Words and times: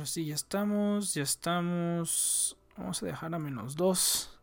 Ahora 0.00 0.08
sí, 0.08 0.24
ya 0.24 0.34
estamos, 0.34 1.12
ya 1.12 1.22
estamos. 1.22 2.56
Vamos 2.78 3.02
a 3.02 3.06
dejar 3.06 3.34
a 3.34 3.38
menos 3.38 3.76
2. 3.76 4.38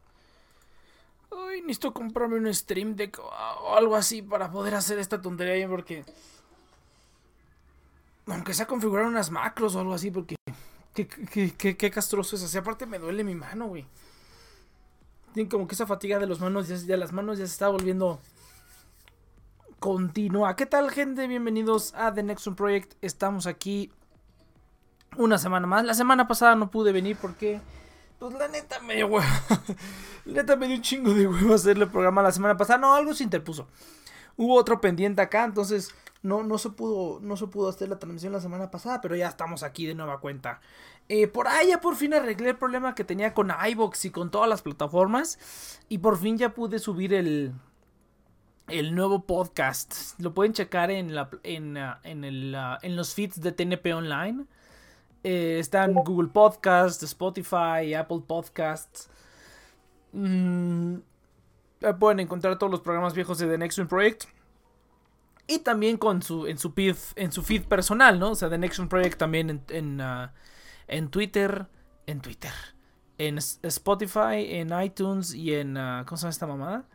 Uy, 1.32 1.62
necesito 1.62 1.96
comprarme 1.96 2.38
un 2.38 2.54
Stream 2.54 2.96
Deck 2.96 3.18
o 3.18 3.76
algo 3.76 3.96
así 3.96 4.22
para 4.22 4.52
poder 4.52 4.76
hacer 4.76 5.00
esta 5.00 5.20
tontería 5.20 5.68
porque... 5.68 6.06
Aunque 8.28 8.54
sea 8.54 8.68
configurar 8.68 9.08
unas 9.08 9.32
macros 9.32 9.74
o 9.74 9.80
algo 9.80 9.96
así 9.96 10.12
porque... 10.12 10.36
Qué, 10.94 11.08
qué, 11.08 11.76
qué, 11.76 11.90
castroso 11.90 12.36
es 12.36 12.44
así. 12.44 12.56
Aparte 12.60 12.86
me 12.86 13.00
duele 13.00 13.24
mi 13.24 13.34
mano, 13.34 13.66
güey. 13.66 13.88
Tiene 15.34 15.50
como 15.50 15.68
que 15.68 15.74
esa 15.74 15.88
fatiga 15.88 16.20
de 16.20 16.28
las 16.28 16.40
manos, 16.40 16.68
ya 16.68 16.98
las 16.98 17.14
manos 17.14 17.40
ya 17.40 17.48
se 17.48 17.54
está 17.54 17.68
volviendo 17.68 18.20
continua. 19.80 20.56
¿Qué 20.56 20.68
tal, 20.68 20.92
gente? 20.92 21.26
Bienvenidos 21.26 21.96
a 21.96 22.14
The 22.14 22.22
Nexon 22.22 22.56
Project. 22.56 22.94
Estamos 23.02 23.48
aquí 23.48 23.92
una 25.18 25.38
semana 25.38 25.68
más. 25.68 25.86
La 25.86 25.94
semana 25.94 26.28
pasada 26.28 26.56
no 26.56 26.72
pude 26.72 26.92
venir 26.92 27.18
porque, 27.22 27.60
pues 28.20 28.34
la 28.36 28.48
neta 28.48 28.80
me 28.82 28.96
dio 28.96 29.08
huevo. 29.08 29.28
la 30.26 30.42
neta 30.42 30.56
me 30.56 30.68
dio 30.68 30.76
un 30.76 30.82
chingo 30.82 31.14
de 31.14 31.28
huevo 31.28 31.54
hacerle 31.54 31.86
el 31.86 31.92
programa 31.92 32.22
la 32.22 32.32
semana 32.32 32.58
pasada. 32.58 32.80
No, 32.80 32.94
algo 32.94 33.14
se 33.14 33.24
interpuso. 33.24 33.68
Hubo 34.36 34.56
otro 34.56 34.80
pendiente 34.80 35.22
acá, 35.22 35.44
entonces 35.44 35.94
no, 36.22 36.44
no, 36.44 36.58
se 36.58 36.70
pudo, 36.70 37.20
no 37.22 37.38
se 37.38 37.48
pudo 37.48 37.70
hacer 37.70 37.90
la 37.90 38.00
transmisión 38.00 38.34
la 38.34 38.40
semana 38.40 38.70
pasada, 38.70 39.02
pero 39.02 39.16
ya 39.16 39.28
estamos 39.28 39.64
aquí 39.64 39.86
de 39.86 39.96
nueva 39.96 40.20
cuenta. 40.20 40.62
Eh, 41.10 41.28
por 41.28 41.48
ahí 41.48 41.70
ya 41.70 41.80
por 41.80 41.96
fin 41.96 42.14
arreglé 42.14 42.50
el 42.50 42.58
problema 42.58 42.94
que 42.94 43.04
tenía 43.04 43.34
con 43.34 43.52
iBox 43.70 44.06
y 44.06 44.12
con 44.12 44.30
todas 44.30 44.50
las 44.50 44.62
plataformas. 44.62 45.40
Y 45.90 46.00
por 46.00 46.18
fin 46.18 46.38
ya 46.38 46.54
pude 46.54 46.80
subir 46.80 47.14
el, 47.14 47.54
el 48.68 48.94
nuevo 48.96 49.26
podcast. 49.26 50.20
Lo 50.20 50.34
pueden 50.34 50.54
checar 50.54 50.92
en, 50.92 51.16
la, 51.16 51.30
en, 51.44 51.78
ah, 51.78 52.00
en, 52.04 52.24
el, 52.24 52.54
ah, 52.56 52.78
en 52.82 52.96
los 52.96 53.14
feeds 53.14 53.42
de 53.42 53.52
TNP 53.52 53.94
Online. 53.94 54.46
Eh, 55.24 55.58
está 55.60 55.86
en 55.86 55.94
Google 55.94 56.30
Podcast, 56.30 57.02
Spotify, 57.04 57.94
Apple 57.94 58.22
Podcasts. 58.26 59.10
Mm, 60.12 60.98
pueden 62.00 62.20
encontrar 62.20 62.58
todos 62.58 62.72
los 62.72 62.82
programas 62.82 63.14
viejos 63.14 63.38
de 63.40 63.48
The 63.48 63.58
Next 63.58 63.80
Project. 63.84 64.26
Y 65.48 65.60
también 65.60 65.98
con 65.98 66.22
su, 66.22 66.46
en, 66.48 66.58
su 66.58 66.72
feed, 66.72 66.96
en 67.16 67.32
su 67.32 67.42
feed 67.42 67.66
personal, 67.66 68.20
¿no? 68.20 68.32
O 68.32 68.36
sea, 68.36 68.50
The 68.50 68.58
Next 68.58 68.82
Project 68.90 69.18
también 69.18 69.64
en, 69.70 70.02
ah, 70.02 70.34
en, 70.88 71.10
Twitter. 71.10 71.68
En 72.06 72.22
Twitter. 72.22 72.52
En 73.18 73.38
Spotify, 73.38 74.46
en 74.50 74.80
iTunes 74.82 75.34
y 75.34 75.54
en... 75.54 75.76
¿Cómo 76.06 76.18
se 76.18 76.24
llama 76.24 76.30
esta 76.30 76.48
mamada? 76.48 76.86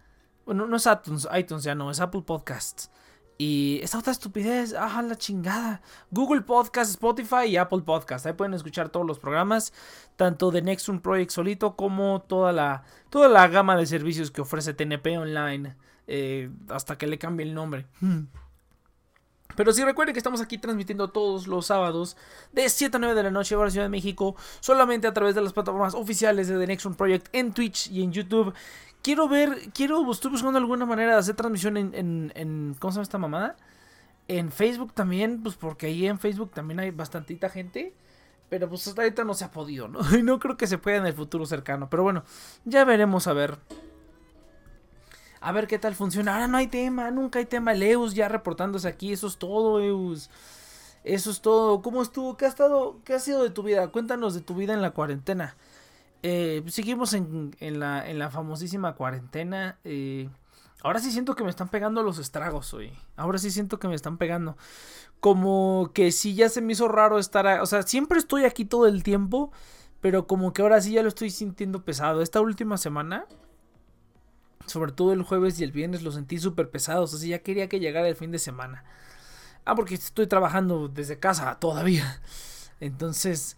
Bueno, 0.44 0.66
no 0.66 0.76
es 0.76 0.86
iTunes, 0.86 1.28
iTunes 1.36 1.64
ya 1.64 1.74
no, 1.74 1.90
es 1.90 2.00
Apple 2.00 2.22
Podcasts. 2.22 2.90
Y 3.38 3.80
esta 3.82 3.98
otra 3.98 4.12
estupidez, 4.12 4.74
ajá, 4.74 5.02
la 5.02 5.16
chingada. 5.16 5.82
Google 6.10 6.42
Podcast, 6.42 6.90
Spotify 6.90 7.46
y 7.48 7.56
Apple 7.56 7.82
Podcast. 7.82 8.26
Ahí 8.26 8.34
pueden 8.34 8.54
escuchar 8.54 8.90
todos 8.90 9.06
los 9.06 9.18
programas, 9.18 9.72
tanto 10.16 10.50
de 10.50 10.62
Nextrum 10.62 11.00
Project 11.00 11.30
solito 11.30 11.74
como 11.74 12.22
toda 12.22 12.52
la, 12.52 12.84
toda 13.10 13.28
la 13.28 13.48
gama 13.48 13.76
de 13.76 13.86
servicios 13.86 14.30
que 14.30 14.42
ofrece 14.42 14.74
TNP 14.74 15.18
Online. 15.18 15.76
Eh, 16.08 16.50
hasta 16.68 16.98
que 16.98 17.06
le 17.06 17.18
cambie 17.18 17.46
el 17.46 17.54
nombre. 17.54 17.86
Hmm. 18.00 18.24
Pero 19.54 19.72
si 19.72 19.84
recuerden 19.84 20.14
que 20.14 20.18
estamos 20.18 20.40
aquí 20.40 20.58
transmitiendo 20.58 21.08
todos 21.08 21.46
los 21.46 21.66
sábados 21.66 22.16
de 22.52 22.68
7 22.68 22.96
a 22.96 23.00
9 23.00 23.14
de 23.14 23.22
la 23.22 23.30
noche 23.30 23.54
a 23.54 23.70
Ciudad 23.70 23.84
de 23.84 23.90
México, 23.90 24.34
solamente 24.60 25.06
a 25.06 25.12
través 25.12 25.34
de 25.34 25.42
las 25.42 25.52
plataformas 25.52 25.94
oficiales 25.94 26.48
de 26.48 26.58
The 26.58 26.66
Next 26.66 26.86
Project 26.96 27.28
en 27.32 27.52
Twitch 27.52 27.90
y 27.90 28.02
en 28.02 28.12
YouTube 28.12 28.54
quiero 29.02 29.28
ver, 29.28 29.70
quiero, 29.74 30.10
estoy 30.10 30.30
buscando 30.30 30.58
alguna 30.58 30.86
manera 30.86 31.12
de 31.12 31.18
hacer 31.18 31.34
transmisión 31.34 31.76
en, 31.76 31.94
en, 31.94 32.32
en, 32.34 32.76
¿cómo 32.78 32.92
se 32.92 32.96
llama 32.96 33.02
esta 33.02 33.18
mamada? 33.18 33.56
En 34.28 34.52
Facebook 34.52 34.92
también, 34.94 35.42
pues 35.42 35.56
porque 35.56 35.86
ahí 35.86 36.06
en 36.06 36.18
Facebook 36.18 36.52
también 36.52 36.80
hay 36.80 36.90
bastantita 36.90 37.48
gente. 37.50 37.92
Pero 38.52 38.68
pues 38.68 38.86
hasta 38.86 39.00
ahorita 39.00 39.24
no 39.24 39.32
se 39.32 39.46
ha 39.46 39.50
podido, 39.50 39.88
¿no? 39.88 40.00
Y 40.18 40.22
no 40.22 40.38
creo 40.38 40.58
que 40.58 40.66
se 40.66 40.76
pueda 40.76 40.98
en 40.98 41.06
el 41.06 41.14
futuro 41.14 41.46
cercano. 41.46 41.88
Pero 41.88 42.02
bueno, 42.02 42.22
ya 42.66 42.84
veremos 42.84 43.26
a 43.26 43.32
ver. 43.32 43.56
A 45.40 45.52
ver 45.52 45.66
qué 45.66 45.78
tal 45.78 45.94
funciona. 45.94 46.34
Ahora 46.34 46.48
no 46.48 46.58
hay 46.58 46.66
tema, 46.66 47.10
nunca 47.10 47.38
hay 47.38 47.46
tema. 47.46 47.72
El 47.72 47.82
Eus 47.82 48.14
ya 48.14 48.28
reportándose 48.28 48.86
aquí. 48.86 49.10
Eso 49.10 49.26
es 49.26 49.38
todo, 49.38 49.80
Eus. 49.80 50.28
Eso 51.02 51.30
es 51.30 51.40
todo. 51.40 51.80
¿Cómo 51.80 52.02
estuvo? 52.02 52.36
¿Qué 52.36 52.44
ha 52.44 52.48
estado? 52.48 53.00
¿Qué 53.06 53.14
ha 53.14 53.20
sido 53.20 53.42
de 53.42 53.48
tu 53.48 53.62
vida? 53.62 53.88
Cuéntanos 53.88 54.34
de 54.34 54.42
tu 54.42 54.54
vida 54.54 54.74
en 54.74 54.82
la 54.82 54.90
cuarentena. 54.90 55.56
Eh, 56.22 56.62
seguimos 56.68 57.14
en, 57.14 57.52
la, 57.60 58.30
famosísima 58.30 58.94
cuarentena. 58.94 59.78
Eh, 59.84 60.28
ahora 60.82 61.00
sí 61.00 61.10
siento 61.10 61.34
que 61.34 61.44
me 61.44 61.50
están 61.50 61.68
pegando 61.68 62.02
los 62.02 62.18
estragos 62.18 62.72
hoy. 62.74 62.92
Ahora 63.16 63.38
sí 63.38 63.50
siento 63.50 63.78
que 63.78 63.88
me 63.88 63.94
están 63.94 64.18
pegando. 64.18 64.56
Como 65.20 65.90
que 65.94 66.12
sí 66.12 66.34
ya 66.34 66.48
se 66.48 66.60
me 66.60 66.72
hizo 66.72 66.88
raro 66.88 67.18
estar... 67.18 67.60
o 67.60 67.66
sea, 67.66 67.82
siempre 67.82 68.18
estoy 68.18 68.44
aquí 68.44 68.64
todo 68.64 68.86
el 68.86 69.02
tiempo. 69.02 69.50
Pero 70.00 70.26
como 70.26 70.52
que 70.52 70.62
ahora 70.62 70.80
sí 70.80 70.92
ya 70.92 71.02
lo 71.02 71.08
estoy 71.08 71.30
sintiendo 71.30 71.84
pesado. 71.84 72.22
Esta 72.22 72.40
última 72.40 72.76
semana... 72.76 73.26
Sobre 74.66 74.92
todo 74.92 75.12
el 75.12 75.22
jueves 75.22 75.58
y 75.58 75.64
el 75.64 75.72
viernes 75.72 76.02
lo 76.02 76.12
sentí 76.12 76.38
súper 76.38 76.70
pesados. 76.70 77.12
Así 77.12 77.28
ya 77.28 77.40
quería 77.40 77.68
que 77.68 77.80
llegara 77.80 78.08
el 78.08 78.14
fin 78.14 78.30
de 78.30 78.38
semana. 78.38 78.84
Ah, 79.64 79.74
porque 79.74 79.96
estoy 79.96 80.28
trabajando 80.28 80.88
desde 80.88 81.18
casa 81.18 81.58
todavía. 81.58 82.20
Entonces 82.78 83.56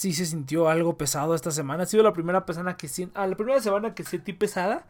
sí 0.00 0.14
se 0.14 0.24
sintió 0.24 0.70
algo 0.70 0.96
pesado 0.96 1.34
esta 1.34 1.50
semana. 1.50 1.82
Ha 1.82 1.86
sido 1.86 2.02
la 2.02 2.14
primera 2.14 2.46
persona 2.46 2.78
que 2.78 2.88
ah, 3.14 3.26
la 3.26 3.36
primera 3.36 3.60
semana 3.60 3.94
que 3.94 4.02
sentí 4.02 4.32
pesada 4.32 4.86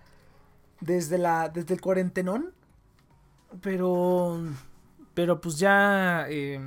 desde 0.80 1.18
la 1.18 1.48
desde 1.48 1.74
el 1.74 1.80
cuarentenón. 1.80 2.52
Pero 3.60 4.40
pero 5.14 5.40
pues 5.40 5.58
ya 5.58 6.26
eh, 6.28 6.60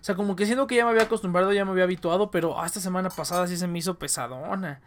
o 0.00 0.04
sea, 0.04 0.14
como 0.14 0.36
que 0.36 0.44
siento 0.44 0.66
que 0.66 0.76
ya 0.76 0.84
me 0.84 0.90
había 0.90 1.04
acostumbrado, 1.04 1.54
ya 1.54 1.64
me 1.64 1.70
había 1.70 1.84
habituado, 1.84 2.30
pero 2.30 2.62
esta 2.62 2.80
semana 2.80 3.08
pasada 3.08 3.46
sí 3.46 3.56
se 3.56 3.66
me 3.66 3.78
hizo 3.78 3.98
pesadona. 3.98 4.82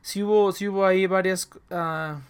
Sí 0.00 0.22
hubo, 0.22 0.52
sí 0.52 0.68
hubo 0.68 0.86
ahí 0.86 1.06
varias... 1.06 1.50
Uh, 1.70 2.20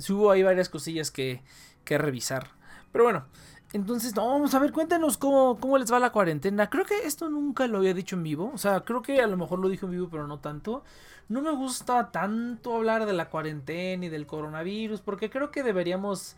sí 0.00 0.12
hubo 0.12 0.30
ahí 0.32 0.42
varias 0.42 0.68
cosillas 0.68 1.12
que, 1.12 1.42
que 1.84 1.98
revisar. 1.98 2.48
Pero 2.92 3.04
bueno, 3.04 3.26
entonces, 3.72 4.14
no, 4.14 4.26
vamos 4.28 4.54
a 4.54 4.58
ver, 4.58 4.72
cuéntenos 4.72 5.18
cómo, 5.18 5.58
cómo 5.60 5.76
les 5.78 5.92
va 5.92 5.98
la 5.98 6.10
cuarentena. 6.10 6.70
Creo 6.70 6.84
que 6.84 7.06
esto 7.06 7.28
nunca 7.28 7.66
lo 7.66 7.78
había 7.78 7.94
dicho 7.94 8.16
en 8.16 8.22
vivo. 8.22 8.50
O 8.54 8.58
sea, 8.58 8.80
creo 8.80 9.02
que 9.02 9.20
a 9.20 9.26
lo 9.26 9.36
mejor 9.36 9.58
lo 9.58 9.68
dijo 9.68 9.86
en 9.86 9.92
vivo, 9.92 10.08
pero 10.10 10.26
no 10.26 10.38
tanto. 10.38 10.84
No 11.28 11.42
me 11.42 11.50
gusta 11.50 12.10
tanto 12.12 12.76
hablar 12.76 13.06
de 13.06 13.12
la 13.12 13.28
cuarentena 13.28 14.06
y 14.06 14.08
del 14.08 14.26
coronavirus, 14.26 15.00
porque 15.00 15.30
creo 15.30 15.50
que 15.50 15.62
deberíamos, 15.64 16.36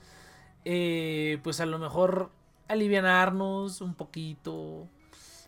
eh, 0.64 1.38
pues 1.44 1.60
a 1.60 1.66
lo 1.66 1.78
mejor, 1.78 2.30
alivianarnos 2.68 3.82
un 3.82 3.94
poquito. 3.94 4.88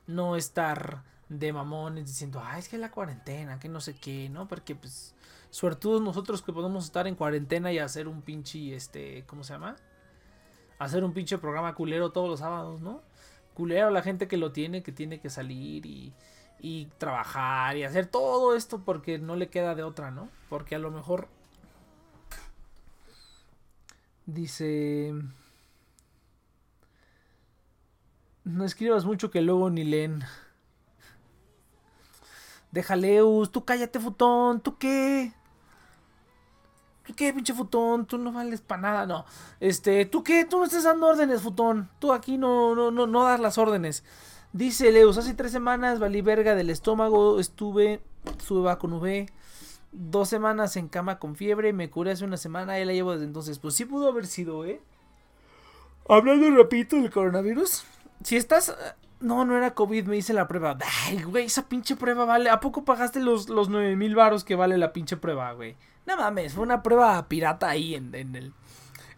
No 0.07 0.37
estar 0.37 1.03
de 1.29 1.53
mamones 1.53 2.07
diciendo, 2.07 2.43
ah, 2.45 2.59
es 2.59 2.69
que 2.69 2.77
la 2.77 2.91
cuarentena, 2.91 3.59
que 3.59 3.69
no 3.69 3.81
sé 3.81 3.95
qué, 3.95 4.29
¿no? 4.29 4.49
Porque, 4.49 4.75
pues, 4.75 5.15
todos 5.81 6.03
nosotros 6.03 6.43
que 6.43 6.53
podemos 6.53 6.85
estar 6.85 7.07
en 7.07 7.15
cuarentena 7.15 7.73
y 7.73 7.79
hacer 7.79 8.09
un 8.09 8.23
pinche, 8.23 8.75
este, 8.75 9.25
¿cómo 9.27 9.45
se 9.45 9.55
llama? 9.55 9.77
Hacer 10.81 11.05
un 11.05 11.13
pinche 11.13 11.39
programa 11.39 11.75
culero 11.75 12.11
todos 12.11 12.29
los 12.29 12.41
sábados, 12.41 12.81
¿no? 12.81 13.03
Culero 13.55 13.91
la 13.91 14.03
gente 14.03 14.27
que 14.27 14.39
lo 14.39 14.51
tiene, 14.51 14.83
que 14.83 14.93
tiene 14.93 15.21
que 15.21 15.29
salir 15.31 15.85
y, 15.85 16.13
y 16.59 16.87
trabajar 16.99 17.77
y 17.77 17.85
hacer 17.85 18.07
todo 18.07 18.57
esto 18.57 18.81
porque 18.85 19.19
no 19.19 19.37
le 19.37 19.49
queda 19.49 19.75
de 19.75 19.83
otra, 19.83 20.11
¿no? 20.11 20.31
Porque 20.49 20.75
a 20.75 20.79
lo 20.79 20.91
mejor 20.91 21.29
dice 24.25 25.13
no 28.45 28.65
escribas 28.65 29.05
mucho 29.05 29.31
que 29.31 29.43
luego 29.43 29.69
ni 29.69 29.85
leen. 29.85 30.25
Déjaleus, 32.73 33.53
tú 33.53 33.67
cállate, 33.67 34.01
futón, 34.01 34.61
¿tú 34.61 34.79
qué? 34.79 35.33
¿Tú 37.11 37.17
qué, 37.17 37.33
pinche 37.33 37.53
futón? 37.53 38.07
Tú 38.07 38.19
no 38.19 38.31
vales 38.31 38.61
para 38.61 38.83
nada, 38.83 39.05
no. 39.05 39.25
Este, 39.59 40.05
¿tú 40.05 40.23
qué? 40.23 40.45
Tú 40.45 40.59
no 40.59 40.65
estás 40.65 40.85
dando 40.85 41.09
órdenes, 41.09 41.43
futón. 41.43 41.89
Tú 41.99 42.13
aquí 42.13 42.39
no, 42.39 42.77
no, 42.77 42.93
no, 42.93 43.09
no 43.09 43.25
das 43.25 43.41
las 43.41 43.59
órdenes. 43.59 44.05
Dice 44.53 44.93
Leus, 44.93 45.19
hace 45.19 45.35
tres 45.35 45.51
semanas 45.51 45.99
valí 45.99 46.23
verga 46.23 46.55
del 46.55 46.71
estómago, 46.71 47.41
estuve, 47.41 48.01
estuve 48.39 48.79
con 48.79 48.93
V, 48.93 49.27
dos 49.91 50.29
semanas 50.29 50.77
en 50.77 50.87
cama 50.87 51.19
con 51.19 51.35
fiebre, 51.35 51.73
me 51.73 51.91
curé 51.91 52.13
hace 52.13 52.25
una 52.25 52.37
semana 52.37 52.79
y 52.79 52.85
la 52.85 52.93
llevo 52.93 53.11
desde 53.11 53.25
entonces. 53.25 53.59
Pues 53.59 53.75
sí 53.75 53.87
pudo 53.87 54.07
haber 54.07 54.29
sido, 54.29 54.65
¿eh? 54.65 54.81
Hablando 56.09 56.49
rapidito 56.57 56.95
del 56.95 57.11
coronavirus, 57.11 57.83
si 58.23 58.37
estás... 58.37 58.77
No, 59.19 59.45
no 59.45 59.57
era 59.57 59.75
COVID, 59.75 60.07
me 60.07 60.17
hice 60.17 60.33
la 60.33 60.47
prueba. 60.47 60.79
Ay, 61.07 61.23
güey, 61.25 61.47
esa 61.47 61.69
pinche 61.69 61.97
prueba 61.97 62.25
vale. 62.25 62.51
¿A 62.51 62.61
poco 62.61 62.85
pagaste 62.85 63.19
los, 63.19 63.49
los 63.49 63.69
9 63.69 63.97
mil 63.97 64.15
varos 64.15 64.45
que 64.45 64.55
vale 64.55 64.79
la 64.79 64.93
pinche 64.93 65.17
prueba, 65.17 65.53
güey? 65.53 65.77
No 66.07 66.17
mames, 66.17 66.55
fue 66.55 66.63
una 66.63 66.83
prueba 66.83 67.29
pirata 67.29 67.69
ahí 67.69 67.95
en, 67.95 68.15
el, 68.15 68.53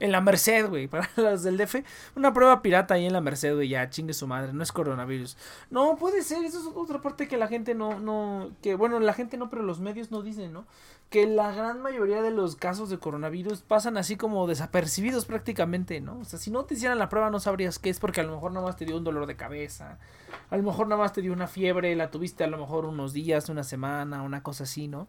en 0.01 0.13
la 0.13 0.21
Merced, 0.21 0.69
güey, 0.69 0.89
para 0.89 1.09
los 1.17 1.43
del 1.43 1.57
DF, 1.57 1.77
una 2.17 2.33
prueba 2.33 2.61
pirata 2.61 2.95
ahí 2.95 3.07
en 3.07 3.13
la 3.13 3.21
Merced, 3.21 3.55
güey, 3.55 3.69
ya 3.69 3.89
chingue 3.89 4.15
su 4.15 4.27
madre, 4.27 4.53
no 4.53 4.63
es 4.63 4.73
coronavirus. 4.73 5.37
No, 5.71 5.97
puede 5.97 6.23
ser, 6.23 6.45
eso 6.45 6.59
es 6.59 6.67
otra 6.75 7.01
parte 7.01 7.29
que 7.29 7.37
la 7.37 7.47
gente 7.47 7.75
no, 7.75 8.01
no, 8.01 8.51
que 8.63 8.75
bueno, 8.75 8.99
la 8.99 9.15
gente 9.15 9.37
no, 9.37 9.49
pero 9.49 9.63
los 9.63 9.81
medios 9.81 10.11
no 10.11 10.23
dicen, 10.23 10.53
¿no? 10.53 10.67
Que 11.09 11.27
la 11.27 11.53
gran 11.53 11.81
mayoría 11.83 12.21
de 12.21 12.31
los 12.31 12.57
casos 12.57 12.91
de 12.91 12.99
coronavirus 12.99 13.63
pasan 13.63 13.97
así 13.97 14.17
como 14.17 14.47
desapercibidos 14.47 15.25
prácticamente, 15.27 16.01
¿no? 16.01 16.19
O 16.19 16.25
sea, 16.25 16.39
si 16.39 16.51
no 16.51 16.65
te 16.65 16.75
hicieran 16.75 16.99
la 16.99 17.09
prueba 17.09 17.31
no 17.31 17.39
sabrías 17.39 17.79
qué 17.79 17.91
es 17.91 18.01
porque 18.01 18.23
a 18.23 18.25
lo 18.25 18.33
mejor 18.33 18.53
nada 18.53 18.67
más 18.67 18.77
te 18.77 18.87
dio 18.87 18.97
un 18.97 19.05
dolor 19.05 19.27
de 19.27 19.37
cabeza, 19.37 19.99
a 20.51 20.57
lo 20.57 20.63
mejor 20.63 20.89
nada 20.89 21.01
más 21.01 21.13
te 21.13 21.23
dio 21.23 21.33
una 21.33 21.47
fiebre, 21.47 21.95
la 21.95 22.11
tuviste 22.11 22.43
a 22.43 22.49
lo 22.49 22.59
mejor 22.59 22.87
unos 22.87 23.13
días, 23.13 23.49
una 23.49 23.63
semana, 23.63 24.23
una 24.23 24.43
cosa 24.43 24.65
así, 24.65 24.89
¿no? 24.89 25.07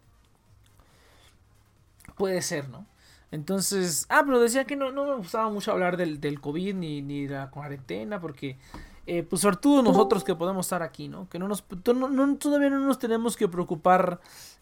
Puede 2.15 2.41
ser, 2.41 2.70
¿no? 2.70 2.86
Entonces, 3.32 4.05
ah, 4.10 4.22
pero 4.25 4.39
decía 4.39 4.65
que 4.65 4.75
no, 4.75 4.91
no 4.91 5.05
me 5.05 5.15
gustaba 5.15 5.50
mucho 5.50 5.72
hablar 5.72 5.98
del, 5.98 6.22
del 6.22 6.39
COVID 6.39 6.75
ni, 6.75 7.01
ni 7.01 7.25
de 7.25 7.34
la 7.34 7.50
cuarentena, 7.50 8.22
porque, 8.22 8.60
eh, 9.08 9.24
pues, 9.24 9.41
sobre 9.41 9.58
todo 9.58 9.82
nosotros 9.82 10.24
que 10.24 10.36
podemos 10.36 10.67
estar 10.67 10.84
aquí, 10.84 11.08
¿no? 11.08 11.27
Que 11.29 11.39
no 11.39 11.48
nos, 11.48 11.63
no, 11.96 12.36
todavía 12.38 12.70
no 12.70 12.79
nos 12.79 13.00
tenemos 13.00 13.36
que 13.36 13.48
preocupar 13.48 14.20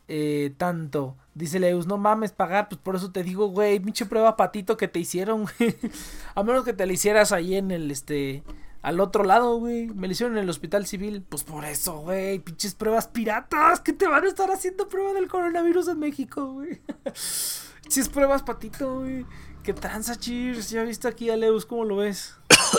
eh, 0.08 0.54
tanto. 0.58 1.18
Dice 1.34 1.60
Leus, 1.60 1.86
no 1.86 1.98
mames 1.98 2.32
pagar, 2.32 2.70
pues 2.70 2.80
por 2.80 2.96
eso 2.96 3.12
te 3.12 3.24
digo, 3.24 3.48
güey, 3.48 3.80
pinche 3.80 4.06
prueba 4.06 4.38
patito 4.38 4.78
que 4.78 4.88
te 4.88 5.00
hicieron, 5.00 5.48
güey. 5.60 5.76
A 6.36 6.44
menos 6.44 6.64
que 6.64 6.72
te 6.72 6.86
la 6.86 6.94
hicieras 6.94 7.34
ahí 7.34 7.56
en 7.56 7.72
el, 7.72 7.92
este, 7.92 8.44
al 8.82 9.00
otro 9.00 9.24
lado, 9.24 9.58
güey. 9.58 9.88
Me 9.88 10.08
la 10.08 10.14
hicieron 10.14 10.38
en 10.38 10.44
el 10.44 10.50
hospital 10.50 10.86
civil. 10.86 11.24
Pues 11.28 11.44
por 11.44 11.66
eso, 11.66 12.00
güey. 12.00 12.40
Pinches 12.40 12.76
pruebas 12.76 13.08
piratas. 13.08 13.80
que 13.80 13.94
te 13.94 14.08
van 14.08 14.26
a 14.26 14.28
estar 14.28 14.50
haciendo 14.52 14.88
prueba 14.90 15.14
del 15.14 15.28
coronavirus 15.28 15.90
en 15.90 16.00
México, 16.00 16.54
güey? 16.54 16.82
es 17.06 18.10
pruebas, 18.10 18.44
patito, 18.44 19.00
güey. 19.00 19.26
Qué 19.64 19.74
tranza, 19.74 20.16
cheers. 20.16 20.70
Ya 20.70 20.84
viste 20.84 21.08
aquí 21.08 21.30
a 21.30 21.38
Leus, 21.38 21.66
¿cómo 21.66 21.86
lo 21.86 21.98
ves? 21.98 22.36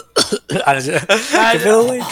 Ah, 0.66 0.74
¿Qué 1.52 1.58
pedo, 1.58 1.84
güey? 1.84 2.00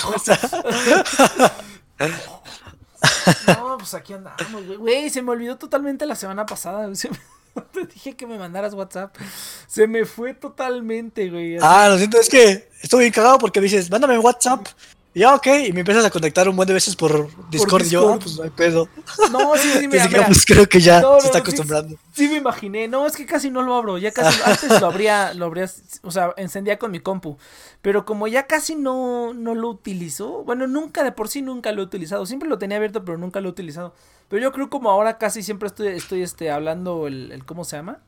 No, 3.47 3.79
pues 3.79 3.95
aquí 3.95 4.13
andamos, 4.13 4.67
güey. 4.67 4.77
Güey, 4.77 5.11
se 5.11 5.23
me 5.23 5.31
olvidó 5.31 5.57
totalmente 5.57 6.07
la 6.07 6.15
semana 6.15 6.47
pasada. 6.47 6.91
Te 7.73 7.85
dije 7.87 8.17
que 8.17 8.27
me 8.27 8.39
mandaras 8.39 8.75
WhatsApp. 8.75 9.17
Se 9.67 9.87
me 9.87 10.05
fue 10.05 10.35
totalmente, 10.35 11.29
güey. 11.31 11.59
Ah, 11.61 11.89
lo 11.89 11.99
siento, 11.99 12.19
es 12.19 12.29
que 12.29 12.69
estoy 12.83 13.01
bien 13.01 13.13
cagado 13.13 13.39
porque 13.39 13.61
dices, 13.61 13.91
mándame 13.91 14.19
WhatsApp. 14.19 14.67
Ya, 15.13 15.35
ok, 15.35 15.47
y 15.67 15.73
me 15.73 15.81
empiezas 15.81 16.05
a 16.05 16.11
conectar 16.11 16.49
un 16.49 16.55
buen 16.55 16.69
de 16.69 16.75
veces 16.75 16.95
por 16.95 17.29
Discord, 17.51 17.85
y 17.85 17.89
yo, 17.89 18.13
ah, 18.13 18.19
pues 18.21 18.37
no 18.37 18.45
hay 18.45 18.51
pedo. 18.51 18.89
No, 19.33 19.57
sí, 19.57 19.69
sí, 19.81 19.89
mira, 19.89 20.07
mira. 20.07 20.27
Pues 20.27 20.47
creo 20.47 20.69
que 20.69 20.81
ya 20.81 21.03
se 21.19 21.27
está 21.27 21.39
acostumbrando. 21.39 21.97
Sí, 22.13 22.29
me 22.29 22.37
imaginé, 22.37 22.87
no, 22.87 23.05
es 23.09 23.17
que 23.17 23.27
casi 23.27 23.51
no 23.51 23.63
lo 23.63 23.75
abro, 23.75 23.99
ya 23.99 24.13
casi, 24.13 24.41
antes 24.45 24.81
lo 24.81 24.87
abría, 24.87 25.35
lo 25.35 25.47
abría, 25.47 25.69
o 26.03 26.13
sea, 26.13 26.33
encendía 26.37 26.79
con 26.79 26.93
mi 26.93 27.01
compu, 27.01 27.39
pero 27.83 28.05
como 28.05 28.29
ya 28.29 28.47
casi 28.47 28.77
no, 28.77 29.35
no 29.35 29.57
lo 29.57 29.71
utilizo, 29.71 30.45
bueno, 30.45 30.69
nunca, 30.69 31.03
de 31.03 31.11
por 31.11 31.29
sí 31.29 31.43
nunca 31.43 31.73
lo 31.73 31.83
he 31.83 31.85
utilizado, 31.87 32.25
siempre 32.25 32.49
lo 32.49 32.59
tenía 32.59 32.77
abierto, 32.77 33.05
pero 33.05 33.19
nunca 33.19 33.41
lo 33.41 33.49
he 33.49 33.51
utilizado, 33.51 33.95
pero 34.31 34.41
yo 34.43 34.53
creo 34.53 34.71
como 34.71 34.91
ahora 34.91 35.19
casi 35.19 35.43
siempre 35.43 35.67
estoy, 35.67 35.89
estoy, 35.89 36.23
este, 36.23 36.51
hablando 36.51 37.07
el, 37.07 37.43
¿cómo 37.45 37.65
se 37.65 37.77
llama? 37.77 37.99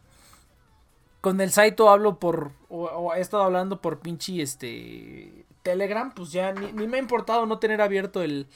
Con 1.21 1.41
el 1.41 1.51
Saito 1.51 1.91
hablo 1.91 2.19
por, 2.19 2.53
o, 2.71 2.85
o 2.85 3.15
he 3.15 3.21
estado 3.21 3.43
hablando 3.43 3.83
por 3.83 3.99
pinche, 3.99 4.41
este, 4.41 5.45
Telegram, 5.63 6.13
pues 6.13 6.33
ya 6.33 6.53
ni, 6.53 6.73
me 6.73 6.97
ha 6.97 7.01
importado 7.01 7.47
no 7.47 7.59
tener 7.59 7.81
abierto 7.81 8.23
el, 8.23 8.47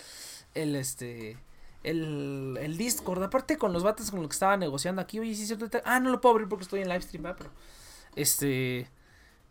el 0.54 0.76
este, 0.76 1.36
el, 1.82 2.58
el 2.60 2.76
Discord. 2.76 3.22
Aparte 3.22 3.58
con 3.58 3.72
los 3.72 3.82
bates 3.82 4.10
con 4.10 4.20
los 4.20 4.28
que 4.28 4.34
estaba 4.34 4.56
negociando 4.56 5.02
aquí, 5.02 5.18
oye, 5.18 5.34
sí, 5.34 5.46
cierto. 5.46 5.68
Ah, 5.84 6.00
no 6.00 6.10
lo 6.10 6.20
puedo 6.20 6.34
abrir 6.34 6.48
porque 6.48 6.64
estoy 6.64 6.80
en 6.82 6.88
live 6.88 7.02
stream, 7.02 7.34
pero, 7.36 7.50
este, 8.14 8.88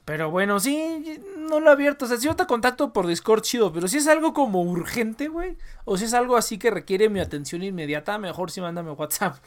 pero 0.06 0.30
bueno, 0.30 0.60
sí, 0.60 1.20
no 1.36 1.60
lo 1.60 1.72
he 1.72 1.74
abierto. 1.74 2.06
O 2.06 2.08
sea, 2.08 2.18
si 2.18 2.26
yo 2.26 2.36
te 2.36 2.46
contacto 2.46 2.94
por 2.94 3.08
Discord, 3.08 3.42
chido. 3.42 3.74
Pero 3.74 3.88
si 3.88 3.98
es 3.98 4.08
algo 4.08 4.36
como 4.36 4.62
urgente, 4.62 5.30
güey. 5.30 5.58
O 5.84 5.98
si 5.98 6.06
es 6.06 6.14
algo 6.14 6.38
así 6.38 6.60
que 6.60 6.70
requiere 6.70 7.10
mi 7.10 7.20
atención 7.20 7.64
inmediata, 7.64 8.20
mejor 8.20 8.52
si 8.52 8.62
mándame 8.62 8.92
WhatsApp. 8.92 9.38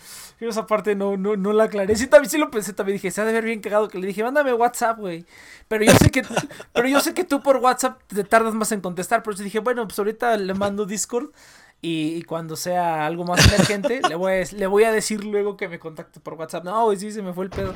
Yo 0.41 0.49
esa 0.49 0.67
parte 0.67 0.97
no, 0.97 1.17
no, 1.17 1.37
no 1.37 1.53
la 1.53 1.65
aclaré. 1.65 1.95
Sí, 1.95 2.09
también 2.09 2.29
sí 2.29 2.39
lo 2.39 2.51
pensé, 2.51 2.73
también 2.73 2.97
dije, 2.97 3.13
se 3.13 3.21
ha 3.21 3.25
de 3.25 3.33
ver 3.33 3.45
bien 3.45 3.61
cagado 3.61 3.87
que 3.87 3.99
le 3.99 4.09
dije, 4.09 4.25
mándame 4.25 4.53
WhatsApp, 4.53 4.99
güey. 4.99 5.25
Pero 5.69 5.85
yo 5.85 5.93
sé 5.93 6.11
que, 6.11 6.23
pero 6.73 6.89
yo 6.89 6.99
sé 7.01 7.15
que 7.15 7.23
tú 7.23 7.41
por 7.41 7.59
WhatsApp 7.59 8.03
te 8.09 8.25
tardas 8.25 8.55
más 8.55 8.73
en 8.73 8.81
contestar. 8.81 9.23
Pero 9.23 9.37
yo 9.37 9.45
dije, 9.45 9.61
bueno, 9.61 9.87
pues 9.87 9.97
ahorita 10.01 10.37
le 10.37 10.55
mando 10.55 10.87
Discord. 10.87 11.31
Y, 11.81 12.25
cuando 12.25 12.57
sea 12.57 13.07
algo 13.07 13.23
más 13.23 13.47
emergente, 13.47 14.01
le, 14.09 14.17
voy 14.17 14.33
a, 14.33 14.45
le 14.53 14.67
voy 14.67 14.83
a 14.83 14.91
decir 14.91 15.23
luego 15.23 15.57
que 15.57 15.69
me 15.69 15.79
contacte 15.79 16.19
por 16.19 16.35
WhatsApp. 16.35 16.65
No, 16.65 16.87
güey, 16.87 16.99
sí, 16.99 17.13
se 17.13 17.23
me 17.23 17.33
fue 17.33 17.45
el 17.45 17.51
pedo. 17.51 17.73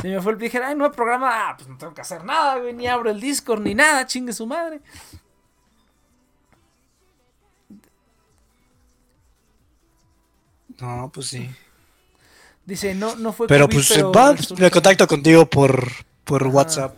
Se 0.00 0.08
me 0.08 0.20
fue 0.20 0.32
el 0.32 0.38
dije, 0.38 0.58
ay, 0.58 0.74
no 0.74 0.84
hay 0.84 0.90
programa, 0.90 1.50
ah, 1.50 1.56
pues 1.56 1.68
no 1.68 1.78
tengo 1.78 1.94
que 1.94 2.00
hacer 2.00 2.24
nada, 2.24 2.58
güey, 2.58 2.72
ni 2.72 2.86
abro 2.86 3.10
el 3.10 3.20
Discord 3.20 3.62
ni 3.62 3.74
nada, 3.74 4.06
chingue 4.06 4.32
su 4.32 4.46
madre. 4.46 4.80
No, 10.80 11.10
pues 11.12 11.28
sí. 11.28 11.48
Dice, 12.66 12.94
no, 12.94 13.14
no 13.16 13.32
fue 13.32 13.46
Pero 13.46 13.68
pues 13.68 13.92
pero 13.92 14.10
va, 14.10 14.34
me 14.58 14.70
contacto 14.70 15.06
contigo 15.06 15.46
por, 15.46 15.86
por 16.24 16.46
WhatsApp. 16.46 16.96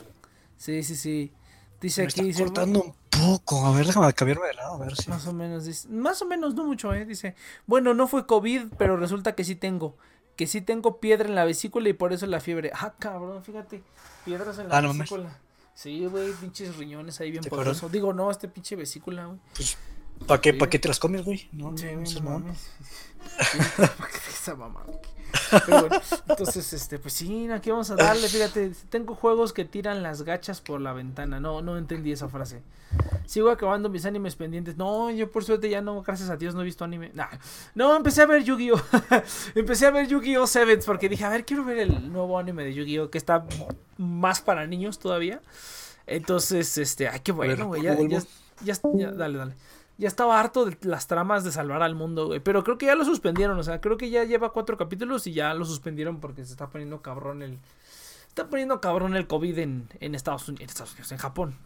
Sí, 0.57 0.83
sí, 0.83 0.97
sí. 0.97 1.33
Dice 1.81 2.03
me 2.03 2.09
aquí. 2.09 2.31
Está 2.31 2.45
cortando 2.45 2.83
un 2.83 2.95
poco. 3.11 3.67
A 3.67 3.73
ver, 3.73 3.87
déjame 3.87 4.13
cambiarme 4.15 4.47
de 4.47 4.55
lado, 4.55 4.75
a 4.75 4.79
ver 4.79 4.97
si. 4.97 5.11
Más 5.11 5.27
o 5.27 5.33
menos, 5.33 5.65
dice. 5.65 5.89
Más 5.89 6.23
o 6.23 6.27
menos, 6.27 6.55
no 6.55 6.65
mucho, 6.65 6.95
eh. 6.95 7.05
Dice. 7.05 7.35
Bueno, 7.67 7.95
no 7.95 8.07
fue 8.07 8.27
COVID, 8.27 8.69
pero 8.79 8.97
resulta 8.97 9.35
que 9.35 9.45
sí 9.45 9.57
tengo 9.57 9.97
que 10.37 10.47
sí 10.47 10.61
tengo 10.61 11.01
piedra 11.01 11.29
en 11.29 11.35
la 11.35 11.45
vesícula 11.45 11.89
y 11.89 11.95
por 11.95 12.13
eso 12.13 12.27
la 12.27 12.41
fiebre. 12.41 12.71
Ah, 12.75 12.95
cabrón, 12.99 13.43
fíjate. 13.43 13.83
Piedras 14.25 14.59
en 14.59 14.69
la 14.69 14.79
ah, 14.79 14.81
vesícula. 14.83 15.39
sí, 15.75 16.05
güey, 16.07 16.33
pinches 16.33 16.77
riñones 16.77 17.21
ahí 17.21 17.31
bien 17.31 17.45
poderosos. 17.45 17.91
Digo, 17.91 18.13
no, 18.13 18.31
este 18.31 18.47
pinche 18.49 18.77
vesícula, 18.77 19.27
güey. 19.27 19.39
Pues, 19.55 19.79
¿para 20.27 20.41
qué, 20.41 20.55
¿pa 20.55 20.69
qué 20.69 20.79
te 20.79 20.89
las 20.89 20.99
comes, 20.99 21.25
güey? 21.25 21.49
No, 21.53 21.77
sí, 21.77 21.87
no, 22.23 22.39
no. 22.39 22.55
¿Para 23.77 24.09
qué 24.11 24.19
esa 24.31 24.55
mamá? 24.55 24.85
Pero 25.67 25.81
bueno, 25.81 26.01
entonces, 26.29 26.73
este, 26.73 26.99
pues 26.99 27.15
sí, 27.15 27.49
aquí 27.51 27.71
vamos 27.71 27.91
a 27.91 27.97
darle. 27.97 28.29
Fíjate, 28.29 28.73
tengo 28.89 29.15
juegos 29.15 29.53
que 29.53 29.65
tiran 29.65 30.03
las 30.03 30.23
gachas 30.23 30.61
por 30.61 30.81
la 30.81 30.93
ventana. 30.93 31.41
No, 31.41 31.63
no 31.63 31.77
entendí 31.77 32.13
esa 32.13 32.29
frase. 32.29 32.63
Sigo 33.27 33.51
acabando 33.51 33.89
mis 33.89 34.07
animes 34.07 34.37
pendientes. 34.37 34.77
No, 34.77 35.11
yo 35.11 35.31
por 35.31 35.45
suerte 35.45 35.69
ya 35.69 35.81
no, 35.81 36.03
gracias 36.03 36.31
a 36.31 36.37
Dios, 36.37 36.55
no 36.55 36.63
he 36.63 36.65
visto 36.65 36.85
anime. 36.85 37.13
No, 37.75 37.97
empecé 37.97 38.23
a 38.23 38.27
ver 38.27 38.45
Yu-Gi-Oh! 38.45 38.81
empecé 39.55 39.87
a 39.87 39.91
ver 39.91 40.07
Yu-Gi-Oh! 40.09 40.47
Sevens 40.47 40.85
porque 40.85 41.09
dije, 41.09 41.25
a 41.25 41.29
ver, 41.29 41.45
quiero 41.45 41.65
ver 41.65 41.79
el 41.79 42.13
nuevo 42.13 42.39
anime 42.39 42.65
de 42.65 42.75
Yu-Gi-Oh! 42.75 43.11
que 43.11 43.19
está 43.19 43.45
más 43.99 44.41
para 44.41 44.67
niños 44.67 44.99
todavía. 44.99 45.41
Entonces, 46.07 46.79
este, 46.79 47.09
ay, 47.09 47.21
qué 47.21 47.33
bueno, 47.33 47.67
güey. 47.67 47.83
Ya, 47.83 47.97
ya, 48.01 48.23
ya, 48.95 49.11
dale, 49.11 49.39
dale 49.39 49.55
ya 49.99 50.09
estaba 50.09 50.39
harto 50.39 50.65
de 50.65 50.77
las 50.83 51.07
tramas 51.07 51.45
de 51.45 51.53
salvar 51.53 51.83
al 51.83 51.95
mundo, 51.95 52.27
güey. 52.27 52.41
Pero 52.41 52.63
creo 52.65 52.79
que 52.79 52.87
ya 52.87 52.95
lo 52.95 53.05
suspendieron, 53.05 53.59
o 53.59 53.63
sea, 53.63 53.81
creo 53.81 53.97
que 53.97 54.11
ya 54.11 54.25
lleva 54.25 54.53
cuatro 54.53 54.77
capítulos 54.77 55.27
y 55.27 55.33
ya 55.33 55.55
lo 55.55 55.65
suspendieron 55.65 56.21
porque 56.21 56.45
se 56.45 56.53
está 56.53 56.69
poniendo 56.69 57.03
cabrón 57.03 57.43
el... 57.43 57.59
Está 58.29 58.51
poniendo 58.51 58.81
cabrón 58.83 59.17
el 59.17 59.27
COVID 59.27 59.59
en, 59.59 59.89
en 60.01 60.15
Estados 60.15 60.49
Unidos, 60.49 60.85
en 61.11 61.19
Japón. 61.19 61.57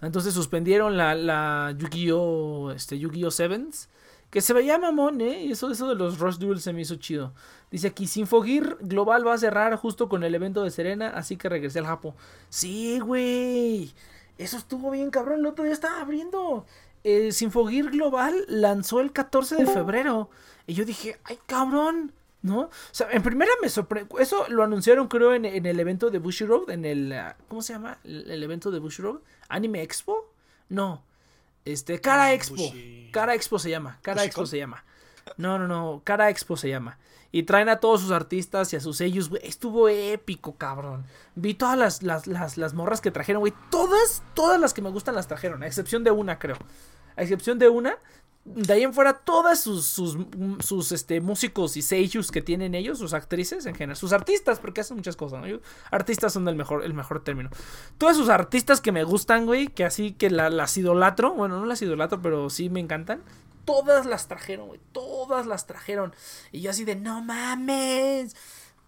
Entonces 0.00 0.32
suspendieron 0.32 0.96
la, 0.96 1.14
la 1.14 1.74
Yu-Gi-Oh! 1.76 2.70
Este, 2.70 2.98
Yu-Gi-Oh! 2.98 3.30
Sevens. 3.30 3.90
Que 4.30 4.40
se 4.40 4.52
veía 4.54 4.78
mamón, 4.78 5.20
¿eh? 5.20 5.44
Y 5.44 5.52
eso, 5.52 5.70
eso 5.70 5.88
de 5.88 5.96
los 5.96 6.20
Rush 6.20 6.36
Duels 6.36 6.62
se 6.62 6.72
me 6.72 6.82
hizo 6.82 6.94
chido. 6.96 7.34
Dice 7.70 7.88
aquí, 7.88 8.06
Sinfogir 8.06 8.78
Global 8.80 9.26
va 9.26 9.34
a 9.34 9.38
cerrar 9.38 9.74
justo 9.76 10.08
con 10.08 10.22
el 10.22 10.34
evento 10.34 10.62
de 10.62 10.70
Serena, 10.70 11.08
así 11.08 11.36
que 11.36 11.48
regresé 11.48 11.80
al 11.80 11.86
Japón. 11.86 12.14
Sí, 12.48 13.00
güey. 13.00 13.92
Eso 14.40 14.56
estuvo 14.56 14.90
bien, 14.90 15.10
cabrón. 15.10 15.40
El 15.40 15.46
otro 15.46 15.64
día 15.64 15.74
estaba 15.74 16.00
abriendo. 16.00 16.64
Eh, 17.04 17.30
Sinfogir 17.30 17.90
Global 17.90 18.46
lanzó 18.48 19.00
el 19.00 19.12
14 19.12 19.56
de 19.56 19.66
febrero. 19.66 20.30
Y 20.66 20.72
yo 20.72 20.86
dije, 20.86 21.18
ay, 21.24 21.38
cabrón. 21.46 22.12
¿No? 22.42 22.60
O 22.60 22.70
sea, 22.90 23.10
en 23.10 23.22
primera 23.22 23.50
me 23.60 23.68
sorprendió. 23.68 24.18
Eso 24.18 24.46
lo 24.48 24.62
anunciaron, 24.62 25.08
creo, 25.08 25.34
en, 25.34 25.44
el 25.44 25.78
evento 25.78 26.08
de 26.08 26.18
Bushy 26.18 26.46
Road. 26.46 26.70
En 26.70 26.86
el. 26.86 27.12
Ah, 27.12 27.36
¿Cómo 27.48 27.60
se 27.60 27.74
llama? 27.74 27.98
El, 28.02 28.42
evento 28.42 28.70
de 28.70 28.78
Bushy 28.78 29.02
Road. 29.02 29.20
¿Anime 29.50 29.82
Expo? 29.82 30.32
No. 30.70 31.04
Este, 31.66 32.00
Cara 32.00 32.24
ah, 32.24 32.32
Expo. 32.32 32.72
Cara 33.12 33.34
Expo 33.34 33.58
se 33.58 33.68
llama. 33.68 33.98
Cara 34.00 34.24
Expo 34.24 34.46
se 34.46 34.56
llama. 34.56 34.82
No, 35.36 35.58
no, 35.58 35.66
no. 35.66 36.02
Cara 36.04 36.30
Expo 36.30 36.56
se 36.56 36.68
llama. 36.68 36.98
Y 37.32 37.44
traen 37.44 37.68
a 37.68 37.76
todos 37.76 38.00
sus 38.00 38.10
artistas 38.10 38.72
y 38.72 38.76
a 38.76 38.80
sus 38.80 38.96
sellos, 38.96 39.28
güey. 39.28 39.40
Estuvo 39.46 39.88
épico, 39.88 40.56
cabrón. 40.56 41.04
Vi 41.36 41.54
todas 41.54 41.78
las, 41.78 42.02
las, 42.02 42.26
las, 42.26 42.56
las 42.56 42.74
morras 42.74 43.00
que 43.00 43.10
trajeron, 43.10 43.40
güey. 43.40 43.52
Todas, 43.70 44.22
todas 44.34 44.60
las 44.60 44.74
que 44.74 44.82
me 44.82 44.90
gustan 44.90 45.14
las 45.14 45.28
trajeron. 45.28 45.62
A 45.62 45.66
excepción 45.66 46.02
de 46.02 46.10
una, 46.10 46.38
creo. 46.38 46.56
A 47.16 47.22
excepción 47.22 47.58
de 47.58 47.68
una. 47.68 47.96
De 48.44 48.72
ahí 48.72 48.82
en 48.82 48.94
fuera, 48.94 49.18
todas 49.18 49.60
sus, 49.60 49.84
sus, 49.84 50.16
sus 50.60 50.92
este, 50.92 51.20
músicos 51.20 51.76
y 51.76 51.82
seiyus 51.82 52.32
que 52.32 52.40
tienen 52.40 52.74
ellos, 52.74 52.98
sus 52.98 53.12
actrices 53.12 53.66
en 53.66 53.74
general, 53.74 53.96
sus 53.96 54.14
artistas, 54.14 54.58
porque 54.58 54.80
hacen 54.80 54.96
muchas 54.96 55.14
cosas, 55.14 55.46
¿no? 55.46 55.60
artistas 55.90 56.32
son 56.32 56.48
el 56.48 56.56
mejor, 56.56 56.82
el 56.82 56.94
mejor 56.94 57.22
término. 57.22 57.50
Todas 57.98 58.16
sus 58.16 58.30
artistas 58.30 58.80
que 58.80 58.92
me 58.92 59.04
gustan, 59.04 59.44
güey, 59.44 59.68
que 59.68 59.84
así 59.84 60.12
que 60.12 60.30
la, 60.30 60.48
las 60.48 60.76
idolatro, 60.78 61.34
bueno, 61.34 61.60
no 61.60 61.66
las 61.66 61.82
idolatro, 61.82 62.22
pero 62.22 62.48
sí 62.48 62.70
me 62.70 62.80
encantan 62.80 63.20
todas 63.70 64.06
las 64.06 64.28
trajeron, 64.28 64.68
güey. 64.68 64.80
Todas 64.92 65.46
las 65.46 65.66
trajeron. 65.66 66.14
Y 66.52 66.60
yo 66.60 66.70
así 66.70 66.84
de, 66.84 66.96
no 66.96 67.22
mames. 67.22 68.34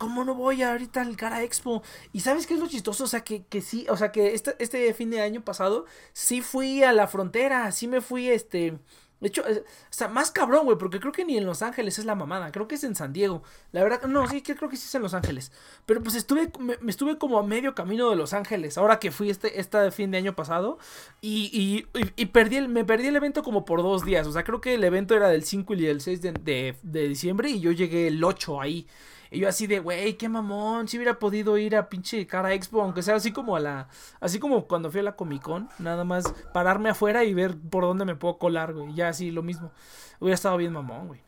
¿cómo 0.02 0.24
no 0.24 0.34
voy 0.34 0.62
ahorita 0.62 1.00
al 1.00 1.16
Cara 1.16 1.44
Expo? 1.44 1.80
Y 2.12 2.20
¿sabes 2.20 2.48
qué 2.48 2.54
es 2.54 2.60
lo 2.60 2.66
chistoso? 2.66 3.04
O 3.04 3.06
sea, 3.06 3.22
que, 3.22 3.44
que 3.44 3.60
sí, 3.60 3.86
o 3.88 3.96
sea, 3.96 4.10
que 4.10 4.34
este, 4.34 4.56
este 4.58 4.92
fin 4.94 5.10
de 5.10 5.20
año 5.20 5.44
pasado 5.44 5.86
sí 6.12 6.40
fui 6.40 6.82
a 6.82 6.92
la 6.92 7.06
frontera, 7.06 7.70
sí 7.70 7.86
me 7.86 8.00
fui, 8.00 8.28
este, 8.28 8.78
de 9.22 9.28
hecho, 9.28 9.42
o 9.42 9.64
sea, 9.88 10.08
más 10.08 10.32
cabrón, 10.32 10.64
güey, 10.64 10.76
porque 10.76 10.98
creo 10.98 11.12
que 11.12 11.24
ni 11.24 11.36
en 11.38 11.46
Los 11.46 11.62
Ángeles 11.62 11.96
es 12.00 12.04
la 12.04 12.16
mamada, 12.16 12.50
creo 12.50 12.66
que 12.66 12.74
es 12.74 12.82
en 12.82 12.96
San 12.96 13.12
Diego. 13.12 13.44
La 13.70 13.84
verdad, 13.84 14.02
no, 14.08 14.26
sí, 14.26 14.42
creo 14.42 14.68
que 14.68 14.76
sí 14.76 14.86
es 14.88 14.94
en 14.96 15.02
Los 15.02 15.14
Ángeles. 15.14 15.52
Pero 15.86 16.02
pues 16.02 16.16
estuve, 16.16 16.50
me, 16.58 16.76
estuve 16.88 17.18
como 17.18 17.38
a 17.38 17.44
medio 17.44 17.72
camino 17.72 18.10
de 18.10 18.16
Los 18.16 18.32
Ángeles, 18.32 18.76
ahora 18.78 18.98
que 18.98 19.12
fui 19.12 19.30
este, 19.30 19.60
este 19.60 19.92
fin 19.92 20.10
de 20.10 20.18
año 20.18 20.34
pasado. 20.34 20.78
Y, 21.20 21.86
y, 22.16 22.26
perdí 22.26 22.56
el, 22.56 22.68
me 22.68 22.84
perdí 22.84 23.06
el 23.06 23.14
evento 23.14 23.44
como 23.44 23.64
por 23.64 23.80
dos 23.80 24.04
días. 24.04 24.26
O 24.26 24.32
sea, 24.32 24.42
creo 24.42 24.60
que 24.60 24.74
el 24.74 24.82
evento 24.82 25.14
era 25.14 25.28
del 25.28 25.44
5 25.44 25.74
y 25.74 25.86
el 25.86 26.00
6 26.00 26.20
de, 26.20 26.32
de, 26.32 26.76
de 26.82 27.08
diciembre 27.08 27.48
y 27.48 27.60
yo 27.60 27.70
llegué 27.70 28.08
el 28.08 28.24
8 28.24 28.60
ahí. 28.60 28.88
Y 29.32 29.38
yo 29.38 29.48
así 29.48 29.66
de, 29.66 29.78
güey, 29.78 30.18
qué 30.18 30.28
mamón, 30.28 30.88
si 30.88 30.98
hubiera 30.98 31.18
podido 31.18 31.56
ir 31.56 31.74
a 31.74 31.88
pinche 31.88 32.26
cara 32.26 32.52
expo, 32.52 32.82
aunque 32.82 33.02
sea 33.02 33.14
así 33.14 33.32
como 33.32 33.56
a 33.56 33.60
la, 33.60 33.88
así 34.20 34.38
como 34.38 34.66
cuando 34.66 34.90
fui 34.90 35.00
a 35.00 35.04
la 35.04 35.16
Comic 35.16 35.40
Con, 35.40 35.70
nada 35.78 36.04
más 36.04 36.34
pararme 36.52 36.90
afuera 36.90 37.24
y 37.24 37.32
ver 37.32 37.56
por 37.56 37.84
dónde 37.84 38.04
me 38.04 38.14
puedo 38.14 38.36
colar, 38.36 38.74
güey, 38.74 38.92
ya 38.92 39.08
así 39.08 39.30
lo 39.30 39.42
mismo. 39.42 39.72
Hubiera 40.20 40.34
estado 40.34 40.58
bien 40.58 40.74
mamón, 40.74 41.08
güey. 41.08 41.22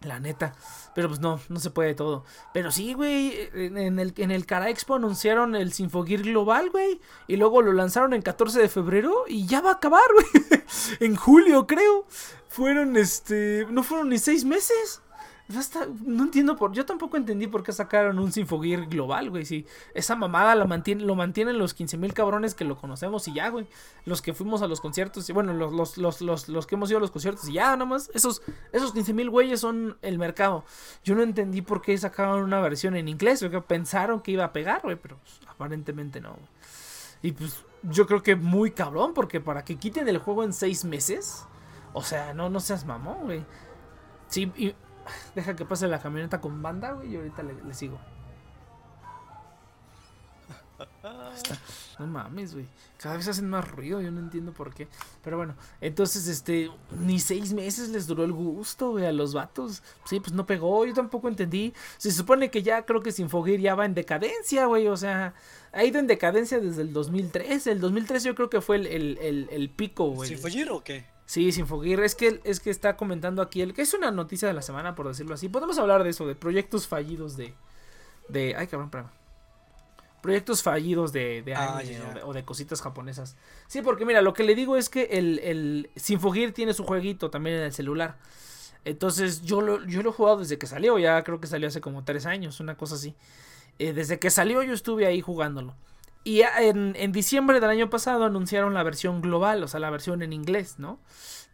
La 0.00 0.18
neta. 0.18 0.54
Pero 0.94 1.08
pues 1.08 1.20
no, 1.20 1.40
no 1.48 1.60
se 1.60 1.70
puede 1.70 1.94
todo. 1.94 2.24
Pero 2.52 2.70
sí, 2.70 2.92
güey. 2.92 3.48
En 3.54 3.98
el, 3.98 4.12
en 4.18 4.30
el 4.30 4.44
Cara 4.44 4.68
Expo 4.68 4.96
anunciaron 4.96 5.54
el 5.54 5.72
Sinfogir 5.72 6.24
Global, 6.24 6.68
güey. 6.68 7.00
Y 7.26 7.36
luego 7.36 7.62
lo 7.62 7.72
lanzaron 7.72 8.12
en 8.12 8.20
14 8.20 8.60
de 8.60 8.68
febrero. 8.68 9.24
Y 9.26 9.46
ya 9.46 9.62
va 9.62 9.70
a 9.70 9.74
acabar, 9.74 10.02
güey. 10.12 10.62
en 11.00 11.16
julio, 11.16 11.66
creo. 11.66 12.04
Fueron, 12.48 12.98
este. 12.98 13.66
No 13.70 13.82
fueron 13.82 14.10
ni 14.10 14.18
seis 14.18 14.44
meses 14.44 15.00
no 15.46 16.24
entiendo 16.24 16.56
por. 16.56 16.72
Yo 16.72 16.86
tampoco 16.86 17.18
entendí 17.18 17.46
por 17.46 17.62
qué 17.62 17.72
sacaron 17.72 18.18
un 18.18 18.32
Sinfogir 18.32 18.86
global, 18.86 19.28
güey. 19.28 19.44
Si 19.44 19.66
esa 19.92 20.16
mamada 20.16 20.54
la 20.54 20.64
mantiene, 20.64 21.02
lo 21.02 21.14
mantienen 21.14 21.58
los 21.58 21.74
15 21.74 21.98
mil 21.98 22.14
cabrones 22.14 22.54
que 22.54 22.64
lo 22.64 22.78
conocemos 22.78 23.28
y 23.28 23.34
ya, 23.34 23.50
güey. 23.50 23.66
Los 24.06 24.22
que 24.22 24.32
fuimos 24.32 24.62
a 24.62 24.68
los 24.68 24.80
conciertos, 24.80 25.28
y 25.28 25.32
bueno, 25.34 25.52
los, 25.52 25.98
los, 25.98 26.66
que 26.66 26.74
hemos 26.74 26.88
ido 26.88 26.96
a 26.96 27.00
los 27.00 27.10
conciertos 27.10 27.48
y 27.48 27.54
ya, 27.54 27.72
nada 27.72 27.84
más. 27.84 28.10
Esos, 28.14 28.40
esos 28.72 28.92
15 28.92 29.12
mil 29.12 29.28
güeyes 29.28 29.60
son 29.60 29.98
el 30.00 30.18
mercado. 30.18 30.64
Yo 31.04 31.14
no 31.14 31.22
entendí 31.22 31.60
por 31.60 31.82
qué 31.82 31.96
sacaron 31.98 32.42
una 32.42 32.60
versión 32.60 32.96
en 32.96 33.08
inglés, 33.08 33.44
pensaron 33.66 34.20
que 34.20 34.32
iba 34.32 34.44
a 34.44 34.52
pegar, 34.52 34.80
güey, 34.82 34.96
pero 34.96 35.18
pues, 35.18 35.40
aparentemente 35.46 36.20
no, 36.20 36.36
Y 37.22 37.32
pues 37.32 37.64
yo 37.82 38.06
creo 38.06 38.22
que 38.22 38.34
muy 38.34 38.70
cabrón, 38.70 39.12
porque 39.12 39.40
para 39.40 39.64
que 39.64 39.76
quiten 39.76 40.08
el 40.08 40.18
juego 40.18 40.42
en 40.42 40.54
6 40.54 40.86
meses, 40.86 41.44
o 41.92 42.02
sea, 42.02 42.32
no, 42.32 42.48
no 42.48 42.60
seas 42.60 42.86
mamón, 42.86 43.24
güey. 43.24 43.44
Sí, 44.28 44.50
y 44.56 44.74
Deja 45.34 45.56
que 45.56 45.64
pase 45.64 45.88
la 45.88 46.00
camioneta 46.00 46.40
con 46.40 46.62
banda, 46.62 46.92
güey, 46.92 47.12
y 47.12 47.16
ahorita 47.16 47.42
le, 47.42 47.74
sigo. 47.74 47.98
No 51.98 52.06
mames, 52.06 52.54
güey. 52.54 52.66
Cada 52.98 53.16
vez 53.16 53.28
hacen 53.28 53.48
más 53.48 53.68
ruido, 53.70 54.00
yo 54.00 54.10
no 54.10 54.20
entiendo 54.20 54.52
por 54.52 54.74
qué. 54.74 54.88
Pero 55.22 55.36
bueno, 55.36 55.54
entonces, 55.80 56.26
este, 56.26 56.70
ni 56.98 57.20
seis 57.20 57.52
meses 57.52 57.90
les 57.90 58.06
duró 58.06 58.24
el 58.24 58.32
gusto, 58.32 58.90
güey, 58.90 59.06
a 59.06 59.12
los 59.12 59.34
vatos. 59.34 59.82
Sí, 60.04 60.18
pues 60.20 60.32
no 60.32 60.46
pegó, 60.46 60.84
yo 60.86 60.94
tampoco 60.94 61.28
entendí. 61.28 61.72
Se 61.98 62.10
supone 62.10 62.50
que 62.50 62.62
ya 62.62 62.84
creo 62.84 63.02
que 63.02 63.12
Sinfogir 63.12 63.60
ya 63.60 63.74
va 63.74 63.84
en 63.84 63.94
decadencia, 63.94 64.66
güey. 64.66 64.88
O 64.88 64.96
sea, 64.96 65.34
ha 65.72 65.84
ido 65.84 66.00
en 66.00 66.06
decadencia 66.06 66.58
desde 66.58 66.82
el 66.82 66.92
2013. 66.92 67.72
El 67.72 67.80
2013 67.80 68.28
yo 68.28 68.34
creo 68.34 68.50
que 68.50 68.60
fue 68.60 68.76
el, 68.76 68.86
el, 68.86 69.48
el, 69.50 69.70
pico, 69.70 70.10
güey. 70.10 70.28
¿Sinfogir 70.28 70.70
o 70.70 70.82
qué? 70.82 71.13
Sí, 71.26 71.52
Sinfogir. 71.52 72.00
Es 72.00 72.14
que, 72.14 72.40
es 72.44 72.60
que 72.60 72.70
está 72.70 72.96
comentando 72.96 73.42
aquí 73.42 73.62
el 73.62 73.72
que 73.72 73.82
es 73.82 73.94
una 73.94 74.10
noticia 74.10 74.46
de 74.48 74.54
la 74.54 74.62
semana, 74.62 74.94
por 74.94 75.08
decirlo 75.08 75.34
así. 75.34 75.48
Podemos 75.48 75.78
hablar 75.78 76.04
de 76.04 76.10
eso, 76.10 76.26
de 76.26 76.34
proyectos 76.34 76.86
fallidos 76.86 77.36
de. 77.36 77.54
de 78.28 78.54
ay, 78.56 78.66
cabrón, 78.66 78.90
perdón. 78.90 79.10
Proyectos 80.22 80.62
fallidos 80.62 81.12
de, 81.12 81.42
de 81.42 81.54
ah, 81.54 81.82
O, 82.24 82.32
de, 82.32 82.44
cositas 82.44 82.80
japonesas. 82.80 83.36
Sí, 83.66 83.82
porque 83.82 84.06
mira, 84.06 84.22
lo 84.22 84.32
que 84.32 84.42
le 84.42 84.54
digo 84.54 84.76
es 84.76 84.88
que 84.88 85.04
el, 85.12 85.38
el 85.40 85.90
Sinfogir 85.96 86.52
tiene 86.52 86.72
su 86.72 86.84
jueguito 86.84 87.30
también 87.30 87.56
en 87.56 87.62
el 87.64 87.72
celular. 87.74 88.16
Entonces 88.84 89.42
yo 89.42 89.60
lo, 89.60 89.84
yo 89.86 90.02
lo 90.02 90.10
he 90.10 90.12
jugado 90.12 90.38
desde 90.38 90.58
que 90.58 90.66
salió, 90.66 90.98
ya 90.98 91.22
creo 91.24 91.40
que 91.40 91.46
salió 91.46 91.68
hace 91.68 91.80
como 91.80 92.04
tres 92.04 92.26
años, 92.26 92.60
una 92.60 92.76
cosa 92.76 92.94
así. 92.94 93.14
Eh, 93.78 93.92
desde 93.92 94.18
que 94.18 94.30
salió 94.30 94.62
yo 94.62 94.72
estuve 94.72 95.06
ahí 95.06 95.20
jugándolo. 95.20 95.74
Y 96.24 96.40
en, 96.40 96.94
en, 96.96 97.12
diciembre 97.12 97.60
del 97.60 97.68
año 97.68 97.90
pasado 97.90 98.24
anunciaron 98.24 98.72
la 98.72 98.82
versión 98.82 99.20
global, 99.20 99.62
o 99.62 99.68
sea, 99.68 99.78
la 99.78 99.90
versión 99.90 100.22
en 100.22 100.32
inglés, 100.32 100.78
¿no? 100.78 100.98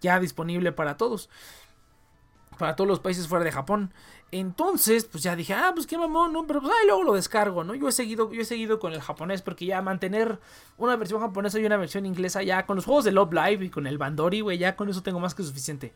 Ya 0.01 0.21
disponible 0.21 0.71
para 0.71 0.97
todos. 0.97 1.29
Para 2.57 2.77
todos 2.77 2.87
los 2.87 3.01
países 3.01 3.27
fuera 3.27 3.45
de 3.45 3.51
Japón. 3.51 3.93
Entonces, 4.33 5.07
pues 5.07 5.25
ya 5.25 5.35
dije, 5.35 5.55
ah, 5.55 5.73
pues 5.75 5.89
qué 5.89 5.99
mamón, 5.99 6.33
¿no? 6.33 6.47
Pero 6.47 6.61
pues 6.61 6.73
ahí 6.73 6.87
luego 6.87 7.03
lo 7.03 7.15
descargo, 7.15 7.65
¿no? 7.65 7.75
Yo 7.75 7.89
he 7.89 7.93
seguido, 7.93 8.31
yo 8.33 8.43
he 8.43 8.45
seguido 8.45 8.79
con 8.79 8.93
el 8.93 9.01
japonés 9.01 9.43
porque 9.43 9.67
ya 9.67 9.83
mantener 9.83 10.39
una 10.79 10.95
versión 10.95 11.21
japonesa 11.21 11.59
y 11.59 11.65
una 11.65 11.77
versión 11.77 12.07
inglesa 12.07 12.43
ya 12.45 12.65
con 12.65 12.77
los 12.77 12.85
juegos 12.85 13.05
de 13.05 13.11
Love 13.11 13.33
Live 13.33 13.65
y 13.65 13.71
con 13.71 13.89
el 13.89 13.99
Bandori, 13.99 14.41
güey, 14.41 14.59
ya 14.59 14.77
con 14.77 14.89
eso 14.89 15.03
tengo 15.03 15.19
más 15.19 15.35
que 15.35 15.43
suficiente 15.43 15.93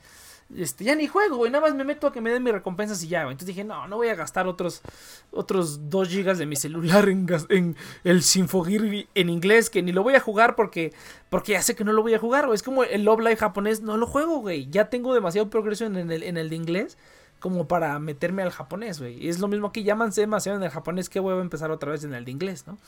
este, 0.57 0.85
ya 0.85 0.94
ni 0.94 1.07
juego, 1.07 1.37
güey, 1.37 1.50
nada 1.50 1.62
más 1.62 1.74
me 1.74 1.85
meto 1.85 2.07
a 2.07 2.12
que 2.12 2.20
me 2.20 2.30
den 2.30 2.42
mis 2.42 2.52
recompensas 2.52 3.02
y 3.02 3.09
ya, 3.09 3.22
güey. 3.22 3.33
Entonces 3.33 3.48
dije, 3.48 3.64
no, 3.64 3.88
no 3.88 3.96
voy 3.96 4.09
a 4.09 4.14
gastar 4.14 4.46
otros, 4.46 4.83
otros 5.30 5.90
2 5.90 6.09
gigas 6.09 6.38
de 6.38 6.46
mi 6.46 6.57
celular 6.57 7.09
en, 7.09 7.26
en 7.48 7.76
el 8.04 8.22
Sinfogir 8.22 9.09
en 9.14 9.28
inglés, 9.30 9.70
que 9.70 9.83
ni 9.83 9.92
lo 9.92 10.02
voy 10.02 10.14
a 10.14 10.20
jugar 10.20 10.54
porque, 10.54 10.92
porque 11.30 11.52
ya 11.52 11.62
sé 11.62 11.74
que 11.74 11.85
no 11.85 11.92
lo 11.92 12.02
voy 12.02 12.14
a 12.14 12.18
jugar, 12.18 12.46
güey. 12.46 12.57
Es 12.57 12.62
como 12.62 12.85
el 12.85 13.04
Love 13.04 13.20
Live 13.20 13.37
japonés, 13.37 13.83
no 13.83 13.96
lo 13.96 14.07
juego, 14.07 14.38
güey. 14.38 14.68
Ya 14.70 14.90
tengo 14.90 15.14
demasiado 15.14 15.50
progreso 15.50 15.87
en 15.87 15.96
el, 15.96 16.22
en 16.22 16.37
el 16.37 16.50
de 16.50 16.57
inglés 16.57 16.98
como 17.40 17.68
para 17.68 17.98
meterme 17.98 18.42
al 18.42 18.50
japonés, 18.50 19.00
güey. 19.00 19.28
Es 19.28 19.38
lo 19.38 19.48
mismo 19.48 19.70
que 19.70 19.83
llamanse 19.83 20.22
demasiado 20.22 20.57
en 20.57 20.64
el 20.64 20.70
japonés 20.70 21.11
que 21.11 21.20
voy 21.20 21.37
a 21.37 21.40
empezar 21.40 21.70
otra 21.70 21.90
vez 21.92 22.02
en 22.04 22.14
el 22.14 22.24
de 22.24 22.30
inglés, 22.30 22.66
¿no? 22.66 22.78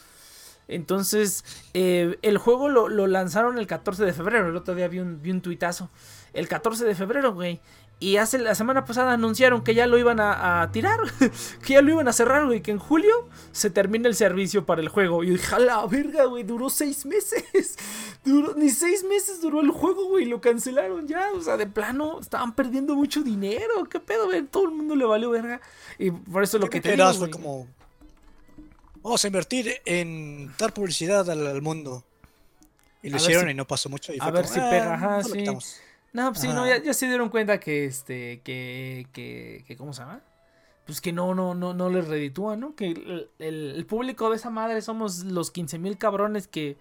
Entonces, 0.68 1.44
eh, 1.74 2.18
el 2.22 2.38
juego 2.38 2.68
lo, 2.68 2.88
lo, 2.88 3.06
lanzaron 3.06 3.58
el 3.58 3.66
14 3.66 4.04
de 4.04 4.12
febrero. 4.12 4.48
El 4.48 4.56
otro 4.56 4.74
día 4.74 4.88
vi 4.88 4.98
un, 4.98 5.22
vi 5.22 5.30
un 5.30 5.40
tuitazo 5.40 5.90
el 6.32 6.48
14 6.48 6.84
de 6.84 6.94
febrero, 6.94 7.34
güey. 7.34 7.60
Y 7.98 8.18
hace 8.18 8.38
la 8.38 8.54
semana 8.54 8.84
pasada 8.84 9.12
anunciaron 9.12 9.64
que 9.64 9.74
ya 9.74 9.86
lo 9.86 9.96
iban 9.96 10.18
a, 10.20 10.68
tirar, 10.70 11.00
que 11.64 11.72
ya 11.72 11.80
lo 11.80 11.92
iban 11.92 12.06
a 12.08 12.12
cerrar, 12.12 12.44
güey, 12.44 12.60
que 12.60 12.70
en 12.70 12.78
julio 12.78 13.26
se 13.52 13.70
termina 13.70 14.06
el 14.06 14.14
servicio 14.14 14.66
para 14.66 14.82
el 14.82 14.90
juego. 14.90 15.24
Y 15.24 15.30
dije, 15.30 15.58
la 15.58 15.86
verga, 15.86 16.24
güey, 16.26 16.44
duró 16.44 16.68
seis 16.68 17.06
meses. 17.06 17.78
Duró, 18.24 18.54
ni 18.54 18.70
seis 18.70 19.04
meses 19.04 19.40
duró 19.40 19.60
el 19.60 19.70
juego, 19.70 20.08
güey, 20.08 20.24
lo 20.24 20.40
cancelaron 20.40 21.06
ya. 21.06 21.30
O 21.36 21.40
sea, 21.40 21.56
de 21.56 21.66
plano, 21.68 22.18
estaban 22.20 22.54
perdiendo 22.56 22.96
mucho 22.96 23.22
dinero. 23.22 23.84
¿Qué 23.88 24.00
pedo, 24.00 24.26
güey? 24.26 24.42
Todo 24.42 24.64
el 24.64 24.72
mundo 24.72 24.96
le 24.96 25.04
valió 25.04 25.30
verga. 25.30 25.60
Y 25.96 26.10
por 26.10 26.42
eso 26.42 26.58
lo 26.58 26.68
que 26.68 26.80
te 26.80 26.96
digo, 26.96 27.14
fue 27.14 27.30
como, 27.30 27.68
vamos 29.06 29.24
a 29.24 29.28
invertir 29.28 29.72
en 29.84 30.52
dar 30.58 30.74
publicidad 30.74 31.30
al, 31.30 31.62
mundo. 31.62 32.04
Y 33.02 33.10
lo 33.10 33.18
hicieron 33.18 33.48
y 33.48 33.54
no 33.54 33.64
pasó 33.64 33.88
mucho. 33.88 34.12
Y 34.12 34.18
a 34.20 34.30
ver 34.32 34.48
si 34.48 34.58
pega, 34.58 34.92
ah, 34.92 34.94
ajá, 34.94 35.22
sí. 35.22 35.44
No, 36.12 36.32
pues 36.32 36.40
sí, 36.40 36.48
no, 36.48 36.66
ya, 36.66 36.92
se 36.92 37.06
dieron 37.06 37.28
cuenta 37.28 37.60
que 37.60 37.84
este, 37.84 38.40
que, 38.42 39.06
que, 39.12 39.64
que, 39.66 39.76
¿cómo 39.76 39.92
se 39.92 40.00
llama? 40.00 40.22
Pues 40.86 41.00
que 41.00 41.12
no, 41.12 41.34
no, 41.34 41.54
no, 41.54 41.72
no 41.72 41.88
les 41.88 42.08
reditúa, 42.08 42.56
¿no? 42.56 42.74
Que 42.74 43.26
el, 43.38 43.86
público 43.88 44.28
de 44.30 44.36
esa 44.36 44.50
madre 44.50 44.82
somos 44.82 45.22
los 45.24 45.52
15 45.52 45.78
mil 45.78 45.98
cabrones 45.98 46.48
que 46.48 46.76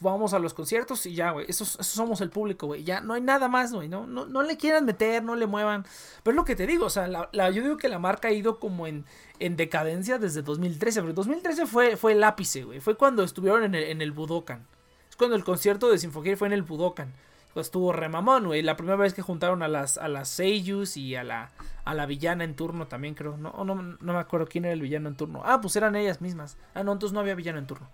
vamos 0.00 0.34
a 0.34 0.38
los 0.38 0.54
conciertos 0.54 1.06
y 1.06 1.14
ya, 1.14 1.30
güey. 1.30 1.46
Eso, 1.48 1.64
somos 1.64 2.20
el 2.20 2.30
público, 2.30 2.66
güey. 2.66 2.84
Ya 2.84 3.00
no 3.00 3.14
hay 3.14 3.20
nada 3.20 3.48
más, 3.48 3.72
güey. 3.72 3.88
¿no? 3.88 4.06
No, 4.06 4.26
no 4.26 4.42
le 4.42 4.56
quieran 4.56 4.84
meter, 4.84 5.22
no 5.22 5.36
le 5.36 5.46
muevan. 5.46 5.84
Pero 6.22 6.32
es 6.32 6.36
lo 6.36 6.44
que 6.44 6.56
te 6.56 6.66
digo, 6.66 6.86
o 6.86 6.90
sea, 6.90 7.08
la, 7.08 7.50
yo 7.50 7.62
digo 7.62 7.76
que 7.76 7.88
la 7.88 7.98
marca 7.98 8.28
ha 8.28 8.32
ido 8.32 8.58
como 8.58 8.86
en, 8.86 9.04
en 9.38 9.56
decadencia 9.56 10.18
desde 10.18 10.42
2013. 10.42 11.00
Pero 11.00 11.12
2013 11.12 11.66
fue, 11.66 11.96
fue 11.96 12.12
el 12.12 12.24
ápice, 12.24 12.64
güey. 12.64 12.80
Fue 12.80 12.96
cuando 12.96 13.22
estuvieron 13.22 13.64
en 13.64 13.74
el, 13.74 13.84
en 13.84 14.02
el 14.02 14.12
Budokan. 14.12 14.66
Es 15.08 15.16
cuando 15.16 15.36
el 15.36 15.44
concierto 15.44 15.90
de 15.90 15.98
Sinfogir 15.98 16.36
fue 16.36 16.48
en 16.48 16.54
el 16.54 16.62
Budokan 16.62 17.12
pues 17.52 17.66
estuvo 17.66 17.92
remamón, 17.92 18.46
güey. 18.46 18.62
La 18.62 18.76
primera 18.76 18.96
vez 18.96 19.14
que 19.14 19.22
juntaron 19.22 19.62
a 19.62 19.68
las, 19.68 19.98
a 19.98 20.08
las 20.08 20.28
Seiyus 20.28 20.96
y 20.96 21.16
a 21.16 21.24
la, 21.24 21.50
a 21.84 21.94
la 21.94 22.06
villana 22.06 22.44
en 22.44 22.56
turno 22.56 22.86
también, 22.86 23.14
creo. 23.14 23.36
No, 23.36 23.52
no, 23.64 23.74
no 23.74 24.12
me 24.12 24.18
acuerdo 24.18 24.46
quién 24.46 24.64
era 24.64 24.72
el 24.72 24.80
villano 24.80 25.08
en 25.08 25.16
turno. 25.16 25.42
Ah, 25.44 25.60
pues 25.60 25.76
eran 25.76 25.94
ellas 25.96 26.20
mismas. 26.20 26.56
Ah, 26.74 26.82
no, 26.82 26.92
entonces 26.92 27.12
no 27.12 27.20
había 27.20 27.34
villano 27.34 27.58
en 27.58 27.66
turno. 27.66 27.88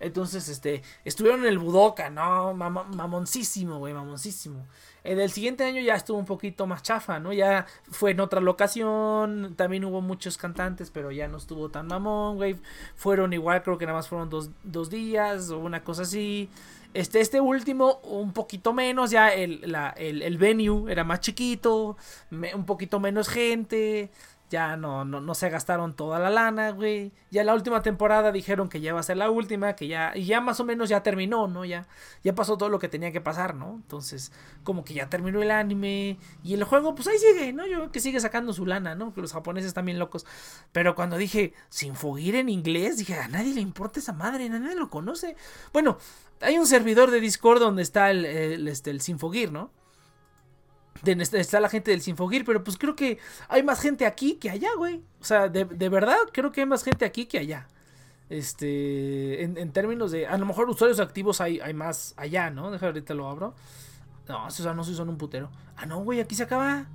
Entonces, 0.00 0.48
este, 0.48 0.82
estuvieron 1.04 1.40
en 1.40 1.48
el 1.48 1.58
Budoka, 1.58 2.10
¿no? 2.10 2.54
mamoncísimo, 2.54 3.78
güey, 3.78 3.94
mamoncísimo. 3.94 4.66
En 5.04 5.18
el 5.20 5.30
siguiente 5.30 5.64
año 5.64 5.80
ya 5.80 5.94
estuvo 5.94 6.18
un 6.18 6.24
poquito 6.24 6.66
más 6.66 6.82
chafa, 6.82 7.18
¿no? 7.18 7.32
Ya 7.32 7.66
fue 7.90 8.10
en 8.10 8.20
otra 8.20 8.40
locación, 8.40 9.54
también 9.56 9.84
hubo 9.84 10.00
muchos 10.00 10.36
cantantes, 10.36 10.90
pero 10.90 11.10
ya 11.10 11.28
no 11.28 11.38
estuvo 11.38 11.68
tan 11.70 11.86
mamón, 11.86 12.36
güey. 12.36 12.56
Fueron 12.94 13.32
igual, 13.32 13.62
creo 13.62 13.78
que 13.78 13.86
nada 13.86 13.98
más 13.98 14.08
fueron 14.08 14.28
dos, 14.28 14.50
dos 14.64 14.90
días 14.90 15.50
o 15.50 15.58
una 15.58 15.82
cosa 15.82 16.02
así. 16.02 16.48
Este, 16.94 17.20
este 17.20 17.40
último, 17.40 18.00
un 18.02 18.32
poquito 18.32 18.72
menos, 18.72 19.10
ya 19.10 19.28
el, 19.28 19.60
la, 19.64 19.90
el, 19.90 20.22
el 20.22 20.38
venue 20.38 20.90
era 20.90 21.04
más 21.04 21.20
chiquito, 21.20 21.96
un 22.30 22.66
poquito 22.66 22.98
menos 23.00 23.28
gente. 23.28 24.10
Ya 24.50 24.76
no, 24.76 25.04
no, 25.04 25.20
no 25.20 25.34
se 25.34 25.48
gastaron 25.50 25.94
toda 25.94 26.18
la 26.18 26.30
lana, 26.30 26.70
güey. 26.70 27.12
Ya 27.30 27.44
la 27.44 27.54
última 27.54 27.82
temporada 27.82 28.32
dijeron 28.32 28.68
que 28.68 28.80
ya 28.80 28.94
va 28.94 29.00
a 29.00 29.02
ser 29.02 29.16
la 29.16 29.30
última, 29.30 29.74
que 29.74 29.88
ya, 29.88 30.12
y 30.14 30.24
ya 30.24 30.40
más 30.40 30.60
o 30.60 30.64
menos 30.64 30.88
ya 30.88 31.02
terminó, 31.02 31.48
¿no? 31.48 31.64
Ya, 31.64 31.86
ya 32.22 32.34
pasó 32.34 32.56
todo 32.56 32.68
lo 32.68 32.78
que 32.78 32.88
tenía 32.88 33.12
que 33.12 33.20
pasar, 33.20 33.54
¿no? 33.54 33.74
Entonces, 33.74 34.32
como 34.64 34.84
que 34.84 34.94
ya 34.94 35.08
terminó 35.08 35.42
el 35.42 35.50
anime 35.50 36.18
y 36.42 36.54
el 36.54 36.64
juego, 36.64 36.94
pues 36.94 37.08
ahí 37.08 37.18
sigue, 37.18 37.52
¿no? 37.52 37.66
Yo 37.66 37.78
creo 37.78 37.92
que 37.92 38.00
sigue 38.00 38.20
sacando 38.20 38.52
su 38.52 38.66
lana, 38.66 38.94
¿no? 38.94 39.14
Que 39.14 39.20
los 39.20 39.32
japoneses 39.32 39.74
bien 39.84 39.98
locos. 39.98 40.26
Pero 40.72 40.94
cuando 40.94 41.16
dije, 41.16 41.54
sin 41.68 41.94
fogir 41.94 42.34
en 42.34 42.48
inglés, 42.48 42.98
dije, 42.98 43.14
a 43.14 43.28
nadie 43.28 43.54
le 43.54 43.60
importa 43.60 44.00
esa 44.00 44.12
madre, 44.12 44.48
nadie 44.48 44.74
lo 44.74 44.90
conoce. 44.90 45.36
Bueno, 45.72 45.98
hay 46.40 46.58
un 46.58 46.66
servidor 46.66 47.10
de 47.10 47.20
Discord 47.20 47.60
donde 47.60 47.82
está 47.82 48.10
el, 48.10 48.24
el, 48.24 48.68
este, 48.68 48.90
¿no? 49.50 49.70
Está 51.04 51.60
la 51.60 51.68
gente 51.68 51.90
del 51.90 52.00
Sinfogir, 52.00 52.44
pero 52.44 52.62
pues 52.62 52.76
creo 52.76 52.96
que 52.96 53.18
hay 53.48 53.62
más 53.62 53.80
gente 53.80 54.06
aquí 54.06 54.34
que 54.34 54.50
allá, 54.50 54.70
güey. 54.76 55.02
O 55.20 55.24
sea, 55.24 55.48
de, 55.48 55.64
verdad 55.88 56.16
creo 56.32 56.52
que 56.52 56.60
hay 56.62 56.66
más 56.66 56.82
gente 56.84 57.04
aquí 57.04 57.26
que 57.26 57.38
allá. 57.38 57.68
Este, 58.30 59.42
en, 59.42 59.72
términos 59.72 60.10
de, 60.10 60.26
a 60.26 60.36
lo 60.36 60.44
mejor 60.44 60.68
usuarios 60.68 61.00
activos 61.00 61.40
hay, 61.40 61.60
hay 61.60 61.72
más 61.72 62.14
allá, 62.16 62.50
¿no? 62.50 62.70
Deja 62.70 62.86
ahorita 62.86 63.14
lo 63.14 63.28
abro. 63.28 63.54
No, 64.28 64.46
o 64.46 64.50
sea, 64.50 64.74
no 64.74 64.84
si 64.84 64.94
son 64.94 65.08
un 65.08 65.16
putero. 65.16 65.50
Ah, 65.76 65.86
no, 65.86 66.00
güey, 66.00 66.20
aquí 66.20 66.34
se 66.34 66.42
acaba. 66.42 66.86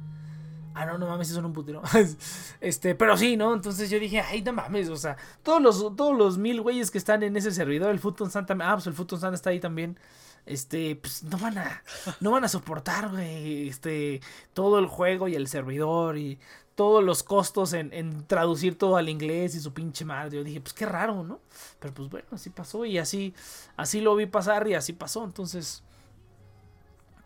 Ah, 0.76 0.86
no, 0.86 0.98
no 0.98 1.08
mames, 1.08 1.28
si 1.28 1.34
son 1.34 1.46
un 1.46 1.54
putero. 1.54 1.82
este, 2.62 2.96
pero 2.96 3.18
sí, 3.18 3.38
¿no? 3.38 3.54
Entonces 3.54 3.89
yo 3.89 4.00
dije, 4.00 4.22
ay, 4.22 4.42
no 4.42 4.54
mames, 4.54 4.89
o 4.89 4.98
sea, 4.98 5.18
todos 5.42 5.62
los, 5.62 5.96
todos 5.96 6.18
los 6.18 6.38
mil 6.38 6.62
güeyes 6.62 6.92
que 6.92 6.98
están 6.98 7.24
en 7.24 7.36
ese 7.38 7.52
servidor, 7.52 7.89
el 7.92 8.00
Futon 8.00 8.30
Santa, 8.30 8.56
ah, 8.62 8.74
pues 8.74 8.88
el 8.88 8.94
Futon 8.94 9.20
Santa 9.20 9.36
está 9.36 9.50
ahí 9.50 9.60
también 9.60 9.98
este, 10.46 10.96
pues 10.96 11.24
no 11.24 11.38
van 11.38 11.58
a, 11.58 11.84
no 12.20 12.32
van 12.32 12.44
a 12.44 12.50
soportar, 12.50 13.10
güey, 13.10 13.70
este, 13.70 14.22
todo 14.54 14.80
el 14.80 14.88
juego 14.88 15.28
y 15.28 15.36
el 15.36 15.48
servidor 15.48 16.18
y 16.18 16.40
todos 16.76 17.04
los 17.04 17.22
costos 17.24 17.74
en, 17.74 17.94
en, 17.94 18.26
traducir 18.26 18.78
todo 18.78 18.98
al 18.98 19.10
inglés 19.10 19.56
y 19.56 19.60
su 19.60 19.74
pinche 19.74 20.06
madre. 20.06 20.38
Yo 20.38 20.44
dije, 20.44 20.60
pues 20.60 20.74
qué 20.74 20.86
raro, 20.86 21.24
¿no? 21.24 21.40
Pero 21.80 21.94
pues 21.94 22.10
bueno, 22.10 22.28
así 22.32 22.50
pasó 22.50 22.86
y 22.86 22.98
así, 22.98 23.34
así 23.78 24.02
lo 24.02 24.16
vi 24.16 24.26
pasar 24.26 24.68
y 24.68 24.74
así 24.74 24.94
pasó. 24.94 25.24
Entonces, 25.24 25.84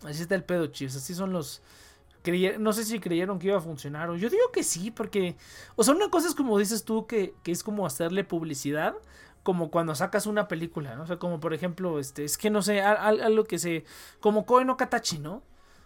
así 0.03 0.21
está 0.21 0.35
el 0.35 0.43
pedo, 0.43 0.67
chicos. 0.67 0.95
Así 0.95 1.13
son 1.13 1.31
los... 1.31 1.61
No 2.59 2.73
sé 2.73 2.83
si 2.83 2.99
creyeron 2.99 3.39
que 3.39 3.47
iba 3.47 3.57
a 3.57 3.61
funcionar 3.61 4.09
o 4.09 4.17
yo 4.17 4.29
digo 4.29 4.51
que 4.51 4.61
sí, 4.61 4.91
porque... 4.91 5.37
O 5.77 5.83
sea, 5.83 5.95
una 5.95 6.09
cosa 6.09 6.27
es 6.27 6.35
como 6.35 6.59
dices 6.59 6.83
tú, 6.83 7.07
que, 7.07 7.33
que 7.41 7.53
es 7.53 7.63
como 7.63 7.85
hacerle 7.85 8.25
publicidad 8.25 8.95
como 9.47 9.71
cuando 9.71 9.95
sacas 9.95 10.27
una 10.27 10.49
película, 10.49 10.97
¿no? 10.97 11.03
O 11.03 11.07
sea, 11.07 11.19
como 11.19 11.39
por 11.39 11.53
ejemplo, 11.53 11.99
este, 11.99 12.25
es 12.25 12.37
que 12.37 12.49
no 12.49 12.61
sé, 12.61 12.81
algo 12.81 13.45
que 13.45 13.59
se, 13.59 13.85
como 14.19 14.45
Koe 14.45 14.65
no 14.65 14.75
Katachi, 14.75 15.19
¿no? 15.19 15.41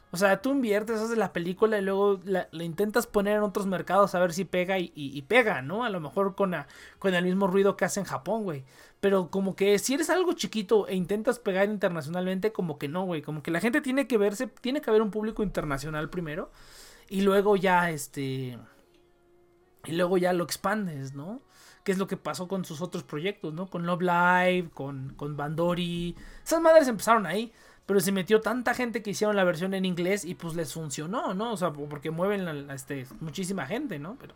O 0.09 0.17
sea, 0.17 0.41
tú 0.41 0.49
inviertes, 0.49 0.99
haces 0.99 1.15
la 1.15 1.31
película 1.31 1.77
y 1.77 1.83
luego 1.83 2.19
la, 2.23 2.47
intentas 2.53 3.05
poner 3.05 3.37
en 3.37 3.43
otros 3.43 3.67
mercados 3.67 4.15
a 4.15 4.19
ver 4.19 4.33
si 4.33 4.45
pega 4.45 4.79
y, 4.79 5.21
pega, 5.27 5.61
¿no? 5.61 5.83
A 5.83 5.91
lo 5.91 5.99
mejor 5.99 6.33
con, 6.33 6.55
con 6.97 7.13
el 7.13 7.23
mismo 7.23 7.45
ruido 7.45 7.77
que 7.77 7.85
hace 7.85 7.99
en 7.99 8.07
Japón, 8.07 8.45
güey. 8.45 8.63
Pero 8.99 9.29
como 9.29 9.55
que 9.55 9.77
si 9.77 9.93
eres 9.93 10.09
algo 10.09 10.33
chiquito 10.33 10.87
e 10.87 10.95
intentas 10.95 11.37
pegar 11.37 11.69
internacionalmente, 11.69 12.51
como 12.51 12.79
que 12.79 12.87
no, 12.87 13.03
güey. 13.05 13.21
Como 13.21 13.43
que 13.43 13.51
la 13.51 13.59
gente 13.59 13.79
tiene 13.79 14.07
que 14.07 14.17
verse, 14.17 14.47
tiene 14.47 14.81
que 14.81 14.89
haber 14.89 15.03
un 15.03 15.11
público 15.11 15.43
internacional 15.43 16.09
primero. 16.09 16.51
Y 17.09 17.21
luego 17.21 17.57
ya, 17.57 17.91
este... 17.91 18.57
Y 19.85 19.91
luego 19.91 20.17
ya 20.17 20.33
lo 20.33 20.45
expandes, 20.45 21.13
¿no? 21.13 21.41
Qué 21.83 21.91
es 21.91 21.97
lo 21.97 22.07
que 22.07 22.17
pasó 22.17 22.47
con 22.47 22.65
sus 22.65 22.81
otros 22.81 23.03
proyectos, 23.03 23.53
¿no? 23.53 23.67
Con 23.67 23.85
Love 23.85 24.01
Live, 24.01 24.69
con, 24.73 25.13
con 25.15 25.37
Bandori. 25.37 26.15
Esas 26.43 26.61
madres 26.61 26.87
empezaron 26.87 27.25
ahí, 27.25 27.51
pero 27.85 27.99
se 27.99 28.11
metió 28.11 28.41
tanta 28.41 28.73
gente 28.73 29.01
que 29.01 29.11
hicieron 29.11 29.35
la 29.35 29.43
versión 29.43 29.73
en 29.73 29.85
inglés 29.85 30.25
y 30.25 30.35
pues 30.35 30.55
les 30.55 30.73
funcionó, 30.73 31.33
¿no? 31.33 31.53
O 31.53 31.57
sea, 31.57 31.71
porque 31.71 32.11
mueven 32.11 32.47
a, 32.69 32.73
este, 32.73 33.05
muchísima 33.19 33.65
gente, 33.65 33.99
¿no? 33.99 34.15
Pero 34.19 34.35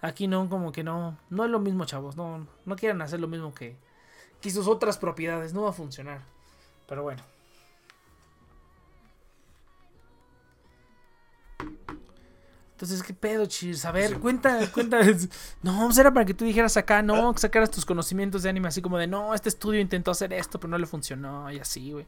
aquí 0.00 0.26
no, 0.26 0.48
como 0.48 0.72
que 0.72 0.84
no, 0.84 1.18
no 1.30 1.44
es 1.44 1.50
lo 1.50 1.60
mismo, 1.60 1.84
chavos, 1.84 2.16
no, 2.16 2.46
no 2.64 2.76
quieren 2.76 3.00
hacer 3.02 3.20
lo 3.20 3.28
mismo 3.28 3.54
que, 3.54 3.76
que 4.40 4.50
sus 4.50 4.68
otras 4.68 4.98
propiedades, 4.98 5.54
no 5.54 5.62
va 5.62 5.70
a 5.70 5.72
funcionar. 5.72 6.22
Pero 6.86 7.02
bueno. 7.02 7.33
Entonces, 12.74 13.04
¿qué 13.04 13.14
pedo, 13.14 13.46
Cheers? 13.46 13.84
A 13.84 13.92
ver, 13.92 14.18
cuenta, 14.18 14.58
cuenta. 14.72 15.00
No, 15.62 15.86
pues 15.86 15.96
era 15.96 16.12
para 16.12 16.26
que 16.26 16.34
tú 16.34 16.44
dijeras 16.44 16.76
acá, 16.76 17.02
no, 17.02 17.32
que 17.32 17.40
sacaras 17.40 17.70
tus 17.70 17.84
conocimientos 17.84 18.42
de 18.42 18.50
anime, 18.50 18.66
así 18.66 18.82
como 18.82 18.98
de, 18.98 19.06
no, 19.06 19.32
este 19.32 19.48
estudio 19.48 19.80
intentó 19.80 20.10
hacer 20.10 20.32
esto, 20.32 20.58
pero 20.58 20.72
no 20.72 20.78
le 20.78 20.86
funcionó, 20.86 21.50
y 21.52 21.60
así, 21.60 21.92
güey. 21.92 22.04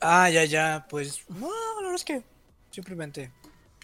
Ah, 0.00 0.30
ya, 0.30 0.44
ya, 0.44 0.86
pues, 0.88 1.24
no, 1.28 1.48
la 1.48 1.80
verdad 1.80 1.94
es 1.96 2.04
que 2.04 2.22
simplemente, 2.70 3.32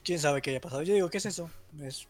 quién 0.04 0.20
sabe 0.20 0.40
qué 0.40 0.50
haya 0.50 0.60
pasado. 0.60 0.82
Yo 0.82 0.94
digo, 0.94 1.10
¿qué 1.10 1.18
es 1.18 1.26
eso? 1.26 1.50
Es, 1.82 2.06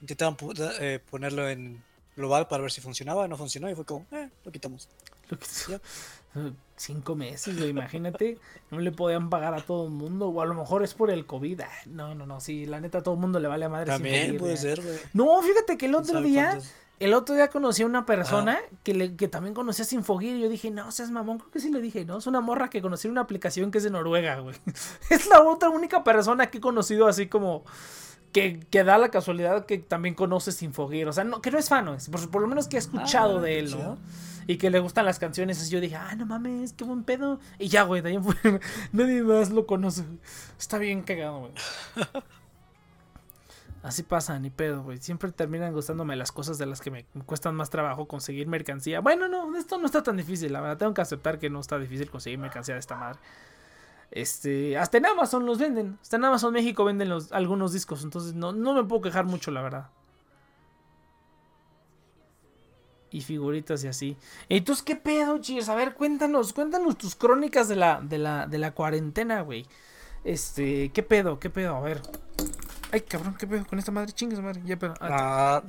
intentaban 0.00 0.36
eh, 0.80 0.98
ponerlo 1.08 1.48
en 1.48 1.80
global 2.16 2.48
para 2.48 2.62
ver 2.62 2.72
si 2.72 2.80
funcionaba, 2.80 3.28
no 3.28 3.36
funcionó, 3.36 3.70
y 3.70 3.76
fue 3.76 3.84
como, 3.84 4.04
eh, 4.10 4.30
lo 4.44 4.50
quitamos. 4.50 4.88
Lo 5.28 5.38
quitamos 5.38 5.80
cinco 6.76 7.14
meses, 7.14 7.58
imagínate, 7.60 8.38
no 8.70 8.80
le 8.80 8.90
podían 8.90 9.30
pagar 9.30 9.54
a 9.54 9.60
todo 9.60 9.84
el 9.84 9.90
mundo, 9.90 10.28
o 10.28 10.40
a 10.40 10.46
lo 10.46 10.54
mejor 10.54 10.82
es 10.82 10.94
por 10.94 11.10
el 11.10 11.26
COVID. 11.26 11.60
no, 11.86 12.14
no, 12.14 12.26
no, 12.26 12.40
sí, 12.40 12.66
la 12.66 12.80
neta 12.80 12.98
a 12.98 13.02
todo 13.02 13.14
el 13.14 13.20
mundo 13.20 13.38
le 13.38 13.48
vale 13.48 13.64
a 13.64 13.68
madre. 13.68 13.86
También 13.86 14.36
puede 14.36 14.56
ser, 14.56 14.82
güey. 14.82 14.98
No, 15.12 15.40
fíjate 15.42 15.78
que 15.78 15.86
el 15.86 15.94
otro 15.94 16.20
día, 16.20 16.58
el 17.00 17.14
otro 17.14 17.34
día 17.34 17.48
conocí 17.48 17.82
a 17.82 17.86
una 17.86 18.06
persona 18.06 18.58
que, 18.82 18.94
le, 18.94 19.16
que 19.16 19.28
también 19.28 19.54
conocía 19.54 19.84
Sinfogir 19.84 20.36
y 20.36 20.40
yo 20.40 20.48
dije, 20.48 20.70
no, 20.70 20.90
seas 20.90 21.10
mamón, 21.10 21.38
creo 21.38 21.50
que 21.50 21.60
sí 21.60 21.70
le 21.70 21.80
dije, 21.80 22.04
no, 22.04 22.18
es 22.18 22.26
una 22.26 22.40
morra 22.40 22.70
que 22.70 22.82
conocí 22.82 23.06
en 23.06 23.12
una 23.12 23.22
aplicación 23.22 23.70
que 23.70 23.78
es 23.78 23.84
de 23.84 23.90
Noruega, 23.90 24.40
güey. 24.40 24.56
es 25.10 25.26
la 25.28 25.42
otra 25.42 25.70
única 25.70 26.02
persona 26.04 26.50
que 26.50 26.58
he 26.58 26.60
conocido 26.60 27.06
así 27.06 27.26
como... 27.26 27.64
Que, 28.32 28.58
que, 28.68 28.82
da 28.82 28.98
la 28.98 29.12
casualidad 29.12 29.64
que 29.64 29.78
también 29.78 30.16
conoce 30.16 30.50
Sinfogir. 30.50 31.06
O 31.06 31.12
sea, 31.12 31.22
no, 31.22 31.40
que 31.40 31.52
no 31.52 31.58
es 31.58 31.68
fan, 31.68 31.96
por, 32.10 32.30
por 32.32 32.42
lo 32.42 32.48
menos 32.48 32.66
que 32.66 32.76
escuchado 32.76 33.38
ah, 33.38 33.40
de 33.40 33.60
él, 33.60 33.70
¿no? 33.70 33.96
Y 34.46 34.56
que 34.56 34.70
le 34.70 34.78
gustan 34.80 35.04
las 35.04 35.18
canciones. 35.18 35.60
Así 35.60 35.70
yo 35.70 35.80
dije, 35.80 35.96
ah, 35.96 36.14
no 36.16 36.26
mames, 36.26 36.72
qué 36.72 36.84
buen 36.84 37.04
pedo. 37.04 37.40
Y 37.58 37.68
ya, 37.68 37.82
güey, 37.82 38.02
de 38.02 38.20
nadie 38.92 39.22
más 39.22 39.50
lo 39.50 39.66
conoce. 39.66 40.04
Está 40.58 40.78
bien 40.78 41.02
cagado, 41.02 41.40
güey. 41.40 41.52
Así 43.82 44.02
pasa, 44.02 44.38
ni 44.38 44.48
pedo, 44.48 44.82
güey. 44.82 44.96
Siempre 44.96 45.30
terminan 45.30 45.74
gustándome 45.74 46.16
las 46.16 46.32
cosas 46.32 46.56
de 46.56 46.64
las 46.64 46.80
que 46.80 46.90
me 46.90 47.04
cuestan 47.26 47.54
más 47.54 47.68
trabajo 47.68 48.08
conseguir 48.08 48.46
mercancía. 48.46 49.00
Bueno, 49.00 49.28
no, 49.28 49.54
esto 49.58 49.76
no 49.76 49.84
está 49.84 50.02
tan 50.02 50.16
difícil, 50.16 50.54
la 50.54 50.62
verdad. 50.62 50.78
Tengo 50.78 50.94
que 50.94 51.02
aceptar 51.02 51.38
que 51.38 51.50
no 51.50 51.60
está 51.60 51.78
difícil 51.78 52.10
conseguir 52.10 52.38
mercancía 52.38 52.74
de 52.74 52.80
esta 52.80 52.96
madre. 52.96 53.18
Este, 54.10 54.78
hasta 54.78 54.96
en 54.96 55.04
Amazon 55.04 55.44
los 55.44 55.58
venden. 55.58 55.98
Hasta 56.00 56.16
en 56.16 56.24
Amazon 56.24 56.54
México 56.54 56.82
venden 56.84 57.12
algunos 57.32 57.74
discos. 57.74 58.04
Entonces 58.04 58.32
no, 58.32 58.52
no 58.52 58.72
me 58.72 58.84
puedo 58.84 59.02
quejar 59.02 59.26
mucho, 59.26 59.50
la 59.50 59.60
verdad. 59.60 59.90
Y 63.14 63.20
figuritas 63.20 63.84
y 63.84 63.86
así. 63.86 64.16
Entonces, 64.48 64.84
¿qué 64.84 64.96
pedo, 64.96 65.38
Cheers? 65.38 65.68
A 65.68 65.76
ver, 65.76 65.94
cuéntanos, 65.94 66.52
cuéntanos 66.52 66.98
tus 66.98 67.14
crónicas 67.14 67.68
de 67.68 67.76
la, 67.76 68.00
de 68.00 68.18
la, 68.18 68.48
de 68.48 68.58
la 68.58 68.72
cuarentena, 68.72 69.42
güey. 69.42 69.66
Este, 70.24 70.90
¿qué 70.90 71.04
pedo? 71.04 71.38
¿Qué 71.38 71.48
pedo? 71.48 71.76
A 71.76 71.80
ver. 71.80 72.02
Ay, 72.90 73.02
cabrón, 73.02 73.36
¿qué 73.38 73.46
pedo 73.46 73.64
con 73.66 73.78
esta 73.78 73.92
madre? 73.92 74.12
Chingas, 74.12 74.40
madre. 74.40 74.62
Ya, 74.64 74.76
pero. 74.76 74.94
Ah, 75.00 75.62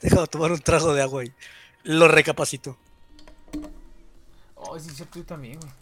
Déjame 0.00 0.26
tomar 0.28 0.52
un 0.52 0.60
trago 0.60 0.94
de 0.94 1.02
agua 1.02 1.24
y 1.24 1.32
lo 1.82 2.06
recapacito. 2.06 2.76
Oh, 4.54 4.78
sí, 4.78 4.90
cierto, 4.90 5.18
yo 5.18 5.24
también, 5.24 5.58
güey. 5.58 5.72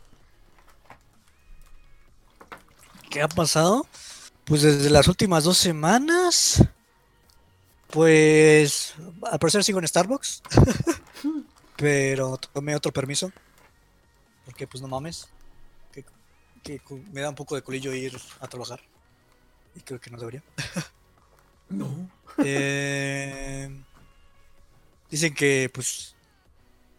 ¿Qué 3.11 3.20
ha 3.20 3.29
pasado? 3.29 3.87
Pues 4.46 4.62
desde 4.62 4.88
las 4.88 5.09
últimas 5.09 5.44
dos 5.44 5.59
semanas 5.59 6.64
pues 7.90 8.94
al 9.31 9.38
parecer 9.38 9.64
sigo 9.64 9.79
en 9.79 9.88
Starbucks, 9.88 10.42
pero 11.76 12.37
tomé 12.37 12.74
otro 12.74 12.92
permiso, 12.92 13.31
porque 14.44 14.66
pues 14.66 14.81
no 14.81 14.88
mames, 14.88 15.29
que, 16.62 16.81
me 17.12 17.22
da 17.22 17.31
un 17.31 17.35
poco 17.35 17.55
de 17.55 17.62
culillo 17.62 17.92
ir 17.92 18.18
a 18.40 18.46
trabajar, 18.46 18.81
y 19.74 19.81
creo 19.81 20.00
que 20.00 20.11
no 20.11 20.18
debería. 20.18 20.42
no. 21.68 22.11
Eh, 22.44 23.68
dicen 25.11 25.35
que 25.35 25.70
pues, 25.72 26.14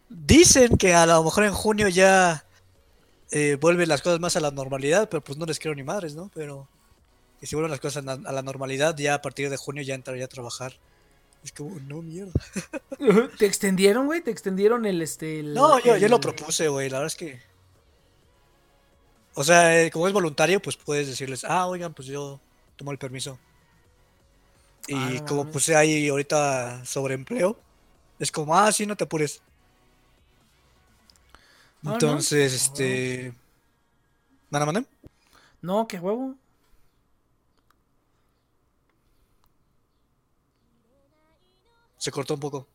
dicen 0.08 0.76
que 0.76 0.94
a 0.94 1.06
lo 1.06 1.24
mejor 1.24 1.44
en 1.44 1.52
junio 1.52 1.88
ya 1.88 2.44
eh, 3.30 3.56
vuelven 3.60 3.88
las 3.88 4.02
cosas 4.02 4.20
más 4.20 4.36
a 4.36 4.40
la 4.40 4.50
normalidad, 4.50 5.08
pero 5.08 5.22
pues 5.22 5.38
no 5.38 5.46
les 5.46 5.58
quiero 5.58 5.74
ni 5.74 5.82
madres, 5.82 6.14
¿no? 6.14 6.30
Pero 6.34 6.68
y 7.42 7.46
si 7.46 7.56
vuelven 7.56 7.72
las 7.72 7.80
cosas 7.80 8.06
a 8.06 8.32
la 8.32 8.42
normalidad, 8.42 8.96
ya 8.96 9.14
a 9.14 9.20
partir 9.20 9.50
de 9.50 9.56
junio 9.56 9.82
ya 9.82 9.96
entraría 9.96 10.26
a 10.26 10.28
trabajar. 10.28 10.74
Es 11.42 11.50
como, 11.50 11.76
no, 11.80 12.00
mierda. 12.00 12.32
¿Te 13.38 13.46
extendieron, 13.46 14.06
güey? 14.06 14.22
¿Te 14.22 14.30
extendieron 14.30 14.86
el, 14.86 15.02
este... 15.02 15.42
no, 15.42 15.80
yo, 15.80 15.96
yo 15.96 16.08
lo 16.08 16.20
propuse, 16.20 16.68
güey, 16.68 16.88
la 16.88 16.98
verdad 16.98 17.12
es 17.12 17.16
que... 17.16 17.40
O 19.34 19.42
sea, 19.42 19.82
eh, 19.82 19.90
como 19.90 20.06
es 20.06 20.12
voluntario, 20.12 20.62
pues 20.62 20.76
puedes 20.76 21.08
decirles, 21.08 21.44
ah, 21.44 21.66
oigan, 21.66 21.92
pues 21.94 22.06
yo 22.06 22.38
tomo 22.76 22.92
el 22.92 22.98
permiso. 22.98 23.40
Y 24.86 24.94
ah, 24.94 25.24
como 25.26 25.50
puse 25.50 25.74
ahí 25.74 26.08
ahorita 26.08 26.84
sobre 26.84 27.14
empleo, 27.14 27.58
es 28.20 28.30
como, 28.30 28.56
ah, 28.56 28.70
sí, 28.70 28.86
no 28.86 28.96
te 28.96 29.02
apures. 29.02 29.42
Ah, 31.84 31.94
Entonces, 31.94 32.52
este... 32.52 33.34
¿Nada, 34.48 34.84
No, 35.60 35.88
qué 35.88 35.98
huevo. 35.98 36.36
Se 42.02 42.10
cortó 42.10 42.34
un 42.34 42.40
poco. 42.40 42.66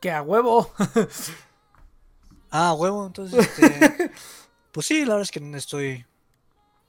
Que 0.00 0.10
a 0.10 0.22
huevo. 0.22 0.72
ah, 2.50 2.72
huevo, 2.72 3.04
entonces. 3.04 3.46
Este, 3.46 4.10
pues 4.72 4.86
sí, 4.86 5.00
la 5.00 5.08
verdad 5.08 5.24
es 5.24 5.30
que 5.30 5.40
no 5.40 5.58
estoy. 5.58 6.06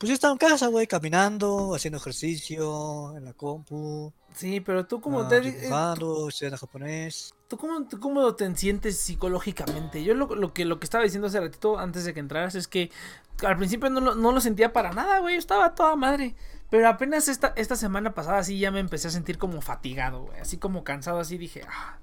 Pues 0.03 0.09
yo 0.09 0.15
estaba 0.15 0.33
en 0.33 0.37
casa, 0.37 0.67
güey, 0.67 0.85
caminando, 0.85 1.73
haciendo 1.73 1.97
ejercicio 1.97 3.15
en 3.15 3.23
la 3.23 3.31
compu. 3.31 4.11
Sí, 4.33 4.59
pero 4.59 4.85
tú 4.85 4.99
como 4.99 5.21
ah, 5.21 5.29
te... 5.29 5.39
Dibujando, 5.39 6.27
estudiando 6.27 6.57
japonés. 6.57 7.33
¿Tú 7.47 7.55
cómo, 7.55 7.87
tú 7.87 8.01
cómo 8.01 8.35
te 8.35 8.53
sientes 8.57 8.99
psicológicamente? 8.99 10.03
Yo 10.03 10.13
lo, 10.13 10.35
lo, 10.35 10.53
que, 10.53 10.65
lo 10.65 10.77
que 10.77 10.83
estaba 10.83 11.05
diciendo 11.05 11.27
hace 11.27 11.39
ratito 11.39 11.79
antes 11.79 12.03
de 12.03 12.13
que 12.13 12.19
entraras 12.19 12.53
es 12.55 12.67
que 12.67 12.91
al 13.45 13.55
principio 13.55 13.89
no 13.89 14.01
lo, 14.01 14.13
no 14.13 14.33
lo 14.33 14.41
sentía 14.41 14.73
para 14.73 14.91
nada, 14.91 15.19
güey. 15.19 15.37
Estaba 15.37 15.73
toda 15.73 15.95
madre. 15.95 16.35
Pero 16.69 16.89
apenas 16.89 17.29
esta, 17.29 17.53
esta 17.55 17.77
semana 17.77 18.13
pasada 18.13 18.39
así 18.39 18.59
ya 18.59 18.71
me 18.71 18.81
empecé 18.81 19.07
a 19.07 19.11
sentir 19.11 19.37
como 19.37 19.61
fatigado, 19.61 20.23
güey. 20.23 20.37
Así 20.41 20.57
como 20.57 20.83
cansado, 20.83 21.21
así 21.21 21.37
dije, 21.37 21.61
ah, 21.65 21.99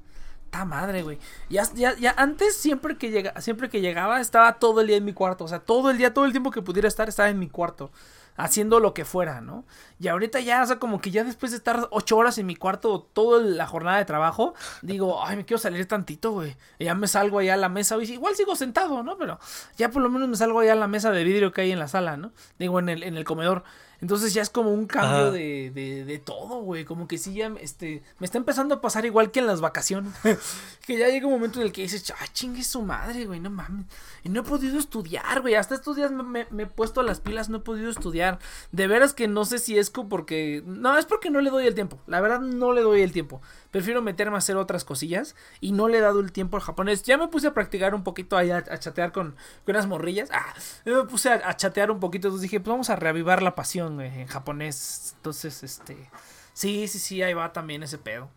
ta 0.51 0.65
madre, 0.65 1.03
güey. 1.03 1.19
Ya, 1.49 1.65
ya, 1.75 1.97
ya 1.97 2.15
antes, 2.17 2.57
siempre 2.57 2.97
que, 2.99 3.11
llega, 3.11 3.41
siempre 3.41 3.69
que 3.69 3.81
llegaba, 3.81 4.21
estaba 4.21 4.59
todo 4.59 4.81
el 4.81 4.89
día 4.89 4.97
en 4.97 5.05
mi 5.05 5.13
cuarto. 5.13 5.45
O 5.45 5.49
sea, 5.49 5.61
todo 5.61 5.91
el 5.91 5.99
día, 5.99 6.13
todo 6.13 6.25
el 6.25 6.33
tiempo 6.33 6.51
que 6.51 6.63
pudiera 6.63 6.89
estar, 6.89 7.09
estaba 7.09 7.29
en 7.29 7.39
mi 7.39 7.49
cuarto 7.49 7.91
haciendo 8.37 8.81
lo 8.81 8.95
que 8.95 9.05
fuera, 9.05 9.41
¿no? 9.41 9.65
Y 9.99 10.09
ahorita 10.09 10.41
ya, 10.41 10.63
o 10.63 10.67
sea, 10.67 10.79
como 10.79 11.01
que 11.01 11.11
ya 11.11 11.25
después 11.25 11.53
de 11.53 11.59
estar 11.59 11.89
ocho 11.91 12.17
horas 12.17 12.39
en 12.39 12.47
mi 12.47 12.57
cuarto 12.57 13.07
toda 13.13 13.43
la 13.43 13.67
jornada 13.67 13.99
de 13.99 14.05
trabajo, 14.05 14.55
digo, 14.83 15.25
ay, 15.25 15.37
me 15.37 15.45
quiero 15.45 15.59
salir 15.59 15.87
tantito, 15.87 16.33
güey. 16.33 16.57
Y 16.79 16.87
ya 16.87 16.95
me 16.95 17.07
salgo 17.07 17.39
allá 17.39 17.55
a 17.55 17.59
la 17.59 17.69
mesa. 17.69 17.97
Igual 18.03 18.35
sigo 18.35 18.57
sentado, 18.57 19.03
¿no? 19.03 19.19
Pero 19.19 19.39
ya 19.77 19.91
por 19.91 20.03
lo 20.03 20.09
menos 20.09 20.29
me 20.29 20.37
salgo 20.37 20.61
allá 20.61 20.73
a 20.73 20.77
la 20.77 20.89
mesa 20.89 21.11
de 21.11 21.25
vidrio 21.25 21.53
que 21.53 21.63
hay 21.63 21.73
en 21.73 21.79
la 21.79 21.89
sala, 21.89 22.17
¿no? 22.17 22.33
Digo, 22.59 22.79
en 22.79 22.89
el, 22.89 23.03
en 23.03 23.17
el 23.17 23.25
comedor. 23.25 23.65
Entonces 24.01 24.33
ya 24.33 24.41
es 24.41 24.51
como 24.51 24.73
un 24.73 24.87
cambio 24.87 25.31
de, 25.31 25.71
de, 25.75 26.05
de, 26.05 26.19
todo, 26.19 26.63
güey. 26.63 26.85
Como 26.85 27.07
que 27.07 27.19
sí, 27.19 27.35
ya 27.35 27.53
este, 27.61 28.03
me 28.19 28.25
está 28.25 28.39
empezando 28.39 28.75
a 28.75 28.81
pasar 28.81 29.05
igual 29.05 29.31
que 29.31 29.41
en 29.41 29.47
las 29.47 29.61
vacaciones. 29.61 30.13
que 30.87 30.99
ya 30.99 31.09
llega 31.09 31.27
un 31.27 31.35
momento 31.35 31.61
en 31.61 31.67
el 31.67 31.73
que 31.73 31.83
dices, 31.83 32.13
ay, 32.19 32.29
chingue 32.33 32.65
su 32.65 32.83
madre, 32.83 33.27
güey, 33.27 33.41
no 33.41 33.51
mames. 33.51 33.87
Y 34.25 34.31
no 34.31 34.41
he 34.41 34.45
podido 34.45 34.79
estudiar, 34.79 35.43
güey. 35.43 35.55
Hasta 35.55 35.75
estos 35.75 35.97
días 35.97 36.11
me, 36.11 36.47
me, 36.51 36.63
he 36.63 36.67
puesto 36.67 37.03
las 37.03 37.21
pilas, 37.21 37.51
no 37.51 37.59
he 37.59 37.61
podido 37.61 37.91
estudiar. 37.91 38.39
De 38.73 38.87
veras 38.87 39.13
que 39.13 39.29
no 39.29 39.45
sé 39.45 39.59
si 39.59 39.79
es 39.79 39.91
porque... 39.91 40.63
No, 40.65 40.97
es 40.97 41.05
porque 41.05 41.31
no 41.31 41.41
le 41.41 41.51
doy 41.51 41.67
el 41.67 41.75
tiempo. 41.75 41.99
La 42.07 42.21
verdad 42.21 42.41
no 42.41 42.73
le 42.73 42.81
doy 42.81 43.03
el 43.03 43.13
tiempo. 43.13 43.43
Prefiero 43.71 44.03
meterme 44.03 44.37
a 44.37 44.39
hacer 44.39 44.57
otras 44.57 44.85
cosillas 44.85 45.37
y 45.61 45.73
no 45.73 45.89
le 45.89 45.99
he 45.99 46.01
dado 46.01 46.21
el 46.21 46.33
tiempo 46.33 46.57
al 46.57 46.63
japonés. 46.63 47.03
Ya 47.03 47.19
me 47.19 47.29
puse 47.29 47.49
a 47.49 47.55
practicar 47.55 47.95
un 47.95 48.03
poquito 48.03 48.37
ahí, 48.37 48.51
a, 48.51 48.79
chatear 48.79 49.13
con, 49.13 49.37
con, 49.65 49.75
unas 49.75 49.87
morrillas. 49.87 50.31
Ah, 50.33 50.55
me 50.85 51.05
puse 51.05 51.29
a, 51.29 51.49
a 51.49 51.57
chatear 51.57 51.91
un 51.91 52.01
poquito. 52.01 52.29
Entonces 52.29 52.43
dije, 52.43 52.61
pues 52.61 52.71
vamos 52.71 52.91
a 52.91 52.97
reavivar 52.97 53.43
la 53.43 53.55
pasión 53.55 53.90
en 53.99 54.27
japonés. 54.27 55.15
Entonces, 55.17 55.63
este. 55.63 56.11
Sí, 56.53 56.87
sí, 56.89 56.99
sí, 56.99 57.23
ahí 57.23 57.35
va 57.35 57.53
también 57.53 57.83
ese 57.83 57.99
pedo. 57.99 58.29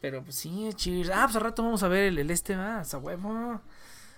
Pero 0.00 0.22
pues 0.22 0.36
sí, 0.36 0.70
cheers. 0.74 1.10
Ah, 1.10 1.22
pues 1.24 1.36
al 1.36 1.42
rato 1.42 1.62
vamos 1.62 1.82
a 1.82 1.88
ver 1.88 2.04
el, 2.04 2.18
el 2.18 2.30
este 2.30 2.56
más, 2.56 2.92
a 2.94 2.98
huevo. 2.98 3.60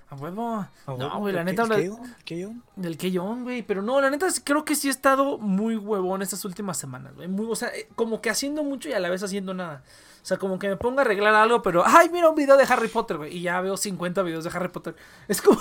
A 0.09 0.15
huevo. 0.17 0.67
no, 0.87 1.19
güey, 1.19 1.35
la 1.35 1.45
neta. 1.45 1.67
¿Del 1.67 1.91
Keyon? 2.25 2.63
Keyon, 2.97 3.43
güey. 3.45 3.63
Pero 3.63 3.83
no, 3.83 4.01
la 4.01 4.11
neta 4.11 4.27
creo 4.45 4.65
que 4.65 4.75
sí 4.75 4.89
he 4.89 4.91
estado 4.91 5.39
muy 5.39 5.77
huevón 5.77 6.23
estas 6.23 6.45
últimas 6.45 6.79
semanas, 6.79 7.15
güey. 7.15 7.29
o 7.31 7.57
sea, 7.57 7.69
eh, 7.69 7.89
como 7.95 8.21
que 8.21 8.31
haciendo 8.31 8.65
mucho 8.65 8.89
y 8.89 8.93
a 8.93 9.01
la 9.01 9.11
vez 9.11 9.23
haciendo 9.23 9.55
nada. 9.55 9.83
O 10.25 10.27
sea, 10.27 10.39
como 10.39 10.59
que 10.59 10.71
me 10.71 10.77
pongo 10.79 11.01
a 11.01 11.03
arreglar 11.03 11.35
algo, 11.35 11.61
pero, 11.61 11.83
ay, 11.85 12.09
mira 12.09 12.31
un 12.31 12.35
video 12.35 12.57
de 12.57 12.65
Harry 12.65 12.89
Potter, 12.89 13.19
güey. 13.19 13.37
Y 13.37 13.43
ya 13.43 13.61
veo 13.61 13.77
50 13.77 14.23
videos 14.23 14.43
de 14.43 14.49
Harry 14.55 14.69
Potter. 14.69 14.97
Es 15.29 15.43
como, 15.43 15.61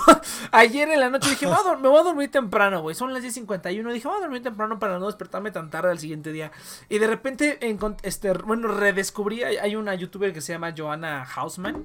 ayer 0.52 0.88
en 0.88 1.00
la 1.00 1.10
noche 1.10 1.28
dije, 1.28 1.46
me 1.46 1.88
voy 1.88 2.00
a 2.00 2.02
dormir 2.02 2.30
temprano, 2.30 2.80
güey. 2.80 2.94
Son 2.94 3.12
las 3.12 3.22
10.51. 3.22 3.92
Dije, 3.92 4.08
voy 4.08 4.16
a 4.16 4.20
dormir 4.20 4.42
temprano 4.42 4.78
para 4.78 4.98
no 4.98 5.04
despertarme 5.04 5.50
tan 5.50 5.68
tarde 5.68 5.90
al 5.90 5.98
siguiente 5.98 6.32
día. 6.32 6.50
Y 6.88 6.98
de 6.98 7.06
repente, 7.06 7.58
este, 8.04 8.32
bueno, 8.32 8.68
redescubrí, 8.68 9.42
hay 9.42 9.76
una 9.76 9.94
youtuber 9.96 10.32
que 10.32 10.40
se 10.40 10.54
llama 10.54 10.72
Joanna 10.74 11.24
Hausman 11.24 11.84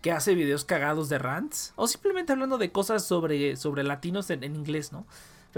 que 0.00 0.10
hace 0.10 0.34
videos 0.34 0.64
cagados 0.64 1.10
de 1.10 1.18
rants 1.18 1.74
o 1.76 1.86
simplemente 1.88 2.32
hablando 2.32 2.56
de 2.56 2.72
cosas 2.72 3.04
sobre, 3.04 3.56
sobre 3.56 3.82
latinos 3.82 4.30
en 4.30 4.44
inglés, 4.44 4.92
¿no? 4.92 5.06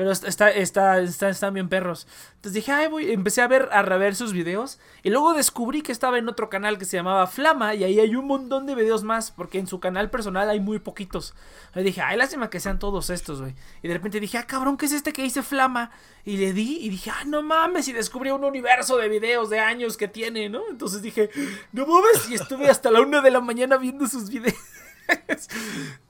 Pero 0.01 0.13
está, 0.13 0.49
está, 0.49 0.99
está, 0.99 1.29
están 1.29 1.53
bien 1.53 1.69
perros. 1.69 2.07
Entonces 2.37 2.55
dije, 2.55 2.73
ay, 2.73 2.89
voy. 2.89 3.13
Empecé 3.13 3.43
a 3.43 3.47
ver, 3.47 3.69
a 3.71 3.83
rever 3.83 4.17
sus 4.17 4.33
videos. 4.33 4.79
Y 5.03 5.11
luego 5.11 5.35
descubrí 5.35 5.83
que 5.83 5.93
estaba 5.93 6.17
en 6.17 6.27
otro 6.27 6.49
canal 6.49 6.79
que 6.79 6.87
se 6.87 6.97
llamaba 6.97 7.27
Flama. 7.27 7.75
Y 7.75 7.85
ahí 7.85 8.01
hay 8.01 8.17
un 8.17 8.27
montón 8.27 8.65
de 8.65 8.75
videos 8.75 9.05
más. 9.05 9.31
Porque 9.31 9.59
en 9.59 9.67
su 9.67 9.79
canal 9.79 10.09
personal 10.09 10.49
hay 10.49 10.59
muy 10.59 10.79
poquitos. 10.79 11.35
Le 11.75 11.83
dije, 11.83 12.01
ay, 12.01 12.17
lástima 12.17 12.49
que 12.49 12.61
sean 12.61 12.79
todos 12.79 13.11
estos, 13.11 13.43
güey. 13.43 13.55
Y 13.83 13.89
de 13.89 13.93
repente 13.93 14.21
dije, 14.21 14.39
ah, 14.39 14.47
cabrón, 14.47 14.79
¿qué 14.79 14.87
es 14.87 14.93
este 14.93 15.13
que 15.13 15.21
dice 15.21 15.43
Flama? 15.43 15.91
Y 16.25 16.39
le 16.39 16.55
di 16.55 16.79
y 16.81 16.89
dije, 16.89 17.11
ah, 17.11 17.25
no 17.27 17.43
mames. 17.43 17.87
Y 17.89 17.93
descubrí 17.93 18.31
un 18.31 18.43
universo 18.43 18.97
de 18.97 19.11
videos 19.11 19.51
de 19.51 19.61
años 19.61 19.99
que 19.99 20.09
tiene, 20.09 20.49
¿no? 20.49 20.63
Entonces 20.71 21.03
dije, 21.03 21.29
no 21.73 21.85
mames. 21.85 22.27
Y 22.31 22.37
estuve 22.37 22.71
hasta 22.71 22.91
la 22.91 23.03
una 23.03 23.21
de 23.21 23.33
la 23.33 23.43
mañana 23.43 23.77
viendo 23.77 24.07
sus 24.07 24.31
videos. 24.31 24.57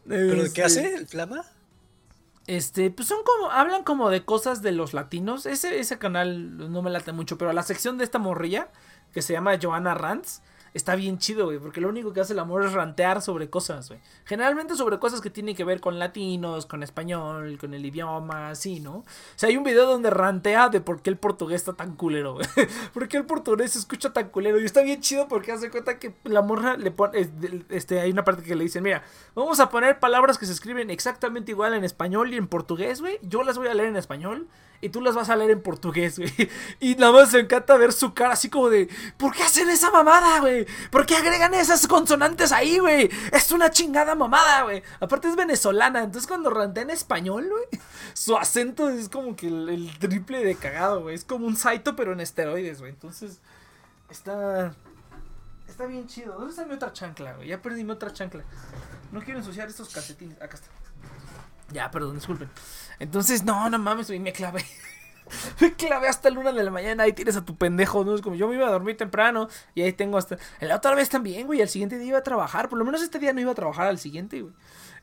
¿Pero 0.07 0.45
qué 0.55 0.63
hace 0.63 0.95
el 0.95 1.09
Flama? 1.09 1.45
Este, 2.51 2.91
pues 2.91 3.07
son 3.07 3.21
como, 3.23 3.53
hablan 3.53 3.85
como 3.85 4.11
de 4.11 4.25
cosas 4.25 4.61
de 4.61 4.73
los 4.73 4.93
latinos. 4.93 5.47
Ese, 5.47 5.79
ese 5.79 5.99
canal 5.99 6.73
no 6.73 6.83
me 6.83 6.91
late 6.91 7.13
mucho, 7.13 7.39
pero 7.39 7.53
la 7.53 7.63
sección 7.63 7.97
de 7.97 8.03
esta 8.03 8.19
morrilla, 8.19 8.71
que 9.13 9.23
se 9.23 9.33
llama 9.33 9.57
Joanna 9.63 9.95
Rants, 9.95 10.43
está 10.75 10.95
bien 10.95 11.19
chido, 11.19 11.47
güey, 11.47 11.59
porque 11.59 11.81
lo 11.81 11.89
único 11.89 12.13
que 12.13 12.21
hace 12.21 12.33
el 12.33 12.39
amor 12.39 12.65
es 12.65 12.73
rantear 12.73 13.23
sobre 13.23 13.51
cosas, 13.51 13.89
güey. 13.89 14.01
Generalmente 14.25 14.77
sobre 14.77 14.99
cosas 14.99 15.21
que 15.21 15.31
tienen 15.31 15.57
que 15.57 15.65
ver 15.65 15.81
con 15.81 15.99
latinos, 15.99 16.67
con 16.67 16.83
español, 16.83 17.59
con 17.59 17.75
el 17.75 17.85
idioma, 17.85 18.51
así, 18.51 18.81
¿no? 18.81 18.99
O 18.99 19.05
sea, 19.37 19.49
hay 19.49 19.57
un 19.57 19.65
video 19.65 19.87
donde 19.87 20.11
rantea 20.11 20.69
de 20.69 20.81
por 20.81 21.03
qué 21.03 21.11
el 21.11 21.17
portugués 21.17 21.63
está 21.63 21.73
tan 21.73 21.97
culero, 21.97 22.35
güey. 22.35 22.47
¿Por 22.93 23.09
qué 23.09 23.17
el 23.17 23.27
portugués 23.27 23.73
se 23.73 23.79
escucha 23.79 24.13
tan 24.13 24.29
culero? 24.29 24.61
Y 24.61 24.65
está 24.65 24.83
bien 24.83 25.01
chido 25.01 25.29
porque 25.29 25.53
hace 25.53 25.71
cuenta 25.71 25.99
que 25.99 26.15
la 26.25 26.43
morra 26.43 26.77
le 26.77 26.91
pone, 26.91 27.29
este, 27.71 28.01
hay 28.01 28.11
una 28.11 28.25
parte 28.25 28.43
que 28.43 28.55
le 28.55 28.65
dicen, 28.65 28.83
mira, 28.83 29.03
vamos 29.35 29.61
a 29.61 29.71
poner 29.71 29.99
palabras 29.99 30.39
que 30.39 30.47
se 30.47 30.53
escriben 30.53 30.91
exactamente 30.91 31.53
igual 31.53 31.75
en 31.75 31.85
español 31.85 32.33
y 32.33 32.37
en 32.37 32.47
portugués, 32.47 33.01
güey. 33.01 33.19
Yo 33.23 33.43
las 33.43 33.59
voy 33.59 33.69
a 33.69 33.75
leer 33.75 33.89
en 33.89 33.97
español 33.97 34.49
y 34.81 34.89
tú 34.89 35.01
las 35.01 35.15
vas 35.15 35.29
a 35.29 35.37
leer 35.37 35.51
en 35.51 35.63
portugués, 35.63 36.19
güey. 36.19 36.51
Y 36.81 36.95
nada 36.95 37.13
más 37.13 37.33
me 37.33 37.41
encanta 37.41 37.77
ver 37.77 37.93
su 37.93 38.15
cara 38.15 38.35
así 38.35 38.49
como 38.49 38.71
de, 38.71 38.89
¿por 39.17 39.35
qué 39.35 39.43
hacen 39.43 39.69
esa 39.69 39.91
mamada, 39.91 40.41
güey? 40.41 40.60
¿Por 40.91 41.07
qué 41.07 41.17
agregan 41.17 41.55
esas 41.55 41.87
consonantes 41.87 42.53
ahí, 42.53 42.79
güey? 42.79 43.11
Es 43.33 43.53
una 43.53 43.71
chingada 43.71 44.15
mamada, 44.15 44.63
güey. 44.63 44.83
Aparte 45.01 45.29
es 45.29 45.37
venezolana, 45.37 46.03
entonces 46.03 46.27
cuando 46.27 46.51
rantea 46.51 46.83
en 46.83 46.91
español, 46.91 47.49
güey, 47.51 47.83
su 48.15 48.37
acento 48.37 48.89
es 48.89 49.09
como 49.09 49.37
que 49.37 49.49
el, 49.49 49.91
triple 49.99 50.45
de 50.45 50.55
cagado, 50.55 51.03
güey. 51.03 51.15
Es 51.15 51.25
como 51.25 51.47
un 51.47 51.57
saito, 51.57 51.97
pero 51.97 52.13
en 52.13 52.21
esteroides, 52.21 52.81
güey. 52.81 52.91
Entonces, 52.93 53.41
está... 54.11 54.75
Está 55.69 55.87
bien 55.87 56.07
chido. 56.09 56.35
¿Dónde 56.35 56.51
está 56.51 56.67
mi 56.67 56.75
otra 56.75 56.93
chancla, 56.93 57.35
güey? 57.35 57.49
Ya 57.49 57.63
perdí 57.63 57.85
mi 57.85 57.93
otra 57.93 58.13
chancla. 58.13 58.43
No 59.13 59.21
quiero 59.23 59.39
ensuciar 59.39 59.69
estos 59.69 59.89
calcetines. 59.89 60.41
Acá 60.43 60.57
está. 60.57 60.69
Ya, 61.73 61.91
perdón, 61.91 62.17
disculpen. 62.17 62.51
Entonces, 62.99 63.45
no, 63.45 63.71
no 63.71 63.79
mames, 63.79 64.09
güey, 64.09 64.19
me 64.19 64.33
clavé. 64.33 64.65
me 65.61 65.75
clavé 65.75 66.09
hasta 66.09 66.31
la 66.31 66.41
una 66.41 66.53
de 66.53 66.63
la 66.63 66.71
mañana. 66.71 67.05
Ahí 67.05 67.13
tienes 67.13 67.37
a 67.37 67.45
tu 67.45 67.57
pendejo, 67.57 68.05
¿no? 68.05 68.15
Es 68.15 68.23
como 68.23 68.37
yo 68.37 68.49
me 68.49 68.55
iba 68.55 68.67
a 68.67 68.71
dormir 68.71 68.97
temprano 68.97 69.49
y 69.75 69.83
ahí 69.83 69.93
tengo 69.93 70.19
hasta. 70.19 70.39
La 70.61 70.77
otra 70.77 70.95
vez 70.95 71.09
también, 71.09 71.47
güey. 71.47 71.61
Al 71.61 71.69
siguiente 71.69 71.99
día 71.99 72.09
iba 72.09 72.19
a 72.19 72.23
trabajar. 72.23 72.69
Por 72.69 72.79
lo 72.79 72.85
menos 72.85 73.03
este 73.03 73.19
día 73.19 73.33
no 73.33 73.41
iba 73.41 73.53
a 73.53 73.55
trabajar 73.55 73.87
al 73.87 73.99
siguiente, 73.99 74.43
güey. 74.43 74.55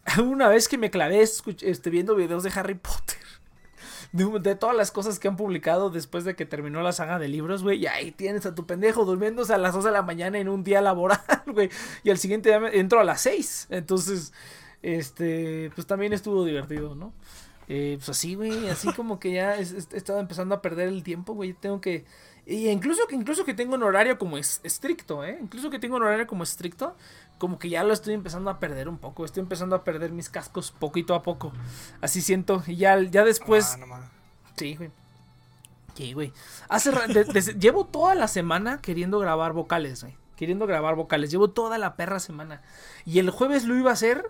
Una 0.24 0.48
vez 0.48 0.68
que 0.68 0.78
me 0.78 0.90
clavé 0.90 1.22
este, 1.22 1.90
viendo 1.90 2.16
videos 2.16 2.44
de 2.44 2.52
Harry 2.56 2.76
Potter. 2.76 3.18
De, 4.14 4.56
todas 4.56 4.76
las 4.76 4.90
cosas 4.90 5.20
que 5.20 5.28
han 5.28 5.36
publicado 5.36 5.90
después 5.90 6.24
de 6.24 6.36
que 6.36 6.46
terminó 6.46 6.82
la 6.82 6.94
saga 6.94 7.20
de 7.20 7.28
libros, 7.28 7.62
güey. 7.62 7.80
Y 7.80 7.88
ahí 7.88 8.12
tienes 8.12 8.46
a 8.46 8.56
tu 8.56 8.66
pendejo 8.66 9.04
durmiéndose 9.04 9.54
a 9.54 9.58
las 9.58 9.74
2 9.74 9.84
de 9.84 9.92
la 9.92 10.02
mañana 10.02 10.40
en 10.40 10.48
un 10.48 10.64
día 10.64 10.80
laboral, 10.82 11.20
güey. 11.46 11.70
Y 12.04 12.10
al 12.10 12.18
siguiente 12.18 12.50
día 12.50 12.70
entro 12.72 13.02
a 13.02 13.04
las 13.04 13.22
6. 13.22 13.68
Entonces, 13.70 14.34
este, 14.82 15.72
pues 15.76 15.86
también 15.86 16.14
estuvo 16.14 16.46
divertido, 16.46 16.96
¿no? 16.96 17.14
Eh, 17.70 17.96
pues 17.98 18.10
así, 18.10 18.36
güey, 18.36 18.70
así 18.70 18.92
como 18.94 19.20
que 19.20 19.34
ya 19.34 19.58
he, 19.58 19.62
estado 19.62 20.20
empezando 20.20 20.56
a 20.56 20.62
perder 20.62 20.88
el 20.88 21.04
tiempo, 21.04 21.34
güey. 21.34 21.54
Tengo 21.54 21.82
que. 21.82 22.06
Y 22.46 22.70
incluso 22.70 23.08
que, 23.08 23.16
incluso 23.16 23.44
que 23.44 23.54
tengo 23.54 23.76
un 23.76 23.84
horario 23.84 24.18
como 24.18 24.38
es, 24.38 24.62
estricto, 24.64 25.26
¿eh? 25.26 25.38
Incluso 25.42 25.70
que 25.70 25.80
tengo 25.80 25.98
un 25.98 26.04
horario 26.04 26.28
como 26.28 26.44
estricto, 26.44 26.96
como 27.38 27.60
que 27.60 27.70
ya 27.70 27.84
lo 27.84 27.92
estoy 27.92 28.14
empezando 28.14 28.50
a 28.50 28.60
perder 28.60 28.88
un 28.88 28.98
poco. 28.98 29.26
Estoy 29.26 29.42
empezando 29.42 29.76
a 29.76 29.84
perder 29.84 30.12
mis 30.12 30.30
cascos 30.30 30.72
poquito 30.72 31.14
a 31.14 31.24
poco. 31.24 31.52
Así 32.00 32.22
siento. 32.22 32.64
Y 32.66 32.78
ya, 32.78 33.02
ya 33.02 33.26
después. 33.26 33.78
Ah, 33.92 34.10
sí, 34.56 34.76
güey. 34.76 34.92
Sí, 35.96 36.14
güey. 36.14 36.32
Hace 36.70 36.92
llevo 37.60 37.86
toda 37.86 38.16
la 38.16 38.28
semana 38.28 38.80
queriendo 38.82 39.20
grabar 39.20 39.52
vocales, 39.52 40.04
güey. 40.04 40.16
Queriendo 40.38 40.68
grabar 40.68 40.96
vocales. 40.96 41.32
Llevo 41.32 41.50
toda 41.50 41.78
la 41.78 41.96
perra 41.98 42.20
semana. 42.20 42.62
Y 43.04 43.20
el 43.20 43.30
jueves 43.30 43.66
lo 43.66 43.76
iba 43.76 43.90
a 43.90 43.94
hacer. 43.94 44.24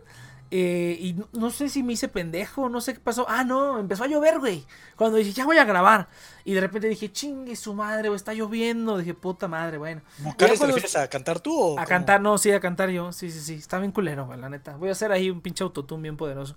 Eh, 0.50 0.98
y 1.00 1.16
no, 1.34 1.50
sé 1.52 1.68
si 1.68 1.84
me 1.84 1.94
hice 1.94 2.08
pendejo, 2.08 2.70
no 2.70 2.80
sé 2.80 2.94
qué 2.94 3.00
pasó. 3.00 3.26
Ah, 3.28 3.44
no, 3.44 3.80
empezó 3.80 4.06
a 4.06 4.08
llover, 4.08 4.40
güey. 4.40 4.66
Cuando 4.96 5.18
dije, 5.18 5.34
ya 5.34 5.46
voy 5.46 5.58
a 5.58 5.66
grabar. 5.66 6.08
Y 6.46 6.54
de 6.54 6.62
repente 6.62 6.88
dije, 6.88 7.12
chingue 7.12 7.56
su 7.56 7.74
madre, 7.74 8.08
güey, 8.08 8.16
está 8.16 8.34
lloviendo. 8.34 8.98
Dije, 8.98 9.14
puta 9.14 9.48
madre, 9.48 9.78
bueno. 9.78 10.02
¿Te 10.38 10.48
refieres 10.48 10.96
a 10.96 11.10
cantar 11.10 11.40
tú 11.40 11.60
o.? 11.60 11.80
A 11.80 11.86
cantar, 11.86 12.22
no, 12.22 12.38
sí, 12.38 12.52
a 12.52 12.60
cantar 12.60 12.90
yo. 12.90 13.12
Sí, 13.12 13.30
sí, 13.30 13.42
sí. 13.42 13.56
Está 13.56 13.80
bien 13.80 13.92
culero, 13.92 14.26
güey, 14.26 14.40
la 14.40 14.50
neta. 14.50 14.78
Voy 14.78 14.90
a 14.90 14.94
hacer 14.94 15.12
ahí 15.12 15.30
un 15.30 15.42
pinche 15.42 15.64
autotune 15.64 16.04
bien 16.04 16.18
poderoso. 16.18 16.56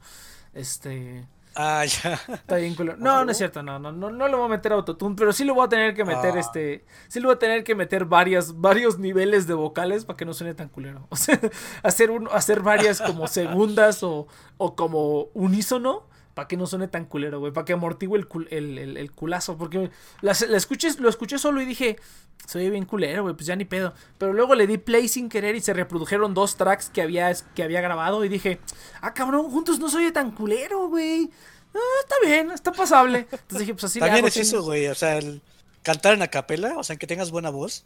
Este. 0.55 1.27
Ah, 1.55 1.85
ya. 2.05 2.15
Está 2.29 2.57
bien 2.57 2.75
culero. 2.75 2.97
No, 2.99 3.25
no 3.25 3.31
es 3.33 3.39
cierto, 3.39 3.63
no, 3.63 3.79
no, 3.79 3.91
no, 3.93 4.11
no 4.11 4.29
le 4.29 4.37
voy 4.37 4.47
a 4.47 4.49
meter 4.49 4.73
autotune, 4.73 5.17
pero 5.17 5.33
sí 5.33 5.45
le 5.45 5.53
voy 5.53 5.65
a 5.65 5.69
tener 5.69 5.95
que 5.95 6.05
meter 6.05 6.37
Ah. 6.37 6.41
este. 6.41 6.85
Sí 7.09 7.21
le 7.21 7.27
voy 7.27 7.35
a 7.35 7.39
tener 7.39 7.65
que 7.65 7.75
meter 7.75 8.05
varias, 8.05 8.61
varios 8.61 8.99
niveles 8.99 9.47
de 9.47 9.55
vocales 9.55 10.05
para 10.05 10.17
que 10.17 10.25
no 10.25 10.35
suene 10.35 10.55
tan 10.55 10.69
culero. 10.69 11.07
O 11.11 11.17
sea, 11.17 11.39
hacer 11.83 12.11
un, 12.11 12.29
hacer 12.33 12.61
varias 12.61 13.01
como 13.01 13.27
segundas 13.27 14.03
o, 14.03 14.27
o 14.59 14.75
como 14.77 15.29
unísono 15.35 16.09
para 16.41 16.49
que 16.49 16.57
no 16.57 16.67
suene 16.67 16.89
tan 16.89 17.05
culero, 17.05 17.39
güey. 17.39 17.53
Para 17.53 17.67
que 17.67 17.75
amortigue 17.75 18.17
el, 18.17 18.27
cul- 18.27 18.49
el, 18.51 18.79
el- 18.79 18.97
el 18.97 19.13
culazo. 19.13 19.59
Porque 19.59 19.91
la, 20.23 20.35
la 20.49 20.57
escuché, 20.57 20.89
lo 20.99 21.11
escuché 21.11 21.37
solo 21.39 21.61
y 21.61 21.67
dije, 21.67 21.99
soy 22.47 22.71
bien 22.71 22.87
culero, 22.87 23.25
güey, 23.25 23.35
pues 23.35 23.45
ya 23.47 23.57
ni 23.57 23.67
pedo. 23.67 23.93
Pero 24.17 24.33
luego 24.33 24.55
le 24.55 24.67
di 24.67 24.79
play 24.79 25.07
sin 25.07 25.29
querer 25.29 25.55
y 25.55 25.61
se 25.61 25.75
reprodujeron 25.75 26.33
dos 26.33 26.57
tracks 26.57 26.89
que 26.89 27.03
había, 27.03 27.31
que 27.55 27.63
había 27.63 27.83
grabado 27.83 28.25
y 28.25 28.31
dije, 28.31 28.59
ah, 29.03 29.13
cabrón, 29.13 29.51
juntos 29.51 29.79
no 29.79 29.91
se 29.91 29.99
oye 29.99 30.13
tan 30.13 30.31
culero, 30.31 30.89
güey. 30.89 31.31
Ah, 31.75 31.79
está 32.03 32.15
bien, 32.25 32.51
está 32.53 32.73
pasable. 32.73 33.27
Entonces 33.31 33.59
dije, 33.59 33.75
pues 33.75 33.85
así 33.85 34.01
le 34.01 34.07
También 34.07 34.25
hago, 34.25 34.29
es 34.29 34.37
eso, 34.39 34.63
güey. 34.63 34.87
O 34.87 34.95
sea, 34.95 35.19
el 35.19 35.43
cantar 35.83 36.15
en 36.15 36.23
acapela, 36.23 36.79
o 36.79 36.83
sea, 36.85 36.97
que 36.97 37.07
tengas 37.07 37.31
buena 37.31 37.51
voz, 37.51 37.85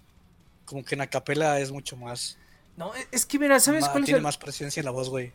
como 0.64 0.84
que 0.84 0.94
en 0.94 1.00
acapela 1.00 1.58
es 1.58 1.72
mucho 1.72 1.96
más. 1.96 2.38
No, 2.76 2.92
es 3.10 3.26
que 3.26 3.36
mira, 3.40 3.58
¿sabes 3.58 3.82
ma- 3.82 3.90
cuál 3.90 4.04
es 4.04 4.06
tiene 4.06 4.18
el... 4.18 4.22
más 4.22 4.38
presencia 4.38 4.80
en 4.80 4.84
la 4.84 4.92
voz, 4.92 5.10
güey. 5.10 5.32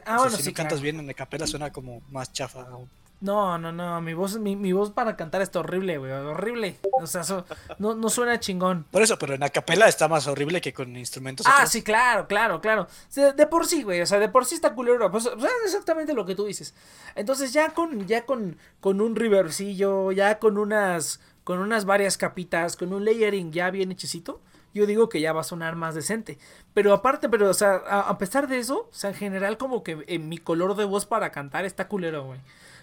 O 0.00 0.04
sea, 0.04 0.16
bueno, 0.18 0.36
si 0.36 0.42
sí, 0.42 0.48
no 0.50 0.54
cantas 0.54 0.72
claro. 0.80 0.82
bien 0.82 1.00
en 1.00 1.10
acapela 1.10 1.46
suena 1.46 1.72
como 1.72 2.00
más 2.10 2.32
chafa. 2.32 2.62
aún. 2.62 2.88
No, 3.20 3.56
no, 3.56 3.70
no, 3.70 4.00
mi 4.00 4.14
voz, 4.14 4.36
mi, 4.38 4.56
mi 4.56 4.72
voz 4.72 4.90
para 4.90 5.16
cantar 5.16 5.42
está 5.42 5.60
horrible, 5.60 5.96
güey, 5.96 6.10
horrible. 6.10 6.76
O 7.00 7.06
sea, 7.06 7.20
eso- 7.20 7.44
no, 7.78 7.94
no 7.94 8.10
suena 8.10 8.40
chingón. 8.40 8.84
Por 8.90 9.00
eso, 9.00 9.16
pero 9.16 9.34
en 9.34 9.44
acapela 9.44 9.86
está 9.86 10.08
más 10.08 10.26
horrible 10.26 10.60
que 10.60 10.72
con 10.72 10.96
instrumentos. 10.96 11.46
Ah, 11.46 11.52
otros. 11.58 11.70
sí, 11.70 11.82
claro, 11.82 12.26
claro, 12.26 12.60
claro. 12.60 12.88
De 13.14 13.46
por 13.46 13.64
sí, 13.68 13.84
güey, 13.84 14.00
o 14.00 14.06
sea, 14.06 14.18
de 14.18 14.28
por 14.28 14.44
sí 14.44 14.56
está 14.56 14.74
culero. 14.74 15.08
Pues, 15.12 15.26
o 15.26 15.38
sea, 15.38 15.50
exactamente 15.64 16.14
lo 16.14 16.26
que 16.26 16.34
tú 16.34 16.46
dices. 16.46 16.74
Entonces, 17.14 17.52
ya 17.52 17.68
con, 17.70 18.08
ya 18.08 18.26
con, 18.26 18.56
con 18.80 19.00
un 19.00 19.14
reversillo, 19.14 20.10
ya 20.10 20.40
con 20.40 20.58
unas, 20.58 21.20
con 21.44 21.60
unas 21.60 21.84
varias 21.84 22.16
capitas, 22.18 22.74
con 22.76 22.92
un 22.92 23.04
layering 23.04 23.52
ya 23.52 23.70
bien 23.70 23.92
hechecito, 23.92 24.40
yo 24.74 24.86
digo 24.86 25.08
que 25.08 25.20
ya 25.20 25.32
va 25.32 25.42
a 25.42 25.44
sonar 25.44 25.76
más 25.76 25.94
decente. 25.94 26.38
Pero 26.74 26.92
aparte, 26.92 27.28
pero, 27.28 27.50
o 27.50 27.54
sea, 27.54 27.76
a, 27.76 28.18
pesar 28.18 28.48
de 28.48 28.58
eso, 28.58 28.88
o 28.90 28.94
sea, 28.94 29.10
en 29.10 29.16
general, 29.16 29.58
como 29.58 29.82
que 29.82 30.04
en 30.06 30.28
mi 30.28 30.38
color 30.38 30.76
de 30.76 30.84
voz 30.84 31.06
para 31.06 31.30
cantar 31.30 31.64
está 31.64 31.88
culero, 31.88 32.24
güey. 32.24 32.40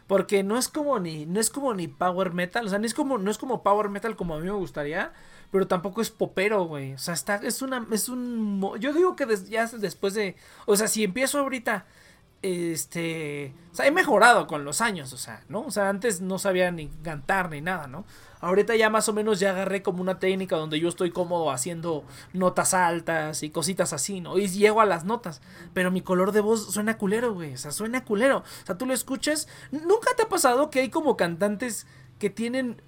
Porque 0.07 0.43
no 0.43 0.57
es 0.57 0.69
como 0.69 0.99
ni, 0.99 1.25
no 1.25 1.39
es 1.39 1.49
como 1.49 1.73
ni 1.73 1.87
power 1.87 2.33
metal, 2.33 2.65
o 2.65 2.69
sea, 2.69 2.79
no 2.79 2.85
es 2.85 2.93
como, 2.93 3.17
no 3.17 3.29
es 3.29 3.37
como 3.37 3.61
power 3.61 3.89
metal 3.89 4.15
como 4.15 4.35
a 4.35 4.39
mí 4.39 4.45
me 4.45 4.51
gustaría, 4.51 5.13
pero 5.51 5.67
tampoco 5.67 6.01
es 6.01 6.09
popero, 6.09 6.63
güey. 6.65 6.93
O 6.93 6.97
sea, 6.97 7.13
está, 7.13 7.35
es 7.35 7.61
una, 7.61 7.85
es 7.91 8.09
un, 8.09 8.73
yo 8.79 8.93
digo 8.93 9.15
que 9.15 9.27
ya 9.49 9.67
después 9.67 10.13
de, 10.15 10.35
o 10.65 10.75
sea, 10.75 10.87
si 10.87 11.03
empiezo 11.03 11.39
ahorita, 11.39 11.85
este, 12.41 13.53
o 13.71 13.75
sea, 13.75 13.87
he 13.87 13.91
mejorado 13.91 14.47
con 14.47 14.63
los 14.63 14.81
años, 14.81 15.13
o 15.13 15.17
sea, 15.17 15.43
¿no? 15.49 15.61
O 15.61 15.71
sea, 15.71 15.89
antes 15.89 16.21
no 16.21 16.39
sabía 16.39 16.71
ni 16.71 16.87
cantar 16.87 17.49
ni 17.49 17.61
nada, 17.61 17.87
¿no? 17.87 18.05
Ahorita 18.41 18.75
ya 18.75 18.89
más 18.89 19.09
o 19.09 19.13
menos 19.13 19.39
ya 19.39 19.49
agarré 19.51 19.81
como 19.83 20.01
una 20.01 20.19
técnica 20.19 20.55
donde 20.55 20.79
yo 20.79 20.87
estoy 20.89 21.11
cómodo 21.11 21.51
haciendo 21.51 22.03
notas 22.33 22.73
altas 22.73 23.43
y 23.43 23.49
cositas 23.49 23.91
así, 23.93 24.21
¿no? 24.21 24.37
Y 24.37 24.47
llego 24.47 24.81
a 24.81 24.85
las 24.85 25.03
notas, 25.05 25.41
pero 25.73 25.91
mi 25.91 26.01
color 26.01 26.31
de 26.31 26.41
voz 26.41 26.71
suena 26.71 26.97
culero, 26.97 27.33
güey, 27.33 27.53
o 27.53 27.57
sea, 27.57 27.71
suena 27.71 28.05
culero. 28.05 28.37
O 28.39 28.65
sea, 28.65 28.77
tú 28.77 28.85
lo 28.85 28.93
escuchas, 28.93 29.47
¿nunca 29.71 30.11
te 30.15 30.23
ha 30.23 30.29
pasado 30.29 30.69
que 30.69 30.79
hay 30.79 30.89
como 30.89 31.17
cantantes 31.17 31.85
que 32.17 32.29
tienen 32.29 32.81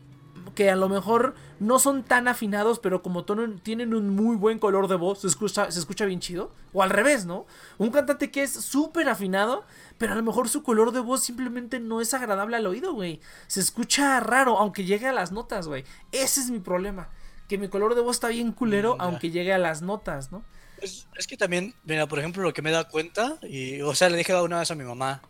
que 0.55 0.69
a 0.69 0.75
lo 0.75 0.89
mejor 0.89 1.35
no 1.59 1.77
son 1.79 2.03
tan 2.03 2.27
afinados, 2.27 2.79
pero 2.79 3.01
como 3.03 3.23
tono- 3.23 3.59
tienen 3.61 3.93
un 3.93 4.09
muy 4.15 4.35
buen 4.35 4.57
color 4.59 4.87
de 4.87 4.95
voz, 4.95 5.19
se 5.19 5.27
escucha, 5.27 5.71
se 5.71 5.79
escucha 5.79 6.05
bien 6.05 6.19
chido. 6.19 6.51
O 6.73 6.81
al 6.83 6.89
revés, 6.89 7.25
¿no? 7.25 7.45
Un 7.77 7.91
cantante 7.91 8.31
que 8.31 8.41
es 8.43 8.51
súper 8.51 9.07
afinado, 9.07 9.63
pero 10.01 10.13
a 10.13 10.15
lo 10.15 10.23
mejor 10.23 10.49
su 10.49 10.63
color 10.63 10.91
de 10.91 10.99
voz 10.99 11.21
simplemente 11.23 11.79
no 11.79 12.01
es 12.01 12.15
agradable 12.15 12.57
al 12.57 12.65
oído, 12.65 12.91
güey. 12.93 13.19
Se 13.45 13.59
escucha 13.59 14.19
raro, 14.19 14.57
aunque 14.57 14.83
llegue 14.83 15.07
a 15.07 15.13
las 15.13 15.31
notas, 15.31 15.67
güey. 15.67 15.83
Ese 16.11 16.39
es 16.39 16.49
mi 16.49 16.57
problema. 16.59 17.09
Que 17.47 17.59
mi 17.59 17.67
color 17.69 17.93
de 17.93 18.01
voz 18.01 18.15
está 18.15 18.29
bien 18.29 18.51
culero, 18.51 18.95
Mm, 18.95 19.01
aunque 19.01 19.29
llegue 19.29 19.53
a 19.53 19.59
las 19.59 19.83
notas, 19.83 20.31
¿no? 20.31 20.43
Es, 20.81 21.07
es 21.15 21.27
que 21.27 21.37
también, 21.37 21.75
mira, 21.83 22.07
por 22.07 22.17
ejemplo, 22.17 22.41
lo 22.41 22.51
que 22.51 22.63
me 22.63 22.71
he 22.71 22.73
dado 22.73 22.87
cuenta, 22.89 23.37
y, 23.43 23.79
o 23.81 23.93
sea, 23.93 24.09
le 24.09 24.17
dije 24.17 24.33
una 24.41 24.57
vez 24.57 24.71
a 24.71 24.75
mi 24.75 24.83
mamá, 24.83 25.21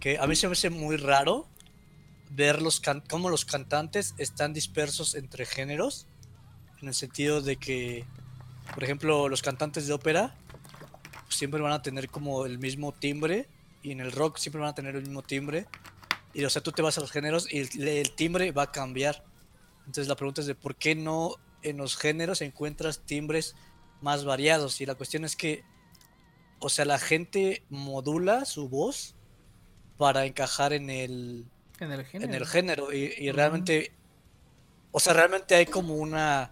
que 0.00 0.18
a 0.18 0.26
mí 0.26 0.34
se 0.34 0.46
me 0.48 0.52
hace 0.54 0.70
muy 0.70 0.96
raro 0.96 1.46
ver 2.30 2.62
los 2.62 2.80
can- 2.80 3.02
cómo 3.10 3.28
los 3.28 3.44
cantantes 3.44 4.14
están 4.16 4.54
dispersos 4.54 5.14
entre 5.14 5.44
géneros, 5.44 6.06
en 6.80 6.88
el 6.88 6.94
sentido 6.94 7.42
de 7.42 7.56
que, 7.56 8.06
por 8.72 8.82
ejemplo, 8.82 9.28
los 9.28 9.42
cantantes 9.42 9.86
de 9.86 9.92
ópera 9.92 10.34
pues, 11.24 11.34
siempre 11.36 11.60
van 11.60 11.72
a 11.72 11.82
tener 11.82 12.08
como 12.08 12.46
el 12.46 12.58
mismo 12.58 12.92
timbre, 12.92 13.46
y 13.86 13.92
en 13.92 14.00
el 14.00 14.10
rock 14.10 14.38
siempre 14.38 14.60
van 14.60 14.70
a 14.70 14.74
tener 14.74 14.96
el 14.96 15.02
mismo 15.02 15.22
timbre, 15.22 15.66
y 16.34 16.44
o 16.44 16.50
sea, 16.50 16.62
tú 16.62 16.72
te 16.72 16.82
vas 16.82 16.98
a 16.98 17.00
los 17.00 17.12
géneros 17.12 17.50
y 17.50 17.60
el, 17.60 17.88
el 17.88 18.14
timbre 18.14 18.50
va 18.50 18.64
a 18.64 18.72
cambiar. 18.72 19.24
Entonces 19.86 20.08
la 20.08 20.16
pregunta 20.16 20.40
es 20.40 20.46
de 20.46 20.54
por 20.54 20.74
qué 20.74 20.94
no 20.94 21.36
en 21.62 21.78
los 21.78 21.96
géneros 21.96 22.42
encuentras 22.42 22.98
timbres 23.06 23.54
más 24.00 24.24
variados. 24.24 24.80
Y 24.80 24.86
la 24.86 24.96
cuestión 24.96 25.24
es 25.24 25.36
que, 25.36 25.64
o 26.58 26.68
sea, 26.68 26.84
la 26.84 26.98
gente 26.98 27.64
modula 27.70 28.44
su 28.44 28.68
voz 28.68 29.14
para 29.96 30.26
encajar 30.26 30.72
en 30.72 30.90
el, 30.90 31.46
En 31.80 31.92
el 31.92 32.04
género. 32.04 32.30
en 32.30 32.36
el 32.36 32.46
género. 32.46 32.92
Y, 32.92 33.30
realmente, 33.30 33.92
o 34.92 35.00
sea, 35.00 35.12
realmente 35.14 35.54
hay 35.54 35.66
como 35.66 35.94
una, 35.94 36.50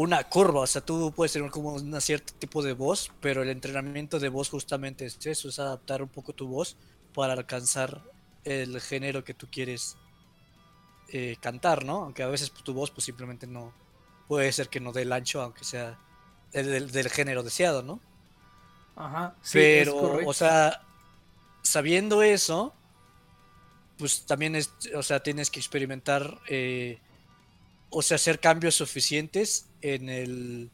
una 0.00 0.24
curva. 0.24 0.60
O 0.60 0.66
sea, 0.66 0.80
tú 0.80 1.12
puedes 1.14 1.32
tener 1.32 1.50
como 1.50 1.74
un 1.74 2.00
cierto 2.00 2.32
tipo 2.38 2.62
de 2.62 2.72
voz, 2.72 3.12
pero 3.20 3.42
el 3.42 3.50
entrenamiento 3.50 4.18
de 4.18 4.28
voz 4.28 4.48
justamente 4.48 5.04
es 5.04 5.18
eso, 5.26 5.48
es 5.48 5.58
adaptar 5.58 6.02
un 6.02 6.08
poco 6.08 6.32
tu 6.32 6.48
voz 6.48 6.76
para 7.14 7.34
alcanzar 7.34 8.02
el 8.44 8.80
género 8.80 9.24
que 9.24 9.34
tú 9.34 9.46
quieres 9.50 9.96
eh, 11.08 11.36
cantar, 11.40 11.84
¿no? 11.84 12.02
Aunque 12.04 12.22
a 12.22 12.28
veces 12.28 12.50
tu 12.50 12.72
voz 12.72 12.90
pues 12.90 13.04
simplemente 13.04 13.46
no 13.46 13.72
puede 14.26 14.50
ser 14.52 14.68
que 14.68 14.80
no 14.80 14.92
dé 14.92 15.02
el 15.02 15.12
ancho, 15.12 15.42
aunque 15.42 15.64
sea 15.64 15.98
el 16.52 16.66
del, 16.66 16.90
del 16.90 17.10
género 17.10 17.42
deseado, 17.42 17.82
¿no? 17.82 18.00
Ajá. 18.96 19.34
sí, 19.42 19.58
Pero, 19.58 20.20
o 20.26 20.32
sea, 20.32 20.82
sabiendo 21.62 22.22
eso, 22.22 22.72
pues 23.98 24.24
también 24.24 24.56
es, 24.56 24.72
o 24.94 25.02
sea, 25.02 25.20
tienes 25.22 25.50
que 25.50 25.60
experimentar, 25.60 26.38
eh, 26.48 27.00
o 27.90 28.02
sea, 28.02 28.16
hacer 28.16 28.40
cambios 28.40 28.76
suficientes 28.76 29.66
en 29.82 30.08
el, 30.08 30.70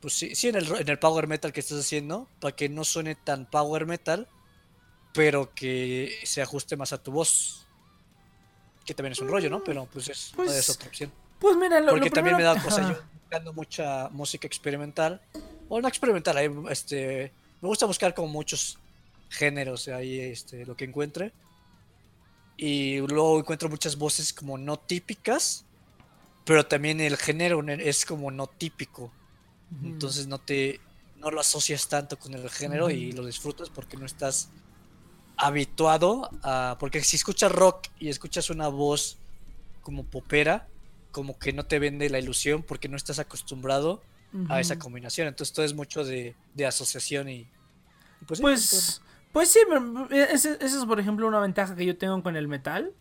pues 0.00 0.14
sí, 0.14 0.34
sí, 0.34 0.48
en 0.48 0.56
el, 0.56 0.74
en 0.74 0.88
el 0.88 0.98
power 0.98 1.26
metal 1.26 1.52
que 1.52 1.60
estás 1.60 1.78
haciendo, 1.80 2.28
para 2.40 2.56
que 2.56 2.68
no 2.68 2.84
suene 2.84 3.14
tan 3.14 3.48
power 3.48 3.86
metal, 3.86 4.28
pero 5.12 5.54
que 5.54 6.18
se 6.24 6.42
ajuste 6.42 6.76
más 6.76 6.92
a 6.92 7.02
tu 7.02 7.12
voz. 7.12 7.66
Que 8.84 8.94
también 8.94 9.12
es 9.12 9.20
un 9.20 9.28
rollo, 9.28 9.50
¿no? 9.50 9.62
Pero 9.62 9.86
pues 9.86 10.08
es, 10.08 10.32
Pues, 10.34 10.50
es 10.52 10.70
otra 10.70 10.88
opción. 10.88 11.12
Pues 11.38 11.56
mira, 11.56 11.80
lo, 11.80 11.86
lo 11.86 11.92
Porque 11.92 12.10
también 12.10 12.36
me 12.36 12.42
da 12.42 12.60
cosa 12.60 12.88
yo 12.88 12.98
buscando 13.30 13.52
mucha 13.52 14.08
música 14.10 14.46
experimental. 14.46 15.20
O 15.68 15.80
no 15.80 15.88
experimental, 15.88 16.36
ahí, 16.36 16.50
este. 16.68 17.32
Me 17.60 17.68
gusta 17.68 17.86
buscar 17.86 18.14
como 18.14 18.28
muchos 18.28 18.78
géneros 19.28 19.86
ahí, 19.88 20.18
este, 20.18 20.66
lo 20.66 20.74
que 20.76 20.84
encuentre. 20.84 21.32
Y 22.56 22.98
luego 22.98 23.38
encuentro 23.38 23.68
muchas 23.68 23.96
voces 23.96 24.32
como 24.32 24.58
no 24.58 24.78
típicas. 24.78 25.64
Pero 26.50 26.66
también 26.66 27.00
el 27.00 27.16
género 27.16 27.62
ne- 27.62 27.88
es 27.88 28.04
como 28.04 28.32
no 28.32 28.48
típico. 28.48 29.12
Entonces 29.84 30.26
no 30.26 30.38
te. 30.38 30.80
no 31.16 31.30
lo 31.30 31.40
asocias 31.40 31.88
tanto 31.88 32.18
con 32.18 32.34
el 32.34 32.50
género 32.50 32.90
y 32.90 33.12
lo 33.12 33.24
disfrutas 33.24 33.70
porque 33.70 33.96
no 33.96 34.04
estás 34.04 34.48
habituado 35.36 36.28
a. 36.42 36.76
Porque 36.80 37.02
si 37.02 37.14
escuchas 37.16 37.52
rock 37.52 37.86
y 37.98 38.08
escuchas 38.08 38.50
una 38.50 38.68
voz 38.68 39.16
como 39.82 40.04
popera, 40.04 40.66
como 41.12 41.38
que 41.38 41.52
no 41.52 41.64
te 41.66 41.78
vende 41.78 42.10
la 42.10 42.18
ilusión 42.18 42.62
porque 42.64 42.88
no 42.88 42.96
estás 42.96 43.18
acostumbrado 43.20 44.02
a 44.48 44.60
esa 44.60 44.78
combinación. 44.78 45.28
Entonces 45.28 45.52
todo 45.52 45.64
es 45.64 45.74
mucho 45.74 46.04
de, 46.04 46.34
de 46.54 46.66
asociación 46.66 47.28
y. 47.28 47.34
y 47.40 48.24
pues, 48.26 48.38
sí, 48.38 48.42
Pues, 48.42 49.02
pues 49.32 49.48
sí, 49.52 49.60
esa 50.10 50.54
es 50.54 50.84
por 50.84 50.98
ejemplo 50.98 51.28
una 51.28 51.38
ventaja 51.40 51.76
que 51.76 51.86
yo 51.86 51.96
tengo 51.96 52.20
con 52.22 52.34
el 52.36 52.48
metal. 52.48 52.92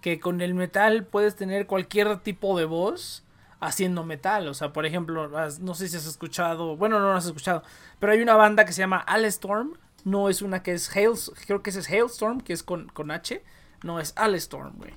Que 0.00 0.20
con 0.20 0.40
el 0.40 0.54
metal 0.54 1.04
puedes 1.04 1.36
tener 1.36 1.66
cualquier 1.66 2.18
tipo 2.20 2.56
de 2.58 2.64
voz 2.64 3.24
haciendo 3.60 4.04
metal. 4.04 4.48
O 4.48 4.54
sea, 4.54 4.72
por 4.72 4.86
ejemplo, 4.86 5.28
no 5.60 5.74
sé 5.74 5.88
si 5.88 5.96
has 5.96 6.06
escuchado, 6.06 6.76
bueno, 6.76 7.00
no 7.00 7.06
lo 7.06 7.16
has 7.16 7.26
escuchado, 7.26 7.62
pero 7.98 8.12
hay 8.12 8.20
una 8.20 8.36
banda 8.36 8.64
que 8.64 8.72
se 8.72 8.80
llama 8.80 8.98
Alestorm. 8.98 9.74
No 10.04 10.28
es 10.28 10.42
una 10.42 10.62
que 10.62 10.72
es 10.72 10.94
Hail, 10.94 11.10
creo 11.46 11.62
que 11.62 11.70
es 11.70 11.90
Hailstorm, 11.90 12.40
que 12.40 12.52
es 12.52 12.62
con, 12.62 12.88
con 12.88 13.10
H. 13.10 13.42
No, 13.82 14.00
es 14.00 14.12
Alestorm, 14.16 14.76
güey. 14.76 14.92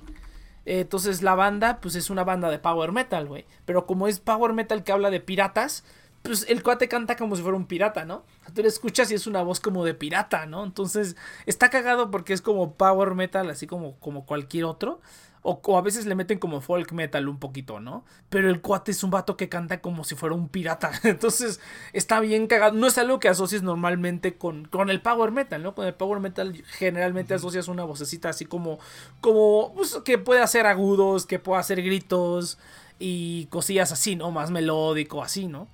Eh, 0.64 0.80
Entonces 0.80 1.22
la 1.22 1.34
banda, 1.34 1.80
pues 1.80 1.96
es 1.96 2.08
una 2.08 2.24
banda 2.24 2.50
de 2.50 2.58
power 2.58 2.92
metal, 2.92 3.26
güey. 3.26 3.44
Pero 3.64 3.86
como 3.86 4.06
es 4.06 4.20
power 4.20 4.52
metal 4.52 4.84
que 4.84 4.92
habla 4.92 5.10
de 5.10 5.20
piratas, 5.20 5.84
pues 6.22 6.46
el 6.48 6.62
cuate 6.62 6.88
canta 6.88 7.16
como 7.16 7.36
si 7.36 7.42
fuera 7.42 7.56
un 7.56 7.66
pirata, 7.66 8.04
¿no? 8.04 8.24
Tú 8.54 8.62
le 8.62 8.68
escuchas 8.68 9.10
y 9.10 9.14
es 9.14 9.26
una 9.26 9.42
voz 9.42 9.60
como 9.60 9.84
de 9.84 9.94
pirata, 9.94 10.46
¿no? 10.46 10.64
Entonces 10.64 11.16
está 11.46 11.68
cagado 11.68 12.10
porque 12.10 12.32
es 12.32 12.40
como 12.40 12.74
power 12.74 13.14
metal, 13.14 13.50
así 13.50 13.66
como, 13.66 13.98
como 13.98 14.24
cualquier 14.24 14.64
otro. 14.64 15.00
O, 15.44 15.76
a 15.76 15.82
veces 15.82 16.06
le 16.06 16.14
meten 16.14 16.38
como 16.38 16.60
folk 16.60 16.92
metal 16.92 17.28
un 17.28 17.40
poquito, 17.40 17.80
¿no? 17.80 18.04
Pero 18.28 18.48
el 18.48 18.60
cuate 18.60 18.92
es 18.92 19.02
un 19.02 19.10
vato 19.10 19.36
que 19.36 19.48
canta 19.48 19.80
como 19.80 20.04
si 20.04 20.14
fuera 20.14 20.36
un 20.36 20.48
pirata. 20.48 20.92
Entonces 21.02 21.58
está 21.92 22.20
bien 22.20 22.46
cagado. 22.46 22.74
No 22.74 22.86
es 22.86 22.96
algo 22.96 23.18
que 23.18 23.28
asocies 23.28 23.64
normalmente 23.64 24.36
con, 24.36 24.66
con 24.66 24.88
el 24.88 25.02
power 25.02 25.32
metal, 25.32 25.60
¿no? 25.60 25.74
Con 25.74 25.86
el 25.86 25.94
power 25.94 26.20
metal 26.20 26.62
generalmente 26.78 27.34
asocias 27.34 27.66
una 27.66 27.82
vocecita 27.82 28.28
así 28.28 28.44
como, 28.44 28.78
como 29.20 29.72
pues, 29.74 29.96
que 30.04 30.18
puede 30.18 30.40
hacer 30.40 30.66
agudos, 30.66 31.26
que 31.26 31.40
puede 31.40 31.60
hacer 31.60 31.82
gritos 31.82 32.58
y 33.00 33.46
cosillas 33.46 33.90
así, 33.90 34.14
¿no? 34.14 34.30
Más 34.30 34.52
melódico, 34.52 35.24
así, 35.24 35.48
¿no? 35.48 35.66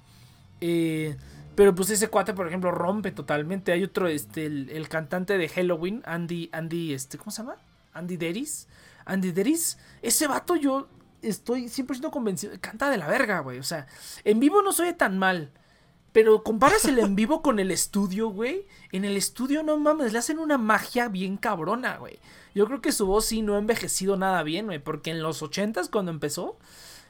Eh, 0.60 1.16
pero 1.54 1.74
pues 1.74 1.90
ese 1.90 2.08
cuate, 2.08 2.34
por 2.34 2.46
ejemplo, 2.46 2.70
rompe 2.70 3.10
totalmente. 3.10 3.72
Hay 3.72 3.82
otro, 3.82 4.06
este, 4.06 4.46
el, 4.46 4.88
cantante 4.88 5.38
de 5.38 5.48
Halloween, 5.48 6.02
Andy, 6.06 6.50
Andy, 6.52 6.94
este, 6.94 7.18
¿cómo 7.18 7.30
se 7.30 7.42
llama? 7.42 7.56
Andy 7.92 8.16
Deris 8.16 8.68
Andy 9.08 9.32
Deris, 9.32 9.78
ese 10.02 10.28
vato 10.28 10.54
yo 10.54 10.86
estoy 11.22 11.64
100% 11.64 12.10
convencido, 12.10 12.52
canta 12.60 12.90
de 12.90 12.98
la 12.98 13.08
verga, 13.08 13.40
güey. 13.40 13.58
O 13.58 13.62
sea, 13.62 13.86
en 14.24 14.38
vivo 14.38 14.62
no 14.62 14.72
soy 14.72 14.92
tan 14.92 15.18
mal. 15.18 15.50
Pero 16.12 16.42
comparas 16.42 16.84
el 16.84 16.98
en 16.98 17.16
vivo 17.16 17.42
con 17.42 17.58
el 17.58 17.70
estudio, 17.70 18.28
güey. 18.28 18.66
En 18.92 19.04
el 19.04 19.16
estudio, 19.16 19.62
no 19.62 19.76
mames, 19.78 20.12
le 20.12 20.18
hacen 20.18 20.38
una 20.38 20.58
magia 20.58 21.08
bien 21.08 21.36
cabrona, 21.36 21.96
güey. 21.96 22.18
Yo 22.54 22.66
creo 22.66 22.80
que 22.80 22.92
su 22.92 23.06
voz 23.06 23.26
sí 23.26 23.42
no 23.42 23.54
ha 23.54 23.58
envejecido 23.58 24.16
nada 24.16 24.42
bien, 24.42 24.66
güey. 24.66 24.78
Porque 24.78 25.10
en 25.10 25.22
los 25.22 25.42
80s, 25.42 25.90
cuando 25.90 26.10
empezó, 26.10 26.58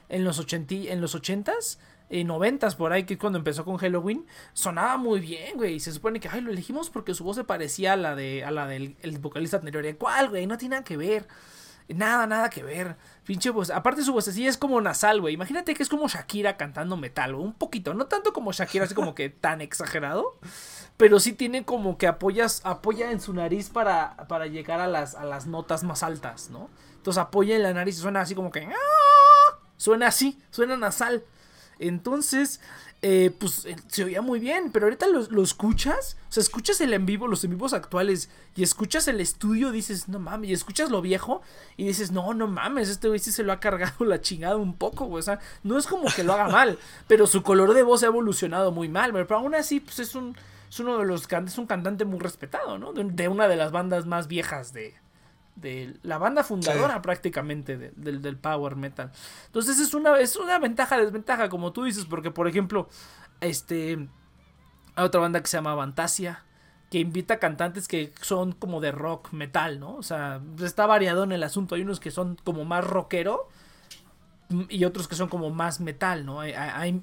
en 0.09 0.23
los 0.23 0.39
80 0.39 0.91
en 0.91 1.01
los 1.01 1.15
80s, 1.15 1.77
y 2.09 2.23
90 2.23 2.69
por 2.71 2.91
ahí, 2.91 3.03
que 3.03 3.17
cuando 3.17 3.37
empezó 3.37 3.63
con 3.63 3.77
Halloween, 3.77 4.25
sonaba 4.53 4.97
muy 4.97 5.19
bien, 5.19 5.57
güey. 5.57 5.75
Y 5.75 5.79
se 5.79 5.91
supone 5.91 6.19
que, 6.19 6.27
ay, 6.29 6.41
lo 6.41 6.51
elegimos 6.51 6.89
porque 6.89 7.13
su 7.13 7.23
voz 7.23 7.35
se 7.35 7.43
parecía 7.43 7.93
a 7.93 7.97
la, 7.97 8.15
de, 8.15 8.43
a 8.43 8.51
la 8.51 8.65
del 8.67 8.95
vocalista 9.19 9.57
anterior. 9.57 9.85
¿Y 9.85 9.93
cuál, 9.93 10.29
güey? 10.29 10.47
No 10.47 10.57
tiene 10.57 10.75
nada 10.75 10.83
que 10.83 10.97
ver. 10.97 11.27
Nada, 11.87 12.27
nada 12.27 12.49
que 12.49 12.63
ver. 12.63 12.97
Pinche 13.25 13.49
voz. 13.49 13.71
Aparte 13.71 14.03
su 14.03 14.13
voz 14.13 14.27
así 14.27 14.45
es 14.45 14.57
como 14.57 14.79
nasal, 14.81 15.21
güey. 15.21 15.33
Imagínate 15.33 15.73
que 15.73 15.81
es 15.81 15.89
como 15.89 16.07
Shakira 16.07 16.57
cantando 16.57 16.97
metal, 16.97 17.35
Un 17.35 17.53
poquito. 17.53 17.93
No 17.93 18.05
tanto 18.05 18.33
como 18.33 18.51
Shakira, 18.51 18.85
así 18.85 18.93
como 18.93 19.15
que 19.15 19.29
tan 19.29 19.61
exagerado. 19.61 20.37
Pero 20.97 21.19
sí 21.19 21.33
tiene 21.33 21.63
como 21.63 21.97
que 21.97 22.07
apoyas, 22.07 22.61
apoya 22.63 23.11
en 23.11 23.21
su 23.21 23.33
nariz 23.33 23.69
para, 23.69 24.17
para 24.27 24.47
llegar 24.47 24.79
a 24.81 24.87
las, 24.87 25.15
a 25.15 25.25
las 25.25 25.47
notas 25.47 25.83
más 25.83 26.03
altas, 26.03 26.49
¿no? 26.49 26.69
Entonces 26.95 27.21
apoya 27.21 27.55
en 27.55 27.63
la 27.63 27.73
nariz 27.73 27.97
y 27.97 28.01
suena 28.01 28.21
así 28.21 28.35
como 28.35 28.51
que... 28.51 28.65
¡ah! 28.65 29.59
Suena 29.77 30.07
así, 30.07 30.37
suena 30.51 30.75
nasal. 30.75 31.23
Entonces, 31.79 32.59
eh, 33.01 33.31
pues 33.39 33.63
eh, 33.65 33.77
se 33.87 34.03
oía 34.03 34.21
muy 34.21 34.41
bien, 34.41 34.71
pero 34.73 34.85
ahorita 34.85 35.07
lo, 35.07 35.41
escuchas, 35.41 36.17
o 36.27 36.31
sea, 36.33 36.41
escuchas 36.41 36.81
el 36.81 36.93
en 36.93 37.05
vivo, 37.05 37.27
los 37.27 37.45
en 37.45 37.51
vivos 37.51 37.71
actuales, 37.71 38.29
y 38.57 38.63
escuchas 38.63 39.07
el 39.07 39.21
estudio, 39.21 39.71
dices, 39.71 40.09
no 40.09 40.19
mames, 40.19 40.49
y 40.49 40.53
escuchas 40.53 40.91
lo 40.91 41.01
viejo, 41.01 41.41
y 41.77 41.85
dices, 41.87 42.11
no, 42.11 42.33
no 42.33 42.47
mames, 42.47 42.89
este 42.89 43.07
güey 43.07 43.19
sí 43.19 43.31
se 43.31 43.43
lo 43.43 43.53
ha 43.53 43.61
cargado 43.61 44.03
la 44.03 44.19
chingada 44.19 44.57
un 44.57 44.75
poco, 44.75 45.05
güey, 45.05 45.21
o 45.21 45.23
sea, 45.23 45.39
no 45.63 45.77
es 45.77 45.87
como 45.87 46.09
que 46.13 46.25
lo 46.25 46.33
haga 46.33 46.49
mal, 46.49 46.77
pero 47.07 47.25
su 47.25 47.41
color 47.41 47.73
de 47.73 47.83
voz 47.83 48.03
ha 48.03 48.07
evolucionado 48.07 48.73
muy 48.73 48.89
mal, 48.89 49.13
pero 49.13 49.37
aún 49.37 49.55
así, 49.55 49.79
pues 49.79 49.99
es 49.99 50.15
un, 50.15 50.35
es 50.69 50.79
uno 50.81 50.97
de 50.97 51.05
los, 51.05 51.25
es 51.31 51.57
un 51.57 51.67
cantante 51.67 52.03
muy 52.03 52.19
respetado, 52.19 52.77
¿no? 52.77 52.91
de 52.91 53.27
una 53.29 53.47
de 53.47 53.55
las 53.55 53.71
bandas 53.71 54.05
más 54.05 54.27
viejas 54.27 54.73
de, 54.73 54.93
de 55.61 55.97
la 56.03 56.17
banda 56.17 56.43
fundadora 56.43 57.01
prácticamente 57.01 57.77
del, 57.77 58.37
power 58.37 58.75
metal. 58.75 59.11
Entonces 59.47 59.79
es 59.79 59.93
una, 59.93 60.19
es 60.19 60.35
una 60.35 60.59
ventaja, 60.59 60.97
desventaja, 60.97 61.49
como 61.49 61.71
tú 61.73 61.83
dices, 61.83 62.05
porque 62.05 62.31
por 62.31 62.47
ejemplo, 62.47 62.87
este, 63.41 64.07
hay 64.95 65.05
otra 65.05 65.21
banda 65.21 65.41
que 65.41 65.47
se 65.47 65.57
llama 65.57 65.75
Fantasia, 65.75 66.43
que 66.89 66.99
invita 66.99 67.37
cantantes 67.37 67.87
que 67.87 68.13
son 68.21 68.53
como 68.53 68.81
de 68.81 68.91
rock 68.91 69.31
metal, 69.31 69.79
¿no? 69.79 69.95
O 69.95 70.03
sea, 70.03 70.41
está 70.63 70.87
variado 70.87 71.23
en 71.23 71.31
el 71.31 71.43
asunto. 71.43 71.75
Hay 71.75 71.81
unos 71.81 71.99
que 71.99 72.09
son 72.09 72.35
como 72.43 72.65
más 72.65 72.83
rockero 72.83 73.47
y 74.69 74.83
otros 74.85 75.07
que 75.07 75.15
son 75.15 75.29
como 75.29 75.51
más 75.51 75.79
metal, 75.79 76.25
¿no? 76.25 76.41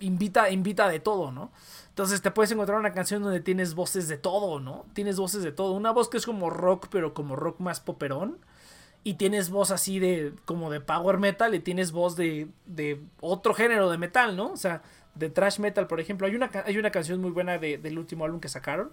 invita, 0.01 0.51
invita 0.51 0.89
de 0.89 0.99
todo, 0.99 1.31
¿no? 1.31 1.53
Entonces 1.97 2.21
te 2.21 2.31
puedes 2.31 2.53
encontrar 2.53 2.79
una 2.79 2.93
canción 2.93 3.23
donde 3.23 3.41
tienes 3.41 3.75
voces 3.75 4.07
de 4.07 4.19
todo, 4.19 4.61
¿no? 4.61 4.85
Tienes 4.93 5.17
voces 5.17 5.43
de 5.43 5.51
todo. 5.51 5.73
Una 5.73 5.93
voz 5.93 6.11
que 6.11 6.19
es 6.19 6.27
como 6.27 6.51
rock, 6.51 6.89
pero 6.91 7.15
como 7.15 7.37
rock 7.37 7.59
más 7.59 7.81
poperón. 7.81 8.37
Y 9.03 9.15
tienes 9.15 9.49
voz 9.49 9.71
así 9.71 9.99
de 9.99 10.35
como 10.45 10.71
de 10.71 10.83
power 10.83 11.17
metal 11.17 11.55
y 11.55 11.61
tienes 11.61 11.93
voz 11.93 12.15
de, 12.15 12.49
de 12.67 13.01
otro 13.23 13.55
género 13.55 13.89
de 13.91 13.97
metal, 13.97 14.37
¿no? 14.37 14.53
O 14.53 14.59
sea, 14.59 14.83
de 15.15 15.31
thrash 15.31 15.59
metal, 15.59 15.87
por 15.87 15.99
ejemplo. 15.99 16.27
Hay 16.27 16.37
una, 16.37 16.51
hay 16.67 16.77
una 16.77 16.91
canción 16.91 17.19
muy 17.19 17.31
buena 17.31 17.57
del 17.57 17.99
último 17.99 18.27
álbum 18.27 18.41
que 18.41 18.49
sacaron. 18.49 18.93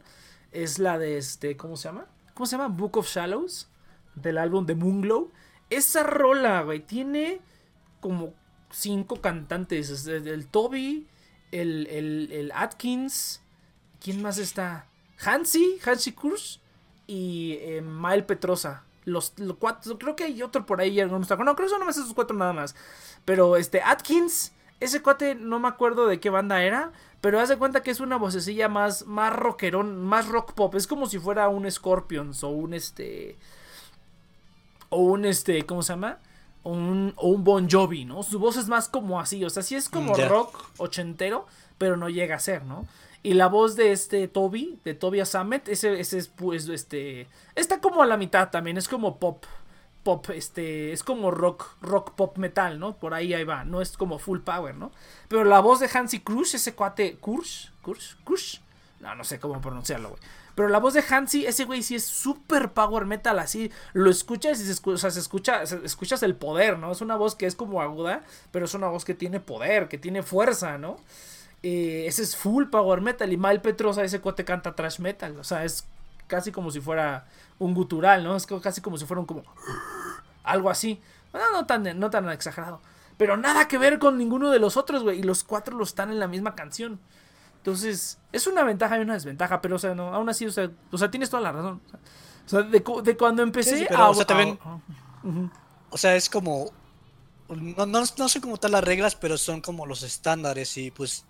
Es 0.54 0.80
la 0.80 0.98
de 0.98 1.18
este, 1.18 1.58
¿cómo 1.58 1.76
se 1.76 1.90
llama? 1.90 2.06
¿Cómo 2.34 2.46
se 2.46 2.56
llama? 2.56 2.70
Book 2.70 2.96
of 2.96 3.10
Shallows. 3.10 3.68
Del 4.16 4.38
álbum 4.38 4.66
de 4.66 4.76
Moonglow. 4.76 5.30
Esa 5.70 6.04
rola, 6.04 6.62
güey, 6.62 6.80
tiene 6.80 7.42
como 8.00 8.34
cinco 8.72 9.20
cantantes. 9.20 10.08
El 10.08 10.48
Toby, 10.48 11.06
el, 11.62 12.52
Atkins, 12.56 13.42
¿quién 14.02 14.22
más 14.22 14.38
está? 14.38 14.88
Hansi, 15.24 15.80
Hansi 15.86 16.12
Kurz 16.14 16.60
y 17.08 17.58
eh, 17.62 17.82
Mael 17.82 18.26
Petrosa. 18.26 18.84
Los, 19.06 19.34
cuatro, 19.60 19.98
creo 19.98 20.16
que 20.16 20.24
hay 20.24 20.42
otro 20.42 20.66
por 20.66 20.80
ahí, 20.80 20.96
no, 21.06 21.22
creo 21.22 21.56
que 21.56 21.70
son 21.70 21.80
nomás 21.80 21.98
esos 21.98 22.14
cuatro 22.14 22.36
nada 22.36 22.54
más. 22.54 22.76
Pero 23.26 23.58
este 23.58 23.82
Atkins, 23.82 24.54
ese 24.80 25.02
cuate 25.02 25.36
no 25.36 25.60
me 25.60 25.68
acuerdo 25.68 26.08
de 26.08 26.20
qué 26.20 26.30
banda 26.30 26.64
era, 26.64 26.92
pero 27.22 27.40
haz 27.40 27.50
de 27.50 27.58
cuenta 27.58 27.84
que 27.84 27.92
es 27.92 28.00
una 28.00 28.18
vocecilla 28.18 28.70
más, 28.70 29.06
más 29.06 29.34
rockerón, 29.34 30.04
más 30.04 30.28
rock 30.28 30.54
pop. 30.54 30.76
Es 30.76 30.88
como 30.88 31.06
si 31.08 31.20
fuera 31.20 31.50
un 31.50 31.70
Scorpions 31.70 32.44
o 32.44 32.50
un 32.50 32.74
este. 32.74 33.38
O 34.90 34.98
un 34.98 35.26
este, 35.26 35.66
¿cómo 35.66 35.84
se 35.84 35.94
llama? 35.94 36.20
Un, 36.64 37.14
o 37.18 37.30
un 37.30 37.44
Bon 37.44 37.70
Jovi, 37.70 38.06
¿no? 38.06 38.24
Su 38.24 38.40
voz 38.40 38.58
es 38.58 38.68
más 38.68 38.88
como 38.88 39.20
así, 39.20 39.44
o 39.44 39.50
sea, 39.50 39.64
sí 39.64 39.76
es 39.76 39.90
como 39.90 40.16
rock 40.16 40.70
ochentero, 40.78 41.46
pero 41.78 41.98
no 41.98 42.10
llega 42.10 42.36
a 42.36 42.40
ser, 42.40 42.64
¿no? 42.64 42.88
Y 43.22 43.36
la 43.36 43.48
voz 43.48 43.76
de 43.76 43.92
este 43.92 44.28
Toby, 44.28 44.80
de 44.84 44.94
Toby 44.94 45.26
Samet, 45.26 45.70
ese, 45.70 46.00
ese 46.00 46.18
es 46.18 46.28
pues 46.28 46.68
este 46.68 47.28
está 47.56 47.80
como 47.80 48.04
a 48.04 48.06
la 48.06 48.18
mitad 48.18 48.50
también, 48.50 48.78
es 48.78 48.88
como 48.88 49.18
pop 49.18 49.46
pop 50.04 50.30
este 50.32 50.92
es 50.92 51.02
como 51.04 51.32
rock 51.32 51.66
rock 51.82 52.12
pop 52.12 52.38
metal, 52.38 52.80
¿no? 52.80 52.98
Por 52.98 53.14
ahí 53.14 53.34
ahí 53.34 53.46
va, 53.46 53.64
no 53.64 53.82
es 53.82 53.96
como 53.96 54.20
full 54.20 54.40
power, 54.40 54.76
¿no? 54.76 54.92
Pero 55.30 55.46
la 55.46 55.62
voz 55.62 55.80
de 55.80 55.90
Hansi 55.94 56.20
Cruz, 56.20 56.54
ese 56.54 56.76
cuate 56.76 57.16
Kurz, 57.16 57.72
Kurz, 57.82 58.18
Kurz, 58.26 58.62
no, 59.00 59.16
no 59.16 59.24
sé 59.24 59.40
cómo 59.40 59.62
pronunciarlo, 59.62 60.10
güey. 60.10 60.22
Pero 60.56 60.70
la 60.70 60.80
voz 60.80 60.94
de 60.94 61.04
Hansi, 61.08 61.46
ese 61.46 61.66
güey 61.66 61.82
sí 61.82 61.96
es 61.96 62.06
súper 62.06 62.74
power 62.74 63.06
metal, 63.06 63.40
así. 63.40 63.72
Lo 63.94 64.10
escuchas 64.10 64.60
y 64.62 64.66
se, 64.66 64.72
escucha, 64.72 64.96
o 64.96 64.98
sea, 64.98 65.12
se 65.12 65.20
escucha, 65.20 65.64
escuchas 65.64 66.22
el 66.22 66.36
poder, 66.36 66.78
¿no? 66.78 66.92
Es 66.92 67.02
una 67.02 67.16
voz 67.16 67.36
que 67.36 67.48
es 67.48 67.56
como 67.56 67.82
aguda, 67.82 68.22
pero 68.52 68.66
es 68.66 68.74
una 68.74 68.88
voz 68.88 69.04
que 69.04 69.16
tiene 69.16 69.40
poder, 69.40 69.88
que 69.88 69.98
tiene 69.98 70.22
fuerza, 70.22 70.78
¿no? 70.78 70.98
Eh, 71.64 72.06
ese 72.08 72.22
es 72.22 72.36
full 72.36 72.66
power 72.66 73.02
metal. 73.02 73.32
Y 73.34 73.38
Mal 73.38 73.62
Petrosa, 73.62 74.04
ese 74.04 74.22
cuate 74.22 74.46
canta 74.46 74.76
trash 74.76 75.00
metal. 75.00 75.40
O 75.40 75.44
sea, 75.44 75.64
es 75.64 75.86
casi 76.28 76.52
como 76.52 76.70
si 76.70 76.82
fuera 76.82 77.26
un 77.58 77.74
gutural, 77.74 78.24
¿no? 78.24 78.36
Es 78.36 78.46
casi 78.46 78.82
como 78.82 78.98
si 78.98 79.06
fuera 79.06 79.22
un 79.22 79.26
como. 79.26 79.44
Algo 80.44 80.70
así. 80.70 81.02
No, 81.34 81.52
no 81.52 81.66
tan, 81.66 82.00
no 82.00 82.10
tan 82.12 82.30
exagerado. 82.30 82.80
Pero 83.18 83.38
nada 83.38 83.68
que 83.68 83.78
ver 83.78 83.98
con 83.98 84.18
ninguno 84.18 84.52
de 84.52 84.60
los 84.60 84.78
otros, 84.78 85.04
güey. 85.04 85.20
Y 85.20 85.24
los 85.24 85.44
cuatro 85.44 85.78
lo 85.78 85.84
están 85.84 86.12
en 86.12 86.20
la 86.20 86.28
misma 86.28 86.54
canción. 86.56 87.00
Entonces, 87.64 88.20
es 88.34 88.46
una 88.46 88.64
ventaja 88.64 88.98
y 88.98 89.02
una 89.02 89.14
desventaja, 89.14 89.62
pero 89.62 89.78
o 89.78 89.80
sea, 89.80 89.96
no, 89.96 90.14
aún 90.14 90.28
así, 90.28 90.46
o 90.46 90.52
sea, 90.52 90.70
o 90.92 90.98
sea 90.98 91.10
tienes 91.10 91.30
toda 91.30 91.42
la 91.42 91.54
razón. 91.54 91.82
O 92.46 92.50
sea, 92.50 92.62
de, 92.62 92.84
de 93.04 93.18
cuando 93.18 93.42
empecé 93.42 93.88
a, 93.90 94.10
o, 94.10 94.14
sea, 94.14 94.58
o 95.90 95.98
sea, 95.98 96.16
es 96.16 96.30
como 96.30 96.74
no, 97.50 97.86
no, 97.86 98.04
no 98.18 98.30
sé 98.30 98.42
cómo 98.42 98.56
están 98.56 98.72
las 98.72 98.84
reglas, 98.84 99.16
pero 99.16 99.38
son 99.38 99.62
como 99.62 99.86
los 99.86 100.04
estándares 100.04 100.78
y 100.78 100.92
pues, 100.92 101.26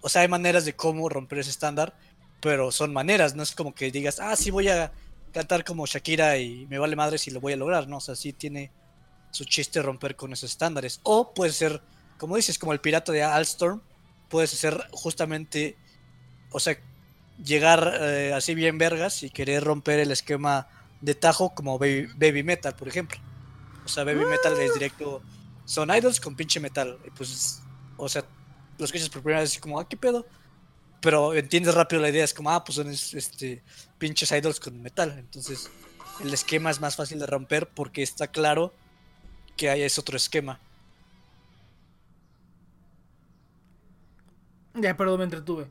o 0.00 0.08
sea, 0.08 0.22
hay 0.22 0.28
maneras 0.28 0.64
de 0.64 0.74
cómo 0.76 1.08
romper 1.08 1.38
ese 1.38 1.50
estándar, 1.50 1.94
pero 2.40 2.70
son 2.70 2.92
maneras, 2.92 3.34
no 3.34 3.42
es 3.42 3.54
como 3.54 3.74
que 3.74 3.90
digas, 3.90 4.20
ah, 4.20 4.36
sí 4.36 4.50
voy 4.50 4.68
a 4.68 4.92
cantar 5.32 5.64
como 5.64 5.86
Shakira 5.86 6.36
y 6.38 6.66
me 6.66 6.78
vale 6.78 6.96
madre 6.96 7.18
si 7.18 7.30
lo 7.30 7.40
voy 7.40 7.52
a 7.52 7.56
lograr, 7.56 7.88
¿no? 7.88 7.98
O 7.98 8.00
sea, 8.00 8.14
sí 8.14 8.32
tiene 8.32 8.72
su 9.30 9.44
chiste 9.44 9.82
romper 9.82 10.16
con 10.16 10.32
esos 10.32 10.50
estándares. 10.50 11.00
O 11.02 11.32
puede 11.34 11.52
ser, 11.52 11.82
como 12.18 12.36
dices, 12.36 12.58
como 12.58 12.72
el 12.72 12.80
pirata 12.80 13.12
de 13.12 13.22
Alstorm, 13.22 13.82
puedes 14.28 14.52
hacer 14.52 14.86
justamente, 14.92 15.76
o 16.50 16.60
sea, 16.60 16.78
llegar 17.42 17.98
eh, 18.00 18.32
así 18.34 18.54
bien 18.54 18.78
vergas 18.78 19.22
y 19.22 19.30
querer 19.30 19.64
romper 19.64 20.00
el 20.00 20.10
esquema 20.10 20.68
de 21.00 21.14
tajo 21.14 21.54
como 21.54 21.78
baby, 21.78 22.42
metal, 22.42 22.74
por 22.74 22.88
ejemplo. 22.88 23.18
O 23.84 23.88
sea, 23.88 24.04
baby 24.04 24.24
metal 24.24 24.58
es 24.60 24.74
directo, 24.74 25.22
son 25.64 25.94
idols 25.94 26.20
con 26.20 26.36
pinche 26.36 26.60
metal. 26.60 26.98
Y 27.06 27.10
pues, 27.10 27.62
o 27.96 28.08
sea, 28.08 28.24
los 28.78 28.88
escuchas 28.88 29.08
por 29.08 29.22
primera 29.22 29.40
vez 29.40 29.50
así 29.50 29.60
como, 29.60 29.78
ah, 29.78 29.88
qué 29.88 29.96
pedo. 29.96 30.26
Pero 31.00 31.32
entiendes 31.34 31.74
rápido 31.74 32.02
la 32.02 32.08
idea, 32.08 32.24
es 32.24 32.34
como, 32.34 32.50
ah, 32.50 32.64
pues 32.64 32.76
son 32.76 32.90
este, 32.90 33.62
pinches 33.98 34.32
idols 34.32 34.58
con 34.58 34.82
metal. 34.82 35.16
Entonces, 35.16 35.70
el 36.20 36.34
esquema 36.34 36.70
es 36.70 36.80
más 36.80 36.96
fácil 36.96 37.18
de 37.20 37.26
romper 37.26 37.68
porque 37.68 38.02
está 38.02 38.26
claro 38.26 38.74
que 39.56 39.70
hay 39.70 39.82
ese 39.82 40.00
otro 40.00 40.16
esquema. 40.16 40.60
Ya, 44.80 44.96
perdón, 44.96 45.18
me 45.18 45.24
entretuve. 45.24 45.68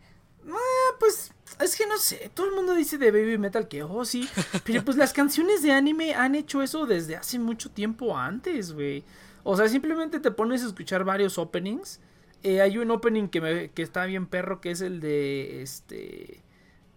Ah, 0.49 0.95
pues 0.99 1.31
es 1.59 1.75
que 1.75 1.87
no 1.87 1.97
sé, 1.97 2.31
todo 2.33 2.47
el 2.47 2.55
mundo 2.55 2.73
dice 2.73 2.97
de 2.97 3.11
Baby 3.11 3.37
Metal 3.37 3.67
que, 3.67 3.83
oh, 3.83 4.05
sí, 4.05 4.29
pero 4.63 4.83
pues 4.85 4.95
las 4.95 5.11
canciones 5.11 5.61
de 5.61 5.71
anime 5.71 6.13
han 6.13 6.35
hecho 6.35 6.61
eso 6.61 6.85
desde 6.85 7.15
hace 7.15 7.39
mucho 7.39 7.71
tiempo 7.71 8.17
antes, 8.17 8.73
güey. 8.73 9.03
O 9.43 9.55
sea, 9.55 9.67
simplemente 9.67 10.19
te 10.19 10.31
pones 10.31 10.63
a 10.63 10.67
escuchar 10.67 11.03
varios 11.03 11.37
openings. 11.37 11.99
Eh, 12.43 12.61
hay 12.61 12.77
un 12.77 12.91
opening 12.91 13.29
que, 13.29 13.41
me, 13.41 13.71
que 13.71 13.81
está 13.81 14.05
bien 14.05 14.27
perro, 14.27 14.61
que 14.61 14.71
es 14.71 14.81
el 14.81 14.99
de, 14.99 15.61
este... 15.61 16.43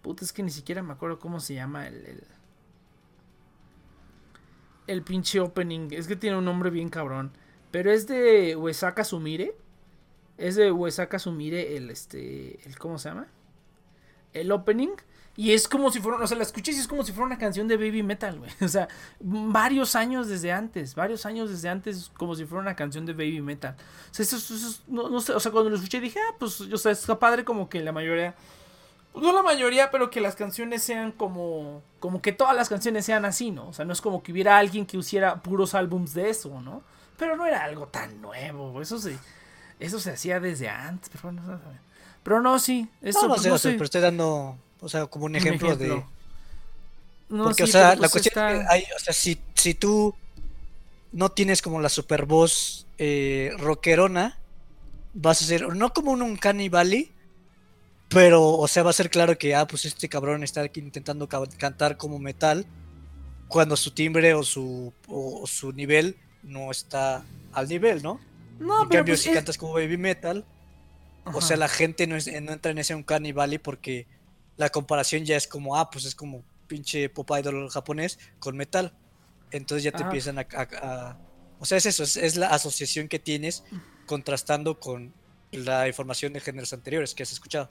Puta, 0.01 0.25
es 0.25 0.33
que 0.33 0.43
ni 0.43 0.51
siquiera 0.51 0.83
me 0.83 0.93
acuerdo 0.93 1.17
cómo 1.19 1.39
se 1.39 1.55
llama 1.55 1.87
el... 1.87 2.05
el... 2.05 2.23
El 4.87 5.03
pinche 5.03 5.39
opening, 5.39 5.89
es 5.91 6.07
que 6.07 6.15
tiene 6.15 6.37
un 6.37 6.45
nombre 6.45 6.69
bien 6.69 6.89
cabrón. 6.89 7.31
Pero 7.71 7.91
es 7.91 8.07
de 8.07 8.55
Uesaka 8.57 9.05
Sumire. 9.05 9.55
Es 10.41 10.55
de 10.55 10.71
Uesaka 10.71 11.19
Sumire 11.19 11.77
el 11.77 11.91
este. 11.91 12.59
El, 12.65 12.77
¿Cómo 12.79 12.97
se 12.97 13.09
llama? 13.09 13.27
El 14.33 14.51
opening. 14.51 14.95
Y 15.37 15.53
es 15.53 15.67
como 15.67 15.91
si 15.91 15.99
fuera. 15.99 16.17
O 16.17 16.27
sea, 16.27 16.35
la 16.35 16.43
escuché 16.43 16.71
y 16.71 16.75
es 16.75 16.87
como 16.87 17.03
si 17.03 17.11
fuera 17.11 17.27
una 17.27 17.37
canción 17.37 17.67
de 17.67 17.77
baby 17.77 18.01
metal, 18.01 18.39
güey. 18.39 18.51
O 18.61 18.67
sea, 18.67 18.87
varios 19.19 19.95
años 19.95 20.27
desde 20.27 20.51
antes. 20.51 20.95
Varios 20.95 21.27
años 21.27 21.51
desde 21.51 21.69
antes, 21.69 22.11
como 22.17 22.35
si 22.35 22.45
fuera 22.45 22.63
una 22.63 22.75
canción 22.75 23.05
de 23.05 23.13
baby 23.13 23.41
metal. 23.41 23.75
O 24.09 24.13
sea, 24.13 24.23
eso, 24.23 24.37
eso, 24.37 24.81
no, 24.87 25.09
no, 25.09 25.21
sé. 25.21 25.33
O 25.33 25.39
sea, 25.39 25.51
cuando 25.51 25.69
lo 25.69 25.75
escuché 25.75 25.99
dije, 25.99 26.19
ah, 26.19 26.35
pues, 26.39 26.59
o 26.59 26.77
sea, 26.77 26.91
está 26.91 27.19
padre 27.19 27.45
como 27.45 27.69
que 27.69 27.79
la 27.81 27.91
mayoría. 27.91 28.33
No 29.13 29.33
la 29.33 29.43
mayoría, 29.43 29.91
pero 29.91 30.09
que 30.09 30.21
las 30.21 30.35
canciones 30.35 30.81
sean 30.81 31.11
como. 31.11 31.83
Como 31.99 32.19
que 32.19 32.31
todas 32.31 32.55
las 32.55 32.67
canciones 32.67 33.05
sean 33.05 33.25
así, 33.25 33.51
¿no? 33.51 33.67
O 33.67 33.73
sea, 33.73 33.85
no 33.85 33.93
es 33.93 34.01
como 34.01 34.23
que 34.23 34.31
hubiera 34.31 34.57
alguien 34.57 34.87
que 34.87 34.97
hiciera 34.97 35.43
puros 35.43 35.75
álbums 35.75 36.15
de 36.15 36.31
eso, 36.31 36.61
¿no? 36.61 36.81
Pero 37.17 37.37
no 37.37 37.45
era 37.45 37.63
algo 37.63 37.87
tan 37.87 38.19
nuevo, 38.21 38.81
eso 38.81 38.97
sí. 38.97 39.15
Eso 39.81 39.99
se 39.99 40.11
hacía 40.11 40.39
desde 40.39 40.69
antes, 40.69 41.09
pero 41.11 41.31
no, 41.33 41.59
pero 42.23 42.41
no 42.41 42.57
sí. 42.59 42.87
Eso, 43.01 43.21
no, 43.23 43.27
no, 43.27 43.33
pues, 43.33 43.41
sé, 43.43 43.49
no 43.49 43.57
sé. 43.57 43.71
pero 43.73 43.83
estoy 43.85 44.01
dando, 44.01 44.57
o 44.79 44.87
sea, 44.89 45.07
como 45.07 45.25
un 45.25 45.35
ejemplo, 45.35 45.67
ejemplo. 45.73 45.95
de... 45.97 46.03
No, 47.29 47.43
Porque, 47.45 47.63
sí, 47.65 47.69
o 47.69 47.71
sea, 47.73 47.89
pero, 47.91 48.01
la 48.01 48.09
pues, 48.09 48.11
cuestión 48.11 48.31
está- 48.33 48.51
es 48.53 48.59
que 48.67 48.73
hay, 48.73 48.83
o 48.95 48.99
sea, 48.99 49.13
si, 49.13 49.39
si 49.55 49.73
tú 49.73 50.13
no 51.11 51.29
tienes 51.29 51.61
como 51.61 51.79
la 51.81 51.89
super 51.89 52.25
voz 52.25 52.85
eh, 52.97 53.51
rockerona, 53.57 54.37
vas 55.13 55.41
a 55.41 55.45
ser, 55.45 55.75
no 55.75 55.91
como 55.93 56.11
un 56.11 56.21
Uncanny 56.21 56.69
Valley, 56.69 57.11
pero, 58.09 58.49
o 58.49 58.67
sea, 58.67 58.83
va 58.83 58.89
a 58.89 58.93
ser 58.93 59.09
claro 59.09 59.37
que, 59.37 59.55
ah, 59.55 59.65
pues 59.65 59.85
este 59.85 60.09
cabrón 60.09 60.43
está 60.43 60.61
aquí 60.61 60.79
intentando 60.81 61.27
ca- 61.29 61.47
cantar 61.57 61.95
como 61.97 62.19
metal, 62.19 62.65
cuando 63.47 63.75
su 63.77 63.91
timbre 63.91 64.33
o 64.33 64.43
su, 64.43 64.93
o, 65.07 65.41
o 65.43 65.47
su 65.47 65.71
nivel 65.71 66.17
no 66.43 66.69
está 66.71 67.23
al 67.53 67.67
nivel, 67.69 68.03
¿no? 68.03 68.19
No, 68.59 68.83
en 68.83 68.89
pero 68.89 68.99
cambio, 68.99 69.13
pues 69.13 69.21
si 69.21 69.29
es- 69.29 69.35
cantas 69.35 69.57
como 69.57 69.73
baby 69.73 69.97
metal, 69.97 70.45
o 71.25 71.41
sea, 71.41 71.57
la 71.57 71.67
gente 71.67 72.07
no, 72.07 72.15
es- 72.15 72.27
no 72.41 72.51
entra 72.51 72.71
en 72.71 72.77
ese 72.77 72.95
Uncanny 72.95 73.31
Valley 73.31 73.57
porque 73.57 74.07
la 74.57 74.69
comparación 74.69 75.25
ya 75.25 75.35
es 75.37 75.47
como, 75.47 75.75
ah, 75.77 75.89
pues 75.89 76.05
es 76.05 76.15
como 76.15 76.43
pinche 76.67 77.09
pop 77.09 77.29
idol 77.39 77.69
japonés 77.69 78.19
con 78.39 78.55
metal. 78.57 78.93
Entonces 79.51 79.83
ya 79.83 79.91
te 79.91 79.97
Ajá. 79.97 80.05
empiezan 80.05 80.39
a, 80.39 80.47
a- 80.53 80.67
a- 81.11 81.17
O 81.59 81.65
sea, 81.65 81.77
es 81.77 81.85
eso, 81.85 82.03
es, 82.03 82.17
es 82.17 82.37
la 82.37 82.47
asociación 82.47 83.07
que 83.07 83.19
tienes 83.19 83.63
contrastando 84.07 84.79
con 84.79 85.13
la 85.51 85.87
información 85.87 86.33
de 86.33 86.39
géneros 86.39 86.73
anteriores 86.73 87.13
que 87.13 87.23
has 87.23 87.31
escuchado. 87.31 87.69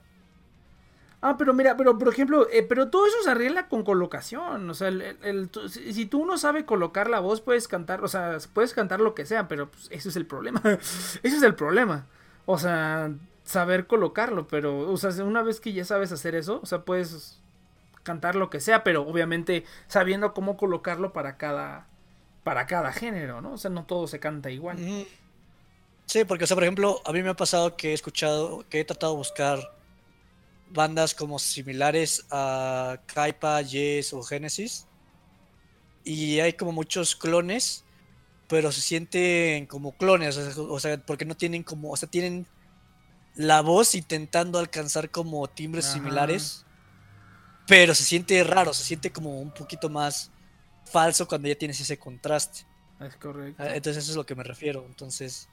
Ah, 1.22 1.36
pero 1.36 1.52
mira, 1.52 1.76
pero 1.76 1.98
por 1.98 2.08
ejemplo, 2.08 2.48
eh, 2.50 2.62
pero 2.62 2.88
todo 2.88 3.06
eso 3.06 3.16
se 3.22 3.30
arregla 3.30 3.68
con 3.68 3.84
colocación. 3.84 4.70
O 4.70 4.74
sea, 4.74 4.88
el, 4.88 5.02
el- 5.02 5.50
si, 5.68 6.06
tú 6.06 6.24
no 6.24 6.38
sabes 6.38 6.64
colocar 6.64 7.10
la 7.10 7.20
voz, 7.20 7.42
puedes 7.42 7.68
cantar, 7.68 8.02
o 8.02 8.08
sea, 8.08 8.38
puedes 8.54 8.72
cantar 8.72 9.00
lo 9.00 9.14
que 9.14 9.26
sea, 9.26 9.46
pero 9.46 9.70
pues, 9.70 9.88
ese 9.90 10.08
es 10.08 10.16
el 10.16 10.24
problema. 10.26 10.62
ese 10.64 11.36
es 11.36 11.42
el 11.42 11.54
problema. 11.54 12.06
O 12.46 12.58
sea, 12.58 13.12
saber 13.44 13.86
colocarlo, 13.86 14.48
pero, 14.48 14.90
o 14.90 14.96
sea, 14.96 15.10
una 15.22 15.42
vez 15.42 15.60
que 15.60 15.74
ya 15.74 15.84
sabes 15.84 16.10
hacer 16.10 16.34
eso, 16.34 16.60
o 16.62 16.66
sea, 16.66 16.82
puedes 16.82 17.38
cantar 18.02 18.34
lo 18.34 18.48
que 18.48 18.60
sea, 18.60 18.82
pero 18.82 19.02
obviamente 19.02 19.64
sabiendo 19.88 20.32
cómo 20.32 20.56
colocarlo 20.56 21.12
para 21.12 21.36
cada, 21.36 21.86
para 22.44 22.66
cada 22.66 22.92
género, 22.92 23.42
¿no? 23.42 23.52
O 23.52 23.58
sea, 23.58 23.70
no 23.70 23.84
todo 23.84 24.06
se 24.06 24.20
canta 24.20 24.50
igual. 24.50 24.78
Sí, 26.06 26.24
porque, 26.24 26.44
o 26.44 26.46
sea, 26.46 26.56
por 26.56 26.64
ejemplo, 26.64 27.00
a 27.04 27.12
mí 27.12 27.22
me 27.22 27.28
ha 27.28 27.34
pasado 27.36 27.76
que 27.76 27.90
he 27.90 27.92
escuchado, 27.92 28.64
que 28.70 28.80
he 28.80 28.84
tratado 28.84 29.12
de 29.12 29.18
buscar 29.18 29.58
bandas 30.70 31.14
como 31.14 31.38
similares 31.38 32.24
a 32.30 33.00
Kaipa, 33.06 33.60
Yes 33.62 34.12
o 34.12 34.22
Genesis. 34.22 34.86
Y 36.04 36.40
hay 36.40 36.54
como 36.54 36.72
muchos 36.72 37.14
clones, 37.14 37.84
pero 38.48 38.72
se 38.72 38.80
sienten 38.80 39.66
como 39.66 39.96
clones, 39.96 40.36
o 40.36 40.80
sea, 40.80 40.98
porque 40.98 41.24
no 41.24 41.36
tienen 41.36 41.62
como, 41.62 41.90
o 41.90 41.96
sea, 41.96 42.08
tienen 42.08 42.46
la 43.36 43.60
voz 43.60 43.94
intentando 43.94 44.58
alcanzar 44.58 45.10
como 45.10 45.46
timbres 45.48 45.86
Ajá. 45.86 45.94
similares, 45.94 46.64
pero 47.66 47.94
se 47.94 48.04
siente 48.04 48.42
raro, 48.44 48.74
se 48.74 48.82
siente 48.82 49.12
como 49.12 49.40
un 49.40 49.52
poquito 49.52 49.88
más 49.88 50.30
falso 50.84 51.28
cuando 51.28 51.48
ya 51.48 51.54
tienes 51.54 51.80
ese 51.80 51.98
contraste. 51.98 52.66
Es 53.00 53.16
correcto. 53.16 53.62
Ah, 53.62 53.74
Entonces 53.74 54.02
eso 54.02 54.12
es 54.12 54.16
lo 54.16 54.26
que 54.26 54.34
me 54.34 54.42
refiero. 54.42 54.84
Entonces, 54.86 55.48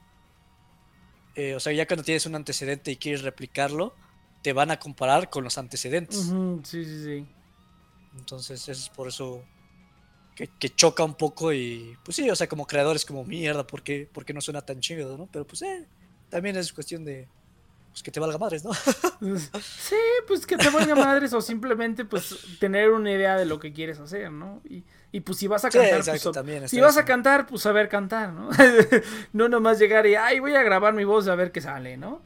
eh, 1.34 1.54
o 1.54 1.60
sea, 1.60 1.72
ya 1.72 1.86
cuando 1.86 2.02
tienes 2.02 2.26
un 2.26 2.34
antecedente 2.34 2.90
y 2.90 2.96
quieres 2.96 3.22
replicarlo, 3.22 3.94
te 4.48 4.54
van 4.54 4.70
a 4.70 4.78
comparar 4.78 5.28
con 5.28 5.44
los 5.44 5.58
antecedentes. 5.58 6.32
Sí, 6.64 6.82
sí, 6.82 7.04
sí. 7.04 7.26
Entonces, 8.16 8.66
es 8.70 8.88
por 8.88 9.06
eso 9.06 9.44
que, 10.34 10.48
que 10.58 10.74
choca 10.74 11.04
un 11.04 11.16
poco 11.16 11.52
y, 11.52 11.98
pues 12.02 12.16
sí, 12.16 12.30
o 12.30 12.34
sea, 12.34 12.48
como 12.48 12.66
creadores 12.66 13.04
como 13.04 13.24
mierda, 13.26 13.66
¿por 13.66 13.82
qué, 13.82 14.08
por 14.10 14.24
qué 14.24 14.32
no 14.32 14.40
suena 14.40 14.62
tan 14.62 14.80
chido, 14.80 15.18
no? 15.18 15.26
Pero 15.30 15.46
pues, 15.46 15.60
eh, 15.60 15.86
también 16.30 16.56
es 16.56 16.72
cuestión 16.72 17.04
de, 17.04 17.28
pues 17.90 18.02
que 18.02 18.10
te 18.10 18.20
valga 18.20 18.38
madres, 18.38 18.64
¿no? 18.64 18.70
Sí, 19.60 19.96
pues 20.26 20.46
que 20.46 20.56
te 20.56 20.70
valga 20.70 20.94
madres 20.94 21.34
o 21.34 21.42
simplemente 21.42 22.06
pues 22.06 22.34
tener 22.58 22.90
una 22.90 23.12
idea 23.12 23.36
de 23.36 23.44
lo 23.44 23.58
que 23.60 23.74
quieres 23.74 23.98
hacer, 23.98 24.30
¿no? 24.30 24.62
Y, 24.64 24.82
y 25.12 25.20
pues 25.20 25.36
si 25.36 25.46
vas 25.46 25.66
a 25.66 25.70
Sí, 25.70 25.78
cantar, 25.78 25.98
exacto, 25.98 26.32
pues, 26.32 26.70
si 26.70 26.80
vas 26.80 26.96
a 26.96 27.04
cantar, 27.04 27.46
pues 27.46 27.60
saber 27.60 27.90
cantar, 27.90 28.32
¿no? 28.32 28.48
no 29.34 29.48
nomás 29.50 29.78
llegar 29.78 30.06
y, 30.06 30.14
ay, 30.14 30.38
voy 30.40 30.54
a 30.54 30.62
grabar 30.62 30.94
mi 30.94 31.04
voz 31.04 31.28
a 31.28 31.34
ver 31.34 31.52
qué 31.52 31.60
sale, 31.60 31.98
¿no? 31.98 32.22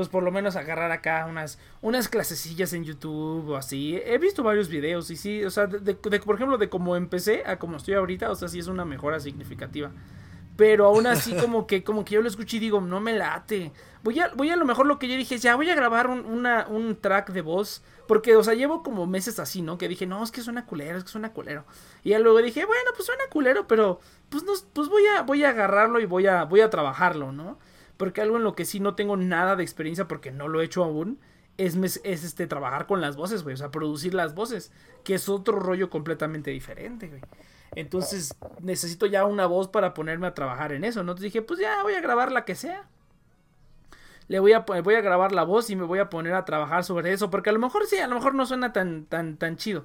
Pues 0.00 0.08
por 0.08 0.22
lo 0.22 0.32
menos 0.32 0.56
agarrar 0.56 0.92
acá 0.92 1.26
unas, 1.28 1.58
unas 1.82 2.08
clasecillas 2.08 2.72
en 2.72 2.84
YouTube 2.84 3.50
o 3.50 3.56
así. 3.56 4.00
He 4.02 4.16
visto 4.16 4.42
varios 4.42 4.70
videos 4.70 5.10
y 5.10 5.16
sí, 5.16 5.44
o 5.44 5.50
sea, 5.50 5.66
de, 5.66 5.94
por 5.94 6.36
ejemplo, 6.36 6.56
de 6.56 6.70
cómo 6.70 6.96
empecé 6.96 7.42
a 7.44 7.58
como 7.58 7.76
estoy 7.76 7.92
ahorita, 7.92 8.30
o 8.30 8.34
sea, 8.34 8.48
sí 8.48 8.58
es 8.58 8.66
una 8.66 8.86
mejora 8.86 9.20
significativa. 9.20 9.92
Pero 10.56 10.86
aún 10.86 11.06
así 11.06 11.34
como 11.34 11.66
que 11.66 11.84
como 11.84 12.02
que 12.02 12.14
yo 12.14 12.22
lo 12.22 12.28
escucho 12.28 12.56
y 12.56 12.60
digo, 12.60 12.80
no 12.80 12.98
me 12.98 13.12
late. 13.12 13.72
Voy 14.02 14.20
a, 14.20 14.28
voy 14.28 14.48
a 14.48 14.56
lo 14.56 14.64
mejor 14.64 14.86
lo 14.86 14.98
que 14.98 15.06
yo 15.06 15.16
dije 15.18 15.36
ya 15.36 15.54
voy 15.54 15.68
a 15.68 15.74
grabar 15.74 16.06
un, 16.06 16.46
un 16.46 16.96
track 16.98 17.30
de 17.32 17.42
voz. 17.42 17.82
Porque, 18.06 18.34
o 18.36 18.42
sea, 18.42 18.54
llevo 18.54 18.82
como 18.82 19.06
meses 19.06 19.38
así, 19.38 19.60
¿no? 19.60 19.76
Que 19.76 19.86
dije, 19.86 20.06
no, 20.06 20.24
es 20.24 20.30
que 20.30 20.40
suena 20.40 20.64
culero, 20.64 20.96
es 20.96 21.04
que 21.04 21.10
suena 21.10 21.34
culero. 21.34 21.66
Y 22.04 22.08
ya 22.08 22.18
luego 22.18 22.38
dije, 22.40 22.64
bueno, 22.64 22.90
pues 22.96 23.04
suena 23.04 23.24
culero, 23.30 23.66
pero 23.66 24.00
pues, 24.30 24.44
no, 24.44 24.54
pues 24.72 24.88
voy, 24.88 25.02
a, 25.06 25.20
voy 25.20 25.44
a 25.44 25.50
agarrarlo 25.50 26.00
y 26.00 26.06
voy 26.06 26.26
a, 26.26 26.44
voy 26.44 26.62
a 26.62 26.70
trabajarlo, 26.70 27.32
¿no? 27.32 27.58
Porque 28.00 28.22
algo 28.22 28.38
en 28.38 28.44
lo 28.44 28.54
que 28.54 28.64
sí 28.64 28.80
no 28.80 28.94
tengo 28.94 29.18
nada 29.18 29.56
de 29.56 29.62
experiencia 29.62 30.08
porque 30.08 30.30
no 30.30 30.48
lo 30.48 30.62
he 30.62 30.64
hecho 30.64 30.82
aún. 30.82 31.18
Es, 31.58 31.76
es 31.76 32.24
este 32.24 32.46
trabajar 32.46 32.86
con 32.86 33.02
las 33.02 33.14
voces, 33.14 33.42
güey. 33.42 33.52
O 33.52 33.56
sea, 33.58 33.70
producir 33.70 34.14
las 34.14 34.34
voces. 34.34 34.72
Que 35.04 35.16
es 35.16 35.28
otro 35.28 35.58
rollo 35.58 35.90
completamente 35.90 36.50
diferente, 36.50 37.08
güey. 37.08 37.20
Entonces 37.74 38.34
necesito 38.62 39.04
ya 39.04 39.26
una 39.26 39.44
voz 39.44 39.68
para 39.68 39.92
ponerme 39.92 40.26
a 40.26 40.32
trabajar 40.32 40.72
en 40.72 40.84
eso, 40.84 41.04
¿no? 41.04 41.12
Entonces 41.12 41.24
dije, 41.24 41.42
pues 41.42 41.60
ya 41.60 41.82
voy 41.82 41.92
a 41.92 42.00
grabar 42.00 42.32
la 42.32 42.46
que 42.46 42.54
sea. 42.54 42.88
Le 44.28 44.40
voy 44.40 44.54
a, 44.54 44.60
voy 44.60 44.94
a 44.94 45.02
grabar 45.02 45.32
la 45.32 45.42
voz 45.42 45.68
y 45.68 45.76
me 45.76 45.84
voy 45.84 45.98
a 45.98 46.08
poner 46.08 46.32
a 46.32 46.46
trabajar 46.46 46.84
sobre 46.84 47.12
eso. 47.12 47.28
Porque 47.28 47.50
a 47.50 47.52
lo 47.52 47.58
mejor 47.58 47.84
sí, 47.84 47.98
a 47.98 48.06
lo 48.06 48.14
mejor 48.14 48.34
no 48.34 48.46
suena 48.46 48.72
tan, 48.72 49.04
tan, 49.04 49.36
tan 49.36 49.58
chido. 49.58 49.84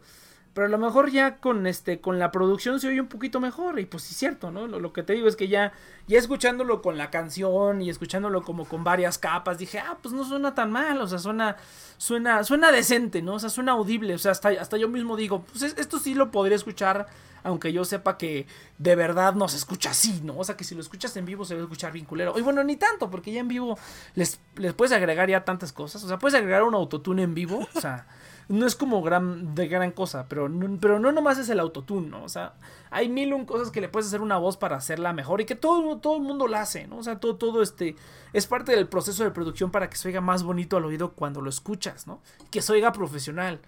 Pero 0.56 0.66
a 0.68 0.70
lo 0.70 0.78
mejor 0.80 1.12
ya 1.12 1.36
con 1.38 1.68
este, 1.68 2.00
con 2.00 2.18
la 2.18 2.32
producción 2.32 2.80
se 2.80 2.88
oye 2.88 3.00
un 3.02 3.08
poquito 3.08 3.40
mejor. 3.40 3.78
Y 3.80 3.86
pues 3.86 4.04
sí 4.04 4.14
es 4.14 4.18
cierto, 4.18 4.50
¿no? 4.52 4.66
Lo, 4.68 4.80
lo 4.80 4.94
que 4.94 5.04
te 5.04 5.14
digo 5.14 5.28
es 5.28 5.36
que 5.36 5.48
ya, 5.50 5.74
ya 6.08 6.18
escuchándolo 6.18 6.82
con 6.82 6.98
la 6.98 7.12
canción 7.12 7.82
y 7.82 7.90
escuchándolo 7.90 8.42
como 8.42 8.66
con 8.66 8.84
varias 8.84 9.18
capas, 9.18 9.58
dije, 9.58 9.80
ah, 9.80 9.98
pues 10.02 10.14
no 10.16 10.24
suena 10.24 10.56
tan 10.56 10.72
mal. 10.72 11.00
O 11.02 11.08
sea, 11.08 11.20
suena, 11.20 11.58
suena, 11.98 12.44
suena 12.46 12.72
decente, 12.72 13.22
¿no? 13.22 13.34
O 13.34 13.40
sea, 13.40 13.50
suena 13.50 13.74
audible. 13.74 14.16
O 14.16 14.18
sea, 14.18 14.32
hasta, 14.32 14.48
hasta 14.50 14.78
yo 14.78 14.88
mismo 14.88 15.18
digo, 15.18 15.44
pues 15.44 15.62
es- 15.62 15.78
esto 15.78 16.00
sí 16.00 16.16
lo 16.16 16.32
podría 16.32 16.56
escuchar. 16.56 17.06
Aunque 17.44 17.72
yo 17.72 17.86
sepa 17.86 18.18
que 18.18 18.48
de 18.80 18.96
verdad 18.96 19.36
no 19.36 19.48
se 19.48 19.58
escucha 19.58 19.92
así, 19.92 20.22
¿no? 20.24 20.38
O 20.38 20.44
sea, 20.44 20.58
que 20.58 20.64
si 20.64 20.74
lo 20.74 20.82
escuchas 20.82 21.16
en 21.18 21.26
vivo 21.26 21.46
se 21.46 21.54
va 21.54 21.60
a 21.60 21.64
escuchar 21.66 21.92
bien 21.92 22.06
culero. 22.06 22.34
Y 22.40 22.42
bueno, 22.42 22.64
ni 22.64 22.76
tanto, 22.76 23.12
porque 23.12 23.32
ya 23.32 23.42
en 23.42 23.48
vivo 23.48 23.78
les, 24.16 24.40
les 24.56 24.74
puedes 24.74 24.92
agregar 24.94 25.30
ya 25.30 25.46
tantas 25.46 25.72
cosas. 25.72 26.04
O 26.04 26.08
sea, 26.08 26.18
puedes 26.18 26.34
agregar 26.34 26.64
un 26.64 26.74
autotune 26.74 27.22
en 27.24 27.36
vivo. 27.36 27.68
O 27.76 27.80
sea, 27.82 28.08
no 28.48 28.68
es 28.68 28.76
como 28.76 29.02
gran, 29.02 29.56
de 29.56 29.68
gran 29.68 29.92
cosa, 29.92 30.28
pero 30.28 30.50
no, 30.50 30.78
pero 30.80 31.00
no 31.00 31.12
nomás 31.12 31.38
es 31.38 31.50
el 31.50 31.60
autotune, 31.60 32.10
¿no? 32.10 32.24
O 32.24 32.30
sea, 32.30 32.54
hay 32.92 33.10
mil 33.10 33.34
un 33.34 33.46
cosas 33.46 33.72
que 33.72 33.82
le 33.82 33.90
puedes 33.90 34.08
hacer 34.08 34.22
una 34.22 34.38
voz 34.38 34.58
para 34.58 34.76
hacerla 34.76 35.14
mejor 35.14 35.42
y 35.42 35.46
que 35.46 35.56
todo, 35.56 35.98
todo 35.98 36.18
el 36.18 36.24
mundo 36.24 36.48
la 36.48 36.62
hace, 36.62 36.88
¿no? 36.88 36.98
O 36.98 37.04
sea, 37.04 37.20
todo, 37.20 37.38
todo 37.38 37.62
este 37.62 37.96
es 38.34 38.48
parte 38.48 38.76
del 38.76 38.88
proceso 38.88 39.24
de 39.24 39.32
producción 39.32 39.72
para 39.72 39.90
que 39.90 39.98
se 39.98 40.08
oiga 40.10 40.22
más 40.22 40.44
bonito 40.44 40.78
al 40.78 40.86
oído 40.86 41.14
cuando 41.14 41.42
lo 41.42 41.50
escuchas, 41.50 42.08
¿no? 42.08 42.22
Que 42.52 42.62
se 42.62 42.74
oiga 42.74 42.92
profesional. 42.92 43.60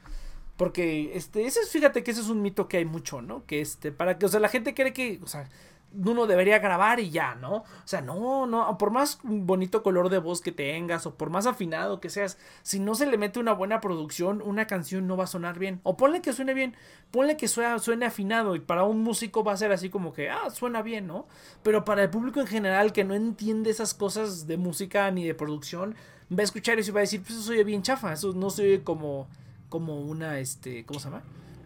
Porque, 0.58 1.16
este, 1.16 1.46
ese 1.46 1.60
es, 1.62 1.70
fíjate 1.70 2.04
que 2.04 2.12
ese 2.12 2.22
es 2.22 2.30
un 2.30 2.42
mito 2.42 2.68
que 2.68 2.78
hay 2.78 2.86
mucho, 2.86 3.22
¿no? 3.22 3.46
Que 3.46 3.62
este, 3.62 3.92
para 3.92 4.18
que, 4.18 4.26
o 4.26 4.30
sea, 4.30 4.40
la 4.40 4.50
gente 4.50 4.74
cree 4.74 4.92
que, 4.92 5.20
o 5.24 5.28
sea, 5.28 5.48
uno 5.94 6.28
debería 6.28 6.60
grabar 6.60 7.00
y 7.00 7.10
ya, 7.10 7.36
¿no? 7.36 7.56
O 7.58 7.66
sea, 7.86 8.02
no, 8.02 8.46
no, 8.46 8.78
por 8.78 8.92
más 8.92 9.20
bonito 9.24 9.84
color 9.84 10.10
de 10.10 10.20
voz 10.20 10.42
que 10.42 10.52
tengas 10.52 11.06
o 11.06 11.16
por 11.16 11.30
más 11.30 11.46
afinado 11.46 12.00
que 12.00 12.10
seas, 12.10 12.38
si 12.62 12.80
no 12.80 12.96
se 12.96 13.06
le 13.06 13.18
mete 13.18 13.40
una 13.40 13.54
buena 13.54 13.80
producción, 13.80 14.42
una 14.42 14.68
canción 14.68 15.08
no 15.08 15.18
va 15.18 15.24
a 15.24 15.28
sonar 15.28 15.58
bien. 15.58 15.80
O 15.84 15.98
ponle 15.98 16.22
que 16.22 16.34
suene 16.34 16.54
bien, 16.54 16.76
ponle 17.12 17.38
que 17.38 17.48
suene, 17.48 18.06
afinado 18.06 18.56
y 18.56 18.60
para 18.60 18.84
un 18.84 19.02
músico 19.02 19.44
va 19.44 19.54
a 19.54 19.58
ser 19.58 19.72
así 19.72 19.90
como 19.90 20.14
que, 20.14 20.30
ah, 20.30 20.50
suena 20.50 20.82
bien, 20.82 21.08
¿no? 21.08 21.28
Pero 21.64 21.86
para 21.86 22.04
el 22.04 22.10
público 22.10 22.40
en 22.40 22.48
general 22.48 22.94
que 22.94 23.04
no 23.04 23.16
entiende 23.16 23.70
esas 23.70 23.94
cosas 23.94 24.48
de 24.48 24.58
música 24.58 25.10
ni 25.12 25.26
de 25.26 25.34
producción, 25.34 25.96
va 26.32 26.42
a 26.42 26.44
escuchar 26.44 26.80
eso 26.80 26.92
y 26.92 26.94
va 26.94 27.00
a 27.00 27.02
decir, 27.02 27.22
pues 27.22 27.40
eso 27.40 27.52
oye 27.52 27.64
bien 27.64 27.82
chafa, 27.82 28.14
eso 28.14 28.34
no 28.34 28.50
se 28.50 28.64
oye 28.64 28.84
como, 28.84 29.28
como 29.70 30.00
una, 30.02 30.40
este, 30.40 30.86
¿cómo 30.86 31.00
se 31.00 31.10
llama? 31.10 31.24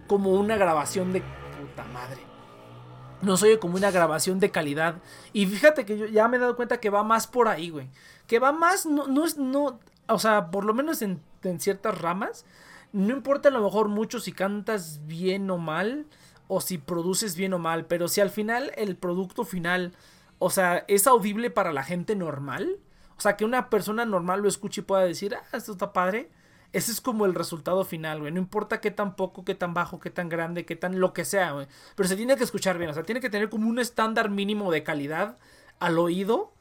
Como 0.08 0.32
una 0.34 0.58
grabación 0.58 1.14
de 1.14 1.22
puta 1.22 1.84
madre 1.86 2.31
no 3.22 3.38
se 3.38 3.48
oye 3.48 3.60
como 3.60 3.76
una 3.78 3.92
grabación 3.92 4.40
de 4.40 4.52
calidad. 4.52 4.96
Y 5.34 5.46
fíjate 5.46 5.86
que 5.86 5.98
yo 5.98 6.06
ya 6.08 6.28
me 6.28 6.38
he 6.38 6.40
dado 6.40 6.56
cuenta 6.56 6.80
que 6.80 6.90
va 6.90 7.04
más 7.04 7.28
por 7.28 7.48
ahí, 7.48 7.70
güey. 7.70 7.90
Que 8.28 8.40
va 8.40 8.52
más, 8.52 8.86
no, 8.86 9.08
no 9.08 9.26
es, 9.26 9.38
no, 9.38 9.80
o 10.08 10.20
sea, 10.20 10.52
por 10.52 10.66
lo 10.66 10.74
menos 10.74 11.02
en, 11.02 11.22
en, 11.44 11.60
ciertas 11.60 12.00
ramas, 12.00 12.46
no 12.94 13.14
importa 13.14 13.50
a 13.50 13.52
lo 13.52 13.62
mejor 13.62 13.88
mucho 13.88 14.20
si 14.20 14.32
cantas 14.32 15.06
bien 15.06 15.50
o 15.50 15.58
mal, 15.58 16.06
o 16.48 16.62
si 16.62 16.78
produces 16.78 17.36
bien 17.36 17.54
o 17.54 17.60
mal, 17.60 17.86
pero 17.86 18.08
si 18.08 18.22
al 18.22 18.30
final 18.30 18.72
el 18.76 18.96
producto 18.96 19.46
final, 19.46 19.94
o 20.40 20.50
sea, 20.50 20.86
es 20.88 21.08
audible 21.08 21.50
para 21.50 21.72
la 21.72 21.84
gente 21.84 22.16
normal, 22.16 22.78
o 23.18 23.22
sea, 23.22 23.38
que 23.38 23.46
una 23.46 23.70
persona 23.70 24.06
normal 24.06 24.42
lo 24.42 24.50
escuche 24.50 24.82
y 24.82 24.84
pueda 24.84 25.04
decir, 25.04 25.36
ah, 25.36 25.56
esto 25.56 25.74
está 25.74 25.94
padre 25.94 26.30
ese 26.74 26.92
es 26.92 27.02
como 27.02 27.26
el 27.26 27.36
resultado 27.36 27.84
final, 27.84 28.22
güey. 28.22 28.32
No 28.32 28.40
importa 28.40 28.80
qué 28.80 28.92
tan 28.92 29.16
poco, 29.16 29.44
qué 29.44 29.56
tan 29.56 29.74
bajo, 29.74 30.00
qué 30.00 30.10
tan 30.10 30.30
grande, 30.30 30.66
qué 30.66 30.76
tan 30.76 31.00
lo 31.00 31.14
que 31.14 31.26
sea, 31.26 31.52
güey. 31.52 31.68
Pero 31.96 32.08
se 32.08 32.16
tiene 32.16 32.38
que 32.38 32.44
escuchar 32.44 32.78
bien. 32.78 32.90
O 32.90 32.94
sea, 32.94 33.04
tiene 33.04 33.20
que 33.20 33.30
tener 33.30 33.50
como 33.50 33.68
un 33.68 33.80
estándar 33.80 34.30
mínimo 34.30 34.72
de 34.72 34.84
calidad 34.84 35.38
al 35.80 36.00
oído 36.00 36.54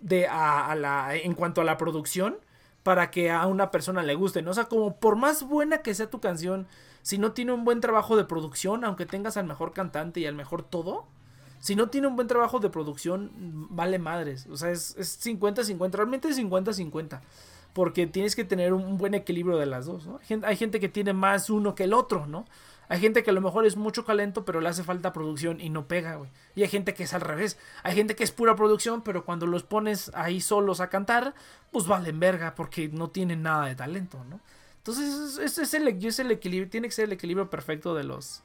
de, 0.00 0.28
a, 0.28 0.74
la, 0.74 1.14
en 1.16 1.34
cuanto 1.34 1.62
a 1.62 1.64
la 1.64 1.78
producción 1.78 2.38
para 2.82 3.10
que 3.10 3.30
a 3.30 3.46
una 3.46 3.70
persona 3.70 4.02
le 4.02 4.14
guste, 4.14 4.42
¿no? 4.42 4.50
O 4.50 4.54
sea, 4.54 4.64
como 4.64 4.96
por 4.96 5.16
más 5.16 5.42
buena 5.42 5.78
que 5.78 5.94
sea 5.94 6.10
tu 6.10 6.20
canción, 6.20 6.68
si 7.02 7.18
no 7.18 7.32
tiene 7.32 7.52
un 7.52 7.64
buen 7.64 7.80
trabajo 7.80 8.16
de 8.16 8.24
producción, 8.24 8.84
aunque 8.84 9.06
tengas 9.06 9.36
al 9.36 9.46
mejor 9.46 9.72
cantante 9.72 10.20
y 10.20 10.26
al 10.26 10.34
mejor 10.34 10.62
todo, 10.62 11.06
si 11.58 11.74
no 11.74 11.88
tiene 11.88 12.06
un 12.08 12.14
buen 12.14 12.28
trabajo 12.28 12.60
de 12.60 12.68
producción, 12.68 13.30
vale 13.70 13.98
madres. 13.98 14.46
O 14.48 14.56
sea, 14.56 14.70
es 14.70 14.96
50-50, 14.96 15.90
realmente 15.92 16.28
es 16.28 16.38
50-50 16.38 17.20
porque 17.76 18.06
tienes 18.06 18.34
que 18.34 18.42
tener 18.42 18.72
un 18.72 18.96
buen 18.96 19.12
equilibrio 19.12 19.58
de 19.58 19.66
las 19.66 19.84
dos, 19.84 20.06
¿no? 20.06 20.18
Hay 20.44 20.56
gente 20.56 20.80
que 20.80 20.88
tiene 20.88 21.12
más 21.12 21.50
uno 21.50 21.74
que 21.74 21.84
el 21.84 21.92
otro, 21.92 22.26
¿no? 22.26 22.46
Hay 22.88 23.00
gente 23.00 23.22
que 23.22 23.28
a 23.28 23.32
lo 23.34 23.42
mejor 23.42 23.66
es 23.66 23.76
mucho 23.76 24.02
talento, 24.02 24.46
pero 24.46 24.62
le 24.62 24.70
hace 24.70 24.82
falta 24.82 25.12
producción 25.12 25.60
y 25.60 25.68
no 25.68 25.86
pega, 25.86 26.14
güey. 26.14 26.30
Y 26.54 26.62
hay 26.62 26.68
gente 26.68 26.94
que 26.94 27.02
es 27.02 27.12
al 27.12 27.20
revés. 27.20 27.58
Hay 27.82 27.94
gente 27.94 28.16
que 28.16 28.24
es 28.24 28.32
pura 28.32 28.56
producción, 28.56 29.02
pero 29.02 29.26
cuando 29.26 29.46
los 29.46 29.62
pones 29.62 30.10
ahí 30.14 30.40
solos 30.40 30.80
a 30.80 30.88
cantar, 30.88 31.34
pues 31.70 31.86
valen 31.86 32.18
verga, 32.18 32.54
porque 32.54 32.88
no 32.88 33.10
tienen 33.10 33.42
nada 33.42 33.66
de 33.66 33.74
talento, 33.74 34.24
¿no? 34.24 34.40
Entonces, 34.78 35.36
ese 35.36 35.60
es 35.60 35.74
es 35.74 36.18
el 36.18 36.30
equilibrio, 36.30 36.70
tiene 36.70 36.88
que 36.88 36.94
ser 36.94 37.04
el 37.04 37.12
equilibrio 37.12 37.50
perfecto 37.50 37.94
de 37.94 38.04
los, 38.04 38.42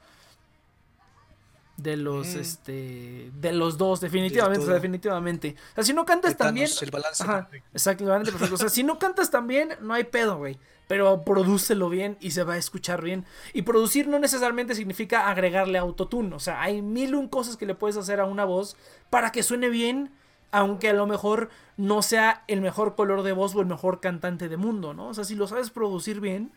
de 1.81 1.97
los 1.97 2.35
mm. 2.35 2.39
este 2.39 3.31
de 3.33 3.51
los 3.51 3.77
dos 3.77 4.01
definitivamente 4.01 4.65
definitivamente. 4.71 5.55
O 5.71 5.75
sea 5.75 5.83
si 5.83 5.93
no 5.93 6.05
cantas 6.05 6.37
también 6.37 6.69
el 6.81 6.91
balance 6.91 7.23
ajá, 7.23 7.49
exactamente 7.73 8.31
perfecto. 8.31 8.55
O 8.55 8.57
sea 8.57 8.69
si 8.69 8.83
no 8.83 8.99
cantas 8.99 9.31
también 9.31 9.75
no 9.81 9.93
hay 9.93 10.03
pedo 10.03 10.37
güey. 10.37 10.57
Pero 10.87 11.23
prodúcelo 11.23 11.89
bien 11.89 12.17
y 12.19 12.31
se 12.31 12.43
va 12.43 12.53
a 12.53 12.57
escuchar 12.57 13.01
bien. 13.01 13.25
Y 13.53 13.61
producir 13.61 14.07
no 14.07 14.19
necesariamente 14.19 14.75
significa 14.75 15.29
agregarle 15.29 15.77
autotune. 15.77 16.35
O 16.35 16.39
sea 16.39 16.61
hay 16.61 16.81
mil 16.81 17.15
un 17.15 17.27
cosas 17.27 17.57
que 17.57 17.65
le 17.65 17.75
puedes 17.75 17.97
hacer 17.97 18.19
a 18.19 18.25
una 18.25 18.45
voz 18.45 18.75
para 19.09 19.31
que 19.31 19.43
suene 19.43 19.69
bien 19.69 20.11
aunque 20.53 20.89
a 20.89 20.93
lo 20.93 21.07
mejor 21.07 21.49
no 21.77 22.01
sea 22.01 22.43
el 22.47 22.59
mejor 22.59 22.95
color 22.95 23.23
de 23.23 23.31
voz 23.31 23.55
o 23.55 23.61
el 23.61 23.67
mejor 23.67 24.01
cantante 24.01 24.49
de 24.49 24.57
mundo 24.57 24.93
no 24.93 25.07
o 25.07 25.13
sea 25.13 25.23
si 25.23 25.33
lo 25.33 25.47
sabes 25.47 25.69
producir 25.69 26.19
bien 26.19 26.51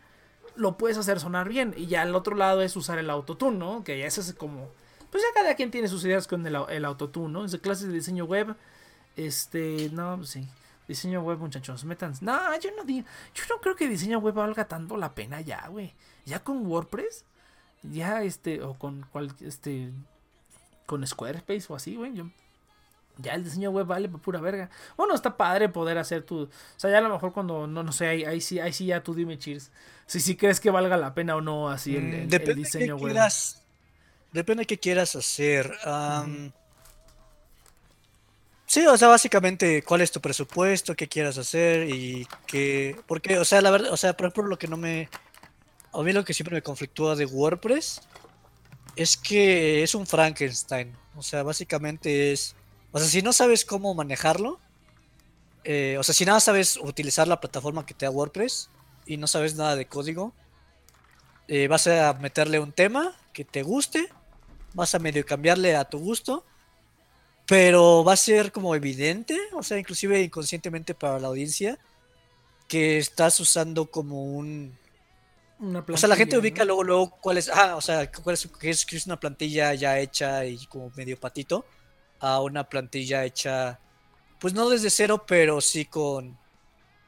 lo 0.57 0.77
puedes 0.77 0.99
hacer 0.99 1.21
sonar 1.21 1.49
bien. 1.49 1.75
Y 1.77 1.87
ya 1.87 2.03
al 2.03 2.15
otro 2.15 2.37
lado 2.37 2.63
es 2.63 2.77
usar 2.77 2.99
el 2.99 3.11
autotune 3.11 3.59
no 3.59 3.85
que 3.85 3.99
ya 3.99 4.07
ese 4.07 4.21
es 4.21 4.35
como 4.35 4.69
pues 5.15 5.23
ya 5.23 5.41
cada 5.41 5.55
quien 5.55 5.71
tiene 5.71 5.87
sus 5.87 6.05
ideas 6.05 6.27
con 6.27 6.45
el, 6.45 6.57
el 6.71 6.85
autotune, 6.85 7.33
¿no? 7.33 7.45
En 7.45 7.51
clases 7.59 7.87
de 7.87 7.93
diseño 7.95 8.25
web, 8.25 8.57
este, 9.15 9.89
no, 9.93 10.17
pues 10.17 10.31
sí. 10.31 10.49
Diseño 10.89 11.23
web, 11.23 11.39
muchachos, 11.39 11.85
metan. 11.85 12.15
No, 12.21 12.37
yo 12.59 12.71
no 12.77 12.83
digo. 12.83 13.07
Yo 13.33 13.45
no 13.49 13.61
creo 13.61 13.77
que 13.77 13.87
diseño 13.87 14.19
web 14.19 14.35
valga 14.35 14.65
tanto 14.65 14.97
la 14.97 15.15
pena 15.15 15.41
ya, 15.41 15.69
güey. 15.69 15.95
Ya 16.27 16.41
con 16.41 16.67
WordPress, 16.67 17.25
ya 17.85 18.25
este, 18.25 18.61
o 18.65 18.75
con 18.75 19.07
cual, 19.13 19.33
este, 19.41 19.93
con 20.85 21.07
Squarespace 21.07 21.67
o 21.69 21.77
así, 21.77 21.95
güey. 21.95 22.13
Yo, 22.13 22.27
ya 23.19 23.35
el 23.35 23.45
diseño 23.45 23.71
web 23.71 23.87
vale 23.87 24.09
pura 24.09 24.41
verga. 24.41 24.69
Bueno, 24.97 25.15
está 25.15 25.37
padre 25.37 25.69
poder 25.69 25.97
hacer 25.97 26.25
tu. 26.25 26.43
O 26.43 26.51
sea, 26.75 26.91
ya 26.91 26.99
a 26.99 27.03
lo 27.03 27.11
mejor 27.11 27.33
cuando, 27.33 27.69
no, 27.69 27.85
no 27.85 27.93
sé, 27.93 28.09
ahí, 28.09 28.25
ahí 28.25 28.41
sí, 28.41 28.59
ahí 28.59 28.73
sí 28.73 28.87
ya 28.87 29.01
tú 29.01 29.15
dime, 29.15 29.39
cheers. 29.39 29.71
Si 30.07 30.19
sí 30.19 30.35
crees 30.35 30.59
que 30.59 30.71
valga 30.71 30.97
la 30.97 31.15
pena 31.15 31.37
o 31.37 31.41
no 31.41 31.71
así 31.71 31.95
el, 31.95 32.13
el, 32.15 32.35
el 32.35 32.57
diseño 32.57 32.97
web. 32.97 33.17
Depende 34.35 34.63
de 34.63 34.67
qué 34.67 34.79
quieras 34.79 35.15
hacer. 35.15 35.73
Sí, 38.67 38.85
o 38.85 38.97
sea, 38.97 39.07
básicamente 39.07 39.85
cuál 39.85 40.01
es 40.01 40.11
tu 40.11 40.21
presupuesto, 40.21 40.97
qué 40.97 41.09
quieras 41.09 41.39
hacer 41.39 41.89
y 41.89 42.27
qué... 42.45 42.97
Porque, 43.07 43.39
o 43.39 43.45
sea, 43.45 43.63
la 43.63 43.71
verdad, 43.71 43.93
o 43.93 43.97
sea, 43.97 44.17
por 44.17 44.27
ejemplo, 44.27 44.47
lo 44.47 44.59
que 44.59 44.67
no 44.67 44.77
me... 44.77 45.09
A 45.93 46.03
mí 46.03 46.13
lo 46.13 46.25
que 46.25 46.35
siempre 46.35 46.57
me 46.57 46.63
conflictúa 46.63 47.15
de 47.15 47.27
WordPress 47.27 48.01
es 48.97 49.17
que 49.17 49.85
es 49.85 49.95
un 49.95 50.05
Frankenstein. 50.05 50.93
O 51.15 51.23
sea, 51.23 51.45
básicamente 51.45 52.33
es... 52.33 52.57
O 52.91 52.99
sea, 52.99 53.07
si 53.07 53.23
no 53.23 53.33
sabes 53.33 53.65
cómo 53.65 53.95
manejarlo, 53.95 54.59
eh, 55.63 55.97
o 55.97 56.03
sea, 56.03 56.13
si 56.13 56.25
nada 56.25 56.41
sabes 56.41 56.77
utilizar 56.79 57.29
la 57.29 57.41
plataforma 57.41 57.87
que 57.87 57.95
te 57.95 58.07
da 58.07 58.11
WordPress 58.11 58.69
y 59.07 59.17
no 59.17 59.29
sabes 59.29 59.55
nada 59.55 59.77
de 59.77 59.87
código, 59.87 60.33
eh, 61.47 61.69
vas 61.69 61.87
a 61.87 62.15
meterle 62.15 62.59
un 62.59 62.73
tema 62.73 63.15
que 63.33 63.45
te 63.45 63.63
guste 63.63 64.09
vas 64.75 64.95
a 64.95 64.99
medio 64.99 65.25
cambiarle 65.25 65.77
a 65.77 65.85
tu 65.85 65.99
gusto, 65.99 66.45
pero 67.47 68.05
va 68.05 68.15
a 68.15 68.17
ser 68.17 68.53
como 68.53 68.75
evidente, 68.75 69.39
o 69.53 69.63
sea, 69.63 69.79
inclusive 69.79 70.21
inconscientemente 70.21 70.95
para 70.95 71.19
la 71.19 71.29
audiencia, 71.29 71.79
que 72.69 72.99
estás 72.99 73.39
usando 73.41 73.91
como 73.91 74.25
un... 74.25 74.77
o 75.89 75.97
sea, 75.97 76.09
la 76.09 76.17
gente 76.17 76.39
ubica 76.39 76.65
luego, 76.65 76.83
luego 76.83 77.11
cuál 77.21 77.39
es, 77.39 77.49
ah, 77.49 77.77
o 77.77 77.81
sea, 77.81 78.11
cuál 78.11 78.35
es, 78.35 78.49
que 78.49 78.71
es, 78.71 78.85
que 78.85 78.97
es 78.97 79.07
una 79.07 79.21
plantilla 79.21 79.73
ya 79.75 79.99
hecha 79.99 80.45
y 80.45 80.67
como 80.67 80.91
medio 80.97 81.19
patito, 81.19 81.65
a 82.21 82.41
una 82.41 82.69
plantilla 82.69 83.25
hecha, 83.25 83.79
pues 84.41 84.55
no 84.55 84.69
desde 84.69 84.91
cero, 84.91 85.25
pero 85.27 85.61
sí 85.61 85.85
con, 85.85 86.39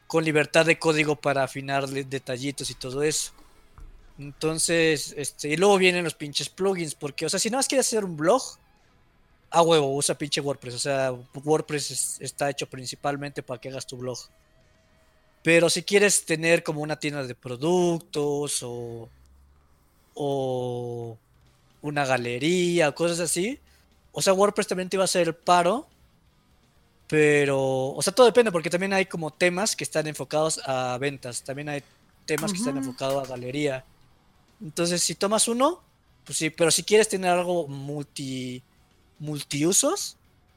con 0.06 0.24
libertad 0.24 0.66
de 0.66 0.78
código 0.78 1.16
para 1.16 1.42
afinar 1.42 1.88
detallitos 1.88 2.70
y 2.70 2.74
todo 2.74 3.02
eso. 3.02 3.32
Entonces, 4.18 5.14
este, 5.16 5.48
y 5.48 5.56
luego 5.56 5.76
vienen 5.78 6.04
los 6.04 6.14
pinches 6.14 6.48
plugins, 6.48 6.94
porque, 6.94 7.26
o 7.26 7.28
sea, 7.28 7.38
si 7.38 7.50
nada 7.50 7.58
más 7.58 7.68
quieres 7.68 7.86
hacer 7.86 8.04
un 8.04 8.16
blog, 8.16 8.42
a 9.50 9.62
huevo, 9.62 9.94
usa 9.94 10.16
pinche 10.16 10.40
WordPress. 10.40 10.74
O 10.74 10.78
sea, 10.78 11.12
WordPress 11.12 12.18
está 12.20 12.50
hecho 12.50 12.68
principalmente 12.68 13.42
para 13.42 13.60
que 13.60 13.68
hagas 13.68 13.86
tu 13.86 13.96
blog. 13.96 14.18
Pero 15.42 15.70
si 15.70 15.82
quieres 15.82 16.24
tener 16.24 16.62
como 16.62 16.80
una 16.80 16.98
tienda 16.98 17.22
de 17.22 17.34
productos 17.34 18.62
o, 18.62 19.08
o 20.14 21.16
una 21.82 22.04
galería 22.04 22.88
o 22.88 22.94
cosas 22.94 23.20
así, 23.20 23.60
o 24.12 24.20
sea, 24.20 24.32
WordPress 24.32 24.66
también 24.66 24.88
te 24.88 24.96
va 24.96 25.04
a 25.04 25.06
hacer 25.06 25.28
el 25.28 25.34
paro. 25.34 25.86
Pero, 27.06 27.90
o 27.90 28.02
sea, 28.02 28.12
todo 28.12 28.26
depende 28.26 28.50
porque 28.50 28.70
también 28.70 28.92
hay 28.92 29.06
como 29.06 29.30
temas 29.30 29.76
que 29.76 29.84
están 29.84 30.06
enfocados 30.08 30.60
a 30.66 30.98
ventas. 30.98 31.42
También 31.42 31.68
hay 31.68 31.82
temas 32.24 32.52
que 32.52 32.58
están 32.58 32.76
enfocados 32.76 33.24
a 33.24 33.30
galería. 33.30 33.84
Entonces, 34.62 35.02
si 35.02 35.14
tomas 35.14 35.48
uno, 35.48 35.82
pues 36.24 36.38
sí, 36.38 36.50
pero 36.50 36.70
si 36.70 36.82
quieres 36.82 37.08
tener 37.08 37.30
algo 37.30 37.68
multi 37.68 38.62
multiusos, 39.18 40.16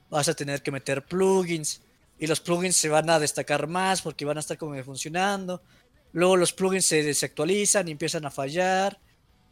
vas 0.10 0.28
a 0.28 0.34
tener 0.34 0.62
que 0.62 0.72
meter 0.72 1.06
plugins 1.06 1.82
y 2.20 2.28
los 2.28 2.41
plugins 2.41 2.76
se 2.76 2.89
van 2.89 3.10
a 3.10 3.20
destacar 3.20 3.68
más 3.68 4.02
porque 4.02 4.26
van 4.26 4.38
a 4.38 4.41
estar 4.41 4.58
como 4.58 4.82
funcionando. 4.84 5.62
Luego 6.12 6.36
los 6.36 6.52
plugins 6.52 6.86
se 6.86 7.04
desactualizan 7.04 7.88
y 7.88 7.91
empiezan 7.91 8.26
a 8.26 8.32
fallar 8.32 9.00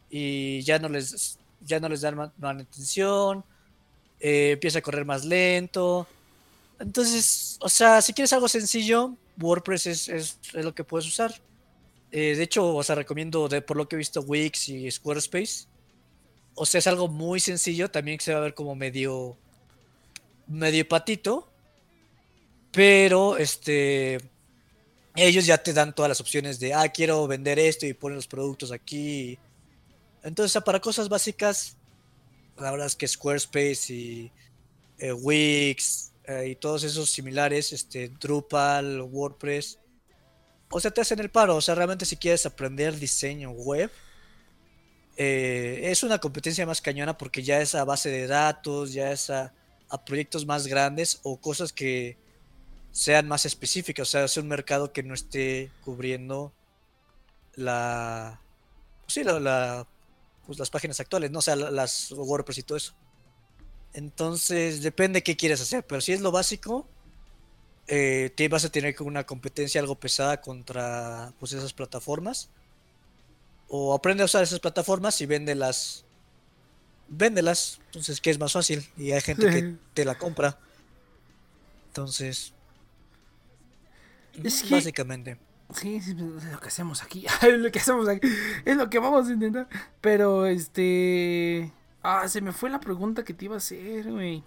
y 0.10 0.62
ya 0.64 0.80
no 0.80 0.90
les 0.90 1.38
ya 1.62 1.80
no 1.80 1.90
les 1.90 2.02
dan 2.02 2.32
manutención, 2.38 3.44
eh, 4.20 4.52
empieza 4.54 4.80
a 4.80 4.82
correr 4.82 5.06
más 5.06 5.26
lento. 5.26 6.08
Entonces, 6.80 7.58
o 7.62 7.70
sea, 7.70 8.02
si 8.02 8.14
quieres 8.14 8.34
algo 8.34 8.48
sencillo, 8.48 9.16
WordPress 9.40 9.88
es, 9.88 10.10
es 10.10 10.38
lo 10.54 10.74
que 10.76 10.84
puedes 10.84 11.08
usar. 11.08 11.34
Eh, 12.12 12.36
de 12.36 12.44
hecho, 12.44 12.76
o 12.76 12.84
recomiendo, 12.84 13.48
de, 13.48 13.62
por 13.62 13.78
lo 13.78 13.88
que 13.88 13.96
he 13.96 13.98
visto, 13.98 14.22
Wix 14.22 14.70
y 14.70 14.90
Squarespace. 14.90 15.68
O 16.56 16.66
sea, 16.66 16.80
es 16.80 16.88
algo 16.88 17.08
muy 17.08 17.40
sencillo. 17.40 17.90
También 17.90 18.20
se 18.20 18.34
va 18.34 18.40
a 18.40 18.44
ver 18.44 18.54
como 18.54 18.76
medio. 18.76 19.38
medio 20.48 20.88
patito. 20.88 21.50
Pero, 22.72 23.38
este. 23.38 24.20
Ellos 25.16 25.48
ya 25.48 25.58
te 25.58 25.74
dan 25.74 25.96
todas 25.96 26.10
las 26.10 26.22
opciones 26.22 26.60
de, 26.60 26.76
ah, 26.76 26.88
quiero 26.90 27.26
vender 27.26 27.58
esto 27.58 27.88
y 27.88 27.94
ponen 27.94 28.18
los 28.18 28.28
productos 28.28 28.72
aquí. 28.72 29.40
Entonces, 30.22 30.62
para 30.64 30.80
cosas 30.80 31.10
básicas, 31.10 31.76
la 32.60 32.70
verdad 32.70 32.86
es 32.86 32.96
que 32.96 33.08
Squarespace 33.08 33.94
y, 33.94 34.32
eh, 35.00 35.14
Wix 35.14 36.12
eh, 36.26 36.50
y 36.50 36.56
todos 36.56 36.84
esos 36.84 37.10
similares, 37.10 37.74
este, 37.74 38.10
Drupal, 38.10 39.02
WordPress. 39.02 39.80
O 40.70 40.80
sea, 40.80 40.92
te 40.92 41.02
hacen 41.02 41.20
el 41.20 41.30
paro. 41.32 41.56
O 41.56 41.62
sea, 41.62 41.76
realmente 41.76 42.06
si 42.06 42.18
quieres 42.18 42.46
aprender 42.46 42.98
diseño 42.98 43.52
web, 43.52 43.92
eh, 45.18 45.82
es 45.86 46.04
una 46.04 46.20
competencia 46.20 46.66
más 46.66 46.82
cañona 46.82 47.18
porque 47.18 47.44
ya 47.44 47.60
es 47.62 47.74
a 47.76 47.84
base 47.86 48.10
de 48.10 48.28
datos, 48.28 48.94
ya 48.94 49.12
es 49.12 49.30
a, 49.30 49.54
proyectos 50.06 50.46
más 50.46 50.68
grandes 50.68 51.20
o 51.24 51.40
cosas 51.40 51.72
que 51.74 52.18
sean 52.92 53.28
más 53.28 53.46
específicas. 53.46 54.08
O 54.10 54.12
sea, 54.12 54.26
es 54.26 54.38
un 54.38 54.48
mercado 54.48 54.94
que 54.94 55.04
no 55.04 55.14
esté 55.14 55.72
cubriendo 55.86 56.54
la. 57.56 58.40
Pues 59.06 59.14
sí, 59.14 59.24
la, 59.24 59.40
la- 59.40 59.88
pues 60.46 60.60
las 60.60 60.70
páginas 60.70 61.00
actuales, 61.00 61.32
¿no? 61.32 61.40
O 61.40 61.42
sea, 61.42 61.56
la- 61.56 61.72
las 61.72 62.12
WordPress 62.12 62.60
y 62.60 62.64
todo 62.64 62.78
eso. 62.78 62.94
Entonces, 63.94 64.82
depende 64.82 65.24
qué 65.24 65.36
quieres 65.38 65.62
hacer. 65.62 65.86
Pero 65.86 66.02
si 66.02 66.14
es 66.14 66.22
lo 66.22 66.32
básico, 66.32 66.88
eh, 67.88 68.32
te 68.36 68.48
vas 68.50 68.66
a 68.66 68.70
tener 68.72 68.96
una 69.02 69.26
competencia 69.26 69.80
algo 69.80 69.96
pesada 69.96 70.42
contra 70.42 71.34
pues, 71.40 71.54
esas 71.54 71.74
plataformas. 71.74 72.50
O 73.70 73.94
aprende 73.94 74.24
a 74.24 74.26
usar 74.26 74.44
esas 74.44 74.60
plataformas 74.60 75.20
y 75.22 75.26
véndelas. 75.26 76.06
Véndelas. 77.10 77.80
Entonces, 77.88 78.22
que 78.22 78.30
es 78.30 78.40
más 78.40 78.54
fácil. 78.54 78.88
Y 78.98 79.12
hay 79.12 79.22
gente 79.22 79.50
que 79.50 79.76
te 79.94 80.06
la 80.06 80.18
compra. 80.18 80.58
Entonces. 81.88 82.54
Es 84.44 84.64
que- 84.64 84.76
Básicamente. 84.76 85.38
Sí, 85.74 86.00
sí, 86.00 86.14
pues, 86.14 86.46
es 86.46 86.52
lo 86.54 86.60
que 86.60 86.68
hacemos 86.68 87.04
aquí. 87.04 87.26
es 87.42 87.60
lo 87.60 87.72
que 87.72 87.80
hacemos 87.80 88.08
aquí. 88.08 88.28
Es 88.64 88.78
lo 88.78 88.90
que 88.90 89.00
vamos 89.00 89.28
a 89.28 89.34
intentar. 89.34 89.68
Pero, 90.00 90.46
este. 90.46 91.72
Ah, 92.04 92.28
se 92.30 92.40
me 92.40 92.54
fue 92.54 92.70
la 92.70 92.80
pregunta 92.80 93.24
que 93.24 93.34
te 93.34 93.46
iba 93.46 93.56
a 93.56 93.58
hacer, 93.58 94.10
güey. 94.12 94.44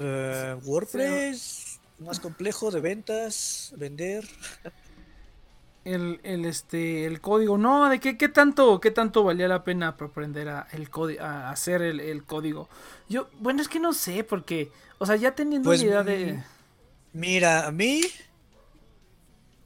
Eh, 0.00 0.56
WordPress. 0.64 1.78
Más 1.98 2.18
complejo 2.20 2.70
de 2.70 2.80
ventas. 2.80 3.72
Vender. 3.76 4.26
El, 5.84 6.20
el, 6.24 6.44
este, 6.44 7.06
el 7.06 7.20
código. 7.20 7.56
No, 7.58 7.88
de 7.88 8.00
qué, 8.00 8.18
qué 8.18 8.28
tanto, 8.28 8.80
qué 8.80 8.90
tanto 8.90 9.24
valía 9.24 9.48
la 9.48 9.64
pena 9.64 9.88
aprender 9.88 10.48
a, 10.48 10.66
el 10.72 10.88
a 11.20 11.50
hacer 11.50 11.82
el, 11.82 12.00
el 12.00 12.24
código. 12.24 12.68
Yo, 13.08 13.28
bueno, 13.38 13.62
es 13.62 13.68
que 13.68 13.80
no 13.80 13.92
sé, 13.92 14.24
porque, 14.24 14.70
o 14.98 15.06
sea, 15.06 15.16
ya 15.16 15.34
teniendo 15.34 15.68
Pues, 15.68 15.80
una 15.80 15.90
idea 15.90 16.02
de. 16.02 16.42
Mira, 17.12 17.66
a 17.66 17.72
mí. 17.72 18.02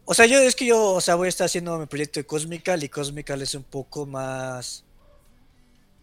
O 0.04 0.14
sea, 0.14 0.26
yo 0.26 0.38
es 0.38 0.54
que 0.54 0.66
yo, 0.66 0.92
o 0.92 1.00
sea, 1.00 1.14
voy 1.14 1.26
a 1.26 1.28
estar 1.30 1.46
haciendo 1.46 1.78
mi 1.78 1.86
proyecto 1.86 2.20
de 2.20 2.26
Cosmical 2.26 2.82
y 2.84 2.88
Cosmical 2.88 3.40
es 3.42 3.54
un 3.54 3.64
poco 3.64 4.06
más. 4.06 4.84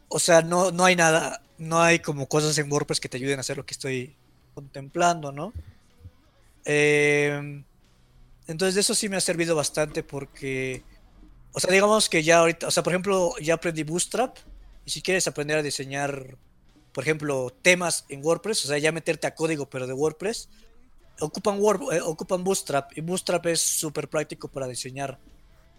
O 0.08 0.20
sea, 0.20 0.42
no, 0.42 0.72
no 0.72 0.86
hay 0.86 0.96
nada, 0.96 1.42
no 1.58 1.82
hay 1.82 2.00
como 2.00 2.28
cosas 2.28 2.58
en 2.58 2.72
WordPress 2.72 3.00
que 3.00 3.10
te 3.10 3.18
ayuden 3.18 3.38
a 3.38 3.42
hacer 3.42 3.58
lo 3.58 3.66
que 3.66 3.74
estoy 3.74 4.16
contemplando, 4.54 5.32
¿no? 5.32 5.54
Eh, 6.66 7.64
entonces, 8.48 8.78
eso 8.78 8.94
sí 8.96 9.10
me 9.10 9.18
ha 9.18 9.22
servido 9.22 9.56
bastante 9.56 10.04
porque. 10.04 10.84
O 11.54 11.60
sea, 11.60 11.72
digamos 11.72 12.08
que 12.08 12.24
ya 12.24 12.40
ahorita, 12.40 12.68
o 12.68 12.72
sea, 12.72 12.82
por 12.84 12.94
ejemplo, 12.94 13.34
ya 13.42 13.56
aprendí 13.56 13.84
Bootstrap 13.84 14.38
y 14.86 14.92
si 14.92 15.02
quieres 15.02 15.28
aprender 15.28 15.58
a 15.58 15.62
diseñar, 15.62 16.38
por 16.94 17.04
ejemplo, 17.04 17.54
temas 17.62 18.06
en 18.08 18.24
WordPress, 18.24 18.66
o 18.66 18.68
sea, 18.70 18.78
ya 18.78 18.94
meterte 18.94 19.28
a 19.28 19.36
código 19.36 19.70
pero 19.70 19.86
de 19.86 19.94
WordPress 19.94 20.50
ocupan, 21.22 21.60
Word, 21.60 21.94
eh, 21.94 22.02
ocupan 22.02 22.44
Bootstrap 22.44 22.98
y 22.98 23.02
Bootstrap 23.02 23.46
es 23.48 23.62
súper 23.62 24.10
práctico 24.10 24.48
para 24.48 24.68
diseñar 24.68 25.18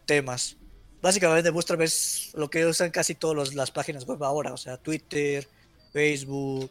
temas. 0.07 0.57
Básicamente 1.01 1.51
Bootstrap 1.51 1.81
es 1.81 2.31
lo 2.35 2.49
que 2.49 2.65
usan 2.65 2.91
casi 2.91 3.15
todas 3.15 3.55
las 3.55 3.71
páginas 3.71 4.07
web 4.07 4.23
ahora, 4.23 4.53
o 4.53 4.57
sea, 4.57 4.77
Twitter, 4.77 5.49
Facebook, 5.93 6.71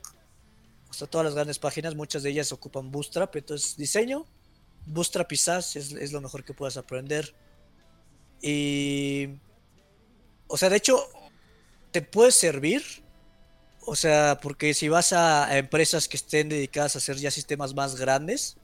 o 0.91 0.93
sea, 0.93 1.07
todas 1.07 1.25
las 1.25 1.33
grandes 1.33 1.57
páginas, 1.57 1.95
muchas 1.95 2.21
de 2.21 2.29
ellas 2.29 2.51
ocupan 2.51 2.91
Bootstrap, 2.91 3.35
entonces 3.35 3.75
diseño, 3.75 4.27
Bootstrap 4.85 5.31
SAS 5.33 5.75
es, 5.75 6.11
lo 6.11 6.21
mejor 6.21 6.43
que 6.43 6.53
puedas 6.53 6.77
aprender. 6.77 7.33
Y... 8.41 9.29
O 10.47 10.57
sea, 10.57 10.69
de 10.69 10.77
hecho, 10.77 10.99
te 11.91 12.01
puede 12.01 12.31
servir 12.31 12.83
o 13.85 13.95
sea, 13.95 14.39
porque 14.41 14.73
si 14.73 14.89
vas 14.89 15.11
a, 15.11 15.57
empresas 15.57 16.07
que 16.07 16.17
estén 16.17 16.49
dedicadas 16.49 16.95
a 16.95 16.99
hacer 16.99 17.17
ya 17.17 17.31
sistemas 17.31 17.73
más 17.73 17.95
grandes, 17.95 18.57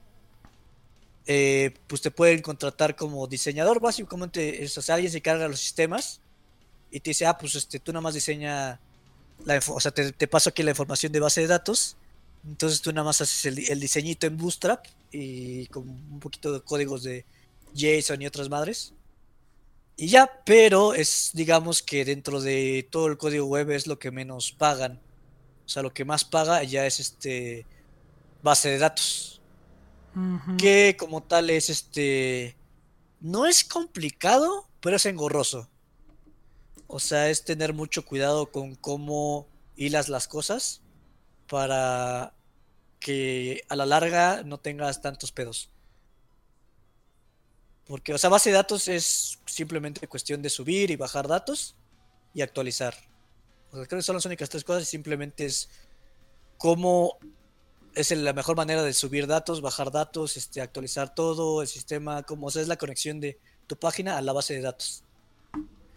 eh, 1.25 1.73
pues 1.87 2.01
te 2.01 2.11
pueden 2.11 2.41
contratar 2.41 2.95
como 2.95 3.27
diseñador, 3.27 3.81
básicamente, 3.81 4.63
o 4.63 4.81
sea, 4.81 4.95
alguien 4.95 5.11
se 5.11 5.21
carga 5.21 5.47
los 5.47 5.59
sistemas 5.59 6.21
y 6.91 6.99
te 6.99 7.09
dice, 7.09 7.25
ah, 7.25 7.37
pues 7.37 7.55
este, 7.55 7.79
tú 7.79 7.91
nada 7.91 8.01
más 8.01 8.13
diseña, 8.13 8.79
la, 9.43 9.59
o 9.67 9.79
sea, 9.79 9.91
te, 9.91 10.11
te 10.13 10.27
paso 10.27 10.49
aquí 10.49 10.63
la 10.63 10.71
información 10.71 11.11
de 11.11 11.19
base 11.19 11.41
de 11.41 11.47
datos, 11.47 11.97
entonces 12.45 12.81
tú 12.81 12.91
nada 12.91 13.05
más 13.05 13.21
haces 13.21 13.45
el, 13.45 13.69
el 13.69 13.79
diseñito 13.79 14.27
en 14.27 14.37
Bootstrap 14.37 14.85
y 15.11 15.67
con 15.67 15.87
un 15.87 16.19
poquito 16.19 16.51
de 16.51 16.61
códigos 16.61 17.03
de 17.03 17.25
JSON 17.73 18.21
y 18.21 18.27
otras 18.27 18.49
madres. 18.49 18.93
Y 19.95 20.09
ya, 20.09 20.43
pero 20.45 20.93
es, 20.93 21.31
digamos 21.33 21.81
que 21.81 22.05
dentro 22.05 22.39
de 22.39 22.87
todo 22.91 23.07
el 23.07 23.17
código 23.17 23.47
web 23.47 23.71
es 23.71 23.87
lo 23.87 23.97
que 23.97 24.11
menos 24.11 24.51
pagan. 24.51 25.01
O 25.65 25.69
sea, 25.69 25.81
lo 25.81 25.93
que 25.93 26.05
más 26.05 26.23
paga 26.23 26.63
ya 26.63 26.85
es 26.85 26.99
este 26.99 27.65
base 28.43 28.69
de 28.69 28.77
datos. 28.77 29.41
Que 30.57 30.95
como 30.97 31.21
tal 31.21 31.49
es 31.51 31.69
este. 31.69 32.55
No 33.19 33.45
es 33.45 33.63
complicado, 33.63 34.67
pero 34.81 34.95
es 34.95 35.05
engorroso. 35.05 35.69
O 36.87 36.99
sea, 36.99 37.29
es 37.29 37.43
tener 37.43 37.73
mucho 37.73 38.03
cuidado 38.03 38.51
con 38.51 38.75
cómo 38.75 39.47
hilas 39.75 40.09
las 40.09 40.27
cosas 40.27 40.81
para 41.47 42.33
que 42.99 43.63
a 43.69 43.75
la 43.75 43.85
larga 43.85 44.43
no 44.43 44.59
tengas 44.59 45.01
tantos 45.01 45.31
pedos. 45.31 45.69
Porque, 47.85 48.13
o 48.13 48.17
sea, 48.17 48.29
base 48.29 48.49
de 48.49 48.55
datos 48.55 48.87
es 48.87 49.39
simplemente 49.45 50.07
cuestión 50.07 50.41
de 50.41 50.49
subir 50.49 50.91
y 50.91 50.97
bajar 50.97 51.27
datos 51.27 51.75
y 52.33 52.41
actualizar. 52.41 52.95
O 53.71 53.77
sea, 53.77 53.85
creo 53.85 53.99
que 53.99 54.03
son 54.03 54.15
las 54.15 54.25
únicas 54.25 54.49
tres 54.49 54.63
cosas 54.63 54.87
simplemente 54.87 55.45
es 55.45 55.69
cómo 56.57 57.17
es 57.95 58.11
la 58.11 58.33
mejor 58.33 58.55
manera 58.55 58.83
de 58.83 58.93
subir 58.93 59.25
datos, 59.25 59.61
bajar 59.61 59.91
datos, 59.91 60.37
este, 60.37 60.61
actualizar 60.61 61.15
todo, 61.15 61.61
el 61.61 61.67
sistema, 61.67 62.23
como, 62.23 62.47
o 62.47 62.51
sea, 62.51 62.61
es 62.61 62.67
la 62.67 62.77
conexión 62.77 63.19
de 63.19 63.39
tu 63.65 63.77
página 63.77 64.17
a 64.17 64.21
la 64.21 64.33
base 64.33 64.53
de 64.53 64.61
datos. 64.61 65.03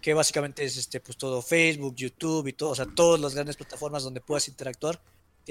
Que 0.01 0.13
básicamente 0.13 0.63
es 0.63 0.77
este, 0.77 0.99
pues 0.99 1.17
todo 1.17 1.41
Facebook, 1.41 1.95
YouTube 1.95 2.47
y 2.47 2.53
todo, 2.53 2.69
o 2.69 2.75
sea, 2.75 2.87
todas 2.87 3.19
las 3.19 3.35
grandes 3.35 3.57
plataformas 3.57 4.03
donde 4.03 4.21
puedas 4.21 4.47
interactuar 4.47 5.01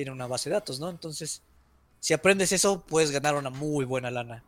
tienen 0.01 0.15
una 0.15 0.27
base 0.27 0.49
de 0.49 0.55
datos, 0.55 0.81
¿no? 0.81 0.89
Entonces, 0.89 1.43
si 2.01 2.15
aprendes 2.15 2.53
eso, 2.53 2.81
puedes 2.81 3.11
ganar 3.11 3.35
una 3.35 3.51
muy 3.51 3.85
buena 3.85 4.11
lana. 4.11 4.43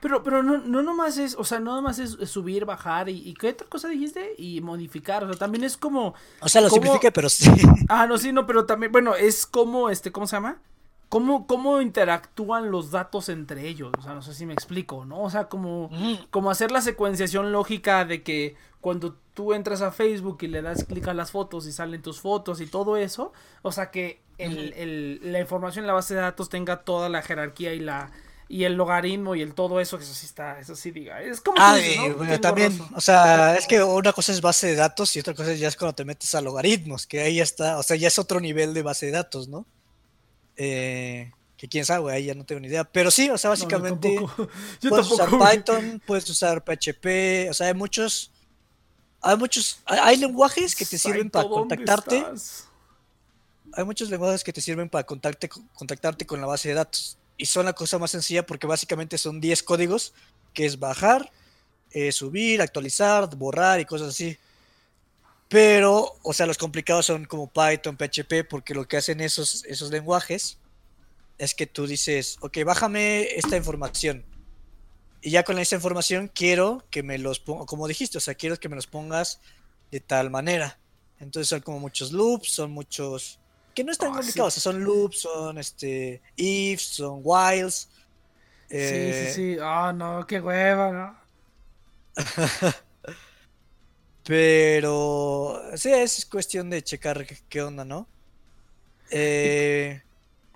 Pero, 0.00 0.24
pero 0.24 0.42
no, 0.42 0.58
no 0.58 0.82
nomás 0.82 1.16
es, 1.16 1.36
o 1.36 1.44
sea, 1.44 1.60
no 1.60 1.76
nomás 1.76 2.00
es, 2.00 2.16
subir, 2.28 2.64
bajar 2.64 3.08
y, 3.08 3.18
y 3.28 3.34
¿qué 3.34 3.50
otra 3.50 3.68
cosa 3.68 3.86
dijiste? 3.88 4.34
Y 4.36 4.60
modificar, 4.60 5.22
o 5.22 5.28
sea, 5.28 5.36
también 5.36 5.62
es 5.62 5.76
como, 5.76 6.14
O 6.40 6.48
sea, 6.48 6.60
lo 6.60 6.68
¿Cómo? 6.70 6.82
simplifique, 6.82 7.12
pero 7.12 7.28
sí. 7.28 7.48
ah, 7.88 8.06
no, 8.08 8.18
sí, 8.18 8.32
no, 8.32 8.46
pero 8.48 8.66
también, 8.66 8.90
bueno, 8.90 9.14
es 9.14 9.46
como, 9.46 9.90
este, 9.90 10.10
¿cómo 10.10 10.26
se 10.26 10.34
llama? 10.34 10.58
¿Cómo, 11.10 11.46
cómo 11.46 11.82
interactúan 11.82 12.70
los 12.70 12.90
datos 12.92 13.28
entre 13.28 13.68
ellos? 13.68 13.92
O 13.98 14.02
sea, 14.02 14.14
no 14.14 14.22
sé 14.22 14.32
si 14.34 14.46
me 14.46 14.54
explico, 14.54 15.04
¿no? 15.04 15.22
O 15.22 15.30
sea, 15.30 15.48
como, 15.48 15.90
como 16.30 16.50
hacer 16.50 16.70
la 16.70 16.80
secuenciación 16.80 17.52
lógica 17.52 18.04
de 18.06 18.22
que 18.22 18.56
cuando 18.80 19.16
tú 19.34 19.52
entras 19.52 19.82
a 19.82 19.92
Facebook 19.92 20.38
y 20.42 20.46
le 20.48 20.62
das 20.62 20.84
clic 20.84 21.08
a 21.08 21.14
las 21.14 21.32
fotos 21.32 21.66
y 21.66 21.72
salen 21.72 22.02
tus 22.02 22.20
fotos 22.20 22.60
y 22.62 22.66
todo 22.68 22.96
eso, 22.96 23.32
o 23.62 23.72
sea 23.72 23.90
que 23.90 24.20
el, 24.38 24.72
el- 24.74 25.20
la 25.32 25.40
información 25.40 25.82
en 25.84 25.88
la 25.88 25.92
base 25.94 26.14
de 26.14 26.20
datos 26.20 26.48
tenga 26.48 26.82
toda 26.84 27.08
la 27.10 27.22
jerarquía 27.22 27.74
y 27.74 27.80
la 27.80 28.10
y 28.48 28.64
el 28.64 28.74
logaritmo 28.74 29.36
y 29.36 29.42
el 29.42 29.54
todo 29.54 29.78
eso, 29.80 29.96
que 29.96 30.02
eso 30.04 30.14
sí 30.14 30.26
está, 30.26 30.58
eso 30.58 30.74
sí 30.74 30.90
diga, 30.90 31.22
es 31.22 31.40
como 31.40 31.56
Ah, 31.58 31.76
dices, 31.76 31.96
¿no? 31.96 32.02
bueno, 32.16 32.32
Qué 32.32 32.38
también, 32.38 32.72
engorroso. 32.72 32.96
o 32.96 33.00
sea, 33.00 33.56
es 33.56 33.66
que 33.66 33.82
una 33.82 34.12
cosa 34.12 34.32
es 34.32 34.40
base 34.40 34.68
de 34.68 34.74
datos 34.76 35.14
y 35.16 35.20
otra 35.20 35.34
cosa 35.34 35.52
ya 35.54 35.68
es 35.68 35.76
cuando 35.76 35.94
te 35.94 36.04
metes 36.04 36.34
a 36.34 36.40
logaritmos, 36.40 37.06
que 37.06 37.20
ahí 37.20 37.36
ya 37.36 37.42
está, 37.44 37.78
o 37.78 37.82
sea, 37.82 37.96
ya 37.96 38.08
es 38.08 38.18
otro 38.18 38.40
nivel 38.40 38.72
de 38.74 38.82
base 38.82 39.06
de 39.06 39.12
datos, 39.12 39.48
¿no? 39.48 39.66
Eh, 40.56 41.32
que 41.56 41.68
quién 41.68 41.84
sabe, 41.84 42.12
ahí 42.12 42.24
ya 42.26 42.34
no 42.34 42.44
tengo 42.44 42.60
ni 42.60 42.68
idea. 42.68 42.84
Pero 42.84 43.10
sí, 43.10 43.28
o 43.28 43.36
sea, 43.38 43.48
No, 43.48 43.52
básicamente 43.52 44.14
tampoco. 44.14 44.48
Yo 44.80 44.90
puedes 44.90 45.08
tampoco. 45.08 45.36
usar 45.36 45.52
Python, 45.56 46.02
puedes 46.06 46.28
usar 46.30 46.64
PHP, 46.64 47.48
o 47.50 47.54
sea, 47.54 47.66
hay 47.68 47.74
muchos, 47.74 48.30
hay 49.20 49.36
muchos, 49.36 49.80
hay, 49.84 49.98
hay 50.02 50.16
lenguajes 50.16 50.74
que 50.74 50.86
te 50.86 50.96
sirven 50.98 51.28
para 51.30 51.42
Saito, 51.44 51.54
¿dónde 51.58 51.76
contactarte, 51.76 52.18
estás? 52.18 52.64
hay 53.74 53.84
muchos 53.84 54.08
lenguajes 54.10 54.42
que 54.42 54.52
te 54.52 54.60
sirven 54.60 54.88
para 54.88 55.06
contacte- 55.06 55.50
contactarte 55.74 56.24
con 56.26 56.40
la 56.40 56.46
base 56.46 56.68
de 56.70 56.74
datos. 56.74 57.18
Y 57.36 57.46
son 57.46 57.64
la 57.66 57.72
cosa 57.72 57.98
más 57.98 58.10
sencilla 58.10 58.44
porque 58.44 58.66
básicamente 58.66 59.16
son 59.16 59.40
10 59.40 59.62
códigos, 59.62 60.12
que 60.52 60.66
es 60.66 60.78
bajar, 60.78 61.30
eh, 61.90 62.12
subir, 62.12 62.60
actualizar, 62.62 63.28
borrar 63.36 63.80
y 63.80 63.84
cosas 63.86 64.08
así. 64.08 64.36
Pero, 65.50 66.16
o 66.22 66.32
sea, 66.32 66.46
los 66.46 66.56
complicados 66.58 67.06
son 67.06 67.24
como 67.24 67.52
Python, 67.52 67.96
PHP, 67.98 68.44
porque 68.48 68.72
lo 68.72 68.86
que 68.86 68.96
hacen 68.96 69.20
esos, 69.20 69.64
esos 69.64 69.90
lenguajes 69.90 70.58
es 71.38 71.54
que 71.56 71.66
tú 71.66 71.88
dices, 71.88 72.36
ok, 72.40 72.58
bájame 72.64 73.22
esta 73.36 73.56
información. 73.56 74.24
Y 75.20 75.32
ya 75.32 75.42
con 75.42 75.58
esa 75.58 75.74
información 75.74 76.30
quiero 76.32 76.84
que 76.90 77.02
me 77.02 77.18
los 77.18 77.40
pongas, 77.40 77.66
como 77.66 77.88
dijiste, 77.88 78.16
o 78.18 78.20
sea, 78.20 78.34
quiero 78.36 78.56
que 78.58 78.68
me 78.68 78.76
los 78.76 78.86
pongas 78.86 79.40
de 79.90 79.98
tal 79.98 80.30
manera. 80.30 80.78
Entonces 81.18 81.48
son 81.48 81.60
como 81.62 81.80
muchos 81.80 82.12
loops, 82.12 82.52
son 82.52 82.70
muchos 82.70 83.40
que 83.74 83.82
no 83.82 83.90
es 83.90 83.98
tan 83.98 84.12
Ah, 84.12 84.16
complicado. 84.18 84.50
sí. 84.50 84.58
O 84.58 84.60
sea, 84.60 84.72
son 84.72 84.84
loops, 84.84 85.20
son 85.20 85.58
este 85.58 86.22
ifs, 86.36 86.82
son 86.84 87.20
whiles. 87.24 87.88
Sí, 88.68 88.76
eh, 88.76 89.26
sí, 89.34 89.54
sí. 89.54 89.56
Ah, 89.60 89.92
no, 89.92 90.24
qué 90.28 90.40
hueva, 90.40 90.92
¿no? 90.92 91.20
Pero 94.24 95.62
sí, 95.76 95.90
es 95.90 96.26
cuestión 96.26 96.70
de 96.70 96.82
checar 96.82 97.26
qué, 97.48 97.62
onda, 97.62 97.84
¿no? 97.84 98.06
Eh, 99.10 100.02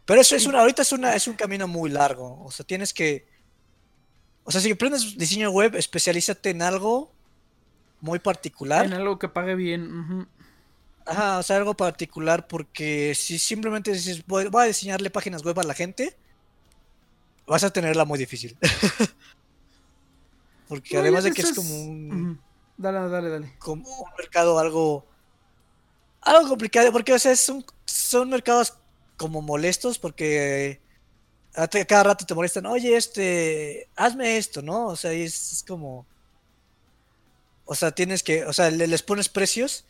pero 0.05 0.21
eso 0.21 0.37
es 0.37 0.47
una, 0.47 0.61
ahorita 0.61 0.83
es 0.83 0.93
una, 0.93 1.15
es 1.15 1.27
un 1.27 1.35
camino 1.35 1.67
muy 1.67 1.91
largo. 1.91 2.43
O 2.45 2.51
sea, 2.51 2.67
tienes 2.67 2.93
que. 2.93 3.27
O 4.45 4.53
sea, 4.53 4.61
si 4.61 4.71
aprendes 4.71 5.17
diseño 5.17 5.51
web, 5.51 5.75
especialízate 5.77 6.51
en 6.51 6.62
algo 6.62 7.11
muy 8.01 8.19
particular. 8.19 8.85
En 8.85 8.93
algo 8.93 9.19
que 9.19 9.29
pague 9.29 9.55
bien. 9.55 9.93
ujú. 9.93 10.27
Ajá, 11.07 11.39
o 11.39 11.43
sea, 11.43 11.57
algo 11.57 11.75
particular 11.75 12.47
porque 12.47 13.15
si 13.15 13.39
simplemente 13.39 13.93
dices 13.93 14.25
voy, 14.27 14.47
voy 14.47 14.65
a 14.65 14.67
diseñarle 14.67 15.11
páginas 15.11 15.43
web 15.43 15.59
a 15.61 15.62
la 15.62 15.75
gente, 15.75 16.17
vas 17.47 17.65
a 17.65 17.71
tenerla 17.71 18.05
muy 18.05 18.19
difícil. 18.19 18.57
porque 20.69 20.95
No, 20.95 21.01
además 21.01 21.25
de 21.25 21.33
que 21.33 21.43
es 21.43 21.53
como 21.53 21.83
un. 21.83 22.41
Dale, 22.77 23.09
dale, 23.09 23.29
dale. 23.31 23.53
como 23.59 23.89
un 23.89 24.11
mercado 24.18 24.59
algo 24.59 25.07
algo 26.20 26.49
complicado 26.49 26.93
porque 26.93 27.12
o 27.12 27.18
sea 27.18 27.37
son, 27.37 27.64
son 27.85 28.31
mercados 28.31 28.75
como 29.16 29.43
molestos 29.43 29.99
porque 29.99 30.81
a 31.57 31.68
cada 31.68 32.05
rato 32.05 32.27
te 32.27 32.35
molestan 32.35 32.66
oye 32.66 32.97
este 32.97 33.89
hazme 33.97 34.39
esto 34.39 34.62
no 34.62 34.89
o 34.89 34.97
sea 34.97 35.12
es, 35.12 35.53
es 35.55 35.64
como 35.64 36.07
o 37.64 37.75
sea 37.75 37.93
tienes 37.93 38.22
que 38.22 38.45
o 38.45 38.53
sea 38.53 38.70
le- 38.70 38.87
les 38.87 39.03
pones 39.03 39.29
precios 39.29 39.85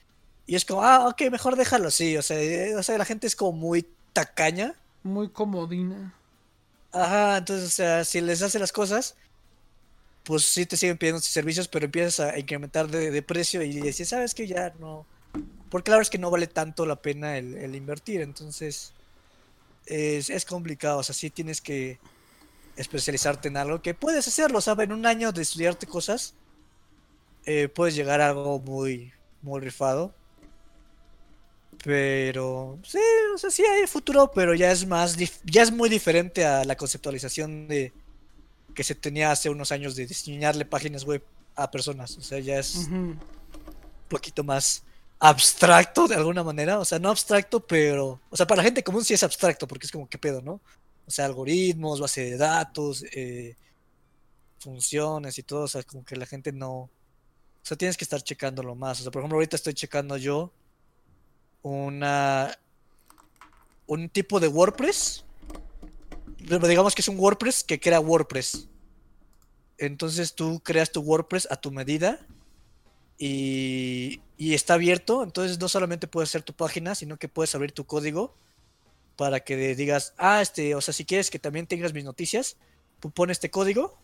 y 0.46 0.56
es 0.56 0.64
como 0.64 0.82
ah 0.82 1.08
ok 1.08 1.22
mejor 1.30 1.56
déjalo 1.56 1.88
así 1.88 2.16
o 2.16 2.22
sea 2.22 2.40
eh, 2.40 2.76
o 2.76 2.82
sea 2.82 2.98
la 2.98 3.04
gente 3.04 3.26
es 3.26 3.36
como 3.36 3.52
muy 3.52 3.88
tacaña 4.12 4.74
Muy 5.04 5.28
comodina. 5.30 6.12
Ajá, 6.92 7.38
entonces, 7.38 7.66
o 7.68 7.70
sea, 7.72 8.04
si 8.04 8.20
les 8.20 8.40
hace 8.42 8.58
las 8.58 8.72
cosas, 8.72 9.16
pues 10.24 10.42
sí 10.44 10.66
te 10.66 10.76
siguen 10.76 10.96
pidiendo 10.96 11.20
servicios, 11.20 11.68
pero 11.68 11.84
empiezas 11.84 12.20
a 12.20 12.38
incrementar 12.38 12.88
de, 12.88 13.22
precio 13.22 13.62
y 13.62 13.80
dices, 13.80 14.08
¿sabes 14.08 14.34
que 14.34 14.46
Ya 14.46 14.72
no. 14.80 15.06
Porque 15.70 15.90
la 15.90 15.96
verdad 15.96 16.06
es 16.06 16.10
que 16.10 16.18
no 16.18 16.30
vale 16.30 16.46
tanto 16.46 16.86
la 16.86 16.96
pena 16.96 17.36
el, 17.36 17.74
invertir, 17.74 18.22
entonces 18.22 18.94
es, 19.86 20.44
complicado, 20.44 20.98
o 20.98 21.02
sea, 21.02 21.14
sí 21.14 21.30
tienes 21.30 21.60
que 21.60 21.98
especializarte 22.76 23.48
en 23.48 23.56
algo 23.56 23.82
que 23.82 23.94
puedes 23.94 24.26
hacerlo, 24.26 24.60
¿sabes? 24.60 24.84
En 24.84 24.92
un 24.92 25.04
año 25.04 25.32
de 25.32 25.42
estudiarte 25.42 25.86
cosas, 25.86 26.34
eh, 27.44 27.68
puedes 27.68 27.94
llegar 27.94 28.20
a 28.20 28.30
algo 28.30 28.60
muy, 28.60 29.12
muy 29.42 29.60
rifado. 29.60 30.14
Pero 31.82 32.78
sí, 32.84 33.00
o 33.34 33.38
sea, 33.38 33.50
sí 33.50 33.64
hay 33.66 33.86
futuro, 33.86 34.30
pero 34.32 34.54
ya 34.54 34.70
es 34.70 34.86
más, 34.86 35.16
ya 35.44 35.62
es 35.62 35.70
muy 35.70 35.90
diferente 35.90 36.44
a 36.46 36.64
la 36.64 36.76
conceptualización 36.76 37.68
de 37.68 37.92
que 38.74 38.84
se 38.84 38.94
tenía 38.94 39.30
hace 39.30 39.48
unos 39.50 39.72
años 39.72 39.96
de 39.96 40.06
diseñarle 40.06 40.64
páginas 40.64 41.04
web 41.04 41.24
a 41.54 41.70
personas. 41.70 42.16
O 42.16 42.22
sea, 42.22 42.38
ya 42.38 42.58
es 42.58 42.74
un 42.74 43.18
poquito 44.08 44.42
más 44.44 44.82
abstracto 45.18 46.08
de 46.08 46.16
alguna 46.16 46.42
manera. 46.42 46.78
O 46.78 46.84
sea, 46.84 46.98
no 46.98 47.10
abstracto, 47.10 47.60
pero, 47.66 48.20
o 48.30 48.36
sea, 48.36 48.46
para 48.46 48.58
la 48.58 48.64
gente 48.64 48.82
común 48.82 49.04
sí 49.04 49.14
es 49.14 49.22
abstracto, 49.22 49.66
porque 49.66 49.86
es 49.86 49.92
como, 49.92 50.08
¿qué 50.08 50.18
pedo, 50.18 50.42
no? 50.42 50.60
O 51.06 51.10
sea, 51.10 51.26
algoritmos, 51.26 52.00
base 52.00 52.30
de 52.30 52.36
datos, 52.36 53.04
eh, 53.12 53.56
funciones 54.58 55.38
y 55.38 55.42
todo. 55.42 55.62
O 55.64 55.68
sea, 55.68 55.82
como 55.82 56.04
que 56.04 56.16
la 56.16 56.26
gente 56.26 56.52
no. 56.52 56.70
O 56.72 57.66
sea, 57.66 57.76
tienes 57.76 57.96
que 57.96 58.04
estar 58.04 58.22
checándolo 58.22 58.74
más. 58.74 59.00
O 59.00 59.02
sea, 59.02 59.12
por 59.12 59.20
ejemplo, 59.20 59.36
ahorita 59.36 59.56
estoy 59.56 59.74
checando 59.74 60.16
yo 60.16 60.52
una 61.62 62.58
un 63.86 64.08
tipo 64.08 64.40
de 64.40 64.48
WordPress. 64.48 65.24
Digamos 66.46 66.94
que 66.94 67.00
es 67.00 67.08
un 67.08 67.18
WordPress 67.18 67.64
que 67.64 67.80
crea 67.80 68.00
WordPress. 68.00 68.68
Entonces 69.78 70.34
tú 70.34 70.60
creas 70.60 70.92
tu 70.92 71.00
WordPress 71.00 71.48
a 71.50 71.56
tu 71.56 71.70
medida 71.70 72.20
y, 73.18 74.20
y 74.36 74.54
está 74.54 74.74
abierto. 74.74 75.22
Entonces 75.22 75.58
no 75.58 75.68
solamente 75.68 76.06
puedes 76.06 76.30
hacer 76.30 76.42
tu 76.42 76.52
página, 76.52 76.94
sino 76.94 77.16
que 77.16 77.28
puedes 77.28 77.54
abrir 77.54 77.72
tu 77.72 77.84
código 77.86 78.34
para 79.16 79.40
que 79.40 79.56
digas, 79.74 80.12
ah, 80.18 80.42
este, 80.42 80.74
o 80.74 80.80
sea, 80.80 80.92
si 80.92 81.04
quieres 81.04 81.30
que 81.30 81.38
también 81.38 81.66
tengas 81.66 81.92
mis 81.92 82.04
noticias, 82.04 82.56
tú 83.00 83.10
pones 83.10 83.36
este 83.36 83.50
código 83.50 83.96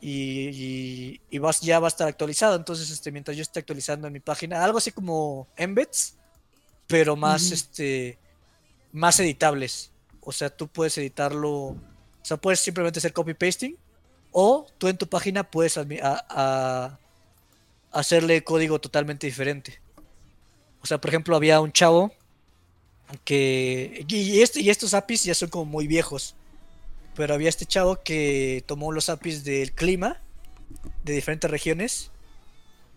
y, 0.00 0.48
y- 0.50 1.20
y 1.30 1.38
vas, 1.38 1.60
ya 1.60 1.78
va 1.80 1.86
a 1.86 1.88
estar 1.88 2.08
actualizado. 2.08 2.56
Entonces, 2.56 2.90
este, 2.90 3.12
mientras 3.12 3.36
yo 3.36 3.42
esté 3.42 3.60
actualizando 3.60 4.06
en 4.08 4.12
mi 4.12 4.20
página, 4.20 4.62
algo 4.64 4.78
así 4.78 4.90
como 4.90 5.48
embeds, 5.56 6.16
pero 6.86 7.16
más, 7.16 7.50
este, 7.52 8.18
más 8.92 9.18
editables. 9.20 9.90
O 10.28 10.32
sea, 10.32 10.50
tú 10.50 10.66
puedes 10.66 10.98
editarlo, 10.98 11.50
o 11.52 11.76
sea, 12.22 12.36
puedes 12.36 12.58
simplemente 12.58 12.98
hacer 12.98 13.12
copy 13.12 13.32
pasting, 13.32 13.76
o 14.32 14.66
tú 14.76 14.88
en 14.88 14.98
tu 14.98 15.06
página 15.06 15.48
puedes 15.48 15.78
hacerle 17.92 18.44
código 18.44 18.80
totalmente 18.80 19.26
diferente. 19.28 19.80
O 20.82 20.86
sea, 20.86 20.98
por 21.00 21.10
ejemplo, 21.10 21.36
había 21.36 21.60
un 21.60 21.72
chavo 21.72 22.12
que 23.24 24.04
este- 24.10 24.60
y 24.60 24.68
estos 24.70 24.94
APIs 24.94 25.22
ya 25.24 25.34
son 25.34 25.48
como 25.48 25.64
muy 25.64 25.86
viejos. 25.86 26.34
Pero 27.14 27.32
había 27.34 27.48
este 27.48 27.64
chavo 27.64 28.02
que 28.02 28.62
tomó 28.66 28.90
los 28.92 29.08
APIs 29.08 29.44
del 29.44 29.72
clima 29.72 30.20
de 31.04 31.12
diferentes 31.14 31.48
regiones 31.50 32.10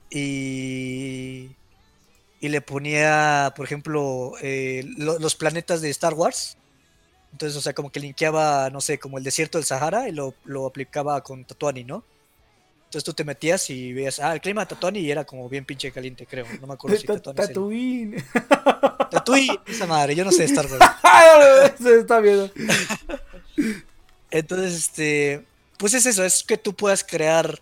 y, 0.09 1.51
y 2.41 2.49
le 2.49 2.61
ponía, 2.61 3.53
por 3.55 3.65
ejemplo, 3.65 4.33
eh, 4.41 4.83
lo- 4.97 5.19
los 5.19 5.35
planetas 5.35 5.81
de 5.81 5.89
Star 5.91 6.15
Wars. 6.15 6.57
Entonces, 7.31 7.57
o 7.57 7.61
sea, 7.61 7.73
como 7.73 7.91
que 7.91 7.99
linkeaba, 7.99 8.69
no 8.69 8.81
sé, 8.81 8.97
como 8.97 9.17
el 9.17 9.23
desierto 9.23 9.57
del 9.57 9.65
Sahara 9.65 10.09
y 10.09 10.11
lo, 10.11 10.33
lo 10.45 10.65
aplicaba 10.65 11.21
con 11.21 11.45
Tatuani, 11.45 11.83
¿no? 11.83 12.03
Entonces 12.85 13.03
tú 13.03 13.13
te 13.13 13.23
metías 13.23 13.69
y 13.69 13.93
veías, 13.93 14.19
ah, 14.19 14.33
el 14.33 14.41
clima 14.41 14.61
de 14.61 14.69
Tatuani 14.69 14.99
y 14.99 15.11
era 15.11 15.23
como 15.23 15.47
bien 15.47 15.63
pinche 15.63 15.91
caliente, 15.91 16.25
creo. 16.25 16.47
No 16.59 16.65
me 16.65 16.73
acuerdo 16.73 16.97
si 16.97 17.05
Ta- 17.05 17.19
Tatuani 17.19 17.47
Tatooine. 17.47 18.23
Tatooine, 19.11 19.59
esa 19.67 19.85
madre, 19.85 20.15
yo 20.15 20.25
no 20.25 20.31
sé 20.31 20.45
Star 20.45 20.65
Wars. 20.65 21.77
Se 21.81 21.99
está 21.99 22.19
viendo. 22.19 22.49
Entonces, 24.31 24.73
este, 24.75 25.45
pues 25.77 25.93
es 25.93 26.05
eso, 26.05 26.23
es 26.23 26.43
que 26.43 26.57
tú 26.57 26.73
puedas 26.73 27.03
crear 27.03 27.59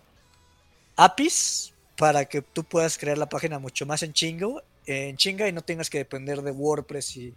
APIs 0.96 1.72
para 1.96 2.24
que 2.24 2.42
tú 2.42 2.64
puedas 2.64 2.98
crear 2.98 3.18
la 3.18 3.28
página 3.28 3.58
mucho 3.58 3.86
más 3.86 4.02
en 4.02 4.12
chingo, 4.12 4.62
en 4.86 5.16
chinga 5.16 5.48
y 5.48 5.52
no 5.52 5.62
tengas 5.62 5.90
que 5.90 5.98
depender 5.98 6.42
de 6.42 6.50
WordPress 6.52 7.16
y, 7.16 7.34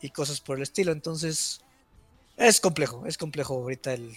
y 0.00 0.10
cosas 0.10 0.40
por 0.40 0.56
el 0.56 0.62
estilo. 0.62 0.92
Entonces, 0.92 1.60
es 2.36 2.60
complejo, 2.60 3.04
es 3.06 3.18
complejo 3.18 3.54
ahorita 3.54 3.92
el, 3.92 4.16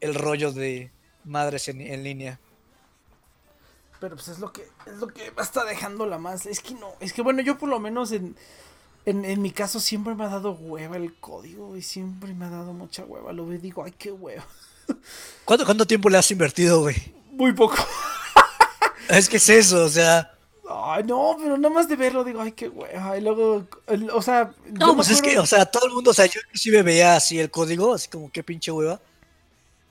el 0.00 0.14
rollo 0.14 0.52
de 0.52 0.90
madres 1.24 1.68
en, 1.68 1.80
en 1.80 2.02
línea. 2.04 2.40
Pero 4.00 4.14
pues 4.14 4.28
es 4.28 4.38
lo 4.38 4.52
que 4.52 4.68
es 4.86 4.98
lo 4.98 5.08
que 5.08 5.30
me 5.32 5.42
está 5.42 5.64
dejando 5.64 6.06
la 6.06 6.18
más. 6.18 6.46
Es 6.46 6.60
que 6.60 6.74
no, 6.74 6.92
es 7.00 7.12
que 7.12 7.22
bueno, 7.22 7.42
yo 7.42 7.58
por 7.58 7.68
lo 7.68 7.80
menos 7.80 8.12
en, 8.12 8.36
en, 9.06 9.24
en 9.24 9.42
mi 9.42 9.50
caso 9.50 9.80
siempre 9.80 10.14
me 10.14 10.24
ha 10.24 10.28
dado 10.28 10.52
hueva 10.52 10.96
el 10.96 11.14
código 11.16 11.76
y 11.76 11.82
siempre 11.82 12.32
me 12.32 12.44
ha 12.44 12.50
dado 12.50 12.72
mucha 12.72 13.04
hueva. 13.04 13.32
Lo 13.32 13.46
veo 13.46 13.58
digo, 13.58 13.82
ay, 13.84 13.92
qué 13.98 14.12
hueva. 14.12 14.46
¿Cuánto, 15.44 15.64
cuánto 15.64 15.86
tiempo 15.86 16.08
le 16.08 16.18
has 16.18 16.30
invertido, 16.30 16.80
güey? 16.80 16.96
Muy 17.32 17.52
poco. 17.52 17.76
Es 19.08 19.28
que 19.28 19.38
es 19.38 19.48
eso, 19.48 19.84
o 19.84 19.88
sea... 19.88 20.37
Ay, 20.70 21.02
no, 21.04 21.36
pero 21.40 21.56
nada 21.56 21.72
más 21.74 21.88
de 21.88 21.96
verlo 21.96 22.22
digo, 22.24 22.40
ay, 22.42 22.52
qué 22.52 22.68
hueva. 22.68 23.16
Y 23.16 23.20
luego, 23.22 23.66
el- 23.86 24.10
o 24.10 24.20
sea, 24.20 24.52
No, 24.72 24.94
pues 24.94 25.08
es 25.10 25.22
que, 25.22 25.38
o 25.38 25.46
sea, 25.46 25.64
todo 25.66 25.86
el 25.86 25.92
mundo, 25.94 26.10
o 26.10 26.14
sea, 26.14 26.26
yo 26.26 26.40
inclusive 26.46 26.82
veía 26.82 27.16
así 27.16 27.38
el 27.40 27.50
código, 27.50 27.94
así 27.94 28.08
como 28.08 28.30
qué 28.30 28.42
pinche 28.42 28.70
hueva. 28.70 29.00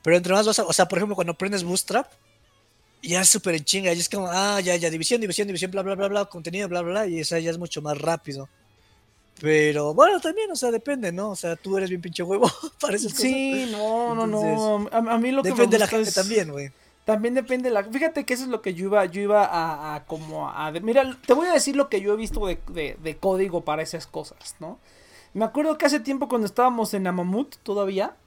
Pero 0.04 0.16
entre 0.18 0.34
más 0.34 0.46
vas 0.46 0.60
a, 0.60 0.64
o 0.66 0.74
sea, 0.74 0.88
por 0.88 1.00
ejemplo, 1.00 1.16
cuando 1.16 1.34
aprendes 1.34 1.64
Bootstrap, 1.64 2.08
ya 3.02 3.22
es 3.22 3.30
súper 3.30 3.56
en 3.56 3.66
chinga, 3.66 3.94
y 3.94 4.00
es 4.00 4.08
como, 4.10 4.28
ah, 4.30 4.60
ya, 4.62 4.76
ya, 4.76 4.90
división, 4.90 5.20
división, 5.20 5.48
división, 5.48 5.72
bla, 5.72 5.82
bla, 5.82 5.96
bla, 5.96 6.08
bla, 6.08 6.26
contenido, 6.26 6.68
bla, 6.68 6.82
bla, 6.82 6.92
bla, 6.92 7.08
y 7.08 7.20
esa 7.20 7.40
ya 7.40 7.50
es 7.52 7.58
mucho 7.58 7.82
más 7.82 7.98
rápido. 7.98 8.48
Pero 9.40 9.94
bueno, 9.94 10.20
también, 10.20 10.50
o 10.52 10.56
sea, 10.56 10.72
depende, 10.72 11.12
¿no? 11.12 11.30
O 11.32 11.36
sea, 11.36 11.56
tú 11.56 11.78
eres 11.78 11.90
bien 11.90 12.02
pinche 12.02 12.24
huevo 12.24 12.50
para 12.82 12.96
esas 12.96 13.12
cosas. 13.14 13.24
Sí, 13.28 13.68
no, 13.72 14.16
no, 14.16 14.26
no. 14.26 14.88
A, 14.92 14.98
a 14.98 15.18
mí 15.20 15.32
lo 15.32 15.44
que 15.44 15.50
me 15.50 15.56
Depende 15.56 15.76
de 15.76 15.80
la 15.80 15.88
gente 15.88 16.10
es- 16.10 16.16
también, 16.16 16.52
güey. 16.52 16.72
También 17.08 17.34
depende 17.36 17.70
de 17.70 17.74
la. 17.74 17.86
Fíjate 17.86 18.26
que 18.26 18.34
eso 18.34 18.44
es 18.44 18.50
lo 18.50 18.62
que 18.62 18.74
yo 18.74 18.86
iba, 18.88 19.06
yo 19.06 19.22
iba 19.22 19.46
a, 19.46 19.96
a 19.96 20.06
como 20.06 20.50
a. 20.50 20.72
Mira, 20.72 21.18
te 21.26 21.32
voy 21.34 21.48
a 21.48 21.54
decir 21.54 21.78
lo 21.78 21.88
que 21.88 22.02
yo 22.02 22.14
he 22.14 22.18
visto 22.18 22.46
de, 22.46 22.60
de- 22.68 22.98
de 23.02 23.18
código 23.18 23.62
para 23.64 23.82
esas 23.82 24.06
cosas, 24.08 24.56
¿no? 24.60 24.78
Me 25.34 25.46
acuerdo 25.46 25.78
que 25.78 25.86
hace 25.86 26.02
tiempo 26.02 26.28
cuando 26.28 26.46
estábamos 26.48 26.94
en 26.94 27.08
Amamut 27.08 27.56
todavía, 27.64 28.18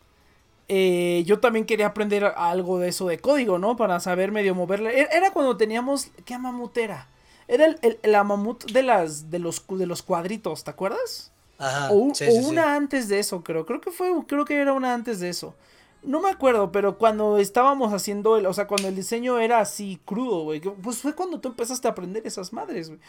eh, 0.68 1.24
yo 1.26 1.40
también 1.40 1.66
quería 1.66 1.88
aprender 1.88 2.24
algo 2.24 2.78
de 2.78 2.88
eso 2.88 3.06
de 3.06 3.18
código, 3.18 3.58
¿no? 3.58 3.76
Para 3.76 4.00
saber 4.00 4.32
medio 4.32 4.54
moverle. 4.54 4.98
Era, 4.98 5.10
era 5.12 5.30
cuando 5.32 5.58
teníamos. 5.58 6.08
¿Qué 6.24 6.32
Amamut 6.32 6.74
era? 6.78 7.08
Era 7.48 7.66
el, 7.66 7.78
el, 7.82 7.98
el 8.02 8.14
Amamut 8.14 8.64
de 8.72 8.82
las 8.82 9.30
de 9.30 9.40
los, 9.40 9.62
de 9.68 9.86
los 9.86 10.02
cuadritos, 10.02 10.64
¿te 10.64 10.70
acuerdas? 10.70 11.32
Ajá. 11.58 11.90
O, 11.90 11.96
un- 11.96 12.14
sí, 12.14 12.24
o 12.24 12.30
sí, 12.30 12.42
sí. 12.44 12.48
una 12.50 12.76
antes 12.76 13.08
de 13.08 13.18
eso, 13.18 13.42
creo. 13.44 13.66
Creo 13.66 13.82
que 13.82 13.90
fue, 13.90 14.10
creo 14.26 14.46
que 14.46 14.56
era 14.58 14.72
una 14.72 14.94
antes 14.94 15.20
de 15.20 15.28
eso. 15.28 15.54
No 16.02 16.20
me 16.20 16.30
acuerdo, 16.30 16.72
pero 16.72 16.96
cuando 16.96 17.38
estábamos 17.38 17.92
haciendo 17.92 18.36
el, 18.38 18.46
o 18.46 18.52
sea, 18.52 18.66
cuando 18.66 18.88
el 18.88 18.96
diseño 18.96 19.38
era 19.38 19.60
así 19.60 20.00
crudo, 20.04 20.44
güey. 20.44 20.60
Pues 20.60 20.98
fue 20.98 21.14
cuando 21.14 21.40
tú 21.40 21.48
empezaste 21.48 21.88
a 21.88 21.90
aprender 21.90 22.26
esas 22.26 22.52
madres, 22.52 22.88
güey. 22.88 23.00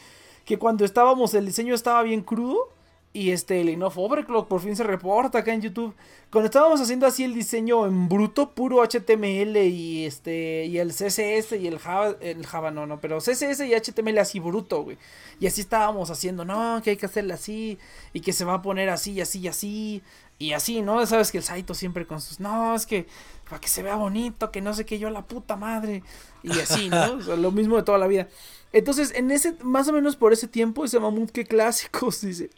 Que 0.45 0.57
cuando 0.57 0.83
estábamos, 0.83 1.33
el 1.33 1.45
diseño 1.45 1.73
estaba 1.73 2.03
bien 2.03 2.21
crudo. 2.21 2.69
Y 3.13 3.31
este 3.31 3.61
Lenovo 3.65 4.05
Overclock 4.05 4.47
por 4.47 4.61
fin 4.61 4.73
se 4.73 4.83
reporta 4.83 5.39
acá 5.39 5.53
en 5.53 5.61
YouTube. 5.61 5.93
Cuando 6.31 6.45
estábamos 6.45 6.79
haciendo 6.79 7.05
así 7.05 7.25
el 7.25 7.33
diseño 7.33 7.85
en 7.85 8.07
bruto, 8.07 8.51
puro 8.51 8.81
HTML 8.81 9.57
y 9.57 10.05
este 10.05 10.65
y 10.65 10.77
el 10.77 10.91
CSS 10.91 11.51
y 11.59 11.67
el 11.67 11.77
Java, 11.77 12.15
el 12.21 12.45
Java 12.47 12.71
no, 12.71 12.85
no, 12.87 13.01
pero 13.01 13.17
CSS 13.17 13.65
y 13.65 13.73
HTML 13.73 14.17
así 14.17 14.39
bruto, 14.39 14.83
güey. 14.83 14.97
Y 15.41 15.47
así 15.47 15.59
estábamos 15.59 16.09
haciendo, 16.09 16.45
no, 16.45 16.81
que 16.81 16.91
hay 16.91 16.95
que 16.95 17.05
hacerle 17.05 17.33
así 17.33 17.77
y 18.13 18.21
que 18.21 18.31
se 18.31 18.45
va 18.45 18.53
a 18.55 18.61
poner 18.61 18.89
así 18.89 19.11
y 19.11 19.19
así 19.19 19.39
y 19.41 19.47
así 19.49 20.01
y 20.41 20.53
así, 20.53 20.81
¿no? 20.81 21.05
Sabes 21.05 21.31
que 21.31 21.37
el 21.37 21.43
Saito 21.43 21.73
siempre 21.73 22.07
con 22.07 22.19
sus, 22.19 22.39
no, 22.39 22.75
es 22.75 22.85
que 22.85 23.07
para 23.49 23.59
que 23.59 23.67
se 23.67 23.83
vea 23.83 23.95
bonito, 23.95 24.51
que 24.51 24.61
no 24.61 24.73
sé 24.73 24.85
qué 24.85 24.97
yo 24.97 25.09
la 25.09 25.27
puta 25.27 25.55
madre 25.55 26.03
y 26.41 26.51
así, 26.59 26.89
¿no? 26.89 27.15
lo 27.15 27.51
mismo 27.51 27.77
de 27.77 27.83
toda 27.83 27.97
la 27.97 28.07
vida. 28.07 28.27
Entonces, 28.73 29.13
en 29.13 29.29
ese 29.31 29.55
más 29.63 29.87
o 29.87 29.93
menos 29.93 30.15
por 30.15 30.33
ese 30.33 30.47
tiempo 30.47 30.85
ese 30.85 30.99
mamut 30.99 31.31
que 31.31 31.45
clásicos 31.45 32.21
dice 32.25 32.49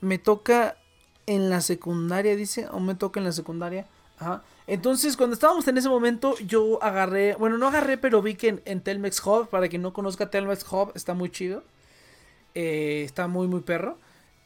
me 0.00 0.18
toca 0.18 0.76
en 1.26 1.48
la 1.48 1.60
secundaria, 1.60 2.34
dice, 2.34 2.66
o 2.70 2.80
me 2.80 2.94
toca 2.94 3.20
en 3.20 3.24
la 3.24 3.32
secundaria. 3.32 3.86
Ajá. 4.18 4.42
Entonces, 4.66 5.16
cuando 5.16 5.34
estábamos 5.34 5.66
en 5.68 5.78
ese 5.78 5.88
momento, 5.88 6.36
yo 6.38 6.82
agarré, 6.82 7.34
bueno, 7.36 7.56
no 7.56 7.68
agarré, 7.68 7.98
pero 7.98 8.20
vi 8.20 8.34
que 8.34 8.60
en, 8.64 8.80
Telmex 8.80 9.24
Hub, 9.24 9.48
para 9.48 9.68
quien 9.68 9.82
no 9.82 9.92
conozca 9.92 10.30
Telmex 10.30 10.64
Hub, 10.70 10.92
está 10.94 11.14
muy 11.14 11.30
chido. 11.30 11.62
Eh, 12.54 13.02
está 13.04 13.28
muy, 13.28 13.46
muy 13.46 13.60
perro. 13.60 13.96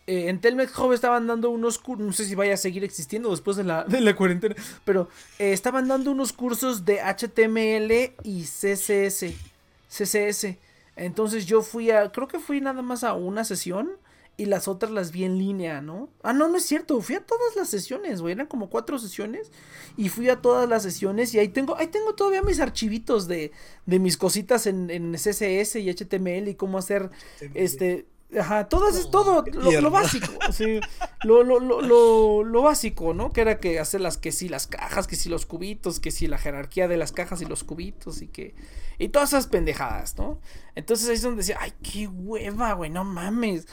Eh, 0.06 0.28
en 0.28 0.40
Telmex 0.40 0.76
Hub 0.78 0.92
estaban 0.92 1.26
dando 1.26 1.50
unos 1.50 1.78
cursos, 1.78 2.06
no 2.06 2.12
sé 2.12 2.26
si 2.26 2.34
vaya 2.36 2.54
a 2.54 2.56
seguir 2.56 2.84
existiendo 2.84 3.30
después 3.30 3.56
de 3.56 3.64
la, 3.64 3.84
de 3.84 4.00
la 4.00 4.14
cuarentena, 4.14 4.54
pero 4.84 5.08
eh, 5.38 5.52
estaban 5.52 5.88
dando 5.88 6.12
unos 6.12 6.32
cursos 6.32 6.84
de 6.84 7.00
HTML 7.00 8.14
y 8.22 8.42
CSS. 8.44 9.34
CSS. 9.88 10.56
Entonces 10.94 11.46
yo 11.46 11.62
fui 11.62 11.90
a, 11.90 12.10
creo 12.12 12.28
que 12.28 12.38
fui 12.38 12.60
nada 12.60 12.82
más 12.82 13.04
a 13.04 13.14
una 13.14 13.44
sesión 13.44 13.90
y 14.38 14.46
las 14.46 14.68
otras 14.68 14.92
las 14.92 15.12
vi 15.12 15.24
en 15.24 15.38
línea, 15.38 15.80
¿no? 15.80 16.08
Ah, 16.22 16.32
no, 16.32 16.48
no 16.48 16.56
es 16.56 16.64
cierto, 16.64 17.00
fui 17.00 17.14
a 17.14 17.20
todas 17.20 17.56
las 17.56 17.68
sesiones, 17.68 18.20
güey, 18.20 18.34
eran 18.34 18.46
como 18.46 18.68
cuatro 18.68 18.98
sesiones 18.98 19.50
y 19.96 20.08
fui 20.10 20.28
a 20.28 20.42
todas 20.42 20.68
las 20.68 20.82
sesiones 20.82 21.32
y 21.34 21.38
ahí 21.38 21.48
tengo, 21.48 21.76
ahí 21.76 21.86
tengo 21.86 22.14
todavía 22.14 22.42
mis 22.42 22.60
archivitos 22.60 23.28
de, 23.28 23.52
de 23.86 23.98
mis 23.98 24.16
cositas 24.16 24.66
en, 24.66 24.90
en 24.90 25.14
CSS 25.14 25.76
y 25.76 25.90
HTML 25.90 26.48
y 26.48 26.54
cómo 26.54 26.76
hacer, 26.78 27.10
este, 27.54 28.06
Ajá, 28.38 28.68
todo 28.68 28.88
es 28.88 29.10
todo 29.10 29.44
lo, 29.52 29.90
básico, 29.90 30.32
sí, 30.52 30.80
lo, 31.24 31.42
lo, 31.42 31.58
lo, 31.60 32.44
lo, 32.44 32.62
básico, 32.62 33.14
¿no? 33.14 33.32
Que 33.32 33.40
era 33.40 33.58
que 33.58 33.78
hacer 33.78 34.00
las 34.00 34.18
que 34.18 34.30
sí 34.30 34.48
las 34.48 34.66
cajas, 34.66 35.06
que 35.06 35.16
sí 35.16 35.28
los 35.28 35.46
cubitos, 35.46 36.00
que 36.00 36.10
sí 36.10 36.26
la 36.26 36.36
jerarquía 36.36 36.86
de 36.88 36.96
las 36.98 37.12
cajas 37.12 37.40
y 37.40 37.46
los 37.46 37.64
cubitos 37.64 38.20
y 38.20 38.28
que 38.28 38.54
y 38.98 39.08
todas 39.08 39.30
esas 39.30 39.46
pendejadas, 39.46 40.16
¿no? 40.18 40.40
Entonces 40.74 41.08
ahí 41.08 41.14
es 41.14 41.22
donde 41.22 41.38
decía, 41.38 41.58
ay, 41.60 41.72
qué 41.82 42.08
hueva, 42.08 42.72
güey, 42.72 42.90
no 42.90 43.04
mames. 43.04 43.66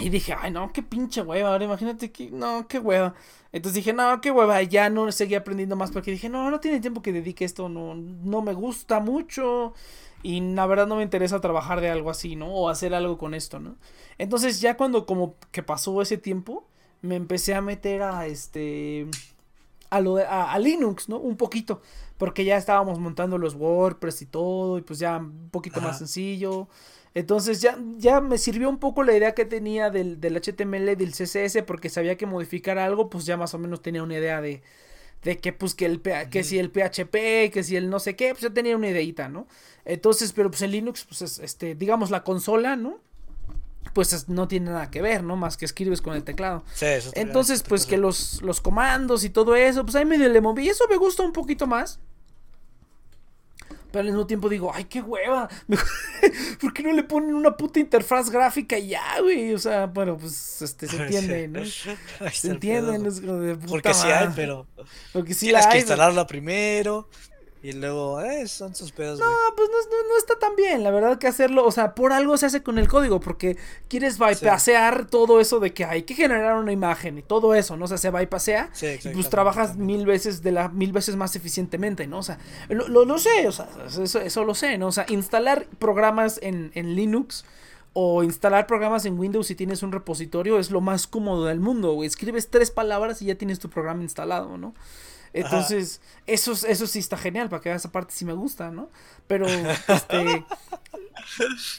Y 0.00 0.08
dije, 0.08 0.34
ay, 0.38 0.50
no, 0.50 0.72
qué 0.72 0.82
pinche 0.82 1.20
hueva. 1.22 1.50
Ahora 1.50 1.64
imagínate 1.64 2.10
que, 2.10 2.30
no, 2.30 2.66
qué 2.66 2.78
hueva. 2.78 3.14
Entonces 3.52 3.76
dije, 3.76 3.92
no, 3.92 4.20
qué 4.20 4.30
hueva. 4.30 4.62
Ya 4.62 4.88
no 4.88 5.12
seguí 5.12 5.34
aprendiendo 5.34 5.76
más 5.76 5.90
porque 5.90 6.10
dije, 6.10 6.28
no, 6.28 6.50
no 6.50 6.58
tiene 6.58 6.80
tiempo 6.80 7.02
que 7.02 7.12
dedique 7.12 7.44
esto. 7.44 7.68
No, 7.68 7.94
no 7.94 8.40
me 8.42 8.54
gusta 8.54 9.00
mucho. 9.00 9.74
Y 10.22 10.40
la 10.40 10.66
verdad 10.66 10.86
no 10.86 10.96
me 10.96 11.02
interesa 11.02 11.40
trabajar 11.40 11.80
de 11.80 11.90
algo 11.90 12.10
así, 12.10 12.36
¿no? 12.36 12.48
O 12.52 12.68
hacer 12.68 12.94
algo 12.94 13.16
con 13.16 13.34
esto, 13.34 13.58
¿no? 13.58 13.76
Entonces 14.18 14.60
ya 14.60 14.76
cuando 14.76 15.06
como 15.06 15.34
que 15.50 15.62
pasó 15.62 16.02
ese 16.02 16.18
tiempo, 16.18 16.66
me 17.02 17.16
empecé 17.16 17.54
a 17.54 17.62
meter 17.62 18.02
a 18.02 18.26
este. 18.26 19.06
A, 19.88 20.00
lo 20.00 20.16
de, 20.16 20.24
a, 20.24 20.58
Linux, 20.58 21.08
¿no? 21.08 21.18
Un 21.18 21.36
poquito. 21.36 21.80
Porque 22.18 22.44
ya 22.44 22.56
estábamos 22.58 22.98
montando 22.98 23.38
los 23.38 23.54
WordPress 23.54 24.22
y 24.22 24.26
todo. 24.26 24.78
Y 24.78 24.82
pues 24.82 24.98
ya 24.98 25.16
un 25.18 25.48
poquito 25.50 25.80
más 25.80 25.98
sencillo. 25.98 26.68
Entonces 27.14 27.60
ya, 27.60 27.76
ya 27.96 28.20
me 28.20 28.38
sirvió 28.38 28.68
un 28.68 28.78
poco 28.78 29.02
la 29.02 29.16
idea 29.16 29.34
que 29.34 29.44
tenía 29.44 29.90
del, 29.90 30.20
del 30.20 30.36
HTML 30.36 30.90
y 30.90 30.94
del 30.94 31.12
CSS 31.12 31.62
porque 31.66 31.88
sabía 31.88 32.16
que 32.16 32.26
modificar 32.26 32.78
algo, 32.78 33.10
pues 33.10 33.26
ya 33.26 33.36
más 33.36 33.52
o 33.54 33.58
menos 33.58 33.82
tenía 33.82 34.02
una 34.04 34.16
idea 34.16 34.40
de, 34.40 34.62
de 35.22 35.38
que 35.38 35.52
pues 35.52 35.74
que 35.74 35.86
el 35.86 36.00
que 36.00 36.44
si 36.44 36.58
el 36.58 36.70
PHP, 36.70 37.52
que 37.52 37.62
si 37.62 37.76
el 37.76 37.90
no 37.90 38.00
sé 38.00 38.16
qué, 38.16 38.30
pues 38.30 38.42
ya 38.42 38.50
tenía 38.50 38.76
una 38.76 38.88
ideita, 38.88 39.28
¿no? 39.28 39.46
Entonces, 39.84 40.32
pero 40.32 40.50
pues 40.50 40.62
en 40.62 40.70
Linux, 40.70 41.04
pues 41.04 41.22
es, 41.22 41.38
este, 41.38 41.74
digamos 41.74 42.10
la 42.10 42.24
consola, 42.24 42.76
¿no? 42.76 42.98
Pues 43.92 44.28
no 44.28 44.46
tiene 44.46 44.70
nada 44.70 44.90
que 44.90 45.02
ver, 45.02 45.24
¿no? 45.24 45.36
Más 45.36 45.56
que 45.56 45.64
escribes 45.64 46.00
con 46.00 46.14
el 46.14 46.22
teclado. 46.22 46.62
Sí, 46.74 46.86
eso 46.86 47.10
Entonces, 47.14 47.62
pues 47.62 47.86
que 47.86 47.96
los, 47.96 48.40
los 48.42 48.60
comandos 48.60 49.24
y 49.24 49.30
todo 49.30 49.56
eso, 49.56 49.82
pues 49.84 49.96
ahí 49.96 50.04
medio 50.04 50.28
le 50.28 50.40
moví. 50.40 50.66
Y 50.66 50.68
eso 50.68 50.84
me 50.88 50.96
gusta 50.96 51.22
un 51.22 51.32
poquito 51.32 51.66
más. 51.66 51.98
Pero 53.90 54.00
al 54.00 54.06
mismo 54.06 54.26
tiempo 54.26 54.48
digo, 54.48 54.70
ay, 54.72 54.84
qué 54.84 55.00
hueva. 55.00 55.48
¿Por 56.60 56.72
qué 56.72 56.82
no 56.82 56.92
le 56.92 57.02
ponen 57.02 57.34
una 57.34 57.56
puta 57.56 57.80
interfaz 57.80 58.30
gráfica 58.30 58.78
y 58.78 58.88
ya, 58.88 59.20
güey? 59.20 59.52
O 59.52 59.58
sea, 59.58 59.86
bueno, 59.86 60.16
pues 60.16 60.62
este, 60.62 60.86
se 60.86 60.96
entiende, 61.02 61.48
¿no? 61.48 61.64
se 61.64 62.50
entiende, 62.50 62.98
¿no? 62.98 63.40
de 63.40 63.54
puta 63.56 63.68
Porque 63.68 63.94
sí 63.94 64.08
hay, 64.08 64.28
pero. 64.34 64.66
Porque 65.12 65.34
sí 65.34 65.46
Tienes 65.46 65.66
que 65.66 65.78
instalarla 65.78 66.26
primero. 66.26 67.08
Y 67.62 67.72
luego, 67.72 68.22
eh, 68.22 68.48
son 68.48 68.74
sus 68.74 68.90
pedos. 68.90 69.18
No, 69.18 69.26
pues 69.54 69.68
no, 69.68 70.08
no, 70.08 70.18
está 70.18 70.38
tan 70.38 70.56
bien, 70.56 70.82
la 70.82 70.90
verdad 70.90 71.18
que 71.18 71.26
hacerlo, 71.26 71.66
o 71.66 71.70
sea, 71.70 71.94
por 71.94 72.12
algo 72.12 72.38
se 72.38 72.46
hace 72.46 72.62
con 72.62 72.78
el 72.78 72.88
código, 72.88 73.20
porque 73.20 73.58
quieres 73.88 74.18
bypassear 74.18 75.06
todo 75.06 75.40
eso 75.40 75.60
de 75.60 75.74
que 75.74 75.84
hay 75.84 76.04
que 76.04 76.14
generar 76.14 76.56
una 76.56 76.72
imagen 76.72 77.18
y 77.18 77.22
todo 77.22 77.54
eso, 77.54 77.76
¿no? 77.76 77.84
O 77.84 77.88
sea, 77.88 77.98
se 77.98 78.10
bypassea 78.10 78.70
y 78.80 79.08
pues 79.08 79.28
trabajas 79.28 79.76
mil 79.76 80.06
veces 80.06 80.42
de 80.42 80.52
la 80.52 80.68
mil 80.70 80.92
veces 80.92 81.16
más 81.16 81.36
eficientemente, 81.36 82.06
¿no? 82.06 82.18
O 82.18 82.22
sea, 82.22 82.38
lo, 82.70 82.88
lo, 82.88 83.18
sé, 83.18 83.46
o 83.46 83.52
sea, 83.52 83.68
eso, 83.86 84.20
eso, 84.20 84.44
lo 84.44 84.54
sé, 84.54 84.78
¿no? 84.78 84.86
O 84.86 84.92
sea, 84.92 85.04
instalar 85.08 85.66
programas 85.78 86.38
en, 86.42 86.70
en 86.74 86.94
Linux 86.96 87.44
o 87.92 88.22
instalar 88.22 88.66
programas 88.66 89.04
en 89.04 89.18
Windows 89.18 89.48
si 89.48 89.54
tienes 89.54 89.82
un 89.82 89.92
repositorio 89.92 90.58
es 90.58 90.70
lo 90.70 90.80
más 90.80 91.06
cómodo 91.06 91.44
del 91.44 91.60
mundo, 91.60 91.92
güey. 91.92 92.06
Escribes 92.06 92.48
tres 92.48 92.70
palabras 92.70 93.20
y 93.20 93.26
ya 93.26 93.34
tienes 93.34 93.58
tu 93.58 93.68
programa 93.68 94.02
instalado, 94.02 94.56
¿no? 94.56 94.74
Entonces, 95.32 96.00
eso, 96.26 96.52
eso 96.52 96.86
sí 96.86 96.98
está 96.98 97.16
genial, 97.16 97.48
para 97.48 97.62
que 97.62 97.68
veas 97.68 97.82
esa 97.82 97.92
parte 97.92 98.12
sí 98.14 98.24
me 98.24 98.32
gusta, 98.32 98.70
¿no? 98.70 98.90
Pero, 99.26 99.46
este... 99.88 100.44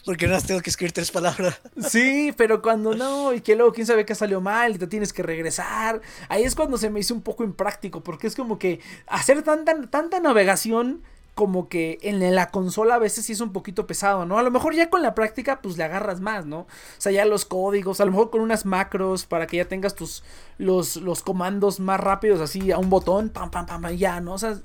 Porque 0.06 0.28
no 0.28 0.41
tengo 0.41 0.62
que 0.62 0.70
escribir 0.70 0.93
tres 0.93 1.12
palabras. 1.12 1.60
Sí, 1.89 2.34
pero 2.38 2.62
cuando 2.62 2.95
no, 2.95 3.34
y 3.34 3.41
que 3.41 3.56
luego 3.56 3.74
quién 3.74 3.86
sabe 3.86 4.06
qué 4.06 4.16
salió 4.16 4.39
mal 4.39 4.76
y 4.76 4.78
te 4.78 4.88
tienes 4.88 5.12
que 5.12 5.24
regresar, 5.24 6.02
ahí 6.30 6.43
es 6.43 6.56
cuando 6.56 6.78
se 6.78 6.89
me 6.89 6.99
hizo 6.99 7.14
un 7.14 7.22
poco 7.22 7.43
impráctico, 7.43 8.02
porque 8.02 8.28
es 8.28 8.36
como 8.36 8.58
que 8.58 8.80
hacer 9.08 9.41
tanta, 9.43 9.89
tanta 9.89 10.20
navegación 10.20 11.04
como 11.34 11.70
que 11.70 11.98
en 12.02 12.36
la 12.36 12.50
consola 12.50 12.96
a 12.96 13.00
veces 13.00 13.26
sí 13.26 13.34
es 13.34 13.42
un 13.42 13.54
poquito 13.54 13.88
pesado, 13.88 14.26
¿no? 14.26 14.38
A 14.38 14.44
lo 14.44 14.52
mejor 14.52 14.76
ya 14.76 14.90
con 14.90 15.02
la 15.02 15.16
práctica 15.16 15.62
pues 15.62 15.78
le 15.78 15.84
agarras 15.84 16.20
más, 16.20 16.46
¿no? 16.46 16.60
O 16.62 16.68
sea, 16.98 17.12
ya 17.12 17.26
los 17.26 17.46
códigos, 17.46 18.02
a 18.02 18.06
lo 18.06 18.12
mejor 18.12 18.30
con 18.30 18.42
unas 18.42 18.66
macros 18.66 19.26
para 19.26 19.48
que 19.48 19.58
ya 19.58 19.66
tengas 19.66 19.96
tus 19.96 20.24
los, 20.58 20.98
los 20.98 21.24
comandos 21.24 21.80
más 21.80 22.00
rápidos 22.00 22.42
así 22.42 22.72
a 22.72 22.78
un 22.78 22.90
botón, 22.90 23.30
pam 23.30 23.50
pam 23.50 23.66
pam, 23.66 23.88
ya, 23.96 24.20
¿no? 24.20 24.34
O 24.34 24.38
sea, 24.38 24.60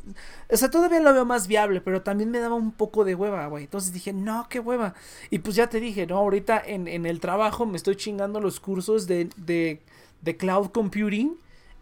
o 0.51 0.57
sea, 0.57 0.71
todavía 0.71 1.01
lo 1.01 1.12
veo 1.12 1.25
más 1.25 1.47
viable, 1.47 1.81
pero 1.81 2.03
también 2.03 2.31
me 2.31 2.41
daba 2.41 2.55
un 2.57 2.73
poco 2.73 3.05
de 3.05 3.14
hueva, 3.14 3.47
güey. 3.47 3.64
Entonces 3.64 3.93
dije, 3.93 4.12
"No, 4.12 4.47
qué 4.51 4.61
hueva." 4.61 4.95
Y 5.31 5.39
pues 5.39 5.57
ya 5.57 5.69
te 5.69 5.81
dije, 5.81 6.07
"No, 6.07 6.19
ahorita 6.19 6.62
en, 6.67 6.89
en 6.89 7.07
el 7.07 7.21
trabajo 7.21 7.64
me 7.67 7.77
estoy 7.77 7.97
chingando 7.97 8.41
los 8.41 8.61
cursos 8.61 9.07
de 9.07 9.29
de 9.37 9.81
de 10.23 10.37
cloud 10.37 10.71
computing 10.71 11.37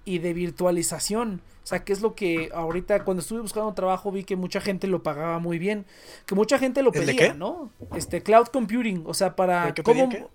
y 0.05 0.19
de 0.19 0.33
virtualización." 0.33 1.41
O 1.63 1.67
sea, 1.67 1.83
que 1.83 1.95
es 1.95 2.03
lo 2.03 2.15
que 2.15 2.51
ahorita 2.53 3.05
cuando 3.05 3.23
estuve 3.23 3.41
buscando 3.41 3.73
trabajo 3.73 4.13
vi 4.13 4.25
que 4.25 4.37
mucha 4.37 4.61
gente 4.61 4.87
lo 4.87 5.03
pagaba 5.03 5.39
muy 5.39 5.59
bien, 5.59 5.87
que 6.27 6.35
mucha 6.35 6.59
gente 6.59 6.83
lo 6.83 6.93
pedía, 6.93 7.33
¿no? 7.33 7.71
Este 7.97 8.23
cloud 8.23 8.49
computing, 8.49 9.05
o 9.07 9.15
sea, 9.15 9.35
para 9.35 9.73
qué 9.73 9.83
cómo 9.83 10.11
qué? 10.11 10.27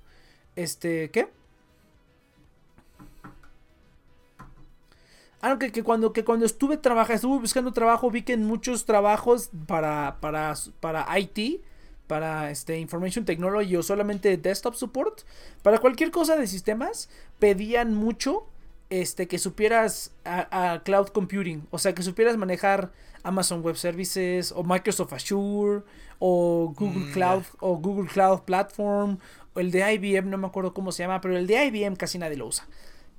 este, 0.56 1.12
¿qué? 1.12 1.30
Ah, 5.42 5.58
que, 5.58 5.72
que, 5.72 5.84
cuando, 5.84 6.12
que 6.12 6.26
cuando 6.26 6.46
estuve 6.46 6.78
trabajando, 6.78 7.16
estuve 7.16 7.40
buscando 7.40 7.72
trabajo, 7.72 8.12
vi 8.12 8.24
que 8.24 8.34
en 8.34 8.44
muchos 8.44 8.86
trabajos 8.86 9.52
para, 9.68 10.18
para, 10.20 10.56
para 10.82 11.08
IT, 11.18 11.62
para 12.08 12.52
este 12.52 12.80
Information 12.80 13.24
Technology 13.24 13.76
o 13.78 13.84
solamente 13.84 14.36
Desktop 14.36 14.74
Support, 14.74 15.22
para 15.62 15.78
cualquier 15.78 16.12
cosa 16.12 16.36
de 16.36 16.48
sistemas, 16.48 17.10
pedían 17.38 17.94
mucho 17.94 18.48
este, 18.90 19.28
que 19.28 19.38
supieras 19.38 20.12
a, 20.26 20.82
cloud 20.84 21.08
computing, 21.10 21.68
o 21.72 21.78
sea, 21.78 21.94
que 21.94 22.04
supieras 22.04 22.38
manejar 22.38 22.92
Amazon 23.24 23.62
Web 23.62 23.76
Services 23.76 24.52
o 24.52 24.64
Microsoft 24.64 25.14
Azure 25.14 25.84
o 26.18 26.74
Google 26.76 27.06
mm, 27.06 27.12
Cloud 27.12 27.44
o 27.60 27.78
Google 27.78 28.10
Cloud 28.10 28.42
Platform 28.42 29.18
o 29.54 29.60
el 29.60 29.72
de 29.72 29.94
IBM, 29.94 30.30
no 30.30 30.38
me 30.38 30.48
acuerdo 30.48 30.74
cómo 30.74 30.92
se 30.92 31.04
llama, 31.04 31.22
pero 31.22 31.38
el 31.38 31.46
de 31.46 31.66
IBM 31.66 31.96
casi 31.96 32.18
nadie 32.18 32.38
lo 32.38 32.48
usa. 32.48 32.68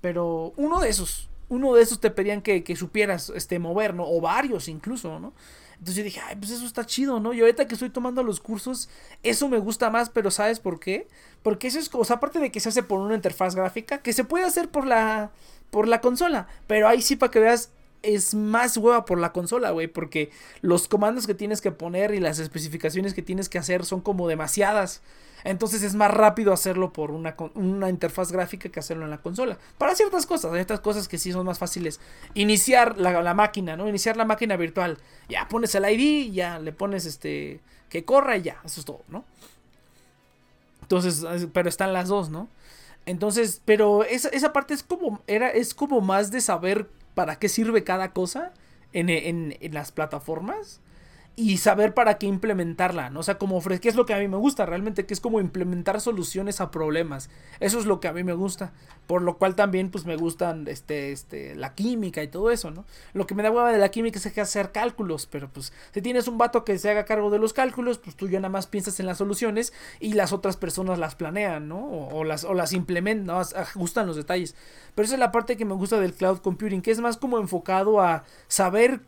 Pero 0.00 0.52
uno 0.56 0.80
de 0.80 0.88
esos, 0.88 1.28
uno 1.48 1.74
de 1.74 1.82
esos 1.82 2.00
te 2.00 2.10
pedían 2.10 2.42
que, 2.42 2.64
que 2.64 2.74
supieras 2.74 3.30
este, 3.34 3.58
mover, 3.58 3.94
¿no? 3.94 4.04
O 4.08 4.20
varios 4.20 4.68
incluso, 4.68 5.20
¿no? 5.20 5.32
Entonces 5.72 5.96
yo 5.96 6.04
dije, 6.04 6.20
ay, 6.26 6.36
pues 6.36 6.50
eso 6.50 6.66
está 6.66 6.84
chido, 6.84 7.20
¿no? 7.20 7.32
Y 7.32 7.40
ahorita 7.40 7.66
que 7.66 7.72
estoy 7.72 7.88
tomando 7.88 8.22
los 8.22 8.38
cursos, 8.38 8.90
eso 9.22 9.48
me 9.48 9.58
gusta 9.58 9.88
más, 9.88 10.10
pero 10.10 10.30
¿sabes 10.30 10.60
por 10.60 10.78
qué? 10.78 11.08
Porque 11.42 11.68
eso 11.68 11.78
es, 11.78 11.88
o 11.94 12.04
sea, 12.04 12.16
aparte 12.16 12.38
de 12.38 12.52
que 12.52 12.60
se 12.60 12.68
hace 12.68 12.82
por 12.82 13.00
una 13.00 13.14
interfaz 13.14 13.54
gráfica, 13.54 14.02
que 14.02 14.12
se 14.12 14.24
puede 14.24 14.44
hacer 14.44 14.68
por 14.70 14.86
la, 14.86 15.30
por 15.70 15.88
la 15.88 16.00
consola, 16.00 16.46
pero 16.66 16.88
ahí 16.88 17.02
sí 17.02 17.16
para 17.16 17.30
que 17.30 17.40
veas, 17.40 17.70
es 18.02 18.34
más 18.34 18.76
hueva 18.76 19.04
por 19.04 19.18
la 19.18 19.32
consola, 19.32 19.70
güey, 19.70 19.86
porque 19.86 20.30
los 20.62 20.88
comandos 20.88 21.26
que 21.26 21.34
tienes 21.34 21.60
que 21.60 21.70
poner 21.70 22.14
y 22.14 22.20
las 22.20 22.38
especificaciones 22.38 23.14
que 23.14 23.22
tienes 23.22 23.48
que 23.48 23.58
hacer 23.58 23.84
son 23.84 24.00
como 24.00 24.28
demasiadas. 24.28 25.02
Entonces 25.44 25.82
es 25.82 25.94
más 25.94 26.10
rápido 26.10 26.52
hacerlo 26.52 26.92
por 26.92 27.10
una, 27.10 27.34
una 27.54 27.88
interfaz 27.88 28.30
gráfica 28.30 28.68
que 28.68 28.80
hacerlo 28.80 29.04
en 29.04 29.10
la 29.10 29.18
consola. 29.18 29.58
Para 29.78 29.94
ciertas 29.94 30.26
cosas, 30.26 30.52
hay 30.52 30.60
estas 30.60 30.80
cosas 30.80 31.08
que 31.08 31.18
sí 31.18 31.32
son 31.32 31.46
más 31.46 31.58
fáciles. 31.58 31.98
Iniciar 32.34 32.98
la, 32.98 33.22
la 33.22 33.34
máquina, 33.34 33.76
¿no? 33.76 33.88
Iniciar 33.88 34.16
la 34.16 34.26
máquina 34.26 34.56
virtual. 34.56 34.98
Ya 35.28 35.48
pones 35.48 35.74
el 35.74 35.84
ID, 35.88 36.32
ya 36.32 36.58
le 36.58 36.72
pones 36.72 37.06
este 37.06 37.60
que 37.88 38.04
corra 38.04 38.36
y 38.36 38.42
ya, 38.42 38.60
eso 38.64 38.80
es 38.80 38.86
todo, 38.86 39.02
¿no? 39.08 39.24
Entonces, 40.82 41.24
pero 41.52 41.68
están 41.68 41.92
las 41.92 42.08
dos, 42.08 42.30
¿no? 42.30 42.48
Entonces, 43.10 43.60
pero 43.64 44.04
esa, 44.04 44.28
esa 44.28 44.52
parte 44.52 44.72
es 44.72 44.84
como, 44.84 45.20
era, 45.26 45.50
es 45.50 45.74
como 45.74 46.00
más 46.00 46.30
de 46.30 46.40
saber 46.40 46.88
para 47.14 47.40
qué 47.40 47.48
sirve 47.48 47.82
cada 47.82 48.12
cosa 48.12 48.52
en, 48.92 49.08
en, 49.08 49.56
en 49.60 49.74
las 49.74 49.90
plataformas 49.90 50.80
y 51.36 51.56
saber 51.56 51.94
para 51.94 52.18
qué 52.18 52.26
implementarla, 52.26 53.08
¿no? 53.08 53.20
O 53.20 53.22
sea, 53.22 53.38
como 53.38 53.56
ofrecer, 53.56 53.80
¿qué 53.80 53.88
es 53.88 53.94
lo 53.94 54.04
que 54.04 54.12
a 54.12 54.18
mí 54.18 54.28
me 54.28 54.36
gusta 54.36 54.66
realmente? 54.66 55.06
Que 55.06 55.14
es 55.14 55.20
como 55.20 55.40
implementar 55.40 56.00
soluciones 56.00 56.60
a 56.60 56.70
problemas. 56.70 57.30
Eso 57.60 57.78
es 57.78 57.86
lo 57.86 57.98
que 57.98 58.08
a 58.08 58.12
mí 58.12 58.24
me 58.24 58.34
gusta. 58.34 58.72
Por 59.06 59.22
lo 59.22 59.38
cual 59.38 59.56
también, 59.56 59.90
pues 59.90 60.04
me 60.04 60.16
gustan, 60.16 60.68
este, 60.68 61.12
este, 61.12 61.54
la 61.54 61.74
química 61.74 62.22
y 62.22 62.28
todo 62.28 62.50
eso, 62.50 62.70
¿no? 62.70 62.84
Lo 63.14 63.26
que 63.26 63.34
me 63.34 63.42
da 63.42 63.50
hueva 63.50 63.72
de 63.72 63.78
la 63.78 63.90
química 63.90 64.18
es 64.18 64.32
que 64.32 64.40
hacer 64.40 64.70
cálculos, 64.70 65.26
pero 65.26 65.48
pues, 65.48 65.72
si 65.92 66.02
tienes 66.02 66.28
un 66.28 66.36
vato 66.36 66.64
que 66.64 66.78
se 66.78 66.90
haga 66.90 67.04
cargo 67.04 67.30
de 67.30 67.38
los 67.38 67.52
cálculos, 67.52 67.98
pues 67.98 68.16
tú 68.16 68.28
ya 68.28 68.38
nada 68.38 68.50
más 68.50 68.66
piensas 68.66 69.00
en 69.00 69.06
las 69.06 69.18
soluciones 69.18 69.72
y 69.98 70.12
las 70.12 70.32
otras 70.32 70.56
personas 70.56 70.98
las 70.98 71.14
planean, 71.14 71.68
¿no? 71.68 71.84
O, 71.88 72.22
las, 72.22 72.44
o 72.44 72.54
las 72.54 72.72
implementan, 72.72 73.26
¿no? 73.26 73.40
ajustan 73.40 74.06
los 74.06 74.16
detalles. 74.16 74.54
Pero 74.94 75.06
esa 75.06 75.14
es 75.14 75.20
la 75.20 75.32
parte 75.32 75.56
que 75.56 75.64
me 75.64 75.74
gusta 75.74 75.98
del 75.98 76.14
cloud 76.14 76.38
computing, 76.38 76.82
que 76.82 76.90
es 76.90 77.00
más 77.00 77.16
como 77.16 77.38
enfocado 77.38 78.00
a 78.00 78.24
saber 78.46 79.00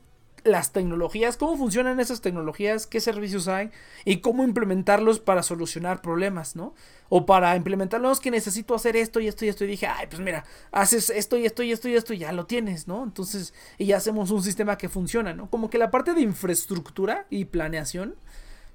las 0.44 0.72
tecnologías, 0.72 1.36
cómo 1.36 1.56
funcionan 1.56 2.00
esas 2.00 2.20
tecnologías, 2.20 2.86
qué 2.86 3.00
servicios 3.00 3.48
hay 3.48 3.70
y 4.04 4.20
cómo 4.20 4.44
implementarlos 4.44 5.20
para 5.20 5.42
solucionar 5.42 6.02
problemas, 6.02 6.56
¿no? 6.56 6.74
O 7.08 7.26
para 7.26 7.54
implementarlos 7.56 8.20
que 8.20 8.30
necesito 8.30 8.74
hacer 8.74 8.96
esto 8.96 9.20
y 9.20 9.28
esto 9.28 9.44
y 9.44 9.48
esto 9.48 9.64
y 9.64 9.68
dije, 9.68 9.86
ay, 9.86 10.06
pues 10.08 10.20
mira, 10.20 10.44
haces 10.72 11.10
esto 11.10 11.36
y 11.36 11.46
esto 11.46 11.62
y 11.62 11.72
esto 11.72 11.88
y 11.88 11.94
esto 11.94 12.14
y 12.14 12.18
ya 12.18 12.32
lo 12.32 12.46
tienes, 12.46 12.88
¿no? 12.88 13.04
Entonces, 13.04 13.54
y 13.78 13.86
ya 13.86 13.98
hacemos 13.98 14.30
un 14.30 14.42
sistema 14.42 14.78
que 14.78 14.88
funciona, 14.88 15.32
¿no? 15.34 15.48
Como 15.50 15.70
que 15.70 15.78
la 15.78 15.90
parte 15.90 16.14
de 16.14 16.22
infraestructura 16.22 17.26
y 17.30 17.44
planeación, 17.44 18.16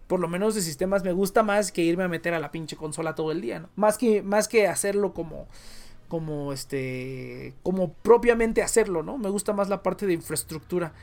por 0.07 0.19
lo 0.19 0.27
menos 0.27 0.55
de 0.55 0.61
sistemas 0.61 1.03
me 1.03 1.11
gusta 1.11 1.43
más 1.43 1.71
que 1.71 1.81
irme 1.81 2.03
a 2.03 2.07
meter 2.07 2.33
a 2.33 2.39
la 2.39 2.51
pinche 2.51 2.77
consola 2.77 3.15
todo 3.15 3.31
el 3.31 3.41
día, 3.41 3.59
¿no? 3.59 3.69
Más 3.75 3.97
que 3.97 4.21
más 4.21 4.47
que 4.47 4.67
hacerlo 4.67 5.13
como 5.13 5.47
como 6.07 6.53
este 6.53 7.53
como 7.63 7.93
propiamente 7.93 8.61
hacerlo, 8.61 9.03
¿no? 9.03 9.17
Me 9.17 9.29
gusta 9.29 9.53
más 9.53 9.67
la 9.69 9.83
parte 9.83 10.05
de 10.05 10.13
infraestructura. 10.13 10.93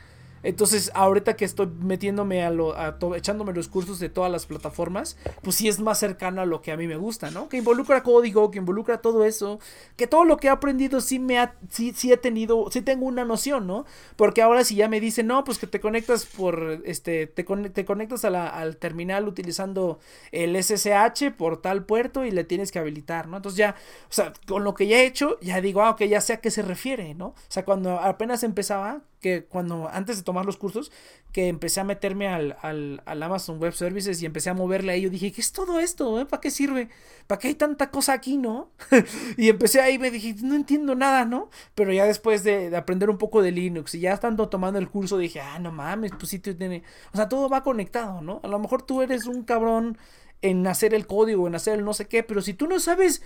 Entonces, 0.45 0.91
ahorita 0.93 1.35
que 1.35 1.43
estoy 1.43 1.67
metiéndome 1.67 2.43
a 2.43 2.51
lo, 2.51 2.77
a 2.77 2.97
echándome 3.15 3.51
los 3.51 3.67
cursos 3.67 3.97
de 3.99 4.09
todas 4.09 4.31
las 4.31 4.45
plataformas, 4.45 5.17
pues 5.41 5.55
sí 5.55 5.67
es 5.67 5.79
más 5.79 5.97
cercano 5.97 6.39
a 6.39 6.45
lo 6.45 6.61
que 6.61 6.71
a 6.71 6.77
mí 6.77 6.85
me 6.85 6.97
gusta, 6.97 7.31
¿no? 7.31 7.49
Que 7.49 7.57
involucra 7.57 8.03
código, 8.03 8.51
que 8.51 8.59
involucra 8.59 8.99
todo 8.99 9.25
eso, 9.25 9.59
que 9.97 10.05
todo 10.05 10.23
lo 10.23 10.37
que 10.37 10.47
he 10.47 10.49
aprendido 10.51 11.01
sí 11.01 11.17
me 11.17 11.39
ha, 11.39 11.55
sí, 11.71 11.93
sí 11.95 12.11
he 12.11 12.17
tenido, 12.17 12.69
sí 12.69 12.83
tengo 12.83 13.07
una 13.07 13.25
noción, 13.25 13.65
¿no? 13.65 13.85
Porque 14.17 14.43
ahora 14.43 14.63
si 14.63 14.75
ya 14.75 14.87
me 14.87 14.99
dicen, 14.99 15.25
no, 15.25 15.43
pues 15.43 15.57
que 15.57 15.65
te 15.65 15.79
conectas 15.79 16.27
por, 16.27 16.81
este, 16.85 17.25
te, 17.25 17.43
te 17.43 17.85
conectas 17.85 18.23
al 18.23 18.77
terminal 18.77 19.27
utilizando 19.27 19.99
el 20.31 20.55
SSH 20.55 21.31
por 21.31 21.59
tal 21.59 21.85
puerto 21.85 22.23
y 22.23 22.29
le 22.29 22.43
tienes 22.43 22.71
que 22.71 22.77
habilitar, 22.77 23.27
¿no? 23.27 23.37
Entonces 23.37 23.57
ya, 23.57 23.75
o 24.09 24.13
sea, 24.13 24.31
con 24.47 24.63
lo 24.63 24.75
que 24.75 24.85
ya 24.85 24.97
he 24.97 25.07
hecho, 25.07 25.39
ya 25.41 25.59
digo, 25.59 25.81
ah, 25.81 25.91
ok, 25.91 26.03
ya 26.03 26.21
sé 26.21 26.33
a 26.33 26.41
qué 26.41 26.51
se 26.51 26.61
refiere, 26.61 27.15
¿no? 27.15 27.27
O 27.27 27.35
sea, 27.47 27.65
cuando 27.65 27.99
apenas 27.99 28.43
empezaba, 28.43 29.01
que 29.25 29.43
cuando 29.43 29.89
antes 29.91 30.17
de 30.17 30.23
tomar 30.23 30.45
los 30.45 30.55
cursos, 30.55 30.91
que 31.31 31.47
empecé 31.47 31.79
a 31.79 31.83
meterme 31.83 32.27
al, 32.27 32.55
al, 32.61 33.01
al, 33.07 33.23
Amazon 33.23 33.59
Web 33.59 33.73
Services 33.73 34.21
y 34.21 34.27
empecé 34.27 34.51
a 34.51 34.53
moverle 34.53 34.91
ahí, 34.91 35.01
yo 35.01 35.09
dije, 35.09 35.31
¿qué 35.31 35.41
es 35.41 35.51
todo 35.51 35.79
esto? 35.79 36.19
Eh? 36.19 36.27
¿Para 36.27 36.41
qué 36.41 36.51
sirve? 36.51 36.89
¿Para 37.25 37.39
qué 37.39 37.47
hay 37.47 37.55
tanta 37.55 37.89
cosa 37.89 38.13
aquí, 38.13 38.37
no? 38.37 38.69
y 39.37 39.49
empecé 39.49 39.81
ahí 39.81 39.97
me 39.97 40.11
dije, 40.11 40.35
no 40.43 40.53
entiendo 40.53 40.93
nada, 40.93 41.25
¿no? 41.25 41.49
Pero 41.73 41.91
ya 41.91 42.05
después 42.05 42.43
de, 42.43 42.69
de, 42.69 42.77
aprender 42.77 43.09
un 43.09 43.17
poco 43.17 43.41
de 43.41 43.51
Linux 43.51 43.95
y 43.95 44.01
ya 44.01 44.13
estando 44.13 44.47
tomando 44.47 44.77
el 44.77 44.89
curso, 44.91 45.17
dije, 45.17 45.41
ah, 45.41 45.57
no 45.57 45.71
mames, 45.71 46.11
pues 46.11 46.29
sí 46.29 46.37
tiene... 46.37 46.83
O 47.11 47.17
sea, 47.17 47.27
todo 47.27 47.49
va 47.49 47.63
conectado, 47.63 48.21
¿no? 48.21 48.41
A 48.43 48.47
lo 48.47 48.59
mejor 48.59 48.83
tú 48.83 49.01
eres 49.01 49.25
un 49.25 49.41
cabrón 49.41 49.97
en 50.43 50.67
hacer 50.67 50.93
el 50.93 51.07
código, 51.07 51.47
en 51.47 51.55
hacer 51.55 51.79
el 51.79 51.83
no 51.83 51.95
sé 51.95 52.07
qué, 52.07 52.21
pero 52.21 52.43
si 52.43 52.53
tú 52.53 52.67
no 52.67 52.79
sabes 52.79 53.23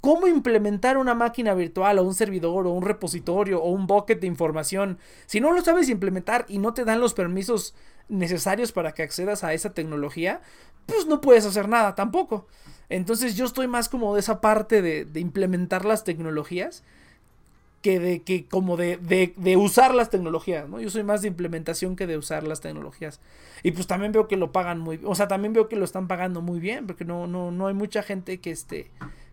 cómo 0.00 0.26
implementar 0.26 0.96
una 0.96 1.14
máquina 1.14 1.54
virtual 1.54 1.98
o 1.98 2.04
un 2.04 2.14
servidor 2.14 2.66
o 2.66 2.70
un 2.70 2.84
repositorio 2.84 3.62
o 3.62 3.70
un 3.70 3.86
bucket 3.86 4.20
de 4.20 4.26
información. 4.26 4.98
Si 5.26 5.40
no 5.40 5.52
lo 5.52 5.62
sabes 5.62 5.88
implementar 5.88 6.44
y 6.48 6.58
no 6.58 6.74
te 6.74 6.84
dan 6.84 7.00
los 7.00 7.14
permisos 7.14 7.74
necesarios 8.08 8.72
para 8.72 8.92
que 8.92 9.02
accedas 9.02 9.44
a 9.44 9.52
esa 9.52 9.74
tecnología, 9.74 10.40
pues 10.86 11.06
no 11.06 11.20
puedes 11.20 11.44
hacer 11.46 11.68
nada 11.68 11.94
tampoco. 11.94 12.46
Entonces 12.88 13.36
yo 13.36 13.44
estoy 13.44 13.66
más 13.66 13.88
como 13.88 14.14
de 14.14 14.20
esa 14.20 14.40
parte 14.40 14.80
de, 14.80 15.06
implementar 15.20 15.84
las 15.84 16.04
tecnologías 16.04 16.82
que 17.82 18.00
de 18.00 18.22
que 18.22 18.46
como 18.46 18.76
de, 18.76 18.98
usar 19.56 19.94
las 19.94 20.10
tecnologías, 20.10 20.68
¿no? 20.68 20.80
Yo 20.80 20.90
soy 20.90 21.02
más 21.02 21.22
de 21.22 21.28
implementación 21.28 21.96
que 21.96 22.06
de 22.06 22.16
usar 22.16 22.44
las 22.44 22.60
tecnologías. 22.60 23.20
Y 23.62 23.72
pues 23.72 23.86
también 23.86 24.12
veo 24.12 24.26
que 24.26 24.36
lo 24.36 24.52
pagan 24.52 24.80
muy. 24.80 25.00
O 25.04 25.14
sea, 25.14 25.28
también 25.28 25.52
veo 25.52 25.68
que 25.68 25.76
lo 25.76 25.84
están 25.84 26.08
pagando 26.08 26.40
muy 26.40 26.60
bien. 26.60 26.86
Porque 26.86 27.04
no, 27.04 27.26
no, 27.26 27.50
no 27.50 27.66
hay 27.66 27.74
mucha 27.74 28.02
gente 28.02 28.38
que 28.38 28.50
esté 28.50 28.90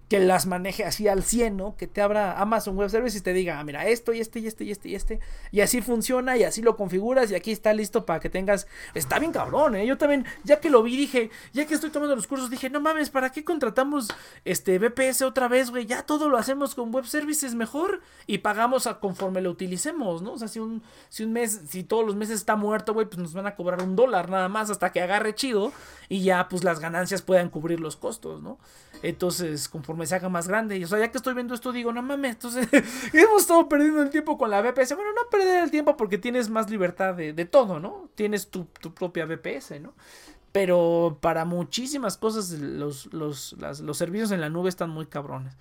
que 0.08 0.20
las 0.20 0.46
maneje 0.46 0.84
así 0.84 1.08
al 1.08 1.24
100, 1.24 1.58
¿no? 1.58 1.76
Que 1.78 1.88
te 1.88 2.02
abra 2.02 2.40
Amazon 2.40 2.78
Web 2.78 2.90
Services 2.90 3.20
y 3.20 3.24
te 3.24 3.34
diga, 3.34 3.60
ah, 3.60 3.64
mira, 3.64 3.88
esto 3.88 4.14
y 4.14 4.20
este 4.20 4.40
y 4.40 4.48
este 4.48 4.64
y 4.64 4.72
este 4.72 4.90
y 4.90 4.96
este. 4.96 5.20
Y 5.52 5.62
así 5.62 5.82
funciona 5.82 6.38
y 6.38 6.44
así 6.44 6.62
lo 6.62 6.76
configuras 6.76 7.32
y 7.32 7.36
aquí 7.36 7.52
está 7.52 7.74
listo 7.74 8.06
para 8.06 8.20
que 8.20 8.30
tengas... 8.30 8.68
Está 8.94 9.18
bien 9.18 9.32
cabrón, 9.32 9.76
¿eh? 9.76 9.86
Yo 9.86 9.98
también, 9.98 10.26
ya 10.44 10.60
que 10.60 10.70
lo 10.70 10.84
vi, 10.84 10.96
dije, 10.96 11.32
ya 11.54 11.66
que 11.66 11.74
estoy 11.74 11.90
tomando 11.90 12.16
los 12.16 12.28
cursos, 12.28 12.52
dije, 12.52 12.70
no 12.70 12.82
mames, 12.82 13.10
¿para 13.10 13.32
qué 13.32 13.44
contratamos 13.44 14.10
este 14.44 14.78
BPS 14.78 15.24
otra 15.24 15.48
vez, 15.48 15.72
güey? 15.72 15.88
Ya 15.88 16.04
todo 16.04 16.30
lo 16.30 16.38
hacemos 16.38 16.76
con 16.76 16.94
Web 16.94 17.06
Services 17.06 17.56
mejor 17.56 18.02
y 18.28 18.40
pagamos 18.40 18.86
a 18.86 19.00
conforme 19.00 19.42
lo 19.42 19.50
utilicemos, 19.50 20.22
¿no? 20.22 20.34
O 20.34 20.38
sea, 20.38 20.48
si 20.48 20.60
un, 20.60 20.84
si 21.10 21.24
un 21.24 21.34
mes, 21.34 21.62
si 21.68 21.84
todos 21.84 22.06
los 22.06 22.16
meses 22.16 22.36
está 22.36 22.56
muerto, 22.56 22.94
güey, 22.94 23.08
pues 23.08 23.18
nos 23.18 23.34
van 23.34 23.48
a 23.48 23.56
cobrar 23.56 23.82
un 23.82 23.96
dólar 23.96 24.30
nada 24.30 24.50
más 24.50 24.70
hasta 24.70 24.92
que 24.92 25.02
agarre 25.02 25.34
chido 25.34 25.72
y 26.10 26.22
ya 26.22 26.48
pues 26.48 26.64
las 26.64 26.80
ganancias 26.80 27.24
puedan 27.24 27.50
cubrir 27.50 27.80
los 27.80 27.96
costos, 27.96 28.44
¿no? 28.44 28.60
Entonces, 29.08 29.70
conforme 29.70 30.08
se 30.08 30.16
haga 30.16 30.30
más 30.30 30.48
grande, 30.48 30.78
y 30.78 30.84
o 30.84 30.88
sea, 30.88 30.98
ya 30.98 31.12
que 31.12 31.18
estoy 31.18 31.36
viendo 31.36 31.54
esto, 31.54 31.72
digo, 31.72 31.94
no 31.94 32.02
mames, 32.02 32.32
entonces 32.32 32.68
hemos 33.14 33.42
estado 33.44 33.70
perdiendo 33.70 34.02
el 34.02 34.10
tiempo 34.10 34.36
con 34.36 34.50
la 34.50 34.62
BPS. 34.62 34.96
Bueno, 34.96 35.12
no 35.14 35.30
perder 35.30 35.64
el 35.64 35.70
tiempo 35.70 35.96
porque 35.96 36.18
tienes 36.18 36.50
más 36.50 36.72
libertad 36.72 37.14
de, 37.14 37.46
todo, 37.46 37.80
¿no? 37.80 38.10
Tienes 38.16 38.50
tu, 38.50 38.66
tu, 38.66 38.96
propia 38.96 39.28
BPS, 39.28 39.80
¿no? 39.80 39.94
Pero 40.52 41.20
para 41.22 41.46
muchísimas 41.46 42.18
cosas, 42.18 42.50
los, 42.50 43.14
los, 43.14 43.54
los 43.54 43.98
servicios 43.98 44.32
en 44.32 44.42
la 44.42 44.50
nube 44.50 44.70
están 44.70 44.90
muy 44.90 45.06
cabrones. 45.06 45.56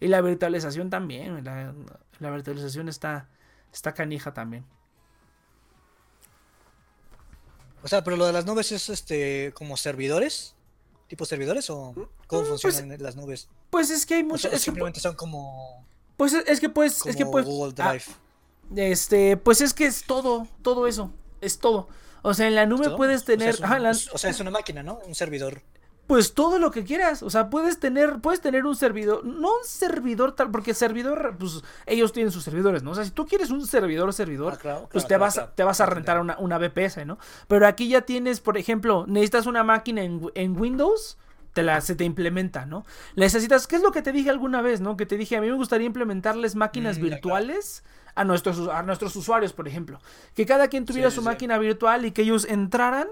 Y 0.00 0.06
la 0.06 0.20
virtualización 0.20 0.88
también, 0.88 1.42
la, 1.44 1.74
la 2.20 2.30
virtualización 2.30 2.88
está, 2.88 3.28
está 3.72 3.92
canija 3.92 4.32
también. 4.32 4.64
O 7.82 7.88
sea, 7.88 8.04
pero 8.04 8.16
lo 8.16 8.26
de 8.26 8.32
las 8.32 8.46
nubes 8.46 8.70
es 8.70 8.88
este 8.88 9.52
como 9.54 9.76
servidores, 9.76 10.53
tipo 11.14 11.24
servidores 11.24 11.70
o 11.70 11.94
cómo 12.26 12.42
mm, 12.42 12.46
pues, 12.48 12.62
funcionan 12.62 13.00
las 13.00 13.14
nubes. 13.14 13.48
Pues 13.70 13.90
es 13.90 14.04
que 14.04 14.14
hay 14.14 14.24
muchos. 14.24 14.60
simplemente 14.60 14.98
son 14.98 15.14
como. 15.14 15.86
Pues 16.16 16.32
es 16.32 16.58
que 16.58 16.68
pues 16.68 17.06
es 17.06 17.14
que 17.14 17.24
pues. 17.24 17.44
Google 17.44 17.72
ah, 17.78 17.92
Drive. 17.92 18.90
este, 18.92 19.36
pues 19.36 19.60
es 19.60 19.72
que 19.74 19.86
es 19.86 20.04
todo, 20.04 20.48
todo 20.62 20.88
eso, 20.88 21.12
es 21.40 21.58
todo. 21.58 21.88
O 22.22 22.34
sea, 22.34 22.48
en 22.48 22.56
la 22.56 22.66
nube 22.66 22.90
puedes 22.96 23.24
tener. 23.24 23.54
o 23.54 24.18
sea, 24.18 24.30
es 24.30 24.40
una 24.40 24.50
máquina, 24.50 24.82
¿no? 24.82 24.98
Un 25.06 25.14
servidor 25.14 25.62
pues 26.06 26.34
todo 26.34 26.58
lo 26.58 26.70
que 26.70 26.84
quieras. 26.84 27.22
O 27.22 27.30
sea, 27.30 27.50
puedes 27.50 27.80
tener, 27.80 28.20
puedes 28.20 28.40
tener 28.40 28.66
un 28.66 28.76
servidor, 28.76 29.24
no 29.24 29.48
un 29.48 29.64
servidor 29.64 30.32
tal, 30.32 30.50
porque 30.50 30.74
servidor, 30.74 31.36
pues 31.38 31.62
ellos 31.86 32.12
tienen 32.12 32.32
sus 32.32 32.44
servidores, 32.44 32.82
¿no? 32.82 32.90
O 32.90 32.94
sea, 32.94 33.04
si 33.04 33.10
tú 33.10 33.26
quieres 33.26 33.50
un 33.50 33.66
servidor, 33.66 34.12
servidor, 34.12 34.58
ah, 34.64 34.80
pues 34.90 35.06
te, 35.06 35.16
vas, 35.16 35.40
te 35.54 35.64
vas 35.64 35.80
a 35.80 35.86
rentar 35.86 36.20
una, 36.20 36.36
una 36.38 36.58
VPS, 36.58 37.06
¿no? 37.06 37.18
Pero 37.48 37.66
aquí 37.66 37.88
ya 37.88 38.02
tienes, 38.02 38.40
por 38.40 38.58
ejemplo, 38.58 39.04
necesitas 39.08 39.46
una 39.46 39.64
máquina 39.64 40.02
en, 40.02 40.30
en 40.34 40.58
Windows. 40.58 41.18
Te 41.52 41.62
la, 41.62 41.80
se 41.80 41.94
te 41.94 42.02
implementa, 42.02 42.66
¿no? 42.66 42.84
Necesitas, 43.14 43.68
¿qué 43.68 43.76
es 43.76 43.82
lo 43.82 43.92
que 43.92 44.02
te 44.02 44.10
dije 44.10 44.28
alguna 44.28 44.60
vez, 44.60 44.80
no? 44.80 44.96
Que 44.96 45.06
te 45.06 45.16
dije, 45.16 45.36
a 45.36 45.40
mí 45.40 45.46
me 45.46 45.54
gustaría 45.54 45.86
implementarles 45.86 46.56
máquinas 46.56 46.98
mm, 46.98 47.02
virtuales 47.02 47.84
a 48.16 48.24
nuestros, 48.24 48.68
a 48.68 48.82
nuestros 48.82 49.14
usuarios, 49.14 49.52
por 49.52 49.68
ejemplo. 49.68 50.00
Que 50.34 50.46
cada 50.46 50.66
quien 50.66 50.84
tuviera 50.84 51.12
su 51.12 51.22
máquina 51.22 51.56
virtual 51.58 52.06
y 52.06 52.10
que 52.10 52.22
ellos 52.22 52.44
entraran 52.44 53.06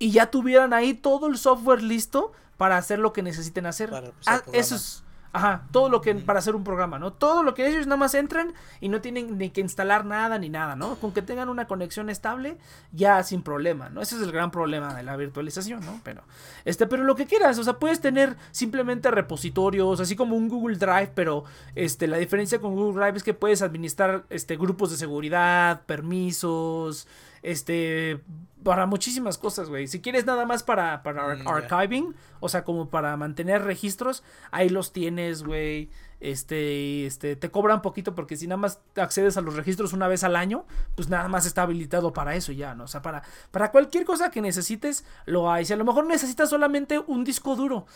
y 0.00 0.10
ya 0.10 0.32
tuvieran 0.32 0.72
ahí 0.72 0.94
todo 0.94 1.28
el 1.28 1.38
software 1.38 1.82
listo 1.82 2.32
para 2.56 2.76
hacer 2.76 2.98
lo 2.98 3.12
que 3.12 3.22
necesiten 3.22 3.66
hacer. 3.66 3.90
Ah, 4.26 4.42
eso 4.52 4.74
es, 4.74 5.04
Ajá, 5.32 5.62
todo 5.70 5.88
lo 5.88 6.00
que 6.00 6.12
para 6.16 6.40
hacer 6.40 6.56
un 6.56 6.64
programa, 6.64 6.98
¿no? 6.98 7.12
Todo 7.12 7.44
lo 7.44 7.54
que 7.54 7.68
ellos 7.68 7.86
nada 7.86 7.96
más 7.96 8.14
entran 8.14 8.52
y 8.80 8.88
no 8.88 9.00
tienen 9.00 9.38
ni 9.38 9.50
que 9.50 9.60
instalar 9.60 10.04
nada 10.04 10.38
ni 10.38 10.48
nada, 10.48 10.74
¿no? 10.74 10.96
Con 10.96 11.12
que 11.12 11.22
tengan 11.22 11.48
una 11.48 11.68
conexión 11.68 12.10
estable, 12.10 12.58
ya 12.90 13.22
sin 13.22 13.42
problema, 13.42 13.90
¿no? 13.90 14.02
Ese 14.02 14.16
es 14.16 14.22
el 14.22 14.32
gran 14.32 14.50
problema 14.50 14.92
de 14.92 15.04
la 15.04 15.16
virtualización, 15.16 15.86
¿no? 15.86 16.00
Pero, 16.02 16.22
este, 16.64 16.88
pero 16.88 17.04
lo 17.04 17.14
que 17.14 17.26
quieras, 17.26 17.58
o 17.58 17.64
sea, 17.64 17.74
puedes 17.78 18.00
tener 18.00 18.36
simplemente 18.50 19.08
repositorios, 19.12 20.00
así 20.00 20.16
como 20.16 20.36
un 20.36 20.48
Google 20.48 20.78
Drive, 20.78 21.12
pero, 21.14 21.44
este, 21.76 22.08
la 22.08 22.16
diferencia 22.16 22.60
con 22.60 22.74
Google 22.74 23.00
Drive 23.00 23.18
es 23.18 23.22
que 23.22 23.34
puedes 23.34 23.62
administrar, 23.62 24.24
este, 24.30 24.56
grupos 24.56 24.90
de 24.90 24.96
seguridad, 24.96 25.82
permisos, 25.86 27.06
este, 27.42 28.20
para 28.62 28.86
muchísimas 28.86 29.38
cosas, 29.38 29.68
güey. 29.68 29.86
Si 29.86 30.00
quieres 30.00 30.26
nada 30.26 30.46
más 30.46 30.62
para, 30.62 31.02
para 31.02 31.36
mm, 31.36 31.48
archiving, 31.48 32.14
o 32.40 32.48
sea, 32.48 32.64
como 32.64 32.90
para 32.90 33.16
mantener 33.16 33.62
registros, 33.62 34.22
ahí 34.50 34.68
los 34.68 34.92
tienes, 34.92 35.42
güey. 35.42 35.90
Este, 36.20 37.06
este, 37.06 37.34
te 37.34 37.50
cobran 37.50 37.80
poquito 37.80 38.14
porque 38.14 38.36
si 38.36 38.46
nada 38.46 38.58
más 38.58 38.80
accedes 38.96 39.38
a 39.38 39.40
los 39.40 39.56
registros 39.56 39.94
una 39.94 40.06
vez 40.06 40.22
al 40.22 40.36
año, 40.36 40.66
pues 40.94 41.08
nada 41.08 41.28
más 41.28 41.46
está 41.46 41.62
habilitado 41.62 42.12
para 42.12 42.34
eso 42.34 42.52
ya, 42.52 42.74
¿no? 42.74 42.84
O 42.84 42.88
sea, 42.88 43.00
para, 43.00 43.22
para 43.50 43.70
cualquier 43.70 44.04
cosa 44.04 44.30
que 44.30 44.42
necesites, 44.42 45.04
lo 45.24 45.50
hay. 45.50 45.64
Si 45.64 45.72
a 45.72 45.76
lo 45.76 45.84
mejor 45.84 46.06
necesitas 46.06 46.50
solamente 46.50 46.98
un 46.98 47.24
disco 47.24 47.56
duro, 47.56 47.86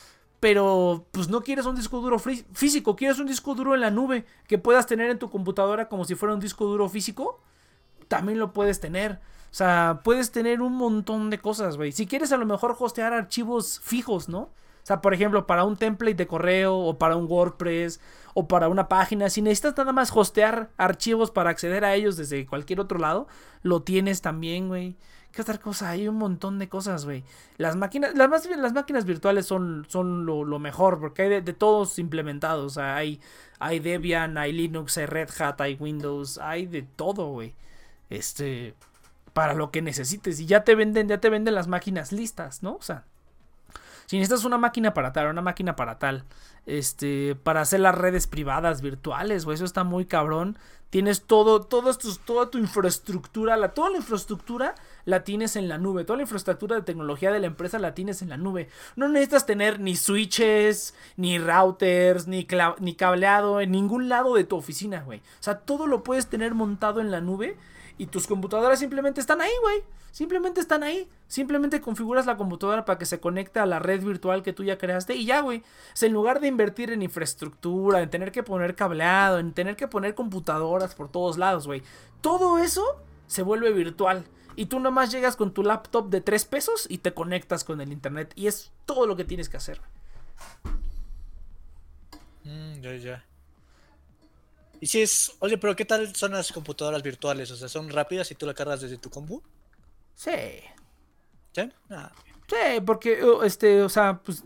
pero 0.40 1.06
pues 1.10 1.28
no 1.28 1.42
quieres 1.42 1.66
un 1.66 1.76
disco 1.76 2.00
duro 2.00 2.18
físico, 2.18 2.96
quieres 2.96 3.18
un 3.18 3.26
disco 3.26 3.54
duro 3.54 3.74
en 3.74 3.80
la 3.82 3.90
nube 3.90 4.24
que 4.46 4.58
puedas 4.58 4.86
tener 4.86 5.10
en 5.10 5.18
tu 5.18 5.30
computadora 5.30 5.88
como 5.88 6.04
si 6.04 6.14
fuera 6.14 6.34
un 6.34 6.40
disco 6.40 6.64
duro 6.64 6.88
físico, 6.88 7.40
también 8.08 8.38
lo 8.38 8.52
puedes 8.52 8.80
tener. 8.80 9.20
O 9.54 9.56
sea, 9.56 10.00
puedes 10.02 10.32
tener 10.32 10.60
un 10.60 10.72
montón 10.72 11.30
de 11.30 11.38
cosas, 11.38 11.76
güey. 11.76 11.92
Si 11.92 12.08
quieres 12.08 12.32
a 12.32 12.36
lo 12.36 12.44
mejor 12.44 12.74
hostear 12.76 13.12
archivos 13.12 13.78
fijos, 13.78 14.28
¿no? 14.28 14.40
O 14.40 14.50
sea, 14.82 15.00
por 15.00 15.14
ejemplo, 15.14 15.46
para 15.46 15.62
un 15.62 15.76
template 15.76 16.16
de 16.16 16.26
correo 16.26 16.76
o 16.76 16.98
para 16.98 17.14
un 17.14 17.30
WordPress 17.30 18.00
o 18.34 18.48
para 18.48 18.66
una 18.68 18.88
página, 18.88 19.30
si 19.30 19.42
necesitas 19.42 19.76
nada 19.76 19.92
más 19.92 20.10
hostear 20.12 20.70
archivos 20.76 21.30
para 21.30 21.50
acceder 21.50 21.84
a 21.84 21.94
ellos 21.94 22.16
desde 22.16 22.46
cualquier 22.46 22.80
otro 22.80 22.98
lado, 22.98 23.28
lo 23.62 23.82
tienes 23.82 24.22
también, 24.22 24.66
güey. 24.66 24.96
¿Qué 25.30 25.42
otra 25.42 25.58
cosa? 25.58 25.90
Hay 25.90 26.08
un 26.08 26.16
montón 26.16 26.58
de 26.58 26.68
cosas, 26.68 27.04
güey. 27.04 27.22
Las 27.56 27.76
máquinas, 27.76 28.12
las, 28.16 28.28
más, 28.28 28.46
las 28.46 28.72
máquinas 28.72 29.04
virtuales 29.04 29.46
son, 29.46 29.86
son 29.88 30.26
lo, 30.26 30.58
mejor 30.58 30.98
porque 30.98 31.22
hay 31.22 31.40
de, 31.42 31.52
todos 31.52 32.00
implementados. 32.00 32.72
O 32.72 32.74
sea, 32.74 32.96
hay, 32.96 33.20
hay 33.60 33.78
Debian, 33.78 34.36
hay 34.36 34.52
Linux, 34.52 34.98
hay 34.98 35.06
Red 35.06 35.28
Hat, 35.38 35.60
hay 35.60 35.76
Windows, 35.78 36.38
hay 36.38 36.66
de 36.66 36.82
todo, 36.82 37.28
güey. 37.28 37.54
Este 38.10 38.74
para 39.34 39.52
lo 39.52 39.70
que 39.70 39.82
necesites. 39.82 40.40
Y 40.40 40.46
ya 40.46 40.64
te 40.64 40.74
venden, 40.74 41.08
ya 41.08 41.18
te 41.18 41.28
venden 41.28 41.54
las 41.54 41.68
máquinas 41.68 42.12
listas, 42.12 42.62
¿no? 42.62 42.76
O 42.76 42.82
sea, 42.82 43.04
si 44.06 44.16
necesitas 44.16 44.44
una 44.44 44.58
máquina 44.58 44.94
para 44.94 45.12
tal, 45.12 45.28
una 45.28 45.42
máquina 45.42 45.76
para 45.76 45.98
tal, 45.98 46.24
este, 46.66 47.34
para 47.34 47.60
hacer 47.60 47.80
las 47.80 47.96
redes 47.96 48.26
privadas 48.26 48.80
virtuales, 48.80 49.44
güey, 49.44 49.56
eso 49.56 49.64
está 49.64 49.84
muy 49.84 50.06
cabrón. 50.06 50.56
Tienes 50.90 51.22
todo, 51.22 51.62
toda 51.62 52.50
tu 52.50 52.58
infraestructura, 52.58 53.56
la, 53.56 53.70
toda 53.70 53.90
la 53.90 53.96
infraestructura 53.96 54.76
la 55.04 55.24
tienes 55.24 55.56
en 55.56 55.68
la 55.68 55.76
nube, 55.76 56.04
toda 56.04 56.18
la 56.18 56.22
infraestructura 56.22 56.76
de 56.76 56.82
tecnología 56.82 57.32
de 57.32 57.40
la 57.40 57.48
empresa 57.48 57.80
la 57.80 57.94
tienes 57.94 58.22
en 58.22 58.28
la 58.28 58.36
nube. 58.36 58.68
No 58.94 59.08
necesitas 59.08 59.44
tener 59.44 59.80
ni 59.80 59.96
switches, 59.96 60.94
ni 61.16 61.40
routers, 61.40 62.28
ni, 62.28 62.46
ni 62.78 62.94
cableado 62.94 63.60
en 63.60 63.72
ningún 63.72 64.08
lado 64.08 64.36
de 64.36 64.44
tu 64.44 64.56
oficina, 64.56 65.02
güey. 65.02 65.18
O 65.18 65.42
sea, 65.42 65.58
todo 65.58 65.88
lo 65.88 66.04
puedes 66.04 66.28
tener 66.28 66.54
montado 66.54 67.00
en 67.00 67.10
la 67.10 67.20
nube 67.20 67.56
y 67.96 68.06
tus 68.06 68.26
computadoras 68.26 68.78
simplemente 68.78 69.20
están 69.20 69.40
ahí, 69.40 69.52
güey. 69.62 69.82
Simplemente 70.10 70.60
están 70.60 70.82
ahí. 70.82 71.08
Simplemente 71.28 71.80
configuras 71.80 72.26
la 72.26 72.36
computadora 72.36 72.84
para 72.84 72.98
que 72.98 73.06
se 73.06 73.20
conecte 73.20 73.60
a 73.60 73.66
la 73.66 73.78
red 73.78 74.02
virtual 74.02 74.42
que 74.42 74.52
tú 74.52 74.64
ya 74.64 74.78
creaste 74.78 75.14
y 75.14 75.26
ya, 75.26 75.40
güey. 75.40 75.58
O 75.60 76.04
en 76.04 76.12
lugar 76.12 76.40
de 76.40 76.48
invertir 76.48 76.90
en 76.90 77.02
infraestructura, 77.02 78.02
en 78.02 78.10
tener 78.10 78.32
que 78.32 78.42
poner 78.42 78.74
cableado, 78.74 79.38
en 79.38 79.52
tener 79.52 79.76
que 79.76 79.88
poner 79.88 80.14
computadoras 80.14 80.94
por 80.94 81.08
todos 81.08 81.38
lados, 81.38 81.66
güey. 81.66 81.82
Todo 82.20 82.58
eso 82.58 82.84
se 83.26 83.42
vuelve 83.42 83.72
virtual. 83.72 84.24
Y 84.56 84.66
tú 84.66 84.78
nomás 84.78 85.10
llegas 85.10 85.36
con 85.36 85.52
tu 85.52 85.62
laptop 85.62 86.08
de 86.10 86.20
3 86.20 86.44
pesos 86.44 86.86
y 86.88 86.98
te 86.98 87.12
conectas 87.12 87.64
con 87.64 87.80
el 87.80 87.92
internet. 87.92 88.32
Y 88.36 88.46
es 88.46 88.72
todo 88.86 89.06
lo 89.06 89.16
que 89.16 89.24
tienes 89.24 89.48
que 89.48 89.56
hacer. 89.56 89.80
Mm, 92.44 92.80
ya, 92.80 92.96
ya. 92.96 93.24
Y 94.80 94.86
si 94.86 95.02
es, 95.02 95.32
oye, 95.38 95.58
pero 95.58 95.74
¿qué 95.76 95.84
tal 95.84 96.14
son 96.14 96.32
las 96.32 96.52
computadoras 96.52 97.02
virtuales? 97.02 97.50
O 97.50 97.56
sea, 97.56 97.68
¿son 97.68 97.88
rápidas 97.90 98.30
y 98.30 98.34
tú 98.34 98.46
la 98.46 98.54
cargas 98.54 98.80
desde 98.80 98.98
tu 98.98 99.10
compu? 99.10 99.42
Sí. 100.14 100.30
¿Sí? 101.52 101.70
Ah. 101.90 102.12
Sí, 102.46 102.80
porque, 102.84 103.20
este, 103.44 103.82
o 103.82 103.88
sea, 103.88 104.20
pues 104.22 104.42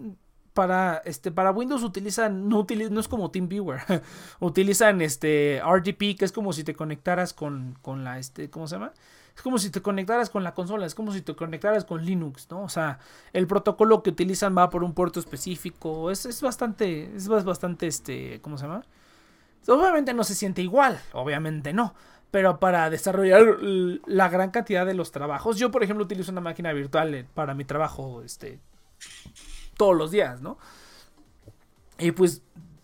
para, 0.59 1.03
este, 1.05 1.31
para 1.31 1.53
Windows 1.53 1.85
utilizan, 1.85 2.49
no, 2.49 2.67
no 2.91 3.01
es 3.01 3.07
como 3.07 3.31
TeamViewer, 3.31 3.81
utilizan 4.41 5.01
este 5.01 5.61
RGP, 5.61 6.19
que 6.19 6.25
es 6.25 6.33
como 6.33 6.53
si 6.53 6.65
te 6.65 6.75
conectaras 6.75 7.33
con, 7.33 7.79
con 7.81 8.03
la, 8.03 8.19
este, 8.19 8.51
¿cómo 8.51 8.67
se 8.67 8.75
llama? 8.75 8.93
Es 9.37 9.43
como 9.43 9.59
si 9.59 9.71
te 9.71 9.81
conectaras 9.81 10.31
con 10.31 10.43
la 10.43 10.55
consola, 10.55 10.85
es 10.85 10.97
como 10.97 11.13
si 11.13 11.23
te 11.23 11.37
conectaras 11.37 11.85
con 11.85 12.05
Linux, 12.05 12.49
¿no? 12.51 12.63
O 12.63 12.69
sea, 12.69 12.99
el 13.33 13.47
protocolo 13.47 14.03
que 14.03 14.11
utilizan 14.11 14.59
va 14.59 14.69
por 14.69 14.83
un 14.83 14.95
puerto 14.95 15.21
específico, 15.21 16.11
es, 16.11 16.27
es 16.27 16.43
bastante, 16.43 17.15
es 17.15 17.29
bastante, 17.29 17.87
este, 17.87 18.41
¿cómo 18.41 18.59
se 18.59 18.65
llama? 18.65 18.85
Obviamente 19.67 20.15
no 20.15 20.25
se 20.25 20.35
siente 20.35 20.63
igual, 20.63 21.01
obviamente 21.13 21.73
no. 21.73 21.95
Pero 22.31 22.61
para 22.61 22.91
desarrollar 22.91 23.43
la 23.63 24.29
gran 24.29 24.51
cantidad 24.51 24.85
de 24.85 24.95
los 24.95 25.13
trabajos, 25.13 25.59
yo 25.59 25.71
por 25.71 25.83
ejemplo 25.83 26.05
utilizo 26.05 26.31
una 26.31 26.43
máquina 26.43 26.73
virtual 26.73 27.15
eh, 27.15 27.27
para 27.35 27.55
mi 27.55 27.65
trabajo, 27.65 28.23
este, 28.23 28.61
todos 29.77 29.97
los 29.97 30.11
días, 30.11 30.43
¿no? 30.43 30.59
Y 31.99 32.13
pues 32.13 32.43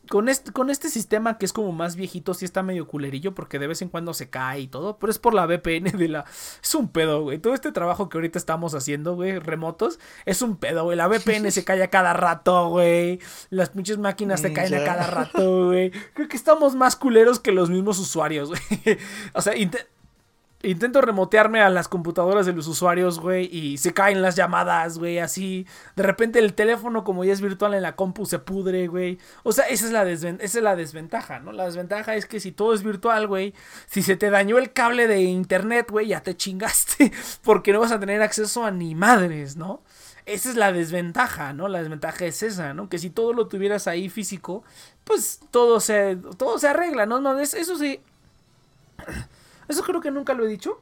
con 0.08 0.28
este, 0.28 0.52
con 0.52 0.70
este 0.70 0.88
sistema 0.88 1.38
que 1.38 1.46
es 1.46 1.52
como 1.52 1.72
más 1.72 1.96
viejito, 1.96 2.34
sí 2.34 2.44
está 2.44 2.62
medio 2.62 2.86
culerillo 2.86 3.34
porque 3.34 3.58
de 3.58 3.66
vez 3.66 3.82
en 3.82 3.88
cuando 3.88 4.14
se 4.14 4.30
cae 4.30 4.60
y 4.60 4.68
todo, 4.68 4.98
pero 4.98 5.10
es 5.10 5.18
por 5.18 5.34
la 5.34 5.46
VPN 5.46 5.96
de 5.96 6.08
la... 6.08 6.24
Es 6.62 6.74
un 6.74 6.88
pedo, 6.88 7.22
güey. 7.22 7.38
Todo 7.38 7.54
este 7.54 7.72
trabajo 7.72 8.08
que 8.08 8.18
ahorita 8.18 8.38
estamos 8.38 8.74
haciendo, 8.74 9.14
güey, 9.14 9.38
remotos, 9.38 9.98
es 10.24 10.42
un 10.42 10.56
pedo, 10.56 10.84
güey. 10.84 10.96
La 10.96 11.08
VPN 11.08 11.50
se 11.50 11.64
cae 11.64 11.82
a 11.82 11.90
cada 11.90 12.12
rato, 12.12 12.68
güey. 12.68 13.20
Las 13.50 13.70
pinches 13.70 13.98
máquinas 13.98 14.40
se 14.40 14.52
caen 14.52 14.74
a 14.74 14.84
cada 14.84 15.06
rato, 15.06 15.66
güey. 15.66 15.90
Creo 16.14 16.28
que 16.28 16.36
estamos 16.36 16.74
más 16.74 16.96
culeros 16.96 17.40
que 17.40 17.52
los 17.52 17.70
mismos 17.70 17.98
usuarios, 17.98 18.48
güey. 18.48 18.98
O 19.34 19.42
sea, 19.42 19.54
Intento 20.64 21.00
remotearme 21.00 21.60
a 21.60 21.68
las 21.68 21.88
computadoras 21.88 22.46
de 22.46 22.52
los 22.52 22.66
usuarios, 22.66 23.20
güey, 23.20 23.48
y 23.54 23.76
se 23.78 23.92
caen 23.92 24.22
las 24.22 24.34
llamadas, 24.34 24.98
güey, 24.98 25.18
así. 25.18 25.66
De 25.94 26.02
repente 26.02 26.38
el 26.38 26.54
teléfono, 26.54 27.04
como 27.04 27.24
ya 27.24 27.32
es 27.32 27.40
virtual 27.40 27.74
en 27.74 27.82
la 27.82 27.96
compu, 27.96 28.24
se 28.24 28.38
pudre, 28.38 28.86
güey. 28.86 29.18
O 29.42 29.52
sea, 29.52 29.66
esa 29.66 29.86
es, 29.86 29.92
la 29.92 30.08
esa 30.10 30.38
es 30.40 30.54
la 30.54 30.74
desventaja, 30.74 31.38
¿no? 31.40 31.52
La 31.52 31.66
desventaja 31.66 32.14
es 32.14 32.26
que 32.26 32.40
si 32.40 32.50
todo 32.50 32.74
es 32.74 32.82
virtual, 32.82 33.26
güey, 33.26 33.54
si 33.86 34.02
se 34.02 34.16
te 34.16 34.30
dañó 34.30 34.58
el 34.58 34.72
cable 34.72 35.06
de 35.06 35.22
internet, 35.22 35.90
güey, 35.90 36.08
ya 36.08 36.22
te 36.22 36.36
chingaste, 36.36 37.12
porque 37.42 37.72
no 37.72 37.80
vas 37.80 37.92
a 37.92 38.00
tener 38.00 38.22
acceso 38.22 38.64
a 38.64 38.70
ni 38.70 38.94
madres, 38.94 39.56
¿no? 39.56 39.82
Esa 40.26 40.48
es 40.48 40.56
la 40.56 40.72
desventaja, 40.72 41.52
¿no? 41.52 41.68
La 41.68 41.80
desventaja 41.80 42.24
es 42.24 42.42
esa, 42.42 42.72
¿no? 42.72 42.88
Que 42.88 42.98
si 42.98 43.10
todo 43.10 43.34
lo 43.34 43.46
tuvieras 43.48 43.86
ahí 43.86 44.08
físico, 44.08 44.64
pues 45.04 45.40
todo 45.50 45.80
se, 45.80 46.16
todo 46.38 46.58
se 46.58 46.68
arregla, 46.68 47.04
¿no? 47.04 47.20
no 47.20 47.38
eso 47.38 47.76
sí 47.76 48.00
eso 49.68 49.82
creo 49.82 50.00
que 50.00 50.10
nunca 50.10 50.34
lo 50.34 50.44
he 50.44 50.48
dicho. 50.48 50.80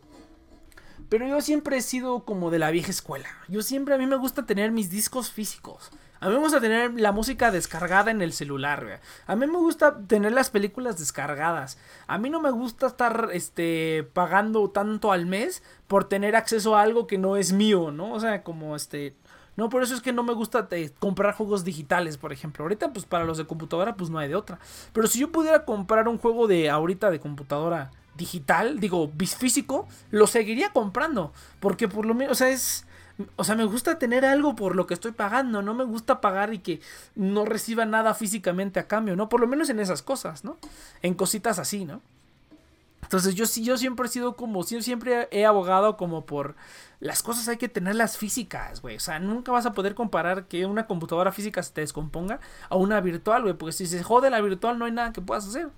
Pero 1.08 1.26
yo 1.26 1.40
siempre 1.42 1.76
he 1.76 1.82
sido 1.82 2.24
como 2.24 2.50
de 2.50 2.58
la 2.58 2.70
vieja 2.70 2.90
escuela. 2.90 3.28
Yo 3.48 3.60
siempre, 3.62 3.94
a 3.94 3.98
mí 3.98 4.06
me 4.06 4.16
gusta 4.16 4.46
tener 4.46 4.70
mis 4.70 4.88
discos 4.88 5.30
físicos. 5.30 5.90
A 6.20 6.28
mí 6.28 6.34
me 6.34 6.40
gusta 6.40 6.60
tener 6.60 6.98
la 7.00 7.12
música 7.12 7.50
descargada 7.50 8.10
en 8.12 8.22
el 8.22 8.32
celular, 8.32 9.00
A 9.26 9.34
mí 9.34 9.46
me 9.46 9.58
gusta 9.58 9.98
tener 10.06 10.32
las 10.32 10.50
películas 10.50 10.96
descargadas. 10.96 11.78
A 12.06 12.16
mí 12.16 12.30
no 12.30 12.40
me 12.40 12.52
gusta 12.52 12.86
estar 12.86 13.28
este 13.32 14.08
pagando 14.12 14.70
tanto 14.70 15.10
al 15.10 15.26
mes 15.26 15.64
por 15.88 16.04
tener 16.04 16.36
acceso 16.36 16.76
a 16.76 16.82
algo 16.82 17.08
que 17.08 17.18
no 17.18 17.36
es 17.36 17.52
mío, 17.52 17.90
¿no? 17.90 18.12
O 18.12 18.20
sea, 18.20 18.44
como 18.44 18.76
este 18.76 19.16
no, 19.56 19.68
por 19.68 19.82
eso 19.82 19.94
es 19.94 20.00
que 20.00 20.12
no 20.12 20.22
me 20.22 20.32
gusta 20.32 20.66
eh, 20.70 20.92
comprar 20.98 21.34
juegos 21.34 21.64
digitales, 21.64 22.16
por 22.16 22.32
ejemplo. 22.32 22.64
Ahorita, 22.64 22.92
pues 22.92 23.04
para 23.04 23.24
los 23.24 23.36
de 23.36 23.44
computadora, 23.44 23.96
pues 23.96 24.08
no 24.08 24.18
hay 24.18 24.28
de 24.28 24.34
otra. 24.34 24.58
Pero 24.92 25.06
si 25.08 25.18
yo 25.18 25.30
pudiera 25.30 25.64
comprar 25.64 26.08
un 26.08 26.18
juego 26.18 26.46
de 26.46 26.70
ahorita 26.70 27.10
de 27.10 27.20
computadora 27.20 27.90
digital, 28.16 28.80
digo, 28.80 29.10
físico, 29.38 29.88
lo 30.10 30.26
seguiría 30.26 30.72
comprando. 30.72 31.32
Porque 31.60 31.88
por 31.88 32.06
lo 32.06 32.14
menos, 32.14 32.32
o 32.32 32.34
sea, 32.36 32.48
es. 32.48 32.86
O 33.36 33.44
sea, 33.44 33.54
me 33.54 33.64
gusta 33.64 33.98
tener 33.98 34.24
algo 34.24 34.56
por 34.56 34.74
lo 34.74 34.86
que 34.86 34.94
estoy 34.94 35.12
pagando. 35.12 35.62
No 35.62 35.74
me 35.74 35.84
gusta 35.84 36.20
pagar 36.20 36.54
y 36.54 36.58
que 36.58 36.80
no 37.14 37.44
reciba 37.44 37.84
nada 37.84 38.14
físicamente 38.14 38.80
a 38.80 38.88
cambio, 38.88 39.16
¿no? 39.16 39.28
Por 39.28 39.40
lo 39.40 39.46
menos 39.46 39.68
en 39.68 39.80
esas 39.80 40.02
cosas, 40.02 40.44
¿no? 40.44 40.56
En 41.02 41.14
cositas 41.14 41.58
así, 41.58 41.84
¿no? 41.84 42.00
Entonces 43.02 43.34
yo, 43.34 43.44
yo 43.44 43.76
siempre 43.76 44.06
he 44.06 44.08
sido 44.08 44.36
como, 44.36 44.62
siempre 44.62 45.28
he 45.30 45.44
abogado 45.44 45.98
como 45.98 46.24
por 46.24 46.54
las 46.98 47.22
cosas 47.22 47.46
hay 47.48 47.58
que 47.58 47.68
tenerlas 47.68 48.16
físicas, 48.16 48.80
güey. 48.80 48.96
O 48.96 49.00
sea, 49.00 49.18
nunca 49.18 49.52
vas 49.52 49.66
a 49.66 49.72
poder 49.72 49.94
comparar 49.94 50.46
que 50.46 50.64
una 50.64 50.86
computadora 50.86 51.32
física 51.32 51.62
se 51.62 51.72
te 51.72 51.82
descomponga 51.82 52.40
a 52.70 52.76
una 52.76 53.00
virtual, 53.02 53.42
güey. 53.42 53.54
Porque 53.54 53.72
si 53.72 53.86
se 53.86 54.02
jode 54.02 54.30
la 54.30 54.40
virtual 54.40 54.78
no 54.78 54.86
hay 54.86 54.92
nada 54.92 55.12
que 55.12 55.20
puedas 55.20 55.46
hacer. 55.46 55.68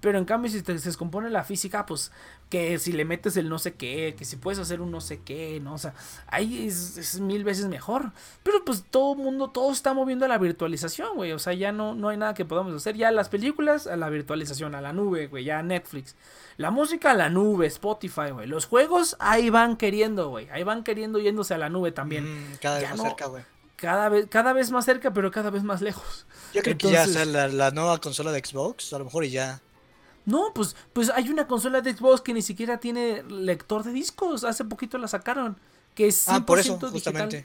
Pero 0.00 0.18
en 0.18 0.24
cambio, 0.24 0.50
si 0.50 0.62
te, 0.62 0.78
se 0.78 0.88
descompone 0.88 1.30
la 1.30 1.44
física, 1.44 1.86
pues 1.86 2.10
que 2.48 2.78
si 2.78 2.92
le 2.92 3.04
metes 3.04 3.36
el 3.36 3.48
no 3.48 3.58
sé 3.58 3.74
qué, 3.74 4.14
que 4.18 4.24
si 4.24 4.36
puedes 4.36 4.58
hacer 4.58 4.80
un 4.80 4.90
no 4.90 5.00
sé 5.00 5.20
qué, 5.22 5.60
¿no? 5.60 5.74
O 5.74 5.78
sea, 5.78 5.94
ahí 6.26 6.66
es, 6.66 7.20
mil 7.20 7.44
veces 7.44 7.66
mejor. 7.66 8.12
Pero 8.42 8.64
pues 8.64 8.84
todo 8.90 9.14
mundo, 9.14 9.50
todo 9.50 9.70
está 9.70 9.94
moviendo 9.94 10.24
a 10.24 10.28
la 10.28 10.38
virtualización, 10.38 11.16
güey. 11.16 11.32
O 11.32 11.38
sea, 11.38 11.52
ya 11.52 11.70
no, 11.70 11.94
no 11.94 12.08
hay 12.08 12.16
nada 12.16 12.34
que 12.34 12.44
podamos 12.44 12.74
hacer. 12.74 12.96
Ya 12.96 13.10
las 13.12 13.28
películas 13.28 13.86
a 13.86 13.96
la 13.96 14.08
virtualización, 14.08 14.74
a 14.74 14.80
la 14.80 14.92
nube, 14.92 15.28
güey, 15.28 15.44
ya 15.44 15.62
Netflix. 15.62 16.16
La 16.56 16.70
música 16.70 17.12
a 17.12 17.14
la 17.14 17.28
nube, 17.28 17.66
Spotify, 17.66 18.30
güey. 18.32 18.46
Los 18.46 18.66
juegos 18.66 19.16
ahí 19.20 19.48
van 19.50 19.76
queriendo, 19.76 20.28
güey. 20.28 20.48
Ahí 20.50 20.62
van 20.62 20.82
queriendo 20.82 21.18
yéndose 21.18 21.54
a 21.54 21.58
la 21.58 21.68
nube 21.68 21.92
también. 21.92 22.52
Mm, 22.52 22.56
cada 22.60 22.80
vez 22.80 22.90
más 22.90 23.00
cerca, 23.00 23.26
güey. 23.26 23.44
Cada 23.76 24.08
vez, 24.10 24.26
cada 24.28 24.52
vez 24.52 24.70
más 24.70 24.84
cerca, 24.84 25.12
pero 25.12 25.30
cada 25.30 25.48
vez 25.48 25.62
más 25.62 25.80
lejos. 25.80 26.26
Yo 26.52 26.62
creo 26.62 26.76
que 26.76 26.90
ya 26.90 27.06
sea 27.06 27.24
la, 27.24 27.70
nueva 27.70 27.98
consola 27.98 28.30
de 28.30 28.44
Xbox, 28.44 28.92
a 28.92 28.98
lo 28.98 29.06
mejor 29.06 29.24
y 29.24 29.30
ya. 29.30 29.60
No, 30.30 30.54
pues, 30.54 30.76
pues 30.92 31.10
hay 31.10 31.28
una 31.28 31.46
consola 31.46 31.80
de 31.80 31.92
Xbox 31.92 32.20
que 32.20 32.32
ni 32.32 32.42
siquiera 32.42 32.78
tiene 32.78 33.24
lector 33.24 33.82
de 33.82 33.92
discos. 33.92 34.44
Hace 34.44 34.64
poquito 34.64 34.96
la 34.96 35.08
sacaron. 35.08 35.58
Que 35.94 36.06
es 36.06 36.28
100% 36.28 36.32
ah, 36.36 36.46
por 36.46 36.58
eso, 36.60 36.78
Justamente. 36.78 37.44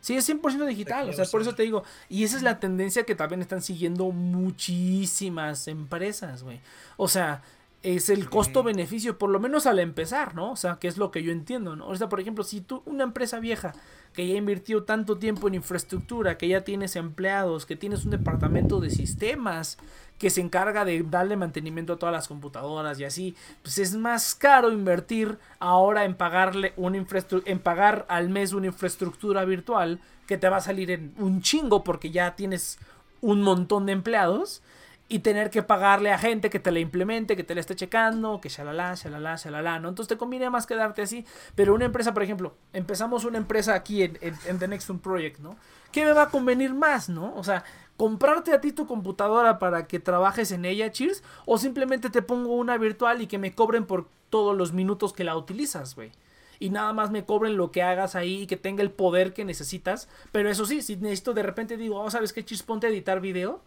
Sí, 0.00 0.16
es 0.16 0.26
100% 0.26 0.66
digital. 0.66 1.10
O 1.10 1.12
sea, 1.12 1.26
por 1.26 1.42
eso 1.42 1.54
te 1.54 1.64
digo. 1.64 1.84
Y 2.08 2.24
esa 2.24 2.38
es 2.38 2.42
la 2.42 2.58
tendencia 2.58 3.04
que 3.04 3.14
también 3.14 3.42
están 3.42 3.60
siguiendo 3.60 4.10
muchísimas 4.10 5.68
empresas, 5.68 6.42
güey. 6.42 6.60
O 6.96 7.08
sea, 7.08 7.42
es 7.84 8.08
el 8.08 8.30
costo-beneficio, 8.30 9.18
por 9.18 9.28
lo 9.28 9.38
menos 9.38 9.66
al 9.66 9.78
empezar, 9.78 10.34
¿no? 10.34 10.52
O 10.52 10.56
sea, 10.56 10.76
que 10.76 10.88
es 10.88 10.96
lo 10.96 11.10
que 11.10 11.22
yo 11.22 11.32
entiendo, 11.32 11.76
¿no? 11.76 11.86
O 11.86 11.94
sea, 11.94 12.08
por 12.08 12.18
ejemplo, 12.18 12.42
si 12.42 12.62
tú, 12.62 12.82
una 12.86 13.04
empresa 13.04 13.40
vieja 13.40 13.74
que 14.14 14.26
ya 14.26 14.36
invirtió 14.36 14.84
tanto 14.84 15.18
tiempo 15.18 15.48
en 15.48 15.56
infraestructura, 15.56 16.38
que 16.38 16.48
ya 16.48 16.62
tienes 16.62 16.96
empleados, 16.96 17.66
que 17.66 17.76
tienes 17.76 18.06
un 18.06 18.12
departamento 18.12 18.80
de 18.80 18.88
sistemas 18.88 19.76
que 20.18 20.30
se 20.30 20.40
encarga 20.40 20.86
de 20.86 21.02
darle 21.02 21.36
mantenimiento 21.36 21.92
a 21.92 21.98
todas 21.98 22.14
las 22.14 22.26
computadoras 22.26 22.98
y 23.00 23.04
así, 23.04 23.36
pues 23.60 23.76
es 23.76 23.94
más 23.94 24.34
caro 24.34 24.72
invertir 24.72 25.38
ahora 25.58 26.06
en 26.06 26.14
pagarle 26.14 26.72
una 26.76 27.04
en 27.44 27.58
pagar 27.58 28.06
al 28.08 28.30
mes 28.30 28.54
una 28.54 28.68
infraestructura 28.68 29.44
virtual 29.44 30.00
que 30.26 30.38
te 30.38 30.48
va 30.48 30.56
a 30.56 30.62
salir 30.62 30.90
en 30.90 31.12
un 31.18 31.42
chingo 31.42 31.84
porque 31.84 32.10
ya 32.10 32.34
tienes 32.34 32.78
un 33.20 33.42
montón 33.42 33.84
de 33.84 33.92
empleados 33.92 34.62
y 35.08 35.18
tener 35.18 35.50
que 35.50 35.62
pagarle 35.62 36.12
a 36.12 36.18
gente 36.18 36.48
que 36.48 36.58
te 36.58 36.70
la 36.70 36.78
implemente, 36.78 37.36
que 37.36 37.44
te 37.44 37.54
la 37.54 37.60
esté 37.60 37.76
checando, 37.76 38.40
que 38.40 38.48
shalala, 38.48 38.94
shalala, 38.94 39.36
shalala, 39.36 39.78
¿no? 39.78 39.90
Entonces 39.90 40.08
te 40.08 40.16
conviene 40.16 40.48
más 40.48 40.66
quedarte 40.66 41.02
así. 41.02 41.26
Pero 41.54 41.74
una 41.74 41.84
empresa, 41.84 42.14
por 42.14 42.22
ejemplo, 42.22 42.54
empezamos 42.72 43.24
una 43.24 43.38
empresa 43.38 43.74
aquí 43.74 44.02
en, 44.02 44.58
The 44.58 44.68
Next 44.68 44.88
One 44.88 45.00
Project, 45.00 45.40
¿no? 45.40 45.56
¿Qué 45.92 46.04
me 46.04 46.12
va 46.12 46.22
a 46.22 46.28
convenir 46.30 46.74
más, 46.74 47.08
no? 47.08 47.34
O 47.36 47.44
sea, 47.44 47.64
comprarte 47.96 48.52
a 48.54 48.60
ti 48.60 48.72
tu 48.72 48.86
computadora 48.86 49.58
para 49.58 49.86
que 49.86 50.00
trabajes 50.00 50.52
en 50.52 50.64
ella, 50.64 50.90
Cheers, 50.90 51.22
o 51.44 51.58
simplemente 51.58 52.08
te 52.08 52.22
pongo 52.22 52.54
una 52.54 52.78
virtual 52.78 53.20
y 53.20 53.26
que 53.26 53.38
me 53.38 53.54
cobren 53.54 53.84
por 53.84 54.08
todos 54.30 54.56
los 54.56 54.72
minutos 54.72 55.12
que 55.12 55.22
la 55.22 55.36
utilizas, 55.36 55.94
güey. 55.94 56.12
Y 56.58 56.70
nada 56.70 56.92
más 56.94 57.10
me 57.10 57.24
cobren 57.24 57.56
lo 57.58 57.72
que 57.72 57.82
hagas 57.82 58.14
ahí 58.14 58.42
y 58.42 58.46
que 58.46 58.56
tenga 58.56 58.82
el 58.82 58.90
poder 58.90 59.34
que 59.34 59.44
necesitas. 59.44 60.08
Pero 60.32 60.48
eso 60.48 60.64
sí, 60.64 60.80
si 60.80 60.96
necesito 60.96 61.34
de 61.34 61.42
repente 61.42 61.76
digo, 61.76 62.00
oh, 62.00 62.10
¿sabes 62.10 62.32
qué, 62.32 62.42
Cheers? 62.42 62.62
Ponte 62.62 62.86
a 62.86 62.90
editar 62.90 63.20
video 63.20 63.60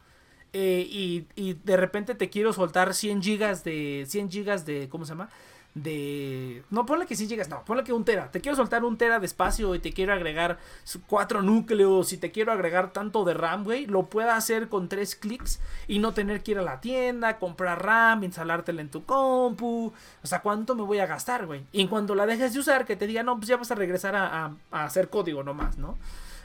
eh, 0.59 0.87
y, 0.89 1.27
y, 1.35 1.53
de 1.53 1.77
repente 1.77 2.15
te 2.15 2.31
quiero 2.31 2.51
soltar 2.51 2.95
100 2.95 3.21
gigas 3.21 3.63
de 3.63 4.05
100 4.07 4.31
gigas 4.31 4.65
de 4.65 4.89
¿cómo 4.89 5.05
se 5.05 5.09
llama? 5.09 5.29
de 5.75 6.63
no 6.71 6.87
ponle 6.87 7.05
que 7.05 7.15
100 7.15 7.29
gigas, 7.29 7.49
no, 7.49 7.63
ponle 7.63 7.83
que 7.83 7.93
un 7.93 8.03
tera. 8.03 8.31
Te 8.31 8.41
quiero 8.41 8.55
soltar 8.55 8.83
un 8.83 8.97
tera 8.97 9.19
de 9.19 9.27
espacio 9.27 9.75
y 9.75 9.79
te 9.79 9.93
quiero 9.93 10.13
agregar 10.13 10.57
cuatro 11.05 11.43
núcleos 11.43 12.11
y 12.13 12.17
te 12.17 12.31
quiero 12.31 12.51
agregar 12.51 12.91
tanto 12.91 13.23
de 13.23 13.35
RAM, 13.35 13.63
güey, 13.63 13.85
lo 13.85 14.07
pueda 14.07 14.35
hacer 14.35 14.69
con 14.69 14.89
tres 14.89 15.15
clics 15.15 15.59
y 15.87 15.99
no 15.99 16.13
tener 16.13 16.41
que 16.41 16.51
ir 16.51 16.57
a 16.57 16.63
la 16.63 16.81
tienda, 16.81 17.37
comprar 17.37 17.85
RAM, 17.85 18.23
instalártela 18.23 18.81
en 18.81 18.89
tu 18.89 19.05
compu. 19.05 19.93
O 20.23 20.27
sea, 20.27 20.41
¿cuánto 20.41 20.73
me 20.73 20.81
voy 20.81 20.97
a 20.97 21.05
gastar, 21.05 21.45
güey? 21.45 21.63
Y 21.71 21.81
en 21.81 21.87
cuanto 21.87 22.15
la 22.15 22.25
dejes 22.25 22.53
de 22.53 22.59
usar, 22.59 22.85
que 22.85 22.95
te 22.95 23.05
diga, 23.05 23.21
no, 23.21 23.35
pues 23.37 23.47
ya 23.47 23.57
vas 23.57 23.69
a 23.69 23.75
regresar 23.75 24.15
a, 24.15 24.55
a 24.71 24.83
hacer 24.83 25.09
código 25.09 25.43
nomás, 25.43 25.77
¿no? 25.77 25.97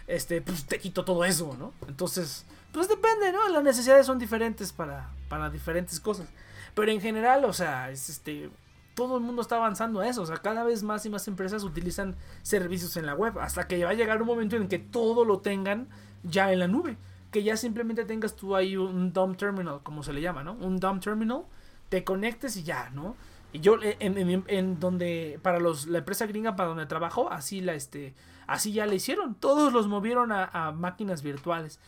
Este, 0.07 0.43
pues 0.43 0.67
te 0.67 0.79
quito 0.79 1.05
todo 1.05 1.25
eso, 1.25 1.57
¿no? 1.59 1.73
Entonces, 1.89 2.45
pues 2.73 2.89
depende, 2.89 3.33
¿no? 3.33 3.49
Las 3.51 3.63
necesidades 3.63 4.07
son 4.07 4.19
diferentes 4.19 4.73
para, 4.73 5.11
para 5.29 5.51
diferentes 5.51 6.01
cosas. 6.01 6.27
Pero 6.75 6.91
en 6.91 7.01
general, 7.01 7.45
o 7.45 7.53
sea, 7.53 7.91
es 7.91 8.09
este. 8.09 8.51
Todo 8.95 9.17
el 9.19 9.23
mundo 9.23 9.43
está 9.43 9.57
avanzando 9.57 10.01
a 10.01 10.09
eso. 10.09 10.23
O 10.23 10.27
sea, 10.27 10.37
cada 10.39 10.65
vez 10.65 10.83
más 10.83 11.05
y 11.07 11.11
más 11.11 11.29
empresas 11.29 11.65
utilizan 11.65 12.17
servicios 12.43 12.97
en 12.97 13.07
la 13.07 13.15
web. 13.15 13.39
Hasta 13.39 13.67
que 13.69 13.85
va 13.85 13.91
a 13.91 13.95
llegar 13.95 14.21
un 14.21 14.29
momento 14.29 14.57
en 14.57 14.69
que 14.69 14.79
todo 14.79 15.25
lo 15.25 15.41
tengan 15.41 15.89
ya 16.23 16.53
en 16.53 16.59
la 16.59 16.69
nube. 16.69 16.97
Que 17.31 17.43
ya 17.43 17.57
simplemente 17.57 18.05
tengas 18.05 18.37
tú 18.37 18.57
ahí 18.57 18.77
un 18.77 19.13
dump 19.13 19.39
terminal, 19.39 19.81
como 19.83 20.03
se 20.03 20.13
le 20.13 20.21
llama, 20.21 20.43
¿no? 20.43 20.55
Un 20.55 20.79
dump 20.79 21.03
terminal. 21.03 21.45
Te 21.89 22.05
conectes 22.05 22.57
y 22.57 22.63
ya, 22.63 22.91
¿no? 22.91 23.17
Y 23.55 23.61
yo 23.61 23.77
en, 23.83 24.45
en, 24.47 24.81
donde, 24.81 25.39
para 25.43 25.59
los, 25.59 25.87
la 25.87 25.99
empresa 25.99 26.27
gringa 26.27 26.57
para 26.57 26.71
donde 26.71 26.87
trabajo, 26.87 27.31
así 27.31 27.61
la 27.61 27.75
este, 27.75 28.15
así 28.47 28.73
ya 28.73 28.87
le 28.87 28.95
hicieron. 28.95 29.35
Todos 29.35 29.75
los 29.75 29.89
movieron 29.89 30.33
a 30.33 30.73
máquinas 30.75 31.23
virtuales 31.23 31.79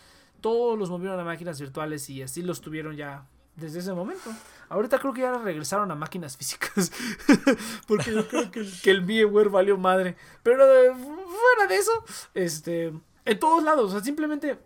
todos 0.44 0.78
los 0.78 0.90
movieron 0.90 1.18
a 1.18 1.24
máquinas 1.24 1.58
virtuales 1.58 2.10
y 2.10 2.20
así 2.20 2.42
los 2.42 2.60
tuvieron 2.60 2.94
ya 2.96 3.26
desde 3.56 3.78
ese 3.78 3.94
momento. 3.94 4.30
Ahorita 4.68 4.98
creo 4.98 5.14
que 5.14 5.22
ya 5.22 5.32
regresaron 5.38 5.90
a 5.90 5.94
máquinas 5.94 6.36
físicas. 6.36 6.92
Porque 7.88 8.12
yo 8.12 8.28
creo 8.28 8.50
que, 8.50 8.90
el 8.90 9.00
VMware 9.00 9.48
valió 9.48 9.78
madre. 9.78 10.16
Pero 10.42 10.62
eh, 10.70 10.92
fuera 10.92 11.66
de 11.66 11.76
eso, 11.76 11.92
este, 12.34 12.92
en 13.24 13.38
todos 13.38 13.64
lados, 13.64 13.88
o 13.88 13.92
sea, 13.92 14.04
simplemente 14.04 14.58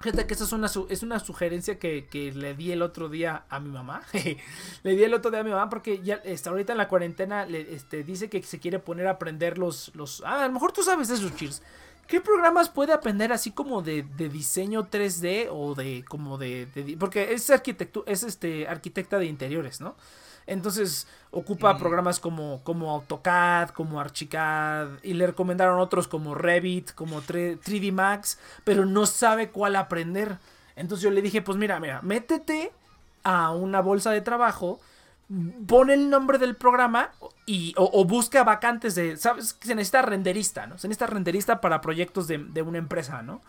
Fíjate 0.00 0.26
que 0.26 0.34
esa 0.34 0.44
es 0.44 0.52
una, 0.52 0.70
es 0.90 1.02
una 1.02 1.18
sugerencia 1.18 1.78
que, 1.78 2.06
que, 2.10 2.30
le 2.30 2.52
di 2.52 2.70
el 2.70 2.82
otro 2.82 3.08
día 3.08 3.46
a 3.48 3.58
mi 3.60 3.70
mamá. 3.70 4.02
le 4.82 4.94
di 4.94 5.02
el 5.02 5.14
otro 5.14 5.30
día 5.30 5.40
a 5.40 5.44
mi 5.44 5.48
mamá 5.48 5.70
porque 5.70 6.02
ya 6.02 6.16
está 6.16 6.50
ahorita 6.50 6.72
en 6.72 6.78
la 6.78 6.88
cuarentena 6.88 7.46
le, 7.46 7.74
este, 7.74 8.04
dice 8.04 8.28
que 8.28 8.42
se 8.42 8.58
quiere 8.58 8.78
poner 8.78 9.06
a 9.06 9.12
aprender 9.12 9.56
los, 9.56 9.92
los... 9.94 10.22
Ah, 10.26 10.44
a 10.44 10.48
lo 10.48 10.52
mejor 10.52 10.72
tú 10.72 10.82
sabes 10.82 11.08
de 11.08 11.14
esos 11.14 11.34
cheers. 11.34 11.62
¿Qué 12.06 12.20
programas 12.20 12.68
puede 12.68 12.92
aprender 12.92 13.32
así 13.32 13.50
como 13.50 13.82
de, 13.82 14.04
de 14.16 14.28
diseño 14.28 14.88
3D 14.88 15.48
o 15.50 15.74
de 15.74 16.04
como 16.08 16.38
de, 16.38 16.96
porque 16.98 17.32
es 17.32 17.50
arquitectura 17.50 18.10
es 18.10 18.22
este 18.22 18.68
arquitecta 18.68 19.18
de 19.18 19.26
interiores, 19.26 19.80
¿no? 19.80 19.96
Entonces 20.46 21.08
ocupa 21.32 21.76
programas 21.76 22.20
como, 22.20 22.60
como 22.62 22.92
AutoCAD, 22.92 23.70
como 23.70 24.00
Archicad, 24.00 24.88
y 25.02 25.14
le 25.14 25.26
recomendaron 25.26 25.80
otros 25.80 26.06
como 26.06 26.36
Revit, 26.36 26.92
como 26.92 27.20
3D 27.20 27.92
Max, 27.92 28.38
pero 28.62 28.86
no 28.86 29.06
sabe 29.06 29.50
cuál 29.50 29.74
aprender. 29.74 30.38
Entonces 30.76 31.02
yo 31.02 31.10
le 31.10 31.22
dije, 31.22 31.42
pues 31.42 31.58
mira, 31.58 31.80
mira, 31.80 32.00
métete 32.02 32.70
a 33.24 33.50
una 33.50 33.80
bolsa 33.80 34.12
de 34.12 34.20
trabajo 34.20 34.78
pone 35.66 35.94
el 35.94 36.08
nombre 36.08 36.38
del 36.38 36.56
programa 36.56 37.10
y, 37.46 37.74
o, 37.76 38.04
busca 38.04 38.44
vacantes 38.44 38.94
de, 38.94 39.16
¿sabes? 39.16 39.56
Se 39.60 39.74
necesita 39.74 40.02
renderista, 40.02 40.66
¿no? 40.66 40.78
Se 40.78 40.88
necesita 40.88 41.06
renderista 41.06 41.60
para 41.60 41.80
proyectos 41.80 42.28
de, 42.28 42.38
de 42.38 42.62
una 42.62 42.78
empresa, 42.78 43.22
¿no? 43.22 43.40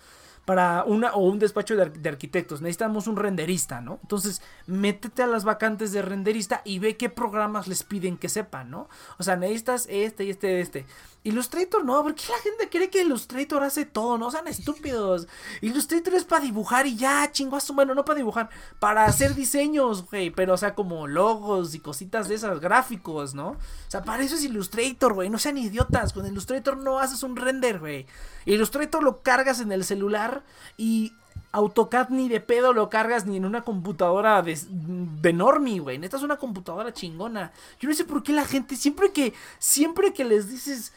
para 0.48 0.86
una 0.86 1.12
o 1.14 1.28
un 1.28 1.40
despacho 1.40 1.76
de, 1.76 2.10
arquitectos. 2.10 2.62
Necesitamos 2.62 3.08
un 3.08 3.18
renderista, 3.18 3.82
¿no? 3.82 4.00
Entonces, 4.02 4.42
métete 4.66 5.22
a 5.22 5.28
las 5.28 5.44
vacantes 5.44 5.92
de 5.92 6.02
renderista 6.02 6.62
y 6.64 6.80
ve 6.80 6.96
qué 6.96 7.10
programas 7.10 7.68
les 7.68 7.84
piden 7.84 8.16
que 8.16 8.30
sepan, 8.30 8.72
¿no? 8.72 8.88
O 9.18 9.24
sea, 9.24 9.36
necesitas 9.36 9.88
este 9.90 10.24
y 10.24 10.30
este 10.30 10.58
y 10.58 10.62
este. 10.62 10.86
Illustrator 11.28 11.84
no, 11.84 12.04
porque 12.04 12.24
la 12.30 12.38
gente 12.40 12.70
cree 12.70 12.90
que 12.90 13.02
Illustrator 13.02 13.62
hace 13.62 13.86
todo, 13.86 14.18
no 14.18 14.32
sean 14.32 14.48
estúpidos. 14.48 15.28
Illustrator 15.60 16.14
es 16.14 16.24
para 16.24 16.46
dibujar 16.46 16.88
y 16.88 16.96
ya, 16.96 17.30
chingazo, 17.34 17.74
bueno, 17.74 17.94
no 17.94 18.06
para 18.06 18.18
dibujar, 18.18 18.50
para 18.80 19.04
hacer 19.04 19.36
diseños, 19.36 20.10
güey, 20.10 20.30
pero 20.30 20.54
o 20.54 20.58
sea, 20.58 20.74
como 20.74 21.06
logos 21.06 21.76
y 21.76 21.80
cositas 21.80 22.30
de 22.30 22.36
esas, 22.36 22.62
gráficos, 22.62 23.34
¿no? 23.36 23.50
O 23.50 23.58
sea, 23.90 24.04
para 24.04 24.24
eso 24.24 24.36
es 24.36 24.44
Illustrator, 24.46 25.14
güey, 25.14 25.30
no 25.30 25.38
sean 25.38 25.58
idiotas, 25.58 26.14
con 26.14 26.26
Illustrator 26.26 26.78
no 26.78 27.00
haces 27.00 27.22
un 27.24 27.36
render, 27.36 27.80
güey. 27.80 28.06
Illustrator 28.46 29.04
lo 29.04 29.22
cargas 29.22 29.60
en 29.60 29.74
el 29.74 29.84
celular 29.84 30.44
y 30.78 31.12
AutoCAD 31.52 32.10
ni 32.10 32.30
de 32.30 32.40
pedo 32.40 32.72
lo 32.72 32.90
cargas 32.90 33.26
ni 33.26 33.38
en 33.38 33.46
una 33.46 33.64
computadora 33.64 34.42
de, 34.42 34.58
de 34.70 35.34
normie, 35.34 35.80
güey. 35.80 35.98
Neta 35.98 36.16
es 36.16 36.24
una 36.24 36.38
computadora 36.38 36.94
chingona. 36.94 37.52
Yo 37.80 37.90
no 37.90 37.96
sé 37.96 38.06
por 38.06 38.24
qué 38.24 38.32
la 38.32 38.46
gente, 38.46 38.76
siempre 38.76 39.12
que, 39.12 39.34
siempre 39.60 40.14
que 40.14 40.24
les 40.24 40.50
dices 40.50 40.94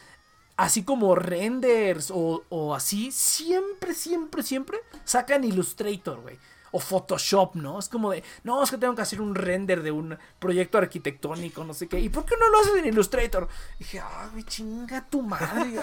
así 0.61 0.83
como 0.83 1.15
renders 1.15 2.11
o, 2.11 2.43
o 2.49 2.75
así, 2.75 3.11
siempre, 3.11 3.93
siempre, 3.93 4.43
siempre 4.43 4.79
sacan 5.03 5.43
Illustrator, 5.43 6.21
güey 6.21 6.37
o 6.71 6.79
Photoshop, 6.79 7.55
¿no? 7.55 7.79
Es 7.79 7.89
como 7.89 8.11
de, 8.11 8.23
no, 8.43 8.63
es 8.63 8.71
que 8.71 8.77
tengo 8.77 8.95
que 8.95 9.01
hacer 9.01 9.21
un 9.21 9.35
render 9.35 9.83
de 9.83 9.91
un 9.91 10.17
proyecto 10.39 10.77
arquitectónico, 10.77 11.63
no 11.63 11.73
sé 11.73 11.87
qué. 11.87 11.99
¿Y 11.99 12.09
por 12.09 12.25
qué 12.25 12.35
no 12.39 12.49
lo 12.49 12.59
haces 12.59 12.77
en 12.77 12.85
Illustrator? 12.85 13.47
dije, 13.77 13.99
ah, 13.99 14.29
güey, 14.31 14.43
chinga 14.43 15.05
tu 15.09 15.21
madre. 15.21 15.73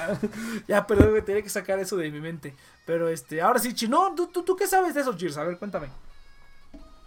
ya, 0.67 0.87
pero 0.87 1.11
me 1.11 1.23
tenía 1.23 1.43
que 1.43 1.51
sacar 1.51 1.79
eso 1.79 1.97
de 1.97 2.11
mi 2.11 2.21
mente. 2.21 2.55
Pero 2.87 3.09
este, 3.09 3.43
ahora 3.43 3.59
sí, 3.59 3.75
chino, 3.75 4.15
¿tú, 4.17 4.29
tú, 4.29 4.57
qué 4.57 4.67
sabes 4.67 4.95
de 4.95 5.03
eso, 5.03 5.15
Cheers? 5.15 5.37
A 5.37 5.45
ver, 5.45 5.59
cuéntame. 5.59 5.89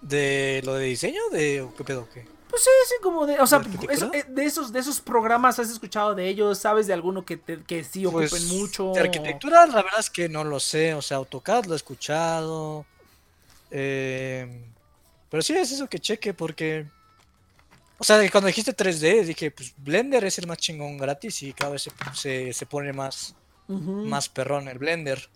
¿De 0.01 0.61
lo 0.63 0.75
de 0.75 0.85
diseño? 0.85 1.21
¿De 1.31 1.67
qué 1.75 1.83
pedo? 1.83 2.07
¿Qué? 2.13 2.25
Pues 2.51 2.63
sí, 2.63 2.69
sí, 2.89 2.95
como 3.01 3.25
de, 3.25 3.39
o 3.39 3.47
sea, 3.47 3.61
eh, 4.13 4.25
de 4.27 4.45
esos, 4.45 4.73
de 4.73 4.79
esos 4.81 4.99
programas 4.99 5.57
has 5.57 5.69
escuchado 5.69 6.13
de 6.13 6.27
ellos, 6.27 6.57
sabes 6.57 6.85
de 6.85 6.91
alguno 6.91 7.23
que, 7.23 7.39
que 7.39 7.83
sí 7.85 8.05
ocupen 8.05 8.27
pues, 8.29 8.43
mucho. 8.47 8.91
De 8.91 8.99
arquitectura, 8.99 9.65
la 9.67 9.81
verdad 9.81 10.01
es 10.01 10.09
que 10.09 10.27
no 10.27 10.43
lo 10.43 10.59
sé, 10.59 10.93
o 10.93 11.01
sea, 11.01 11.17
AutoCAD 11.17 11.65
lo 11.67 11.73
he 11.73 11.77
escuchado, 11.77 12.85
eh, 13.71 14.65
pero 15.29 15.41
sí 15.41 15.53
es 15.53 15.71
eso 15.71 15.87
que 15.87 15.99
cheque 15.99 16.33
porque 16.33 16.87
O 17.97 18.03
sea, 18.03 18.17
cuando 18.29 18.47
dijiste 18.47 18.75
3D, 18.75 19.23
dije, 19.23 19.51
pues 19.51 19.73
Blender 19.77 20.25
es 20.25 20.37
el 20.37 20.47
más 20.47 20.57
chingón 20.57 20.97
gratis 20.97 21.43
y 21.43 21.53
cada 21.53 21.71
vez 21.71 21.83
se, 21.83 21.91
se, 22.13 22.51
se 22.51 22.65
pone 22.65 22.91
más, 22.91 23.33
más 23.67 24.27
perrón 24.27 24.67
el 24.67 24.77
Blender. 24.77 25.29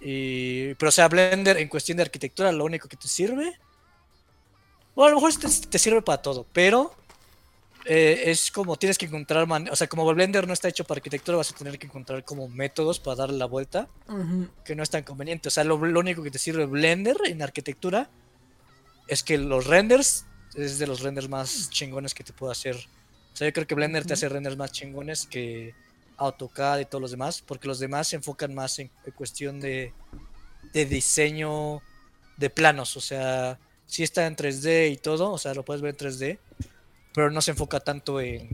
Y, 0.00 0.74
pero, 0.74 0.90
o 0.90 0.92
sea, 0.92 1.08
Blender 1.08 1.56
en 1.56 1.68
cuestión 1.68 1.96
de 1.96 2.02
arquitectura, 2.02 2.52
lo 2.52 2.64
único 2.64 2.88
que 2.88 2.96
te 2.96 3.08
sirve. 3.08 3.58
Bueno, 4.94 5.08
a 5.08 5.20
lo 5.20 5.26
mejor 5.26 5.40
te, 5.40 5.48
te 5.68 5.78
sirve 5.78 6.02
para 6.02 6.20
todo, 6.20 6.46
pero 6.52 6.94
eh, 7.84 8.24
es 8.26 8.50
como 8.50 8.76
tienes 8.76 8.98
que 8.98 9.06
encontrar. 9.06 9.46
man- 9.46 9.68
o 9.70 9.76
sea, 9.76 9.86
como 9.88 10.04
Blender 10.12 10.46
no 10.46 10.52
está 10.52 10.68
hecho 10.68 10.84
para 10.84 10.98
arquitectura, 10.98 11.36
vas 11.38 11.50
a 11.50 11.54
tener 11.54 11.78
que 11.78 11.86
encontrar 11.86 12.24
como 12.24 12.48
métodos 12.48 13.00
para 13.00 13.16
darle 13.16 13.38
la 13.38 13.46
vuelta 13.46 13.88
que 14.64 14.74
no 14.76 14.82
es 14.82 14.90
tan 14.90 15.02
conveniente. 15.02 15.48
O 15.48 15.50
sea, 15.50 15.64
lo, 15.64 15.76
lo 15.78 16.00
único 16.00 16.22
que 16.22 16.30
te 16.30 16.38
sirve 16.38 16.66
Blender 16.66 17.16
en 17.24 17.42
arquitectura 17.42 18.10
es 19.08 19.22
que 19.22 19.38
los 19.38 19.66
renders 19.66 20.26
es 20.54 20.78
de 20.78 20.86
los 20.86 21.00
renders 21.00 21.28
más 21.28 21.70
chingones 21.70 22.14
que 22.14 22.22
te 22.24 22.32
puede 22.32 22.52
hacer. 22.52 22.76
O 22.76 23.36
sea, 23.36 23.48
yo 23.48 23.52
creo 23.52 23.66
que 23.66 23.74
Blender 23.74 24.04
te 24.04 24.12
hace 24.12 24.28
renders 24.28 24.56
más 24.56 24.70
chingones 24.72 25.26
que 25.26 25.74
AutoCAD 26.18 26.80
y 26.80 26.84
todos 26.84 27.00
los 27.00 27.10
demás, 27.10 27.42
porque 27.44 27.66
los 27.66 27.78
demás 27.78 28.08
se 28.08 28.16
enfocan 28.16 28.54
más 28.54 28.78
en, 28.78 28.90
en 29.04 29.12
cuestión 29.12 29.58
de, 29.60 29.92
de 30.74 30.84
diseño 30.86 31.80
de 32.36 32.50
planos. 32.50 32.96
O 32.96 33.00
sea, 33.00 33.58
sí 33.92 34.02
está 34.02 34.26
en 34.26 34.36
3D 34.36 34.90
y 34.90 34.96
todo, 34.96 35.30
o 35.32 35.36
sea, 35.36 35.52
lo 35.52 35.64
puedes 35.66 35.82
ver 35.82 35.94
en 36.00 36.08
3D, 36.08 36.38
pero 37.12 37.30
no 37.30 37.42
se 37.42 37.50
enfoca 37.50 37.78
tanto 37.78 38.22
en, 38.22 38.48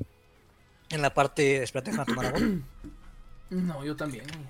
en 0.91 1.01
la 1.01 1.15
parte. 1.15 1.63
Espérate, 1.63 1.93
déjame 1.93 2.07
tomar 2.07 2.27
agua. 2.27 2.41
No, 3.51 3.83
yo 3.83 3.97
también, 3.97 4.27
güey. 4.27 4.45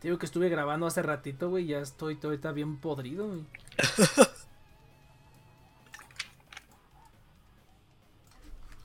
Te 0.00 0.08
digo 0.08 0.18
que 0.18 0.26
estuve 0.26 0.48
grabando 0.48 0.86
hace 0.86 1.00
ratito, 1.00 1.48
güey. 1.48 1.66
Ya 1.66 1.78
estoy 1.78 2.16
todo 2.16 2.32
está 2.32 2.50
bien 2.50 2.78
podrido, 2.78 3.28
güey. 3.28 3.44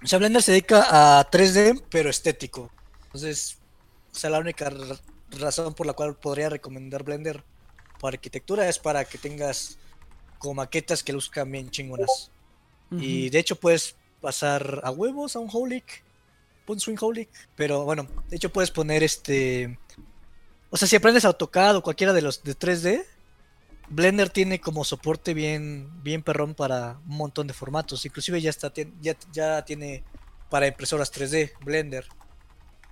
O 0.04 0.08
sea, 0.08 0.20
Blender 0.20 0.42
se 0.42 0.52
dedica 0.52 1.20
a 1.20 1.30
3D, 1.30 1.84
pero 1.90 2.10
estético. 2.10 2.72
Entonces, 3.06 3.58
o 4.12 4.16
sea, 4.16 4.30
la 4.32 4.40
única 4.40 4.70
ra- 4.70 5.00
razón 5.40 5.74
por 5.74 5.86
la 5.86 5.94
cual 5.94 6.16
podría 6.16 6.50
recomendar 6.50 7.04
Blender 7.04 7.44
para 8.00 8.16
arquitectura 8.16 8.68
es 8.68 8.80
para 8.80 9.06
que 9.06 9.18
tengas 9.18 9.78
como 10.42 10.56
maquetas 10.56 11.04
que 11.04 11.14
luzcan 11.14 11.52
bien 11.52 11.70
chingonas. 11.70 12.32
Y 12.92 13.30
de 13.30 13.40
hecho 13.40 13.56
puedes 13.56 13.96
pasar 14.20 14.82
a 14.84 14.92
huevos 14.92 15.38
a 15.38 15.40
un 15.40 15.50
Holic, 15.52 16.04
un 16.68 16.80
Swing 16.80 16.98
Holic. 17.00 17.30
Pero 17.56 17.86
bueno, 17.86 18.08
de 18.30 18.36
hecho 18.36 18.52
puedes 18.52 18.72
poner 18.72 19.04
este... 19.04 19.78
O 20.70 20.78
sea, 20.78 20.88
si 20.88 20.96
aprendes 20.96 21.26
AutoCAD 21.26 21.78
o 21.78 21.84
cualquiera 21.84 22.14
de 22.14 22.22
los 22.22 22.44
de 22.44 22.58
3D, 22.58 23.06
Blender 23.90 24.30
tiene 24.30 24.62
como 24.62 24.86
soporte 24.86 25.34
bien, 25.34 25.90
bien 26.02 26.24
perrón 26.24 26.56
para 26.56 26.98
un 27.08 27.18
montón 27.18 27.48
de 27.48 27.54
formatos. 27.54 28.06
Inclusive 28.06 28.42
ya 28.42 28.50
está, 28.50 28.72
ya, 29.02 29.18
ya 29.34 29.66
tiene 29.66 30.04
para 30.50 30.68
impresoras 30.68 31.14
3D, 31.14 31.52
Blender. 31.62 32.08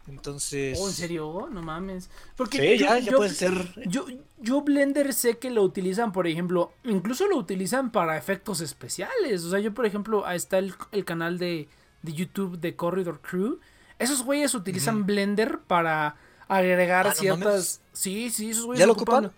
Entonces... 0.08 0.78
Oh, 0.82 0.88
¿en 0.88 0.94
serio? 0.94 1.48
No 1.52 1.62
mames. 1.62 2.10
Porque 2.36 2.58
Sí, 2.58 2.80
yo- 2.80 2.86
ya, 2.88 3.00
ya 3.00 3.12
yo- 3.12 3.18
puede 3.18 3.30
ser... 3.30 3.74
Yo, 3.88 4.06
yo 4.40 4.62
Blender 4.62 5.14
sé 5.14 5.38
que 5.38 5.50
lo 5.52 5.62
utilizan, 5.64 6.12
por 6.12 6.26
ejemplo, 6.28 6.72
incluso 6.84 7.28
lo 7.28 7.38
utilizan 7.38 7.92
para 7.92 8.18
efectos 8.18 8.62
especiales. 8.62 9.44
O 9.44 9.50
sea, 9.52 9.60
yo, 9.60 9.74
por 9.74 9.86
ejemplo, 9.86 10.26
ahí 10.26 10.38
está 10.38 10.58
el, 10.58 10.74
el 10.92 11.06
canal 11.06 11.38
de, 11.38 11.68
de 12.02 12.14
YouTube 12.14 12.60
de 12.60 12.76
Corridor 12.76 13.20
Crew. 13.22 13.60
Esos 14.00 14.24
güeyes 14.24 14.56
utilizan. 14.56 15.06
Blender 15.06 15.60
para 15.60 16.16
agregar 16.48 17.06
Ah, 17.08 17.14
ciertas. 17.14 17.82
sí, 17.94 18.30
sí, 18.32 18.50
esos 18.52 18.66
güeyes 18.66 18.80
¿Ya 18.80 18.88
lo 18.88 18.94
ocupan- 18.94 19.26
ocupan? 19.26 19.32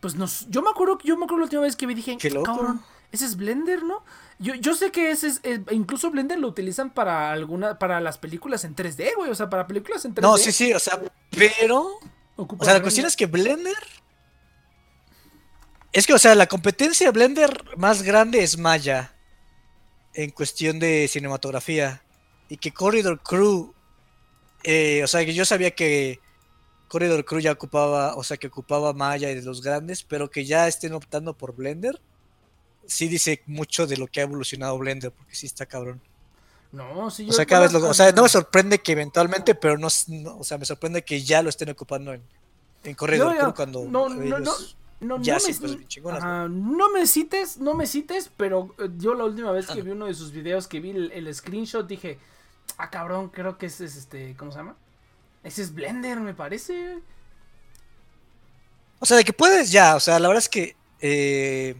Pues 0.00 0.14
no, 0.16 0.24
s- 0.26 0.46
yo 0.48 0.62
me 0.62 0.70
acuerdo, 0.70 0.98
yo 1.04 1.16
me 1.16 1.24
acuerdo 1.24 1.38
la 1.40 1.44
última 1.44 1.62
vez 1.62 1.74
que 1.76 1.86
vi 1.86 1.94
dije, 1.94 2.16
cabrón, 2.44 2.80
ese 3.12 3.24
es 3.26 3.36
Blender, 3.36 3.82
¿no? 3.84 4.04
Yo, 4.38 4.54
yo 4.56 4.74
sé 4.74 4.90
que 4.90 5.10
ese 5.10 5.28
es, 5.28 5.40
es- 5.44 5.60
incluso 5.70 6.10
Blender 6.10 6.38
lo 6.38 6.48
utilizan 6.48 6.92
para 6.92 7.30
alguna, 7.30 7.78
para 7.78 8.00
las 8.00 8.18
películas 8.18 8.64
en 8.64 8.74
3D, 8.74 9.14
güey, 9.16 9.30
o 9.30 9.34
sea, 9.34 9.48
para 9.48 9.66
películas 9.66 10.04
en 10.04 10.14
3D. 10.14 10.22
No, 10.22 10.36
sí, 10.38 10.50
sí, 10.52 10.72
o 10.72 10.78
sea, 10.80 11.00
pero... 11.30 11.98
O 12.36 12.64
sea, 12.64 12.74
la 12.74 12.82
cuestión 12.82 13.06
es 13.06 13.14
que 13.14 13.26
Blender. 13.26 13.76
Es 15.92 16.06
que, 16.06 16.14
o 16.14 16.18
sea, 16.18 16.34
la 16.34 16.46
competencia 16.46 17.06
de 17.06 17.12
Blender 17.12 17.64
más 17.76 18.02
grande 18.02 18.42
es 18.42 18.56
Maya. 18.58 19.14
En 20.14 20.30
cuestión 20.30 20.78
de 20.78 21.06
cinematografía. 21.08 22.02
Y 22.48 22.56
que 22.56 22.72
Corridor 22.72 23.22
Crew. 23.22 23.74
eh, 24.64 25.02
o 25.04 25.06
sea, 25.06 25.24
que 25.24 25.34
yo 25.34 25.44
sabía 25.44 25.72
que 25.72 26.20
Corridor 26.88 27.24
Crew 27.24 27.40
ya 27.40 27.52
ocupaba. 27.52 28.16
O 28.16 28.24
sea, 28.24 28.38
que 28.38 28.46
ocupaba 28.46 28.92
Maya 28.94 29.30
y 29.30 29.34
de 29.34 29.42
los 29.42 29.62
grandes. 29.62 30.02
Pero 30.02 30.30
que 30.30 30.44
ya 30.46 30.66
estén 30.66 30.94
optando 30.94 31.36
por 31.36 31.54
Blender. 31.54 32.00
Sí 32.86 33.08
dice 33.08 33.42
mucho 33.46 33.86
de 33.86 33.96
lo 33.96 34.06
que 34.06 34.20
ha 34.20 34.24
evolucionado 34.24 34.78
Blender. 34.78 35.12
Porque 35.12 35.34
sí 35.34 35.46
está 35.46 35.66
cabrón. 35.66 36.00
No, 36.72 37.10
sí, 37.10 37.24
O 37.24 37.26
yo 37.26 37.32
sea, 37.32 37.44
cada 37.46 37.62
vez 37.62 37.72
lo- 37.72 37.86
o 37.86 37.94
sea, 37.94 38.12
no 38.12 38.22
me 38.22 38.28
sorprende 38.28 38.78
que 38.80 38.92
eventualmente, 38.92 39.54
pero 39.54 39.76
no, 39.76 39.88
no- 40.08 40.38
o 40.38 40.44
sea, 40.44 40.56
me 40.58 40.64
sorprende 40.64 41.02
que 41.04 41.22
ya 41.22 41.42
lo 41.42 41.50
estén 41.50 41.68
ocupando 41.68 42.14
en, 42.14 42.22
en 42.84 42.94
Corridor 42.94 43.36
No, 43.42 43.54
cuando 43.54 43.84
no, 43.84 44.08
no, 44.08 44.22
ellos- 44.38 44.76
No, 45.00 45.20
Ya 45.20 45.36
me, 45.36 45.52
bien 45.66 45.88
chingonas, 45.88 46.48
no 46.48 46.90
me 46.90 47.08
cites, 47.08 47.58
no 47.58 47.74
me 47.74 47.86
cites, 47.88 48.30
pero 48.36 48.72
eh, 48.78 48.88
yo 48.98 49.14
la 49.14 49.24
última 49.24 49.50
vez 49.50 49.66
que 49.66 49.82
vi 49.82 49.90
uno 49.90 50.06
de 50.06 50.14
sus 50.14 50.30
videos, 50.30 50.68
que 50.68 50.78
vi 50.78 50.90
el, 50.90 51.10
el 51.10 51.34
screenshot, 51.34 51.84
dije, 51.88 52.18
ah, 52.78 52.88
cabrón, 52.88 53.28
creo 53.28 53.58
que 53.58 53.66
ese 53.66 53.84
es 53.84 53.96
este, 53.96 54.36
¿cómo 54.36 54.52
se 54.52 54.58
llama? 54.58 54.76
Ese 55.42 55.62
es 55.62 55.74
Blender, 55.74 56.20
me 56.20 56.34
parece. 56.34 57.00
O 59.00 59.06
sea, 59.06 59.16
de 59.16 59.24
que 59.24 59.32
puedes 59.32 59.72
ya, 59.72 59.96
o 59.96 60.00
sea, 60.00 60.18
la 60.20 60.28
verdad 60.28 60.42
es 60.44 60.48
que, 60.48 60.76
eh, 61.00 61.74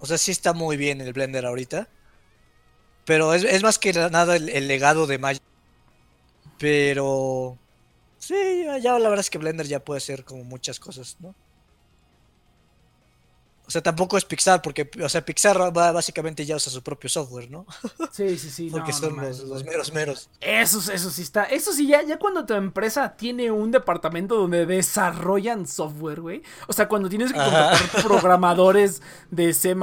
o 0.00 0.06
sea, 0.06 0.18
sí 0.18 0.30
está 0.30 0.52
muy 0.52 0.76
bien 0.76 1.00
el 1.00 1.12
Blender 1.12 1.46
ahorita, 1.46 1.88
pero 3.04 3.34
es, 3.34 3.62
más 3.62 3.78
que 3.78 3.92
nada 3.92 4.36
el, 4.36 4.68
legado 4.68 5.06
de 5.06 5.18
Maya. 5.18 5.40
Pero, 6.58 7.58
sí, 8.18 8.34
ya, 8.64 8.78
ya 8.78 8.98
la 8.98 9.08
verdad 9.08 9.20
es 9.20 9.30
que 9.30 9.38
Blender 9.38 9.66
ya 9.66 9.84
puede 9.84 9.98
hacer 9.98 10.24
como 10.24 10.44
muchas 10.44 10.80
cosas, 10.80 11.16
¿no? 11.20 11.34
O 13.70 13.72
sea, 13.72 13.84
tampoco 13.84 14.18
es 14.18 14.24
Pixar, 14.24 14.62
porque, 14.62 14.90
o 15.00 15.08
sea, 15.08 15.24
Pixar 15.24 15.56
va, 15.56 15.92
básicamente 15.92 16.44
ya 16.44 16.56
usa 16.56 16.72
su 16.72 16.82
propio 16.82 17.08
software, 17.08 17.48
¿no? 17.48 17.64
Sí, 18.10 18.36
sí, 18.36 18.50
sí. 18.50 18.68
Porque 18.72 18.90
no, 18.90 18.98
son 18.98 19.16
los, 19.16 19.64
meros 19.64 19.92
meros. 19.92 20.28
Eso, 20.40 20.78
eso 20.92 21.08
sí 21.10 21.22
está. 21.22 21.44
Eso 21.44 21.72
sí, 21.72 21.86
ya, 21.86 22.02
ya 22.02 22.18
cuando 22.18 22.44
tu 22.44 22.54
empresa 22.54 23.14
tiene 23.16 23.52
un 23.52 23.70
departamento 23.70 24.34
donde 24.34 24.66
desarrollan 24.66 25.68
software, 25.68 26.20
güey. 26.20 26.42
O 26.66 26.72
sea, 26.72 26.88
cuando 26.88 27.08
tienes 27.08 27.32
que 27.32 27.38
Ajá. 27.38 27.70
contratar 27.70 28.02
programadores 28.04 29.02
de 29.30 29.54
C 29.54 29.76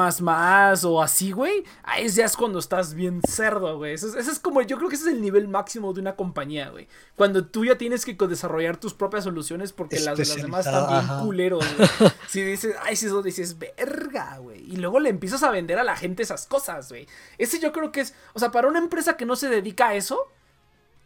o 0.83 1.01
así, 1.01 1.31
güey. 1.31 1.63
Ahí 1.83 2.09
ya 2.09 2.25
es 2.25 2.35
cuando 2.35 2.59
estás 2.59 2.93
bien 2.93 3.21
cerdo, 3.25 3.77
güey. 3.77 3.93
Eso, 3.93 4.09
es- 4.09 4.15
eso 4.15 4.31
es 4.31 4.39
como, 4.39 4.61
yo 4.63 4.75
creo 4.77 4.89
que 4.89 4.95
ese 4.95 5.07
es 5.07 5.13
el 5.15 5.21
nivel 5.21 5.47
máximo 5.47 5.93
de 5.93 6.01
una 6.01 6.17
compañía, 6.17 6.69
güey. 6.69 6.89
Cuando 7.15 7.45
tú 7.45 7.63
ya 7.63 7.77
tienes 7.77 8.03
que 8.03 8.13
desarrollar 8.27 8.75
tus 8.75 8.93
propias 8.93 9.23
soluciones 9.23 9.71
porque 9.71 10.01
las 10.01 10.17
de 10.17 10.25
las 10.25 10.35
demás 10.35 10.65
están 10.65 10.89
bien 10.89 11.19
culeros, 11.21 11.65
güey. 11.77 12.11
Si 12.27 12.41
dices, 12.43 12.75
ay, 12.83 12.97
si 12.97 13.05
eso 13.05 13.21
dices, 13.21 13.55
verga, 13.77 14.37
güey. 14.37 14.59
Y 14.61 14.77
luego 14.77 14.99
le 14.99 15.09
empiezas 15.09 15.43
a 15.43 15.51
vender 15.51 15.79
a 15.79 15.83
la 15.83 15.95
gente 15.95 16.23
esas 16.23 16.45
cosas, 16.47 16.89
güey. 16.89 17.07
Ese 17.37 17.59
yo 17.59 17.71
creo 17.71 17.91
que 17.91 18.01
es, 18.01 18.13
o 18.33 18.39
sea, 18.39 18.51
para 18.51 18.67
una 18.67 18.79
empresa 18.79 19.17
que 19.17 19.25
no 19.25 19.35
se 19.35 19.49
dedica 19.49 19.89
a 19.89 19.95
eso, 19.95 20.19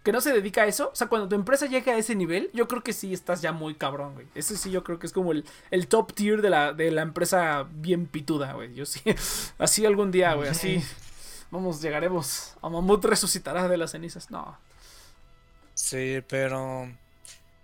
que 0.04 0.12
no 0.12 0.20
se 0.22 0.34
dedica 0.34 0.64
a 0.64 0.66
eso, 0.66 0.90
o 0.92 0.96
sea, 0.96 1.08
cuando 1.08 1.30
tu 1.30 1.36
empresa 1.36 1.68
llega 1.68 1.94
a 1.94 1.98
ese 1.98 2.16
nivel, 2.16 2.50
yo 2.54 2.68
creo 2.68 2.84
que 2.84 2.94
sí 2.94 3.14
estás 3.14 3.42
ya 3.42 3.52
muy 3.52 3.76
cabrón, 3.76 4.16
güey. 4.16 4.28
Ese 4.34 4.58
sí 4.58 4.72
yo 4.72 4.84
creo 4.84 4.98
que 4.98 5.06
es 5.06 5.14
como 5.14 5.32
el, 5.32 5.46
el 5.70 5.88
top 5.88 6.14
tier 6.14 6.42
de 6.42 6.50
la, 6.50 6.74
de 6.74 6.90
la 6.90 7.04
empresa 7.04 7.68
bien 7.72 8.08
pituda, 8.08 8.54
güey. 8.54 8.74
Yo 8.74 8.86
sí, 8.86 9.02
así 9.60 9.86
algún 9.86 10.10
día, 10.12 10.34
güey, 10.34 10.50
así. 10.50 10.84
Vamos, 11.52 11.82
llegaremos. 11.82 12.56
A 12.62 12.70
Mamut 12.70 13.04
resucitará 13.06 13.68
de 13.68 13.78
las 13.78 13.92
cenizas. 13.92 14.32
No. 14.32 14.58
Sí, 15.74 16.22
pero. 16.28 16.90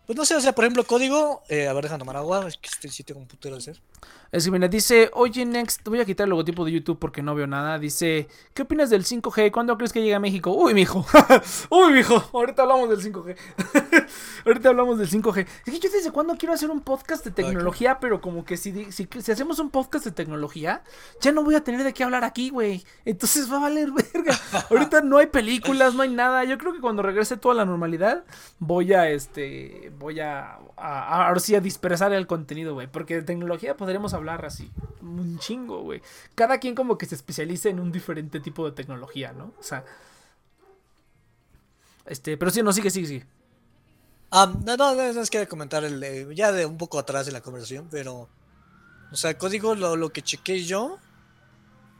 Pues 0.06 0.18
no 0.18 0.26
sé, 0.26 0.36
o 0.36 0.42
sea, 0.42 0.54
por 0.54 0.64
ejemplo, 0.66 0.84
código. 0.84 1.42
eh, 1.50 1.68
a 1.68 1.74
ver, 1.74 1.84
déjame 1.84 2.00
tomar 2.00 2.18
agua. 2.18 2.48
Es 2.48 2.58
que 2.58 2.70
este 2.88 3.04
tengo 3.04 3.20
un 3.22 3.28
putero 3.28 3.56
de 3.56 3.60
hacer. 3.62 3.82
Es 4.32 4.46
que 4.46 4.52
mira, 4.52 4.68
dice, 4.68 5.10
oye 5.14 5.46
Next, 5.46 5.88
voy 5.88 6.00
a 6.02 6.06
quitar 6.06 6.26
el 6.26 6.32
logotipo 6.32 6.66
de 6.66 6.72
YouTube 6.74 7.00
porque 7.00 7.22
no 7.22 7.34
veo 7.36 7.48
nada. 7.48 7.80
Dice, 7.80 8.28
¿qué 8.54 8.64
opinas 8.64 8.90
del 8.90 9.06
5G? 9.06 9.52
¿Cuándo 9.52 9.78
crees 9.78 9.94
que 9.94 10.02
llega 10.02 10.18
a 10.18 10.20
México? 10.20 10.52
Uy, 10.52 10.74
mijo. 10.74 11.06
Uy, 11.70 11.94
mijo. 11.94 12.24
Ahorita 12.34 12.64
hablamos 12.64 12.90
del 12.90 13.02
5G. 13.02 13.36
Ahorita 14.46 14.70
hablamos 14.70 14.98
del 14.98 15.10
5G. 15.10 15.48
Es 15.66 15.74
que 15.74 15.80
yo 15.80 15.90
desde 15.90 16.12
cuándo 16.12 16.36
quiero 16.38 16.54
hacer 16.54 16.70
un 16.70 16.82
podcast 16.82 17.24
de 17.26 17.32
tecnología, 17.32 18.00
pero 18.00 18.22
como 18.22 18.46
que 18.46 18.58
si, 18.58 18.92
si, 18.92 19.08
si 19.20 19.32
hacemos 19.32 19.60
un 19.60 19.70
podcast 19.70 20.06
de 20.06 20.12
tecnología, 20.12 20.84
ya 21.22 21.32
no 21.32 21.44
voy 21.44 21.56
a 21.56 21.64
tener 21.64 21.84
de 21.84 21.94
qué 21.94 22.04
hablar 22.04 22.24
aquí, 22.24 22.50
güey. 22.50 22.84
Entonces 23.06 23.52
va 23.52 23.58
a 23.58 23.62
valer 23.62 23.92
verga. 23.92 24.38
Ahorita 24.70 25.02
no 25.02 25.18
hay 25.18 25.28
películas, 25.28 25.94
no 25.96 26.04
hay 26.04 26.10
nada. 26.14 26.44
Yo 26.44 26.58
creo 26.58 26.74
que 26.74 26.80
cuando 26.80 27.02
regrese 27.04 27.38
toda 27.38 27.56
la 27.56 27.66
normalidad, 27.66 28.24
voy 28.60 28.94
a, 28.94 29.10
este, 29.10 29.92
voy 29.98 30.20
a, 30.20 30.56
a, 30.56 30.60
a- 30.78 31.28
ahora 31.28 31.40
sí 31.40 31.56
a 31.56 31.60
dispersar 31.62 32.14
el 32.14 32.28
contenido, 32.28 32.74
güey. 32.74 32.88
Porque 32.88 33.16
de 33.16 33.22
tecnología 33.24 33.76
podremos 33.78 34.14
hablar 34.18 34.46
así, 34.46 34.72
un 35.02 35.40
chingo, 35.40 35.82
güey. 35.82 36.02
Cada 36.36 36.60
quien 36.60 36.76
como 36.76 36.98
que 36.98 37.06
se 37.06 37.16
especializa 37.16 37.70
en 37.70 37.80
un 37.80 37.92
diferente 37.92 38.40
tipo 38.40 38.66
de 38.66 38.72
tecnología, 38.72 39.34
¿no? 39.34 39.54
O 39.60 39.64
sea... 39.64 39.86
Este, 42.06 42.38
pero 42.38 42.52
sí, 42.52 42.64
no, 42.64 42.72
sigue, 42.72 42.90
sigue, 42.90 43.08
sigue. 43.08 43.26
Ah, 44.32 44.54
no, 44.66 44.76
no, 44.76 44.96
no, 44.96 45.22
es 45.22 45.30
que 45.30 45.48
comentar 45.48 45.84
el, 45.84 46.34
ya 46.36 46.52
de 46.52 46.66
un 46.66 46.78
poco 46.78 47.00
atrás 47.00 47.26
de 47.26 47.32
la 47.32 47.42
conversación, 47.42 47.88
pero. 47.90 48.30
O 49.12 49.16
sea, 49.16 49.38
código, 49.38 49.76
lo, 49.76 49.96
lo 49.96 50.10
que 50.10 50.22
chequé 50.22 50.64
yo 50.64 51.00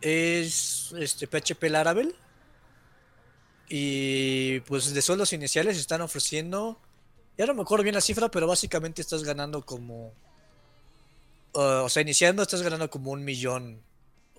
es 0.02 0.94
este 0.98 1.28
PHP 1.28 1.64
Laravel. 1.70 2.16
Y 3.70 4.62
pues 4.62 4.94
de 4.94 5.02
sueldos 5.02 5.34
iniciales 5.34 5.78
están 5.78 6.02
ofreciendo. 6.02 6.80
Ya 7.38 7.46
no 7.46 7.54
me 7.54 7.62
acuerdo 7.62 7.84
bien 7.84 7.96
la 7.96 8.02
cifra, 8.02 8.30
pero 8.30 8.48
básicamente 8.48 9.02
estás 9.02 9.24
ganando 9.24 9.66
como. 9.66 10.14
Uh, 11.58 11.84
o 11.86 11.90
sea, 11.90 12.02
iniciando 12.02 12.42
estás 12.44 12.62
ganando 12.62 12.90
como 12.90 13.12
un 13.12 13.24
millón. 13.24 13.82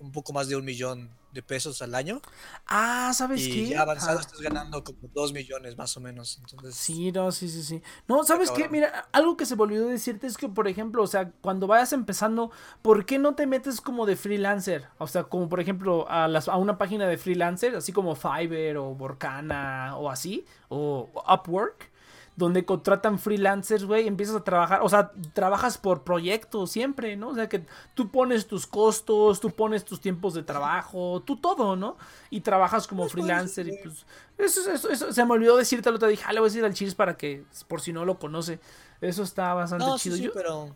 Un 0.01 0.13
poco 0.13 0.31
más 0.31 0.47
de 0.47 0.55
un 0.55 0.63
millón 0.63 1.09
de 1.33 1.43
pesos 1.43 1.81
al 1.81 1.93
año. 1.93 2.21
Ah, 2.65 3.11
¿sabes 3.13 3.45
Y 3.45 3.51
qué? 3.51 3.67
ya 3.67 3.81
avanzado 3.81 4.17
Ah, 4.17 4.21
estás 4.21 4.39
ganando 4.39 4.81
como 4.83 4.99
dos 5.13 5.33
millones 5.33 5.77
más 5.77 5.97
o 5.97 5.99
menos. 5.99 6.37
Entonces, 6.39 6.75
Sí, 6.75 7.11
no, 7.11 7.31
sí, 7.33 7.49
sí, 7.49 7.63
sí. 7.63 7.81
No, 8.07 8.23
¿sabes 8.23 8.49
qué? 8.51 8.69
Mira, 8.69 9.09
algo 9.11 9.35
que 9.35 9.45
se 9.45 9.57
me 9.57 9.63
olvidó 9.63 9.87
decirte 9.87 10.25
es 10.27 10.37
que, 10.37 10.47
por 10.47 10.69
ejemplo, 10.69 11.03
o 11.03 11.07
sea, 11.07 11.31
cuando 11.41 11.67
vayas 11.67 11.91
empezando, 11.91 12.49
¿por 12.81 13.05
qué 13.05 13.19
no 13.19 13.35
te 13.35 13.45
metes 13.45 13.81
como 13.81 14.05
de 14.05 14.15
freelancer? 14.15 14.87
O 14.97 15.07
sea, 15.07 15.25
como 15.25 15.49
por 15.49 15.59
ejemplo 15.59 16.09
a, 16.09 16.29
las, 16.29 16.47
a 16.47 16.55
una 16.55 16.77
página 16.77 17.07
de 17.07 17.17
freelancer, 17.17 17.75
así 17.75 17.91
como 17.91 18.15
Fiverr 18.15 18.77
o 18.77 18.91
Workana 18.91 19.97
o 19.97 20.09
así, 20.09 20.45
o 20.69 21.09
Upwork, 21.27 21.91
donde 22.39 22.65
contratan 22.65 23.19
freelancers, 23.19 23.83
güey, 23.83 24.07
empiezas 24.07 24.37
a 24.37 24.43
trabajar, 24.43 24.79
o 24.81 24.89
sea, 24.89 25.11
trabajas 25.33 25.77
por 25.77 26.03
proyecto 26.03 26.65
siempre, 26.65 27.17
¿no? 27.17 27.29
O 27.29 27.35
sea, 27.35 27.49
que 27.49 27.65
tú 27.93 28.09
pones 28.09 28.47
tus 28.47 28.65
costos, 28.65 29.39
tú 29.41 29.51
pones 29.51 29.83
tus 29.83 29.99
tiempos 29.99 30.33
de 30.33 30.43
trabajo, 30.43 31.21
tú 31.25 31.35
todo, 31.35 31.75
¿no? 31.75 31.97
Y 32.29 32.41
trabajas 32.41 32.87
como 32.87 33.07
freelancer 33.09 33.67
y 33.67 33.77
pues... 33.83 34.05
Eso, 34.37 34.71
eso, 34.71 34.89
eso, 34.89 35.11
se 35.11 35.25
me 35.25 35.33
olvidó 35.33 35.57
decirte, 35.57 35.91
lo 35.91 35.99
te 35.99 36.07
dije, 36.07 36.23
ah, 36.25 36.31
le 36.31 36.39
voy 36.39 36.47
a 36.47 36.49
decir 36.49 36.63
al 36.63 36.73
Chiris 36.73 36.95
para 36.95 37.17
que, 37.17 37.43
por 37.67 37.81
si 37.81 37.91
no 37.91 38.05
lo 38.05 38.17
conoce. 38.17 38.59
Eso 39.01 39.23
está 39.23 39.53
bastante 39.53 39.85
no, 39.85 39.97
sí, 39.97 40.03
chido. 40.03 40.15
sí, 40.15 40.23
Yo- 40.23 40.33
pero. 40.33 40.73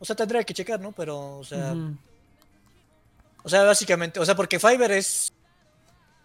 O 0.00 0.04
sea, 0.04 0.16
tendría 0.16 0.42
que 0.42 0.52
checar, 0.52 0.80
¿no? 0.80 0.90
Pero, 0.90 1.38
o 1.38 1.44
sea. 1.44 1.74
O 3.44 3.48
sea, 3.48 3.62
básicamente. 3.62 4.18
O 4.18 4.26
sea, 4.26 4.34
porque 4.34 4.58
Fiverr 4.58 4.90
es. 4.90 5.32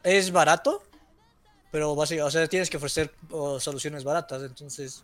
Es 0.03 0.31
barato. 0.31 0.81
Pero 1.71 1.95
básicamente, 1.95 2.27
o 2.27 2.31
sea, 2.31 2.47
tienes 2.47 2.69
que 2.69 2.77
ofrecer 2.77 3.11
oh, 3.31 3.59
soluciones 3.59 4.03
baratas. 4.03 4.43
Entonces. 4.43 5.03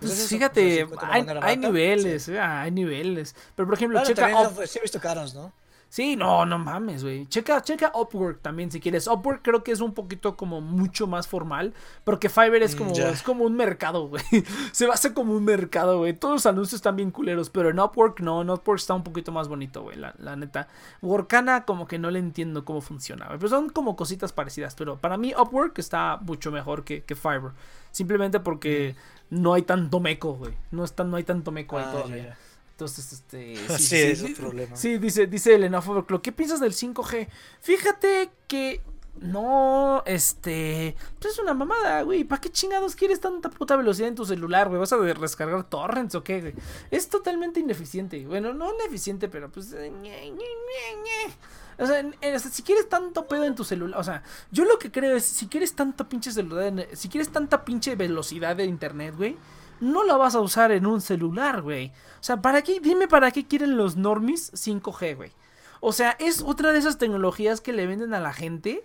Pues 0.00 0.12
es 0.12 0.18
eso, 0.20 0.28
fíjate, 0.30 0.88
hay, 1.02 1.24
hay 1.42 1.56
niveles, 1.56 2.24
sí. 2.24 2.32
eh, 2.32 2.40
hay 2.40 2.72
niveles. 2.72 3.36
Pero 3.54 3.66
por 3.68 3.76
ejemplo, 3.76 4.00
Claro, 4.00 4.14
checa 4.14 4.42
lo- 4.42 4.66
sí 4.66 4.78
he 4.78 4.82
visto 4.82 4.98
caros, 4.98 5.32
¿no? 5.34 5.52
Sí, 5.92 6.16
no, 6.16 6.46
no 6.46 6.58
mames, 6.58 7.04
güey. 7.04 7.26
Checa, 7.26 7.60
checa 7.60 7.92
Upwork 7.94 8.40
también 8.40 8.70
si 8.70 8.80
quieres. 8.80 9.06
Upwork 9.06 9.42
creo 9.42 9.62
que 9.62 9.72
es 9.72 9.80
un 9.82 9.92
poquito 9.92 10.38
como 10.38 10.62
mucho 10.62 11.06
más 11.06 11.28
formal. 11.28 11.74
Porque 12.02 12.30
Fiverr 12.30 12.62
es 12.62 12.74
Mm, 12.74 12.78
como, 12.78 12.92
es 12.96 13.22
como 13.22 13.44
un 13.44 13.54
mercado, 13.54 14.08
güey. 14.08 14.22
Se 14.72 14.86
basa 14.86 15.12
como 15.12 15.34
un 15.34 15.44
mercado, 15.44 15.98
güey. 15.98 16.14
Todos 16.14 16.36
los 16.36 16.46
anuncios 16.46 16.78
están 16.78 16.96
bien 16.96 17.10
culeros. 17.10 17.50
Pero 17.50 17.68
en 17.68 17.78
Upwork 17.78 18.20
no, 18.20 18.40
en 18.40 18.48
Upwork 18.48 18.78
está 18.80 18.94
un 18.94 19.04
poquito 19.04 19.32
más 19.32 19.48
bonito, 19.48 19.82
güey. 19.82 19.98
La, 19.98 20.14
la 20.16 20.34
neta. 20.34 20.66
Workana 21.02 21.66
como 21.66 21.86
que 21.86 21.98
no 21.98 22.10
le 22.10 22.20
entiendo 22.20 22.64
cómo 22.64 22.80
funciona, 22.80 23.26
güey. 23.26 23.36
Pero 23.36 23.50
son 23.50 23.68
como 23.68 23.94
cositas 23.94 24.32
parecidas. 24.32 24.74
Pero 24.74 24.96
para 24.96 25.18
mí 25.18 25.34
Upwork 25.38 25.78
está 25.78 26.16
mucho 26.22 26.50
mejor 26.50 26.84
que, 26.84 27.02
que 27.02 27.14
Fiverr. 27.16 27.52
Simplemente 27.90 28.40
porque 28.40 28.96
no 29.28 29.52
hay 29.52 29.60
tanto 29.60 30.00
meco, 30.00 30.32
güey. 30.36 30.54
No, 30.70 30.84
está, 30.84 31.04
no 31.04 31.18
hay 31.18 31.24
tanto 31.24 31.50
meco 31.52 31.76
ahí 31.76 31.84
Ah, 31.86 31.92
todavía. 31.92 32.38
Entonces, 32.72 33.12
este. 33.12 33.56
Sí, 33.78 33.96
es 33.96 34.22
un 34.22 34.34
problema. 34.34 34.76
Sí, 34.76 34.98
dice, 34.98 35.26
dice 35.26 35.54
Elena 35.54 35.78
Overclock. 35.78 36.22
¿Qué 36.22 36.32
piensas 36.32 36.60
del 36.60 36.72
5G? 36.72 37.28
Fíjate 37.60 38.30
que. 38.48 38.80
No, 39.20 40.02
este. 40.06 40.96
Pues 41.20 41.34
es 41.34 41.38
una 41.38 41.52
mamada, 41.52 42.00
güey. 42.02 42.24
¿Para 42.24 42.40
qué 42.40 42.48
chingados 42.50 42.96
quieres 42.96 43.20
tanta 43.20 43.50
puta 43.50 43.76
velocidad 43.76 44.08
en 44.08 44.14
tu 44.14 44.24
celular, 44.24 44.68
güey? 44.68 44.80
¿Vas 44.80 44.92
a 44.94 44.96
de- 44.96 45.12
descargar 45.14 45.64
torrents 45.68 46.14
o 46.14 46.24
qué, 46.24 46.40
güey? 46.40 46.54
Es 46.90 47.08
totalmente 47.10 47.60
ineficiente. 47.60 48.24
Bueno, 48.26 48.54
no 48.54 48.72
ineficiente, 48.74 49.28
pero 49.28 49.50
pues. 49.52 49.70
eh, 49.74 49.90
ñe, 49.90 50.30
ñe, 50.30 50.30
ñe, 50.32 51.02
ñe. 51.04 51.34
O 51.78 51.86
sea, 51.86 52.00
en- 52.00 52.16
en- 52.22 52.34
o 52.34 52.38
sea, 52.38 52.50
si 52.50 52.62
quieres 52.62 52.88
tanto 52.88 53.26
pedo 53.26 53.44
en 53.44 53.54
tu 53.54 53.64
celular, 53.64 54.00
o 54.00 54.02
sea, 54.04 54.22
yo 54.50 54.64
lo 54.64 54.78
que 54.78 54.90
creo 54.90 55.14
es, 55.16 55.24
si 55.24 55.46
quieres 55.46 55.74
tanta 55.74 56.08
pinche 56.08 56.32
celular, 56.32 56.72
si 56.94 57.08
quieres 57.10 57.28
tanta 57.28 57.64
pinche 57.66 57.94
velocidad 57.96 58.56
de 58.56 58.64
internet, 58.64 59.14
güey, 59.16 59.36
no 59.82 60.04
la 60.04 60.16
vas 60.16 60.36
a 60.36 60.40
usar 60.40 60.70
en 60.70 60.86
un 60.86 61.00
celular, 61.00 61.60
güey. 61.60 61.88
O 61.88 62.22
sea, 62.22 62.40
¿para 62.40 62.62
qué? 62.62 62.78
Dime 62.78 63.08
para 63.08 63.32
qué 63.32 63.46
quieren 63.46 63.76
los 63.76 63.96
normies 63.96 64.52
5G, 64.52 65.16
güey. 65.16 65.32
O 65.80 65.92
sea, 65.92 66.16
es 66.20 66.40
otra 66.40 66.72
de 66.72 66.78
esas 66.78 66.98
tecnologías 66.98 67.60
que 67.60 67.72
le 67.72 67.86
venden 67.86 68.14
a 68.14 68.20
la 68.20 68.32
gente. 68.32 68.84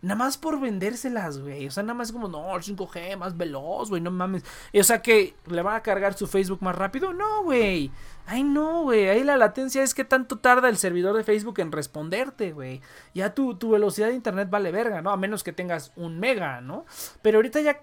Nada 0.00 0.14
más 0.16 0.38
por 0.38 0.58
vendérselas, 0.58 1.38
güey. 1.38 1.66
O 1.66 1.70
sea, 1.70 1.82
nada 1.82 1.94
más 1.94 2.12
como, 2.12 2.28
no, 2.28 2.56
el 2.56 2.62
5G 2.62 3.18
más 3.18 3.36
veloz, 3.36 3.90
güey, 3.90 4.00
no 4.00 4.10
mames. 4.10 4.42
O 4.72 4.82
sea, 4.82 5.02
que 5.02 5.34
le 5.46 5.60
van 5.60 5.76
a 5.76 5.82
cargar 5.82 6.14
su 6.14 6.26
Facebook 6.26 6.62
más 6.62 6.74
rápido. 6.74 7.12
No, 7.12 7.42
güey. 7.42 7.90
Ay, 8.30 8.44
no, 8.44 8.82
güey. 8.82 9.08
Ahí 9.08 9.24
la 9.24 9.38
latencia 9.38 9.82
es 9.82 9.94
que 9.94 10.04
tanto 10.04 10.36
tarda 10.38 10.68
el 10.68 10.76
servidor 10.76 11.16
de 11.16 11.24
Facebook 11.24 11.60
en 11.60 11.72
responderte, 11.72 12.52
güey. 12.52 12.82
Ya 13.14 13.32
tu, 13.32 13.54
tu 13.54 13.70
velocidad 13.70 14.08
de 14.08 14.14
internet 14.14 14.50
vale 14.50 14.70
verga, 14.70 15.00
¿no? 15.00 15.10
A 15.10 15.16
menos 15.16 15.42
que 15.42 15.54
tengas 15.54 15.92
un 15.96 16.20
mega, 16.20 16.60
¿no? 16.60 16.84
Pero 17.22 17.38
ahorita 17.38 17.62
ya 17.62 17.80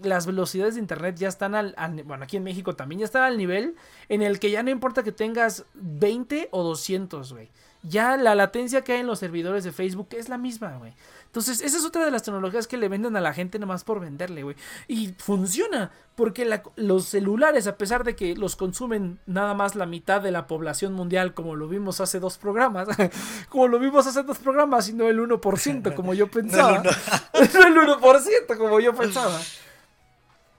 las 0.00 0.26
velocidades 0.26 0.74
de 0.74 0.80
internet 0.80 1.14
ya 1.16 1.28
están 1.28 1.54
al, 1.54 1.74
al- 1.76 2.02
Bueno, 2.02 2.24
aquí 2.24 2.36
en 2.36 2.42
México 2.42 2.74
también 2.74 2.98
ya 2.98 3.04
están 3.04 3.22
al 3.22 3.38
nivel 3.38 3.76
en 4.08 4.22
el 4.22 4.40
que 4.40 4.50
ya 4.50 4.64
no 4.64 4.70
importa 4.70 5.04
que 5.04 5.12
tengas 5.12 5.64
20 5.74 6.48
o 6.50 6.64
200, 6.64 7.32
güey. 7.32 7.50
Ya 7.84 8.16
la 8.16 8.34
latencia 8.34 8.82
que 8.82 8.94
hay 8.94 9.00
en 9.00 9.06
los 9.06 9.18
servidores 9.20 9.62
de 9.62 9.70
Facebook 9.70 10.08
es 10.12 10.28
la 10.28 10.38
misma, 10.38 10.76
güey. 10.78 10.94
Entonces, 11.34 11.62
esa 11.62 11.78
es 11.78 11.84
otra 11.84 12.04
de 12.04 12.12
las 12.12 12.22
tecnologías 12.22 12.68
que 12.68 12.76
le 12.76 12.88
venden 12.88 13.16
a 13.16 13.20
la 13.20 13.34
gente 13.34 13.58
nomás 13.58 13.82
por 13.82 13.98
venderle, 13.98 14.44
güey. 14.44 14.54
Y 14.86 15.14
funciona, 15.18 15.90
porque 16.14 16.44
la- 16.44 16.62
los 16.76 17.06
celulares, 17.06 17.66
a 17.66 17.76
pesar 17.76 18.04
de 18.04 18.14
que 18.14 18.36
los 18.36 18.54
consumen 18.54 19.18
nada 19.26 19.52
más 19.52 19.74
la 19.74 19.84
mitad 19.84 20.20
de 20.20 20.30
la 20.30 20.46
población 20.46 20.92
mundial, 20.92 21.34
como 21.34 21.56
lo 21.56 21.66
vimos 21.66 22.00
hace 22.00 22.20
dos 22.20 22.38
programas, 22.38 22.86
como 23.48 23.66
lo 23.66 23.80
vimos 23.80 24.06
hace 24.06 24.22
dos 24.22 24.38
programas, 24.38 24.88
y 24.88 24.92
no 24.94 25.08
el 25.08 25.18
1%, 25.18 25.94
como 25.96 26.14
yo 26.14 26.30
pensaba. 26.30 26.80
uno. 26.82 26.90
No 27.32 27.66
el 27.82 27.98
1%, 27.98 28.56
como 28.56 28.78
yo 28.78 28.94
pensaba. 28.94 29.36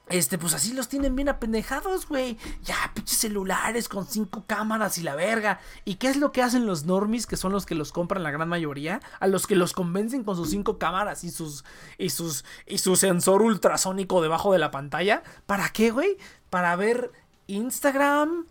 Este, 0.08 0.38
pues 0.38 0.54
así 0.54 0.74
los 0.74 0.88
tienen 0.88 1.16
bien 1.16 1.30
apendejados, 1.30 2.08
güey. 2.08 2.38
Ya, 2.64 2.76
pinches 2.94 3.18
celulares 3.18 3.90
con 3.90 4.06
cinco 4.06 4.44
cámaras 4.46 5.00
y 5.00 5.02
la 5.02 5.16
verga. 5.16 5.60
¿Y 5.84 5.96
qué 5.96 6.10
es 6.10 6.18
lo 6.18 6.32
que 6.32 6.44
hacen 6.44 6.68
los 6.68 6.86
normies, 6.86 7.26
que 7.26 7.38
son 7.38 7.52
los 7.52 7.66
que 7.66 7.74
los 7.74 7.92
compran 7.92 8.22
la 8.22 8.30
gran 8.30 8.48
mayoría? 8.48 9.02
A 9.20 9.28
los 9.28 9.48
que 9.48 9.56
los 9.56 9.74
convencen 9.74 10.24
con 10.24 10.36
sus 10.36 10.52
cinco 10.52 10.78
cámaras 10.78 11.24
y 11.24 11.32
sus. 11.32 11.66
y 11.98 12.12
sus. 12.12 12.46
y 12.68 12.78
su 12.78 12.96
sensor 12.96 13.42
ultrasónico 13.42 14.22
debajo 14.22 14.54
de 14.54 14.60
la 14.60 14.70
pantalla. 14.70 15.24
¿Para 15.48 15.70
qué, 15.70 15.90
güey? 15.90 16.18
Para 16.52 16.76
ver 16.76 17.12
Instagram. 17.48 18.46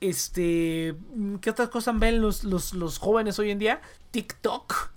Este. 0.00 0.96
¿Qué 1.40 1.50
otras 1.50 1.68
cosas 1.68 1.96
ven 2.00 2.20
los, 2.20 2.42
los, 2.42 2.74
los 2.74 2.98
jóvenes 2.98 3.38
hoy 3.38 3.52
en 3.52 3.60
día? 3.60 3.80
TikTok. 4.10 4.95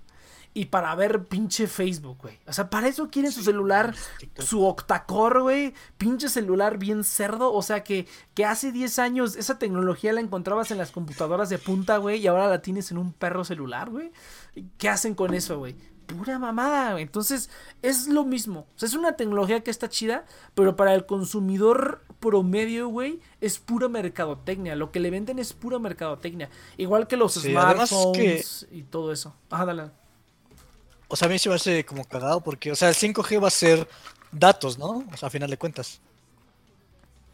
Y 0.52 0.64
para 0.64 0.92
ver 0.96 1.26
pinche 1.26 1.68
Facebook, 1.68 2.18
güey. 2.22 2.38
O 2.46 2.52
sea, 2.52 2.68
para 2.70 2.88
eso 2.88 3.08
quieren 3.08 3.30
su 3.30 3.42
celular, 3.44 3.94
su 4.38 4.64
octacore, 4.64 5.40
güey. 5.40 5.74
Pinche 5.96 6.28
celular 6.28 6.76
bien 6.76 7.04
cerdo. 7.04 7.52
O 7.52 7.62
sea, 7.62 7.84
que, 7.84 8.08
que 8.34 8.44
hace 8.44 8.72
10 8.72 8.98
años 8.98 9.36
esa 9.36 9.60
tecnología 9.60 10.12
la 10.12 10.20
encontrabas 10.20 10.72
en 10.72 10.78
las 10.78 10.90
computadoras 10.90 11.50
de 11.50 11.58
punta, 11.58 11.98
güey. 11.98 12.18
Y 12.20 12.26
ahora 12.26 12.48
la 12.48 12.62
tienes 12.62 12.90
en 12.90 12.98
un 12.98 13.12
perro 13.12 13.44
celular, 13.44 13.90
güey. 13.90 14.10
¿Qué 14.76 14.88
hacen 14.88 15.14
con 15.14 15.34
eso, 15.34 15.58
güey? 15.58 15.76
Pura 16.06 16.40
mamada, 16.40 16.90
güey. 16.92 17.04
Entonces, 17.04 17.48
es 17.82 18.08
lo 18.08 18.24
mismo. 18.24 18.66
O 18.74 18.78
sea, 18.78 18.88
es 18.88 18.94
una 18.94 19.12
tecnología 19.14 19.60
que 19.62 19.70
está 19.70 19.88
chida, 19.88 20.24
pero 20.56 20.74
para 20.74 20.94
el 20.94 21.06
consumidor 21.06 22.02
promedio, 22.18 22.88
güey, 22.88 23.20
es 23.40 23.60
pura 23.60 23.88
mercadotecnia. 23.88 24.74
Lo 24.74 24.90
que 24.90 24.98
le 24.98 25.10
venden 25.10 25.38
es 25.38 25.52
pura 25.52 25.78
mercadotecnia. 25.78 26.50
Igual 26.76 27.06
que 27.06 27.16
los 27.16 27.34
Sí, 27.34 27.52
smartphones 27.52 28.66
que- 28.68 28.76
y 28.78 28.82
todo 28.82 29.12
eso. 29.12 29.36
Ajá, 29.48 29.64
dale. 29.66 29.90
O 31.12 31.16
sea, 31.16 31.26
a 31.26 31.30
mí 31.30 31.38
se 31.38 31.48
me 31.48 31.56
hace 31.56 31.84
como 31.84 32.04
cagado 32.04 32.40
porque, 32.40 32.70
o 32.72 32.76
sea, 32.76 32.88
el 32.88 32.94
5G 32.94 33.42
va 33.42 33.48
a 33.48 33.50
ser 33.50 33.86
datos, 34.32 34.78
¿no? 34.78 35.04
O 35.12 35.16
sea, 35.16 35.26
a 35.26 35.30
final 35.30 35.50
de 35.50 35.56
cuentas. 35.58 36.00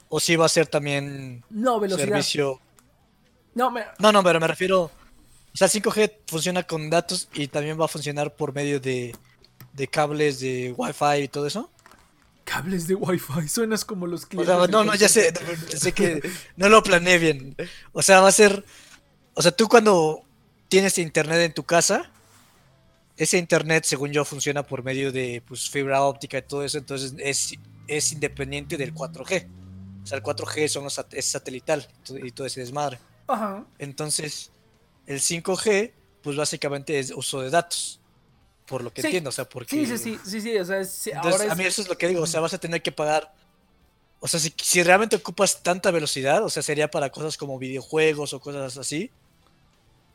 O 0.09 0.19
sí 0.21 0.35
va 0.37 0.47
a 0.47 0.49
ser 0.49 0.67
también 0.67 1.45
No, 1.51 1.79
velocidad. 1.79 2.07
servicio. 2.09 2.61
No, 3.55 3.71
me... 3.71 3.85
No, 3.99 4.13
no, 4.13 4.23
pero 4.23 4.41
me 4.41 4.47
refiero. 4.47 4.85
O 4.85 4.91
sea, 5.57 5.67
el 5.67 5.73
5G 5.73 6.13
funciona 6.27 6.63
con 6.63 6.89
datos 6.91 7.29
y 7.35 7.49
también 7.49 7.79
va 7.81 7.85
a 7.87 7.89
funcionar 7.89 8.35
por 8.35 8.55
medio 8.55 8.81
de, 8.81 9.15
de 9.73 9.89
cables 9.89 10.41
de 10.41 10.75
Wi-Fi 10.77 11.23
y 11.25 11.29
todo 11.29 11.47
eso. 11.47 11.71
cables 12.45 12.87
de 12.87 12.95
Wi-Fi. 12.95 13.49
Suenas 13.49 13.85
como 13.85 14.07
los 14.07 14.25
O 14.25 14.29
clientes. 14.29 14.55
sea, 14.55 14.67
de 14.67 14.73
no, 14.73 14.85
no, 14.85 14.95
ya 14.95 15.09
sé, 15.09 15.33
sé 15.69 15.93
que 15.93 16.23
no 16.57 16.69
lo 16.69 16.83
planeé 16.83 17.19
bien. 17.19 17.57
O 17.93 18.01
sea, 18.03 18.21
va 18.21 18.29
a 18.29 18.33
ser. 18.33 18.65
O 19.35 19.43
sea, 19.43 19.51
tú 19.53 19.69
cuando 19.69 20.23
tienes 20.69 20.97
internet 20.99 21.41
en 21.41 21.53
tu 21.53 21.63
casa, 21.65 22.11
ese 23.17 23.39
internet, 23.39 23.85
según 23.85 24.13
yo, 24.13 24.25
funciona 24.25 24.63
por 24.67 24.83
medio 24.83 25.11
de 25.13 25.43
pues, 25.47 25.71
fibra 25.71 26.03
óptica 26.03 26.39
y 26.39 26.43
todo 26.43 26.63
eso, 26.65 26.79
entonces 26.79 27.15
es, 27.19 27.55
es 27.89 28.13
independiente 28.13 28.77
del 28.77 28.93
4G. 28.95 29.47
O 30.03 30.07
sea, 30.07 30.19
el 30.19 30.23
4G 30.25 30.69
son 30.69 30.85
los 30.85 30.95
sat- 30.99 31.15
es 31.15 31.27
satelital 31.27 31.87
y 32.23 32.31
todo 32.31 32.47
ese 32.47 32.61
desmadre. 32.61 32.99
Ajá. 33.27 33.65
Entonces, 33.79 34.53
el 35.07 35.21
5G, 35.21 35.93
pues 36.23 36.37
básicamente 36.37 36.99
es 36.99 37.11
uso 37.15 37.41
de 37.41 37.51
datos. 37.51 38.01
Por 38.67 38.83
lo 38.83 38.93
que 38.93 39.01
Sí. 39.01 39.07
entiendo, 39.09 39.31
o 39.31 39.33
sea, 39.33 39.49
porque. 39.49 39.71
Sí, 39.77 39.87
sí, 39.87 39.97
sí, 39.99 40.19
sí, 40.29 40.41
sí, 40.41 40.57
o 40.59 40.65
sea, 40.65 40.81
es- 40.81 40.91
sí, 40.91 41.11
Entonces, 41.11 41.41
ahora 41.41 41.53
a 41.53 41.57
mí 41.57 41.63
es... 41.65 41.69
eso 41.75 41.83
es 41.83 41.89
lo 41.89 41.97
que 41.97 42.09
digo, 42.09 42.23
o 42.23 42.27
sea, 42.27 42.41
vas 42.41 42.53
a 42.53 42.59
tener 42.59 42.83
que 42.83 42.91
pagar. 42.93 43.33
O 44.19 44.27
sea, 44.29 44.41
si, 44.41 44.53
si 44.61 44.83
realmente 44.83 45.15
ocupas 45.17 45.63
tanta 45.63 45.91
velocidad, 45.93 46.43
o 46.45 46.51
sea, 46.51 46.63
sería 46.63 46.91
para 46.91 47.11
cosas 47.11 47.37
como 47.37 47.59
videojuegos 47.61 48.33
o 48.33 48.41
cosas 48.41 48.77
así. 48.77 49.11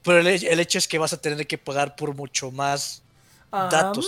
Pero 0.03 0.19
el, 0.19 0.27
el 0.27 0.59
hecho 0.59 0.77
es 0.77 0.87
que 0.87 0.97
vas 0.99 1.13
a 1.13 1.21
tener 1.21 1.45
que 1.47 1.57
pagar 1.57 1.95
por 1.95 2.15
mucho 2.15 2.51
más 2.51 3.03
Ah, 3.51 3.67
datos. 3.69 4.07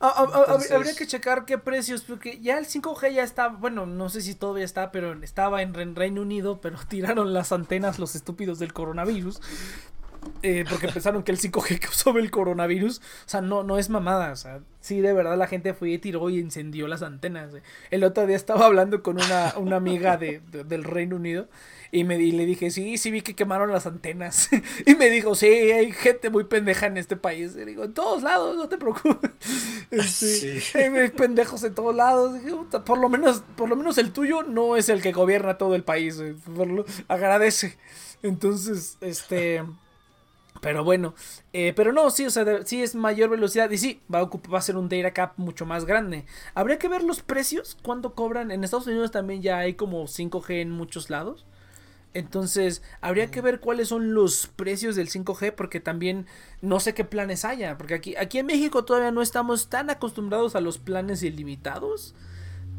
mm, 0.00 0.72
Habría 0.72 0.94
que 0.96 1.06
checar 1.06 1.44
qué 1.44 1.58
precios, 1.58 2.02
porque 2.02 2.40
ya 2.40 2.58
el 2.58 2.66
5G 2.66 3.12
ya 3.12 3.22
está, 3.22 3.48
bueno, 3.48 3.86
no 3.86 4.08
sé 4.08 4.20
si 4.20 4.34
todavía 4.34 4.64
está, 4.64 4.90
pero 4.90 5.12
estaba 5.22 5.62
en 5.62 5.94
Reino 5.94 6.22
Unido, 6.22 6.60
pero 6.60 6.78
tiraron 6.88 7.32
las 7.32 7.52
antenas 7.52 7.98
los 7.98 8.14
estúpidos 8.14 8.58
del 8.58 8.72
coronavirus. 8.72 9.40
Eh, 10.42 10.64
porque 10.68 10.88
pensaron 10.92 11.22
que 11.22 11.32
el 11.32 11.38
5G 11.38 11.78
causó 11.78 12.16
el 12.18 12.30
coronavirus. 12.30 12.98
O 12.98 13.28
sea, 13.28 13.40
no, 13.40 13.62
no 13.62 13.78
es 13.78 13.88
mamada. 13.90 14.32
O 14.32 14.36
sea, 14.36 14.60
sí, 14.80 15.00
de 15.00 15.12
verdad 15.12 15.36
la 15.36 15.46
gente 15.46 15.74
fue 15.74 15.90
y 15.90 15.98
tiró 15.98 16.30
y 16.30 16.38
encendió 16.40 16.88
las 16.88 17.02
antenas. 17.02 17.50
El 17.90 18.04
otro 18.04 18.26
día 18.26 18.36
estaba 18.36 18.66
hablando 18.66 19.02
con 19.02 19.16
una, 19.20 19.54
una 19.56 19.76
amiga 19.76 20.16
de, 20.16 20.40
del 20.40 20.84
Reino 20.84 21.16
Unido 21.16 21.48
y, 21.94 22.04
me, 22.04 22.16
y 22.16 22.32
le 22.32 22.46
dije, 22.46 22.70
sí, 22.70 22.96
sí 22.96 23.10
vi 23.10 23.20
que 23.20 23.34
quemaron 23.34 23.70
las 23.70 23.86
antenas. 23.86 24.48
y 24.86 24.94
me 24.94 25.10
dijo, 25.10 25.34
sí, 25.34 25.46
hay 25.46 25.92
gente 25.92 26.30
muy 26.30 26.44
pendeja 26.44 26.86
en 26.86 26.96
este 26.96 27.16
país. 27.16 27.54
Y 27.54 27.66
digo, 27.66 27.84
en 27.84 27.92
todos 27.92 28.22
lados, 28.22 28.56
no 28.56 28.68
te 28.68 28.78
preocupes. 28.78 29.30
Sí. 30.06 30.58
Hay 30.74 31.10
pendejos 31.10 31.62
en 31.64 31.74
todos 31.74 31.94
lados. 31.94 32.40
por 32.86 32.96
lo 32.96 33.10
menos, 33.10 33.42
por 33.56 33.68
lo 33.68 33.76
menos 33.76 33.98
el 33.98 34.10
tuyo 34.10 34.42
no 34.42 34.74
es 34.76 34.88
el 34.88 35.02
que 35.02 35.12
gobierna 35.12 35.58
todo 35.58 35.74
el 35.74 35.84
país. 35.84 36.18
agradece. 37.08 37.76
Entonces, 38.22 38.96
este... 39.02 39.62
Pero 40.62 40.84
bueno, 40.84 41.14
eh, 41.52 41.72
pero 41.74 41.92
no, 41.92 42.08
sí, 42.10 42.24
o 42.24 42.30
sea, 42.30 42.64
sí 42.64 42.82
es 42.82 42.94
mayor 42.94 43.28
velocidad 43.28 43.68
y 43.70 43.78
sí, 43.78 44.00
va 44.12 44.20
a, 44.20 44.22
ocupar, 44.22 44.54
va 44.54 44.58
a 44.58 44.62
ser 44.62 44.76
un 44.76 44.88
data 44.88 45.10
cap 45.10 45.32
mucho 45.36 45.66
más 45.66 45.84
grande. 45.84 46.24
Habría 46.54 46.78
que 46.78 46.86
ver 46.86 47.02
los 47.02 47.20
precios, 47.20 47.76
cuánto 47.82 48.14
cobran. 48.14 48.52
En 48.52 48.62
Estados 48.62 48.86
Unidos 48.86 49.10
también 49.10 49.42
ya 49.42 49.58
hay 49.58 49.74
como 49.74 50.04
5G 50.04 50.60
en 50.60 50.70
muchos 50.70 51.10
lados. 51.10 51.44
Entonces, 52.14 52.82
habría 53.00 53.30
que 53.30 53.40
ver 53.40 53.60
cuáles 53.60 53.88
son 53.88 54.14
los 54.14 54.46
precios 54.46 54.96
del 54.96 55.08
5G, 55.08 55.54
porque 55.54 55.80
también 55.80 56.26
no 56.60 56.78
sé 56.78 56.94
qué 56.94 57.04
planes 57.04 57.44
haya. 57.44 57.78
Porque 57.78 57.94
aquí, 57.94 58.16
aquí 58.16 58.38
en 58.38 58.46
México 58.46 58.84
todavía 58.84 59.10
no 59.10 59.22
estamos 59.22 59.68
tan 59.68 59.88
acostumbrados 59.88 60.54
a 60.54 60.60
los 60.60 60.78
planes 60.78 61.22
ilimitados. 61.22 62.14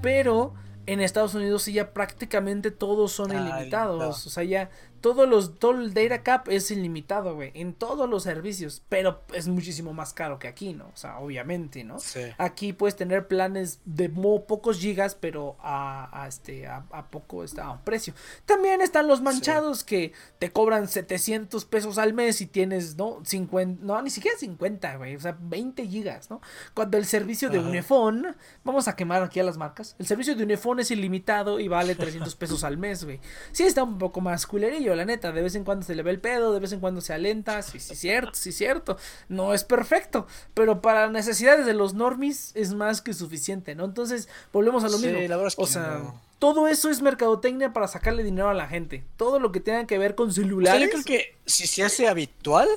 Pero 0.01 0.53
en 0.85 0.99
Estados 0.99 1.33
Unidos 1.33 1.63
sí 1.63 1.73
ya 1.73 1.93
prácticamente 1.93 2.69
todos 2.69 3.11
son 3.11 3.31
ilimitados. 3.31 4.27
O 4.27 4.29
sea, 4.29 4.43
ya 4.43 4.69
todos 5.03 5.27
los, 5.27 5.59
todo 5.59 5.73
el 5.81 5.93
data 5.93 6.23
cap 6.23 6.47
es 6.47 6.71
ilimitado, 6.71 7.35
güey, 7.35 7.51
en 7.55 7.73
todos 7.73 8.09
los 8.09 8.23
servicios, 8.23 8.81
pero 8.87 9.21
es 9.33 9.49
muchísimo 9.49 9.91
más 9.91 10.13
caro 10.13 10.39
que 10.39 10.47
aquí, 10.47 10.71
¿no? 10.71 10.85
O 10.85 10.95
sea, 10.95 11.19
obviamente, 11.19 11.83
¿no? 11.83 11.99
Sí. 11.99 12.21
Aquí 12.37 12.71
puedes 12.71 12.95
tener 12.95 13.27
planes 13.27 13.81
de 13.83 14.07
pocos 14.07 14.79
gigas, 14.79 15.15
pero 15.15 15.57
a, 15.59 16.25
este, 16.25 16.67
a, 16.67 16.85
poco 17.11 17.43
está 17.43 17.65
a 17.65 17.71
un 17.71 17.81
precio. 17.81 18.13
También 18.45 18.79
están 18.79 19.09
los 19.09 19.19
manchados 19.21 19.83
que 19.83 20.13
te 20.39 20.53
cobran 20.53 20.87
700 20.87 21.65
pesos 21.65 21.97
al 21.97 22.13
mes 22.13 22.39
y 22.39 22.45
tienes, 22.45 22.95
¿no? 22.95 23.19
50, 23.25 23.83
no, 23.83 24.01
ni 24.01 24.09
siquiera 24.09 24.37
50, 24.37 24.95
güey, 24.95 25.17
o 25.17 25.19
sea, 25.19 25.37
20 25.37 25.85
gigas, 25.85 26.29
¿no? 26.29 26.39
Cuando 26.73 26.97
el 26.97 27.05
servicio 27.05 27.49
de 27.49 27.59
Unifone, 27.59 28.35
vamos 28.63 28.87
a 28.87 28.95
quemar 28.95 29.21
aquí 29.21 29.41
a 29.41 29.43
las 29.43 29.57
marcas, 29.57 29.97
el 29.99 30.07
servicio 30.07 30.33
de 30.33 30.45
Unifone 30.45 30.83
es 30.83 30.91
ilimitado 30.91 31.59
y 31.59 31.67
vale 31.67 31.93
300 31.93 32.33
pesos 32.37 32.63
al 32.63 32.77
mes, 32.77 33.03
güey. 33.03 33.19
Sí 33.51 33.63
está 33.63 33.83
un 33.83 33.97
poco 33.97 34.21
más 34.21 34.47
culerillo, 34.47 34.92
la 34.95 35.05
neta. 35.05 35.31
De 35.31 35.41
vez 35.41 35.55
en 35.55 35.63
cuando 35.63 35.85
se 35.85 35.95
le 35.95 36.03
ve 36.03 36.11
el 36.11 36.19
pedo, 36.19 36.53
de 36.53 36.59
vez 36.59 36.71
en 36.71 36.79
cuando 36.79 37.01
se 37.01 37.13
alenta. 37.13 37.61
Sí, 37.61 37.79
sí, 37.79 37.95
cierto, 37.95 38.31
sí, 38.33 38.51
cierto. 38.51 38.97
No 39.29 39.53
es 39.53 39.63
perfecto, 39.63 40.27
pero 40.53 40.81
para 40.81 41.09
necesidades 41.09 41.65
de 41.65 41.73
los 41.73 41.93
normis 41.93 42.51
es 42.55 42.73
más 42.73 43.01
que 43.01 43.13
suficiente, 43.13 43.75
¿no? 43.75 43.85
Entonces, 43.85 44.29
volvemos 44.51 44.83
a 44.83 44.89
lo 44.89 44.97
mismo. 44.97 45.19
o 45.57 45.67
sea, 45.67 46.01
todo 46.39 46.67
eso 46.67 46.89
es 46.89 47.01
mercadotecnia 47.01 47.73
para 47.73 47.87
sacarle 47.87 48.23
dinero 48.23 48.49
a 48.49 48.53
la 48.53 48.67
gente. 48.67 49.03
Todo 49.17 49.39
lo 49.39 49.51
que 49.51 49.59
tenga 49.59 49.85
que 49.87 49.97
ver 49.97 50.15
con 50.15 50.33
celulares. 50.33 50.81
yo 50.81 50.89
creo 50.89 51.03
que 51.03 51.35
si 51.45 51.67
se 51.67 51.83
hace 51.83 52.07
habitual 52.07 52.67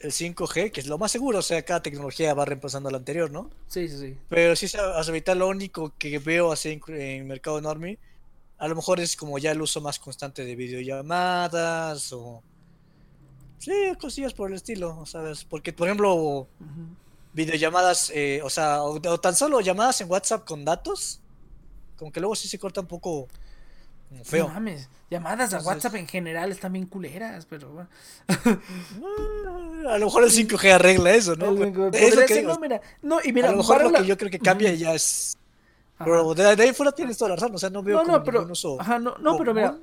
el 0.00 0.12
5G, 0.12 0.72
que 0.72 0.80
es 0.80 0.86
lo 0.86 0.96
más 0.96 1.12
seguro, 1.12 1.40
o 1.40 1.42
sea, 1.42 1.62
cada 1.62 1.82
tecnología 1.82 2.32
va 2.32 2.46
reemplazando 2.46 2.88
a 2.88 2.92
la 2.92 2.98
anterior, 2.98 3.30
¿no? 3.30 3.50
Sí, 3.68 3.88
sí, 3.88 3.98
sí. 3.98 4.16
Pero 4.28 4.56
si 4.56 4.68
se 4.68 4.78
hace 4.78 5.10
habitual, 5.10 5.40
lo 5.40 5.48
único 5.48 5.92
que 5.98 6.18
veo 6.18 6.52
así 6.52 6.70
en, 6.70 6.94
en 6.94 7.28
mercado 7.28 7.60
normie 7.60 7.98
a 8.60 8.68
lo 8.68 8.76
mejor 8.76 9.00
es 9.00 9.16
como 9.16 9.38
ya 9.38 9.52
el 9.52 9.62
uso 9.62 9.80
más 9.80 9.98
constante 9.98 10.44
de 10.44 10.54
videollamadas 10.54 12.12
o... 12.12 12.42
Sí, 13.58 13.72
cosillas 13.98 14.34
por 14.34 14.50
el 14.50 14.56
estilo, 14.56 15.04
¿sabes? 15.06 15.44
Porque, 15.44 15.72
por 15.72 15.88
ejemplo, 15.88 16.46
videollamadas, 17.32 18.10
eh, 18.14 18.40
o 18.42 18.50
sea, 18.50 18.82
o, 18.82 19.00
tan 19.18 19.34
solo 19.34 19.60
llamadas 19.60 20.00
en 20.02 20.10
WhatsApp 20.10 20.46
con 20.46 20.64
datos, 20.64 21.20
como 21.96 22.12
que 22.12 22.20
luego 22.20 22.34
sí 22.34 22.48
se 22.48 22.58
corta 22.58 22.82
un 22.82 22.86
poco 22.86 23.28
feo. 24.24 24.48
No 24.48 24.54
mames, 24.54 24.88
llamadas 25.10 25.52
a 25.54 25.60
WhatsApp 25.60 25.94
en 25.96 26.06
general 26.06 26.50
están 26.50 26.72
bien 26.72 26.86
culeras, 26.86 27.46
pero 27.46 27.70
bueno. 27.70 27.88
a 29.88 29.98
lo 29.98 30.06
mejor 30.06 30.24
el 30.24 30.30
5G 30.30 30.72
arregla 30.72 31.12
eso, 31.12 31.36
¿no? 31.36 31.52
no, 31.52 32.58
mira, 32.58 32.80
no, 33.02 33.20
y 33.22 33.32
mira, 33.32 33.48
a 33.48 33.52
lo 33.52 33.58
mejor 33.58 33.82
lo 33.82 33.92
que 33.92 34.06
yo 34.06 34.16
creo 34.18 34.30
que 34.30 34.38
cambia 34.38 34.72
ya 34.74 34.94
es 34.94 35.36
pero 36.04 36.34
de, 36.34 36.62
ahí 36.62 36.72
fuera 36.72 36.92
tienes 36.92 37.18
toda 37.18 37.30
la 37.30 37.36
razón, 37.36 37.54
o 37.54 37.58
sea, 37.58 37.70
no 37.70 37.82
veo 37.82 37.98
no, 37.98 38.04
como 38.04 38.18
no, 38.18 38.24
pero, 38.24 38.46
uso 38.50 38.80
ajá, 38.80 38.98
no, 38.98 39.16
no 39.18 39.36
pero 39.36 39.54
mira, 39.54 39.78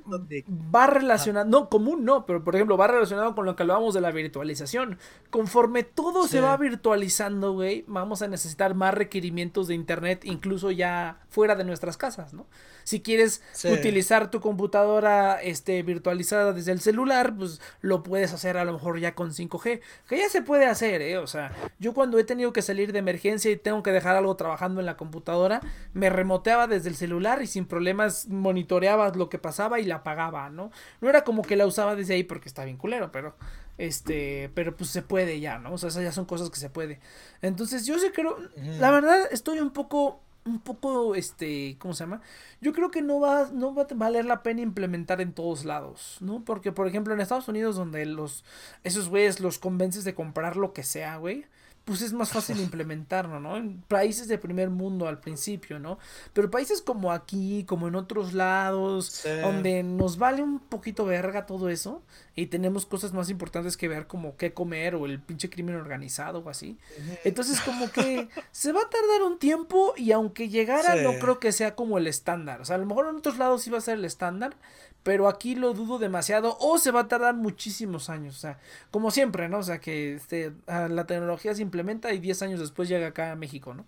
va 0.74 0.86
relacionado, 0.86 1.46
no, 1.46 1.68
común 1.68 2.04
no, 2.04 2.26
pero 2.26 2.42
por 2.42 2.54
ejemplo, 2.54 2.76
va 2.76 2.88
relacionado 2.88 3.34
con 3.34 3.46
lo 3.46 3.54
que 3.54 3.62
hablábamos 3.62 3.94
de 3.94 4.00
la 4.00 4.10
virtualización. 4.10 4.98
Conforme 5.30 5.84
todo 5.84 6.26
se 6.26 6.40
va 6.40 6.56
virtualizando, 6.56 7.52
güey, 7.52 7.84
vamos 7.86 8.22
a 8.22 8.28
necesitar 8.28 8.74
más 8.74 8.94
requerimientos 8.94 9.68
de 9.68 9.74
internet, 9.74 10.24
incluso 10.24 10.70
ya 10.70 11.20
fuera 11.28 11.54
de 11.54 11.64
nuestras 11.64 11.96
casas, 11.96 12.34
¿no? 12.34 12.46
Si 12.88 13.02
quieres 13.02 13.42
utilizar 13.64 14.30
tu 14.30 14.40
computadora 14.40 15.42
este, 15.42 15.82
virtualizada 15.82 16.54
desde 16.54 16.72
el 16.72 16.80
celular, 16.80 17.34
pues 17.36 17.60
lo 17.82 18.02
puedes 18.02 18.32
hacer 18.32 18.56
a 18.56 18.64
lo 18.64 18.72
mejor 18.72 18.98
ya 18.98 19.14
con 19.14 19.32
5G. 19.32 19.82
Que 20.08 20.16
ya 20.16 20.30
se 20.30 20.40
puede 20.40 20.64
hacer, 20.64 21.02
¿eh? 21.02 21.18
O 21.18 21.26
sea, 21.26 21.52
yo 21.78 21.92
cuando 21.92 22.18
he 22.18 22.24
tenido 22.24 22.54
que 22.54 22.62
salir 22.62 22.94
de 22.94 23.00
emergencia 23.00 23.50
y 23.50 23.58
tengo 23.58 23.82
que 23.82 23.92
dejar 23.92 24.16
algo 24.16 24.34
trabajando 24.36 24.80
en 24.80 24.86
la 24.86 24.96
computadora, 24.96 25.60
me 25.92 26.07
remoteaba 26.10 26.66
desde 26.66 26.88
el 26.88 26.96
celular 26.96 27.42
y 27.42 27.46
sin 27.46 27.66
problemas 27.66 28.28
monitoreaba 28.28 29.10
lo 29.10 29.28
que 29.28 29.38
pasaba 29.38 29.80
y 29.80 29.84
la 29.84 29.96
apagaba, 29.96 30.50
¿no? 30.50 30.70
No 31.00 31.08
era 31.08 31.24
como 31.24 31.42
que 31.42 31.56
la 31.56 31.66
usaba 31.66 31.94
desde 31.96 32.14
ahí 32.14 32.24
porque 32.24 32.48
está 32.48 32.64
bien 32.64 32.76
culero, 32.76 33.12
pero 33.12 33.34
este, 33.78 34.50
pero 34.54 34.76
pues 34.76 34.90
se 34.90 35.02
puede 35.02 35.40
ya, 35.40 35.58
¿no? 35.58 35.72
O 35.72 35.78
sea, 35.78 35.88
esas 35.88 36.02
ya 36.02 36.12
son 36.12 36.24
cosas 36.24 36.50
que 36.50 36.58
se 36.60 36.70
puede. 36.70 37.00
Entonces, 37.42 37.86
yo 37.86 37.98
sí 37.98 38.08
creo, 38.12 38.36
la 38.78 38.90
verdad 38.90 39.28
estoy 39.30 39.60
un 39.60 39.70
poco 39.70 40.20
un 40.44 40.60
poco, 40.60 41.14
este, 41.14 41.76
¿cómo 41.78 41.94
se 41.94 42.04
llama? 42.04 42.22
Yo 42.60 42.72
creo 42.72 42.90
que 42.90 43.02
no 43.02 43.20
va, 43.20 43.50
no 43.52 43.74
va 43.74 43.82
a 43.82 43.94
valer 43.94 44.24
la 44.24 44.42
pena 44.42 44.62
implementar 44.62 45.20
en 45.20 45.32
todos 45.32 45.64
lados, 45.64 46.16
¿no? 46.20 46.44
Porque, 46.44 46.72
por 46.72 46.88
ejemplo, 46.88 47.12
en 47.14 47.20
Estados 47.20 47.48
Unidos, 47.48 47.76
donde 47.76 48.06
los, 48.06 48.44
esos 48.82 49.08
güeyes 49.08 49.40
los 49.40 49.58
convences 49.58 50.04
de 50.04 50.14
comprar 50.14 50.56
lo 50.56 50.72
que 50.72 50.82
sea, 50.82 51.18
güey, 51.18 51.44
pues 51.88 52.02
es 52.02 52.12
más 52.12 52.28
fácil 52.28 52.60
implementarlo, 52.60 53.40
¿no? 53.40 53.56
En 53.56 53.80
países 53.80 54.28
de 54.28 54.36
primer 54.36 54.68
mundo 54.68 55.08
al 55.08 55.20
principio, 55.20 55.78
¿no? 55.78 55.98
Pero 56.34 56.50
países 56.50 56.82
como 56.82 57.12
aquí, 57.12 57.64
como 57.64 57.88
en 57.88 57.94
otros 57.94 58.34
lados, 58.34 59.26
donde 59.42 59.82
nos 59.82 60.18
vale 60.18 60.42
un 60.42 60.58
poquito 60.58 61.06
verga 61.06 61.46
todo 61.46 61.70
eso 61.70 62.02
y 62.34 62.48
tenemos 62.48 62.84
cosas 62.84 63.14
más 63.14 63.30
importantes 63.30 63.78
que 63.78 63.88
ver 63.88 64.06
como 64.06 64.36
qué 64.36 64.52
comer 64.52 64.96
o 64.96 65.06
el 65.06 65.18
pinche 65.18 65.48
crimen 65.48 65.76
organizado 65.76 66.40
o 66.40 66.50
así. 66.50 66.76
Entonces 67.24 67.58
como 67.62 67.90
que 67.90 68.28
se 68.52 68.72
va 68.72 68.82
a 68.82 68.90
tardar 68.90 69.22
un 69.22 69.38
tiempo 69.38 69.94
y 69.96 70.12
aunque 70.12 70.50
llegara 70.50 70.94
no 70.96 71.18
creo 71.18 71.40
que 71.40 71.52
sea 71.52 71.74
como 71.74 71.96
el 71.96 72.06
estándar. 72.06 72.60
O 72.60 72.66
sea, 72.66 72.76
a 72.76 72.78
lo 72.78 72.84
mejor 72.84 73.08
en 73.08 73.16
otros 73.16 73.38
lados 73.38 73.62
sí 73.62 73.70
va 73.70 73.78
a 73.78 73.80
ser 73.80 73.96
el 73.96 74.04
estándar, 74.04 74.54
pero 75.02 75.28
aquí 75.28 75.54
lo 75.54 75.72
dudo 75.72 75.98
demasiado 75.98 76.56
o 76.60 76.78
se 76.78 76.90
va 76.90 77.00
a 77.00 77.08
tardar 77.08 77.34
muchísimos 77.34 78.10
años, 78.10 78.36
o 78.36 78.40
sea, 78.40 78.58
como 78.90 79.10
siempre, 79.10 79.48
¿no? 79.48 79.58
O 79.58 79.62
sea, 79.62 79.80
que 79.80 80.14
este, 80.14 80.52
la 80.66 81.06
tecnología 81.06 81.54
se 81.54 81.62
implementa 81.62 82.12
y 82.12 82.18
10 82.18 82.42
años 82.42 82.60
después 82.60 82.88
llega 82.88 83.08
acá 83.08 83.32
a 83.32 83.36
México, 83.36 83.74
¿no? 83.74 83.86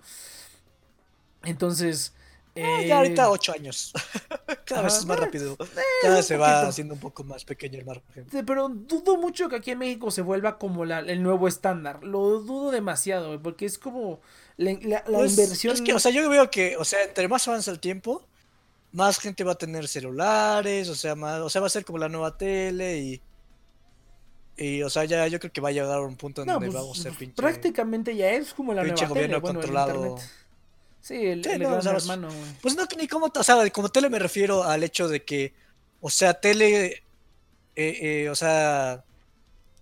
Entonces... 1.45 2.15
Eh, 2.57 2.87
ya 2.89 2.99
ahorita 2.99 3.31
8 3.31 3.53
años. 3.53 3.93
Cada 4.65 4.83
vez 4.83 4.97
es 4.99 5.07
más 5.07 5.21
rápido. 5.21 5.57
Eh, 5.61 5.81
Cada 6.03 6.17
vez 6.17 6.27
se 6.27 6.37
va 6.37 6.63
haciendo 6.63 6.95
un 6.95 7.01
poco 7.01 7.23
más 7.23 7.45
pequeño 7.45 7.79
el 7.79 7.85
margen. 7.85 8.27
pero 8.45 8.69
dudo 8.69 9.17
mucho 9.17 9.49
que 9.49 9.57
aquí 9.57 9.71
en 9.71 9.79
México 9.79 10.11
se 10.11 10.23
vuelva 10.23 10.59
como 10.59 10.85
la, 10.85 10.99
el 11.01 11.23
nuevo 11.23 11.47
estándar. 11.47 12.03
Lo 12.03 12.41
dudo 12.41 12.71
demasiado, 12.73 13.41
porque 13.41 13.67
es 13.67 13.79
como 13.79 14.21
la, 14.57 14.73
la, 14.83 15.05
pues, 15.05 15.33
inversión. 15.33 15.75
Es 15.75 15.83
que, 15.83 15.93
o 15.93 15.99
sea, 15.99 16.11
yo 16.11 16.29
veo 16.29 16.51
que, 16.51 16.77
o 16.77 16.85
sea, 16.85 17.05
entre 17.05 17.29
más 17.29 17.47
avanza 17.47 17.71
el 17.71 17.79
tiempo, 17.79 18.23
más 18.93 19.19
gente 19.19 19.45
va 19.45 19.53
a 19.53 19.59
tener 19.59 19.87
celulares, 19.89 20.89
o 20.89 20.95
sea, 20.95 21.15
más, 21.15 21.41
o 21.41 21.51
sea, 21.51 21.61
va 21.61 21.67
a 21.69 21.71
ser 21.71 21.85
como 21.85 21.99
la 21.99 22.09
nueva 22.09 22.37
tele 22.37 22.99
y 22.99 23.23
y 24.57 24.83
o 24.83 24.91
sea, 24.91 25.05
ya 25.05 25.27
yo 25.27 25.41
creo 25.41 25.53
que 25.53 25.61
va 25.61 25.71
a 25.71 25.73
llegar 25.73 25.99
a 25.99 26.03
un 26.03 26.17
punto 26.17 26.43
en 26.43 26.49
donde 26.49 26.67
pues, 26.67 26.79
vamos 26.79 26.99
a 26.99 27.03
ser 27.05 27.13
pinche 27.13 27.35
prácticamente 27.35 28.15
ya 28.15 28.31
es 28.31 28.53
como 28.53 28.75
la 28.75 28.83
nueva 28.83 29.07
gobierno 29.07 29.41
tele, 29.41 29.55
controlado. 29.55 30.19
sí, 31.01 31.15
el, 31.15 31.47
el 31.47 31.63
no, 31.63 31.79
hermano, 31.79 32.29
Pues 32.61 32.77
no 32.77 32.85
ni 32.99 33.09
cómo, 33.09 33.33
o 33.35 33.43
sea, 33.43 33.71
como 33.71 33.89
tele 33.89 34.11
me 34.11 34.19
refiero 34.19 34.63
al 34.63 34.83
hecho 34.83 35.09
de 35.09 35.25
que 35.25 35.55
o 36.03 36.11
sea, 36.11 36.35
tele 36.35 37.03
eh, 37.77 37.99
eh, 38.25 38.29
o 38.29 38.35
sea, 38.35 39.03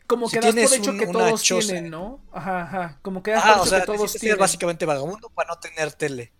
como 0.06 0.28
que 0.28 0.40
das 0.40 0.54
por 0.54 0.74
hecho 0.74 0.96
que 0.96 1.06
todos 1.06 1.42
tienen, 1.42 1.90
¿no? 1.90 2.20
Ajá, 2.32 2.62
ajá, 2.62 2.98
como 3.02 3.22
que 3.22 3.32
das 3.32 3.42
por 3.42 3.66
hecho 3.66 3.80
que 3.80 3.86
todos 3.86 4.12
tienen. 4.14 4.38
básicamente 4.38 4.86
vagabundo 4.86 5.28
para 5.30 5.48
no 5.48 5.58
tener 5.58 5.92
tele. 5.92 6.32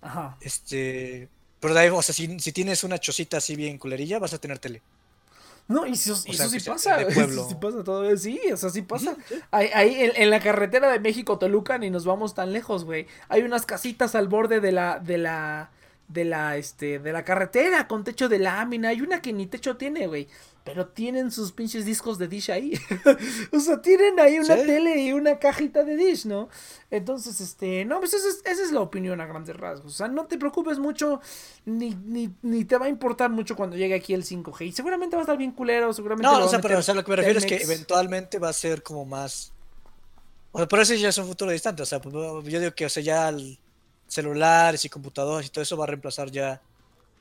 Ajá. 0.00 0.36
Este, 0.40 1.28
pero 1.66 1.74
de 1.74 1.80
ahí, 1.80 1.88
o 1.88 2.00
sea, 2.00 2.14
si, 2.14 2.38
si, 2.38 2.52
tienes 2.52 2.84
una 2.84 2.96
chocita 2.96 3.38
así 3.38 3.56
bien 3.56 3.76
culerilla, 3.76 4.20
vas 4.20 4.32
a 4.32 4.38
tener 4.38 4.60
tele. 4.60 4.82
No, 5.66 5.84
y 5.84 5.94
eso, 5.94 6.14
sea, 6.14 6.32
eso 6.32 6.48
sí 6.48 6.60
pasa, 6.60 7.02
eso 7.02 7.48
sí 7.48 7.56
pasa 7.60 7.82
todavía, 7.82 8.16
sí, 8.16 8.40
o 8.52 8.56
sea, 8.56 8.70
sí 8.70 8.82
pasa. 8.82 9.10
Ujú, 9.10 9.20
sí. 9.28 9.34
Ahí, 9.50 9.70
ahí 9.74 9.94
en, 9.96 10.12
en 10.14 10.30
la 10.30 10.38
carretera 10.38 10.92
de 10.92 11.00
México 11.00 11.40
Toluca 11.40 11.76
ni 11.76 11.90
nos 11.90 12.04
vamos 12.04 12.36
tan 12.36 12.52
lejos, 12.52 12.84
güey. 12.84 13.08
Hay 13.28 13.42
unas 13.42 13.66
casitas 13.66 14.14
al 14.14 14.28
borde 14.28 14.60
de 14.60 14.70
la 14.70 15.00
de 15.00 15.18
la 15.18 15.70
de 16.08 16.24
la 16.24 16.56
este 16.56 16.98
de 17.00 17.12
la 17.12 17.24
carretera 17.24 17.88
con 17.88 18.04
techo 18.04 18.28
de 18.28 18.38
lámina, 18.38 18.90
hay 18.90 19.00
una 19.00 19.20
que 19.20 19.32
ni 19.32 19.46
techo 19.46 19.76
tiene, 19.76 20.06
güey, 20.06 20.28
pero 20.62 20.86
tienen 20.88 21.30
sus 21.30 21.52
pinches 21.52 21.84
discos 21.84 22.18
de 22.18 22.28
Dish 22.28 22.50
ahí. 22.50 22.72
o 23.52 23.58
sea, 23.60 23.80
tienen 23.82 24.18
ahí 24.20 24.38
una 24.38 24.56
Sí. 24.56 24.66
tele 24.66 25.00
y 25.02 25.12
una 25.12 25.38
cajita 25.38 25.84
de 25.84 25.96
Dish, 25.96 26.26
¿no? 26.26 26.48
Entonces, 26.90 27.40
este, 27.40 27.84
no, 27.84 27.98
pues 28.00 28.14
esa 28.14 28.28
es, 28.28 28.40
esa 28.44 28.62
es 28.62 28.72
la 28.72 28.80
opinión 28.80 29.20
a 29.20 29.26
grandes 29.26 29.56
rasgos. 29.56 29.92
O 29.92 29.96
sea, 29.96 30.08
no 30.08 30.26
te 30.26 30.38
preocupes 30.38 30.78
mucho, 30.78 31.20
ni, 31.64 31.90
ni, 31.94 32.32
ni 32.42 32.64
te 32.64 32.78
va 32.78 32.86
a 32.86 32.88
importar 32.88 33.30
mucho 33.30 33.54
cuando 33.56 33.76
llegue 33.76 33.94
aquí 33.94 34.14
el 34.14 34.24
5G. 34.24 34.66
Y 34.66 34.72
seguramente 34.72 35.16
va 35.16 35.22
a 35.22 35.24
estar 35.24 35.38
bien 35.38 35.52
culero, 35.52 35.92
seguramente. 35.92 36.28
No, 36.30 36.44
o 36.44 36.48
sea, 36.48 36.60
pero 36.60 36.78
o 36.78 36.82
sea, 36.82 36.94
lo 36.94 37.04
que 37.04 37.10
me 37.10 37.16
refiero 37.16 37.38
es 37.38 37.46
que 37.46 37.56
eventualmente 37.56 38.38
va 38.38 38.48
a 38.48 38.52
ser 38.52 38.82
como 38.82 39.04
más. 39.04 39.52
O 40.52 40.58
sea, 40.58 40.68
pero 40.68 40.82
ese 40.82 40.98
ya 40.98 41.10
es 41.10 41.18
un 41.18 41.26
futuro 41.26 41.50
distante. 41.50 41.82
O 41.82 41.86
sea, 41.86 42.00
pues, 42.00 42.14
yo 42.14 42.60
digo 42.60 42.74
que, 42.74 42.86
o 42.86 42.88
sea, 42.88 43.02
ya 43.02 43.28
el 43.28 43.58
celulares 44.08 44.84
y 44.84 44.88
computadoras 44.88 45.46
y 45.46 45.50
todo 45.50 45.62
eso 45.62 45.76
va 45.76 45.84
a 45.84 45.88
reemplazar 45.88 46.30
ya 46.30 46.60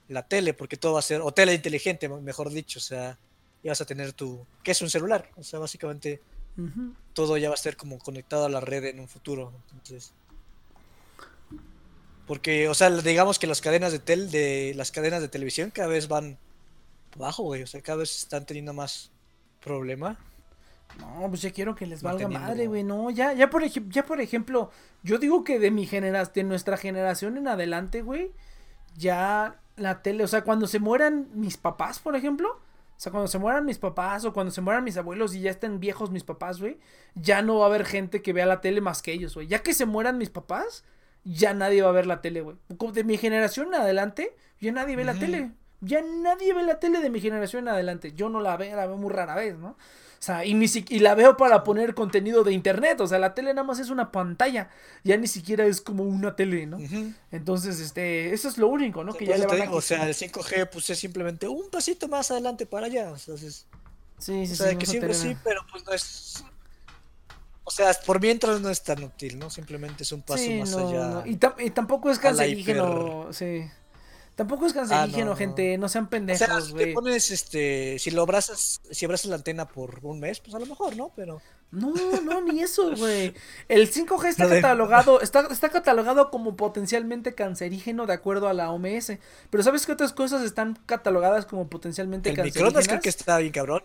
la 0.07 0.27
tele, 0.27 0.53
porque 0.53 0.77
todo 0.77 0.93
va 0.93 0.99
a 0.99 1.03
ser, 1.03 1.21
o 1.21 1.33
tele 1.33 1.53
inteligente, 1.53 2.07
mejor 2.09 2.49
dicho. 2.49 2.79
O 2.79 2.81
sea, 2.81 3.17
ya 3.63 3.71
vas 3.71 3.81
a 3.81 3.85
tener 3.85 4.13
tu. 4.13 4.45
¿Qué 4.63 4.71
es 4.71 4.81
un 4.81 4.89
celular? 4.89 5.29
O 5.35 5.43
sea, 5.43 5.59
básicamente 5.59 6.21
todo 7.13 7.35
ya 7.37 7.49
va 7.49 7.55
a 7.55 7.57
estar 7.57 7.75
como 7.75 7.99
conectado 7.99 8.45
a 8.45 8.49
la 8.49 8.61
red 8.61 8.85
en 8.85 8.99
un 8.99 9.07
futuro. 9.07 9.51
Entonces. 9.71 10.13
Porque, 12.27 12.69
o 12.69 12.73
sea, 12.73 12.89
digamos 12.89 13.37
que 13.37 13.45
las 13.45 13.61
cadenas 13.61 13.91
de 13.91 13.99
tel, 13.99 14.31
de 14.31 14.73
las 14.75 14.91
cadenas 14.91 15.21
de 15.21 15.27
televisión 15.27 15.69
cada 15.69 15.87
vez 15.87 16.07
van 16.07 16.37
abajo, 17.15 17.43
güey. 17.43 17.63
O 17.63 17.67
sea, 17.67 17.81
cada 17.81 17.99
vez 17.99 18.15
están 18.15 18.45
teniendo 18.45 18.73
más 18.73 19.11
problema. 19.61 20.17
No, 20.99 21.27
pues 21.29 21.41
ya 21.41 21.51
quiero 21.51 21.75
que 21.75 21.85
les 21.85 22.01
valga 22.01 22.27
madre, 22.27 22.67
güey. 22.67 22.83
No, 22.83 23.09
ya, 23.09 23.33
ya 23.33 23.49
por 23.49 23.63
ejemplo, 23.63 23.91
ya 23.91 24.05
por 24.05 24.21
ejemplo, 24.21 24.71
yo 25.03 25.17
digo 25.17 25.43
que 25.43 25.59
de 25.59 25.71
mi 25.71 25.85
generación, 25.85 26.33
de 26.33 26.43
nuestra 26.43 26.77
generación 26.77 27.37
en 27.37 27.47
adelante, 27.47 28.01
güey, 28.01 28.31
ya 28.95 29.59
la 29.75 30.01
tele, 30.01 30.23
o 30.23 30.27
sea, 30.27 30.43
cuando 30.43 30.67
se 30.67 30.79
mueran 30.79 31.27
mis 31.33 31.57
papás, 31.57 31.99
por 31.99 32.15
ejemplo, 32.15 32.49
o 32.49 32.99
sea, 32.99 33.11
cuando 33.11 33.27
se 33.27 33.39
mueran 33.39 33.65
mis 33.65 33.77
papás 33.77 34.23
o 34.23 34.31
cuando 34.31 34.51
se 34.51 34.61
mueran 34.61 34.83
mis 34.85 34.95
abuelos 34.95 35.35
y 35.35 35.41
ya 35.41 35.51
estén 35.51 35.81
viejos 35.81 36.11
mis 36.11 36.23
papás, 36.23 36.61
güey, 36.61 36.79
ya 37.13 37.41
no 37.41 37.57
va 37.57 37.65
a 37.65 37.67
haber 37.67 37.85
gente 37.85 38.21
que 38.21 38.31
vea 38.31 38.45
la 38.45 38.61
tele 38.61 38.79
más 38.79 39.01
que 39.01 39.11
ellos, 39.11 39.35
güey. 39.35 39.47
Ya 39.47 39.59
que 39.59 39.73
se 39.73 39.85
mueran 39.85 40.17
mis 40.17 40.29
papás, 40.29 40.85
ya 41.25 41.53
nadie 41.53 41.81
va 41.81 41.89
a 41.89 41.93
ver 41.93 42.07
la 42.07 42.21
tele, 42.21 42.41
güey. 42.41 42.55
De 42.93 43.03
mi 43.03 43.17
generación 43.17 43.67
en 43.67 43.81
adelante, 43.81 44.33
ya 44.61 44.71
nadie 44.71 44.95
ve 44.95 45.03
la 45.03 45.15
tele. 45.15 45.51
Ya 45.81 46.01
nadie 46.01 46.53
ve 46.53 46.63
la 46.63 46.79
tele 46.79 47.01
de 47.01 47.09
mi 47.09 47.19
generación 47.19 47.63
en 47.63 47.73
adelante. 47.73 48.13
Yo 48.13 48.29
no 48.29 48.39
la 48.39 48.55
veo, 48.55 48.75
la 48.77 48.87
veo 48.87 48.97
muy 48.97 49.11
rara 49.11 49.35
vez, 49.35 49.57
¿no? 49.57 49.75
O 50.25 50.27
sea, 50.27 50.43
y, 50.43 50.55
ni 50.55 50.67
si- 50.67 50.83
y 50.89 50.97
la 50.99 51.13
veo 51.13 51.37
para 51.37 51.63
poner 51.63 51.93
contenido 51.93 52.43
de 52.43 52.51
internet. 52.51 52.99
O 52.99 53.05
sea, 53.05 53.19
la 53.19 53.35
tele 53.35 53.53
nada 53.53 53.63
más 53.67 53.77
es 53.77 53.91
una 53.91 54.11
pantalla. 54.11 54.71
Ya 55.03 55.17
ni 55.17 55.27
siquiera 55.27 55.67
es 55.67 55.81
como 55.81 56.03
una 56.03 56.35
tele, 56.35 56.65
¿no? 56.65 56.79
Entonces, 57.31 57.79
este, 57.79 58.33
eso 58.33 58.49
es 58.49 58.57
lo 58.57 58.67
único, 58.67 59.03
¿no? 59.03 59.11
O 59.11 59.13
sea, 59.13 59.19
Que 59.19 59.25
ya 59.27 59.37
le 59.37 59.45
van 59.45 59.61
a 59.61 59.65
digo, 59.65 59.75
o 59.75 59.81
sea, 59.81 60.07
el 60.09 60.15
5G 60.15 60.67
pues 60.71 60.89
es 60.89 60.97
simplemente 60.97 61.47
un 61.47 61.69
pasito 61.69 62.07
más 62.07 62.31
adelante 62.31 62.65
para 62.65 62.87
allá. 62.87 63.09
Entonces, 63.09 63.67
Sí, 64.17 64.47
sí, 64.47 64.53
o 64.53 64.55
sea, 64.55 64.71
sí, 64.71 64.77
que 64.77 65.07
no 65.07 65.13
sí, 65.13 65.37
pero 65.43 65.61
pues 65.71 65.85
no 65.85 65.93
es. 65.93 66.43
O 67.63 67.69
sea, 67.69 67.93
por 67.93 68.19
mientras 68.19 68.59
no 68.61 68.71
es 68.71 68.81
tan 68.81 69.03
útil, 69.03 69.37
¿no? 69.37 69.51
Simplemente 69.51 70.01
es 70.01 70.11
un 70.11 70.23
paso 70.23 70.43
Sí, 70.43 70.57
más 70.59 70.71
no, 70.71 70.89
allá. 70.89 71.07
no. 71.07 71.25
Y, 71.27 71.37
y 71.63 71.69
tampoco 71.69 72.09
es 72.09 72.17
a 72.17 72.21
cancerígeno, 72.21 73.27
sí. 73.31 73.61
Tampoco 74.35 74.65
es 74.65 74.73
cancerígeno, 74.73 75.31
Ah, 75.31 75.33
no. 75.33 75.35
gente. 75.37 75.77
No 75.77 75.87
sean 75.87 76.03
O 76.05 76.07
sea, 76.07 76.09
pendejos, 76.09 76.67
si 76.67 76.73
te 76.73 76.87
pones, 76.93 77.31
este, 77.31 77.97
si 77.99 78.11
lo 78.11 78.21
abrazas, 78.23 78.81
si 78.91 79.05
abrazas 79.05 79.29
la 79.29 79.37
antena 79.37 79.65
por 79.67 79.99
un 80.03 80.19
mes, 80.19 80.41
pues 80.41 80.53
a 80.55 80.59
lo 80.59 80.65
mejor, 80.65 80.95
¿no? 80.97 81.11
Pero 81.15 81.41
No, 81.71 81.93
no, 82.21 82.41
ni 82.41 82.61
eso, 82.61 82.95
güey. 82.97 83.33
El 83.69 83.89
5G 83.91 84.25
está 84.27 84.49
catalogado, 84.49 85.21
está, 85.21 85.47
está 85.49 85.69
catalogado 85.69 86.31
como 86.31 86.57
potencialmente 86.57 87.33
cancerígeno 87.33 88.05
de 88.05 88.13
acuerdo 88.13 88.49
a 88.49 88.53
la 88.53 88.71
OMS. 88.71 89.13
Pero 89.49 89.63
¿sabes 89.63 89.85
qué 89.85 89.93
otras 89.93 90.11
cosas 90.11 90.41
están 90.43 90.77
catalogadas 90.85 91.45
como 91.45 91.69
potencialmente 91.69 92.29
el 92.29 92.35
cancerígenas? 92.35 92.55
microondas 92.73 92.87
creo 92.89 92.99
que 93.01 93.09
está 93.09 93.37
bien 93.37 93.53
cabrón. 93.53 93.83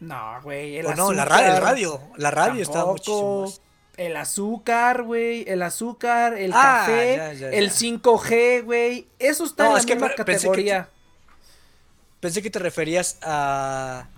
No, 0.00 0.40
güey. 0.42 0.78
El 0.78 0.86
O 0.86 0.94
no, 0.94 1.12
la 1.12 1.24
radio, 1.24 1.54
el 1.54 1.62
radio, 1.62 2.00
la 2.16 2.30
radio 2.30 2.62
está 2.62 2.84
muchísimo. 2.86 3.52
El 4.00 4.16
azúcar, 4.16 5.02
güey. 5.02 5.44
El 5.46 5.60
azúcar, 5.60 6.32
el 6.38 6.52
Ah, 6.54 6.84
café, 6.86 7.16
ya, 7.16 7.32
ya, 7.34 7.50
el 7.50 7.68
ya. 7.68 7.74
5G, 7.74 8.62
güey. 8.64 9.06
Eso 9.18 9.44
está 9.44 9.64
No, 9.64 9.68
en 9.70 9.74
la 9.74 9.80
es 9.80 9.86
que 9.86 9.94
misma 9.94 10.08
pe- 10.08 10.24
pensé 10.24 10.46
que 10.46 10.48
categoría. 10.48 10.88
Pensé 12.20 12.42
que 12.42 12.50
te 12.50 12.58
referías 12.58 13.18
a 13.22 14.08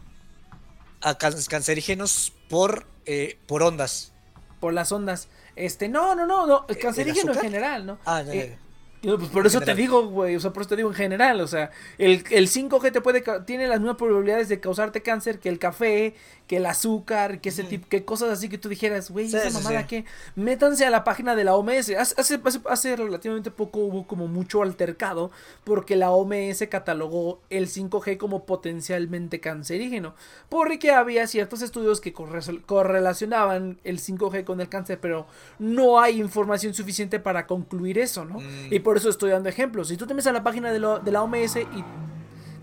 a 1.00 1.18
can- 1.18 1.34
cancerígenos 1.48 2.32
por 2.48 2.86
eh, 3.06 3.38
por 3.46 3.64
ondas. 3.64 4.12
Por 4.60 4.72
las 4.72 4.92
ondas. 4.92 5.28
Este, 5.56 5.88
no, 5.88 6.14
no, 6.14 6.26
no, 6.26 6.46
no. 6.46 6.64
El 6.68 6.76
¿El 6.76 6.82
cancerígeno 6.82 7.32
en 7.32 7.40
general, 7.40 7.84
¿no? 7.84 7.98
Ah, 8.04 8.22
ya, 8.22 8.32
Eh, 8.34 8.58
pues 9.02 9.30
por 9.30 9.44
eso 9.48 9.60
te 9.60 9.74
digo, 9.74 10.06
güey, 10.06 10.36
o 10.36 10.40
sea, 10.40 10.52
por 10.52 10.62
eso 10.62 10.68
te 10.70 10.76
digo 10.76 10.88
en 10.88 10.94
general, 10.94 11.40
o 11.40 11.48
sea, 11.48 11.72
el, 11.98 12.24
el 12.30 12.48
5G 12.48 12.92
te 12.92 13.00
puede, 13.00 13.24
tiene 13.44 13.66
las 13.66 13.80
mismas 13.80 13.96
probabilidades 13.96 14.48
de 14.48 14.60
causarte 14.60 15.02
cáncer 15.02 15.40
que 15.40 15.48
el 15.48 15.58
café, 15.58 16.14
que 16.52 16.58
el 16.58 16.66
azúcar, 16.66 17.40
que 17.40 17.48
ese 17.48 17.62
Ujú. 17.62 17.70
tipo, 17.70 17.88
que 17.88 18.04
cosas 18.04 18.28
así 18.28 18.50
que 18.50 18.58
tú 18.58 18.68
dijeras, 18.68 19.10
güey, 19.10 19.26
Sí, 19.30 19.36
esa 19.38 19.48
sí, 19.48 19.54
mamada 19.54 19.80
sí. 19.80 19.86
que, 19.86 20.04
métanse 20.36 20.84
a 20.84 20.90
la 20.90 21.02
página 21.02 21.34
de 21.34 21.44
la 21.44 21.54
OMS, 21.56 21.96
hace, 21.96 22.14
hace, 22.20 22.38
hace- 22.44 22.60
hace 22.68 22.94
relativamente 22.94 23.50
poco 23.50 23.78
hubo 23.78 24.06
como 24.06 24.28
mucho 24.28 24.62
altercado, 24.62 25.30
porque 25.64 25.96
la 25.96 26.10
OMS 26.10 26.68
catalogó 26.68 27.40
el 27.48 27.68
5G 27.68 28.18
como 28.18 28.44
potencialmente 28.44 29.40
cancerígeno, 29.40 30.14
porque 30.50 30.90
había 30.90 31.26
ciertos 31.26 31.62
estudios 31.62 32.02
que 32.02 32.12
corre- 32.12 32.60
correlacionaban 32.66 33.78
el 33.82 33.98
5G 33.98 34.44
con 34.44 34.60
el 34.60 34.68
cáncer, 34.68 34.98
pero 35.00 35.26
no 35.58 36.00
hay 36.00 36.20
información 36.20 36.74
suficiente 36.74 37.18
para 37.18 37.46
concluir 37.46 37.98
eso, 37.98 38.26
¿no? 38.26 38.40
Mm. 38.40 38.72
Y 38.72 38.78
por 38.80 38.98
eso 38.98 39.08
estoy 39.08 39.30
dando 39.30 39.48
ejemplos. 39.48 39.88
Si 39.88 39.96
tú 39.96 40.06
te 40.06 40.12
metes 40.12 40.26
a 40.26 40.32
la 40.32 40.42
página 40.42 40.70
de, 40.70 40.80
lo- 40.80 40.98
de 40.98 41.12
la 41.12 41.22
OMS 41.22 41.56
y 41.62 41.82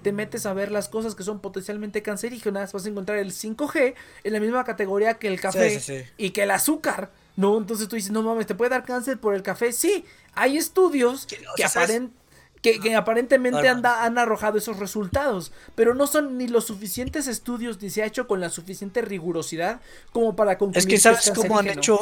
te 0.01 0.11
metes 0.11 0.45
a 0.45 0.53
ver 0.53 0.71
las 0.71 0.89
cosas 0.89 1.15
que 1.15 1.23
son 1.23 1.39
potencialmente 1.39 2.01
cancerígenas, 2.01 2.73
vas 2.73 2.85
a 2.85 2.89
encontrar 2.89 3.17
el 3.19 3.31
5G 3.31 3.93
en 4.23 4.33
la 4.33 4.39
misma 4.39 4.63
categoría 4.63 5.15
que 5.15 5.27
el 5.27 5.39
café 5.39 5.69
Sí, 5.71 5.79
sí, 5.79 5.99
sí. 5.99 6.05
y 6.17 6.29
que 6.31 6.43
el 6.43 6.51
azúcar. 6.51 7.11
No, 7.35 7.57
entonces 7.57 7.87
tú 7.87 7.95
dices, 7.95 8.11
no 8.11 8.21
mames, 8.23 8.47
¿te 8.47 8.55
puede 8.55 8.69
dar 8.71 8.83
cáncer 8.83 9.17
por 9.19 9.33
el 9.33 9.43
café? 9.43 9.71
Sí, 9.71 10.03
hay 10.33 10.57
estudios 10.57 11.25
Que- 11.25 11.37
o 11.37 11.53
que, 11.55 11.61
sea, 11.63 11.69
¿sabes? 11.69 11.89
aparen- 11.91 12.09
que, 12.61 12.79
que 12.81 12.93
aparentemente 12.95 13.69
anda- 13.69 14.03
han 14.03 14.17
arrojado 14.17 14.57
esos 14.57 14.77
resultados, 14.79 15.53
pero 15.75 15.93
no 15.93 16.07
son 16.07 16.37
ni 16.37 16.49
los 16.49 16.65
suficientes 16.65 17.27
estudios 17.27 17.81
ni 17.81 17.89
se 17.89 18.03
ha 18.03 18.05
hecho 18.05 18.27
con 18.27 18.41
la 18.41 18.49
suficiente 18.49 19.01
rigurosidad 19.01 19.79
como 20.11 20.35
para 20.35 20.57
concluir 20.57 20.79
Es 20.79 20.85
que 20.85 20.95
es 20.95 21.01
sabes 21.03 21.31
cómo 21.33 21.57
han 21.57 21.67
hecho 21.67 21.99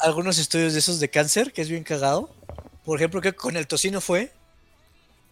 algunos 0.00 0.38
estudios 0.38 0.72
de 0.72 0.80
esos 0.80 0.98
de 0.98 1.10
cáncer, 1.10 1.52
que 1.52 1.62
es 1.62 1.68
bien 1.68 1.84
cagado. 1.84 2.28
Por 2.84 2.98
ejemplo, 2.98 3.20
que 3.20 3.32
con 3.34 3.56
el 3.56 3.68
tocino 3.68 4.00
fue 4.00 4.32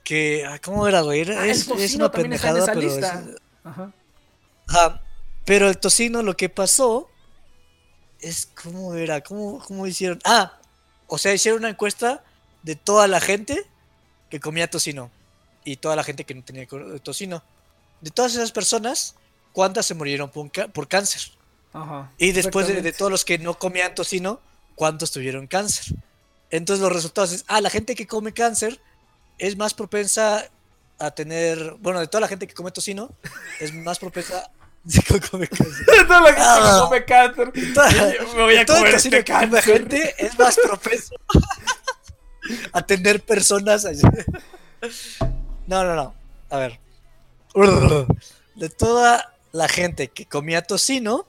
que 0.04 0.44
ah, 0.46 0.58
¿cómo 0.62 0.86
era, 0.88 1.00
güey? 1.02 1.20
Era- 1.20 1.40
Ah, 1.40 1.44
el 1.44 1.50
es, 1.50 1.68
es 1.68 1.94
una 1.94 2.10
pendejada, 2.10 2.64
pero 2.66 2.80
lista. 2.80 3.24
es- 3.28 3.36
Ajá. 3.64 3.92
Ajá. 4.68 5.02
Pero 5.44 5.68
el 5.68 5.78
tocino 5.78 6.22
lo 6.22 6.36
que 6.36 6.48
pasó 6.48 7.08
es 8.20 8.48
cómo 8.62 8.94
era, 8.94 9.20
cómo, 9.20 9.58
cómo 9.66 9.86
hicieron. 9.86 10.18
Ah, 10.24 10.58
o 11.06 11.18
sea, 11.18 11.34
hicieron 11.34 11.60
una 11.60 11.70
encuesta 11.70 12.24
de 12.62 12.76
toda 12.76 13.08
la 13.08 13.20
gente 13.20 13.66
que 14.30 14.40
comía 14.40 14.70
tocino 14.70 15.10
y 15.64 15.76
toda 15.76 15.96
la 15.96 16.04
gente 16.04 16.24
que 16.24 16.34
no 16.34 16.42
tenía 16.42 16.66
co- 16.66 16.98
tocino. 17.00 17.42
De 18.00 18.10
todas 18.10 18.34
esas 18.34 18.52
personas, 18.52 19.14
¿cuántas 19.52 19.86
se 19.86 19.94
murieron 19.94 20.30
por, 20.30 20.50
por 20.72 20.88
cáncer? 20.88 21.22
Ajá. 21.72 22.12
Y 22.18 22.32
después 22.32 22.68
de, 22.68 22.82
de 22.82 22.92
todos 22.92 23.10
los 23.10 23.24
que 23.24 23.38
no 23.38 23.58
comían 23.58 23.94
tocino, 23.94 24.40
¿cuántos 24.74 25.10
tuvieron 25.12 25.46
cáncer? 25.46 25.96
Entonces 26.50 26.82
los 26.82 26.92
resultados 26.92 27.32
es, 27.32 27.44
ah, 27.48 27.60
la 27.60 27.70
gente 27.70 27.94
que 27.94 28.06
come 28.06 28.32
cáncer 28.32 28.80
es 29.38 29.56
más 29.56 29.74
propensa 29.74 30.48
a 30.98 31.10
tener, 31.10 31.74
bueno, 31.80 32.00
de 32.00 32.06
toda 32.06 32.20
la 32.20 32.28
gente 32.28 32.46
que 32.46 32.54
come 32.54 32.70
tocino, 32.70 33.10
es 33.60 33.72
más 33.74 33.98
propensa 33.98 34.50
que 35.08 35.20
come 35.20 35.48
cáncer. 35.48 35.86
Toda 36.06 36.20
la 36.20 36.26
gente 36.28 36.40
que 36.40 36.46
Ah. 36.46 36.80
come 36.84 37.04
cáncer. 37.04 37.52
Toda- 37.74 37.90
Me 38.34 38.42
voy 38.42 38.56
a 38.56 38.66
comer 38.66 38.94
este 38.94 39.10
que 39.10 39.24
come 39.32 39.50
cáncer. 39.50 39.62
gente 39.64 40.14
es 40.18 40.38
más 40.38 40.56
propenso 40.64 41.14
a 42.72 42.82
tener 42.82 43.20
personas 43.22 43.84
así. 43.84 44.02
No, 45.66 45.84
no, 45.84 45.94
no. 45.94 46.14
A 46.50 46.58
ver. 46.58 46.80
De 48.54 48.68
toda 48.68 49.34
la 49.52 49.68
gente 49.68 50.08
que 50.08 50.26
comía 50.26 50.62
tocino, 50.62 51.26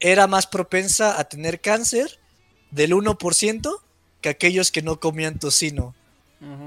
era 0.00 0.26
más 0.26 0.46
propensa 0.46 1.18
a 1.18 1.24
tener 1.24 1.60
cáncer 1.60 2.18
del 2.70 2.92
1% 2.92 3.80
que 4.20 4.28
aquellos 4.28 4.70
que 4.72 4.82
no 4.82 4.98
comían 5.00 5.38
tocino. 5.38 5.94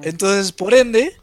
Entonces, 0.03 0.51
por 0.51 0.73
ende, 0.73 1.15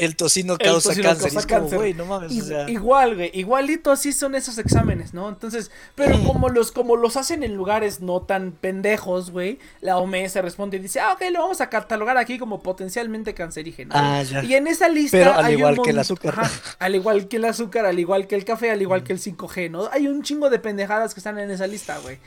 el 0.00 0.16
tocino 0.16 0.56
causa 0.56 0.94
cáncer. 0.94 1.96
no 1.96 2.06
mames, 2.06 2.32
Igual, 2.68 3.16
güey. 3.16 3.30
Igualito 3.34 3.90
así 3.90 4.12
son 4.12 4.34
esos 4.34 4.56
exámenes, 4.56 5.12
¿no? 5.12 5.28
Entonces, 5.28 5.70
pero 5.94 6.18
como 6.24 6.48
los, 6.48 6.72
como 6.72 6.96
los 6.96 7.16
hacen 7.18 7.42
en 7.42 7.54
lugares 7.54 8.00
no 8.00 8.22
tan 8.22 8.52
pendejos, 8.52 9.30
güey, 9.30 9.58
la 9.82 9.98
OMS 9.98 10.36
responde 10.36 10.78
y 10.78 10.80
dice, 10.80 11.00
ah, 11.00 11.12
ok, 11.12 11.22
lo 11.30 11.40
vamos 11.40 11.60
a 11.60 11.68
catalogar 11.68 12.16
aquí 12.16 12.38
como 12.38 12.62
potencialmente 12.62 13.34
cancerígeno. 13.34 13.92
Ah, 13.94 14.22
ya. 14.22 14.42
Y 14.42 14.54
en 14.54 14.68
esa 14.68 14.88
lista. 14.88 15.18
Pero 15.18 15.34
al 15.34 15.52
igual 15.52 15.78
que 15.82 15.90
el 15.90 15.98
azúcar. 15.98 16.34
al 16.78 16.94
igual 16.94 17.28
que 17.28 17.36
el 17.36 17.44
azúcar, 17.44 17.84
al 17.84 17.98
igual 17.98 18.26
que 18.26 18.36
el 18.36 18.44
café, 18.46 18.70
al 18.70 18.80
igual 18.80 19.04
que 19.04 19.12
el 19.12 19.20
5G, 19.20 19.70
¿no? 19.70 19.90
Hay 19.92 20.06
un 20.06 20.22
chingo 20.22 20.48
de 20.48 20.58
pendejadas 20.58 21.12
que 21.12 21.20
están 21.20 21.38
en 21.38 21.50
esa 21.50 21.66
lista, 21.66 21.98
güey. 21.98 22.18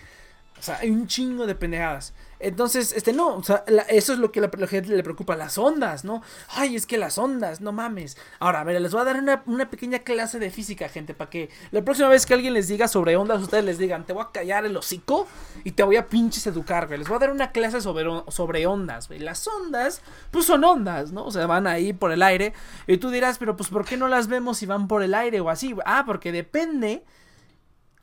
O 0.60 0.62
sea, 0.62 0.78
hay 0.78 0.92
un 0.92 1.08
chingo 1.08 1.48
de 1.48 1.56
pendejadas. 1.56 2.14
Entonces, 2.44 2.92
este, 2.92 3.14
no, 3.14 3.36
o 3.38 3.44
sea, 3.44 3.64
eso 3.88 4.12
es 4.12 4.20
lo 4.20 4.34
que 4.34 4.42
a 4.42 4.50
la, 4.58 4.68
gente 4.68 4.90
le 4.90 5.02
preocupa, 5.02 5.38
las 5.38 5.58
ondas, 5.58 6.04
¿no? 6.04 6.22
Ay, 6.50 6.76
es 6.76 6.86
que 6.86 6.98
las 6.98 7.18
ondas, 7.18 7.62
no 7.62 7.72
mames. 7.72 8.18
Ahora, 8.40 8.60
a 8.60 8.64
ver, 8.66 8.82
les 8.82 8.92
voy 8.92 9.02
a 9.02 9.06
dar 9.06 9.44
una, 9.46 9.70
pequeña 9.70 10.00
clase 10.00 10.40
de 10.40 10.52
física, 10.52 10.90
gente, 10.90 11.14
para 11.14 11.30
que 11.30 11.50
la 11.72 11.86
próxima 11.86 12.10
vez 12.10 12.26
que 12.26 12.34
alguien 12.34 12.54
les 12.54 12.68
diga 12.68 12.90
sobre 12.90 13.16
ondas, 13.16 13.42
ustedes 13.42 13.64
les 13.64 13.78
digan, 13.78 14.06
te 14.06 14.12
voy 14.12 14.24
a 14.24 14.32
callar 14.34 14.66
el 14.66 14.76
hocico 14.76 15.26
y 15.64 15.72
te 15.72 15.84
voy 15.84 15.96
a 15.96 16.10
pinches 16.10 16.46
educar, 16.46 16.88
güey. 16.88 17.00
Les 17.00 17.08
voy 17.08 17.16
a 17.16 17.20
dar 17.20 17.32
una 17.32 17.54
clase 17.54 17.80
sobre, 17.80 18.06
sobre 18.28 18.68
ondas, 18.68 19.08
güey. 19.08 19.20
Las 19.22 19.48
ondas, 19.48 20.02
pues 20.30 20.46
son 20.46 20.66
ondas, 20.66 21.14
¿no? 21.14 21.26
O 21.26 21.32
sea, 21.32 21.48
van 21.48 21.66
ahí 21.66 21.94
por 21.94 22.12
el 22.12 22.22
aire. 22.22 22.54
Y 22.88 22.98
tú 22.98 23.10
dirás, 23.10 23.38
pero 23.38 23.56
pues, 23.56 23.70
¿por 23.70 23.86
qué 23.86 23.96
no 23.96 24.10
las 24.10 24.28
vemos 24.28 24.58
si 24.58 24.66
van 24.66 24.90
por 24.90 25.02
el 25.02 25.14
aire 25.14 25.40
o 25.40 25.50
así? 25.50 25.74
Ah, 25.86 26.04
porque 26.06 26.34
depende 26.34 27.04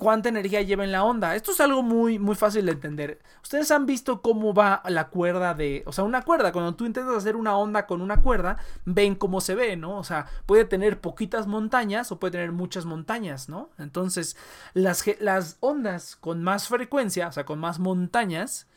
cuánta 0.01 0.31
energía 0.31 0.63
lleva 0.63 0.83
en 0.83 0.93
la 0.93 1.05
onda. 1.05 1.37
Esto 1.37 1.53
es 1.53 1.61
algo 1.61 1.83
muy, 1.83 2.19
muy 2.19 2.35
fácil 2.35 2.65
de 2.65 2.73
entender. 2.73 3.21
Ustedes 3.43 3.71
han 3.71 3.85
visto 3.85 4.23
cómo 4.23 4.55
va 4.55 4.83
la 4.89 5.09
cuerda 5.09 5.53
de. 5.53 5.83
O 5.85 5.93
sea, 5.93 6.05
una 6.05 6.23
cuerda. 6.23 6.53
Cuando 6.53 6.75
tú 6.75 6.87
intentas 6.87 7.15
hacer 7.15 7.37
una 7.37 7.55
onda 7.55 7.87
con 7.87 8.01
una 8.01 8.23
cuerda, 8.23 8.57
ven 8.87 9.15
cómo 9.15 9.43
se 9.43 9.55
ve, 9.55 9.77
¿no? 9.77 9.99
O 9.99 10.03
sea, 10.03 10.25
puede 10.47 10.65
tener 10.65 11.03
poquitas 11.03 11.47
montañas 11.47 12.11
o 12.11 12.19
puede 12.19 12.33
tener 12.33 12.51
muchas 12.51 12.87
montañas, 12.87 13.51
¿no? 13.51 13.69
Entonces, 13.77 14.39
las, 14.73 15.05
las 15.21 15.59
ondas 15.61 16.17
con 16.17 16.43
más 16.43 16.69
frecuencia, 16.69 17.29
o 17.29 17.33
sea, 17.33 17.45
con 17.45 17.59
más 17.59 17.79
montañas, 17.79 18.69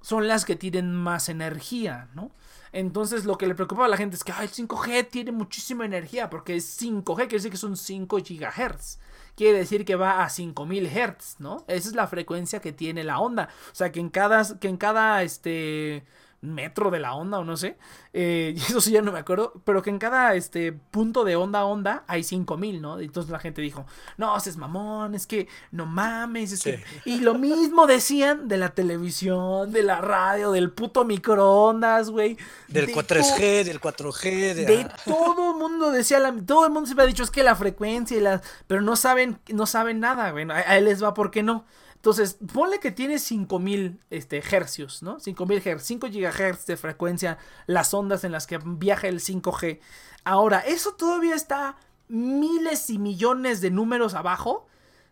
son 0.00 0.28
las 0.28 0.44
que 0.44 0.54
tienen 0.54 0.94
más 0.94 1.28
energía, 1.28 2.08
¿no? 2.14 2.30
Entonces 2.70 3.24
lo 3.24 3.36
que 3.36 3.48
le 3.48 3.56
preocupa 3.56 3.86
a 3.86 3.88
la 3.88 3.96
gente 3.96 4.14
es 4.14 4.22
que 4.22 4.30
el 4.30 4.50
5G 4.50 5.08
tiene 5.08 5.32
muchísima 5.32 5.86
energía 5.86 6.30
porque 6.30 6.54
es 6.54 6.80
5G, 6.80 7.16
quiere 7.16 7.28
decir 7.28 7.50
que 7.50 7.56
son 7.56 7.76
5 7.76 8.18
GHz 8.18 8.98
quiere 9.38 9.58
decir 9.58 9.84
que 9.84 9.94
va 9.94 10.24
a 10.24 10.28
5000 10.28 10.88
Hz, 10.88 11.36
¿no? 11.38 11.64
Esa 11.68 11.88
es 11.88 11.94
la 11.94 12.08
frecuencia 12.08 12.60
que 12.60 12.72
tiene 12.72 13.04
la 13.04 13.20
onda. 13.20 13.48
O 13.70 13.74
sea, 13.74 13.92
que 13.92 14.00
en 14.00 14.10
cada, 14.10 14.42
que 14.58 14.68
en 14.68 14.76
cada, 14.76 15.22
este, 15.22 16.04
metro 16.40 16.90
de 16.90 17.00
la 17.00 17.14
onda 17.14 17.38
o 17.38 17.44
no 17.44 17.56
sé. 17.56 17.76
Eh, 18.12 18.54
eso 18.68 18.80
sí 18.80 18.92
ya 18.92 19.02
no 19.02 19.12
me 19.12 19.18
acuerdo. 19.18 19.52
Pero 19.64 19.82
que 19.82 19.90
en 19.90 19.98
cada 19.98 20.34
este, 20.34 20.72
punto 20.72 21.24
de 21.24 21.36
onda 21.36 21.60
a 21.60 21.64
onda 21.64 22.04
hay 22.06 22.24
5000, 22.24 22.80
¿no? 22.80 23.00
Entonces 23.00 23.30
la 23.30 23.38
gente 23.38 23.60
dijo, 23.60 23.86
no, 24.16 24.36
es 24.36 24.56
mamón, 24.56 25.14
es 25.14 25.26
que 25.26 25.48
no 25.70 25.86
mames. 25.86 26.66
Y 27.04 27.20
lo 27.20 27.34
mismo 27.34 27.86
decían 27.86 28.48
de 28.48 28.56
la 28.56 28.70
televisión, 28.70 29.72
de 29.72 29.82
la 29.82 30.00
radio, 30.00 30.52
del 30.52 30.70
puto 30.70 31.04
microondas, 31.04 32.10
güey. 32.10 32.36
Del 32.68 32.88
4G, 32.88 33.64
del 33.64 33.80
4G. 33.80 34.54
De, 34.54 34.88
todo 35.04 35.52
el 35.52 35.56
mundo 35.56 35.90
decía, 35.90 36.18
todo 36.46 36.66
el 36.66 36.72
mundo 36.72 36.88
se 36.88 37.00
ha 37.00 37.06
dicho, 37.06 37.22
es 37.22 37.30
que 37.30 37.42
la 37.42 37.54
frecuencia 37.56 38.16
y 38.16 38.20
la... 38.20 38.40
Pero 38.66 38.80
no 38.80 38.96
saben, 38.96 39.38
no 39.48 39.66
saben 39.66 40.00
nada, 40.00 40.30
güey. 40.30 40.48
A, 40.50 40.76
él 40.76 40.84
les 40.84 41.02
va, 41.02 41.14
¿por 41.14 41.30
qué 41.30 41.42
no? 41.42 41.64
Entonces, 42.08 42.38
ponle 42.54 42.80
que 42.80 42.90
tiene 42.90 43.18
5000 43.18 44.00
este, 44.08 44.38
hercios, 44.38 45.02
¿no? 45.02 45.20
5000 45.20 45.60
Hz, 45.60 45.82
5 45.82 46.06
GHz 46.06 46.64
de 46.64 46.78
frecuencia, 46.78 47.36
las 47.66 47.92
ondas 47.92 48.24
en 48.24 48.32
las 48.32 48.46
que 48.46 48.58
viaja 48.64 49.08
el 49.08 49.20
5G. 49.20 49.78
Ahora, 50.24 50.60
eso 50.60 50.94
todavía 50.94 51.34
está 51.34 51.76
miles 52.08 52.88
y 52.88 52.98
millones 52.98 53.60
de 53.60 53.70
números 53.70 54.14
abajo 54.14 54.66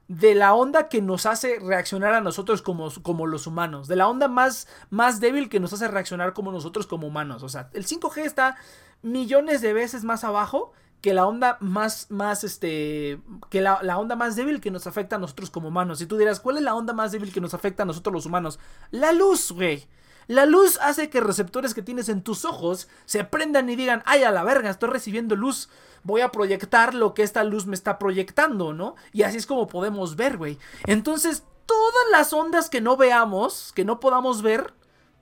de 0.09 0.35
la 0.35 0.55
onda 0.55 0.89
que 0.89 1.03
nos 1.03 1.27
hace 1.27 1.59
reaccionar 1.59 2.15
a 2.15 2.23
nosotros 2.23 2.63
como, 2.63 2.91
como 3.03 3.27
los 3.27 3.47
humanos, 3.47 3.89
de 3.89 3.97
la 3.97 4.09
onda 4.09 4.27
más, 4.27 4.67
más 4.89 5.21
débil 5.21 5.51
que 5.51 5.61
nos 5.61 5.75
hace 5.75 5.89
reaccionar 5.89 6.33
como 6.33 6.51
nosotros 6.51 6.87
como 6.87 7.09
humanos. 7.09 7.43
O 7.43 7.51
sea, 7.51 7.69
el 7.75 7.87
5G 7.87 8.25
está 8.25 8.57
millones 9.03 9.61
de 9.61 9.75
veces 9.75 10.03
más 10.03 10.25
abajo 10.25 10.73
que 11.01 11.15
la 11.15 11.27
onda 11.27 11.57
más, 11.61 12.11
más, 12.11 12.45
este, 12.45 13.21
que 13.51 13.61
la, 13.61 13.99
onda 13.99 14.17
más 14.17 14.37
débil 14.37 14.61
que 14.61 14.71
nos 14.71 14.87
afecta 14.87 15.17
a 15.17 15.19
nosotros 15.19 15.51
como 15.51 15.69
humanos. 15.69 16.01
Y 16.01 16.07
tú 16.07 16.17
dirás, 16.17 16.41
¿cuál 16.41 16.57
es 16.57 16.63
la 16.63 16.75
onda 16.75 16.93
más 16.93 17.13
débil 17.13 17.33
que 17.33 17.41
nos 17.41 17.55
afecta 17.55 17.83
a 17.83 17.87
nosotros 17.87 18.13
los 18.13 18.27
humanos? 18.27 18.59
La 18.91 19.13
luz, 19.13 19.53
güey. 19.53 19.87
La 20.27 20.45
luz 20.45 20.79
hace 20.83 21.09
que 21.09 21.21
receptores 21.21 21.73
que 21.73 21.83
tienes 21.83 22.09
en 22.09 22.23
tus 22.23 22.45
ojos 22.45 22.89
se 23.05 23.23
prendan 23.23 23.69
y 23.71 23.77
digan, 23.77 24.03
ay, 24.07 24.25
a 24.25 24.33
la 24.33 24.43
verga, 24.43 24.71
estoy 24.71 24.89
recibiendo 24.89 25.37
luz, 25.37 25.69
voy 26.03 26.21
a 26.21 26.33
proyectar 26.33 26.95
lo 26.95 27.15
que 27.15 27.23
esta 27.23 27.45
luz 27.45 27.67
me 27.67 27.77
está 27.77 27.99
proyectando, 27.99 28.73
¿no? 28.73 28.97
Y 29.13 29.23
así 29.23 29.37
es 29.37 29.47
como 29.47 29.69
podemos 29.69 30.17
ver, 30.17 30.37
güey. 30.37 30.59
Entonces, 30.87 31.45
todas 31.67 32.11
las 32.11 32.33
ondas 32.33 32.69
que 32.69 32.81
no 32.81 32.97
veamos, 32.97 33.73
que 33.77 33.85
no 33.85 34.01
podamos 34.01 34.43
ver, 34.43 34.75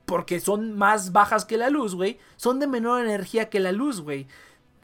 porque 0.05 0.39
son 0.39 0.77
más 0.77 1.11
bajas 1.11 1.45
que 1.45 1.57
la 1.57 1.69
luz, 1.69 1.95
güey, 1.95 2.19
son 2.35 2.59
de 2.59 2.67
menor 2.67 3.03
energía 3.03 3.49
que 3.49 3.59
la 3.59 3.71
luz, 3.71 4.01
güey. 4.01 4.27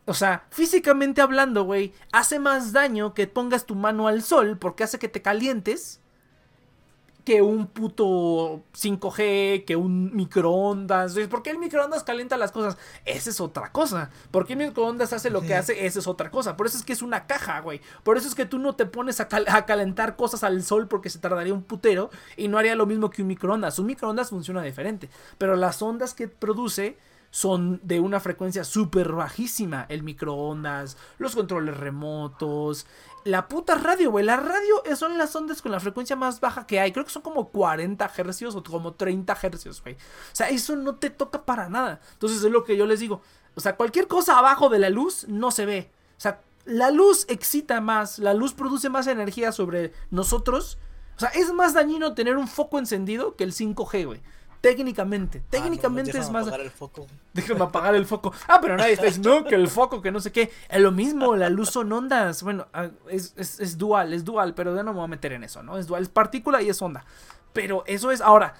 O 0.06 0.14
sea, 0.14 0.45
físicamente 0.49 1.22
hablando, 1.22 1.64
güey, 1.64 1.94
hace 2.11 2.40
más 2.40 2.73
daño 2.73 3.14
que 3.14 3.28
pongas 3.28 3.65
tu 3.65 3.76
mano 3.76 4.07
al 4.07 4.23
sol 4.23 4.57
porque 4.57 4.84
hace 4.84 4.99
que 4.99 5.07
te 5.07 5.22
calientes 5.22 6.02
que 7.23 7.41
un 7.41 7.68
puto 7.68 8.64
5G, 8.73 9.65
que 9.65 9.76
un 9.76 10.15
microondas. 10.15 11.15
¿Por 11.30 11.44
qué 11.44 11.52
el 11.52 11.60
microondas 11.60 12.03
calienta 12.03 12.38
las 12.38 12.52
cosas? 12.52 12.78
Esa 13.06 13.30
es 13.30 13.40
otra 13.40 13.72
cosa. 13.72 14.10
¿Por 14.32 14.45
qué 14.45 14.53
el 14.53 14.60
microondas 14.60 15.14
hace 15.14 15.30
lo 15.30 15.41
que 15.41 15.56
hace? 15.56 15.86
Esa 15.86 15.99
es 15.99 16.07
otra 16.07 16.32
cosa. 16.32 16.57
Por 16.57 16.65
eso 16.65 16.78
es 16.78 16.84
que 16.84 16.94
es 16.94 17.02
una 17.02 17.28
caja, 17.28 17.60
güey. 17.60 17.82
Por 18.03 18.18
eso 18.18 18.28
es 18.28 18.36
que 18.36 18.45
tú 18.45 18.57
no 18.60 18.76
te 18.76 18.86
pones 18.86 19.19
a, 19.19 19.28
a, 19.48 19.65
calentar 19.65 20.15
cosas 20.15 20.44
al 20.44 20.64
sol 20.64 20.88
porque 20.88 21.10
se 21.10 21.19
tardaría 21.19 21.53
un 21.53 21.64
putero 21.64 22.10
y 22.38 22.48
no 22.48 22.57
haría 22.57 22.76
lo 22.76 22.86
mismo 22.86 23.10
que 23.10 23.22
un 23.22 23.28
microondas. 23.28 23.78
Un 23.78 23.88
microondas 23.88 24.30
funciona 24.30 24.64
diferente. 24.64 25.10
Pero 25.38 25.56
las 25.56 25.82
ondas 25.82 26.14
que 26.14 26.28
produce 26.28 26.98
son 27.32 27.80
de 27.82 27.99
una 27.99 28.20
frecuencia 28.20 28.64
súper 28.64 29.14
bajísima. 29.14 29.86
El 29.90 30.03
microondas, 30.03 30.98
los 31.18 31.36
controles 31.36 31.76
remotos, 31.78 32.86
la 33.24 33.48
puta 33.48 33.76
radio, 33.76 34.12
güey. 34.12 34.26
La 34.26 34.38
radio 34.38 34.84
son 34.95 35.18
las 35.18 35.36
ondas 35.36 35.62
con 35.62 35.72
la 35.72 35.80
frecuencia 35.80 36.16
más 36.16 36.40
baja 36.40 36.68
que 36.68 36.80
hay. 36.80 36.91
Creo 36.91 37.06
que 37.06 37.12
son 37.12 37.22
como 37.22 37.49
40 37.49 38.12
hercios 38.18 38.56
o 38.56 38.64
como 38.64 38.94
30 38.94 39.38
hercios, 39.41 39.82
güey. 39.82 39.95
O 39.95 40.36
sea, 40.36 40.49
eso 40.49 40.76
no 40.76 40.95
te 40.95 41.10
toca 41.10 41.45
para 41.45 41.70
nada. 41.70 42.02
Entonces 42.14 42.44
es 42.44 42.52
lo 42.52 42.64
que 42.64 42.78
yo 42.78 42.86
les 42.86 42.99
digo. 42.99 43.22
O 43.56 43.62
sea, 43.62 43.76
cualquier 43.76 44.08
cosa 44.08 44.38
abajo 44.38 44.70
de 44.70 44.80
la 44.80 44.90
luz 44.90 45.26
no 45.28 45.52
se 45.52 45.66
ve. 45.66 45.91
O 46.18 46.22
sea, 46.22 46.41
la 46.66 46.91
luz 46.91 47.26
excita 47.30 47.82
más, 47.82 48.20
la 48.20 48.34
luz 48.34 48.53
produce 48.53 48.90
más 48.90 49.08
energía 49.08 49.52
sobre 49.52 49.94
nosotros. 50.10 50.78
O 51.18 51.20
sea, 51.20 51.30
es 51.30 51.52
más 51.53 51.74
dañino 51.74 52.14
tener 52.14 52.38
un 52.38 52.48
foco 52.48 52.80
encendido 52.80 53.36
que 53.36 53.44
el 53.44 53.53
5G, 53.53 54.06
güey. 54.06 54.22
Técnicamente, 54.62 55.42
ah, 55.44 55.48
técnicamente 55.50 56.20
es 56.20 56.30
más. 56.30 56.44
Apagar 56.44 56.62
el 56.62 56.70
foco. 56.70 57.08
Déjame 57.34 57.64
apagar 57.64 57.96
el 57.96 58.06
foco. 58.06 58.32
Ah, 58.48 58.60
pero 58.62 58.78
nadie 58.78 58.94
está 58.94 59.08
diciendo 59.08 59.44
que 59.44 59.56
el 59.56 59.68
foco, 59.68 60.04
que 60.04 60.12
no 60.12 60.20
sé 60.20 60.32
qué. 60.32 60.52
Es 60.70 60.80
lo 60.80 60.92
mismo, 60.92 61.36
la 61.36 61.50
luz 61.50 61.72
son 61.72 61.92
ondas. 61.92 62.44
Bueno, 62.44 62.68
ah, 62.72 62.90
es, 63.10 63.34
es, 63.38 63.78
dual, 63.80 64.14
es 64.14 64.24
dual, 64.24 64.54
pero 64.54 64.76
ya 64.76 64.84
no 64.84 64.92
me 64.92 64.98
voy 64.98 65.06
a 65.06 65.08
meter 65.08 65.34
en 65.34 65.44
eso, 65.44 65.64
¿no? 65.64 65.80
Es 65.80 65.88
dual, 65.88 66.04
es 66.04 66.10
partícula 66.10 66.62
y 66.62 66.70
es 66.70 66.80
onda. 66.80 67.04
Pero 67.54 67.84
eso 67.88 68.12
es. 68.12 68.22
Ahora, 68.22 68.54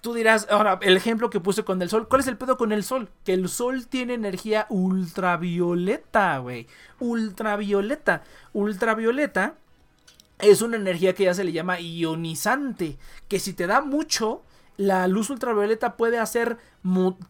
tú 0.00 0.14
dirás, 0.14 0.46
ahora, 0.48 0.78
el 0.80 0.96
ejemplo 0.96 1.28
que 1.28 1.40
puse 1.40 1.64
con 1.64 1.82
el 1.82 1.90
sol. 1.90 2.06
¿Cuál 2.06 2.20
es 2.20 2.28
el 2.28 2.36
pedo 2.36 2.56
con 2.56 2.70
el 2.70 2.84
sol? 2.84 3.08
Que 3.24 3.32
el 3.32 3.48
sol 3.48 3.88
tiene 3.88 4.14
energía 4.14 4.66
ultravioleta, 4.68 6.38
güey. 6.38 6.68
Ultravioleta. 7.00 8.22
Ultravioleta 8.52 9.54
es 10.38 10.62
una 10.62 10.76
energía 10.76 11.16
que 11.16 11.24
ya 11.24 11.34
se 11.34 11.42
le 11.42 11.50
llama 11.50 11.80
ionizante. 11.80 12.96
Que 13.26 13.40
si 13.40 13.54
te 13.54 13.66
da 13.66 13.80
mucho 13.80 14.42
la 14.78 15.08
luz 15.08 15.28
ultravioleta 15.28 15.96
puede 15.96 16.18
hacer, 16.18 16.56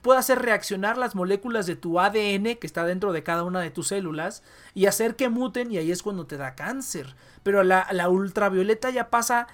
puede 0.02 0.18
hacer 0.18 0.40
reaccionar 0.40 0.98
las 0.98 1.14
moléculas 1.14 1.66
de 1.66 1.76
tu 1.76 1.98
ADN 1.98 2.56
que 2.56 2.66
está 2.66 2.84
dentro 2.84 3.12
de 3.12 3.22
cada 3.22 3.42
una 3.42 3.60
de 3.60 3.70
tus 3.70 3.88
células 3.88 4.42
y 4.74 4.84
hacer 4.84 5.16
que 5.16 5.30
muten 5.30 5.72
y 5.72 5.78
ahí 5.78 5.90
es 5.90 6.02
cuando 6.02 6.26
te 6.26 6.36
da 6.36 6.54
cáncer. 6.54 7.16
Pero 7.42 7.64
la, 7.64 7.88
la 7.90 8.10
ultravioleta 8.10 8.90
ya 8.90 9.08
pasa, 9.08 9.46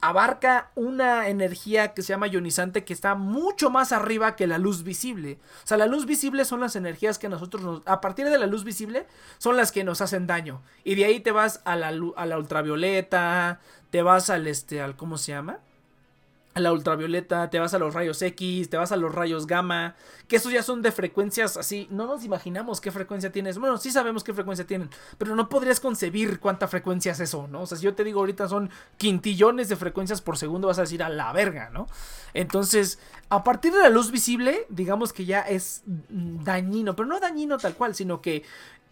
abarca 0.00 0.70
una 0.74 1.28
energía 1.28 1.92
que 1.92 2.00
se 2.00 2.14
llama 2.14 2.28
ionizante 2.28 2.82
que 2.82 2.94
está 2.94 3.14
mucho 3.14 3.68
más 3.68 3.92
arriba 3.92 4.34
que 4.34 4.46
la 4.46 4.56
luz 4.56 4.82
visible. 4.82 5.38
O 5.64 5.66
sea, 5.66 5.76
la 5.76 5.86
luz 5.86 6.06
visible 6.06 6.46
son 6.46 6.60
las 6.60 6.76
energías 6.76 7.18
que 7.18 7.28
nosotros 7.28 7.62
nos, 7.62 7.82
a 7.84 8.00
partir 8.00 8.30
de 8.30 8.38
la 8.38 8.46
luz 8.46 8.64
visible 8.64 9.06
son 9.36 9.58
las 9.58 9.70
que 9.70 9.84
nos 9.84 10.00
hacen 10.00 10.26
daño. 10.26 10.62
Y 10.82 10.94
de 10.94 11.04
ahí 11.04 11.20
te 11.20 11.30
vas 11.30 11.60
a 11.66 11.76
la, 11.76 11.88
a 12.16 12.24
la 12.24 12.38
ultravioleta, 12.38 13.60
te 13.90 14.00
vas 14.00 14.30
al 14.30 14.46
este 14.46 14.80
al 14.80 14.96
¿cómo 14.96 15.18
se 15.18 15.32
llama? 15.32 15.58
A 16.54 16.60
la 16.60 16.72
ultravioleta, 16.72 17.48
te 17.48 17.58
vas 17.58 17.72
a 17.72 17.78
los 17.78 17.94
rayos 17.94 18.20
X, 18.20 18.68
te 18.68 18.76
vas 18.76 18.92
a 18.92 18.96
los 18.96 19.14
rayos 19.14 19.46
gamma, 19.46 19.94
que 20.28 20.36
esos 20.36 20.52
ya 20.52 20.62
son 20.62 20.82
de 20.82 20.92
frecuencias 20.92 21.56
así, 21.56 21.88
no 21.90 22.06
nos 22.06 22.24
imaginamos 22.24 22.80
qué 22.80 22.90
frecuencia 22.90 23.32
tienes, 23.32 23.58
bueno, 23.58 23.78
sí 23.78 23.90
sabemos 23.90 24.22
qué 24.22 24.34
frecuencia 24.34 24.66
tienen, 24.66 24.90
pero 25.16 25.34
no 25.34 25.48
podrías 25.48 25.80
concebir 25.80 26.40
cuánta 26.40 26.68
frecuencia 26.68 27.12
es 27.12 27.20
eso, 27.20 27.48
¿no? 27.48 27.62
O 27.62 27.66
sea, 27.66 27.78
si 27.78 27.84
yo 27.84 27.94
te 27.94 28.04
digo 28.04 28.20
ahorita 28.20 28.48
son 28.48 28.70
quintillones 28.98 29.68
de 29.68 29.76
frecuencias 29.76 30.20
por 30.20 30.36
segundo, 30.36 30.68
vas 30.68 30.78
a 30.78 30.82
decir 30.82 31.02
a 31.02 31.08
la 31.08 31.32
verga, 31.32 31.70
¿no? 31.70 31.86
Entonces, 32.34 32.98
a 33.30 33.44
partir 33.44 33.72
de 33.72 33.80
la 33.80 33.88
luz 33.88 34.10
visible, 34.10 34.66
digamos 34.68 35.12
que 35.12 35.24
ya 35.24 35.40
es 35.40 35.82
dañino, 35.88 36.94
pero 36.96 37.08
no 37.08 37.18
dañino 37.18 37.56
tal 37.58 37.74
cual, 37.74 37.94
sino 37.94 38.20
que 38.20 38.42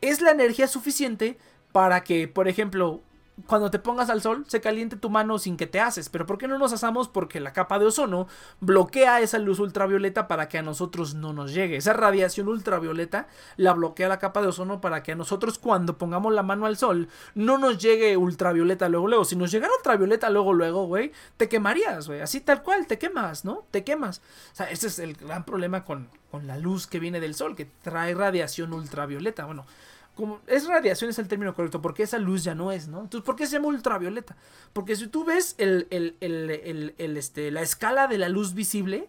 es 0.00 0.22
la 0.22 0.30
energía 0.30 0.66
suficiente 0.66 1.38
para 1.72 2.02
que, 2.04 2.26
por 2.26 2.48
ejemplo, 2.48 3.02
cuando 3.46 3.70
te 3.70 3.78
pongas 3.78 4.10
al 4.10 4.22
sol 4.22 4.44
se 4.48 4.60
caliente 4.60 4.96
tu 4.96 5.10
mano 5.10 5.38
sin 5.38 5.56
que 5.56 5.66
te 5.66 5.80
haces. 5.80 6.08
Pero 6.08 6.26
¿por 6.26 6.38
qué 6.38 6.48
no 6.48 6.58
nos 6.58 6.72
asamos? 6.72 7.08
Porque 7.08 7.40
la 7.40 7.52
capa 7.52 7.78
de 7.78 7.86
ozono 7.86 8.28
bloquea 8.60 9.20
esa 9.20 9.38
luz 9.38 9.58
ultravioleta 9.58 10.28
para 10.28 10.48
que 10.48 10.58
a 10.58 10.62
nosotros 10.62 11.14
no 11.14 11.32
nos 11.32 11.52
llegue. 11.52 11.76
Esa 11.76 11.92
radiación 11.92 12.48
ultravioleta 12.48 13.28
la 13.56 13.72
bloquea 13.72 14.08
la 14.08 14.18
capa 14.18 14.42
de 14.42 14.48
ozono 14.48 14.80
para 14.80 15.02
que 15.02 15.12
a 15.12 15.16
nosotros 15.16 15.58
cuando 15.58 15.98
pongamos 15.98 16.32
la 16.32 16.42
mano 16.42 16.66
al 16.66 16.76
sol 16.76 17.08
no 17.34 17.58
nos 17.58 17.78
llegue 17.78 18.16
ultravioleta 18.16 18.88
luego 18.88 19.08
luego. 19.08 19.24
Si 19.24 19.36
nos 19.36 19.50
llegara 19.50 19.72
ultravioleta 19.76 20.30
luego 20.30 20.52
luego, 20.52 20.86
güey, 20.86 21.12
te 21.36 21.48
quemarías, 21.48 22.06
güey. 22.06 22.20
Así 22.20 22.40
tal 22.40 22.62
cual, 22.62 22.86
te 22.86 22.98
quemas, 22.98 23.44
¿no? 23.44 23.64
Te 23.70 23.84
quemas. 23.84 24.22
O 24.52 24.56
sea, 24.56 24.70
ese 24.70 24.88
es 24.88 24.98
el 24.98 25.14
gran 25.14 25.44
problema 25.44 25.84
con, 25.84 26.08
con 26.30 26.46
la 26.46 26.58
luz 26.58 26.86
que 26.86 27.00
viene 27.00 27.20
del 27.20 27.34
sol, 27.34 27.56
que 27.56 27.66
trae 27.82 28.14
radiación 28.14 28.72
ultravioleta. 28.72 29.44
Bueno, 29.44 29.64
es 30.46 30.66
radiación 30.66 31.10
es 31.10 31.18
el 31.18 31.28
término 31.28 31.54
correcto, 31.54 31.80
porque 31.80 32.02
esa 32.02 32.18
luz 32.18 32.44
ya 32.44 32.54
no 32.54 32.72
es, 32.72 32.88
¿no? 32.88 33.00
Entonces, 33.00 33.24
¿por 33.24 33.36
qué 33.36 33.46
se 33.46 33.52
llama 33.52 33.68
ultravioleta? 33.68 34.36
Porque 34.72 34.96
si 34.96 35.06
tú 35.06 35.24
ves 35.24 35.54
el, 35.58 35.86
este, 36.98 37.50
la 37.50 37.62
escala 37.62 38.06
de 38.06 38.18
la 38.18 38.28
luz 38.28 38.54
visible, 38.54 39.08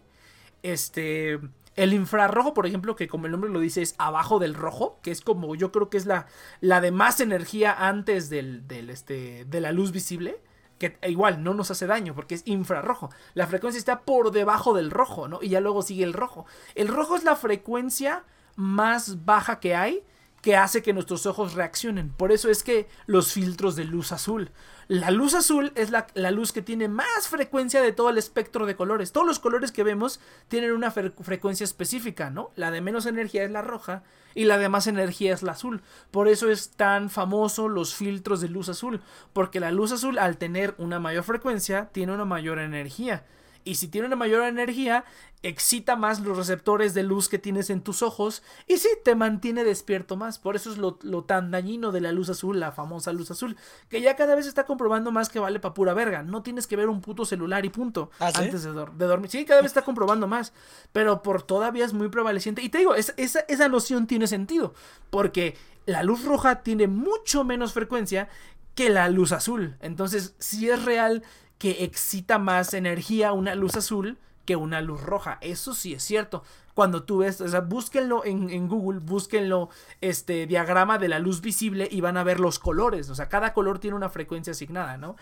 este, 0.62 1.40
el 1.76 1.92
infrarrojo, 1.92 2.54
por 2.54 2.66
ejemplo, 2.66 2.96
que 2.96 3.08
como 3.08 3.26
el 3.26 3.32
nombre 3.32 3.50
lo 3.50 3.60
dice, 3.60 3.82
es 3.82 3.94
abajo 3.98 4.38
del 4.38 4.54
rojo, 4.54 4.98
que 5.02 5.10
es 5.10 5.20
como 5.20 5.54
yo 5.54 5.72
creo 5.72 5.90
que 5.90 5.96
es 5.96 6.06
la, 6.06 6.26
la 6.60 6.80
de 6.80 6.90
más 6.90 7.20
energía 7.20 7.88
antes 7.88 8.28
del, 8.28 8.66
del, 8.68 8.90
este, 8.90 9.44
de 9.46 9.60
la 9.60 9.72
luz 9.72 9.92
visible, 9.92 10.40
que 10.78 10.98
igual 11.08 11.42
no 11.42 11.54
nos 11.54 11.70
hace 11.70 11.86
daño 11.86 12.14
porque 12.14 12.34
es 12.34 12.42
infrarrojo. 12.44 13.10
La 13.34 13.46
frecuencia 13.46 13.78
está 13.78 14.00
por 14.00 14.32
debajo 14.32 14.74
del 14.74 14.90
rojo, 14.90 15.28
¿no? 15.28 15.38
Y 15.40 15.48
ya 15.48 15.60
luego 15.60 15.82
sigue 15.82 16.04
el 16.04 16.12
rojo. 16.12 16.44
El 16.74 16.88
rojo 16.88 17.16
es 17.16 17.24
la 17.24 17.36
frecuencia 17.36 18.24
más 18.56 19.24
baja 19.24 19.60
que 19.60 19.74
hay 19.74 20.04
que 20.42 20.56
hace 20.56 20.82
que 20.82 20.92
nuestros 20.92 21.24
ojos 21.24 21.54
reaccionen. 21.54 22.10
Por 22.10 22.32
eso 22.32 22.50
es 22.50 22.64
que 22.64 22.88
los 23.06 23.32
filtros 23.32 23.76
de 23.76 23.84
luz 23.84 24.10
azul. 24.10 24.50
La 24.88 25.12
luz 25.12 25.34
azul 25.34 25.72
es 25.76 25.90
la, 25.90 26.30
luz 26.32 26.52
que 26.52 26.62
tiene 26.62 26.88
más 26.88 27.28
frecuencia 27.28 27.80
de 27.80 27.92
todo 27.92 28.10
el 28.10 28.18
espectro 28.18 28.66
de 28.66 28.74
colores. 28.74 29.12
Todos 29.12 29.26
los 29.26 29.38
colores 29.38 29.70
que 29.70 29.84
vemos 29.84 30.20
tienen 30.48 30.72
una 30.72 30.90
frecuencia 30.90 31.62
específica, 31.62 32.28
¿no? 32.28 32.50
La 32.56 32.72
de 32.72 32.80
menos 32.80 33.06
energía 33.06 33.44
es 33.44 33.52
la 33.52 33.62
roja 33.62 34.02
y 34.34 34.44
la 34.44 34.58
de 34.58 34.68
más 34.68 34.88
energía 34.88 35.32
es 35.32 35.44
la 35.44 35.52
azul. 35.52 35.80
Por 36.10 36.26
eso 36.26 36.50
es 36.50 36.70
tan 36.70 37.08
famoso 37.08 37.68
los 37.68 37.94
filtros 37.94 38.40
de 38.40 38.48
luz 38.48 38.68
azul. 38.68 39.00
Porque 39.32 39.60
la 39.60 39.70
luz 39.70 39.92
azul 39.92 40.18
al 40.18 40.38
tener 40.38 40.74
una 40.76 40.98
mayor 40.98 41.22
frecuencia 41.22 41.88
tiene 41.92 42.12
una 42.12 42.24
mayor 42.24 42.58
energía. 42.58 43.24
Y 43.64 43.76
si 43.76 43.88
tiene 43.88 44.06
una 44.06 44.16
mayor 44.16 44.42
energía, 44.44 45.04
excita 45.42 45.96
más 45.96 46.20
los 46.20 46.36
receptores 46.36 46.94
de 46.94 47.02
luz 47.02 47.28
que 47.28 47.38
tienes 47.38 47.70
en 47.70 47.82
tus 47.82 48.02
ojos 48.02 48.42
y 48.66 48.78
sí, 48.78 48.88
te 49.04 49.14
mantiene 49.14 49.64
despierto 49.64 50.16
más. 50.16 50.38
Por 50.38 50.56
eso 50.56 50.70
es 50.70 50.78
lo, 50.78 50.94
tan 51.24 51.50
dañino 51.50 51.92
de 51.92 52.00
la 52.00 52.12
luz 52.12 52.28
azul, 52.28 52.60
la 52.60 52.72
famosa 52.72 53.12
luz 53.12 53.30
azul, 53.30 53.56
que 53.88 54.00
ya 54.00 54.16
cada 54.16 54.34
vez 54.34 54.46
está 54.46 54.64
comprobando 54.64 55.10
más 55.10 55.28
que 55.28 55.38
vale 55.38 55.60
para 55.60 55.74
pura 55.74 55.94
verga. 55.94 56.22
No 56.22 56.42
tienes 56.42 56.66
que 56.66 56.76
ver 56.76 56.88
un 56.88 57.00
puto 57.00 57.24
celular 57.24 57.64
y 57.64 57.70
punto 57.70 58.10
¿Ah, 58.18 58.30
antes 58.34 58.62
de, 58.62 58.72
dormir. 58.72 59.30
Sí, 59.30 59.44
cada 59.44 59.60
vez 59.60 59.70
está 59.70 59.82
comprobando 59.82 60.26
más, 60.26 60.52
pero 60.92 61.22
por 61.22 61.42
todavía 61.42 61.84
es 61.84 61.92
muy 61.92 62.08
prevaleciente. 62.08 62.62
Y 62.62 62.68
te 62.68 62.78
digo, 62.78 62.94
esa, 62.94 63.14
esa 63.16 63.68
noción 63.68 64.06
tiene 64.06 64.26
sentido, 64.26 64.74
porque 65.10 65.56
la 65.86 66.02
luz 66.02 66.24
roja 66.24 66.62
tiene 66.62 66.86
mucho 66.86 67.44
menos 67.44 67.72
frecuencia 67.72 68.28
que 68.74 68.90
la 68.90 69.08
luz 69.08 69.32
azul. 69.32 69.76
Entonces, 69.80 70.34
si 70.38 70.68
es 70.70 70.84
real 70.84 71.22
que 71.62 71.84
excita 71.84 72.40
más 72.40 72.74
energía 72.74 73.32
una 73.32 73.54
luz 73.54 73.76
azul 73.76 74.18
que 74.44 74.56
una 74.56 74.80
luz 74.80 75.00
roja. 75.00 75.38
Eso 75.40 75.74
sí 75.74 75.94
es 75.94 76.02
cierto. 76.02 76.42
Cuando 76.74 77.04
tú 77.04 77.18
ves, 77.18 77.40
o 77.40 77.46
sea, 77.46 77.60
búsquenlo 77.60 78.24
en, 78.24 78.66
Google, 78.66 78.98
búsquenlo 78.98 79.68
este 80.00 80.48
diagrama 80.48 80.98
de 80.98 81.06
la 81.06 81.20
luz 81.20 81.40
visible 81.40 81.86
y 81.88 82.00
van 82.00 82.16
a 82.16 82.24
ver 82.24 82.40
los 82.40 82.58
colores. 82.58 83.10
O 83.10 83.14
sea, 83.14 83.28
cada 83.28 83.52
color 83.52 83.78
tiene 83.78 83.94
una 83.94 84.08
frecuencia 84.08 84.50
asignada, 84.50 84.96
¿no? 84.96 85.14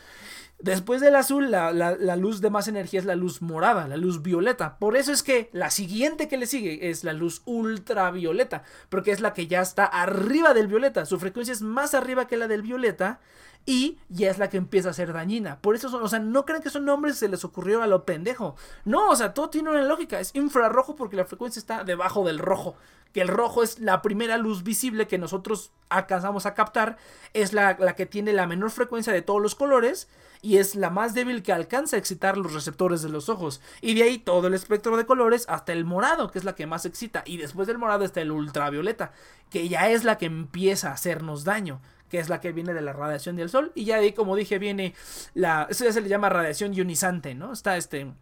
Después 0.61 1.03
del 1.03 1.15
azul, 1.15 1.51
la, 1.51 1.73
la, 1.73 2.17
luz 2.17 2.41
de 2.41 2.49
más 2.49 2.69
energía 2.69 3.01
es 3.01 3.07
la 3.07 3.17
luz 3.17 3.43
morada, 3.43 3.87
la 3.87 3.99
luz 3.99 4.23
violeta. 4.23 4.79
Por 4.79 4.97
eso 4.97 5.13
es 5.13 5.23
que 5.23 5.51
la 5.53 5.69
siguiente 5.69 6.27
que 6.27 6.39
le 6.39 6.47
sigue 6.47 6.89
es 6.89 7.05
la 7.05 7.13
luz 7.13 7.43
ultravioleta, 7.45 8.63
porque 8.89 9.11
es 9.11 9.21
la 9.21 9.35
que 9.35 9.47
ya 9.47 9.61
está 9.61 9.85
arriba 9.85 10.55
del 10.55 10.69
violeta. 10.69 11.05
Su 11.05 11.19
frecuencia 11.19 11.53
es 11.53 11.61
más 11.61 11.93
arriba 11.93 12.27
que 12.27 12.39
la 12.39 12.49
del 12.49 12.63
violeta 12.63 13.21
y 13.67 13.99
ya 14.09 14.31
es 14.31 14.39
la 14.39 14.49
que 14.49 14.57
empieza 14.57 14.91
a 14.91 14.95
ser 14.95 15.13
dañina. 15.13 15.61
Por 15.61 15.75
eso 15.75 15.89
son, 15.89 16.03
o 16.03 16.09
sea, 16.09 16.19
no 16.19 16.45
crean 16.45 16.63
que 16.63 16.71
son 16.71 16.85
nombres 16.85 17.19
se 17.19 17.29
les 17.29 17.45
ocurrió 17.45 17.83
a 17.83 17.87
lo 17.87 18.05
pendejo. 18.05 18.57
No, 18.85 19.11
o 19.11 19.17
sea, 19.17 19.35
todo 19.35 19.51
tiene 19.51 19.71
una 19.71 19.83
lógica. 19.83 20.19
Es 20.19 20.35
infrarrojo 20.35 20.97
porque 20.97 21.17
la 21.17 21.27
frecuencia 21.27 21.61
está 21.61 21.85
debajo 21.85 22.25
del 22.25 22.39
rojo. 22.39 22.75
Que 23.13 23.21
el 23.21 23.29
rojo 23.29 23.63
es 23.63 23.79
la 23.79 24.03
primera 24.03 24.39
luz 24.39 24.63
visible 24.63 25.09
que 25.09 25.19
nosotros 25.19 25.73
alcanzamos 25.89 26.47
a 26.47 26.55
captar. 26.55 26.97
Es 27.35 27.53
la, 27.53 27.77
la 27.79 27.95
que 27.95 28.07
tiene 28.07 28.33
la 28.33 28.47
menor 28.47 28.71
frecuencia 28.71 29.13
de 29.13 29.23
todos 29.23 29.43
los 29.43 29.55
colores. 29.55 30.09
Y 30.43 30.57
es 30.57 30.75
la 30.75 30.89
más 30.89 31.13
débil 31.13 31.43
que 31.43 31.53
alcanza 31.53 31.97
a 31.97 31.99
excitar 31.99 32.39
los 32.39 32.55
receptores 32.55 33.03
de 33.03 33.11
los 33.11 33.29
ojos. 33.29 33.61
Y 33.83 33.95
de 33.95 34.05
ahí 34.05 34.19
todo 34.19 34.47
el 34.47 34.55
espectro 34.55 34.97
de 34.97 35.05
colores 35.05 35.45
hasta 35.49 35.75
el 35.75 35.85
morado, 35.85 36.31
que 36.31 36.39
es 36.39 36.45
la 36.45 36.55
que 36.55 36.67
más 36.67 36.87
excita. 36.87 37.23
Y 37.27 37.37
después 37.37 37.69
del 37.69 37.79
morado 37.79 38.05
está 38.05 38.23
el 38.23 38.33
ultravioleta, 38.33 39.13
que 39.51 39.69
ya 39.69 39.91
es 39.91 40.05
la 40.05 40.17
que 40.17 40.27
empieza 40.27 40.89
a 40.89 40.95
hacernos 40.95 41.45
daño 41.45 41.81
que 42.11 42.19
es 42.19 42.29
la 42.29 42.41
que 42.41 42.53
viene 42.53 42.75
de 42.75 42.83
la 42.83 42.93
radiación 42.93 43.37
del 43.37 43.49
sol. 43.49 43.73
Y 43.75 43.85
ya 43.87 43.97
ahí, 43.97 44.13
como 44.13 44.37
dije, 44.37 44.59
viene 44.59 44.95
la. 45.35 45.67
Eso 45.71 45.85
ya 45.85 45.93
se 45.93 46.01
le 46.01 46.09
llama 46.09 46.29
radiación 46.29 46.75
ionizante, 46.75 47.35
¿no? 47.35 47.53
Está 47.53 47.77
este. 47.77 48.13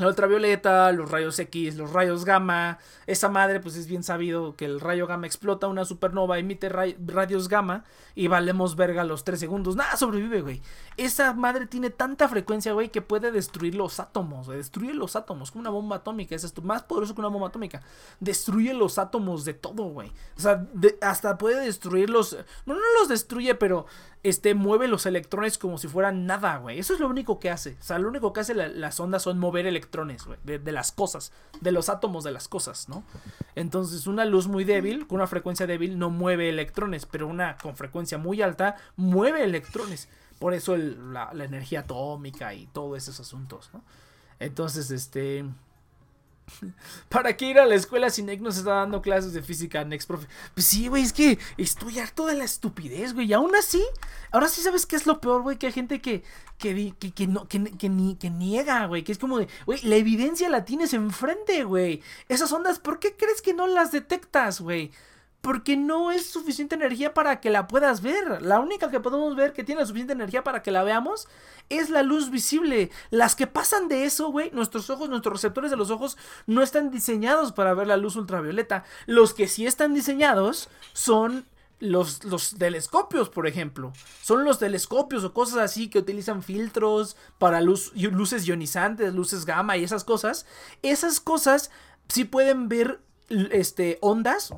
La 0.00 0.08
ultravioleta, 0.08 0.90
los 0.92 1.10
rayos 1.10 1.38
X, 1.38 1.76
los 1.76 1.92
rayos 1.92 2.24
gamma. 2.24 2.78
Esa 3.06 3.28
madre, 3.28 3.60
pues 3.60 3.76
es 3.76 3.86
bien 3.86 4.02
sabido 4.02 4.56
que 4.56 4.64
el 4.64 4.80
rayo 4.80 5.06
gamma 5.06 5.26
explota 5.26 5.68
una 5.68 5.84
supernova, 5.84 6.38
emite 6.38 6.70
radios 6.70 7.50
gamma 7.50 7.84
y 8.14 8.28
valemos 8.28 8.76
verga 8.76 9.04
los 9.04 9.24
3 9.24 9.38
segundos. 9.38 9.76
Nada 9.76 9.98
sobrevive, 9.98 10.40
güey. 10.40 10.62
Esa 10.96 11.34
madre 11.34 11.66
tiene 11.66 11.90
tanta 11.90 12.28
frecuencia, 12.30 12.72
güey, 12.72 12.88
que 12.88 13.02
puede 13.02 13.30
destruir 13.30 13.74
los 13.74 14.00
átomos. 14.00 14.48
Destruye 14.48 14.94
los 14.94 15.16
átomos, 15.16 15.50
como 15.50 15.60
una 15.60 15.70
bomba 15.70 15.96
atómica. 15.96 16.34
Es 16.34 16.54
más 16.62 16.82
poderoso 16.82 17.14
que 17.14 17.20
una 17.20 17.28
bomba 17.28 17.48
atómica. 17.48 17.82
Destruye 18.20 18.72
los 18.72 18.96
átomos 18.96 19.44
de 19.44 19.52
todo, 19.52 19.84
güey. 19.84 20.10
O 20.38 20.40
sea, 20.40 20.66
hasta 21.02 21.36
puede 21.36 21.60
destruir 21.60 22.08
los. 22.08 22.32
No, 22.64 22.72
no 22.72 22.80
los 22.98 23.08
destruye, 23.10 23.54
pero 23.54 23.84
este, 24.22 24.54
mueve 24.54 24.86
los 24.86 25.06
electrones 25.06 25.56
como 25.56 25.78
si 25.78 25.88
fueran 25.88 26.26
nada, 26.26 26.58
güey. 26.58 26.78
Eso 26.78 26.94
es 26.94 27.00
lo 27.00 27.08
único 27.08 27.40
que 27.40 27.50
hace. 27.50 27.76
O 27.80 27.82
sea, 27.82 27.98
lo 27.98 28.08
único 28.08 28.32
que 28.32 28.40
hace 28.40 28.54
las 28.54 29.00
ondas 29.00 29.22
son 29.22 29.38
mover 29.38 29.66
electrones, 29.66 29.89
De, 30.44 30.58
de, 30.58 30.72
las 30.72 30.92
cosas. 30.92 31.32
De 31.60 31.72
los 31.72 31.88
átomos 31.88 32.24
de 32.24 32.32
las 32.32 32.48
cosas, 32.48 32.88
¿no? 32.88 33.04
Entonces, 33.54 34.06
una 34.06 34.24
luz 34.24 34.48
muy 34.48 34.64
débil, 34.64 35.06
con 35.06 35.16
una 35.16 35.26
frecuencia 35.26 35.66
débil, 35.66 35.98
no 35.98 36.10
mueve 36.10 36.48
electrones. 36.48 37.06
Pero 37.06 37.26
una 37.26 37.56
con 37.56 37.76
frecuencia 37.76 38.18
muy 38.18 38.42
alta, 38.42 38.76
mueve 38.96 39.44
electrones. 39.44 40.08
Por 40.38 40.54
eso 40.54 40.76
la, 40.76 41.32
la 41.34 41.44
energía 41.44 41.80
atómica 41.80 42.54
y 42.54 42.66
todos 42.66 42.96
esos 42.96 43.20
asuntos, 43.20 43.70
¿no? 43.72 43.82
Entonces, 44.38 44.90
este. 44.90 45.44
¿Para 47.08 47.36
qué 47.36 47.46
ir 47.46 47.58
a 47.58 47.66
la 47.66 47.74
escuela 47.74 48.10
si 48.10 48.22
Nick 48.22 48.40
nos 48.40 48.56
está 48.56 48.74
dando 48.74 49.02
clases 49.02 49.32
de 49.32 49.42
física, 49.42 49.84
Next 49.84 50.08
profe? 50.08 50.26
Pues 50.54 50.66
sí, 50.66 50.88
güey, 50.88 51.02
es 51.02 51.12
que 51.12 51.38
estoy 51.56 51.98
harto 51.98 52.26
de 52.26 52.34
la 52.34 52.44
estupidez, 52.44 53.14
güey. 53.14 53.26
Y 53.28 53.32
aún 53.32 53.54
así, 53.56 53.82
ahora 54.30 54.48
sí 54.48 54.60
sabes 54.62 54.86
qué 54.86 54.96
es 54.96 55.06
lo 55.06 55.20
peor, 55.20 55.42
güey, 55.42 55.58
que 55.58 55.66
hay 55.66 55.72
gente 55.72 56.00
que, 56.00 56.22
que, 56.58 56.94
que, 57.14 57.26
no, 57.26 57.48
que, 57.48 57.58
ni, 57.58 58.16
que 58.16 58.30
niega, 58.30 58.86
güey. 58.86 59.02
Que 59.04 59.12
es 59.12 59.18
como 59.18 59.38
de, 59.38 59.48
güey, 59.66 59.80
la 59.82 59.96
evidencia 59.96 60.48
la 60.48 60.64
tienes 60.64 60.92
enfrente, 60.92 61.64
güey. 61.64 62.02
Esas 62.28 62.52
ondas, 62.52 62.78
¿por 62.78 62.98
qué 62.98 63.16
crees 63.16 63.42
que 63.42 63.54
no 63.54 63.66
las 63.66 63.92
detectas, 63.92 64.60
güey? 64.60 64.90
Porque 65.40 65.76
no 65.76 66.10
es 66.10 66.26
suficiente 66.26 66.74
energía 66.74 67.14
para 67.14 67.40
que 67.40 67.50
la 67.50 67.66
puedas 67.66 68.02
ver. 68.02 68.42
La 68.42 68.60
única 68.60 68.90
que 68.90 69.00
podemos 69.00 69.34
ver 69.36 69.52
que 69.52 69.64
tiene 69.64 69.80
la 69.80 69.86
suficiente 69.86 70.12
energía 70.12 70.44
para 70.44 70.62
que 70.62 70.70
la 70.70 70.82
veamos 70.82 71.28
es 71.68 71.88
la 71.88 72.02
luz 72.02 72.30
visible. 72.30 72.90
Las 73.10 73.36
que 73.36 73.46
pasan 73.46 73.88
de 73.88 74.04
eso, 74.04 74.30
güey, 74.30 74.50
nuestros 74.52 74.90
ojos, 74.90 75.08
nuestros 75.08 75.34
receptores 75.34 75.70
de 75.70 75.76
los 75.76 75.90
ojos 75.90 76.18
no 76.46 76.62
están 76.62 76.90
diseñados 76.90 77.52
para 77.52 77.74
ver 77.74 77.86
la 77.86 77.96
luz 77.96 78.16
ultravioleta. 78.16 78.84
Los 79.06 79.32
que 79.32 79.48
sí 79.48 79.66
están 79.66 79.94
diseñados 79.94 80.68
son 80.92 81.46
los, 81.80 82.20
telescopios, 82.58 83.30
por 83.30 83.46
ejemplo. 83.46 83.92
Son 84.22 84.44
los 84.44 84.58
telescopios 84.58 85.24
o 85.24 85.32
cosas 85.32 85.58
así 85.58 85.88
que 85.88 85.98
utilizan 85.98 86.42
filtros 86.42 87.16
para 87.38 87.60
luz, 87.60 87.92
luces 87.94 88.46
ionizantes, 88.46 89.14
luces 89.14 89.46
gamma 89.46 89.76
y 89.76 89.84
esas 89.84 90.04
cosas. 90.04 90.46
Esas 90.82 91.20
cosas 91.20 91.70
sí 92.08 92.24
pueden 92.24 92.68
ver 92.68 93.00
este, 93.50 93.98
ondas, 94.00 94.52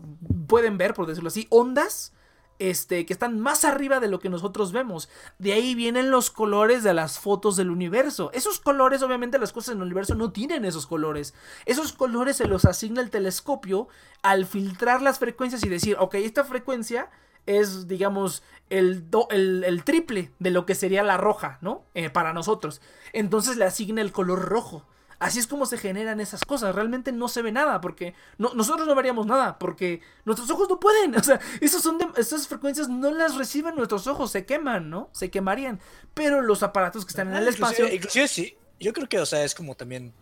pueden 0.48 0.78
ver, 0.78 0.94
por 0.94 1.06
decirlo 1.06 1.28
así, 1.28 1.46
ondas 1.50 2.12
este, 2.58 3.06
que 3.06 3.12
están 3.12 3.40
más 3.40 3.64
arriba 3.64 3.98
de 3.98 4.08
lo 4.08 4.20
que 4.20 4.28
nosotros 4.28 4.72
vemos. 4.72 5.08
De 5.38 5.52
ahí 5.52 5.74
vienen 5.74 6.10
los 6.10 6.30
colores 6.30 6.84
de 6.84 6.94
las 6.94 7.18
fotos 7.18 7.56
del 7.56 7.70
universo. 7.70 8.30
Esos 8.32 8.60
colores, 8.60 9.02
obviamente, 9.02 9.38
las 9.38 9.52
cosas 9.52 9.74
en 9.74 9.78
el 9.78 9.86
universo 9.86 10.14
no 10.14 10.30
tienen 10.30 10.64
esos 10.64 10.86
colores. 10.86 11.34
Esos 11.66 11.92
colores 11.92 12.36
se 12.36 12.46
los 12.46 12.64
asigna 12.64 13.00
el 13.00 13.10
telescopio 13.10 13.88
al 14.22 14.46
filtrar 14.46 15.02
las 15.02 15.18
frecuencias 15.18 15.64
y 15.64 15.68
decir, 15.68 15.96
ok, 15.98 16.14
esta 16.14 16.44
frecuencia 16.44 17.10
es, 17.46 17.88
digamos, 17.88 18.44
el, 18.70 19.06
el, 19.30 19.84
triple 19.84 20.30
de 20.38 20.50
lo 20.50 20.64
que 20.64 20.76
sería 20.76 21.02
la 21.02 21.16
roja, 21.16 21.58
¿no? 21.60 21.84
Eh, 21.94 22.10
para 22.10 22.32
nosotros. 22.32 22.80
Entonces 23.12 23.56
le 23.56 23.64
asigna 23.64 24.00
el 24.02 24.12
color 24.12 24.40
rojo. 24.42 24.86
Así 25.22 25.38
es 25.38 25.46
como 25.46 25.66
se 25.66 25.78
generan 25.78 26.18
esas 26.20 26.44
cosas. 26.44 26.74
Realmente 26.74 27.12
no 27.12 27.28
se 27.28 27.42
ve 27.42 27.52
nada 27.52 27.80
porque 27.80 28.12
nosotros 28.38 28.88
no 28.88 28.96
veríamos 28.96 29.24
nada 29.24 29.56
porque 29.56 30.00
nuestros 30.24 30.50
ojos 30.50 30.68
no 30.68 30.80
pueden. 30.80 31.14
O 31.22 31.22
sea, 31.22 31.38
esos 31.60 31.80
son 31.80 31.98
esas 32.16 32.48
frecuencias 32.48 32.88
no 32.88 33.12
las 33.12 33.36
reciben 33.36 33.76
nuestros 33.76 34.08
ojos, 34.08 34.32
se 34.32 34.44
queman, 34.44 34.90
¿no? 34.90 35.10
Se 35.12 35.30
quemarían. 35.30 35.78
Pero 36.12 36.42
los 36.42 36.64
aparatos 36.64 37.04
que 37.04 37.10
están 37.10 37.28
en 37.28 37.36
el 37.36 37.46
espacio... 37.46 37.86
Inclusive 37.86 38.26
sí, 38.26 38.56
yo 38.80 38.92
creo 38.92 39.08
que, 39.08 39.20
o 39.20 39.26
sea, 39.26 39.44
es 39.44 39.54
como 39.54 39.76
también 39.76 40.12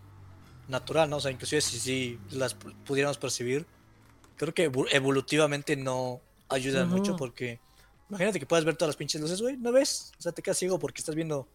natural, 0.69 1.09
¿no? 1.09 1.17
O 1.17 1.21
sea, 1.21 1.31
inclusive 1.31 1.63
si, 1.63 1.79
si 1.79 2.19
las 2.33 2.53
pudiéramos 2.53 3.17
percibir, 3.17 3.65
creo 4.37 4.53
que 4.53 4.71
evolutivamente 4.91 5.77
no 5.77 6.21
ayudan 6.51 6.91
mucho 6.91 7.17
porque... 7.17 7.59
Imagínate 8.11 8.39
que 8.39 8.45
puedas 8.45 8.67
ver 8.67 8.77
todas 8.77 8.91
las 8.91 8.97
pinches 8.97 9.19
luces, 9.19 9.41
güey, 9.41 9.57
¿no 9.57 9.73
ves? 9.73 10.13
O 10.19 10.23
sea, 10.23 10.33
te 10.33 10.43
quedas 10.43 10.59
ciego 10.59 10.79
porque 10.79 11.01
estás 11.01 11.15
viendo 11.15 11.49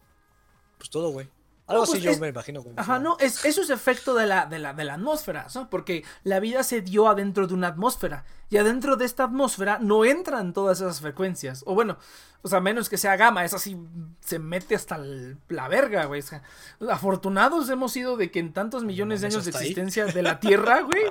pues 0.78 0.90
todo, 0.90 1.10
güey. 1.10 1.28
Algo 1.66 1.82
así 1.82 1.92
pues 1.92 2.04
yo 2.04 2.20
me 2.20 2.28
imagino. 2.28 2.64
Ajá, 2.76 2.98
no, 3.00 3.16
es, 3.18 3.44
eso 3.44 3.60
es 3.60 3.70
efecto 3.70 4.14
de 4.14 4.26
la, 4.26 4.46
de, 4.46 4.60
la, 4.60 4.72
de 4.72 4.84
la 4.84 4.94
atmósfera, 4.94 5.46
¿no? 5.54 5.68
Porque 5.68 6.04
la 6.22 6.38
vida 6.38 6.62
se 6.62 6.80
dio 6.80 7.08
adentro 7.08 7.46
de 7.48 7.54
una 7.54 7.68
atmósfera. 7.68 8.24
Y 8.48 8.58
adentro 8.58 8.96
de 8.96 9.04
esta 9.04 9.24
atmósfera 9.24 9.78
no 9.80 10.04
entran 10.04 10.52
todas 10.52 10.80
esas 10.80 11.00
frecuencias. 11.00 11.64
O 11.66 11.74
bueno, 11.74 11.98
o 12.46 12.48
sea, 12.48 12.60
menos 12.60 12.88
que 12.88 12.96
sea 12.96 13.16
gamma, 13.16 13.44
es 13.44 13.54
así, 13.54 13.76
se 14.20 14.38
mete 14.38 14.76
hasta 14.76 14.98
la 14.98 15.66
verga, 15.66 16.04
güey. 16.04 16.22
afortunados 16.88 17.68
hemos 17.70 17.90
sido 17.90 18.16
de 18.16 18.30
que 18.30 18.38
en 18.38 18.52
tantos 18.52 18.84
millones 18.84 19.20
de 19.20 19.26
años 19.26 19.44
de 19.44 19.50
existencia 19.50 20.06
de 20.06 20.22
la 20.22 20.38
Tierra, 20.38 20.80
güey, 20.82 21.02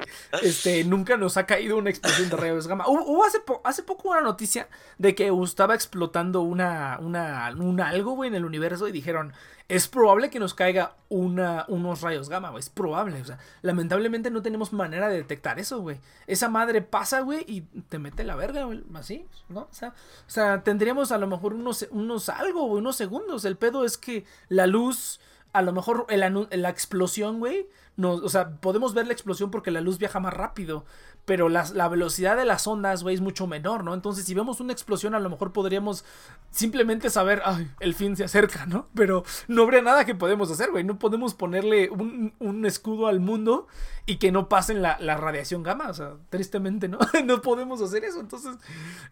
este, 0.42 0.86
nunca 0.86 1.18
nos 1.18 1.36
ha 1.36 1.46
caído 1.46 1.76
una 1.76 1.90
explosión 1.90 2.30
de 2.30 2.38
rayos 2.38 2.70
gamma. 2.70 2.86
Hubo, 2.88 3.26
hace, 3.26 3.40
hace 3.66 3.84
poco 3.84 4.12
una 4.12 4.22
noticia 4.22 4.70
de 4.98 5.14
que 5.14 5.30
estaba 5.44 5.76
explotando 5.76 6.40
una, 6.40 7.00
una, 7.02 7.54
un 7.58 7.82
algo, 7.82 8.14
güey, 8.14 8.30
en 8.30 8.36
el 8.36 8.46
universo 8.46 8.88
y 8.88 8.94
dijeron, 8.94 9.34
es 9.68 9.88
probable 9.88 10.30
que 10.30 10.40
nos 10.40 10.54
caiga 10.54 10.96
una, 11.10 11.66
unos 11.68 12.02
rayos 12.02 12.30
gamma, 12.30 12.52
güey. 12.52 12.60
Es 12.60 12.70
probable. 12.70 13.20
O 13.20 13.26
sea, 13.26 13.40
lamentablemente 13.64 14.30
no 14.30 14.44
tenemos 14.44 14.74
manera 14.74 15.10
de 15.10 15.18
detectar 15.18 15.58
eso, 15.60 15.82
güey. 15.82 16.00
Esa 16.28 16.50
madre 16.50 16.84
pasa, 16.84 17.22
güey, 17.22 17.44
y 17.48 17.62
te 17.62 17.98
mete 17.98 18.24
la 18.24 18.36
verga, 18.36 18.66
güey. 18.66 18.84
Así, 18.94 19.26
¿no? 19.50 19.62
O 19.62 19.74
sea, 19.74 19.90
o 19.90 20.30
sea, 20.30 20.62
tendríamos 20.64 21.12
a 21.12 21.18
lo 21.18 21.25
mejor 21.28 21.54
unos, 21.54 21.88
unos 21.92 22.30
algo, 22.30 22.68
güey, 22.68 22.80
unos 22.80 22.96
segundos. 22.96 23.46
El 23.46 23.58
pedo 23.58 23.86
es 23.86 23.98
que 23.98 24.26
la 24.50 24.68
luz, 24.68 25.20
a 25.54 25.62
lo 25.62 25.74
mejor 25.74 26.06
la 26.10 26.70
explosión, 26.70 27.40
güey. 27.40 27.68
No, 27.98 28.14
o 28.14 28.30
sea, 28.30 28.58
podemos 28.58 28.94
ver 28.94 29.08
la 29.08 29.14
explosión 29.14 29.52
porque 29.52 29.72
la 29.72 29.82
luz 29.82 29.98
viaja 29.98 30.20
más 30.20 30.34
rápido 30.34 30.86
pero 31.26 31.50
la, 31.50 31.88
velocidad 31.90 32.38
de 32.38 32.46
las 32.46 32.68
ondas, 32.68 33.02
güey, 33.02 33.16
es 33.16 33.22
mucho 33.22 33.48
menor, 33.48 33.84
¿no? 33.84 33.96
Entonces, 33.96 34.26
si 34.26 34.36
vemos 34.36 34.60
una 34.60 34.74
explosión, 34.74 35.16
a 35.16 35.20
lo 35.20 35.30
mejor 35.30 35.52
podríamos 35.54 36.06
simplemente 36.52 37.10
saber, 37.10 37.42
ay, 37.46 37.70
el 37.80 37.96
fin 37.96 38.16
se 38.16 38.24
acerca, 38.24 38.68
¿no? 38.68 38.88
Pero 38.94 39.24
no 39.48 39.64
habría 39.64 39.82
nada 39.82 40.06
que 40.06 40.14
podemos 40.14 40.52
hacer, 40.52 40.70
güey. 40.70 40.84
No 40.84 41.00
podemos 41.00 41.34
ponerle 41.34 41.90
un, 41.90 42.34
un, 42.40 42.66
escudo 42.66 43.08
al 43.08 43.20
mundo 43.20 43.68
y 44.06 44.18
que 44.18 44.32
no 44.32 44.50
pasen 44.50 44.84
la, 44.84 44.98
la, 45.00 45.18
radiación 45.18 45.64
gamma, 45.64 45.90
o 45.90 45.94
sea, 45.96 46.14
tristemente, 46.30 46.88
¿no? 46.88 47.00
no 47.26 47.42
podemos 47.42 47.82
hacer 47.82 48.06
eso, 48.06 48.20
entonces, 48.20 48.56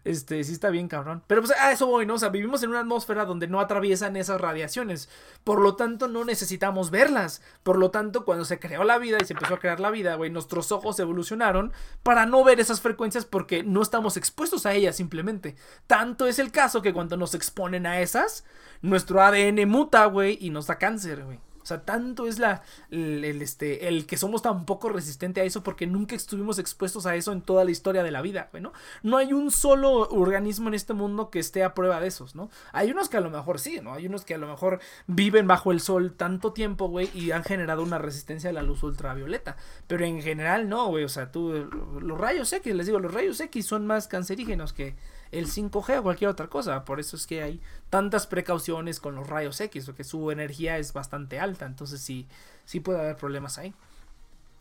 este, 0.04 0.44
sí 0.44 0.52
está 0.52 0.70
bien, 0.70 0.86
cabrón. 0.86 1.24
Pero 1.26 1.42
pues 1.42 1.52
a 1.58 1.72
eso 1.72 1.86
voy, 1.86 2.06
¿no? 2.06 2.14
O 2.14 2.18
sea, 2.18 2.28
vivimos 2.28 2.62
en 2.62 2.70
una 2.70 2.80
atmósfera 2.80 3.24
donde 3.24 3.48
no 3.48 3.58
atraviesan 3.58 4.16
esas 4.16 4.40
radiaciones, 4.40 5.08
por 5.42 5.60
lo 5.60 5.74
tanto, 5.74 6.06
no 6.06 6.24
necesitamos 6.24 6.92
verlas. 6.92 7.42
Por 7.64 7.76
lo 7.76 7.90
tanto, 7.90 8.24
cuando 8.24 8.44
se 8.44 8.60
creó 8.60 8.84
la 8.84 8.98
vida 8.98 9.18
y 9.20 9.24
se 9.24 9.32
empezó 9.32 9.54
a 9.54 9.58
crear 9.58 9.80
la 9.80 9.90
vida, 9.90 10.14
güey, 10.14 10.30
nuestros 10.30 10.70
ojos 10.70 10.98
evolucionaron 11.00 11.72
para 12.04 12.26
no 12.26 12.44
ver 12.44 12.60
esas 12.60 12.80
frecuencias 12.80 13.24
porque 13.24 13.64
no 13.64 13.82
estamos 13.82 14.16
expuestos 14.16 14.66
a 14.66 14.74
ellas 14.74 14.94
simplemente. 14.94 15.56
Tanto 15.88 16.28
es 16.28 16.38
el 16.38 16.52
caso 16.52 16.82
que 16.82 16.92
cuando 16.92 17.16
nos 17.16 17.34
exponen 17.34 17.86
a 17.86 18.00
esas, 18.00 18.44
nuestro 18.82 19.22
ADN 19.22 19.66
muta, 19.66 20.04
güey, 20.04 20.38
y 20.40 20.50
nos 20.50 20.68
da 20.68 20.78
cáncer, 20.78 21.24
güey. 21.24 21.40
O 21.64 21.66
sea, 21.66 21.82
tanto 21.82 22.26
es 22.26 22.38
la, 22.38 22.62
el, 22.90 23.24
este, 23.40 23.88
el 23.88 24.04
que 24.04 24.18
somos 24.18 24.42
tan 24.42 24.66
poco 24.66 24.90
resistente 24.90 25.40
a 25.40 25.44
eso 25.44 25.62
porque 25.62 25.86
nunca 25.86 26.14
estuvimos 26.14 26.58
expuestos 26.58 27.06
a 27.06 27.16
eso 27.16 27.32
en 27.32 27.40
toda 27.40 27.64
la 27.64 27.70
historia 27.70 28.02
de 28.02 28.10
la 28.10 28.20
vida, 28.20 28.50
¿no? 28.60 28.74
No 29.02 29.16
hay 29.16 29.32
un 29.32 29.50
solo 29.50 30.08
organismo 30.10 30.68
en 30.68 30.74
este 30.74 30.92
mundo 30.92 31.30
que 31.30 31.38
esté 31.38 31.64
a 31.64 31.72
prueba 31.72 32.00
de 32.00 32.08
esos, 32.08 32.34
¿no? 32.34 32.50
Hay 32.72 32.90
unos 32.90 33.08
que 33.08 33.16
a 33.16 33.20
lo 33.20 33.30
mejor 33.30 33.58
sí, 33.58 33.80
¿no? 33.82 33.94
Hay 33.94 34.06
unos 34.06 34.26
que 34.26 34.34
a 34.34 34.38
lo 34.38 34.46
mejor 34.46 34.80
viven 35.06 35.46
bajo 35.46 35.72
el 35.72 35.80
sol 35.80 36.12
tanto 36.12 36.52
tiempo, 36.52 36.88
güey, 36.88 37.10
y 37.14 37.30
han 37.30 37.44
generado 37.44 37.82
una 37.82 37.96
resistencia 37.96 38.50
a 38.50 38.52
la 38.52 38.62
luz 38.62 38.82
ultravioleta. 38.82 39.56
Pero 39.86 40.04
en 40.04 40.20
general 40.20 40.68
no, 40.68 40.88
güey, 40.88 41.04
o 41.04 41.08
sea, 41.08 41.32
tú, 41.32 41.50
los 41.98 42.18
rayos 42.18 42.52
X, 42.52 42.74
les 42.74 42.84
digo, 42.84 42.98
los 42.98 43.14
rayos 43.14 43.40
X 43.40 43.64
son 43.64 43.86
más 43.86 44.06
cancerígenos 44.06 44.74
que 44.74 44.96
el 45.38 45.46
5G 45.48 45.98
o 45.98 46.02
cualquier 46.02 46.30
otra 46.30 46.48
cosa. 46.48 46.84
Por 46.84 47.00
eso 47.00 47.16
es 47.16 47.26
que 47.26 47.42
hay 47.42 47.60
tantas 47.90 48.26
precauciones 48.26 49.00
con 49.00 49.14
los 49.14 49.26
rayos 49.26 49.60
X, 49.60 49.86
porque 49.86 50.04
su 50.04 50.30
energía 50.30 50.78
es 50.78 50.92
bastante 50.92 51.40
alta. 51.40 51.66
Entonces 51.66 52.00
sí, 52.00 52.26
sí 52.64 52.80
puede 52.80 53.00
haber 53.00 53.16
problemas 53.16 53.58
ahí. 53.58 53.74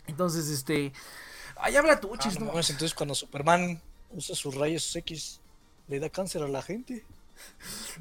Entonces, 0.08 0.50
este. 0.50 0.94
Ahí 1.58 1.76
habla 1.76 2.00
tu, 2.00 2.14
ah, 2.14 2.20
no, 2.40 2.45
Entonces, 2.48 2.94
cuando 2.94 3.14
Superman 3.14 3.80
usa 4.12 4.36
sus 4.36 4.56
rayos 4.56 4.95
X, 4.95 5.40
¿le 5.88 6.00
da 6.00 6.10
cáncer 6.10 6.41
a 6.44 6.48
la 6.48 6.62
gente? 6.62 7.06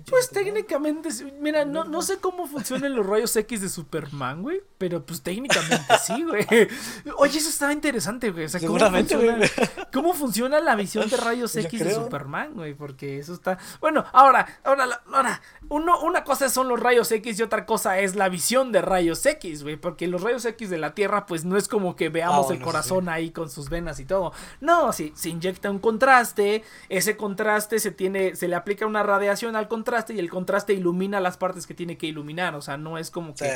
Pues 0.09 0.31
técnicamente, 0.31 1.09
mira, 1.41 1.65
no, 1.65 1.85
no 1.85 2.03
sé 2.03 2.19
cómo 2.19 2.47
funcionan 2.47 2.95
los 2.95 3.07
rayos 3.07 3.35
X 3.35 3.61
de 3.61 3.69
Superman, 3.69 4.43
güey. 4.43 4.63
Pero 4.83 5.07
pues 5.07 5.23
técnicamente 5.23 5.95
sí, 6.05 6.25
güey. 6.25 6.45
Oye, 7.19 7.39
eso 7.39 7.51
estaba 7.51 7.73
interesante, 7.73 8.33
güey. 8.33 8.47
O 8.47 8.49
sea, 8.49 8.59
¿cómo 8.59 8.81
funciona, 8.81 9.39
¿cómo 9.93 10.13
funciona 10.13 10.59
la 10.59 10.75
visión 10.75 11.09
de 11.09 11.17
rayos 11.19 11.55
X 11.57 11.85
de 11.85 11.95
Superman, 11.95 12.55
güey? 12.55 12.75
Porque 12.75 13.21
eso 13.21 13.33
está. 13.33 13.59
Bueno, 13.81 14.05
ahora, 14.13 14.59
ahora, 14.65 15.01
ahora. 15.13 15.41
Uno, 15.69 16.01
una 16.01 16.25
cosa 16.25 16.49
son 16.49 16.67
los 16.67 16.81
rayos 16.81 17.13
X 17.13 17.39
y 17.39 17.43
otra 17.45 17.65
cosa 17.65 18.01
es 18.01 18.17
la 18.17 18.29
visión 18.29 18.73
de 18.73 18.83
rayos 18.83 19.25
X, 19.25 19.63
güey. 19.63 19.77
Porque 19.77 20.09
los 20.09 20.21
rayos 20.21 20.45
X 20.47 20.69
de 20.69 20.79
la 20.79 20.97
Tierra, 20.97 21.27
pues 21.27 21.45
no 21.45 21.57
es 21.57 21.69
como 21.69 21.95
que 21.95 22.09
veamos 22.09 22.51
ah, 22.51 22.55
el 22.55 22.61
corazón 22.61 23.09
ahí 23.09 23.31
con 23.31 23.49
sus 23.51 23.71
venas 23.71 24.01
y 24.01 24.05
todo. 24.05 24.33
No, 24.61 24.93
si 24.93 25.13
se 25.15 25.29
inyecta 25.29 25.71
un 25.71 25.79
contraste, 25.79 26.65
ese 26.89 27.17
contraste 27.17 27.79
se 27.79 27.93
tiene, 27.93 28.35
se 28.35 28.49
le 28.49 28.57
aplica 28.57 28.85
una 28.85 29.05
radiación 29.05 29.55
al 29.55 29.69
contraste 29.69 30.15
y 30.15 30.19
el 30.19 30.29
contraste 30.29 30.73
ilumina 30.73 31.21
las 31.21 31.37
partes 31.37 31.69
que 31.69 31.75
tiene 31.75 31.97
que 31.97 32.09
iluminar. 32.09 32.57
O 32.57 32.63
sea, 32.63 32.77
no 32.77 32.99
es 32.99 33.13
como 33.13 33.33
que. 33.33 33.47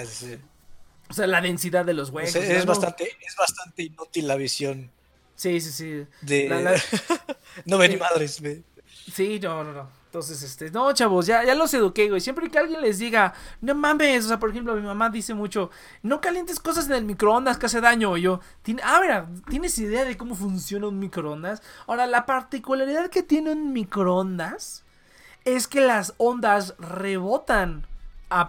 O 1.08 1.14
sea, 1.14 1.26
la 1.26 1.40
densidad 1.40 1.84
de 1.84 1.94
los 1.94 2.10
huesos. 2.10 2.42
es, 2.42 2.66
bastante, 2.66 3.16
es 3.20 3.36
bastante 3.36 3.84
inútil 3.84 4.26
la 4.26 4.36
visión. 4.36 4.90
Sí, 5.34 5.60
sí, 5.60 5.70
sí. 5.70 6.06
De... 6.22 6.48
no 7.64 7.78
ni 7.78 7.96
madres. 7.96 8.42
Sí, 9.12 9.38
no, 9.40 9.62
no, 9.62 9.72
no. 9.72 10.06
Entonces, 10.06 10.42
este, 10.42 10.70
no, 10.70 10.90
chavos, 10.94 11.26
ya, 11.26 11.44
ya 11.44 11.54
los 11.54 11.74
eduqué, 11.74 12.08
güey. 12.08 12.22
Siempre 12.22 12.48
que 12.48 12.58
alguien 12.58 12.80
les 12.80 12.98
diga, 12.98 13.34
no 13.60 13.74
mames, 13.74 14.24
o 14.24 14.28
sea, 14.28 14.38
por 14.38 14.48
ejemplo, 14.48 14.74
mi 14.74 14.80
mamá 14.80 15.10
dice 15.10 15.34
mucho, 15.34 15.70
no 16.02 16.22
calientes 16.22 16.58
cosas 16.58 16.86
en 16.86 16.92
el 16.92 17.04
microondas 17.04 17.58
que 17.58 17.66
hace 17.66 17.82
daño. 17.82 18.16
yo, 18.16 18.40
ah, 18.82 18.98
mira, 19.02 19.28
¿tienes 19.50 19.76
idea 19.78 20.06
de 20.06 20.16
cómo 20.16 20.34
funciona 20.34 20.88
un 20.88 20.98
microondas? 20.98 21.60
Ahora, 21.86 22.06
la 22.06 22.24
particularidad 22.24 23.10
que 23.10 23.22
tiene 23.22 23.52
un 23.52 23.74
microondas 23.74 24.84
es 25.44 25.68
que 25.68 25.82
las 25.82 26.14
ondas 26.16 26.74
rebotan 26.78 27.86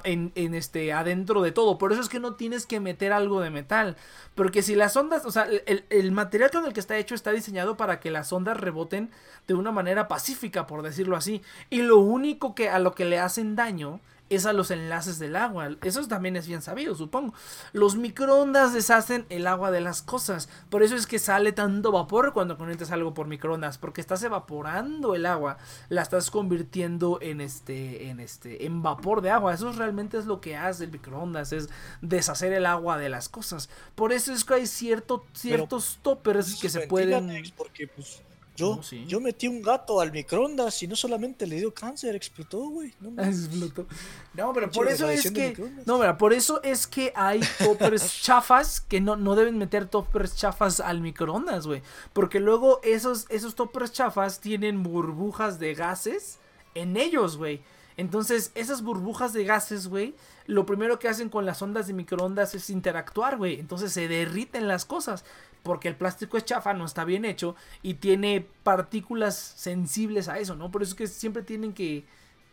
en, 0.03 0.31
este, 0.35 0.93
adentro 0.93 1.41
de 1.41 1.51
todo. 1.51 1.77
Por 1.77 1.91
eso 1.91 2.01
es 2.01 2.09
que 2.09 2.19
no 2.19 2.35
tienes 2.35 2.65
que 2.65 2.79
meter 2.79 3.13
algo 3.13 3.41
de 3.41 3.49
metal. 3.49 3.95
Porque 4.35 4.61
si 4.61 4.75
las 4.75 4.95
ondas, 4.95 5.25
o 5.25 5.31
sea, 5.31 5.43
el, 5.43 5.85
el, 5.89 6.11
material 6.11 6.51
con 6.51 6.65
el 6.65 6.73
que 6.73 6.79
está 6.79 6.97
hecho 6.97 7.15
está 7.15 7.31
diseñado 7.31 7.77
para 7.77 7.99
que 7.99 8.11
las 8.11 8.31
ondas 8.33 8.57
reboten 8.57 9.11
de 9.47 9.53
una 9.53 9.71
manera 9.71 10.07
pacífica, 10.07 10.67
por 10.67 10.81
decirlo 10.81 11.15
así. 11.15 11.41
Y 11.69 11.81
lo 11.81 11.97
único 11.97 12.55
que 12.55 12.69
a 12.69 12.79
lo 12.79 12.93
que 12.93 13.05
le 13.05 13.19
hacen 13.19 13.55
daño 13.55 13.99
es 14.29 14.45
a 14.45 14.53
los 14.53 14.71
enlaces 14.71 15.19
del 15.19 15.35
agua. 15.35 15.69
Eso 15.81 16.05
también 16.07 16.35
es 16.35 16.47
bien 16.47 16.61
sabido, 16.61 16.95
supongo. 16.95 17.33
Los 17.73 17.95
microondas 17.95 18.73
deshacen 18.73 19.25
el 19.29 19.47
agua 19.47 19.71
de 19.71 19.81
las 19.81 20.01
cosas. 20.01 20.49
Por 20.69 20.83
eso 20.83 20.95
es 20.95 21.07
que 21.07 21.19
sale 21.19 21.51
tanto 21.51 21.91
vapor 21.91 22.33
cuando 22.33 22.57
conectas 22.57 22.91
algo 22.91 23.13
por 23.13 23.27
microondas. 23.27 23.77
Porque 23.77 24.01
estás 24.01 24.23
evaporando 24.23 25.15
el 25.15 25.25
agua. 25.25 25.57
La 25.89 26.01
estás 26.01 26.31
convirtiendo 26.31 27.19
en 27.21 27.41
este. 27.41 28.09
en 28.09 28.19
este. 28.19 28.65
en 28.65 28.81
vapor 28.81 29.21
de 29.21 29.29
agua. 29.29 29.53
Eso 29.53 29.71
realmente 29.71 30.17
es 30.17 30.25
lo 30.25 30.41
que 30.41 30.55
hace 30.55 30.85
el 30.85 30.91
microondas. 30.91 31.53
Es 31.53 31.69
deshacer 32.01 32.53
el 32.53 32.65
agua 32.65 32.97
de 32.97 33.09
las 33.09 33.29
cosas. 33.29 33.69
Por 33.95 34.11
eso 34.11 34.33
es 34.33 34.43
que 34.43 34.55
hay 34.55 34.67
cierto, 34.67 35.25
ciertos 35.33 35.99
toppers 36.01 36.59
que 36.59 36.69
se 36.69 36.87
pueden. 36.87 37.43
Porque, 37.55 37.87
pues, 37.87 38.21
Yo, 38.57 38.81
yo 39.05 39.21
metí 39.21 39.47
un 39.47 39.61
gato 39.61 40.01
al 40.01 40.11
microondas 40.11 40.81
y 40.81 40.88
no 40.88 40.95
solamente 40.95 41.45
le 41.45 41.57
dio 41.57 41.73
cáncer, 41.73 42.15
explotó, 42.15 42.57
güey. 42.69 42.91
No, 42.99 43.21
explotó. 43.23 43.85
No, 44.34 44.51
pero 44.51 44.71
por 44.71 44.88
eso 44.88 45.07
es 45.07 45.31
que. 45.31 45.55
No, 45.85 45.99
pero 45.99 46.17
por 46.17 46.34
eso 46.34 46.61
es 46.63 46.88
que 46.88 47.13
hay 47.15 47.39
toppers 47.59 48.19
chafas 48.21 48.81
que 48.81 48.99
no, 48.99 49.15
no 49.15 49.35
deben 49.35 49.59
meter 49.59 49.85
toppers 49.85 50.35
chafas 50.35 50.79
al 50.79 51.01
microondas, 51.01 51.67
güey. 51.67 51.84
Porque 52.13 52.39
luego 52.39 52.79
esos, 52.84 53.27
esos 53.29 53.53
toppers 53.53 53.91
chafas 53.91 54.39
tienen 54.39 54.81
burbujas 54.81 55.59
de 55.59 55.75
gases 55.75 56.39
en 56.73 56.97
ellos, 56.97 57.38
güey. 57.38 57.61
Entonces, 57.97 58.51
esas 58.53 58.84
burbujas 58.84 59.34
de 59.34 59.43
gases, 59.43 59.88
güey, 59.88 60.13
lo 60.45 60.67
primero 60.67 60.99
que 60.99 61.09
hacen 61.09 61.29
con 61.29 61.47
las 61.47 61.61
ondas 61.63 61.88
de 61.88 61.93
microondas 61.93 62.53
es 62.53 62.69
interactuar, 62.69 63.38
güey. 63.38 63.59
Entonces 63.59 63.91
se 63.91 64.07
derriten 64.07 64.67
las 64.67 64.85
cosas 64.85 65.25
porque 65.68 65.88
el 65.88 65.95
plástico 65.95 66.38
es 66.38 66.45
chafa, 66.45 66.73
no 66.73 66.85
está 66.85 67.03
bien 67.06 67.26
hecho 67.26 67.56
y 67.84 67.95
tiene 67.95 68.48
partículas 68.64 69.35
sensibles 69.35 70.27
a 70.30 70.39
eso, 70.39 70.56
¿no? 70.56 70.72
Por 70.72 70.81
eso 70.81 70.91
es 70.91 70.95
que 70.95 71.07
siempre 71.07 71.44
tienen 71.44 71.73
que, 71.73 72.06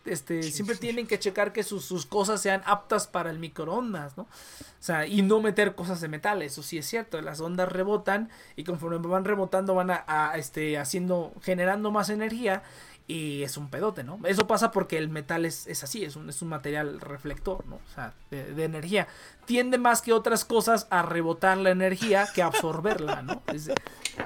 este, 0.05 0.43
siempre 0.43 0.77
tienen 0.77 1.07
que 1.07 1.19
checar 1.19 1.53
que 1.53 1.62
sus, 1.62 2.07
cosas 2.07 2.43
sean 2.43 2.62
aptas 2.66 3.07
para 3.07 3.31
el 3.31 3.39
microondas, 3.39 4.16
¿no? 4.19 4.24
O 4.24 4.28
sea, 4.81 5.07
y 5.07 5.23
no 5.23 5.41
meter 5.41 5.74
cosas 5.74 6.01
de 6.03 6.09
metal, 6.09 6.43
eso 6.43 6.62
sí 6.62 6.77
es 6.77 6.86
cierto, 6.86 7.20
las 7.23 7.41
ondas 7.41 7.70
rebotan 7.70 8.28
y 8.57 8.65
conforme 8.65 8.99
van 8.99 9.24
rebotando 9.24 9.74
van 9.74 9.91
a 9.91 10.32
este, 10.36 10.77
haciendo, 10.77 11.32
generando 11.43 11.91
más 11.91 12.11
energía 12.11 12.62
y 13.06 13.43
es 13.43 13.56
un 13.59 13.68
pedote, 13.68 14.02
¿no? 14.02 14.18
Eso 14.24 14.47
pasa 14.47 14.70
porque 14.70 14.97
el 14.97 15.10
metal 15.10 15.44
es, 15.44 15.66
es 15.66 15.85
así, 15.85 16.05
es 16.05 16.16
un, 16.16 16.31
es 16.31 16.40
un 16.40 16.48
material 16.48 17.01
reflector, 17.01 17.66
¿no? 17.66 17.76
O 17.76 17.94
sea, 17.94 18.14
de, 18.31 18.64
energía. 18.64 19.09
Tiende 19.44 19.76
más 19.76 20.01
que 20.01 20.14
otras 20.14 20.44
cosas 20.44 20.86
a 20.90 21.02
rebotar 21.02 21.59
la 21.59 21.70
energía 21.70 22.26
que 22.35 22.43
a 22.43 22.47
absorberla, 22.47 23.22
¿no? 23.22 23.43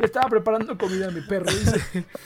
estaba 0.01 0.29
preparando 0.29 0.79
comida 0.79 1.09
a 1.09 1.11
mi 1.11 1.23
perro, 1.23 1.51
dice. 1.51 2.07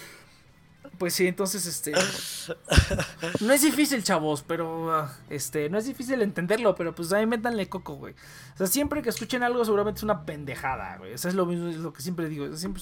Pues 1.02 1.14
sí, 1.14 1.26
entonces, 1.26 1.66
este. 1.66 1.90
No 3.40 3.52
es 3.52 3.62
difícil, 3.62 4.04
chavos, 4.04 4.44
pero. 4.46 4.94
Ah, 4.94 5.12
este, 5.30 5.68
no 5.68 5.76
es 5.76 5.84
difícil 5.84 6.22
entenderlo, 6.22 6.76
pero 6.76 6.94
pues 6.94 7.12
ahí 7.12 7.26
métanle 7.26 7.68
coco, 7.68 7.94
güey. 7.94 8.14
O 8.54 8.58
sea, 8.58 8.68
siempre 8.68 9.02
que 9.02 9.08
escuchen 9.08 9.42
algo, 9.42 9.64
seguramente 9.64 9.98
es 9.98 10.04
una 10.04 10.24
pendejada, 10.24 10.98
güey. 10.98 11.14
O 11.14 11.18
sea, 11.18 11.30
es 11.30 11.34
lo 11.34 11.44
mismo, 11.44 11.70
es 11.70 11.76
lo 11.78 11.92
que 11.92 12.02
siempre 12.02 12.28
digo. 12.28 12.56
siempre 12.56 12.80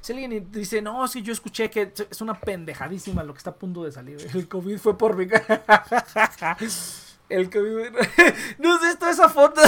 Si 0.00 0.12
alguien 0.12 0.50
dice, 0.50 0.82
no, 0.82 1.04
es 1.04 1.12
que 1.12 1.22
yo 1.22 1.32
escuché 1.32 1.70
que 1.70 1.92
es 2.10 2.20
una 2.20 2.40
pendejadísima 2.40 3.22
lo 3.22 3.34
que 3.34 3.38
está 3.38 3.50
a 3.50 3.54
punto 3.54 3.84
de 3.84 3.92
salir. 3.92 4.18
El 4.34 4.48
COVID 4.48 4.78
fue 4.78 4.98
por 4.98 5.14
mi. 5.14 5.28
El 7.28 7.50
COVID. 7.50 7.94
¿No 8.58 8.74
has 8.74 8.80
visto 8.80 9.08
esa 9.08 9.28
foto? 9.28 9.60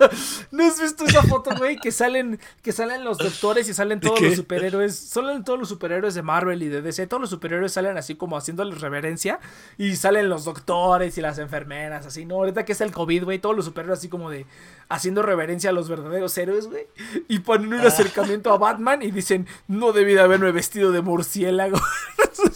¿No 0.50 0.64
has 0.64 0.80
visto 0.80 1.04
esa 1.04 1.22
foto, 1.22 1.50
güey? 1.56 1.76
Que 1.76 1.92
salen, 1.92 2.40
que 2.62 2.72
salen 2.72 3.04
los 3.04 3.18
doctores 3.18 3.68
y 3.68 3.74
salen 3.74 4.00
todos 4.00 4.20
los 4.20 4.36
superhéroes. 4.36 4.96
Salen 4.96 5.44
todos 5.44 5.58
los 5.58 5.68
superhéroes 5.68 6.14
de 6.14 6.22
Marvel 6.22 6.62
y 6.62 6.68
de 6.68 6.82
DC. 6.82 7.06
Todos 7.06 7.20
los 7.20 7.30
superhéroes 7.30 7.72
salen 7.72 7.96
así 7.98 8.14
como 8.14 8.36
haciéndoles 8.36 8.80
reverencia. 8.80 9.40
Y 9.78 9.96
salen 9.96 10.28
los 10.28 10.44
doctores 10.44 11.18
y 11.18 11.20
las 11.20 11.38
enfermeras, 11.38 12.06
así, 12.06 12.24
¿no? 12.24 12.36
Ahorita 12.36 12.64
que 12.64 12.72
es 12.72 12.80
el 12.80 12.92
COVID, 12.92 13.24
güey. 13.24 13.38
Todos 13.38 13.56
los 13.56 13.64
superhéroes 13.66 13.98
así 13.98 14.08
como 14.08 14.30
de 14.30 14.46
haciendo 14.88 15.22
reverencia 15.22 15.70
a 15.70 15.72
los 15.72 15.88
verdaderos 15.88 16.36
héroes, 16.38 16.66
güey. 16.66 16.86
Y 17.28 17.40
ponen 17.40 17.74
un 17.74 17.80
acercamiento 17.80 18.52
a 18.52 18.58
Batman 18.58 19.02
y 19.02 19.10
dicen, 19.10 19.46
no 19.68 19.92
debí 19.92 20.14
de 20.14 20.20
haberme 20.20 20.52
vestido 20.52 20.92
de 20.92 21.02
murciélago. 21.02 21.80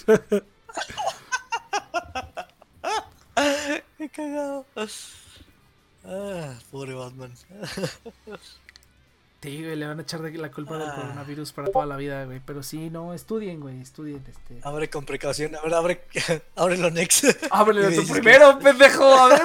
Qué 3.99 4.09
cagado. 4.09 4.67
Ah, 6.05 6.55
pobre 6.71 6.95
Batman. 6.95 7.33
Sí, 9.45 9.63
güey, 9.63 9.77
le 9.77 9.87
van 9.87 9.99
a 9.99 10.03
echar 10.03 10.23
de 10.23 10.33
la 10.39 10.51
culpa 10.51 10.79
del 10.79 10.89
ah. 10.89 10.95
coronavirus 10.95 11.53
para 11.53 11.71
toda 11.71 11.85
la 11.85 11.99
vida, 11.99 12.25
güey. 12.25 12.41
Pero 12.47 12.63
sí, 12.63 12.89
no, 12.89 13.13
estudien, 13.13 13.61
güey, 13.61 13.79
estudien. 13.79 14.25
Este... 14.27 14.67
Abre 14.67 14.89
con 14.89 15.05
precaución, 15.05 15.55
abre, 15.55 15.75
abre, 15.75 16.01
abre 16.57 16.79
lo 16.79 16.91
next. 16.91 17.27
Ábrelo 17.51 17.91
tú 17.95 18.11
primero, 18.11 18.59
pendejo. 18.59 19.05
A 19.05 19.29
ver, 19.29 19.43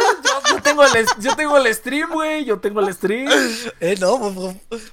yo, 0.49 0.61
tengo 0.61 0.85
el, 0.85 1.05
yo 1.19 1.35
tengo 1.35 1.57
el 1.57 1.75
stream, 1.75 2.11
güey. 2.11 2.45
Yo 2.45 2.61
tengo 2.61 2.79
el 2.79 2.93
stream. 2.93 3.29
Eh, 3.81 3.95
no, 3.99 4.17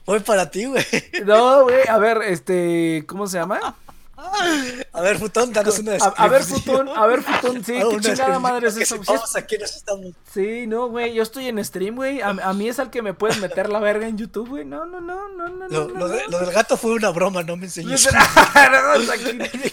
voy 0.04 0.20
para 0.20 0.50
ti, 0.50 0.64
güey. 0.64 0.84
No, 1.24 1.64
güey, 1.64 1.86
a 1.88 1.98
ver, 1.98 2.22
este, 2.22 3.04
¿cómo 3.06 3.28
se 3.28 3.38
llama? 3.38 3.76
A 4.16 5.00
ver, 5.02 5.18
Futón, 5.18 5.52
danos 5.52 5.78
una 5.78 5.92
a, 5.92 6.06
a 6.06 6.28
ver, 6.28 6.42
Futón, 6.42 6.88
a 6.88 7.06
ver, 7.06 7.22
Futón, 7.22 7.62
sí, 7.62 7.74
qué 7.90 8.00
chingada 8.00 8.38
madre 8.38 8.68
es 8.68 8.76
eso. 8.78 8.96
Vamos, 9.06 9.36
aquí 9.36 9.58
nos 9.58 9.76
estamos. 9.76 10.14
Sí, 10.32 10.66
no, 10.66 10.88
güey, 10.88 11.12
yo 11.12 11.22
estoy 11.22 11.48
en 11.48 11.62
stream, 11.62 11.96
güey. 11.96 12.22
A, 12.22 12.32
mí 12.54 12.68
es 12.68 12.78
al 12.78 12.90
que 12.90 13.02
me 13.02 13.12
puedes 13.12 13.38
meter 13.38 13.68
la 13.68 13.78
verga 13.78 14.08
en 14.08 14.16
YouTube, 14.16 14.48
güey. 14.48 14.64
No, 14.64 14.86
no, 14.86 15.02
no, 15.02 15.28
no, 15.28 15.48
no. 15.48 15.68
Lo, 15.68 15.88
no, 15.88 16.08
lo, 16.08 16.38
del 16.38 16.52
gato 16.52 16.78
fue 16.78 16.92
una 16.92 17.10
broma, 17.10 17.42
no 17.42 17.56
me 17.56 17.66
enseñes. 17.66 18.08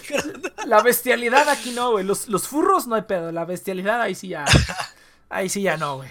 la 0.66 0.82
bestialidad 0.82 1.48
aquí 1.48 1.70
no, 1.70 1.92
güey. 1.92 2.04
Los, 2.04 2.28
los 2.28 2.46
furros 2.46 2.86
no 2.86 2.96
hay 2.96 3.02
pedo. 3.02 3.32
La 3.32 3.46
bestialidad 3.46 4.02
ahí 4.02 4.14
sí 4.14 4.28
ya. 4.28 4.44
Ahí 5.30 5.48
sí 5.48 5.62
ya 5.62 5.78
no, 5.78 5.96
güey. 5.96 6.10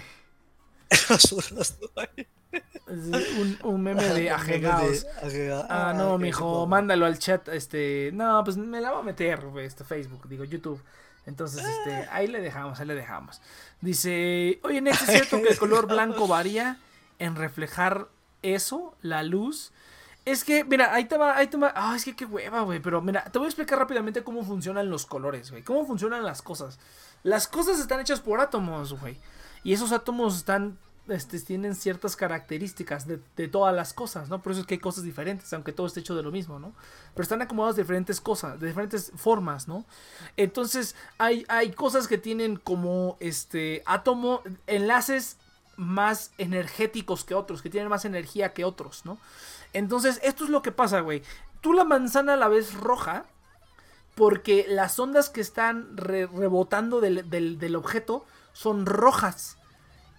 los 1.08 1.22
furros 1.22 1.76
no 1.80 2.02
hay. 2.02 2.26
Un, 2.86 3.58
un, 3.62 3.82
meme 3.82 4.04
de 4.04 4.30
ajegados. 4.30 5.06
Ah, 5.68 5.94
no, 5.96 6.18
mijo, 6.18 6.66
mándalo 6.66 7.06
al 7.06 7.18
chat. 7.18 7.48
Este, 7.48 8.10
no, 8.12 8.42
pues 8.44 8.56
me 8.56 8.80
la 8.80 8.90
voy 8.90 9.00
a 9.00 9.02
meter, 9.04 9.40
este, 9.60 9.84
Facebook, 9.84 10.28
digo, 10.28 10.44
YouTube. 10.44 10.82
Entonces, 11.26 11.64
este, 11.64 11.94
ah. 11.94 12.10
ahí 12.12 12.26
le 12.26 12.40
dejamos, 12.40 12.78
ahí 12.78 12.86
le 12.86 12.94
dejamos. 12.94 13.40
Dice, 13.80 14.60
oye, 14.62 14.82
¿es 14.86 14.98
cierto 14.98 15.40
que 15.42 15.48
el 15.48 15.58
color 15.58 15.86
blanco 15.86 16.28
varía 16.28 16.78
en 17.18 17.36
reflejar 17.36 18.08
eso, 18.42 18.94
la 19.00 19.22
luz? 19.22 19.72
Es 20.24 20.44
que, 20.44 20.64
mira, 20.64 20.94
ahí 20.94 21.04
te 21.04 21.16
va, 21.16 21.36
ahí 21.36 21.48
te 21.48 21.56
va. 21.56 21.72
Ah, 21.74 21.94
es 21.96 22.04
que 22.04 22.16
qué 22.16 22.24
hueva, 22.24 22.62
güey. 22.62 22.80
Pero 22.80 23.02
mira, 23.02 23.24
te 23.24 23.38
voy 23.38 23.46
a 23.46 23.48
explicar 23.48 23.78
rápidamente 23.78 24.22
cómo 24.22 24.42
funcionan 24.42 24.88
los 24.88 25.06
colores, 25.06 25.50
güey. 25.50 25.62
Cómo 25.62 25.86
funcionan 25.86 26.24
las 26.24 26.42
cosas. 26.42 26.78
Las 27.22 27.46
cosas 27.46 27.78
están 27.78 28.00
hechas 28.00 28.20
por 28.20 28.40
átomos, 28.40 28.98
güey. 28.98 29.18
Y 29.64 29.72
esos 29.72 29.92
átomos 29.92 30.36
están 30.36 30.78
este, 31.08 31.38
tienen 31.40 31.74
ciertas 31.74 32.16
características 32.16 33.06
de, 33.06 33.48
todas 33.48 33.74
las 33.74 33.92
cosas, 33.92 34.30
¿no? 34.30 34.42
Por 34.42 34.52
eso 34.52 34.62
es 34.62 34.66
que 34.66 34.74
hay 34.74 34.80
cosas 34.80 35.04
diferentes, 35.04 35.52
aunque 35.52 35.72
todo 35.72 35.86
esté 35.86 36.00
hecho 36.00 36.14
de 36.14 36.22
lo 36.22 36.30
mismo, 36.30 36.58
¿no? 36.58 36.72
Pero 37.14 37.22
están 37.22 37.42
acomodados 37.42 37.76
de 37.76 37.82
diferentes 37.82 38.20
cosas, 38.20 38.58
de 38.58 38.68
diferentes 38.68 39.12
formas, 39.14 39.68
¿no? 39.68 39.84
Entonces, 40.36 40.96
hay, 41.18 41.44
hay 41.48 41.72
cosas 41.72 42.08
que 42.08 42.16
tienen 42.16 42.56
como 42.56 43.16
este 43.20 43.82
átomo, 43.84 44.42
enlaces 44.66 45.36
más 45.76 46.32
energéticos 46.38 47.24
que 47.24 47.34
otros, 47.34 47.60
que 47.60 47.70
tienen 47.70 47.90
más 47.90 48.04
energía 48.04 48.54
que 48.54 48.64
otros, 48.64 49.04
¿no? 49.04 49.18
Entonces, 49.72 50.20
esto 50.22 50.44
es 50.44 50.50
lo 50.50 50.62
que 50.62 50.72
pasa, 50.72 51.00
güey. 51.00 51.22
Tú 51.60 51.72
la 51.72 51.84
manzana 51.84 52.36
la 52.36 52.48
ves 52.48 52.74
roja 52.74 53.26
porque 54.14 54.64
las 54.68 54.98
ondas 54.98 55.28
que 55.28 55.40
están 55.40 55.96
rebotando 55.96 57.00
del, 57.00 57.28
del 57.30 57.76
objeto 57.76 58.24
son 58.52 58.86
rojas. 58.86 59.58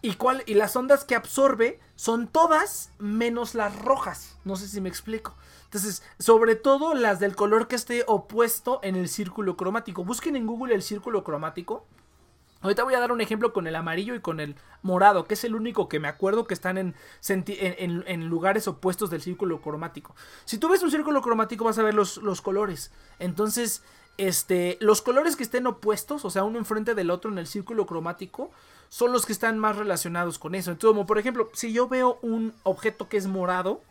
¿Y, 0.06 0.14
cuál, 0.14 0.44
y 0.46 0.54
las 0.54 0.76
ondas 0.76 1.04
que 1.04 1.16
absorbe 1.16 1.80
son 1.96 2.28
todas 2.28 2.92
menos 3.00 3.56
las 3.56 3.76
rojas. 3.82 4.38
No 4.44 4.56
sé 4.56 4.68
si 4.68 4.80
me 4.80 4.88
explico. 4.88 5.36
Entonces, 5.64 6.04
sobre 6.20 6.54
todo 6.54 6.94
las 6.94 7.20
del 7.20 7.36
color 7.36 7.68
que 7.68 7.76
esté 7.76 8.04
opuesto 8.06 8.80
en 8.84 8.96
el 8.96 9.10
círculo 9.10 9.58
cromático. 9.58 10.06
Busquen 10.06 10.36
en 10.36 10.46
Google 10.46 10.76
el 10.76 10.84
círculo 10.84 11.24
cromático. 11.24 11.88
Ahorita 12.62 12.84
voy 12.84 12.94
a 12.94 13.00
dar 13.00 13.12
un 13.12 13.20
ejemplo 13.20 13.52
con 13.52 13.66
el 13.66 13.76
amarillo 13.76 14.14
y 14.14 14.20
con 14.20 14.40
el 14.40 14.56
morado, 14.84 15.26
que 15.26 15.34
es 15.34 15.44
el 15.44 15.56
único 15.56 15.90
que 15.90 16.00
me 16.00 16.08
acuerdo 16.08 16.46
que 16.46 16.54
están 16.54 16.78
en, 16.78 18.30
lugares 18.30 18.68
opuestos 18.68 19.10
del 19.10 19.24
círculo 19.24 19.60
cromático. 19.60 20.16
Si 20.46 20.60
tú 20.60 20.70
ves 20.70 20.84
un 20.84 20.92
círculo 20.92 21.24
cromático 21.24 21.66
vas 21.66 21.80
a 21.80 21.84
ver 21.84 21.96
los, 21.96 22.18
los 22.18 22.42
colores. 22.42 22.92
Entonces, 23.18 23.82
este, 24.18 24.78
los 24.80 25.02
colores 25.02 25.36
que 25.36 25.44
estén 25.44 25.68
opuestos, 25.68 26.26
o 26.26 26.30
sea, 26.30 26.44
uno 26.44 26.58
enfrente 26.58 26.96
del 26.96 27.12
otro 27.12 27.32
en 27.32 27.38
el 27.38 27.48
círculo 27.48 27.86
cromático, 27.86 28.52
son 28.90 29.12
los 29.12 29.26
que 29.26 29.34
están 29.34 29.58
más 29.60 29.76
relacionados 29.76 30.40
con 30.40 30.56
eso. 30.56 30.72
Entonces, 30.72 30.96
como 30.96 31.06
por 31.06 31.18
ejemplo, 31.18 31.50
si 31.54 31.74
yo 31.74 31.88
veo 31.88 32.20
un 32.22 32.54
objeto 32.64 33.10
que 33.10 33.18
es 33.18 33.28
morado, 33.28 33.82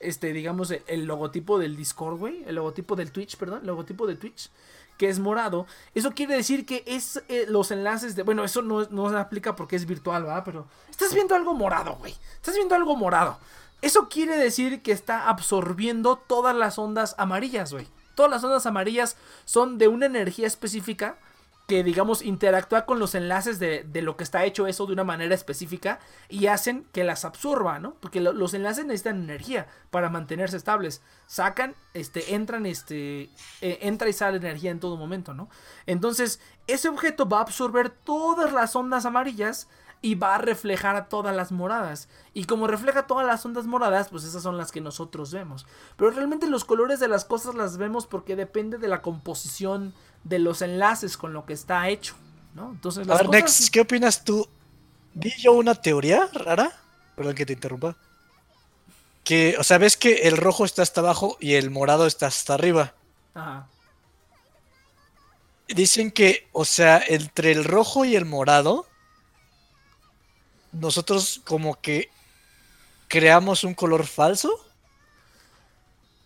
este, 0.00 0.32
digamos, 0.32 0.70
el, 0.70 1.04
logotipo 1.04 1.58
del 1.58 1.76
Discord, 1.76 2.18
güey, 2.18 2.44
el 2.46 2.54
logotipo 2.56 2.96
del 2.96 3.12
Twitch, 3.12 3.36
perdón, 3.36 3.60
el 3.60 3.66
logotipo 3.66 4.06
de 4.06 4.16
Twitch, 4.16 4.50
que 4.98 5.08
es 5.08 5.18
morado, 5.18 5.66
eso 5.94 6.12
quiere 6.12 6.36
decir 6.36 6.66
que 6.66 6.84
es 6.86 7.22
eh, 7.28 7.46
los 7.48 7.70
enlaces 7.70 8.14
de, 8.14 8.22
bueno, 8.22 8.44
eso 8.44 8.62
no, 8.62 8.86
no 8.90 9.10
se 9.10 9.16
aplica 9.16 9.56
porque 9.56 9.76
es 9.76 9.86
virtual, 9.86 10.22
¿verdad? 10.22 10.42
Pero 10.44 10.66
estás 10.88 11.12
viendo 11.14 11.34
algo 11.34 11.54
morado, 11.54 11.96
güey, 11.96 12.14
estás 12.36 12.54
viendo 12.54 12.74
algo 12.74 12.96
morado. 12.96 13.38
Eso 13.82 14.08
quiere 14.08 14.36
decir 14.36 14.82
que 14.82 14.92
está 14.92 15.28
absorbiendo 15.28 16.16
todas 16.16 16.56
las 16.56 16.78
ondas 16.78 17.14
amarillas, 17.18 17.72
güey. 17.72 17.86
Todas 18.14 18.30
las 18.30 18.44
ondas 18.44 18.66
amarillas 18.66 19.16
son 19.44 19.78
de 19.78 19.88
una 19.88 20.06
energía 20.06 20.46
específica 20.46 21.18
que 21.66 21.82
digamos 21.82 22.20
interactúa 22.20 22.84
con 22.84 22.98
los 22.98 23.14
enlaces 23.14 23.58
de, 23.58 23.86
lo 24.02 24.16
que 24.16 24.24
está 24.24 24.44
hecho 24.44 24.66
eso 24.66 24.84
de 24.86 24.92
una 24.92 25.04
manera 25.04 25.34
específica 25.34 25.98
y 26.28 26.46
hacen 26.46 26.84
que 26.92 27.04
las 27.04 27.24
absorba, 27.24 27.78
¿no? 27.78 27.94
Porque 27.94 28.20
los 28.20 28.52
enlaces 28.52 28.84
necesitan 28.84 29.22
energía 29.22 29.66
para 29.90 30.10
mantenerse 30.10 30.58
estables. 30.58 31.00
Sacan, 31.26 31.74
este, 31.94 32.34
entran, 32.34 32.66
este, 32.66 33.30
e, 33.62 33.78
entra 33.80 34.10
y 34.10 34.12
sale 34.12 34.36
energía 34.36 34.70
en 34.70 34.80
todo 34.80 34.98
momento, 34.98 35.32
¿no? 35.32 35.48
Entonces, 35.86 36.38
ese 36.66 36.90
objeto 36.90 37.26
va 37.28 37.38
a 37.38 37.42
absorber 37.42 37.88
todas 37.88 38.52
las 38.52 38.76
ondas 38.76 39.06
amarillas 39.06 39.68
y 40.04 40.16
va 40.16 40.34
a 40.34 40.38
reflejar 40.38 40.96
a 40.96 41.06
todas 41.06 41.34
las 41.34 41.50
moradas. 41.50 42.10
Y 42.34 42.44
como 42.44 42.66
refleja 42.66 43.06
todas 43.06 43.26
las 43.26 43.42
ondas 43.46 43.64
moradas, 43.64 44.10
pues 44.10 44.24
esas 44.24 44.42
son 44.42 44.58
las 44.58 44.70
que 44.70 44.82
nosotros 44.82 45.32
vemos. 45.32 45.66
Pero 45.96 46.10
realmente 46.10 46.46
los 46.46 46.66
colores 46.66 47.00
de 47.00 47.08
las 47.08 47.24
cosas 47.24 47.54
las 47.54 47.78
vemos 47.78 48.06
porque 48.06 48.36
depende 48.36 48.76
de 48.76 48.86
la 48.86 49.00
composición 49.00 49.94
de 50.22 50.40
los 50.40 50.60
enlaces 50.60 51.16
con 51.16 51.32
lo 51.32 51.46
que 51.46 51.54
está 51.54 51.88
hecho. 51.88 52.16
¿no? 52.54 52.72
Entonces, 52.72 53.08
a 53.08 53.16
ver, 53.16 53.30
Nex, 53.30 53.70
¿qué 53.70 53.80
opinas 53.80 54.22
tú? 54.22 54.46
Vi 55.14 55.32
yo 55.38 55.54
una 55.54 55.74
teoría 55.74 56.28
rara, 56.34 56.70
perdón 57.16 57.34
que 57.34 57.46
te 57.46 57.54
interrumpa. 57.54 57.96
Que, 59.24 59.56
o 59.58 59.64
sea, 59.64 59.78
ves 59.78 59.96
que 59.96 60.28
el 60.28 60.36
rojo 60.36 60.66
está 60.66 60.82
hasta 60.82 61.00
abajo 61.00 61.38
y 61.40 61.54
el 61.54 61.70
morado 61.70 62.06
está 62.06 62.26
hasta 62.26 62.52
arriba. 62.52 62.92
Ajá. 63.32 63.68
Dicen 65.66 66.10
que, 66.10 66.46
o 66.52 66.66
sea, 66.66 67.02
entre 67.08 67.52
el 67.52 67.64
rojo 67.64 68.04
y 68.04 68.16
el 68.16 68.26
morado, 68.26 68.86
nosotros 70.74 71.40
como 71.44 71.80
que 71.80 72.10
creamos 73.08 73.64
un 73.64 73.74
color 73.74 74.06
falso. 74.06 74.64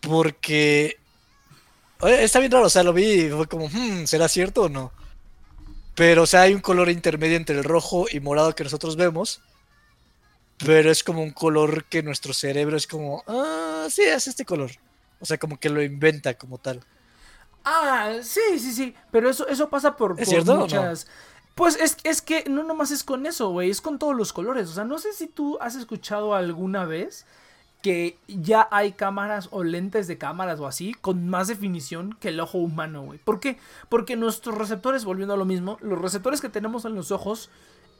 Porque... 0.00 0.98
está 2.02 2.38
bien 2.38 2.52
raro, 2.52 2.66
o 2.66 2.70
sea, 2.70 2.82
lo 2.82 2.92
vi 2.92 3.24
y 3.24 3.30
fue 3.30 3.46
como, 3.46 3.68
hmm, 3.68 4.06
¿será 4.06 4.28
cierto 4.28 4.62
o 4.62 4.68
no? 4.68 4.92
Pero, 5.94 6.22
o 6.22 6.26
sea, 6.26 6.42
hay 6.42 6.54
un 6.54 6.60
color 6.60 6.88
intermedio 6.90 7.36
entre 7.36 7.58
el 7.58 7.64
rojo 7.64 8.06
y 8.10 8.20
morado 8.20 8.54
que 8.54 8.64
nosotros 8.64 8.96
vemos. 8.96 9.42
Pero 10.58 10.90
es 10.90 11.04
como 11.04 11.22
un 11.22 11.30
color 11.30 11.84
que 11.84 12.02
nuestro 12.02 12.32
cerebro 12.32 12.76
es 12.76 12.86
como, 12.86 13.22
ah, 13.26 13.86
sí, 13.90 14.02
es 14.02 14.26
este 14.26 14.44
color. 14.44 14.70
O 15.20 15.26
sea, 15.26 15.38
como 15.38 15.58
que 15.58 15.70
lo 15.70 15.82
inventa 15.82 16.34
como 16.34 16.58
tal. 16.58 16.84
Ah, 17.64 18.16
sí, 18.22 18.58
sí, 18.58 18.72
sí. 18.72 18.94
Pero 19.10 19.28
eso, 19.28 19.46
eso 19.48 19.68
pasa 19.68 19.96
por, 19.96 20.16
muchas. 20.16 21.06
Pues 21.59 21.74
es, 21.74 21.97
es 22.05 22.22
que 22.22 22.44
no 22.48 22.62
nomás 22.62 22.93
es 22.93 23.02
con 23.02 23.26
eso, 23.26 23.51
güey. 23.51 23.68
Es 23.68 23.80
con 23.80 23.98
todos 23.98 24.16
los 24.16 24.32
colores. 24.32 24.68
O 24.68 24.72
sea, 24.72 24.85
no 24.85 24.97
sé 24.98 25.12
si 25.12 25.26
tú 25.26 25.59
has 25.60 25.74
escuchado 25.74 26.36
alguna 26.36 26.85
vez 26.85 27.26
que 27.82 28.16
ya 28.28 28.68
hay 28.70 28.93
cámaras 28.93 29.48
o 29.51 29.64
lentes 29.64 30.06
de 30.06 30.18
cámaras 30.18 30.60
o 30.60 30.68
así 30.68 30.94
con 30.94 31.28
más 31.28 31.48
definición 31.48 32.16
que 32.20 32.28
el 32.28 32.39
ojo 32.39 32.59
humano, 32.59 33.02
güey. 33.02 33.18
¿Por 33.18 33.40
qué? 33.40 33.59
Porque 33.89 34.14
nuestros 34.14 34.56
receptores, 34.56 35.05
volviendo 35.05 35.35
a 35.35 35.36
lo 35.36 35.44
mismo, 35.44 35.78
los 35.80 36.01
receptores 36.01 36.40
que 36.40 36.48
tenemos 36.48 36.85
en 36.85 36.94
los 36.94 37.10
ojos 37.10 37.51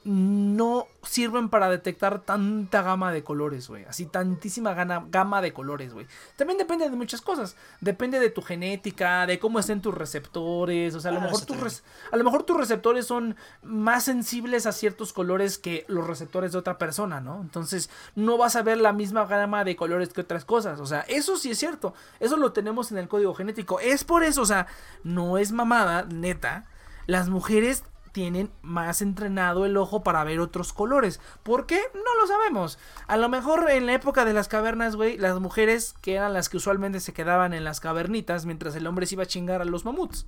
no 0.05 0.87
sirven 1.03 1.49
para 1.49 1.69
detectar 1.69 2.21
tanta 2.21 2.81
gama 2.81 3.11
de 3.11 3.23
colores, 3.23 3.67
güey. 3.67 3.85
Así 3.85 4.05
tantísima 4.05 4.73
gama 4.73 5.41
de 5.41 5.53
colores, 5.53 5.93
güey. 5.93 6.07
También 6.35 6.57
depende 6.57 6.89
de 6.89 6.95
muchas 6.95 7.21
cosas. 7.21 7.55
Depende 7.81 8.19
de 8.19 8.29
tu 8.29 8.41
genética, 8.41 9.25
de 9.25 9.39
cómo 9.39 9.59
estén 9.59 9.81
tus 9.81 9.93
receptores. 9.93 10.95
O 10.95 10.99
sea, 10.99 11.11
a 11.11 11.13
lo, 11.13 11.19
ah, 11.19 11.23
mejor, 11.23 11.41
tus 11.41 11.83
a 12.11 12.17
lo 12.17 12.23
mejor 12.23 12.43
tus 12.43 12.57
receptores 12.57 13.05
son 13.05 13.35
más 13.61 14.03
sensibles 14.03 14.65
a 14.65 14.71
ciertos 14.71 15.13
colores 15.13 15.57
que 15.57 15.85
los 15.87 16.07
receptores 16.07 16.53
de 16.53 16.57
otra 16.57 16.77
persona, 16.77 17.19
¿no? 17.19 17.41
Entonces, 17.41 17.89
no 18.15 18.37
vas 18.37 18.55
a 18.55 18.63
ver 18.63 18.77
la 18.77 18.93
misma 18.93 19.25
gama 19.25 19.63
de 19.63 19.75
colores 19.75 20.09
que 20.09 20.21
otras 20.21 20.45
cosas. 20.45 20.79
O 20.79 20.85
sea, 20.85 21.01
eso 21.01 21.37
sí 21.37 21.51
es 21.51 21.57
cierto. 21.57 21.93
Eso 22.19 22.37
lo 22.37 22.53
tenemos 22.53 22.91
en 22.91 22.97
el 22.97 23.07
código 23.07 23.33
genético. 23.33 23.79
Es 23.79 24.03
por 24.03 24.23
eso, 24.23 24.41
o 24.41 24.45
sea, 24.45 24.67
no 25.03 25.37
es 25.37 25.51
mamada, 25.51 26.03
neta. 26.03 26.65
Las 27.05 27.29
mujeres 27.29 27.83
tienen 28.11 28.51
más 28.61 29.01
entrenado 29.01 29.65
el 29.65 29.77
ojo 29.77 30.03
para 30.03 30.23
ver 30.23 30.39
otros 30.39 30.73
colores. 30.73 31.19
¿Por 31.43 31.65
qué? 31.65 31.79
No 31.93 32.21
lo 32.21 32.27
sabemos. 32.27 32.79
A 33.07 33.17
lo 33.17 33.29
mejor 33.29 33.69
en 33.69 33.85
la 33.85 33.93
época 33.93 34.25
de 34.25 34.33
las 34.33 34.47
cavernas, 34.47 34.95
güey, 34.95 35.17
las 35.17 35.39
mujeres, 35.39 35.95
que 36.01 36.15
eran 36.15 36.33
las 36.33 36.49
que 36.49 36.57
usualmente 36.57 36.99
se 36.99 37.13
quedaban 37.13 37.53
en 37.53 37.63
las 37.63 37.79
cavernitas 37.79 38.45
mientras 38.45 38.75
el 38.75 38.87
hombre 38.87 39.05
se 39.05 39.15
iba 39.15 39.23
a 39.23 39.27
chingar 39.27 39.61
a 39.61 39.65
los 39.65 39.85
mamuts. 39.85 40.25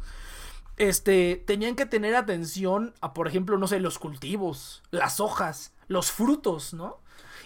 Este, 0.78 1.44
tenían 1.46 1.76
que 1.76 1.86
tener 1.86 2.16
atención 2.16 2.94
a, 3.02 3.14
por 3.14 3.28
ejemplo, 3.28 3.58
no 3.58 3.68
sé, 3.68 3.80
los 3.80 4.00
cultivos, 4.00 4.82
las 4.90 5.20
hojas, 5.20 5.74
los 5.88 6.12
frutos, 6.12 6.74
¿no? 6.74 7.00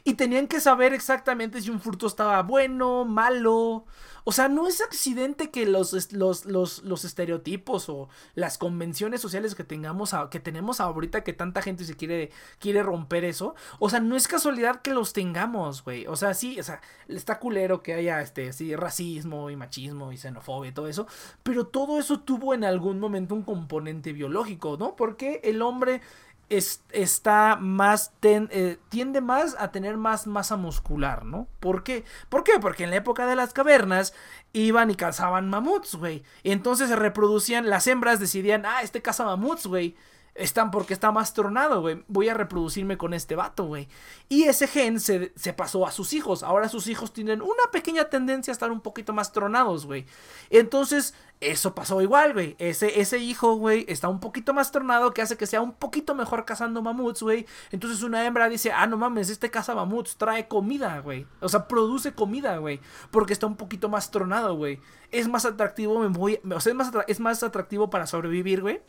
Y 0.06 0.14
tenían 0.14 0.48
que 0.48 0.62
saber 0.62 0.94
exactamente 0.94 1.60
si 1.62 1.70
un 1.70 1.82
fruto 1.82 2.08
estaba 2.08 2.42
bueno, 2.44 3.04
malo, 3.04 3.86
o 4.28 4.32
sea, 4.32 4.50
no 4.50 4.68
es 4.68 4.82
accidente 4.82 5.52
que 5.52 5.68
los, 5.68 6.12
los, 6.12 6.46
los, 6.46 7.06
estereotipos 7.06 7.90
o 7.90 8.10
las 8.34 8.58
convenciones 8.58 9.22
sociales 9.22 9.54
que 9.54 9.64
tengamos 9.64 10.16
que 10.32 10.40
tenemos 10.40 10.80
ahorita 10.82 11.24
que 11.24 11.32
tanta 11.32 11.62
gente 11.62 11.86
se 11.86 11.96
quiere, 11.96 12.32
quiere 12.58 12.82
romper 12.82 13.24
eso. 13.24 13.54
O 13.78 13.88
sea, 13.88 14.00
no 14.00 14.16
es 14.16 14.28
casualidad 14.28 14.82
que 14.82 14.96
los 14.96 15.14
tengamos, 15.14 15.84
güey. 15.84 16.08
O 16.08 16.16
sea, 16.16 16.34
sí, 16.34 16.60
o 16.60 16.64
sea, 16.64 16.82
está 17.08 17.38
culero 17.38 17.84
que 17.84 17.94
haya 17.94 18.20
este, 18.20 18.52
sí, 18.52 18.76
racismo 18.76 19.52
y 19.52 19.56
machismo 19.56 20.12
y 20.12 20.18
xenofobia 20.18 20.72
y 20.72 20.74
todo 20.74 20.88
eso. 20.88 21.06
Pero 21.44 21.68
todo 21.68 22.00
eso 22.00 22.22
tuvo 22.22 22.56
en 22.56 22.64
algún 22.64 23.00
momento 23.00 23.36
un 23.36 23.44
componente 23.44 24.12
biológico, 24.12 24.76
¿no? 24.76 24.96
Porque 24.96 25.40
el 25.44 25.62
hombre 25.62 26.02
está 26.50 27.58
más 27.60 28.12
eh, 28.22 28.78
tiende 28.90 29.22
más 29.22 29.56
a 29.60 29.72
tener 29.72 29.98
más 29.98 30.28
masa 30.28 30.58
muscular, 30.58 31.26
¿no? 31.26 31.48
¿Por 31.60 31.84
qué? 31.84 32.04
¿Por 32.30 32.44
qué? 32.44 32.54
Porque 32.60 32.84
en 32.84 32.92
la 32.92 32.98
época 32.98 33.26
de 33.26 33.36
las 33.36 33.54
cavernas 33.54 34.14
iban 34.54 34.92
y 34.92 34.96
cazaban 34.96 35.50
mamuts, 35.50 35.96
güey. 35.96 36.24
Y 36.44 36.52
entonces 36.52 36.90
se 36.90 36.96
reproducían, 36.96 37.70
las 37.70 37.88
hembras 37.88 38.20
decidían, 38.20 38.66
ah, 38.66 38.82
este 38.82 39.02
caza 39.02 39.26
mamuts, 39.26 39.68
güey 39.68 39.96
están 40.36 40.70
porque 40.70 40.94
está 40.94 41.12
más 41.12 41.34
tronado, 41.34 41.82
güey. 41.82 42.04
Voy 42.10 42.28
a 42.28 42.34
reproducirme 42.34 42.98
con 42.98 43.14
este 43.14 43.36
vato, 43.36 43.66
güey. 43.66 43.88
Y 44.28 44.44
ese 44.44 44.68
gen 44.68 45.00
se, 45.00 45.32
pasó 45.56 45.88
a 45.88 45.92
sus 45.92 46.14
hijos. 46.14 46.44
Ahora 46.44 46.68
sus 46.68 46.88
hijos 46.88 47.14
tienen 47.14 47.42
una 47.42 47.72
pequeña 47.72 48.06
tendencia 48.10 48.52
a 48.52 48.54
estar 48.54 48.70
un 48.70 48.82
poquito 48.82 49.14
más 49.14 49.32
tronados, 49.32 49.86
güey. 49.86 50.06
Entonces, 50.50 51.16
eso 51.42 51.76
pasó 51.76 52.02
igual, 52.02 52.34
güey. 52.34 52.56
Ese, 52.60 53.00
ese 53.00 53.20
hijo, 53.20 53.56
güey, 53.56 53.86
está 53.88 54.08
un 54.10 54.20
poquito 54.20 54.54
más 54.54 54.72
tronado 54.72 55.14
que 55.14 55.22
hace 55.22 55.38
que 55.38 55.46
sea 55.46 55.62
un 55.62 55.74
poquito 55.74 56.16
mejor 56.16 56.46
cazando 56.46 56.82
mamuts, 56.82 57.22
güey. 57.22 57.46
Entonces 57.72 58.04
una 58.04 58.26
hembra 58.26 58.50
dice, 58.50 58.72
ah, 58.72 58.88
no 58.88 58.98
mames, 58.98 59.30
este 59.30 59.52
caza 59.52 59.76
mamuts 59.76 60.18
trae 60.18 60.48
comida, 60.48 61.00
güey. 61.00 61.28
O 61.42 61.50
sea, 61.50 61.68
produce 61.68 62.14
comida, 62.14 62.58
güey. 62.58 62.80
Porque 63.12 63.34
está 63.34 63.48
un 63.48 63.58
poquito 63.58 63.90
más 63.90 64.12
tronado, 64.12 64.56
güey. 64.56 64.80
Es 65.12 65.28
más 65.28 65.46
atractivo, 65.46 66.00
me 66.00 66.08
voy... 66.08 66.40
O 66.50 66.60
sea, 66.60 66.72
es 66.72 66.76
más, 66.76 66.92
es 67.08 67.20
más 67.20 67.44
atractivo 67.44 67.90
para 67.90 68.08
sobrevivir, 68.08 68.62
güey 68.62 68.82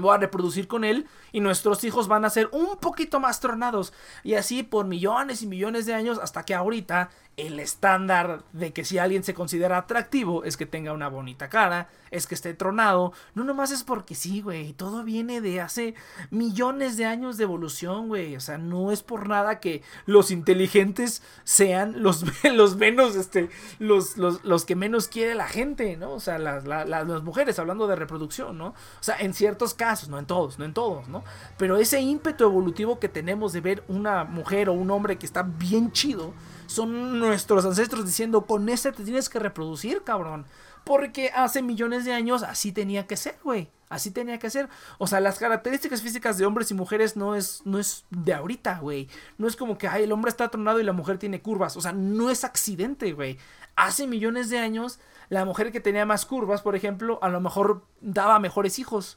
voy 0.00 0.14
a 0.14 0.18
reproducir 0.18 0.68
con 0.68 0.84
él 0.84 1.06
y 1.32 1.40
nuestros 1.40 1.84
hijos 1.84 2.08
van 2.08 2.24
a 2.24 2.30
ser 2.30 2.48
un 2.52 2.76
poquito 2.78 3.20
más 3.20 3.40
tronados 3.40 3.92
y 4.22 4.34
así 4.34 4.62
por 4.62 4.86
millones 4.86 5.42
y 5.42 5.46
millones 5.46 5.86
de 5.86 5.94
años 5.94 6.18
hasta 6.20 6.44
que 6.44 6.54
ahorita 6.54 7.10
el 7.36 7.58
estándar 7.58 8.44
de 8.52 8.72
que 8.72 8.84
si 8.84 8.98
alguien 8.98 9.24
se 9.24 9.34
considera 9.34 9.78
atractivo 9.78 10.44
es 10.44 10.56
que 10.56 10.66
tenga 10.66 10.92
una 10.92 11.08
bonita 11.08 11.48
cara, 11.48 11.88
es 12.12 12.28
que 12.28 12.34
esté 12.36 12.54
tronado. 12.54 13.12
No 13.34 13.42
nomás 13.42 13.72
es 13.72 13.82
porque 13.82 14.14
sí, 14.14 14.40
güey. 14.40 14.72
Todo 14.72 15.02
viene 15.02 15.40
de 15.40 15.60
hace 15.60 15.94
millones 16.30 16.96
de 16.96 17.06
años 17.06 17.36
de 17.36 17.44
evolución, 17.44 18.06
güey. 18.06 18.36
O 18.36 18.40
sea, 18.40 18.56
no 18.56 18.92
es 18.92 19.02
por 19.02 19.28
nada 19.28 19.58
que 19.58 19.82
los 20.06 20.30
inteligentes 20.30 21.22
sean 21.42 22.02
los, 22.02 22.24
los 22.54 22.76
menos, 22.76 23.16
este, 23.16 23.48
los, 23.80 24.16
los, 24.16 24.64
que 24.64 24.76
menos 24.76 25.08
quiere 25.08 25.34
la 25.34 25.48
gente, 25.48 25.96
¿no? 25.96 26.12
O 26.12 26.20
sea, 26.20 26.38
las, 26.38 26.64
las 26.64 27.22
mujeres, 27.24 27.58
hablando 27.58 27.88
de 27.88 27.96
reproducción, 27.96 28.56
¿no? 28.56 28.68
O 28.68 28.74
sea, 29.02 29.16
en 29.18 29.34
ciertos 29.34 29.74
casos, 29.74 30.08
no 30.08 30.20
en 30.20 30.26
todos, 30.26 30.60
no 30.60 30.64
en 30.64 30.72
todos, 30.72 31.08
¿no? 31.08 31.24
Pero 31.58 31.78
ese 31.78 32.00
ímpetu 32.00 32.44
evolutivo 32.44 33.00
que 33.00 33.08
tenemos 33.08 33.52
de 33.52 33.60
ver 33.60 33.84
una 33.88 34.22
mujer 34.22 34.68
o 34.68 34.72
un 34.72 34.90
hombre 34.92 35.18
que 35.18 35.26
está 35.26 35.42
bien 35.42 35.90
chido 35.90 36.32
son 36.74 37.18
nuestros 37.18 37.64
ancestros 37.64 38.04
diciendo, 38.04 38.46
con 38.46 38.68
ese 38.68 38.92
te 38.92 39.04
tienes 39.04 39.28
que 39.28 39.38
reproducir, 39.38 40.02
cabrón. 40.02 40.46
Porque 40.84 41.30
hace 41.34 41.62
millones 41.62 42.04
de 42.04 42.12
años 42.12 42.42
así 42.42 42.70
tenía 42.72 43.06
que 43.06 43.16
ser, 43.16 43.38
güey. 43.42 43.70
Así 43.88 44.10
tenía 44.10 44.38
que 44.38 44.50
ser. 44.50 44.68
O 44.98 45.06
sea, 45.06 45.20
las 45.20 45.38
características 45.38 46.02
físicas 46.02 46.36
de 46.36 46.44
hombres 46.44 46.70
y 46.70 46.74
mujeres 46.74 47.16
no 47.16 47.34
es, 47.34 47.62
no 47.64 47.78
es 47.78 48.04
de 48.10 48.34
ahorita, 48.34 48.80
güey. 48.80 49.08
No 49.38 49.46
es 49.46 49.56
como 49.56 49.78
que 49.78 49.88
ay, 49.88 50.02
el 50.02 50.12
hombre 50.12 50.30
está 50.30 50.48
tronado 50.48 50.80
y 50.80 50.84
la 50.84 50.92
mujer 50.92 51.16
tiene 51.18 51.40
curvas. 51.40 51.76
O 51.76 51.80
sea, 51.80 51.92
no 51.92 52.28
es 52.28 52.44
accidente, 52.44 53.12
güey. 53.12 53.38
Hace 53.76 54.06
millones 54.06 54.50
de 54.50 54.58
años, 54.58 54.98
la 55.28 55.44
mujer 55.44 55.72
que 55.72 55.80
tenía 55.80 56.04
más 56.06 56.26
curvas, 56.26 56.60
por 56.60 56.76
ejemplo, 56.76 57.18
a 57.22 57.28
lo 57.28 57.40
mejor 57.40 57.84
daba 58.00 58.38
mejores 58.40 58.78
hijos. 58.78 59.16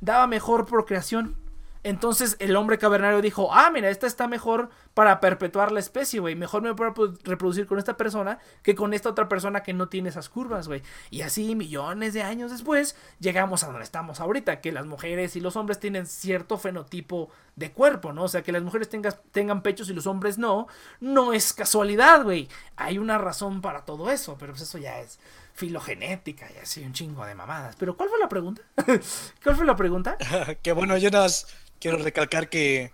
Daba 0.00 0.26
mejor 0.26 0.66
procreación. 0.66 1.36
Entonces 1.84 2.36
el 2.38 2.54
hombre 2.54 2.78
cavernario 2.78 3.20
dijo, 3.20 3.52
ah, 3.52 3.70
mira, 3.72 3.90
esta 3.90 4.06
está 4.06 4.28
mejor 4.28 4.70
para 4.94 5.20
perpetuar 5.20 5.72
la 5.72 5.80
especie, 5.80 6.20
güey. 6.20 6.36
Mejor 6.36 6.62
me 6.62 6.74
puedo 6.74 7.14
reproducir 7.24 7.66
con 7.66 7.78
esta 7.78 7.96
persona 7.96 8.38
que 8.62 8.74
con 8.74 8.94
esta 8.94 9.08
otra 9.08 9.28
persona 9.28 9.62
que 9.62 9.72
no 9.72 9.88
tiene 9.88 10.10
esas 10.10 10.28
curvas, 10.28 10.68
güey. 10.68 10.82
Y 11.10 11.22
así 11.22 11.54
millones 11.54 12.14
de 12.14 12.22
años 12.22 12.52
después 12.52 12.96
llegamos 13.18 13.64
a 13.64 13.66
donde 13.66 13.82
estamos 13.82 14.20
ahorita, 14.20 14.60
que 14.60 14.70
las 14.70 14.86
mujeres 14.86 15.34
y 15.34 15.40
los 15.40 15.56
hombres 15.56 15.80
tienen 15.80 16.06
cierto 16.06 16.56
fenotipo 16.56 17.30
de 17.56 17.72
cuerpo, 17.72 18.12
¿no? 18.12 18.24
O 18.24 18.28
sea, 18.28 18.42
que 18.42 18.52
las 18.52 18.62
mujeres 18.62 18.88
tengan 19.32 19.62
pechos 19.62 19.90
y 19.90 19.94
los 19.94 20.06
hombres 20.06 20.38
no, 20.38 20.68
no 21.00 21.32
es 21.32 21.52
casualidad, 21.52 22.22
güey. 22.22 22.48
Hay 22.76 22.98
una 22.98 23.18
razón 23.18 23.60
para 23.60 23.84
todo 23.84 24.10
eso, 24.10 24.36
pero 24.38 24.52
pues 24.52 24.62
eso 24.62 24.78
ya 24.78 25.00
es 25.00 25.18
filogenética 25.54 26.48
y 26.54 26.58
así 26.58 26.82
un 26.84 26.92
chingo 26.92 27.26
de 27.26 27.34
mamadas. 27.34 27.76
Pero 27.76 27.96
¿cuál 27.96 28.08
fue 28.08 28.18
la 28.18 28.28
pregunta? 28.28 28.62
¿Cuál 29.42 29.56
fue 29.56 29.66
la 29.66 29.76
pregunta? 29.76 30.16
que 30.62 30.72
bueno, 30.72 30.96
yo 30.96 31.10
nos 31.10 31.46
quiero 31.82 31.98
recalcar 31.98 32.48
que 32.48 32.92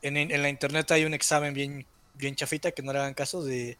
en, 0.00 0.42
la 0.42 0.48
internet 0.48 0.90
hay 0.92 1.04
un 1.04 1.12
examen 1.12 1.52
bien, 1.52 1.86
bien 2.14 2.34
chafita 2.34 2.72
que 2.72 2.82
no 2.82 2.92
le 2.92 2.98
hagan 2.98 3.12
caso 3.12 3.44
de 3.44 3.76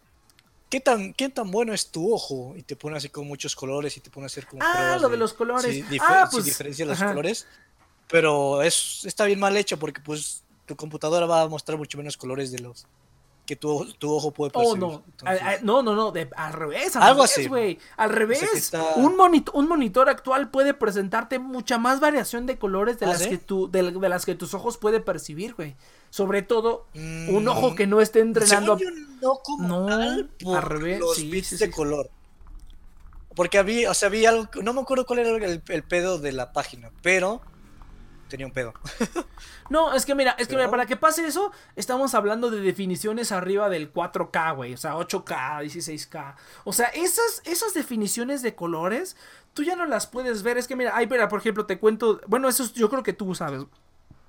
¿qué 0.68 0.80
tan, 0.80 1.14
qué 1.14 1.30
tan 1.30 1.50
bueno 1.50 1.72
es 1.72 1.90
tu 1.90 2.12
ojo? 2.12 2.54
Y 2.54 2.62
te 2.62 2.76
pone 2.76 2.98
así 2.98 3.08
con 3.08 3.26
muchos 3.26 3.56
colores 3.56 3.96
y 3.96 4.00
te 4.00 4.10
pone 4.10 4.24
a 4.24 4.26
hacer 4.26 4.46
como. 4.46 4.62
Ah, 4.62 4.98
lo 5.00 5.08
de, 5.08 5.16
los 5.16 5.32
colores. 5.32 5.82
ah, 6.00 6.28
pues, 6.30 6.44
diferencia 6.44 6.84
los 6.84 7.02
colores. 7.02 7.46
Pero 8.08 8.60
es, 8.60 9.02
está 9.06 9.24
bien 9.24 9.40
mal 9.40 9.56
hecho 9.56 9.78
porque, 9.78 10.02
pues, 10.02 10.44
tu 10.66 10.76
computadora 10.76 11.24
va 11.24 11.42
a 11.42 11.48
mostrar 11.48 11.78
mucho 11.78 11.96
menos 11.96 12.18
colores 12.18 12.52
de 12.52 12.58
los 12.58 12.86
que 13.46 13.56
tu, 13.56 13.84
tu 13.98 14.10
ojo 14.12 14.30
puede 14.30 14.50
Oh, 14.54 14.60
percibir. 14.60 14.78
no. 14.80 15.02
Entonces, 15.06 15.42
A- 15.42 15.50
a- 15.50 15.58
no, 15.62 15.82
no, 15.82 15.94
no. 15.94 16.10
de- 16.12 16.30
al 16.36 16.52
revés. 16.52 16.96
Al 16.96 17.02
Algo 17.02 17.22
revés, 17.22 17.38
así. 17.38 17.46
güey. 17.48 17.78
Al 17.96 18.10
revés. 18.10 18.42
está- 18.54 18.94
Un, 18.96 19.16
monito- 19.16 19.52
un 19.52 19.68
monitor 19.68 20.08
actual 20.08 20.50
puede 20.50 20.72
presentarte 20.74 21.38
mucha 21.38 21.76
más 21.78 22.00
variación 22.00 22.46
de 22.46 22.58
colores 22.58 22.98
de, 22.98 23.06
¿Ah, 23.06 23.10
las, 23.10 23.22
sí? 23.22 23.28
que 23.30 23.38
tu, 23.38 23.70
de, 23.70 23.90
de 23.92 24.08
las 24.08 24.24
que 24.24 24.34
tus 24.34 24.54
ojos 24.54 24.78
puede 24.78 25.00
percibir, 25.00 25.54
güey. 25.54 25.76
Sobre 26.10 26.42
todo, 26.42 26.86
un 26.94 27.44
mm, 27.44 27.48
ojo 27.48 27.74
que 27.74 27.86
no 27.86 28.00
esté 28.00 28.20
entrenando. 28.20 28.78
según 28.78 28.94
yo, 28.94 29.18
no 29.20 29.34
como 29.42 29.68
No, 29.68 29.86
tal, 29.86 30.30
por 30.42 30.56
al 30.56 30.62
revés, 30.62 31.00
los 31.00 31.16
sí, 31.16 31.30
bits 31.30 31.48
sí, 31.48 31.56
de 31.56 31.70
color. 31.70 32.08
Porque 33.34 33.58
había, 33.58 33.90
o 33.90 33.94
sea, 33.94 34.06
había 34.08 34.28
algo, 34.30 34.48
no 34.62 34.72
me 34.72 34.80
acuerdo 34.80 35.06
cuál 35.06 35.18
era 35.18 35.30
el, 35.44 35.62
el 35.66 35.82
pedo 35.82 36.18
de 36.18 36.32
la 36.32 36.52
página, 36.52 36.90
pero 37.02 37.40
tenía 38.28 38.46
un 38.46 38.52
pedo. 38.52 38.74
No, 39.70 39.94
es 39.94 40.04
que 40.04 40.14
mira, 40.14 40.32
es 40.32 40.46
que 40.46 40.52
Pero- 40.54 40.58
mira, 40.58 40.70
para 40.70 40.84
que 40.84 40.94
pase 40.96 41.26
eso, 41.26 41.50
estamos 41.74 42.14
hablando 42.14 42.50
de 42.50 42.60
definiciones 42.60 43.32
arriba 43.32 43.70
del 43.70 43.90
4K, 43.90 44.54
güey. 44.54 44.74
O 44.74 44.76
sea, 44.76 44.94
8K, 44.96 45.62
16K. 45.64 46.34
O 46.64 46.72
sea, 46.74 46.88
esas, 46.88 47.40
esas 47.46 47.72
definiciones 47.72 48.42
de 48.42 48.54
colores, 48.54 49.16
tú 49.54 49.62
ya 49.62 49.74
no 49.74 49.86
las 49.86 50.06
puedes 50.06 50.42
ver. 50.42 50.58
Es 50.58 50.68
que 50.68 50.76
mira, 50.76 50.92
ay, 50.94 51.06
mira, 51.06 51.28
por 51.30 51.40
ejemplo, 51.40 51.64
te 51.64 51.78
cuento. 51.78 52.20
Bueno, 52.26 52.46
eso 52.46 52.62
es- 52.62 52.74
yo 52.74 52.90
creo 52.90 53.02
que 53.02 53.14
tú 53.14 53.34
sabes 53.34 53.64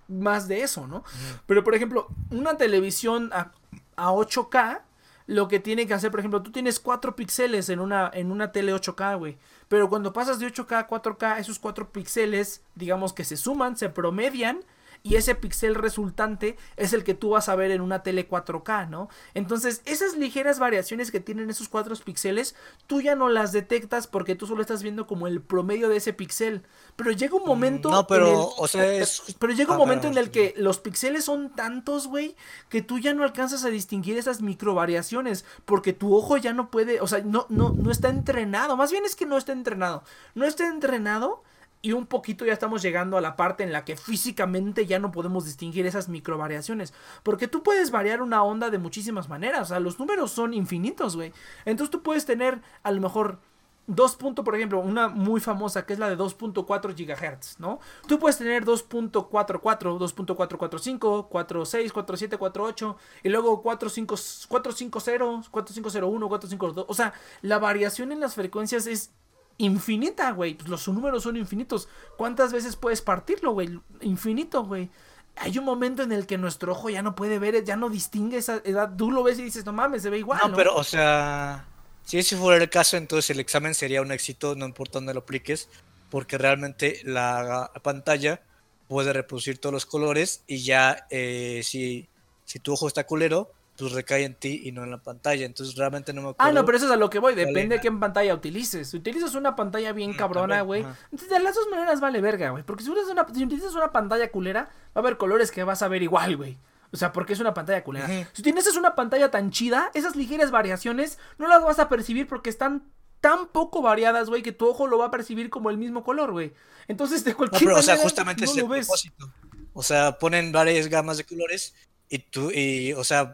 más 0.08 0.48
de 0.48 0.62
eso, 0.62 0.88
¿no? 0.88 1.04
Pero, 1.48 1.66
por 1.66 1.76
ejemplo, 1.76 2.08
una 2.32 2.56
televisión 2.56 3.30
a, 3.34 3.52
a 3.98 4.12
8K, 4.14 4.84
lo 5.28 5.48
que 5.48 5.60
tiene 5.60 5.88
que 5.88 5.94
hacer, 5.94 6.12
por 6.12 6.20
ejemplo, 6.20 6.44
tú 6.44 6.52
tienes 6.52 6.80
4 6.80 7.16
píxeles 7.16 7.70
en 7.70 7.80
una, 7.80 8.10
en 8.14 8.32
una 8.32 8.52
tele 8.52 8.74
8K, 8.74 9.18
güey. 9.18 9.38
Pero 9.68 9.90
cuando 9.90 10.14
pasas 10.14 10.40
de 10.40 10.48
8K 10.48 10.80
a 10.80 10.88
4K, 10.88 11.40
esos 11.40 11.58
4 11.60 11.92
píxeles, 11.92 12.64
digamos 12.76 13.14
que 13.14 13.24
se 13.24 13.38
suman, 13.38 13.76
se 13.76 13.90
promedian. 13.90 14.64
Y 15.06 15.18
ese 15.18 15.36
píxel 15.36 15.76
resultante 15.76 16.58
es 16.78 16.92
el 16.92 17.04
que 17.04 17.14
tú 17.14 17.30
vas 17.30 17.48
a 17.48 17.56
ver 17.56 17.70
en 17.70 17.82
una 17.82 18.02
tele 18.02 18.28
4K, 18.28 18.90
¿no? 18.90 19.08
Entonces, 19.36 19.84
esas 19.86 20.16
ligeras 20.18 20.58
variaciones 20.58 21.12
que 21.12 21.20
tienen 21.20 21.52
esos 21.52 21.70
4 21.70 21.96
píxeles, 22.04 22.56
tú 22.88 23.02
ya 23.02 23.14
no 23.14 23.30
las 23.30 23.52
detectas 23.52 24.08
porque 24.08 24.34
tú 24.34 24.48
solo 24.48 24.62
estás 24.62 24.82
viendo 24.82 25.06
como 25.06 25.28
el 25.28 25.44
promedio 25.44 25.90
de 25.90 25.98
ese 25.98 26.12
píxel. 26.12 26.64
Pero 26.96 27.12
llega 27.12 27.36
un 27.36 27.46
momento. 27.46 27.90
Mm, 27.90 27.92
No, 27.92 28.00
en 28.00 28.06
pero, 28.08 28.28
el- 28.32 28.48
o 28.58 28.68
sea, 28.68 28.92
es. 28.94 29.22
pero 29.38 29.54
llega 29.54 29.70
un 29.74 29.76
Ah, 29.76 29.86
momento 29.86 30.08
en 30.08 30.18
el 30.18 30.32
que 30.32 30.56
los 30.58 30.80
píxeles 30.80 31.24
son 31.26 31.52
tantos, 31.56 32.08
güey, 32.08 32.36
que 32.70 32.82
tú 32.82 32.98
ya 32.98 33.14
no 33.14 33.24
alcanzas 33.24 33.64
a 33.64 33.70
distinguir 33.70 34.18
esas 34.18 34.42
micro 34.42 34.74
variaciones, 34.74 35.46
porque 35.66 35.94
tu 35.94 36.16
ojo 36.16 36.38
ya 36.38 36.52
no 36.54 36.72
puede, 36.72 37.00
o 37.00 37.06
sea, 37.06 37.22
no, 37.24 37.46
no, 37.50 37.70
no 37.78 37.92
está 37.92 38.10
entrenado, 38.10 38.76
más 38.76 38.90
bien 38.92 39.06
es 39.06 39.16
que 39.16 39.28
no 39.28 39.38
está 39.38 39.52
entrenado, 39.52 40.04
no 40.34 40.48
está 40.48 40.68
entrenado 40.68 41.44
y 41.86 41.92
un 41.92 42.08
poquito 42.08 42.46
ya 42.46 42.54
estamos 42.54 42.82
llegando 42.82 43.16
a 43.16 43.22
la 43.22 43.36
parte 43.36 43.64
en 43.64 43.72
la 43.72 43.86
que 43.86 43.96
físicamente 43.96 44.88
ya 44.88 44.98
no 44.98 45.12
podemos 45.12 45.46
distinguir 45.46 45.86
esas 45.86 46.10
micro 46.10 46.36
variaciones, 46.36 46.96
porque 47.22 47.48
tú 47.48 47.62
puedes 47.62 47.92
variar 47.92 48.24
una 48.24 48.42
onda 48.42 48.72
de 48.72 48.80
muchísimas 48.80 49.30
maneras, 49.30 49.62
o 49.62 49.66
sea, 49.66 49.80
los 49.80 50.00
números 50.00 50.32
son 50.32 50.56
infinitos, 50.56 51.16
güey, 51.16 51.32
entonces 51.64 51.92
tú 51.92 52.02
puedes 52.02 52.26
tener 52.26 52.60
a 52.82 52.92
lo 52.92 53.02
mejor 53.02 53.38
2. 53.86 54.16
punto, 54.16 54.44
por 54.44 54.56
ejemplo, 54.56 54.80
una 54.80 55.10
muy 55.10 55.40
famosa 55.40 55.86
que 55.86 55.94
es 55.94 56.00
la 56.00 56.10
de 56.10 56.18
2.4 56.18 56.96
GHz, 56.96 57.60
¿no? 57.60 57.80
Tú 58.08 58.18
puedes 58.18 58.40
tener 58.40 58.66
2.44, 58.66 59.60
2.445, 59.62 61.28
46, 61.30 61.94
47, 61.94 62.38
48 62.40 62.98
y 63.22 63.30
luego 63.30 63.62
45, 63.62 64.16
450, 64.50 65.52
4501, 65.52 66.28
452. 66.30 66.86
O 66.90 66.94
sea, 66.96 67.14
la 67.44 67.60
variación 67.60 68.12
en 68.12 68.22
las 68.22 68.34
frecuencias 68.34 68.88
es 68.88 69.12
infinita, 69.58 70.32
güey. 70.32 70.56
Pues 70.56 70.70
los 70.70 70.88
números 70.88 71.24
son 71.24 71.38
infinitos. 71.38 71.88
¿Cuántas 72.18 72.54
veces 72.54 72.76
puedes 72.76 73.02
partirlo, 73.02 73.54
güey? 73.54 73.80
Infinito, 74.02 74.64
güey. 74.64 74.90
Hay 75.38 75.58
un 75.58 75.66
momento 75.66 76.04
en 76.04 76.12
el 76.12 76.26
que 76.26 76.38
nuestro 76.38 76.72
ojo 76.72 76.90
ya 76.90 77.02
no 77.02 77.16
puede 77.16 77.40
ver, 77.40 77.64
ya 77.64 77.76
no 77.76 77.90
distingue 77.90 78.38
esa 78.38 78.62
edad. 78.64 78.96
Tú 78.98 79.12
lo 79.12 79.24
ves 79.24 79.38
y 79.40 79.44
dices, 79.44 79.66
no 79.66 79.74
mames, 79.74 80.02
se 80.02 80.10
ve 80.10 80.20
igual. 80.20 80.40
No, 80.42 80.50
¿no? 80.50 80.56
pero, 80.56 80.76
o 80.76 80.84
sea, 80.84 81.66
si 82.04 82.18
ese 82.18 82.38
fuera 82.38 82.64
el 82.64 82.70
caso, 82.70 82.96
entonces 82.96 83.30
el 83.32 83.40
examen 83.40 83.74
sería 83.74 84.02
un 84.02 84.12
éxito, 84.12 84.56
no 84.56 84.66
importa 84.66 85.00
dónde 85.00 85.14
lo 85.14 85.22
apliques, 85.22 85.68
porque 86.10 86.38
realmente 86.38 87.02
la 87.04 87.72
pantalla 87.82 88.42
puede 88.88 89.12
reproducir 89.14 89.58
todos 89.58 89.74
los 89.74 89.86
colores 89.86 90.44
y 90.48 90.64
ya 90.64 91.08
eh, 91.10 91.62
si, 91.64 92.08
si 92.46 92.60
tu 92.60 92.74
ojo 92.74 92.88
está 92.88 93.06
culero, 93.06 93.52
pues 93.78 93.92
recae 93.92 94.24
en 94.24 94.36
ti 94.36 94.62
y 94.64 94.72
no 94.72 94.84
en 94.84 94.92
la 94.92 95.02
pantalla. 95.02 95.46
Entonces 95.46 95.76
realmente 95.76 96.14
no 96.14 96.22
me 96.22 96.30
acuerdo. 96.30 96.50
Ah, 96.50 96.54
no, 96.54 96.66
pero 96.66 96.78
eso 96.78 96.86
es 96.86 96.92
a 96.92 96.96
lo 96.96 97.10
que 97.10 97.20
voy. 97.20 97.36
Depende 97.36 97.62
Vale. 97.62 97.76
de 97.76 97.82
qué 97.82 97.92
pantalla 97.92 98.34
utilices. 98.34 98.90
Si 98.90 98.98
utilizas 98.98 99.36
una 99.36 99.56
pantalla 99.56 99.92
bien 99.92 100.12
Mm, 100.12 100.16
cabrona, 100.18 100.62
güey. 100.62 100.84
De 101.12 101.40
las 101.40 101.56
dos 101.56 101.68
maneras 101.70 102.00
vale 102.00 102.22
verga, 102.22 102.52
güey. 102.52 102.64
Porque 102.64 102.84
si 102.84 102.90
utilizas, 102.90 103.12
una, 103.12 103.26
si 103.34 103.44
utilizas 103.44 103.76
una 103.76 103.92
pantalla 103.92 104.32
culera, 104.32 104.64
va 104.64 104.70
a 104.96 105.00
haber 105.00 105.18
colores 105.18 105.52
que 105.52 105.64
vas 105.64 105.82
a 105.82 105.88
ver 105.88 106.04
igual, 106.04 106.38
güey. 106.38 106.58
O 106.92 106.98
sea, 106.98 107.12
porque 107.12 107.34
es 107.34 107.40
una 107.40 107.54
pantalla 107.54 107.84
culera. 107.84 108.08
Si 108.32 108.42
tienes 108.42 108.74
una 108.78 108.96
pantalla 108.96 109.30
tan 109.30 109.52
chida, 109.52 109.92
esas 109.94 110.16
ligeras 110.16 110.52
variaciones 110.52 111.18
no 111.38 111.48
las 111.48 111.62
vas 111.62 111.80
a 111.80 111.90
percibir 111.90 112.28
porque 112.28 112.50
están 112.50 112.84
tan 113.20 113.48
poco 113.48 113.82
variadas, 113.82 114.30
güey, 114.30 114.44
que 114.44 114.52
tu 114.52 114.68
ojo 114.68 114.88
lo 114.88 114.98
va 114.98 115.08
a 115.08 115.12
percibir 115.12 115.50
como 115.50 115.70
el 115.70 115.78
mismo 115.78 116.04
color, 116.04 116.32
güey. 116.32 116.54
Entonces, 116.88 117.26
de 117.26 117.32
No, 117.32 117.38
cualquier 117.38 117.70
pero, 117.70 117.80
o 117.80 117.82
sea, 117.82 117.96
manera, 117.96 118.04
justamente 118.04 118.46
no 118.46 118.52
es 118.52 118.58
el 118.58 118.66
propósito. 118.66 119.32
O 119.74 119.84
sea, 119.84 120.18
ponen 120.20 120.52
varias 120.52 120.88
gamas 120.88 121.18
de 121.18 121.26
colores 121.26 121.74
y 122.08 122.20
tú, 122.20 122.52
y, 122.52 122.94
o 122.94 123.04
sea, 123.04 123.34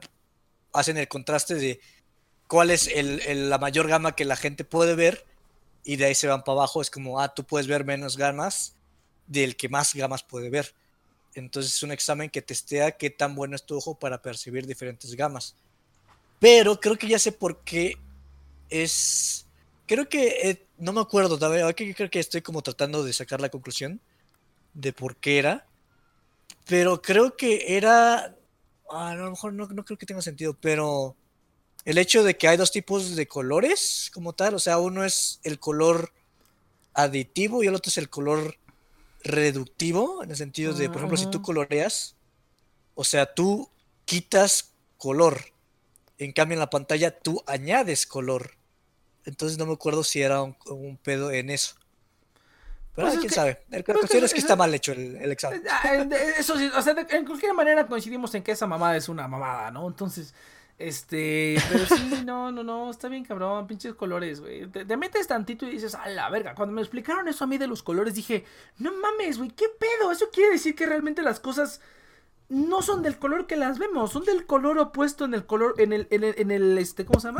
hacen 0.73 0.97
el 0.97 1.07
contraste 1.07 1.55
de 1.55 1.79
cuál 2.47 2.71
es 2.71 2.87
el, 2.87 3.49
la 3.49 3.57
mayor 3.57 3.87
gama 3.87 4.15
que 4.15 4.25
la 4.25 4.35
gente 4.35 4.63
puede 4.63 4.95
ver 4.95 5.25
y 5.83 5.95
de 5.95 6.05
ahí 6.05 6.15
se 6.15 6.27
van 6.27 6.43
para 6.43 6.59
abajo. 6.59 6.81
Es 6.81 6.89
como, 6.89 7.19
ah, 7.19 7.33
tú 7.33 7.43
puedes 7.43 7.67
ver 7.67 7.85
menos 7.85 8.17
gamas 8.17 8.75
del 9.27 9.55
que 9.55 9.69
más 9.69 9.93
gamas 9.95 10.23
puede 10.23 10.49
ver. 10.49 10.73
Entonces 11.33 11.73
es 11.73 11.83
un 11.83 11.91
examen 11.91 12.29
que 12.29 12.41
testea 12.41 12.91
qué 12.91 13.09
tan 13.09 13.35
bueno 13.35 13.55
es 13.55 13.65
tu 13.65 13.77
ojo 13.77 13.97
para 13.97 14.21
percibir 14.21 14.67
diferentes 14.67 15.15
gamas. 15.15 15.55
Pero 16.39 16.79
creo 16.79 16.97
que 16.97 17.07
ya 17.07 17.19
sé 17.19 17.31
por 17.31 17.63
qué 17.63 17.97
es... 18.69 19.45
Creo 19.87 20.09
que... 20.09 20.49
eh, 20.49 20.67
no 20.77 20.93
me 20.93 21.01
acuerdo, 21.01 21.37
creo 21.37 22.09
que 22.09 22.19
estoy 22.19 22.41
como 22.41 22.63
tratando 22.63 23.03
de 23.03 23.13
sacar 23.13 23.39
la 23.39 23.49
conclusión 23.49 24.01
de 24.73 24.91
por 24.91 25.15
qué 25.15 25.37
era. 25.37 25.67
Pero 26.65 27.01
creo 27.01 27.37
que 27.37 27.77
era... 27.77 28.35
ah, 28.91 29.11
a 29.11 29.15
lo 29.15 29.31
mejor 29.31 29.53
no, 29.53 29.67
no 29.67 29.85
creo 29.85 29.97
que 29.97 30.05
tenga 30.05 30.21
sentido, 30.21 30.55
pero 30.59 31.15
el 31.85 31.97
hecho 31.97 32.23
de 32.23 32.37
que 32.37 32.47
hay 32.47 32.57
dos 32.57 32.71
tipos 32.71 33.15
de 33.15 33.27
colores 33.27 34.11
como 34.13 34.33
tal, 34.33 34.55
o 34.55 34.59
sea, 34.59 34.79
uno 34.79 35.03
es 35.05 35.39
el 35.43 35.59
color 35.59 36.13
aditivo 36.93 37.63
y 37.63 37.67
el 37.67 37.75
otro 37.75 37.89
es 37.89 37.97
el 37.97 38.09
color 38.09 38.57
reductivo, 39.23 40.23
en 40.23 40.31
el 40.31 40.35
sentido 40.37 40.73
de, 40.73 40.89
por 40.89 40.99
ejemplo, 41.01 41.17
si 41.17 41.27
tú 41.27 41.39
Ajá. 41.39 41.43
coloreas, 41.43 42.15
o 42.95 43.03
sea, 43.03 43.33
tú 43.33 43.69
quitas 44.05 44.73
color, 44.97 45.53
en 46.17 46.33
cambio 46.33 46.55
en 46.55 46.59
la 46.59 46.69
pantalla 46.69 47.17
tú 47.19 47.43
añades 47.47 48.05
color. 48.05 48.57
Entonces 49.25 49.57
no 49.57 49.65
me 49.65 49.73
acuerdo 49.73 50.03
si 50.03 50.21
era 50.21 50.41
un, 50.43 50.55
un 50.67 50.97
pedo 50.97 51.31
en 51.31 51.49
eso. 51.49 51.75
Pero 52.95 53.07
Pues 53.07 53.13
es 53.13 53.19
quién 53.19 53.29
que- 53.29 53.35
sabe. 53.35 53.49
El- 53.51 53.71
La 53.71 53.77
es 53.79 53.83
que 53.85 53.93
cuestión 53.93 54.23
es 54.25 54.33
que 54.33 54.39
eso- 54.39 54.45
está 54.47 54.55
mal 54.55 54.73
hecho 54.73 54.91
el, 54.91 55.15
el 55.17 55.31
examen. 55.31 55.63
Ah, 55.69 55.93
Eso 56.37 56.57
sí, 56.57 56.69
o 56.75 56.81
sea, 56.81 56.93
de- 56.93 57.07
en 57.15 57.25
cualquier 57.25 57.53
manera 57.53 57.87
coincidimos 57.87 58.33
en 58.35 58.43
que 58.43 58.51
esa 58.51 58.67
mamada 58.67 58.97
es 58.97 59.07
una 59.09 59.27
mamada, 59.27 59.71
¿no? 59.71 59.87
Entonces, 59.87 60.33
este, 60.77 61.57
pero 61.71 61.85
sí, 61.85 61.95
no, 62.25 62.51
no, 62.51 62.63
no, 62.63 62.89
está 62.91 63.07
bien 63.07 63.23
cabrón, 63.23 63.67
pinches 63.67 63.93
colores, 63.93 64.41
güey. 64.41 64.67
Te, 64.67 64.83
te 64.83 64.97
metes 64.97 65.27
tantito 65.27 65.65
y 65.65 65.71
dices, 65.71 65.95
a 65.95 66.09
la 66.09 66.29
verga. 66.29 66.53
Cuando 66.55 66.73
me 66.73 66.81
explicaron 66.81 67.27
eso 67.27 67.43
a 67.43 67.47
mí 67.47 67.57
de 67.57 67.67
los 67.67 67.81
colores, 67.83 68.13
dije, 68.15 68.45
no 68.79 68.91
mames, 68.93 69.37
güey, 69.37 69.51
¿qué 69.51 69.65
pedo? 69.79 70.11
Eso 70.11 70.29
quiere 70.33 70.51
decir 70.51 70.75
que 70.75 70.85
realmente 70.85 71.21
las 71.21 71.39
cosas 71.39 71.81
no 72.49 72.81
son 72.81 73.01
del 73.03 73.17
color 73.17 73.47
que 73.47 73.55
las 73.55 73.79
vemos, 73.79 74.11
son 74.11 74.25
del 74.25 74.45
color 74.45 74.77
opuesto 74.79 75.23
en 75.23 75.33
el 75.33 75.45
color, 75.45 75.75
en 75.77 75.93
el, 75.93 76.07
en 76.09 76.23
el, 76.25 76.35
en 76.37 76.51
el 76.51 76.77
este, 76.77 77.05
¿cómo 77.05 77.19
se 77.21 77.27
llama? 77.29 77.39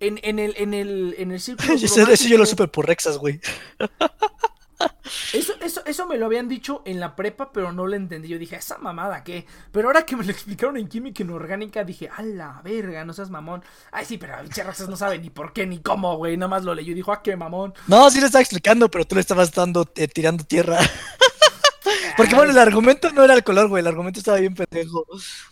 En, 0.00 0.20
en 0.22 0.38
el, 0.38 0.54
en 0.58 0.74
el, 0.74 1.14
en 1.16 1.30
el 1.32 1.40
círculo. 1.40 1.72
Ese 1.74 2.28
yo 2.28 2.36
lo 2.36 2.44
supe 2.44 2.68
por 2.68 2.86
Rexas, 2.86 3.16
güey. 3.16 3.40
Eso, 5.32 5.52
eso, 5.60 5.82
eso 5.84 6.06
me 6.06 6.16
lo 6.16 6.26
habían 6.26 6.48
dicho 6.48 6.82
en 6.84 6.98
la 6.98 7.14
prepa, 7.14 7.52
pero 7.52 7.72
no 7.72 7.86
lo 7.86 7.94
entendí. 7.94 8.28
Yo 8.28 8.38
dije, 8.38 8.56
¿esa 8.56 8.78
mamada 8.78 9.22
qué? 9.22 9.46
Pero 9.72 9.88
ahora 9.88 10.06
que 10.06 10.16
me 10.16 10.24
lo 10.24 10.30
explicaron 10.30 10.76
en 10.76 10.88
química 10.88 11.22
inorgánica, 11.22 11.84
dije, 11.84 12.08
a 12.14 12.22
la 12.22 12.60
verga, 12.62 13.04
no 13.04 13.12
seas 13.12 13.30
mamón. 13.30 13.62
Ay, 13.92 14.04
sí, 14.04 14.18
pero 14.18 14.34
Roxas 14.38 14.88
no 14.88 14.96
sabe 14.96 15.18
ni 15.18 15.30
por 15.30 15.52
qué 15.52 15.66
ni 15.66 15.80
cómo, 15.80 16.16
güey. 16.16 16.36
Nada 16.36 16.48
más 16.48 16.64
lo 16.64 16.74
leyó 16.74 16.92
y 16.92 16.94
dijo, 16.94 17.12
ah, 17.12 17.22
qué 17.22 17.36
mamón. 17.36 17.74
No, 17.86 18.10
sí 18.10 18.20
le 18.20 18.26
estaba 18.26 18.42
explicando, 18.42 18.90
pero 18.90 19.06
tú 19.06 19.14
le 19.14 19.20
estabas 19.20 19.52
dando, 19.52 19.90
eh, 19.96 20.08
tirando 20.08 20.44
tierra. 20.44 20.78
Porque 22.16 22.34
bueno, 22.34 22.52
el 22.52 22.58
argumento 22.58 23.10
no 23.10 23.24
era 23.24 23.34
el 23.34 23.42
color, 23.42 23.68
güey. 23.68 23.80
El 23.80 23.86
argumento 23.86 24.20
estaba 24.20 24.38
bien 24.38 24.54
pendejo. 24.54 25.04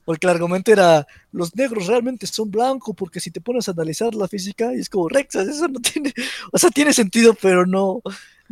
Porque 0.05 0.27
el 0.27 0.31
argumento 0.31 0.73
era: 0.73 1.07
los 1.33 1.55
negros 1.57 1.87
realmente 1.87 2.27
son 2.27 2.51
blancos. 2.51 2.95
Porque 2.97 3.21
si 3.21 3.31
te 3.31 3.41
pones 3.41 3.69
a 3.69 3.73
analizar 3.73 4.15
la 4.15 4.29
física, 4.29 4.73
y 4.73 4.81
es 4.81 4.89
como 4.89 5.09
Rexas, 5.09 5.49
eso 5.49 5.69
no 5.69 5.81
tiene. 5.81 6.15
O 6.53 6.59
sea, 6.59 6.71
tiene 6.71 6.93
sentido, 6.93 7.35
pero 7.35 7.67
no, 7.67 8.01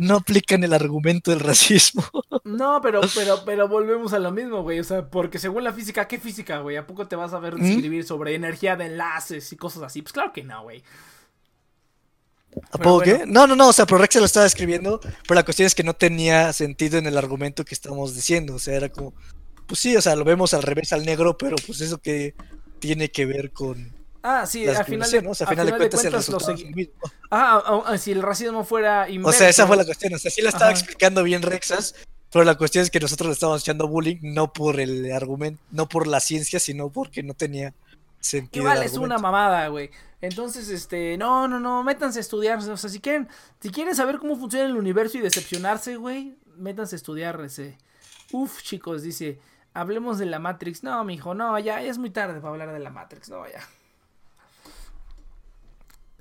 no 0.00 0.16
aplican 0.16 0.64
el 0.64 0.72
argumento 0.72 1.30
del 1.30 1.40
racismo. 1.40 2.02
No, 2.42 2.80
pero, 2.82 3.00
pero, 3.14 3.44
pero 3.44 3.68
volvemos 3.68 4.12
a 4.12 4.18
lo 4.18 4.32
mismo, 4.32 4.62
güey. 4.62 4.80
O 4.80 4.84
sea, 4.84 5.08
porque 5.08 5.38
según 5.38 5.62
la 5.62 5.72
física, 5.72 6.08
¿qué 6.08 6.18
física, 6.18 6.58
güey? 6.58 6.76
¿A 6.76 6.86
poco 6.86 7.06
te 7.06 7.14
vas 7.14 7.32
a 7.32 7.38
ver 7.38 7.56
¿Mm? 7.56 7.64
escribir 7.64 8.04
sobre 8.04 8.34
energía 8.34 8.76
de 8.76 8.86
enlaces 8.86 9.52
y 9.52 9.56
cosas 9.56 9.84
así? 9.84 10.02
Pues 10.02 10.12
claro 10.12 10.32
que 10.32 10.42
no, 10.42 10.62
güey. 10.64 10.82
¿A 12.72 12.78
poco 12.78 12.96
bueno. 12.96 13.18
qué? 13.18 13.26
No, 13.26 13.46
no, 13.46 13.54
no. 13.54 13.68
O 13.68 13.72
sea, 13.72 13.86
pero 13.86 13.98
Rexas 13.98 14.20
lo 14.20 14.26
estaba 14.26 14.46
escribiendo. 14.46 15.00
Pero 15.00 15.34
la 15.34 15.44
cuestión 15.44 15.66
es 15.66 15.74
que 15.74 15.84
no 15.84 15.94
tenía 15.94 16.52
sentido 16.52 16.98
en 16.98 17.06
el 17.06 17.16
argumento 17.16 17.64
que 17.64 17.74
estábamos 17.74 18.14
diciendo. 18.14 18.54
O 18.54 18.58
sea, 18.58 18.74
era 18.74 18.88
como. 18.88 19.14
pues 19.66 19.78
sí, 19.78 19.96
o 19.96 20.00
sea, 20.00 20.16
lo 20.16 20.24
vemos 20.24 20.52
al 20.52 20.62
revés 20.62 20.92
al 20.92 21.04
negro, 21.04 21.38
pero 21.38 21.56
pues 21.66 21.80
eso 21.82 21.98
que 21.98 22.34
tiene 22.80 23.10
que 23.10 23.26
ver 23.26 23.52
con 23.52 23.94
Ah, 24.22 24.44
sí, 24.46 24.68
al 24.68 24.84
final 24.84 25.10
de, 25.10 25.22
¿no? 25.22 25.30
O 25.30 25.34
sea, 25.34 25.46
al 25.46 25.58
al 25.58 25.66
final 25.66 25.66
de 25.66 25.78
cuentas, 25.78 26.04
el 26.04 26.12
lo 26.12 26.18
resultado 26.18 26.52
es 26.52 26.60
el. 26.60 26.92
Ah, 27.30 27.62
ah, 27.64 27.82
ah, 27.86 27.98
si 27.98 28.12
el 28.12 28.22
racismo 28.22 28.64
fuera 28.64 29.04
O 29.04 29.08
inverso. 29.08 29.38
sea, 29.38 29.48
esa 29.48 29.66
fue 29.66 29.76
la 29.76 29.84
cuestión. 29.84 30.12
O 30.14 30.18
sea, 30.18 30.30
sí 30.30 30.42
la 30.42 30.50
estaba 30.50 30.70
Ajá. 30.70 30.78
explicando 30.78 31.22
bien 31.22 31.42
Rexas, 31.42 31.94
pero 32.30 32.44
la 32.44 32.56
cuestión 32.56 32.82
es 32.82 32.90
que 32.90 33.00
nosotros 33.00 33.28
le 33.28 33.32
estábamos 33.32 33.62
echando 33.62 33.88
bullying 33.88 34.18
no 34.22 34.52
por 34.52 34.78
el 34.78 35.10
argumento, 35.12 35.62
no 35.70 35.88
por 35.88 36.06
la 36.06 36.20
ciencia, 36.20 36.60
sino 36.60 36.90
porque 36.90 37.22
no 37.22 37.34
tenía 37.34 37.72
sentido. 38.20 38.64
Igual 38.64 38.82
es 38.82 38.94
una 38.94 39.18
mamada, 39.18 39.68
güey. 39.68 39.90
Entonces, 40.20 40.68
este, 40.68 41.16
no, 41.16 41.48
no, 41.48 41.58
no, 41.58 41.82
métanse 41.82 42.18
a 42.18 42.20
estudiar. 42.20 42.58
O 42.58 42.76
sea, 42.76 42.90
si 42.90 43.00
quieren, 43.00 43.26
si 43.60 43.70
quieren 43.70 43.94
saber 43.94 44.18
cómo 44.18 44.36
funciona 44.36 44.66
el 44.66 44.76
universo 44.76 45.16
y 45.16 45.22
decepcionarse, 45.22 45.96
güey, 45.96 46.36
métanse 46.56 46.94
a 46.94 46.98
estudiar 46.98 47.40
ese. 47.40 47.78
Uf, 48.32 48.62
chicos, 48.62 49.02
dice, 49.02 49.40
hablemos 49.72 50.18
de 50.18 50.26
la 50.26 50.38
Matrix. 50.38 50.82
No, 50.82 51.02
mijo, 51.04 51.34
no, 51.34 51.58
ya, 51.58 51.80
ya 51.80 51.88
es 51.88 51.96
muy 51.96 52.10
tarde 52.10 52.34
para 52.40 52.50
hablar 52.50 52.72
de 52.72 52.80
la 52.80 52.90
Matrix, 52.90 53.30
no, 53.30 53.46
ya. 53.48 53.66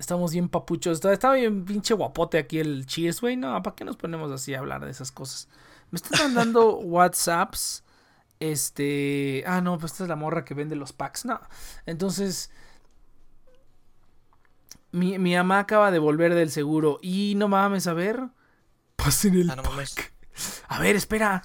Estamos 0.00 0.32
bien 0.32 0.48
papuchos. 0.48 0.94
Está, 0.96 1.12
está 1.12 1.32
bien 1.34 1.64
pinche 1.66 1.92
guapote 1.94 2.38
aquí 2.38 2.58
el 2.58 2.86
Cheers, 2.86 3.20
güey. 3.20 3.36
No, 3.36 3.62
¿para 3.62 3.76
qué 3.76 3.84
nos 3.84 3.96
ponemos 3.98 4.32
así 4.32 4.54
a 4.54 4.58
hablar 4.58 4.82
de 4.84 4.90
esas 4.90 5.12
cosas? 5.12 5.46
Me 5.90 5.96
están 5.96 6.18
mandando 6.24 6.78
WhatsApps. 6.78 7.84
Este. 8.40 9.44
Ah, 9.46 9.60
no, 9.60 9.76
pues 9.78 9.92
esta 9.92 10.04
es 10.04 10.08
la 10.08 10.16
morra 10.16 10.44
que 10.46 10.54
vende 10.54 10.74
los 10.74 10.94
packs. 10.94 11.26
No. 11.26 11.38
Entonces. 11.84 12.50
Mi, 14.92 15.18
mi 15.18 15.36
mamá 15.36 15.60
acaba 15.60 15.90
de 15.90 15.98
volver 15.98 16.34
del 16.34 16.50
seguro. 16.50 16.98
Y 17.02 17.34
no 17.36 17.48
mames, 17.48 17.86
a 17.86 17.92
ver. 17.92 18.22
Pasen 18.96 19.34
el 19.34 19.50
Ah, 19.50 19.56
no 19.56 19.62
mames. 19.64 19.94
pack. 19.94 20.12
A 20.68 20.80
ver, 20.80 20.96
espera. 20.96 21.42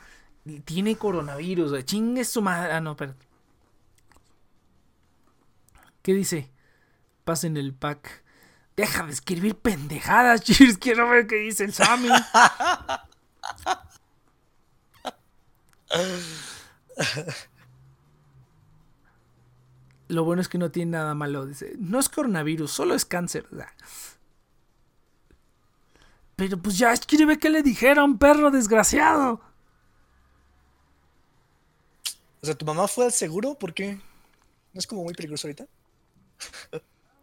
Tiene 0.63 0.95
coronavirus. 0.95 1.71
güey. 1.71 1.83
Chingue 1.83 2.23
su 2.23 2.41
madre. 2.41 2.71
Ah, 2.71 2.79
no, 2.79 2.91
espera. 2.91 3.15
¿Qué 6.01 6.13
dice? 6.13 6.49
Pasen 7.25 7.57
el 7.57 7.73
pack. 7.73 8.23
Deja 8.75 9.05
de 9.05 9.13
escribir 9.13 9.55
pendejadas, 9.55 10.41
Cheers. 10.43 10.77
Quiero 10.77 11.09
ver 11.09 11.27
qué 11.27 11.35
dice 11.35 11.63
el 11.63 11.73
Sammy. 11.73 12.09
Lo 20.07 20.23
bueno 20.23 20.41
es 20.41 20.49
que 20.49 20.57
no 20.57 20.71
tiene 20.71 20.91
nada 20.91 21.13
malo. 21.15 21.45
Dice, 21.45 21.73
no 21.77 21.99
es 21.99 22.09
coronavirus, 22.09 22.71
solo 22.71 22.95
es 22.95 23.05
cáncer. 23.05 23.45
Pero 26.35 26.57
pues 26.61 26.77
ya 26.77 26.91
escribe 26.91 27.39
que 27.39 27.49
le 27.49 27.63
dijeron, 27.63 28.17
perro 28.17 28.51
desgraciado. 28.51 29.41
O 32.41 32.45
sea, 32.45 32.55
¿tu 32.55 32.65
mamá 32.65 32.87
fue 32.87 33.05
al 33.05 33.11
seguro? 33.11 33.55
¿Por 33.55 33.73
qué? 33.73 33.95
¿No 34.73 34.79
es 34.79 34.85
como 34.85 35.03
muy 35.03 35.13
peligroso 35.13 35.47
ahorita? 35.47 35.65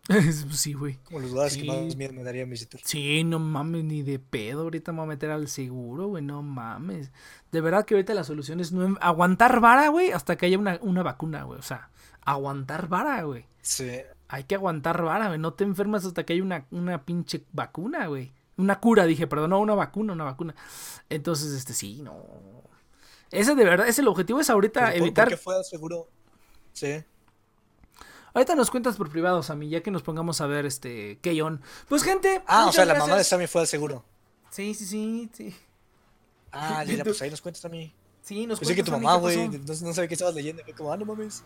Pues 0.09 0.45
sí, 0.61 0.73
güey. 0.73 0.97
Como 1.05 1.20
los 1.20 1.31
lugares 1.31 1.53
Sí. 1.53 1.62
que 1.62 1.66
más 1.69 1.97
miedo 1.97 2.12
me 2.12 2.24
daría 2.24 2.45
visitar. 2.45 2.81
Sí, 2.85 3.23
no 3.24 3.39
mames, 3.39 3.85
ni 3.85 4.03
de 4.03 4.19
pedo. 4.19 4.62
Ahorita 4.62 4.93
me 4.93 4.99
voy 4.99 5.05
a 5.05 5.09
meter 5.09 5.31
al 5.31 5.49
seguro, 5.49 6.09
güey. 6.09 6.23
No 6.24 6.43
mames. 6.43 7.12
De 7.53 7.61
verdad 7.61 7.85
que 7.85 7.95
ahorita 7.95 8.12
la 8.15 8.24
solución 8.24 8.61
es 8.61 8.73
no- 8.73 8.97
aguantar 9.01 9.61
vara, 9.61 9.89
güey, 9.89 10.11
hasta 10.11 10.37
que 10.37 10.47
haya 10.47 10.59
una, 10.59 10.79
una 10.83 11.03
vacuna, 11.03 11.45
güey. 11.45 11.59
O 11.59 11.62
sea, 11.62 11.91
aguantar 12.24 12.89
vara, 12.89 13.23
güey. 13.23 13.47
Sí. 13.61 13.91
Hay 14.29 14.45
que 14.45 14.55
aguantar 14.57 15.03
vara, 15.03 15.29
güey. 15.29 15.39
No 15.39 15.55
te 15.55 15.65
enfermas 15.65 16.05
hasta 16.05 16.24
que 16.24 16.33
haya 16.33 16.43
una, 16.43 16.66
una 16.70 17.05
pinche 17.05 17.45
vacuna, 17.53 18.07
güey. 18.09 18.33
Una 18.57 18.81
cura, 18.81 19.07
dije, 19.07 19.27
perdón, 19.27 19.51
no, 19.51 19.61
una 19.61 19.74
vacuna, 19.74 20.12
una 20.15 20.24
vacuna. 20.24 20.55
Entonces, 21.11 21.53
este, 21.53 21.74
sí, 21.74 22.03
no. 22.03 22.24
Ese 23.31 23.55
de 23.55 23.65
verdad, 23.65 23.89
ese 23.89 24.03
el 24.03 24.09
objetivo 24.09 24.41
es 24.41 24.51
ahorita 24.51 24.81
¿Pero 24.81 24.93
por- 24.93 24.99
evitar. 24.99 25.24
¿Por 25.29 25.39
qué 25.39 25.43
fue 25.43 25.57
al 25.57 25.65
seguro? 25.65 26.09
Sí. 26.73 27.03
Ahorita 28.34 28.54
nos 28.54 28.70
cuentas 28.70 28.96
por 28.96 29.10
privados 29.10 29.50
a 29.50 29.54
mí, 29.54 29.68
ya 29.68 29.82
que 29.82 29.90
nos 29.90 30.02
pongamos 30.02 30.40
a 30.40 30.46
ver 30.46 30.64
este 30.64 31.18
Keyon. 31.20 31.60
Pues 31.88 32.02
gente. 32.02 32.42
Ah, 32.46 32.66
o 32.68 32.72
sea, 32.72 32.84
la 32.84 32.94
mamá 32.94 33.16
de. 33.16 33.24
Sammy 33.24 33.46
fue 33.46 33.62
al 33.62 33.66
seguro. 33.66 34.04
Sí, 34.50 34.74
sí, 34.74 34.86
sí, 34.86 35.30
sí. 35.32 35.54
Ah, 36.50 36.84
ya, 36.84 37.02
pues 37.04 37.20
ahí 37.22 37.30
nos 37.30 37.40
cuentas 37.40 37.64
a 37.64 37.68
mí. 37.68 37.94
Sí, 38.22 38.46
nos 38.46 38.59
Pensé 38.59 38.74
que 38.74 38.82
tu 38.82 38.90
cuentas, 38.90 39.12
mamá, 39.12 39.20
Sammy, 39.20 39.50
¿qué 39.50 39.59
güey, 39.59 39.80
no, 39.80 39.86
no 39.86 39.94
sabía 39.94 40.09
qué 40.09 40.14
estabas 40.14 40.34
leyendo. 40.34 40.62
Fue 40.64 40.72
como, 40.72 40.92
ah, 40.92 40.96
no 40.96 41.04
mames. 41.04 41.42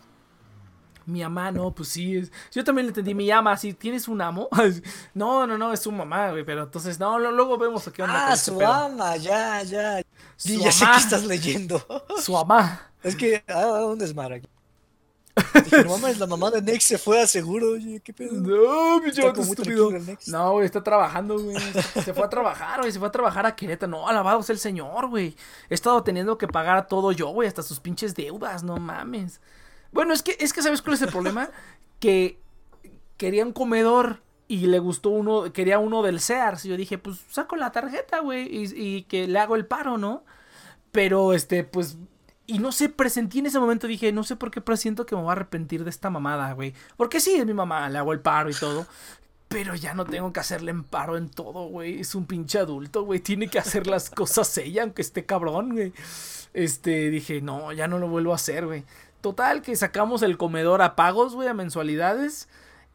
Mi 1.05 1.21
mamá, 1.21 1.51
no, 1.51 1.71
pues 1.71 1.89
sí. 1.89 2.17
Es... 2.17 2.31
Yo 2.51 2.63
también 2.63 2.85
le 2.85 2.89
entendí, 2.89 3.13
mi 3.13 3.31
ama, 3.31 3.55
si 3.57 3.73
tienes 3.73 4.07
un 4.07 4.21
amo. 4.21 4.49
no, 5.13 5.47
no, 5.47 5.57
no, 5.57 5.73
es 5.73 5.79
su 5.79 5.91
mamá, 5.91 6.31
güey, 6.31 6.43
pero 6.43 6.63
entonces, 6.63 6.99
no, 6.99 7.17
luego 7.17 7.57
vemos 7.57 7.89
qué 7.93 8.03
onda 8.03 8.29
Ah, 8.29 8.33
ese 8.33 8.51
su 8.51 8.61
ama, 8.61 9.15
ya, 9.15 9.63
ya. 9.63 10.01
Sí, 10.35 10.57
Su 10.57 10.63
ya 10.63 10.71
sé 10.71 10.85
que 10.85 10.97
estás 10.97 11.23
leyendo. 11.25 11.81
Su 12.21 12.33
mamá. 12.33 12.91
Es 13.03 13.15
que, 13.15 13.43
ah, 13.47 13.85
un 13.85 13.97
desmadre 13.97 14.35
aquí. 14.35 14.47
Dije, 15.63 15.83
no 15.83 15.97
mames, 15.97 16.19
la 16.19 16.27
mamá 16.27 16.49
de 16.51 16.61
Nex 16.61 16.83
se 16.83 16.97
fue 16.97 17.21
al 17.21 17.27
seguro. 17.27 17.71
Oye, 17.71 17.99
qué 18.01 18.13
pedo. 18.13 18.33
No, 18.33 18.99
mi 19.01 19.11
chaval, 19.11 19.39
estúpido. 19.39 19.91
No, 20.27 20.51
güey, 20.53 20.65
está 20.65 20.83
trabajando, 20.83 21.39
güey. 21.39 21.57
Se 22.03 22.13
fue 22.13 22.25
a 22.25 22.29
trabajar, 22.29 22.79
güey. 22.79 22.91
Se 22.91 22.99
fue 22.99 23.07
a 23.07 23.11
trabajar 23.11 23.45
a 23.45 23.55
Querétaro. 23.55 23.91
No, 23.91 24.07
alabado 24.07 24.41
sea 24.43 24.53
el 24.53 24.59
señor, 24.59 25.07
güey. 25.09 25.35
He 25.69 25.73
estado 25.73 26.03
teniendo 26.03 26.37
que 26.37 26.47
pagar 26.47 26.87
todo 26.87 27.11
yo, 27.11 27.27
güey. 27.29 27.47
Hasta 27.47 27.63
sus 27.63 27.79
pinches 27.79 28.15
deudas, 28.15 28.63
no 28.63 28.77
mames. 28.77 29.41
Bueno, 29.91 30.13
es 30.13 30.23
que, 30.23 30.35
es 30.39 30.53
que 30.53 30.61
¿sabes 30.61 30.81
cuál 30.81 30.95
es 30.95 31.01
el 31.01 31.09
problema? 31.09 31.49
Que 31.99 32.39
quería 33.17 33.43
un 33.43 33.53
comedor 33.53 34.21
y 34.47 34.67
le 34.67 34.77
gustó 34.77 35.09
uno, 35.09 35.51
quería 35.51 35.79
uno 35.79 36.03
del 36.03 36.19
Sears. 36.19 36.63
Y 36.65 36.69
yo 36.69 36.77
dije, 36.77 36.99
pues 36.99 37.17
saco 37.29 37.55
la 37.55 37.71
tarjeta, 37.71 38.19
güey. 38.19 38.47
Y, 38.55 38.71
y 38.75 39.03
que 39.03 39.27
le 39.27 39.39
hago 39.39 39.55
el 39.55 39.65
paro, 39.65 39.97
¿no? 39.97 40.23
Pero, 40.91 41.33
este, 41.33 41.63
pues. 41.63 41.97
Y 42.49 42.59
no 42.59 42.71
sé, 42.71 42.87
presentí 42.87 43.39
en 43.39 43.47
ese 43.47 43.59
momento, 43.59 43.87
dije, 43.87 44.13
no 44.13 44.23
sé 44.23 44.37
por 44.37 44.51
qué 44.51 44.61
presiento 44.61 45.05
que 45.05 45.15
me 45.15 45.21
voy 45.21 45.29
a 45.29 45.33
arrepentir 45.33 45.83
de 45.83 45.89
esta 45.89 46.09
mamada, 46.09 46.53
güey. 46.53 46.73
Porque 46.95 47.19
sí, 47.19 47.35
es 47.35 47.45
mi 47.45 47.53
mamá, 47.53 47.89
le 47.89 47.97
hago 47.97 48.13
el 48.13 48.21
paro 48.21 48.49
y 48.49 48.53
todo. 48.53 48.87
Pero 49.49 49.75
ya 49.75 49.93
no 49.93 50.05
tengo 50.05 50.31
que 50.31 50.39
hacerle 50.39 50.71
en 50.71 50.85
paro 50.85 51.17
en 51.17 51.29
todo, 51.29 51.67
güey. 51.67 51.99
Es 51.99 52.15
un 52.15 52.25
pinche 52.25 52.57
adulto, 52.59 53.03
güey. 53.03 53.19
Tiene 53.19 53.49
que 53.49 53.59
hacer 53.59 53.85
las 53.87 54.09
cosas 54.11 54.57
ella, 54.57 54.83
aunque 54.83 55.01
esté 55.01 55.25
cabrón, 55.25 55.73
güey. 55.73 55.91
Este, 56.53 57.09
dije, 57.09 57.41
no, 57.41 57.73
ya 57.73 57.89
no 57.89 57.99
lo 57.99 58.07
vuelvo 58.07 58.31
a 58.31 58.35
hacer, 58.35 58.65
güey. 58.65 58.85
Total, 59.19 59.61
que 59.61 59.75
sacamos 59.75 60.21
el 60.21 60.37
comedor 60.37 60.81
a 60.81 60.95
pagos, 60.95 61.35
güey, 61.35 61.49
a 61.49 61.53
mensualidades. 61.53 62.47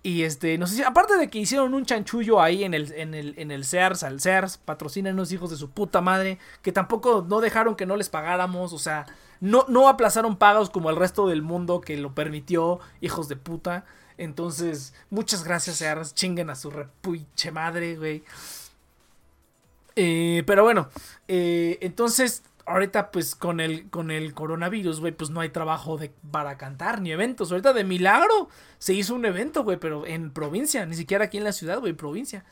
Y 0.03 0.25
este, 0.25 0.59
no 0.59 0.67
sé 0.67 0.77
si, 0.77 0.83
aparte 0.83 1.17
de 1.17 1.31
que 1.31 1.39
hicieron 1.39 1.75
un 1.75 1.85
chanchullo 1.85 2.41
ahí 2.41 2.65
en 2.65 2.75
el, 2.75 2.93
en 2.93 3.15
el, 3.15 3.35
en 3.37 3.53
el 3.53 3.65
Sears, 3.65 4.03
al 4.03 4.21
Sears, 4.21 4.59
patrocinan 4.59 5.15
unos 5.15 5.31
hijos 5.31 5.51
de 5.51 5.57
su 5.57 5.71
puta 5.71 6.01
madre, 6.01 6.39
que 6.63 6.73
tampoco 6.73 7.25
no 7.29 7.41
dejaron 7.41 7.77
que 7.77 7.87
no 7.87 7.97
les 7.97 8.09
pagáramos, 8.09 8.73
o 8.73 8.79
sea, 8.79 9.07
no, 9.41 9.65
no 9.69 9.89
aplazaron 9.89 10.37
pagos 10.37 10.71
como 10.71 10.91
el 10.91 10.97
resto 10.97 11.29
del 11.29 11.43
mundo 11.43 11.81
que 11.81 11.97
lo 11.97 12.15
permitió, 12.15 12.81
hijos 13.01 13.29
de 13.29 13.37
puta. 13.37 13.85
Entonces, 14.19 14.93
muchas 15.11 15.45
gracias, 15.45 15.77
Sears, 15.77 16.15
chinguen 16.15 16.51
a 16.51 16.57
su 16.57 16.71
repuche 16.71 17.53
madre, 17.53 17.97
güey. 17.97 18.25
Eh, 19.95 20.43
pero 20.47 20.65
bueno, 20.65 20.89
eh, 21.29 21.79
entonces, 21.81 22.43
ahorita 22.67 23.11
pues 23.11 23.35
con 23.35 23.61
el, 23.61 23.89
con 23.91 24.11
el 24.11 24.35
coronavirus, 24.35 25.01
güey, 25.01 25.13
pues 25.13 25.31
no 25.31 25.41
hay 25.41 25.49
trabajo 25.51 25.97
de, 25.99 26.13
para 26.31 26.57
cantar 26.59 27.01
ni 27.01 27.13
eventos. 27.13 27.51
Ahorita 27.51 27.73
de 27.73 27.85
milagro 27.85 28.49
se 28.79 28.95
hizo 28.95 29.15
un 29.15 29.25
evento, 29.25 29.65
güey, 29.65 29.79
pero 29.79 30.07
en 30.07 30.33
provincia, 30.33 30.85
ni 30.87 30.97
siquiera 30.97 31.27
aquí 31.27 31.39
en 31.39 31.45
la 31.45 31.53
ciudad, 31.53 31.81
güey, 31.81 31.93
provincia. 31.93 32.45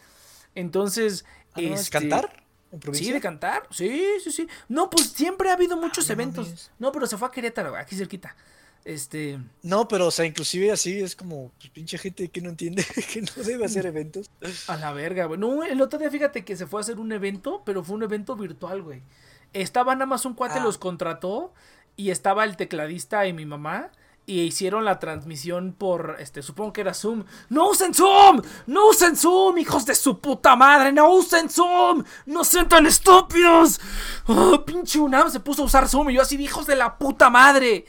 Entonces, 0.54 1.24
Ah, 1.54 1.60
¿no? 1.60 1.74
¿Es 1.74 1.80
este, 1.82 1.98
cantar? 1.98 2.44
¿En 2.72 2.80
provincia? 2.80 3.06
Sí, 3.06 3.12
de 3.12 3.20
cantar. 3.20 3.66
Sí, 3.70 4.04
sí, 4.22 4.30
sí. 4.30 4.48
No, 4.68 4.90
pues 4.90 5.08
siempre 5.08 5.50
ha 5.50 5.54
habido 5.54 5.76
muchos 5.76 6.06
no 6.08 6.12
eventos. 6.12 6.70
No, 6.78 6.92
pero 6.92 7.06
se 7.06 7.16
fue 7.16 7.28
a 7.28 7.30
Querétaro, 7.30 7.74
aquí 7.76 7.96
cerquita. 7.96 8.36
Este. 8.84 9.38
No, 9.62 9.88
pero, 9.88 10.06
o 10.06 10.10
sea, 10.10 10.24
inclusive 10.24 10.70
así 10.72 11.00
es 11.00 11.14
como, 11.14 11.52
pues, 11.58 11.70
pinche 11.70 11.98
gente 11.98 12.28
que 12.28 12.40
no 12.40 12.50
entiende 12.50 12.84
que 13.12 13.20
no 13.20 13.42
debe 13.44 13.64
hacer 13.66 13.86
eventos. 13.86 14.30
A 14.68 14.76
la 14.76 14.92
verga, 14.92 15.26
güey. 15.26 15.38
No, 15.38 15.64
el 15.64 15.80
otro 15.82 15.98
día 15.98 16.10
fíjate 16.10 16.44
que 16.44 16.56
se 16.56 16.66
fue 16.66 16.80
a 16.80 16.82
hacer 16.82 16.98
un 16.98 17.12
evento, 17.12 17.62
pero 17.64 17.84
fue 17.84 17.96
un 17.96 18.04
evento 18.04 18.36
virtual, 18.36 18.82
güey. 18.82 19.02
Estaba 19.52 19.94
nada 19.94 20.06
más 20.06 20.24
un 20.24 20.34
cuate 20.34 20.58
Ah. 20.58 20.62
los 20.62 20.78
contrató 20.78 21.52
y 21.96 22.10
estaba 22.10 22.44
el 22.44 22.56
tecladista 22.56 23.26
y 23.26 23.32
mi 23.32 23.46
mamá 23.46 23.90
y 24.26 24.42
hicieron 24.42 24.84
la 24.84 25.00
transmisión 25.00 25.72
por, 25.76 26.16
este, 26.20 26.42
supongo 26.42 26.72
que 26.72 26.82
era 26.82 26.94
Zoom. 26.94 27.24
¡No 27.48 27.68
usen 27.70 27.92
Zoom! 27.94 28.42
¡No 28.66 28.88
usen 28.90 29.16
Zoom, 29.16 29.58
hijos 29.58 29.86
de 29.86 29.94
su 29.96 30.20
puta 30.20 30.54
madre! 30.54 30.92
¡No 30.92 31.10
usen 31.12 31.50
Zoom! 31.50 32.04
¡No 32.26 32.44
sean 32.44 32.68
tan 32.68 32.86
estúpidos! 32.86 33.80
¡Oh, 34.26 34.64
pinche 34.64 35.00
UNAM 35.00 35.30
se 35.30 35.40
puso 35.40 35.62
a 35.62 35.64
usar 35.64 35.88
Zoom 35.88 36.10
y 36.10 36.14
yo 36.14 36.22
así, 36.22 36.36
de, 36.36 36.44
hijos 36.44 36.66
de 36.66 36.76
la 36.76 36.96
puta 36.96 37.28
madre! 37.28 37.86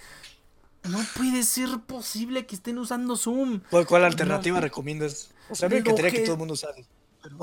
No 0.83 0.97
puede 1.15 1.43
ser 1.43 1.69
posible 1.85 2.47
que 2.47 2.55
estén 2.55 2.79
usando 2.79 3.15
Zoom. 3.15 3.61
¿Cuál, 3.69 3.85
cuál 3.85 4.03
alternativa 4.05 4.59
recomiendas? 4.59 5.29
O 5.47 5.53
sea, 5.53 5.69
me 5.69 5.77
encantaría 5.77 6.09
que... 6.09 6.17
que- 6.17 6.23
todo 6.23 6.33
el 6.33 6.39
mundo 6.39 6.55
sabe. 6.55 6.87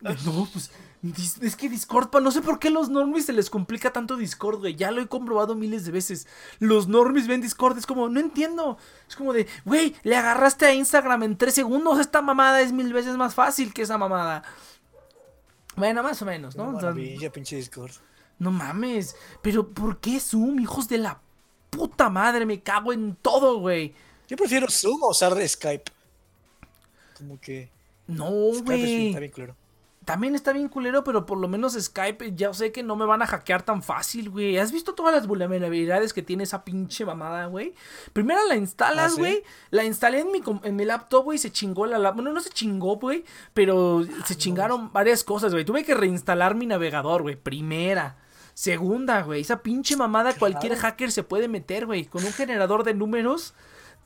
No, 0.00 0.48
pues 0.52 0.70
es 1.02 1.54
que 1.56 1.68
Discord, 1.68 2.10
pa, 2.10 2.20
no 2.20 2.30
sé 2.30 2.42
por 2.42 2.58
qué 2.58 2.68
a 2.68 2.70
los 2.72 2.88
normies 2.88 3.26
se 3.26 3.32
les 3.32 3.50
complica 3.50 3.92
tanto 3.92 4.16
Discord, 4.16 4.58
güey. 4.58 4.74
Ya 4.74 4.90
lo 4.90 5.00
he 5.00 5.06
comprobado 5.06 5.54
miles 5.54 5.84
de 5.84 5.92
veces. 5.92 6.26
Los 6.58 6.88
normies 6.88 7.28
ven 7.28 7.40
Discord, 7.40 7.78
es 7.78 7.86
como, 7.86 8.08
no 8.08 8.18
entiendo. 8.18 8.78
Es 9.08 9.14
como 9.14 9.32
de, 9.32 9.46
güey, 9.64 9.94
le 10.02 10.16
agarraste 10.16 10.66
a 10.66 10.74
Instagram 10.74 11.22
en 11.22 11.38
tres 11.38 11.54
segundos. 11.54 12.00
Esta 12.00 12.20
mamada 12.20 12.60
es 12.60 12.72
mil 12.72 12.92
veces 12.92 13.16
más 13.16 13.34
fácil 13.34 13.72
que 13.72 13.82
esa 13.82 13.96
mamada. 13.96 14.42
Bueno, 15.76 16.02
más 16.02 16.20
o 16.22 16.24
menos, 16.24 16.56
¿no? 16.56 16.72
Maravilla, 16.72 17.30
pinche 17.30 17.56
Discord. 17.56 17.92
no 18.40 18.50
mames. 18.50 19.14
Pero, 19.40 19.68
¿por 19.68 20.00
qué 20.00 20.18
Zoom, 20.18 20.58
hijos 20.58 20.88
de 20.88 20.98
la 20.98 21.20
puta 21.70 22.10
madre, 22.10 22.44
me 22.44 22.60
cago 22.60 22.92
en 22.92 23.14
todo, 23.14 23.58
güey. 23.60 23.94
Yo 24.26 24.36
prefiero 24.36 24.68
Zoom 24.68 25.02
o 25.04 25.10
usar 25.10 25.36
Skype. 25.46 25.90
Como 27.16 27.40
que. 27.40 27.70
No, 28.06 28.30
güey. 28.64 29.08
está 29.08 29.20
bien 29.20 29.32
claro. 29.32 29.56
También 30.08 30.34
está 30.34 30.54
bien 30.54 30.68
culero, 30.68 31.04
pero 31.04 31.26
por 31.26 31.36
lo 31.36 31.48
menos 31.48 31.74
Skype 31.74 32.32
ya 32.34 32.54
sé 32.54 32.72
que 32.72 32.82
no 32.82 32.96
me 32.96 33.04
van 33.04 33.20
a 33.20 33.26
hackear 33.26 33.62
tan 33.62 33.82
fácil, 33.82 34.30
güey. 34.30 34.56
¿Has 34.56 34.72
visto 34.72 34.94
todas 34.94 35.14
las 35.14 35.26
vulnerabilidades 35.26 36.14
que 36.14 36.22
tiene 36.22 36.44
esa 36.44 36.64
pinche 36.64 37.04
mamada, 37.04 37.44
güey? 37.44 37.74
Primero 38.14 38.40
la 38.48 38.56
instalas, 38.56 39.12
¿Ah, 39.12 39.14
sí? 39.16 39.20
güey. 39.20 39.42
La 39.68 39.84
instalé 39.84 40.20
en 40.20 40.32
mi, 40.32 40.40
en 40.62 40.76
mi 40.76 40.86
laptop, 40.86 41.24
güey. 41.24 41.36
Se 41.36 41.52
chingó 41.52 41.84
la 41.84 41.98
laptop. 41.98 42.22
Bueno, 42.22 42.32
no 42.32 42.40
se 42.40 42.48
chingó, 42.48 42.96
güey. 42.96 43.22
Pero 43.52 44.02
se 44.24 44.34
chingaron 44.34 44.94
varias 44.94 45.24
cosas, 45.24 45.52
güey. 45.52 45.66
Tuve 45.66 45.84
que 45.84 45.92
reinstalar 45.92 46.54
mi 46.54 46.64
navegador, 46.64 47.20
güey. 47.20 47.36
Primera. 47.36 48.16
Segunda, 48.54 49.20
güey. 49.24 49.42
Esa 49.42 49.62
pinche 49.62 49.94
mamada 49.94 50.32
cualquier 50.32 50.74
hacker 50.76 51.12
se 51.12 51.22
puede 51.22 51.48
meter, 51.48 51.84
güey. 51.84 52.06
Con 52.06 52.24
un 52.24 52.32
generador 52.32 52.82
de 52.82 52.94
números 52.94 53.52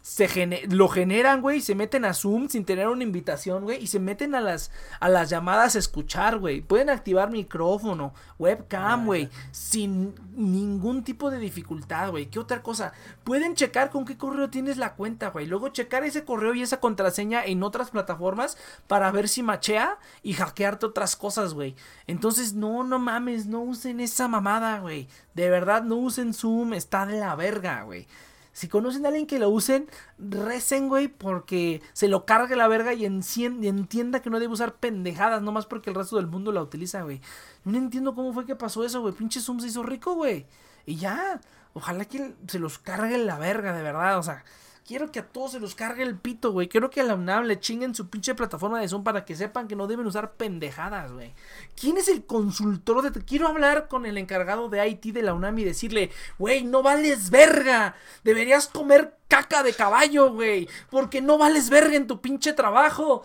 se 0.02 0.66
lo 0.68 0.88
generan, 0.88 1.40
güey, 1.40 1.58
y 1.58 1.60
se 1.60 1.76
meten 1.76 2.04
a 2.04 2.12
Zoom 2.12 2.48
sin 2.48 2.64
tener 2.64 2.88
una 2.88 3.04
invitación, 3.04 3.62
güey, 3.62 3.80
y 3.82 3.86
se 3.86 4.00
meten 4.00 4.34
a 4.34 4.40
las, 4.40 4.72
a 4.98 5.08
las 5.08 5.30
llamadas 5.30 5.76
a 5.76 5.78
escuchar, 5.78 6.38
güey. 6.38 6.60
Pueden 6.60 6.90
activar 6.90 7.30
micrófono, 7.30 8.12
webcam, 8.36 9.06
güey, 9.06 9.30
sin 9.52 10.14
ningún 10.34 11.04
tipo 11.04 11.30
de 11.30 11.38
dificultad, 11.38 12.10
güey. 12.10 12.26
¿Qué 12.26 12.40
otra 12.40 12.62
cosa? 12.62 12.92
Pueden 13.22 13.54
checar 13.54 13.90
con 13.90 14.04
qué 14.04 14.16
correo 14.16 14.50
tienes 14.50 14.76
la 14.76 14.94
cuenta, 14.94 15.30
güey. 15.30 15.46
Luego 15.46 15.68
checar 15.68 16.02
ese 16.02 16.24
correo 16.24 16.52
y 16.54 16.62
esa 16.62 16.80
contraseña 16.80 17.44
en 17.44 17.62
otras 17.62 17.90
plataformas 17.90 18.58
para 18.88 19.12
ver 19.12 19.28
si 19.28 19.44
machea 19.44 19.98
y 20.24 20.32
hackearte 20.32 20.86
otras 20.86 21.14
cosas, 21.14 21.54
güey. 21.54 21.76
Entonces, 22.08 22.54
no, 22.54 22.82
no 22.82 22.98
mames, 22.98 23.46
no 23.46 23.60
usen 23.60 24.00
esa 24.00 24.26
mamada, 24.26 24.80
güey. 24.80 25.06
De 25.34 25.48
verdad, 25.48 25.84
no 25.84 25.94
usen 25.94 26.34
Zoom, 26.34 26.74
está 26.74 27.06
de 27.06 27.20
la 27.20 27.36
verga, 27.36 27.82
güey. 27.84 28.08
Si 28.52 28.68
conocen 28.68 29.04
a 29.04 29.08
alguien 29.08 29.26
que 29.26 29.38
lo 29.38 29.48
usen, 29.48 29.88
recen, 30.18 30.88
güey, 30.88 31.08
porque 31.08 31.82
se 31.94 32.08
lo 32.08 32.26
cargue 32.26 32.54
la 32.54 32.68
verga 32.68 32.92
y, 32.92 33.06
entienda 33.06 34.20
que 34.20 34.28
no 34.28 34.38
debe 34.38 34.52
usar 34.52 34.74
pendejadas, 34.74 35.42
nomás 35.42 35.64
porque 35.64 35.88
el 35.88 35.96
resto 35.96 36.16
del 36.16 36.26
mundo 36.26 36.52
la 36.52 36.62
utiliza, 36.62 37.02
güey. 37.02 37.22
No 37.64 37.78
entiendo 37.78 38.14
cómo 38.14 38.32
fue 38.34 38.44
que 38.44 38.54
pasó 38.54 38.84
eso, 38.84 39.00
güey. 39.00 39.14
Pinche 39.14 39.40
Zoom 39.40 39.60
se 39.60 39.68
hizo 39.68 39.82
rico, 39.82 40.14
güey. 40.14 40.46
Y 40.84 40.96
ya, 40.96 41.40
ojalá 41.72 42.04
que 42.04 42.34
se 42.46 42.58
los 42.58 42.78
cargue 42.78 43.16
la 43.16 43.38
verga, 43.38 43.72
de 43.72 43.82
verdad. 43.82 44.18
O 44.18 44.22
sea, 44.22 44.44
quiero 44.86 45.10
que 45.10 45.20
a 45.20 45.26
todos 45.26 45.52
se 45.52 45.60
los 45.60 45.74
cargue 45.74 46.02
el 46.02 46.18
pito, 46.18 46.52
güey. 46.52 46.68
Quiero 46.68 46.90
que 46.90 47.00
a 47.00 47.04
la 47.04 47.14
UNAM 47.14 47.44
le 47.44 47.60
chinguen 47.60 47.94
su 47.94 48.08
pinche 48.08 48.34
plataforma 48.34 48.80
de 48.80 48.88
Zoom 48.88 49.04
para 49.04 49.24
que 49.24 49.36
sepan 49.36 49.68
que 49.68 49.76
no 49.76 49.86
deben 49.86 50.06
usar 50.06 50.32
pendejadas, 50.32 51.12
güey. 51.12 51.34
¿Quién 51.74 51.96
es 51.96 52.08
el 52.08 52.24
consultor 52.24 53.02
de... 53.02 53.24
Quiero 53.24 53.48
hablar 53.48 53.88
con 53.88 54.06
el 54.06 54.18
encargado 54.18 54.68
de 54.68 54.86
IT 54.88 55.06
de 55.06 55.22
la 55.22 55.34
UNAM 55.34 55.58
y 55.58 55.64
decirle, 55.64 56.10
güey, 56.38 56.64
no 56.64 56.82
vales 56.82 57.30
verga. 57.30 57.94
Deberías 58.24 58.66
comer 58.66 59.16
caca 59.28 59.62
de 59.62 59.72
caballo, 59.72 60.32
güey. 60.32 60.68
Porque 60.90 61.22
no 61.22 61.38
vales 61.38 61.70
verga 61.70 61.96
en 61.96 62.06
tu 62.06 62.20
pinche 62.20 62.52
trabajo. 62.52 63.24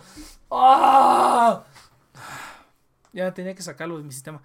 ¡Ah! 0.52 1.64
Ya 3.14 3.34
tenía 3.34 3.56
que 3.56 3.64
sacarlo 3.64 3.98
de 3.98 4.04
mi 4.04 4.12
sistema. 4.12 4.42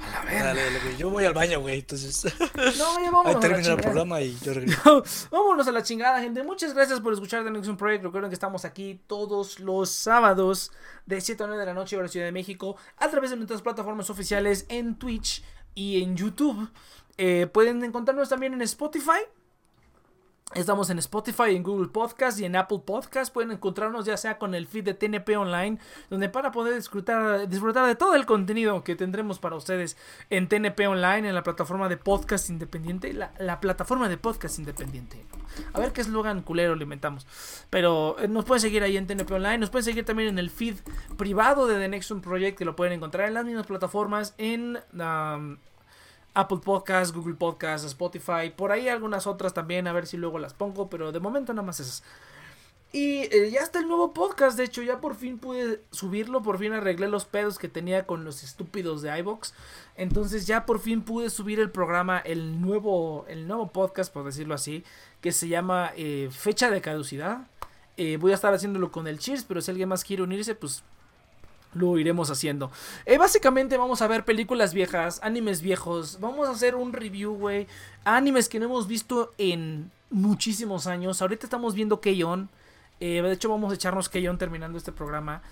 A 0.00 0.10
la 0.10 0.24
verga. 0.24 0.44
Dale, 0.44 0.64
dale, 0.64 0.80
güey. 0.80 0.96
Yo 0.96 1.10
voy 1.10 1.24
al 1.24 1.34
baño, 1.34 1.60
güey. 1.60 1.80
Entonces. 1.80 2.24
No, 2.56 2.98
ya 2.98 2.98
Ahí 2.98 3.04
vámonos 3.04 3.26
a 3.26 3.32
la 3.34 3.40
termina 3.40 3.72
el 3.72 3.80
programa 3.80 4.20
y 4.20 4.38
yo 4.38 4.54
regreso. 4.54 5.04
Vámonos 5.30 5.68
a 5.68 5.72
la 5.72 5.82
chingada, 5.82 6.20
gente. 6.20 6.42
Muchas 6.42 6.74
gracias 6.74 7.00
por 7.00 7.12
escuchar 7.12 7.44
The 7.44 7.50
Nexus 7.50 7.76
Project. 7.76 8.04
Recuerden 8.04 8.30
que 8.30 8.34
estamos 8.34 8.64
aquí 8.64 9.00
todos 9.06 9.60
los 9.60 9.90
sábados 9.90 10.72
de 11.06 11.20
7 11.20 11.44
a 11.44 11.46
9 11.46 11.60
de 11.60 11.66
la 11.66 11.74
noche, 11.74 11.96
hora 11.96 12.08
Ciudad 12.08 12.26
de 12.26 12.32
México, 12.32 12.76
a 12.96 13.08
través 13.08 13.30
de 13.30 13.36
nuestras 13.36 13.62
plataformas 13.62 14.10
oficiales 14.10 14.66
en 14.68 14.96
Twitch 14.96 15.42
y 15.74 16.02
en 16.02 16.16
YouTube. 16.16 16.70
Eh, 17.18 17.46
pueden 17.52 17.82
encontrarnos 17.84 18.28
también 18.28 18.54
en 18.54 18.62
Spotify. 18.62 19.20
Estamos 20.54 20.90
en 20.90 20.98
Spotify, 20.98 21.56
en 21.56 21.62
Google 21.62 21.88
Podcast 21.88 22.38
y 22.38 22.44
en 22.44 22.56
Apple 22.56 22.82
Podcast. 22.84 23.32
Pueden 23.32 23.52
encontrarnos 23.52 24.04
ya 24.04 24.18
sea 24.18 24.36
con 24.36 24.54
el 24.54 24.66
feed 24.66 24.84
de 24.84 24.92
TNP 24.92 25.34
Online, 25.36 25.78
donde 26.10 26.28
para 26.28 26.52
poder 26.52 26.74
disfrutar, 26.74 27.48
disfrutar 27.48 27.86
de 27.86 27.96
todo 27.96 28.14
el 28.14 28.26
contenido 28.26 28.84
que 28.84 28.94
tendremos 28.94 29.38
para 29.38 29.56
ustedes 29.56 29.96
en 30.28 30.48
TNP 30.48 30.86
Online, 30.86 31.30
en 31.30 31.34
la 31.34 31.42
plataforma 31.42 31.88
de 31.88 31.96
podcast 31.96 32.50
independiente, 32.50 33.14
la, 33.14 33.32
la 33.38 33.60
plataforma 33.60 34.10
de 34.10 34.18
podcast 34.18 34.58
independiente. 34.58 35.24
A 35.72 35.80
ver 35.80 35.92
qué 35.92 36.02
eslogan 36.02 36.42
culero 36.42 36.74
le 36.74 36.84
inventamos. 36.84 37.26
Pero 37.70 38.16
eh, 38.18 38.28
nos 38.28 38.44
pueden 38.44 38.60
seguir 38.60 38.82
ahí 38.82 38.98
en 38.98 39.06
TNP 39.06 39.32
Online, 39.32 39.58
nos 39.58 39.70
pueden 39.70 39.84
seguir 39.84 40.04
también 40.04 40.28
en 40.28 40.38
el 40.38 40.50
feed 40.50 40.76
privado 41.16 41.66
de 41.66 41.78
The 41.78 41.88
Nexum 41.88 42.20
Project, 42.20 42.58
que 42.58 42.66
lo 42.66 42.76
pueden 42.76 42.92
encontrar 42.92 43.26
en 43.26 43.34
las 43.34 43.44
mismas 43.46 43.66
plataformas, 43.66 44.34
en... 44.36 44.78
Apple 46.34 46.60
Podcast, 46.64 47.14
Google 47.14 47.34
Podcast, 47.34 47.84
Spotify, 47.84 48.50
por 48.56 48.72
ahí 48.72 48.88
algunas 48.88 49.26
otras 49.26 49.54
también, 49.54 49.86
a 49.86 49.92
ver 49.92 50.06
si 50.06 50.16
luego 50.16 50.38
las 50.38 50.54
pongo, 50.54 50.88
pero 50.88 51.12
de 51.12 51.20
momento 51.20 51.52
nada 51.52 51.66
más 51.66 51.80
esas. 51.80 52.02
Y 52.94 53.22
eh, 53.34 53.50
ya 53.50 53.60
está 53.60 53.78
el 53.78 53.88
nuevo 53.88 54.12
podcast, 54.12 54.58
de 54.58 54.64
hecho 54.64 54.82
ya 54.82 55.00
por 55.00 55.14
fin 55.14 55.38
pude 55.38 55.80
subirlo, 55.92 56.42
por 56.42 56.58
fin 56.58 56.74
arreglé 56.74 57.08
los 57.08 57.24
pedos 57.24 57.58
que 57.58 57.68
tenía 57.68 58.06
con 58.06 58.24
los 58.24 58.42
estúpidos 58.42 59.00
de 59.00 59.18
iBox. 59.18 59.54
Entonces 59.96 60.46
ya 60.46 60.66
por 60.66 60.78
fin 60.78 61.00
pude 61.02 61.30
subir 61.30 61.58
el 61.58 61.70
programa, 61.70 62.18
el 62.18 62.60
nuevo, 62.60 63.24
el 63.28 63.48
nuevo 63.48 63.72
podcast, 63.72 64.12
por 64.12 64.24
decirlo 64.24 64.54
así, 64.54 64.84
que 65.22 65.32
se 65.32 65.48
llama 65.48 65.92
eh, 65.96 66.28
Fecha 66.30 66.70
de 66.70 66.82
Caducidad. 66.82 67.48
Eh, 67.96 68.18
voy 68.18 68.32
a 68.32 68.34
estar 68.34 68.52
haciéndolo 68.52 68.90
con 68.90 69.06
el 69.06 69.18
Cheers, 69.18 69.44
pero 69.44 69.62
si 69.62 69.70
alguien 69.70 69.88
más 69.88 70.04
quiere 70.04 70.22
unirse, 70.22 70.54
pues 70.54 70.82
lo 71.74 71.98
iremos 71.98 72.30
haciendo. 72.30 72.70
Eh, 73.06 73.18
básicamente 73.18 73.76
vamos 73.76 74.02
a 74.02 74.08
ver 74.08 74.24
películas 74.24 74.74
viejas, 74.74 75.20
animes 75.22 75.62
viejos. 75.62 76.18
Vamos 76.20 76.48
a 76.48 76.52
hacer 76.52 76.74
un 76.74 76.92
review, 76.92 77.34
güey. 77.34 77.66
Animes 78.04 78.48
que 78.48 78.58
no 78.58 78.66
hemos 78.66 78.86
visto 78.86 79.32
en 79.38 79.90
muchísimos 80.10 80.86
años. 80.86 81.22
Ahorita 81.22 81.46
estamos 81.46 81.74
viendo 81.74 82.00
Keyon. 82.00 82.48
Eh, 83.00 83.20
de 83.20 83.32
hecho, 83.32 83.48
vamos 83.48 83.72
a 83.72 83.74
echarnos 83.74 84.08
Keyon 84.08 84.38
terminando 84.38 84.78
este 84.78 84.92
programa. 84.92 85.42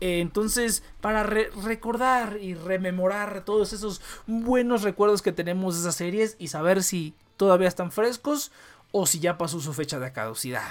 Eh, 0.00 0.20
entonces, 0.20 0.82
para 1.00 1.22
re- 1.22 1.50
recordar 1.64 2.36
y 2.40 2.54
rememorar 2.54 3.44
todos 3.46 3.72
esos 3.72 4.02
buenos 4.26 4.82
recuerdos 4.82 5.22
que 5.22 5.32
tenemos 5.32 5.74
de 5.74 5.80
esas 5.82 5.94
series 5.96 6.36
y 6.38 6.48
saber 6.48 6.82
si 6.82 7.14
todavía 7.38 7.68
están 7.68 7.92
frescos 7.92 8.50
o 8.92 9.06
si 9.06 9.20
ya 9.20 9.38
pasó 9.38 9.60
su 9.60 9.72
fecha 9.72 9.98
de 9.98 10.12
caducidad. 10.12 10.68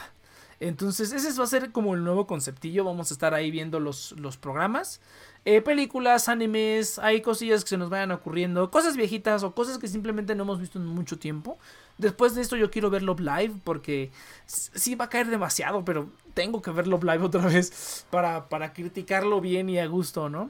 Entonces, 0.59 1.11
ese 1.11 1.37
va 1.37 1.43
a 1.43 1.47
ser 1.47 1.71
como 1.71 1.93
el 1.93 2.03
nuevo 2.03 2.25
conceptillo. 2.25 2.83
Vamos 2.83 3.11
a 3.11 3.13
estar 3.13 3.33
ahí 3.33 3.51
viendo 3.51 3.79
los, 3.79 4.13
los 4.13 4.37
programas. 4.37 5.01
Eh, 5.45 5.61
películas, 5.61 6.29
animes, 6.29 6.99
hay 6.99 7.21
cosillas 7.21 7.63
que 7.63 7.69
se 7.69 7.77
nos 7.77 7.89
vayan 7.89 8.11
ocurriendo. 8.11 8.69
Cosas 8.71 8.97
viejitas 8.97 9.43
o 9.43 9.53
cosas 9.53 9.77
que 9.77 9.87
simplemente 9.87 10.35
no 10.35 10.43
hemos 10.43 10.59
visto 10.59 10.79
en 10.79 10.85
mucho 10.85 11.19
tiempo. 11.19 11.57
Después 11.97 12.35
de 12.35 12.41
esto 12.41 12.55
yo 12.55 12.69
quiero 12.69 12.89
verlo 12.89 13.15
live 13.17 13.55
porque 13.63 14.11
sí 14.45 14.95
va 14.95 15.05
a 15.05 15.09
caer 15.09 15.27
demasiado, 15.27 15.85
pero 15.85 16.09
tengo 16.33 16.61
que 16.61 16.71
verlo 16.71 16.99
live 17.01 17.23
otra 17.23 17.45
vez 17.47 18.05
para, 18.09 18.49
para 18.49 18.73
criticarlo 18.73 19.41
bien 19.41 19.69
y 19.69 19.79
a 19.79 19.87
gusto, 19.87 20.29
¿no? 20.29 20.49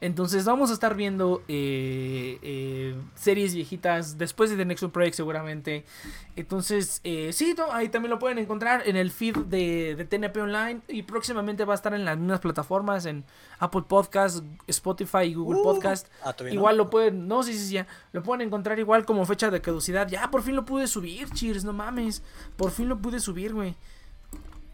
Entonces 0.00 0.44
vamos 0.44 0.70
a 0.70 0.74
estar 0.74 0.94
viendo 0.94 1.42
eh, 1.48 2.38
eh, 2.42 2.94
series 3.16 3.52
viejitas 3.54 4.16
después 4.16 4.48
de 4.48 4.56
The 4.56 4.64
Next 4.64 4.84
Project 4.84 5.14
seguramente. 5.14 5.84
Entonces, 6.36 7.00
eh, 7.02 7.32
sí, 7.32 7.54
no, 7.58 7.72
ahí 7.72 7.88
también 7.88 8.10
lo 8.10 8.20
pueden 8.20 8.38
encontrar 8.38 8.82
en 8.86 8.94
el 8.94 9.10
feed 9.10 9.36
de, 9.38 9.96
de 9.96 10.04
TNP 10.04 10.40
Online 10.40 10.80
y 10.86 11.02
próximamente 11.02 11.64
va 11.64 11.74
a 11.74 11.76
estar 11.76 11.94
en 11.94 12.04
las 12.04 12.16
mismas 12.16 12.38
plataformas, 12.38 13.06
en 13.06 13.24
Apple 13.58 13.82
Podcast, 13.88 14.44
Spotify 14.68 15.24
y 15.24 15.34
Google 15.34 15.58
Uh, 15.60 15.64
Podcast. 15.64 16.06
ah, 16.22 16.32
no. 16.40 16.48
Igual 16.48 16.76
lo 16.76 16.90
pueden, 16.90 17.26
no, 17.26 17.42
sí, 17.42 17.52
sí, 17.54 17.66
sí, 17.66 17.74
ya, 17.74 17.88
lo 18.12 18.22
pueden 18.22 18.46
encontrar 18.46 18.78
igual 18.78 19.04
como 19.04 19.26
fecha 19.26 19.50
de 19.50 19.60
caducidad. 19.60 20.06
Ya, 20.08 20.30
por 20.30 20.42
fin 20.42 20.54
lo 20.54 20.64
pude 20.64 20.86
subir, 20.86 21.28
cheers, 21.30 21.64
no 21.64 21.72
mames. 21.72 22.22
Por 22.56 22.70
fin 22.70 22.88
lo 22.88 22.98
pude 22.98 23.18
subir, 23.18 23.52
güey. 23.52 23.74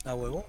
A 0.04 0.14
huevo. 0.14 0.44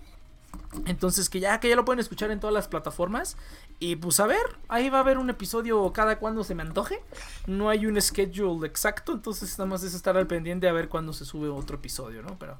Entonces 0.86 1.30
que 1.30 1.40
ya, 1.40 1.60
que 1.60 1.70
ya 1.70 1.76
lo 1.76 1.86
pueden 1.86 2.00
escuchar 2.00 2.32
en 2.32 2.40
todas 2.40 2.54
las 2.54 2.68
plataformas. 2.68 3.38
Y 3.80 3.96
pues 3.96 4.20
a 4.20 4.28
ver, 4.28 4.58
ahí 4.68 4.90
va 4.90 5.00
a 5.00 5.02
haber 5.02 5.18
un 5.18 5.30
episodio 5.30 5.92
cada 5.94 6.18
cuando 6.20 6.44
se 6.44 6.56
me 6.56 6.64
antoje. 6.64 7.02
No 7.48 7.70
hay 7.70 7.86
un 7.86 8.02
schedule 8.02 8.68
exacto, 8.68 9.14
entonces 9.14 9.58
nada 9.58 9.70
más 9.70 9.84
es 9.84 9.94
estar 9.94 10.18
al 10.18 10.28
pendiente 10.28 10.68
a 10.68 10.74
ver 10.74 10.90
cuándo 10.90 11.14
se 11.14 11.26
sube 11.26 11.50
otro 11.50 11.78
episodio, 11.78 12.22
¿no? 12.22 12.38
Pero 12.40 12.58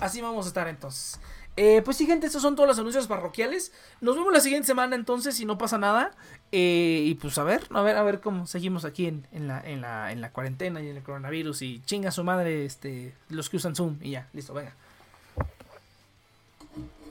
así 0.00 0.20
vamos 0.20 0.46
a 0.46 0.48
estar 0.48 0.68
entonces. 0.68 1.20
Eh, 1.58 1.80
pues 1.82 1.96
sí, 1.96 2.04
gente, 2.04 2.26
estos 2.26 2.42
son 2.42 2.54
todos 2.54 2.68
los 2.68 2.78
anuncios 2.78 3.06
parroquiales. 3.06 3.72
Nos 4.02 4.14
vemos 4.14 4.30
la 4.30 4.40
siguiente 4.40 4.66
semana 4.66 4.94
entonces, 4.94 5.34
si 5.36 5.46
no 5.46 5.56
pasa 5.56 5.78
nada. 5.78 6.10
Eh, 6.52 7.02
y 7.06 7.14
pues 7.14 7.38
a 7.38 7.44
ver, 7.44 7.66
a 7.70 7.80
ver, 7.80 7.96
a 7.96 8.02
ver 8.02 8.20
cómo 8.20 8.46
seguimos 8.46 8.84
aquí 8.84 9.06
en, 9.06 9.26
en 9.32 9.48
la, 9.48 9.60
en, 9.60 9.80
la, 9.80 10.12
en 10.12 10.20
la 10.20 10.32
cuarentena 10.32 10.82
y 10.82 10.88
en 10.90 10.98
el 10.98 11.02
coronavirus. 11.02 11.62
Y 11.62 11.80
chinga 11.86 12.10
su 12.10 12.24
madre 12.24 12.66
este, 12.66 13.14
los 13.30 13.48
que 13.48 13.56
usan 13.56 13.74
Zoom. 13.74 13.96
Y 14.02 14.10
ya, 14.10 14.28
listo, 14.34 14.52
venga.「 14.52 14.85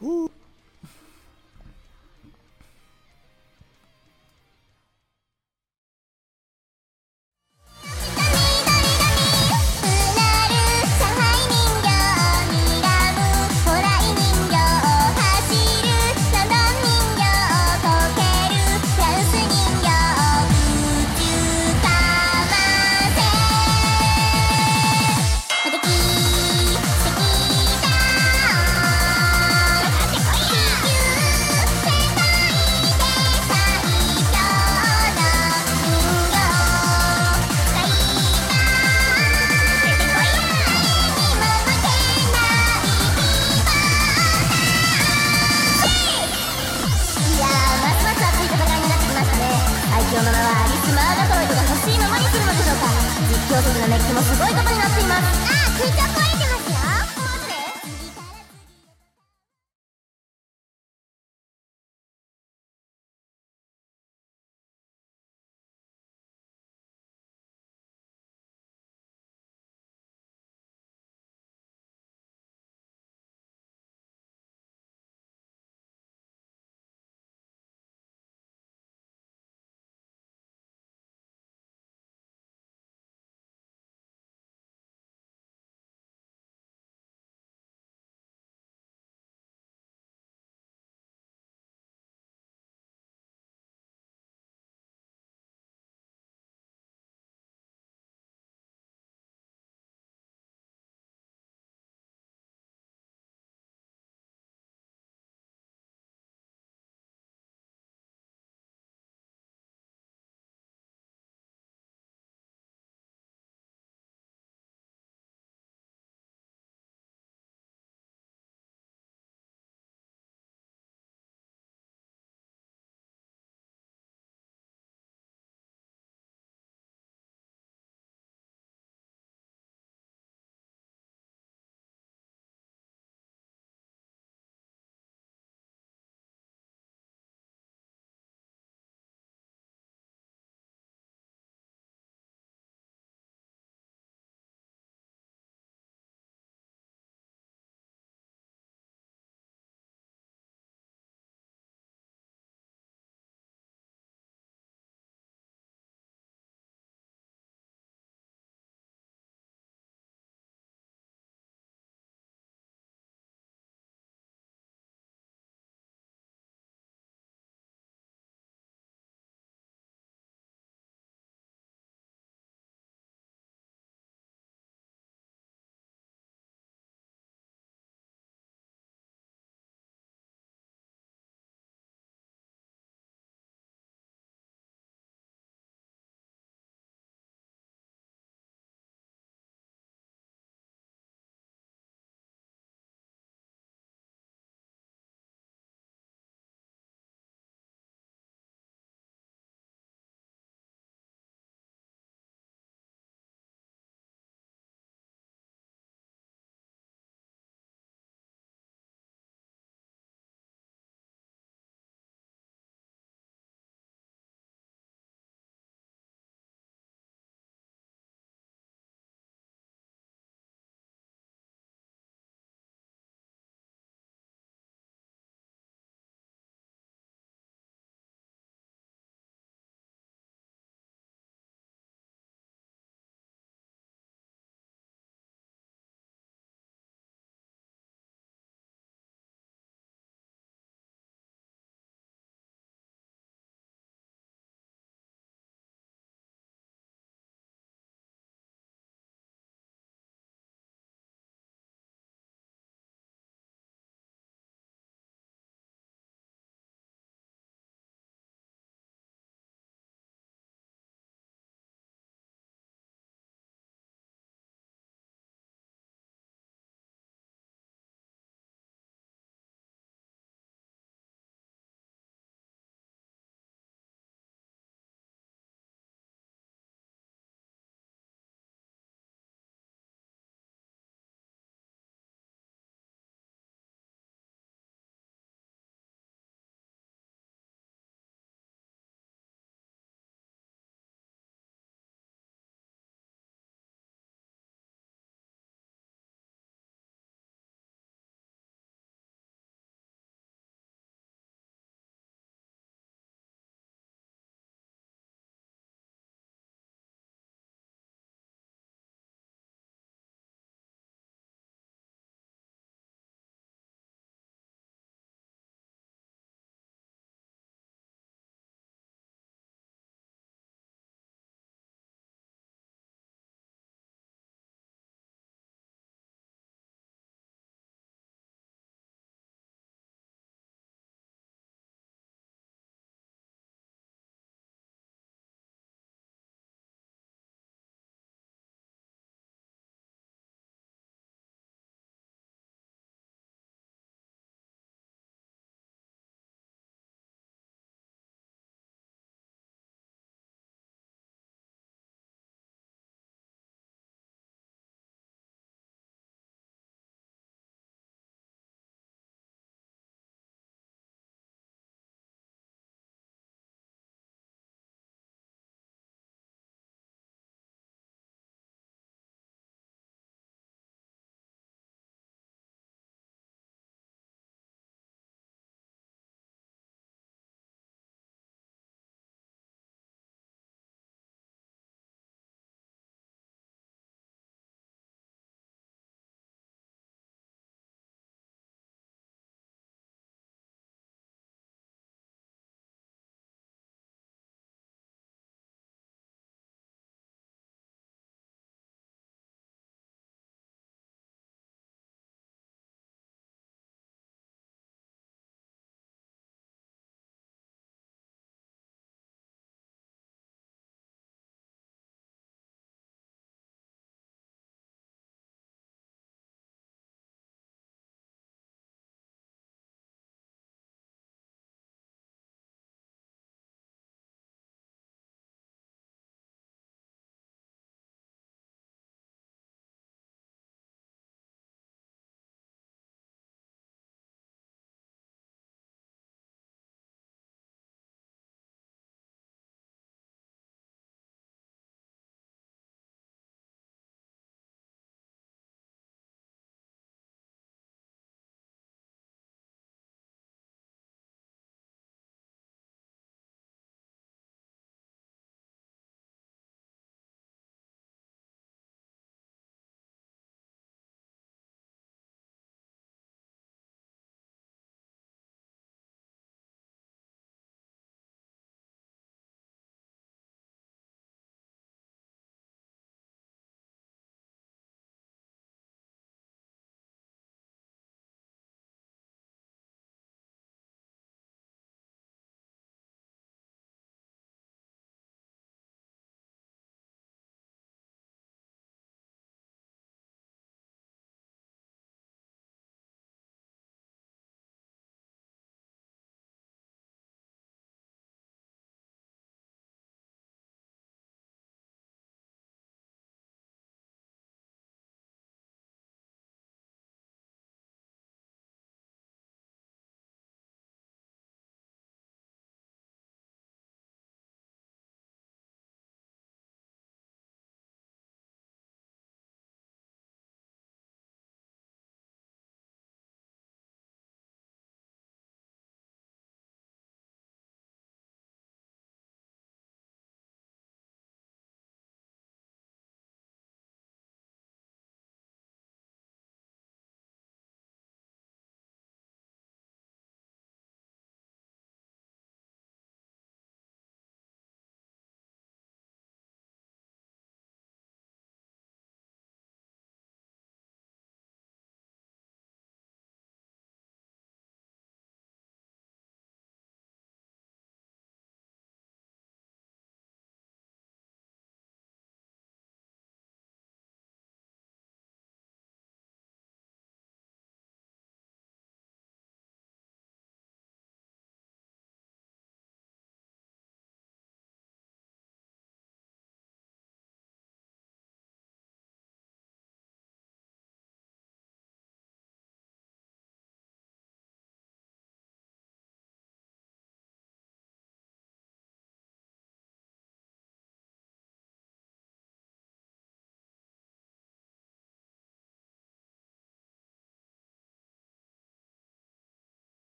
Woo. 0.00 0.39